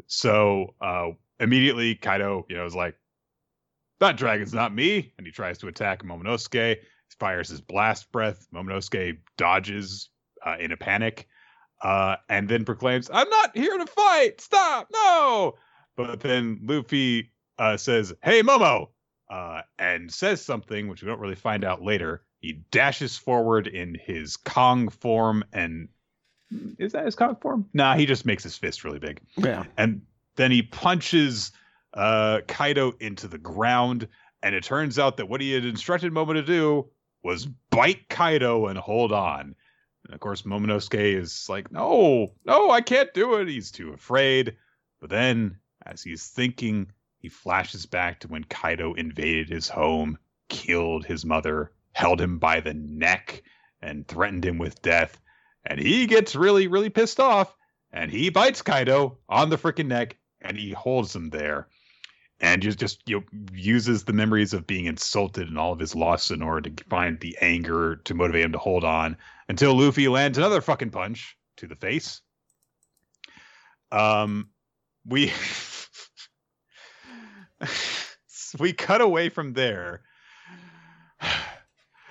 So 0.07 0.75
uh, 0.83 1.13
immediately, 1.41 1.95
Kaido, 1.95 2.45
you 2.51 2.57
know, 2.57 2.67
is 2.67 2.77
like, 2.77 2.97
"That 4.01 4.19
dragon's 4.19 4.53
not 4.53 4.75
me," 4.75 5.15
and 5.17 5.27
he 5.27 5.33
tries 5.33 5.57
to 5.59 5.69
attack 5.69 6.05
Momonosuke 6.05 6.77
fires 7.19 7.49
his 7.49 7.61
blast 7.61 8.11
breath. 8.13 8.47
Momonosuke 8.55 9.19
dodges 9.37 10.11
uh, 10.45 10.57
in 10.59 10.73
a 10.73 10.77
panic, 10.77 11.29
uh, 11.83 12.17
and 12.29 12.49
then 12.49 12.65
proclaims, 12.65 13.11
"I'm 13.13 13.29
not 13.29 13.57
here 13.57 13.79
to 13.79 13.87
fight. 13.87 14.41
Stop! 14.41 14.89
No!" 14.93 15.55
But 15.97 16.21
then 16.21 16.61
Luffy 16.65 17.33
uh, 17.59 17.77
says, 17.77 18.13
"Hey, 18.23 18.43
Momo," 18.43 18.89
uh, 19.31 19.63
and 19.79 20.13
says 20.13 20.45
something 20.45 20.89
which 20.89 21.03
we 21.03 21.09
don't 21.09 21.21
really 21.21 21.35
find 21.35 21.65
out 21.65 21.83
later. 21.83 22.23
He 22.41 22.63
dashes 22.71 23.17
forward 23.17 23.67
in 23.67 23.95
his 23.95 24.37
Kong 24.37 24.89
form, 24.89 25.45
and 25.53 25.89
is 26.79 26.93
that 26.93 27.05
his 27.05 27.15
Kong 27.15 27.37
form? 27.41 27.69
Nah, 27.73 27.95
he 27.95 28.07
just 28.07 28.27
makes 28.27 28.43
his 28.43 28.57
fist 28.57 28.85
really 28.85 28.99
big. 28.99 29.21
Yeah, 29.37 29.65
and 29.77 30.03
then 30.37 30.51
he 30.51 30.63
punches 30.63 31.53
uh, 31.95 32.41
Kaido 32.49 32.93
into 33.01 33.29
the 33.29 33.39
ground. 33.39 34.09
And 34.45 34.57
it 34.57 34.65
turns 34.65 34.99
out 34.99 35.19
that 35.19 35.29
what 35.29 35.41
he 35.41 35.53
had 35.53 35.65
instructed 35.65 36.13
Momo 36.13 36.33
to 36.33 36.43
do 36.43 36.89
was 37.23 37.47
bite 37.71 38.09
Kaido 38.09 38.67
and 38.67 38.79
hold 38.79 39.13
on. 39.13 39.55
And 40.05 40.15
of 40.15 40.21
course, 40.21 40.43
Momonosuke 40.43 41.17
is 41.19 41.49
like, 41.49 41.71
no, 41.71 42.35
no, 42.45 42.71
I 42.71 42.81
can't 42.81 43.15
do 43.15 43.35
it. 43.35 43.49
He's 43.49 43.71
too 43.71 43.93
afraid. 43.93 44.57
But 45.01 45.11
then, 45.11 45.59
as 45.85 46.03
he's 46.03 46.27
thinking, 46.27 46.91
he 47.19 47.29
flashes 47.29 47.87
back 47.87 48.21
to 48.21 48.29
when 48.29 48.45
Kaido 48.45 48.95
invaded 48.95 49.49
his 49.49 49.69
home, 49.69 50.19
killed 50.49 51.05
his 51.05 51.25
mother, 51.25 51.73
held 51.93 52.21
him 52.21 52.39
by 52.39 52.61
the 52.61 52.75
neck, 52.75 53.43
and 53.81 54.07
threatened 54.07 54.45
him 54.45 54.59
with 54.59 54.83
death. 54.83 55.21
And 55.65 55.79
he 55.79 56.07
gets 56.07 56.35
really, 56.35 56.67
really 56.67 56.91
pissed 56.91 57.21
off. 57.21 57.55
And 57.93 58.11
he 58.11 58.31
bites 58.31 58.63
Kaido 58.63 59.19
on 59.29 59.51
the 59.51 59.59
freaking 59.59 59.87
neck 59.87 60.17
and 60.41 60.57
he 60.57 60.73
holds 60.73 61.15
him 61.15 61.31
there 61.31 61.69
and 62.43 62.61
just 62.61 62.79
just 62.79 63.01
you 63.09 63.21
know, 63.21 63.25
uses 63.55 64.05
the 64.05 64.13
memories 64.13 64.53
of 64.53 64.67
being 64.67 64.87
insulted 64.87 65.49
and 65.49 65.57
all 65.57 65.73
of 65.73 65.79
his 65.79 65.95
loss 65.95 66.31
in 66.31 66.43
order 66.43 66.69
to 66.69 66.85
find 66.85 67.19
the 67.21 67.39
anger 67.41 67.97
to 68.05 68.15
motivate 68.15 68.45
him 68.45 68.53
to 68.53 68.59
hold 68.59 68.85
on 68.85 69.17
until 69.49 69.75
Luffy 69.75 70.09
lands 70.09 70.37
another 70.37 70.61
fucking 70.61 70.91
punch 70.91 71.37
to 71.57 71.67
the 71.69 71.77
face. 71.77 72.21
Um, 73.93 74.49
we 75.07 75.33
we 78.59 78.73
cut 78.73 79.01
away 79.01 79.29
from 79.29 79.53
there. 79.53 80.03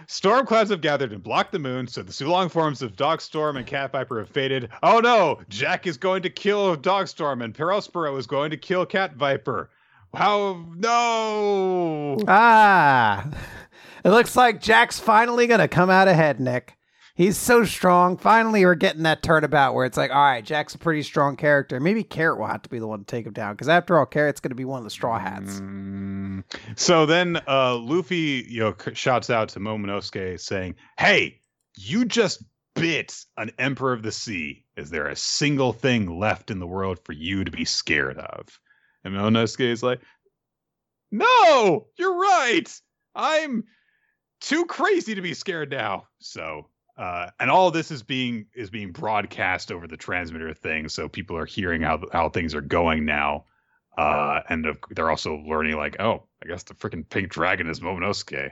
Storm 0.08 0.46
clouds 0.46 0.72
have 0.72 0.82
gathered 0.82 1.14
and 1.14 1.22
blocked 1.22 1.52
the 1.52 1.60
moon, 1.60 1.88
so 1.88 2.02
the 2.02 2.12
Sulong 2.12 2.50
forms 2.50 2.82
of 2.82 2.96
Dogstorm 2.96 3.56
and 3.56 3.68
Cat 3.68 3.92
Viper 3.92 4.20
have 4.20 4.30
faded. 4.30 4.70
Oh 4.82 5.00
no! 5.00 5.42
Jack 5.50 5.88
is 5.88 5.98
going 5.98 6.24
to 6.24 6.30
kill 6.30 6.76
Dogstorm, 6.76 7.44
and 7.44 7.54
Perospero 7.54 8.18
is 8.18 8.28
going 8.28 8.50
to 8.52 8.58
kill 8.58 8.86
Cat 8.86 9.16
Viper. 9.16 9.70
How 10.14 10.66
no? 10.76 12.18
Ah, 12.28 13.26
it 14.04 14.10
looks 14.10 14.36
like 14.36 14.62
Jack's 14.62 15.00
finally 15.00 15.48
gonna 15.48 15.68
come 15.68 15.90
out 15.90 16.08
ahead, 16.08 16.40
Nick. 16.40 16.78
He's 17.16 17.38
so 17.38 17.64
strong. 17.66 18.18
Finally, 18.18 18.66
we're 18.66 18.76
getting 18.76 19.04
that 19.04 19.22
turnabout 19.22 19.74
where 19.74 19.86
it's 19.86 19.98
like, 19.98 20.12
all 20.12 20.18
right, 20.18 20.44
Jack's 20.44 20.76
a 20.76 20.80
pretty 20.80 21.04
strong 21.04 21.36
character. 21.36 21.80
Maybe 21.80 22.04
Carrot 22.04 22.40
will 22.40 22.48
have 22.48 22.64
to 22.64 22.70
be 22.70 22.80
the 22.80 22.88
one 22.88 23.00
to 23.00 23.06
take 23.06 23.26
him 23.26 23.34
down 23.34 23.54
because 23.54 23.70
after 23.70 24.00
all, 24.00 24.06
Carrot's 24.06 24.40
going 24.40 24.50
to 24.52 24.56
be 24.56 24.66
one 24.66 24.80
of 24.80 24.86
the 24.86 24.90
Straw 24.90 25.20
Hats. 25.20 25.60
Mm. 25.60 26.44
So 26.76 27.06
then, 27.06 27.40
uh, 27.48 27.76
Luffy, 27.78 28.46
you 28.48 28.62
know, 28.62 28.76
shouts 28.94 29.30
out 29.30 29.50
to 29.50 29.60
Momonosuke 29.60 30.40
saying, 30.40 30.76
"Hey, 30.98 31.40
you 31.78 32.06
just 32.06 32.44
bit 32.76 33.14
an 33.38 33.52
Emperor 33.60 33.94
of 33.94 34.04
the 34.04 34.12
Sea. 34.12 34.66
Is 34.76 34.90
there 34.90 35.08
a 35.08 35.16
single 35.16 35.74
thing 35.74 36.18
left 36.20 36.50
in 36.50 36.60
the 36.60 36.68
world 36.68 36.98
for 37.04 37.12
you 37.12 37.44
to 37.44 37.52
be 37.52 37.66
scared 37.66 38.18
of?" 38.18 38.60
And 39.04 39.14
Momonosuke 39.14 39.62
is 39.62 39.84
like, 39.84 40.02
no, 41.12 41.88
you're 41.98 42.18
right. 42.18 42.82
I'm 43.16 43.66
too 44.40 44.66
crazy 44.66 45.16
to 45.16 45.22
be 45.22 45.34
scared 45.34 45.72
now. 45.72 46.08
So, 46.20 46.68
uh, 46.98 47.28
and 47.40 47.50
all 47.52 47.72
this 47.72 47.92
is 47.92 48.04
being 48.04 48.46
is 48.54 48.70
being 48.70 48.92
broadcast 48.92 49.72
over 49.72 49.88
the 49.88 49.98
transmitter 49.98 50.54
thing, 50.54 50.88
so 50.90 51.10
people 51.10 51.38
are 51.38 51.46
hearing 51.46 51.82
how 51.82 52.02
how 52.12 52.30
things 52.30 52.56
are 52.56 52.62
going 52.62 53.06
now. 53.06 53.46
Uh, 53.98 54.42
and 54.48 54.66
they're 54.92 55.10
also 55.10 55.36
learning 55.46 55.76
like, 55.76 56.00
oh, 56.00 56.24
I 56.42 56.48
guess 56.48 56.64
the 56.64 56.74
freaking 56.74 57.08
pink 57.08 57.30
dragon 57.30 57.70
is 57.70 57.82
Momonosuke. 57.82 58.52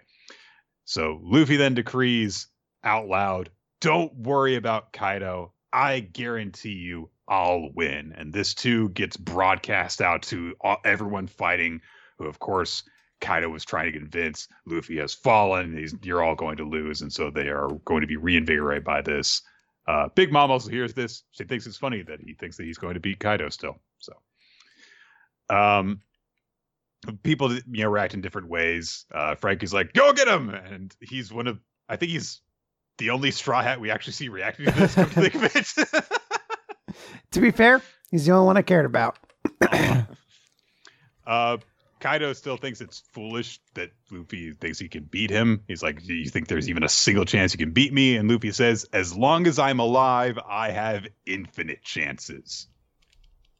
So 0.83 1.19
Luffy 1.23 1.55
then 1.55 1.75
decrees 1.75 2.47
out 2.83 3.07
loud, 3.07 3.49
"Don't 3.79 4.13
worry 4.15 4.55
about 4.55 4.91
Kaido. 4.91 5.53
I 5.71 5.99
guarantee 5.99 6.73
you, 6.73 7.09
I'll 7.29 7.69
win. 7.73 8.13
And 8.17 8.33
this 8.33 8.53
too 8.53 8.89
gets 8.89 9.15
broadcast 9.15 10.01
out 10.01 10.23
to 10.23 10.55
everyone 10.83 11.27
fighting, 11.27 11.81
who 12.17 12.25
of 12.25 12.39
course 12.39 12.83
Kaido 13.21 13.49
was 13.49 13.63
trying 13.63 13.91
to 13.91 13.97
convince 13.99 14.47
Luffy 14.65 14.97
has 14.97 15.13
fallen. 15.13 15.87
You're 16.01 16.23
all 16.23 16.35
going 16.35 16.57
to 16.57 16.63
lose, 16.63 17.01
and 17.01 17.13
so 17.13 17.29
they 17.29 17.49
are 17.49 17.69
going 17.85 18.01
to 18.01 18.07
be 18.07 18.17
reinvigorated 18.17 18.83
by 18.83 19.01
this. 19.01 19.41
Uh, 19.87 20.07
Big 20.15 20.31
Mom 20.31 20.51
also 20.51 20.69
hears 20.69 20.93
this. 20.93 21.23
She 21.31 21.43
thinks 21.43 21.65
it's 21.65 21.77
funny 21.77 22.03
that 22.03 22.19
he 22.21 22.33
thinks 22.33 22.57
that 22.57 22.63
he's 22.63 22.77
going 22.77 22.93
to 22.95 22.99
beat 22.99 23.19
Kaido 23.19 23.49
still. 23.49 23.79
So, 23.97 24.13
um, 25.49 26.01
people 27.23 27.53
you 27.53 27.83
know 27.83 27.89
react 27.89 28.13
in 28.13 28.21
different 28.21 28.49
ways. 28.49 29.05
Uh, 29.13 29.35
Franky's 29.35 29.73
like, 29.73 29.93
"Go 29.93 30.13
get 30.13 30.27
him!" 30.27 30.49
and 30.49 30.95
he's 30.99 31.31
one 31.31 31.47
of 31.47 31.59
I 31.87 31.95
think 31.95 32.11
he's 32.11 32.41
the 32.99 33.09
only 33.09 33.31
Straw 33.31 33.61
Hat 33.61 33.81
we 33.81 33.89
actually 33.91 34.13
see 34.13 34.29
reacting 34.29 34.65
to 34.65 34.71
this. 34.71 34.95
Come 34.95 35.09
to 35.09 35.29
think 35.29 35.35
of 35.35 35.55
it. 35.55 36.11
to 37.31 37.41
be 37.41 37.51
fair, 37.51 37.81
he's 38.11 38.25
the 38.25 38.31
only 38.31 38.45
one 38.45 38.57
I 38.57 38.61
cared 38.61 38.85
about. 38.85 39.17
uh, 41.27 41.57
Kaido 41.99 42.33
still 42.33 42.57
thinks 42.57 42.81
it's 42.81 43.03
foolish 43.11 43.59
that 43.73 43.91
Luffy 44.09 44.53
thinks 44.53 44.79
he 44.79 44.87
can 44.87 45.03
beat 45.03 45.29
him. 45.29 45.61
He's 45.67 45.83
like, 45.83 46.03
Do 46.03 46.13
you 46.13 46.29
think 46.29 46.47
there's 46.47 46.69
even 46.69 46.83
a 46.83 46.89
single 46.89 47.25
chance 47.25 47.53
you 47.53 47.57
can 47.57 47.71
beat 47.71 47.93
me? 47.93 48.15
And 48.15 48.29
Luffy 48.29 48.51
says, 48.51 48.85
As 48.93 49.15
long 49.15 49.47
as 49.47 49.59
I'm 49.59 49.79
alive, 49.79 50.39
I 50.47 50.71
have 50.71 51.05
infinite 51.25 51.83
chances. 51.83 52.67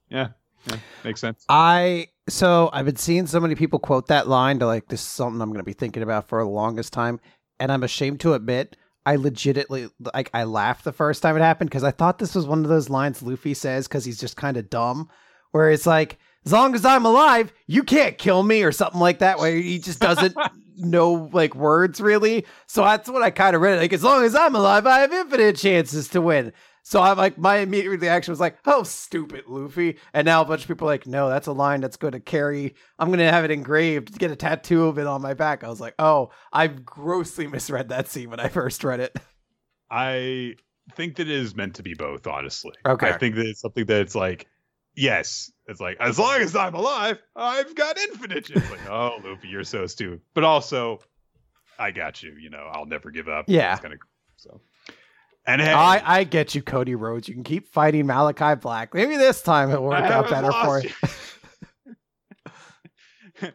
Yeah, 0.10 0.30
yeah 0.68 0.78
makes 1.04 1.20
sense. 1.20 1.46
I 1.50 2.08
so 2.28 2.70
I've 2.72 2.86
been 2.86 2.96
seeing 2.96 3.28
so 3.28 3.40
many 3.40 3.56
people 3.56 3.80
quote 3.80 4.08
that 4.08 4.28
line 4.28 4.60
to 4.60 4.66
like 4.66 4.88
this 4.88 5.02
is 5.02 5.08
something 5.08 5.42
I'm 5.42 5.52
gonna 5.52 5.64
be 5.64 5.74
thinking 5.74 6.04
about 6.04 6.28
for 6.28 6.42
the 6.42 6.50
longest 6.50 6.94
time. 6.94 7.20
And 7.60 7.72
I'm 7.72 7.84
ashamed 7.84 8.22
to 8.22 8.34
admit 8.34 8.78
I 9.06 9.16
legitimately 9.16 9.90
like 10.14 10.30
I 10.34 10.44
laughed 10.44 10.84
the 10.84 10.92
first 10.92 11.22
time 11.22 11.36
it 11.36 11.42
happened 11.42 11.70
because 11.70 11.84
I 11.84 11.92
thought 11.92 12.20
this 12.20 12.36
was 12.36 12.46
one 12.46 12.64
of 12.64 12.70
those 12.70 12.90
lines 12.90 13.22
Luffy 13.22 13.54
says 13.54 13.88
because 13.88 14.06
he's 14.06 14.20
just 14.20 14.36
kind 14.36 14.58
of 14.58 14.70
dumb, 14.70 15.10
where 15.52 15.72
it's 15.72 15.86
like 15.86 16.18
as 16.46 16.54
long 16.54 16.76
as 16.76 16.86
I'm 16.86 17.06
alive, 17.06 17.52
you 17.68 17.84
can't 17.84 18.18
kill 18.18 18.44
me 18.44 18.64
or 18.64 18.72
something 18.72 19.00
like 19.00 19.20
that. 19.20 19.40
Where 19.40 19.56
he 19.56 19.80
just 19.80 20.00
doesn't 20.00 20.36
know 20.78 21.30
like 21.34 21.56
words 21.56 22.00
really. 22.02 22.46
So 22.68 22.84
that's 22.84 23.10
what 23.10 23.24
I 23.24 23.32
kind 23.32 23.56
of 23.56 23.62
read. 23.62 23.80
Like 23.80 23.94
as 23.94 24.04
long 24.04 24.24
as 24.24 24.36
I'm 24.36 24.56
alive, 24.56 24.86
I 24.86 25.00
have 25.00 25.14
infinite 25.14 25.58
chances 25.58 26.08
to 26.10 26.22
win. 26.22 26.54
So 26.90 27.04
I'm 27.04 27.18
like, 27.18 27.38
my 27.38 27.58
immediate 27.58 28.00
reaction 28.00 28.32
was 28.32 28.40
like, 28.40 28.58
"Oh, 28.66 28.82
stupid 28.82 29.44
Luffy!" 29.46 30.00
And 30.12 30.26
now 30.26 30.42
a 30.42 30.46
bunch 30.46 30.64
of 30.64 30.68
people 30.68 30.88
are 30.88 30.92
like, 30.92 31.06
"No, 31.06 31.30
that's 31.30 31.46
a 31.46 31.52
line 31.52 31.82
that's 31.82 31.98
going 31.98 32.14
to 32.14 32.20
carry. 32.20 32.74
I'm 32.98 33.10
going 33.10 33.20
to 33.20 33.32
have 33.32 33.46
it 33.46 33.52
engraved, 33.52 34.18
get 34.18 34.32
a 34.32 34.36
tattoo 34.36 34.86
of 34.86 34.98
it 34.98 35.06
on 35.06 35.22
my 35.22 35.36
back." 35.36 35.64
I 35.64 35.70
was 35.70 35.80
like, 35.80 35.94
"Oh, 36.00 36.32
I've 36.52 36.84
grossly 36.84 37.46
misread 37.46 37.90
that 37.90 38.08
scene 38.08 38.32
when 38.32 38.40
I 38.40 38.48
first 38.48 38.84
read 38.84 39.02
it." 39.02 39.16
I 39.92 40.56
think 40.96 41.18
that 41.18 41.28
it 41.28 41.32
is 41.32 41.56
meant 41.56 41.76
to 41.76 41.84
be 41.84 41.94
both. 41.94 42.26
Honestly, 42.26 42.74
okay. 42.84 43.10
I 43.10 43.20
think 43.20 43.36
that 43.36 43.46
it's 43.46 43.62
something 43.62 43.86
that's 43.86 44.16
like 44.16 44.48
yes, 44.96 45.52
it's 45.68 45.80
like 45.80 45.98
as 46.00 46.18
long 46.18 46.42
as 46.42 46.56
I'm 46.56 46.74
alive, 46.74 47.22
I've 47.36 47.76
got 47.76 48.00
infinite. 48.00 48.50
It's 48.50 48.72
like, 48.72 48.84
oh, 48.90 49.20
Luffy, 49.24 49.50
you're 49.50 49.64
so 49.64 49.86
stupid. 49.86 50.22
But 50.34 50.44
also, 50.44 51.02
I 51.78 51.92
got 51.92 52.24
you. 52.24 52.34
You 52.42 52.50
know, 52.50 52.68
I'll 52.74 52.88
never 52.88 53.12
give 53.12 53.30
up. 53.30 53.46
Yeah. 53.48 53.74
It's 53.74 53.82
kind 53.82 53.94
of 53.94 54.00
so. 54.38 54.60
And 55.50 55.62
hey, 55.62 55.74
I, 55.74 56.20
I 56.20 56.24
get 56.26 56.54
you, 56.54 56.62
Cody 56.62 56.94
Rhodes. 56.94 57.28
You 57.28 57.34
can 57.34 57.44
keep 57.44 57.70
fighting 57.70 58.06
Malachi 58.06 58.54
Black. 58.62 58.94
Maybe 58.94 59.18
this 59.18 59.42
time 59.42 59.72
it'll 59.72 59.84
work 59.84 60.04
out 60.04 60.30
better 60.30 60.52
for 60.52 60.80
you. 60.80 60.92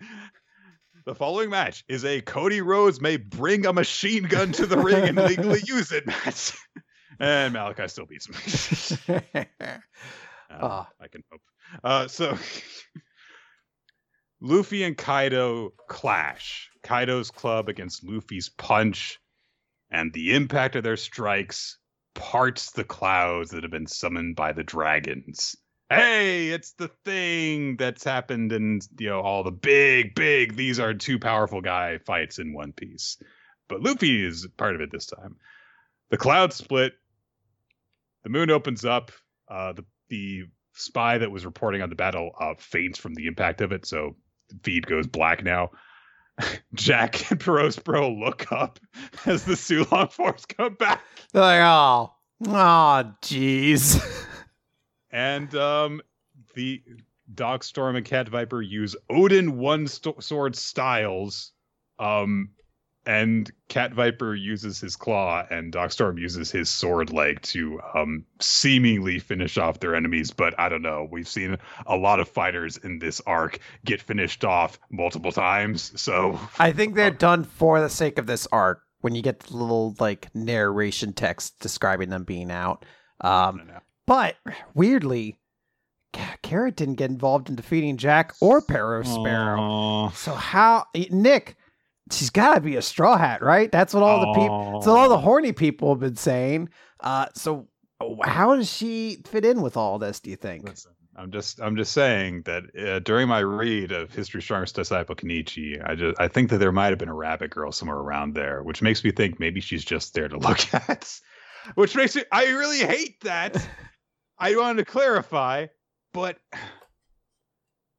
the 1.06 1.14
following 1.14 1.50
match 1.50 1.84
is 1.86 2.04
a 2.04 2.20
Cody 2.20 2.62
Rhodes 2.62 3.00
may 3.00 3.16
bring 3.16 3.64
a 3.64 3.72
machine 3.72 4.24
gun 4.24 4.50
to 4.52 4.66
the 4.66 4.76
ring 4.76 5.04
and 5.04 5.16
legally 5.16 5.60
use 5.66 5.92
it 5.92 6.04
match. 6.04 6.58
and 7.20 7.52
Malachi 7.52 7.86
still 7.86 8.06
beats 8.06 8.28
me. 8.28 8.34
Uh, 10.50 10.58
oh. 10.60 10.86
I 11.00 11.06
can 11.06 11.22
hope. 11.30 11.42
Uh, 11.84 12.08
so 12.08 12.36
Luffy 14.40 14.82
and 14.82 14.96
Kaido 14.96 15.70
clash. 15.88 16.70
Kaido's 16.82 17.30
club 17.30 17.68
against 17.68 18.02
Luffy's 18.02 18.48
punch, 18.48 19.20
and 19.92 20.12
the 20.12 20.34
impact 20.34 20.74
of 20.74 20.82
their 20.82 20.96
strikes 20.96 21.78
parts 22.14 22.70
the 22.72 22.84
clouds 22.84 23.50
that 23.50 23.62
have 23.62 23.72
been 23.72 23.86
summoned 23.86 24.36
by 24.36 24.52
the 24.52 24.62
dragons. 24.62 25.56
Hey, 25.90 26.48
it's 26.48 26.72
the 26.72 26.88
thing 27.04 27.76
that's 27.76 28.04
happened 28.04 28.52
in 28.52 28.80
you 28.98 29.10
know 29.10 29.20
all 29.20 29.44
the 29.44 29.50
big, 29.50 30.14
big. 30.14 30.56
These 30.56 30.80
are 30.80 30.94
two 30.94 31.18
powerful 31.18 31.60
guy 31.60 31.98
fights 31.98 32.38
in 32.38 32.54
One 32.54 32.72
Piece, 32.72 33.18
but 33.68 33.82
Luffy 33.82 34.24
is 34.24 34.46
part 34.56 34.74
of 34.74 34.80
it 34.80 34.90
this 34.90 35.06
time. 35.06 35.36
The 36.10 36.16
clouds 36.16 36.56
split. 36.56 36.94
The 38.22 38.30
moon 38.30 38.50
opens 38.50 38.84
up. 38.84 39.12
Uh, 39.48 39.74
the 39.74 39.84
the 40.08 40.44
spy 40.72 41.18
that 41.18 41.30
was 41.30 41.44
reporting 41.44 41.82
on 41.82 41.90
the 41.90 41.94
battle 41.94 42.32
uh, 42.40 42.54
faints 42.58 42.98
from 42.98 43.14
the 43.14 43.26
impact 43.26 43.60
of 43.60 43.72
it, 43.72 43.86
so 43.86 44.16
feed 44.62 44.86
goes 44.86 45.06
black 45.06 45.44
now. 45.44 45.70
Jack 46.74 47.30
and 47.30 47.40
Perospero 47.40 48.18
look 48.18 48.50
up 48.52 48.80
as 49.26 49.44
the 49.44 49.54
Sulong 49.54 50.12
Force 50.12 50.44
come 50.46 50.74
back. 50.74 51.02
They're 51.32 51.42
like, 51.42 51.60
oh, 51.60 52.12
oh, 52.46 53.14
jeez. 53.22 54.02
and 55.10 55.54
um, 55.54 56.00
the 56.54 56.82
Dogstorm 57.32 57.96
and 57.96 58.04
Cat 58.04 58.28
Viper 58.28 58.62
use 58.62 58.96
Oden 59.10 59.50
one 59.50 59.86
st- 59.86 60.22
sword 60.22 60.56
styles 60.56 61.52
um, 61.98 62.50
and 63.06 63.50
Cat 63.68 63.92
Viper 63.92 64.34
uses 64.34 64.80
his 64.80 64.96
claw, 64.96 65.44
and 65.50 65.72
Dogstorm 65.72 66.18
uses 66.18 66.50
his 66.50 66.68
sword 66.68 67.12
leg 67.12 67.42
to 67.42 67.80
um, 67.94 68.24
seemingly 68.40 69.18
finish 69.18 69.58
off 69.58 69.80
their 69.80 69.94
enemies. 69.94 70.30
But 70.30 70.58
I 70.58 70.68
don't 70.68 70.82
know. 70.82 71.08
We've 71.10 71.28
seen 71.28 71.58
a 71.86 71.96
lot 71.96 72.20
of 72.20 72.28
fighters 72.28 72.76
in 72.78 72.98
this 72.98 73.20
arc 73.26 73.58
get 73.84 74.00
finished 74.00 74.44
off 74.44 74.78
multiple 74.90 75.32
times. 75.32 75.92
So 76.00 76.38
I 76.58 76.72
think 76.72 76.94
they're 76.94 77.08
uh, 77.08 77.16
done 77.18 77.44
for 77.44 77.80
the 77.80 77.90
sake 77.90 78.18
of 78.18 78.26
this 78.26 78.46
arc. 78.52 78.82
When 79.00 79.14
you 79.14 79.20
get 79.20 79.40
the 79.40 79.56
little 79.56 79.94
like 80.00 80.34
narration 80.34 81.12
text 81.12 81.60
describing 81.60 82.08
them 82.08 82.24
being 82.24 82.50
out, 82.50 82.86
um, 83.20 83.70
but 84.06 84.36
weirdly, 84.74 85.38
Carrot 86.42 86.76
didn't 86.76 86.94
get 86.94 87.10
involved 87.10 87.50
in 87.50 87.56
defeating 87.56 87.98
Jack 87.98 88.32
or 88.40 88.62
Perospero. 88.62 90.14
So 90.14 90.32
how 90.32 90.86
Nick? 91.10 91.56
She's 92.12 92.30
got 92.30 92.54
to 92.54 92.60
be 92.60 92.76
a 92.76 92.82
straw 92.82 93.16
hat, 93.16 93.42
right? 93.42 93.70
That's 93.70 93.94
what 93.94 94.02
all 94.02 94.20
the 94.20 94.40
people, 94.40 94.82
so 94.82 94.96
all 94.96 95.08
the 95.08 95.18
horny 95.18 95.52
people 95.52 95.90
have 95.90 96.00
been 96.00 96.16
saying. 96.16 96.68
Uh, 97.00 97.26
so 97.34 97.68
how 98.22 98.54
does 98.56 98.70
she 98.70 99.18
fit 99.26 99.44
in 99.44 99.62
with 99.62 99.76
all 99.76 99.98
this? 99.98 100.20
Do 100.20 100.30
you 100.30 100.36
think? 100.36 100.68
Listen, 100.68 100.92
I'm 101.16 101.30
just, 101.30 101.60
I'm 101.60 101.76
just 101.76 101.92
saying 101.92 102.42
that 102.42 102.64
uh, 102.78 102.98
during 103.00 103.28
my 103.28 103.38
read 103.38 103.92
of 103.92 104.12
History's 104.12 104.44
Strongest 104.44 104.74
Disciple 104.74 105.14
Kenichi, 105.14 105.80
I 105.84 105.94
just, 105.94 106.20
I 106.20 106.28
think 106.28 106.50
that 106.50 106.58
there 106.58 106.72
might 106.72 106.90
have 106.90 106.98
been 106.98 107.08
a 107.08 107.14
rabbit 107.14 107.50
girl 107.50 107.72
somewhere 107.72 107.98
around 107.98 108.34
there, 108.34 108.62
which 108.62 108.82
makes 108.82 109.02
me 109.04 109.10
think 109.10 109.38
maybe 109.40 109.60
she's 109.60 109.84
just 109.84 110.14
there 110.14 110.28
to 110.28 110.38
look 110.38 110.72
at. 110.74 111.18
which 111.74 111.94
makes 111.94 112.16
me, 112.16 112.24
I 112.32 112.46
really 112.46 112.80
hate 112.80 113.20
that. 113.22 113.66
I 114.38 114.56
wanted 114.56 114.84
to 114.84 114.90
clarify, 114.90 115.66
but 116.12 116.38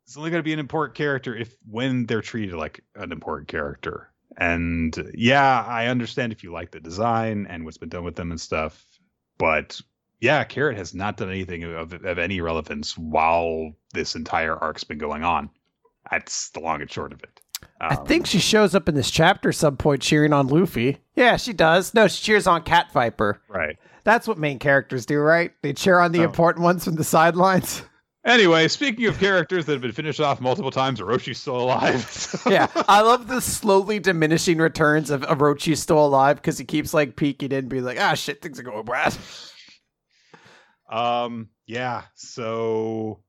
it's 0.06 0.18
only 0.18 0.30
going 0.30 0.40
to 0.40 0.44
be 0.44 0.54
an 0.54 0.60
important 0.60 0.96
character 0.96 1.36
if 1.36 1.56
when 1.70 2.06
they're 2.06 2.22
treated 2.22 2.56
like 2.56 2.84
an 2.96 3.12
important 3.12 3.48
character. 3.48 4.10
And 4.38 5.12
yeah, 5.14 5.64
I 5.68 5.88
understand 5.88 6.32
if 6.32 6.44
you 6.44 6.52
like 6.52 6.72
the 6.72 6.80
design 6.80 7.48
and 7.50 7.64
what's 7.64 7.78
been 7.78 7.90
done 7.90 8.04
with 8.04 8.16
them 8.16 8.32
and 8.32 8.40
stuff, 8.40 8.86
but 9.38 9.80
yeah, 10.20 10.44
Carrot 10.44 10.78
has 10.78 10.94
not 10.94 11.18
done 11.18 11.30
anything 11.30 11.64
of, 11.64 11.94
of 11.94 12.20
any 12.20 12.42
relevance 12.42 12.98
while 12.98 13.72
this 13.94 14.16
entire 14.16 14.56
arc's 14.56 14.84
been 14.84 14.98
going 14.98 15.24
on. 15.24 15.50
That's 16.12 16.50
the 16.50 16.60
long 16.60 16.82
and 16.82 16.92
short 16.92 17.14
of 17.14 17.24
it. 17.24 17.42
Um, 17.82 17.90
I 17.92 17.96
think 17.96 18.26
she 18.26 18.40
shows 18.40 18.76
up 18.76 18.88
in 18.88 18.96
this 18.96 19.10
chapter 19.10 19.52
some 19.52 19.78
point 19.78 20.02
cheering 20.02 20.34
on 20.34 20.48
Luffy. 20.48 20.98
Yeah, 21.16 21.38
she 21.38 21.54
does. 21.54 21.94
No, 21.94 22.08
she 22.08 22.24
cheers 22.24 22.48
on 22.48 22.64
Cat 22.64 22.92
Viper. 22.94 23.42
Right. 23.48 23.78
That's 24.04 24.28
what 24.28 24.38
main 24.38 24.60
characters 24.60 25.06
do, 25.06 25.20
right? 25.20 25.52
They 25.62 25.74
cheer 25.74 26.00
on 26.00 26.12
the 26.12 26.20
oh. 26.20 26.26
important 26.26 26.64
ones 26.64 26.86
from 26.86 26.96
the 26.96 27.04
sidelines. 27.04 27.82
Anyway, 28.26 28.68
speaking 28.68 29.06
of 29.06 29.20
characters 29.20 29.66
that 29.66 29.74
have 29.74 29.82
been 29.84 29.92
finished 29.92 30.20
off 30.20 30.42
multiple 30.42 30.72
times, 30.72 31.00
Orochi's 31.00 31.38
still 31.38 31.58
alive. 31.62 32.36
yeah, 32.50 32.68
I 32.88 33.02
love 33.02 33.28
the 33.28 33.40
slowly 33.40 34.00
diminishing 34.00 34.58
returns 34.58 35.12
of 35.12 35.22
Orochi's 35.22 35.80
still 35.80 36.04
alive 36.04 36.38
because 36.38 36.58
he 36.58 36.66
keeps 36.66 36.92
like 36.92 37.16
peeking 37.16 37.52
in, 37.52 37.68
being 37.68 37.84
like, 37.84 38.00
"Ah, 38.00 38.16
shit, 38.16 38.42
things 38.42 38.60
are 38.60 38.64
going 38.64 38.84
bad." 38.84 39.16
Um, 40.90 41.50
yeah. 41.68 42.04
So 42.16 43.20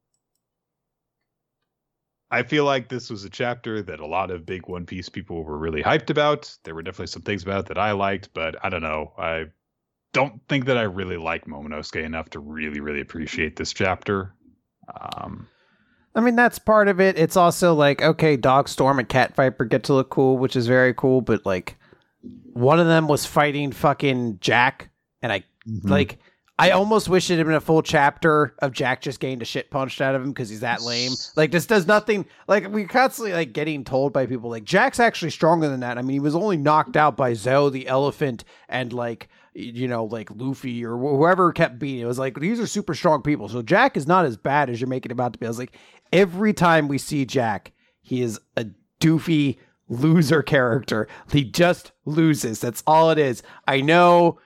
I 2.31 2.43
feel 2.43 2.65
like 2.65 2.89
this 2.89 3.11
was 3.11 3.25
a 3.25 3.31
chapter 3.31 3.83
that 3.83 4.01
a 4.01 4.07
lot 4.07 4.31
of 4.31 4.47
big 4.47 4.67
One 4.67 4.87
Piece 4.87 5.09
people 5.09 5.45
were 5.45 5.59
really 5.59 5.83
hyped 5.83 6.11
about. 6.11 6.57
There 6.65 6.75
were 6.75 6.83
definitely 6.83 7.09
some 7.09 7.23
things 7.23 7.43
about 7.43 7.61
it 7.61 7.67
that 7.67 7.79
I 7.79 7.93
liked, 7.93 8.31
but 8.35 8.57
I 8.65 8.69
don't 8.69 8.83
know. 8.83 9.13
I 9.19 9.47
don't 10.13 10.41
think 10.49 10.65
that 10.65 10.79
I 10.79 10.83
really 10.83 11.19
like 11.19 11.45
Momonosuke 11.45 12.03
enough 12.03 12.31
to 12.31 12.41
really, 12.41 12.81
really 12.81 13.01
appreciate 13.01 13.57
this 13.57 13.73
chapter. 13.73 14.33
Um, 14.95 15.49
I 16.15 16.21
mean, 16.21 16.37
that's 16.37 16.59
part 16.59 16.89
of 16.89 17.01
it. 17.01 17.19
It's 17.19 17.37
also 17.37 17.75
like, 17.75 18.03
okay, 18.03 18.37
Dogstorm 18.37 18.99
and 18.99 19.09
Cat 19.09 19.35
Viper 19.37 19.65
get 19.65 19.85
to 19.85 19.95
look 19.95 20.11
cool, 20.11 20.39
which 20.39 20.57
is 20.57 20.67
very 20.67 20.95
cool, 20.95 21.21
but 21.21 21.45
like, 21.45 21.77
one 22.53 22.81
of 22.81 22.87
them 22.87 23.07
was 23.07 23.27
fighting 23.27 23.71
fucking 23.71 24.39
Jack, 24.41 24.91
and 25.21 25.31
I, 25.31 25.45
mm-hmm. 25.69 25.89
like, 25.89 26.19
I 26.59 26.71
almost 26.71 27.09
wish 27.11 27.31
it 27.31 27.37
had 27.37 27.45
been 27.45 27.55
a 27.55 27.61
full 27.61 27.83
chapter 27.83 28.55
of 28.61 28.73
Jack 28.73 29.03
just 29.03 29.21
getting 29.21 29.39
the 29.39 29.45
shit 29.45 29.71
punched 29.71 30.01
out 30.01 30.15
of 30.15 30.23
him 30.23 30.31
because 30.31 30.49
he's 30.49 30.61
that 30.61 30.81
lame. 30.81 31.13
Like 31.37 31.51
this 31.51 31.67
does 31.67 31.87
nothing. 31.87 32.25
Like 32.49 32.69
we're 32.69 32.89
constantly 32.89 33.35
like 33.35 33.53
getting 33.53 33.85
told 33.85 34.15
by 34.15 34.25
people 34.25 34.49
like 34.49 34.65
Jack's 34.65 34.99
actually 34.99 35.33
stronger 35.33 35.69
than 35.69 35.81
that. 35.81 35.99
I 35.99 36.03
mean, 36.03 36.15
he 36.15 36.21
was 36.21 36.35
only 36.35 36.57
knocked 36.57 36.97
out 36.97 37.15
by 37.15 37.35
Zou 37.35 37.69
the 37.69 37.87
elephant 37.87 38.45
and 38.71 38.91
like 38.95 39.29
you 39.57 39.89
know 39.89 40.05
like 40.05 40.31
Luffy 40.31 40.85
or 40.85 40.97
whoever 40.97 41.53
kept 41.53 41.79
beating. 41.79 42.03
It 42.03 42.07
was 42.07 42.19
like 42.19 42.39
these 42.39 42.61
are 42.61 42.67
super 42.67 42.95
strong 42.95 43.23
people. 43.23 43.49
So 43.49 43.63
Jack 43.63 43.97
is 43.97 44.07
not 44.07 44.27
as 44.27 44.37
bad 44.37 44.69
as 44.71 44.81
you're 44.81 44.89
making 44.89 45.11
him 45.11 45.21
out 45.21 45.33
to 45.33 45.39
be. 45.39 45.47
I 45.47 45.51
was 45.51 45.59
like, 45.59 45.77
every 46.13 46.53
time 46.53 46.89
we 46.89 46.99
see 46.99 47.25
Jack, 47.25 47.73
he 48.03 48.23
is 48.23 48.39
a 48.57 48.67
doofy 49.01 49.59
loser 49.89 50.43
character. 50.43 51.09
He 51.33 51.45
just 51.45 51.93
loses. 52.05 52.61
That's 52.61 52.83
all 52.87 53.11
it 53.11 53.19
is. 53.19 53.43
I 53.67 53.81
know 53.81 54.39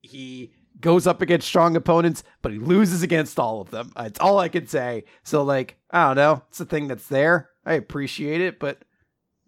he 0.00 0.52
goes 0.80 1.06
up 1.06 1.22
against 1.22 1.46
strong 1.46 1.76
opponents, 1.76 2.22
but 2.42 2.52
he 2.52 2.58
loses 2.58 3.02
against 3.02 3.38
all 3.38 3.60
of 3.60 3.70
them. 3.70 3.92
It's 3.98 4.20
all 4.20 4.38
I 4.38 4.48
can 4.48 4.66
say. 4.66 5.04
So, 5.22 5.42
like, 5.42 5.76
I 5.90 6.06
don't 6.08 6.16
know. 6.16 6.42
It's 6.50 6.60
a 6.60 6.64
thing 6.64 6.88
that's 6.88 7.08
there. 7.08 7.50
I 7.64 7.74
appreciate 7.74 8.40
it, 8.40 8.58
but 8.58 8.78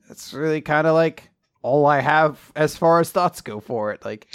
it's 0.09 0.33
really 0.33 0.60
kind 0.60 0.86
of 0.86 0.94
like 0.94 1.31
all 1.62 1.86
I 1.86 2.01
have 2.01 2.52
as 2.55 2.76
far 2.76 3.01
as 3.01 3.10
thoughts 3.10 3.41
go 3.41 3.60
for 3.60 3.93
it. 3.93 4.05
Like, 4.05 4.28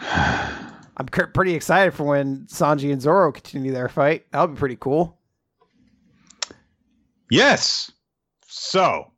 I'm 0.00 1.06
pretty 1.06 1.54
excited 1.54 1.94
for 1.94 2.04
when 2.04 2.46
Sanji 2.46 2.92
and 2.92 3.00
Zoro 3.00 3.30
continue 3.32 3.72
their 3.72 3.88
fight. 3.88 4.26
That'll 4.32 4.48
be 4.48 4.58
pretty 4.58 4.76
cool. 4.76 5.18
Yes. 7.30 7.92
So 8.46 9.12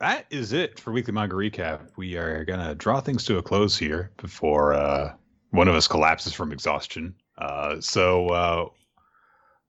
that 0.00 0.26
is 0.30 0.52
it 0.52 0.78
for 0.78 0.92
weekly 0.92 1.12
manga 1.12 1.36
recap. 1.36 1.88
We 1.96 2.16
are 2.16 2.44
gonna 2.44 2.74
draw 2.74 3.00
things 3.00 3.24
to 3.26 3.38
a 3.38 3.42
close 3.42 3.76
here 3.76 4.10
before 4.16 4.72
uh, 4.72 5.14
one 5.50 5.68
of 5.68 5.74
us 5.74 5.88
collapses 5.88 6.32
from 6.32 6.52
exhaustion. 6.52 7.14
Uh, 7.36 7.80
so, 7.80 8.28
uh, 8.28 8.66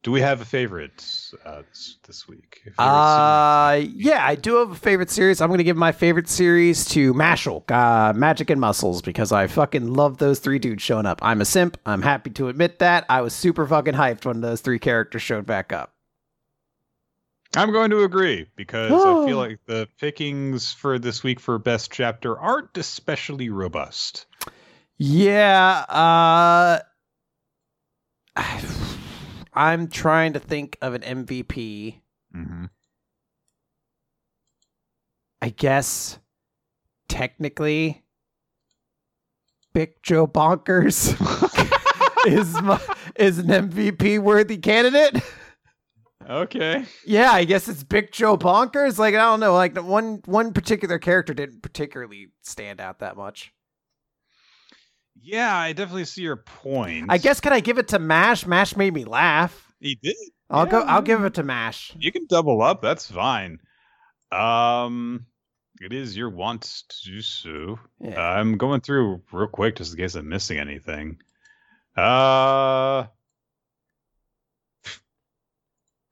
do 0.03 0.11
we 0.11 0.21
have 0.21 0.39
a 0.39 0.45
favorite 0.45 1.05
uh, 1.45 1.63
this, 1.69 1.97
this 2.07 2.27
week? 2.27 2.61
Uh, 2.77 3.81
yeah, 3.93 4.25
I 4.25 4.35
do 4.35 4.55
have 4.55 4.71
a 4.71 4.75
favorite 4.75 5.09
series. 5.09 5.41
I'm 5.41 5.49
gonna 5.49 5.63
give 5.63 5.75
my 5.75 5.91
favorite 5.91 6.29
series 6.29 6.85
to 6.89 7.13
Mashle, 7.13 7.69
uh, 7.69 8.13
Magic 8.13 8.49
and 8.49 8.61
Muscles, 8.61 9.01
because 9.01 9.31
I 9.31 9.47
fucking 9.47 9.93
love 9.93 10.17
those 10.17 10.39
three 10.39 10.59
dudes 10.59 10.81
showing 10.83 11.05
up. 11.05 11.19
I'm 11.21 11.41
a 11.41 11.45
simp. 11.45 11.77
I'm 11.85 12.01
happy 12.01 12.29
to 12.31 12.47
admit 12.47 12.79
that. 12.79 13.05
I 13.09 13.21
was 13.21 13.33
super 13.33 13.67
fucking 13.67 13.95
hyped 13.95 14.25
when 14.25 14.41
those 14.41 14.61
three 14.61 14.79
characters 14.79 15.21
showed 15.21 15.45
back 15.45 15.73
up. 15.73 15.93
I'm 17.55 17.71
going 17.71 17.89
to 17.89 18.03
agree 18.03 18.47
because 18.55 18.91
I 18.91 19.25
feel 19.25 19.37
like 19.37 19.59
the 19.65 19.87
pickings 19.99 20.71
for 20.71 20.99
this 20.99 21.23
week 21.23 21.39
for 21.39 21.57
best 21.57 21.91
chapter 21.91 22.39
aren't 22.39 22.77
especially 22.77 23.49
robust. 23.49 24.27
Yeah, 24.97 25.85
uh 25.89 26.79
I'm 29.59 29.89
trying 29.89 30.31
to 30.33 30.39
think 30.39 30.77
of 30.81 30.93
an 30.93 31.01
MVP. 31.01 31.99
Mm-hmm. 32.33 32.65
I 35.41 35.49
guess 35.49 36.17
technically 37.09 38.05
Big 39.73 40.01
Joe 40.01 40.27
Bonkers 40.27 41.13
is 42.25 42.53
my, 42.61 42.79
is 43.17 43.37
an 43.39 43.47
MVP 43.47 44.19
worthy 44.19 44.57
candidate. 44.57 45.21
Okay. 46.29 46.85
Yeah, 47.05 47.31
I 47.31 47.43
guess 47.43 47.67
it's 47.67 47.83
Big 47.83 48.13
Joe 48.13 48.37
Bonkers. 48.37 48.97
Like 48.97 49.13
I 49.13 49.17
don't 49.17 49.41
know, 49.41 49.53
like 49.53 49.77
one 49.77 50.21
one 50.23 50.53
particular 50.53 50.99
character 50.99 51.33
didn't 51.33 51.63
particularly 51.63 52.27
stand 52.43 52.79
out 52.79 52.99
that 52.99 53.17
much. 53.17 53.51
Yeah, 55.21 55.55
I 55.55 55.73
definitely 55.73 56.05
see 56.05 56.21
your 56.21 56.37
point. 56.37 57.07
I 57.09 57.17
guess 57.17 57.39
can 57.39 57.53
I 57.53 57.59
give 57.59 57.77
it 57.77 57.89
to 57.89 57.99
Mash? 57.99 58.45
Mash 58.45 58.75
made 58.75 58.93
me 58.93 59.05
laugh. 59.05 59.73
He 59.79 59.95
did. 59.95 60.15
I'll 60.49 60.65
yeah. 60.65 60.71
go. 60.71 60.81
I'll 60.81 61.01
give 61.01 61.23
it 61.23 61.35
to 61.35 61.43
Mash. 61.43 61.93
You 61.99 62.11
can 62.11 62.25
double 62.27 62.61
up. 62.61 62.81
That's 62.81 63.09
fine. 63.09 63.59
Um, 64.31 65.25
it 65.81 65.93
is 65.93 66.15
your 66.15 66.29
want 66.29 66.85
to 66.89 67.11
do 67.11 67.21
so. 67.21 67.79
Yeah. 67.99 68.17
Uh, 68.17 68.39
I'm 68.39 68.57
going 68.57 68.81
through 68.81 69.21
real 69.31 69.47
quick 69.47 69.77
just 69.77 69.93
in 69.93 69.99
case 69.99 70.15
I'm 70.15 70.29
missing 70.29 70.59
anything. 70.59 71.19
Uh, 71.95 73.05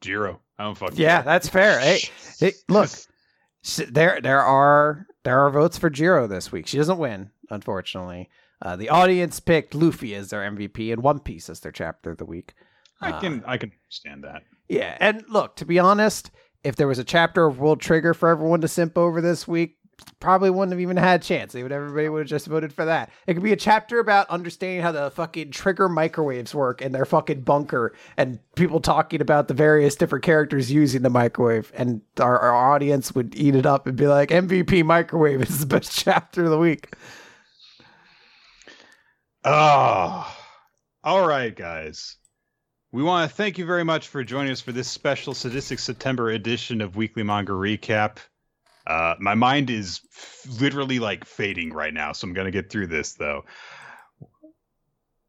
Jiro. 0.02 0.42
I 0.58 0.64
don't 0.64 0.78
fucking. 0.78 0.98
Yeah, 0.98 1.18
care. 1.18 1.24
that's 1.24 1.50
fair. 1.50 1.80
Hey, 1.82 2.02
hey, 2.40 2.54
look, 2.68 2.90
there 3.90 4.20
there 4.22 4.42
are 4.42 5.08
there 5.24 5.40
are 5.46 5.50
votes 5.50 5.78
for 5.78 5.90
Jiro 5.90 6.28
this 6.28 6.52
week. 6.52 6.68
She 6.68 6.78
doesn't 6.78 6.98
win, 6.98 7.32
unfortunately. 7.50 8.30
Uh, 8.62 8.76
the 8.76 8.90
audience 8.90 9.40
picked 9.40 9.76
Luffy 9.76 10.16
as 10.16 10.30
their 10.30 10.42
MVP 10.50 10.92
and 10.92 11.04
One 11.04 11.20
Piece 11.20 11.50
as 11.50 11.60
their 11.60 11.72
chapter 11.72 12.12
of 12.12 12.18
the 12.18 12.26
week. 12.26 12.54
I 13.00 13.12
can 13.12 13.44
uh, 13.44 13.52
I 13.52 13.58
can 13.58 13.72
understand 13.72 14.24
that. 14.24 14.44
Yeah, 14.68 14.98
and 15.00 15.24
look, 15.30 15.56
to 15.58 15.66
be 15.66 15.80
honest, 15.80 16.32
if 16.64 16.76
there 16.76 16.88
was 16.88 17.00
a 17.00 17.04
chapter 17.04 17.46
of 17.46 17.60
World 17.60 17.80
Trigger 17.80 18.14
for 18.14 18.30
everyone 18.30 18.62
to 18.62 18.68
simp 18.68 18.98
over 18.98 19.22
this 19.22 19.48
week, 19.48 19.78
probably 20.20 20.50
wouldn't 20.50 20.72
have 20.72 20.80
even 20.82 20.98
had 20.98 21.22
a 21.22 21.24
chance. 21.24 21.54
They 21.54 21.64
would 21.64 21.72
everybody 21.72 22.10
would 22.10 22.20
have 22.20 22.28
just 22.28 22.48
voted 22.48 22.74
for 22.74 22.86
that. 22.86 23.10
It 23.26 23.34
could 23.34 23.44
be 23.44 23.54
a 23.54 23.58
chapter 23.58 24.00
about 24.00 24.30
understanding 24.30 24.82
how 24.82 24.92
the 24.92 25.12
fucking 25.12 25.52
trigger 25.52 25.90
microwaves 25.90 26.54
work 26.54 26.82
in 26.82 26.92
their 26.92 27.06
fucking 27.06 27.42
bunker 27.42 27.94
and 28.16 28.40
people 28.56 28.80
talking 28.80 29.22
about 29.22 29.48
the 29.48 29.54
various 29.54 29.96
different 29.96 30.26
characters 30.26 30.72
using 30.72 31.02
the 31.02 31.10
microwave 31.10 31.72
and 31.76 32.02
our, 32.20 32.40
our 32.40 32.74
audience 32.74 33.14
would 33.14 33.36
eat 33.36 33.56
it 33.56 33.66
up 33.66 33.88
and 33.88 33.98
be 33.98 34.08
like 34.08 34.30
MVP 34.30 34.84
microwave 34.84 35.42
is 35.42 35.60
the 35.60 35.66
best 35.66 35.92
chapter 35.98 36.46
of 36.46 36.50
the 36.50 36.60
week. 36.60 36.94
Oh. 39.44 40.36
All 41.04 41.28
right, 41.28 41.56
guys. 41.56 42.18
We 42.92 43.04
want 43.04 43.30
to 43.30 43.36
thank 43.36 43.58
you 43.58 43.66
very 43.66 43.84
much 43.84 44.08
for 44.08 44.24
joining 44.24 44.52
us 44.52 44.62
for 44.62 44.72
this 44.72 44.88
special 44.88 45.34
Sadistic 45.34 45.80
September 45.80 46.30
edition 46.30 46.82
of 46.82 46.96
Weekly 46.96 47.24
Manga 47.24 47.52
Recap. 47.52 48.18
Uh, 48.86 49.16
my 49.20 49.36
mind 49.36 49.70
is 49.70 50.00
f- 50.16 50.46
literally 50.62 51.00
like 51.00 51.26
fading 51.26 51.74
right 51.74 51.94
now, 51.94 52.14
so 52.14 52.26
I'm 52.26 52.34
gonna 52.34 52.52
get 52.52 52.70
through 52.70 52.88
this 52.88 53.14
though. 53.14 53.44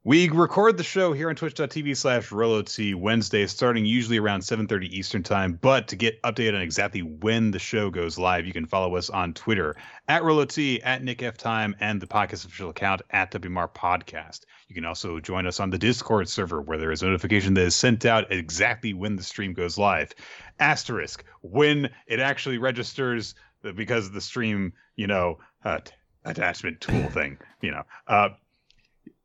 We 0.08 0.30
record 0.30 0.78
the 0.78 0.84
show 0.84 1.12
here 1.12 1.28
on 1.28 1.36
twitch.tv 1.36 1.94
slash 1.94 2.30
RoloT 2.30 2.94
Wednesday, 2.94 3.46
starting 3.46 3.84
usually 3.84 4.16
around 4.16 4.40
7.30 4.40 4.84
Eastern 4.84 5.22
Time. 5.22 5.58
But 5.60 5.88
to 5.88 5.96
get 5.96 6.22
updated 6.22 6.54
on 6.54 6.62
exactly 6.62 7.02
when 7.02 7.50
the 7.50 7.58
show 7.58 7.90
goes 7.90 8.16
live, 8.16 8.46
you 8.46 8.54
can 8.54 8.64
follow 8.64 8.96
us 8.96 9.10
on 9.10 9.34
Twitter 9.34 9.76
at 10.08 10.22
RoloT, 10.22 10.80
at 10.82 11.04
Nick 11.04 11.22
F 11.22 11.36
Time, 11.36 11.76
and 11.78 12.00
the 12.00 12.06
podcast 12.06 12.46
official 12.46 12.70
account 12.70 13.02
at 13.10 13.32
WMR 13.32 13.70
Podcast. 13.70 14.46
You 14.68 14.74
can 14.74 14.86
also 14.86 15.20
join 15.20 15.46
us 15.46 15.60
on 15.60 15.68
the 15.68 15.76
Discord 15.76 16.30
server 16.30 16.62
where 16.62 16.78
there 16.78 16.90
is 16.90 17.02
a 17.02 17.04
notification 17.04 17.52
that 17.52 17.66
is 17.66 17.76
sent 17.76 18.06
out 18.06 18.32
exactly 18.32 18.94
when 18.94 19.16
the 19.16 19.22
stream 19.22 19.52
goes 19.52 19.76
live. 19.76 20.14
Asterisk, 20.58 21.22
when 21.42 21.90
it 22.06 22.18
actually 22.18 22.56
registers 22.56 23.34
because 23.76 24.06
of 24.06 24.14
the 24.14 24.22
stream, 24.22 24.72
you 24.96 25.06
know, 25.06 25.40
uh, 25.66 25.80
attachment 26.24 26.80
tool 26.80 27.10
thing, 27.10 27.36
you 27.60 27.72
know. 27.72 27.82
Uh, 28.06 28.30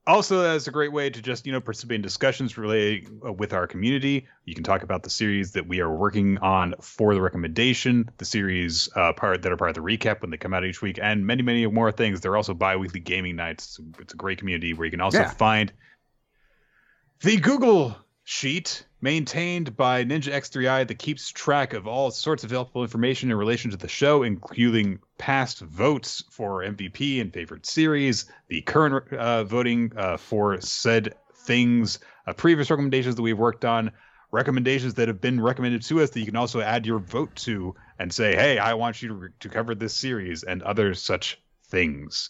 also, 0.06 0.42
that's 0.42 0.68
a 0.68 0.72
great 0.72 0.92
way 0.92 1.10
to 1.10 1.22
just 1.22 1.46
you 1.46 1.54
know 1.54 1.62
participate 1.62 1.96
in 1.96 2.02
discussions 2.02 2.58
related 2.58 3.10
uh, 3.26 3.32
with 3.32 3.54
our 3.54 3.68
community. 3.68 4.28
You 4.46 4.54
can 4.54 4.64
talk 4.64 4.84
about 4.84 5.04
the 5.04 5.10
series 5.10 5.54
that 5.54 5.68
we 5.68 5.80
are 5.80 5.90
working 5.90 6.38
on 6.40 6.76
for 6.82 7.14
the 7.14 7.22
recommendation, 7.22 8.10
the 8.18 8.26
series 8.26 8.90
uh, 8.96 9.14
part 9.14 9.42
that 9.44 9.52
are 9.52 9.58
part 9.58 9.70
of 9.70 9.76
the 9.76 9.82
recap 9.82 10.22
when 10.22 10.30
they 10.30 10.38
come 10.38 10.54
out 10.54 10.66
each 10.66 10.82
week, 10.82 11.00
and 11.02 11.26
many 11.26 11.42
many 11.42 11.66
more 11.68 11.92
things. 11.92 12.22
there 12.22 12.32
are 12.34 12.38
also 12.38 12.54
bi-weekly 12.54 13.00
gaming 13.00 13.36
nights. 13.38 13.80
It's 14.00 14.14
a 14.14 14.18
great 14.18 14.40
community 14.40 14.74
where 14.74 14.86
you 14.86 14.92
can 14.92 15.02
also 15.02 15.20
yeah. 15.20 15.30
find 15.30 15.72
the 17.22 17.38
Google 17.38 17.96
sheet 18.26 18.86
maintained 19.04 19.76
by 19.76 20.06
Ninja 20.06 20.32
X3i 20.32 20.88
that 20.88 20.98
keeps 20.98 21.30
track 21.30 21.74
of 21.74 21.86
all 21.86 22.10
sorts 22.10 22.46
of 22.46 22.52
helpful 22.52 22.84
information 22.84 23.30
in 23.30 23.36
relation 23.36 23.70
to 23.70 23.76
the 23.78 23.90
show, 23.90 24.24
including 24.24 24.98
past 25.18 25.60
votes 25.60 26.24
for 26.32 26.64
MVP 26.64 27.20
and 27.20 27.34
favorite 27.34 27.66
series, 27.66 28.32
the 28.48 28.62
current 28.62 29.12
uh, 29.12 29.44
voting 29.44 29.92
uh, 29.98 30.16
for 30.16 30.60
said 30.62 31.16
things, 31.36 32.00
uh, 32.26 32.32
previous 32.32 32.70
recommendations 32.70 33.16
that 33.18 33.22
we've 33.22 33.38
worked 33.38 33.66
on, 33.66 33.92
recommendations 34.32 34.94
that 34.94 35.10
have 35.10 35.20
been 35.20 35.42
recommended 35.42 35.82
to 35.82 36.02
us 36.02 36.12
that 36.12 36.22
you 36.22 36.26
can 36.26 36.38
also 36.38 36.62
add 36.62 36.86
your 36.86 37.00
vote 37.00 37.36
to 37.36 37.76
and 38.00 38.12
say, 38.12 38.34
hey, 38.34 38.58
I 38.58 38.74
want 38.76 39.02
you 39.02 39.10
to, 39.10 39.30
to 39.42 39.50
cover 39.50 39.76
this 39.76 39.94
series 39.94 40.44
and 40.44 40.64
other 40.64 40.94
such 40.94 41.42
things. 41.68 42.30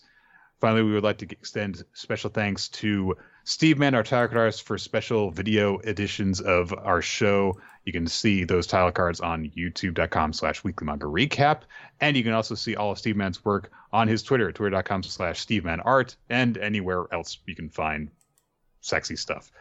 Finally, 0.60 0.84
we 0.84 0.94
would 0.94 1.04
like 1.04 1.20
to 1.20 1.28
extend 1.32 1.84
special 1.94 2.32
thanks 2.32 2.68
to 2.70 3.16
Steve 3.46 3.78
Mann, 3.78 3.94
our 3.94 4.04
title 4.04 4.28
card 4.30 4.38
artist, 4.38 4.64
for 4.64 4.78
special 4.78 5.30
video 5.30 5.80
editions 5.80 6.40
of 6.40 6.74
our 6.74 7.02
show. 7.02 7.60
You 7.84 7.92
can 7.92 8.08
see 8.08 8.46
those 8.46 8.66
title 8.66 8.92
cards 8.92 9.20
on 9.20 9.52
youtube.com 9.58 10.32
slash 10.32 10.64
weekly 10.64 10.86
manga 10.86 11.06
recap. 11.06 11.62
And 12.00 12.16
you 12.16 12.24
can 12.24 12.32
also 12.32 12.56
see 12.56 12.76
all 12.76 12.92
of 12.92 13.00
Steve 13.00 13.18
Mann's 13.18 13.44
work 13.44 13.72
on 13.92 14.08
his 14.08 14.24
Twitter, 14.24 14.52
twitter.com 14.52 15.04
slash 15.04 15.42
Steve 15.42 15.66
Mann 15.66 15.82
art, 15.82 16.16
and 16.30 16.58
anywhere 16.58 17.06
else 17.12 17.38
you 17.46 17.56
can 17.56 17.70
find 17.70 18.10
sexy 18.80 19.16
stuff. 19.18 19.52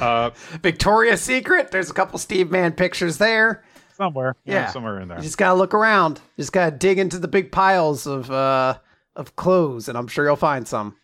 Uh, 0.00 0.30
Victoria's 0.62 1.20
Secret, 1.20 1.70
there's 1.70 1.90
a 1.90 1.94
couple 1.94 2.18
Steve 2.18 2.50
Mann 2.50 2.72
pictures 2.72 3.18
there. 3.18 3.64
Somewhere. 3.96 4.34
Yeah. 4.44 4.54
yeah. 4.54 4.66
Somewhere 4.70 5.00
in 5.00 5.08
there. 5.08 5.18
You 5.18 5.24
just 5.24 5.38
gotta 5.38 5.58
look 5.58 5.74
around. 5.74 6.20
You 6.36 6.42
just 6.42 6.52
gotta 6.52 6.76
dig 6.76 6.98
into 6.98 7.18
the 7.18 7.28
big 7.28 7.52
piles 7.52 8.06
of 8.06 8.30
uh 8.30 8.78
of 9.14 9.36
clothes, 9.36 9.88
and 9.88 9.98
I'm 9.98 10.06
sure 10.06 10.24
you'll 10.24 10.36
find 10.36 10.66
some. 10.66 10.96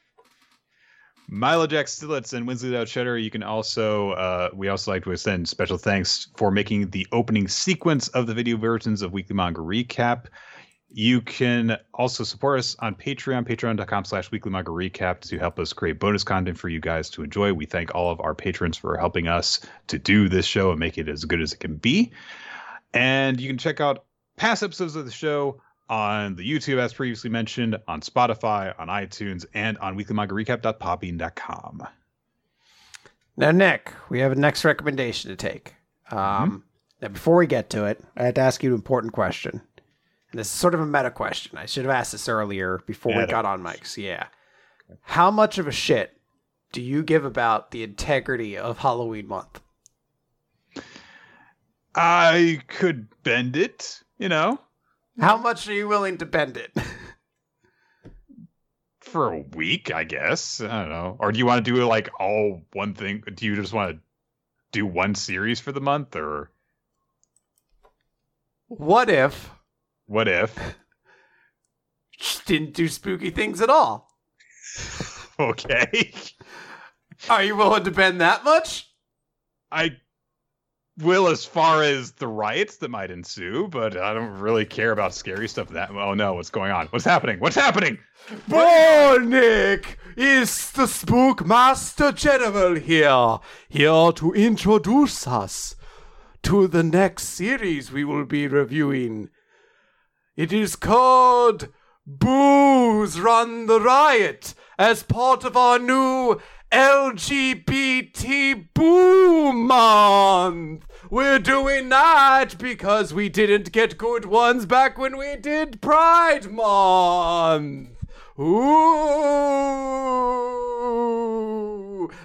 Milo 1.35 1.67
Jack 1.67 1.87
Stillitz 1.87 2.33
and 2.33 2.47
Winsley 2.47 2.71
Loud 2.71 2.87
Cheddar. 2.87 3.19
You 3.19 3.29
can 3.29 3.43
also, 3.43 4.13
uh, 4.13 4.51
we 4.55 4.69
also 4.69 4.93
like 4.93 5.03
to 5.03 5.11
extend 5.11 5.49
special 5.49 5.77
thanks 5.77 6.29
for 6.37 6.53
making 6.53 6.91
the 6.91 7.09
opening 7.11 7.49
sequence 7.49 8.07
of 8.09 8.29
the 8.29 8.35
video 8.35 8.57
versions 8.57 9.03
of 9.03 9.13
Weekly 9.13 9.35
Manga 9.35 9.61
Recap. 9.61 10.27
You 10.91 11.21
can 11.21 11.77
also 11.93 12.23
support 12.23 12.61
us 12.61 12.77
on 12.79 12.95
Patreon, 12.95 13.49
patreon.com 13.49 14.05
slash 14.05 14.31
weekly 14.31 14.53
manga 14.53 14.71
recap 14.71 15.23
to 15.23 15.37
help 15.37 15.59
us 15.59 15.73
create 15.73 15.99
bonus 15.99 16.23
content 16.23 16.57
for 16.57 16.69
you 16.69 16.79
guys 16.79 17.11
to 17.11 17.25
enjoy. 17.25 17.53
We 17.53 17.67
thank 17.67 17.93
all 17.97 18.13
of 18.13 18.21
our 18.21 18.37
patrons 18.37 18.77
for 18.77 18.97
helping 18.97 19.27
us 19.27 19.59
to 19.89 19.99
do 19.99 20.29
this 20.29 20.47
show 20.47 20.71
and 20.71 20.79
make 20.79 20.99
it 20.99 21.09
as 21.09 21.25
good 21.25 21.41
as 21.41 21.53
it 21.53 21.59
can 21.59 21.75
be. 21.75 22.13
And 22.93 23.41
you 23.41 23.49
can 23.49 23.59
check 23.59 23.81
out 23.81 24.05
past 24.37 24.63
episodes 24.63 24.95
of 24.95 25.05
the 25.05 25.11
show 25.11 25.61
on 25.89 26.37
the 26.37 26.51
YouTube, 26.51 26.79
as 26.79 26.95
previously 26.95 27.31
mentioned, 27.31 27.77
on 27.87 28.01
Spotify, 28.01 28.75
on 28.79 28.89
iTunes, 28.89 29.45
and 29.55 29.77
on 29.79 29.97
weeklymangarecap.podbean.com. 29.99 31.87
Now, 33.37 33.51
Nick, 33.51 33.93
we 34.09 34.21
have 34.21 34.33
a 34.33 34.37
next 34.37 34.65
recommendation 34.65 35.31
to 35.31 35.37
take. 35.37 35.75
Um, 36.11 36.65
Now, 37.01 37.09
before 37.09 37.37
we 37.37 37.47
get 37.47 37.69
to 37.71 37.85
it, 37.85 38.03
I 38.17 38.25
had 38.25 38.37
to 38.37 38.41
ask 38.41 38.63
you 38.63 38.71
an 38.71 38.75
important 38.77 39.13
question. 39.13 39.61
And 40.31 40.39
this 40.39 40.47
is 40.47 40.53
sort 40.53 40.75
of 40.75 40.81
a 40.81 40.87
meta 40.87 41.11
question. 41.11 41.59
I 41.59 41.67
should 41.67 41.85
have 41.85 41.95
asked 41.95 42.13
this 42.13 42.29
earlier 42.29 42.81
before 42.87 43.17
we 43.17 43.27
got 43.27 43.45
on 43.45 43.63
mics. 43.63 43.97
Yeah. 43.97 44.27
How 45.03 45.31
much 45.31 45.59
of 45.59 45.67
a 45.67 45.73
shit 45.73 46.17
do 46.73 46.81
you 46.83 47.03
give 47.03 47.25
about 47.25 47.71
the 47.71 47.83
integrity 47.83 48.57
of 48.57 48.79
Halloween 48.79 49.29
month? 49.29 49.61
I 51.95 52.61
could 52.67 53.09
bend 53.23 53.57
it, 53.57 54.03
you 54.19 54.29
know, 54.29 54.59
How 55.19 55.35
mm-hmm. 55.35 55.43
much 55.43 55.69
are 55.69 55.73
you 55.73 55.89
willing 55.89 56.19
to 56.19 56.27
bend 56.27 56.57
it? 56.57 56.73
for 59.15 59.33
a 59.33 59.39
week, 59.39 59.95
I 59.95 60.03
guess. 60.03 60.61
I 60.61 60.81
don't 60.81 60.89
know. 60.89 61.17
Or 61.21 61.31
do 61.31 61.39
you 61.39 61.47
want 61.47 61.65
to 61.65 61.73
do 61.73 61.85
like 61.87 62.11
all 62.19 62.63
one 62.73 62.95
thing? 62.95 63.23
Do 63.33 63.47
you 63.47 63.55
just 63.55 63.73
want 63.73 63.93
to 63.93 64.03
do 64.73 64.85
one 64.85 65.15
series 65.15 65.61
for 65.61 65.71
the 65.71 65.81
month 65.81 66.17
or 66.17 66.51
what 68.67 69.09
if 69.09 69.51
what 70.07 70.27
if? 70.27 70.59
just 72.19 72.45
didn't 72.47 72.75
do 72.75 72.89
spooky 72.89 73.31
things 73.31 73.61
at 73.61 73.71
all? 73.71 74.11
okay. 75.39 76.13
Are 77.31 77.45
you 77.45 77.55
willing 77.55 77.85
to 77.85 77.93
bend 77.93 78.21
that 78.21 78.43
much? 78.43 78.91
I 79.71 79.97
will 80.99 81.27
as 81.27 81.45
far 81.45 81.83
as 81.83 82.13
the 82.13 82.29
riots 82.29 82.77
that 82.77 82.91
might 82.91 83.11
ensue, 83.11 83.69
but 83.69 83.97
I 83.97 84.15
don't 84.15 84.39
really 84.39 84.65
care 84.65 84.93
about 84.93 85.15
scary 85.15 85.49
stuff 85.49 85.69
that 85.71 85.91
oh 85.91 86.15
no, 86.15 86.35
what's 86.35 86.51
going 86.51 86.71
on? 86.71 86.87
What's 86.89 87.05
happening? 87.05 87.41
What's 87.41 87.57
happening? 87.57 87.99
Nick! 88.49 89.99
It's 90.17 90.71
the 90.71 90.87
Spook 90.87 91.45
Master 91.45 92.13
General 92.13 92.77
here, 92.77 93.39
here 93.69 94.13
to 94.13 94.33
introduce 94.35 95.27
us 95.27 95.75
to 96.45 96.69
the 96.69 96.83
next 96.85 97.25
series 97.25 97.91
we 97.91 98.05
will 98.05 98.25
be 98.25 98.47
reviewing. 98.47 99.31
It 100.37 100.53
is 100.53 100.77
called 100.77 101.69
Booze 102.07 103.19
Run 103.19 103.67
the 103.67 103.81
Riot 103.81 104.55
as 104.79 105.03
part 105.03 105.45
of 105.45 105.57
our 105.57 105.79
new 105.79 106.41
LGBT 106.75 108.67
Boo 108.75 109.53
Month. 109.53 110.85
We're 111.09 111.39
doing 111.39 111.89
that 111.91 112.59
because 112.59 113.15
we 113.15 113.29
didn't 113.29 113.71
get 113.71 113.97
good 113.97 114.25
ones 114.25 114.67
back 114.67 114.99
when 114.99 115.17
we 115.17 115.37
did 115.37 115.81
Pride 115.81 116.51
Month. 116.51 117.91
Ooh, 118.41 118.51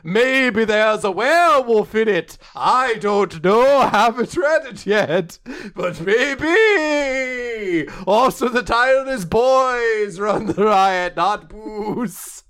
maybe 0.03 0.65
there's 0.65 1.03
a 1.03 1.11
werewolf 1.11 1.93
in 1.93 2.07
it. 2.07 2.39
I 2.55 2.95
don't 2.95 3.43
know. 3.43 3.81
Haven't 3.81 4.35
read 4.35 4.65
it 4.65 4.87
yet, 4.87 5.37
but 5.75 6.01
maybe. 6.01 7.87
Also, 8.07 8.49
the 8.49 8.63
title 8.63 9.09
is 9.09 9.25
"Boys 9.25 10.19
Run 10.19 10.47
the 10.47 10.65
Riot," 10.65 11.15
not 11.15 11.49
booze. 11.49 12.45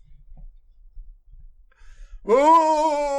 Ooh. 2.29 3.09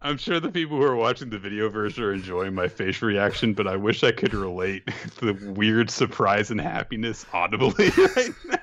I'm 0.00 0.16
sure 0.16 0.40
the 0.40 0.50
people 0.50 0.78
who 0.78 0.82
are 0.82 0.96
watching 0.96 1.30
the 1.30 1.38
video 1.38 1.68
version 1.68 2.02
are 2.04 2.12
enjoying 2.12 2.54
my 2.54 2.68
facial 2.68 3.06
reaction, 3.06 3.54
but 3.54 3.68
I 3.68 3.76
wish 3.76 4.02
I 4.02 4.12
could 4.12 4.34
relate 4.34 4.84
the 5.20 5.32
weird 5.54 5.90
surprise 5.90 6.50
and 6.50 6.60
happiness 6.60 7.24
audibly 7.32 7.90
right 8.16 8.34
now. 8.46 8.58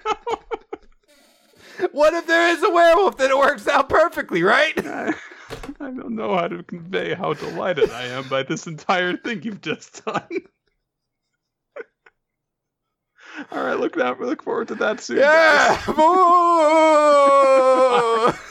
What 1.92 2.14
if 2.14 2.28
there 2.28 2.50
is 2.50 2.62
a 2.62 2.70
werewolf? 2.70 3.18
Then 3.18 3.32
it 3.32 3.38
works 3.38 3.68
out 3.68 3.88
perfectly, 3.88 4.44
right? 4.44 4.74
I, 4.86 5.14
I 5.80 5.92
don't 5.92 6.16
know 6.16 6.36
how 6.36 6.48
to 6.48 6.62
convey 6.64 7.14
how 7.14 7.34
delighted 7.34 7.90
I 7.92 8.06
am 8.06 8.28
by 8.28 8.44
this 8.44 8.68
entire 8.68 9.16
thing 9.16 9.44
you've 9.44 9.62
just 9.62 10.04
done. 10.06 10.28
All 13.52 13.64
right, 13.64 13.80
look 13.80 13.98
out! 13.98 14.20
We 14.20 14.26
look 14.26 14.44
forward 14.44 14.68
to 14.70 14.76
that 14.76 15.02
soon. 15.02 15.18
Yeah. 15.18 15.82
Boo! 15.86 15.94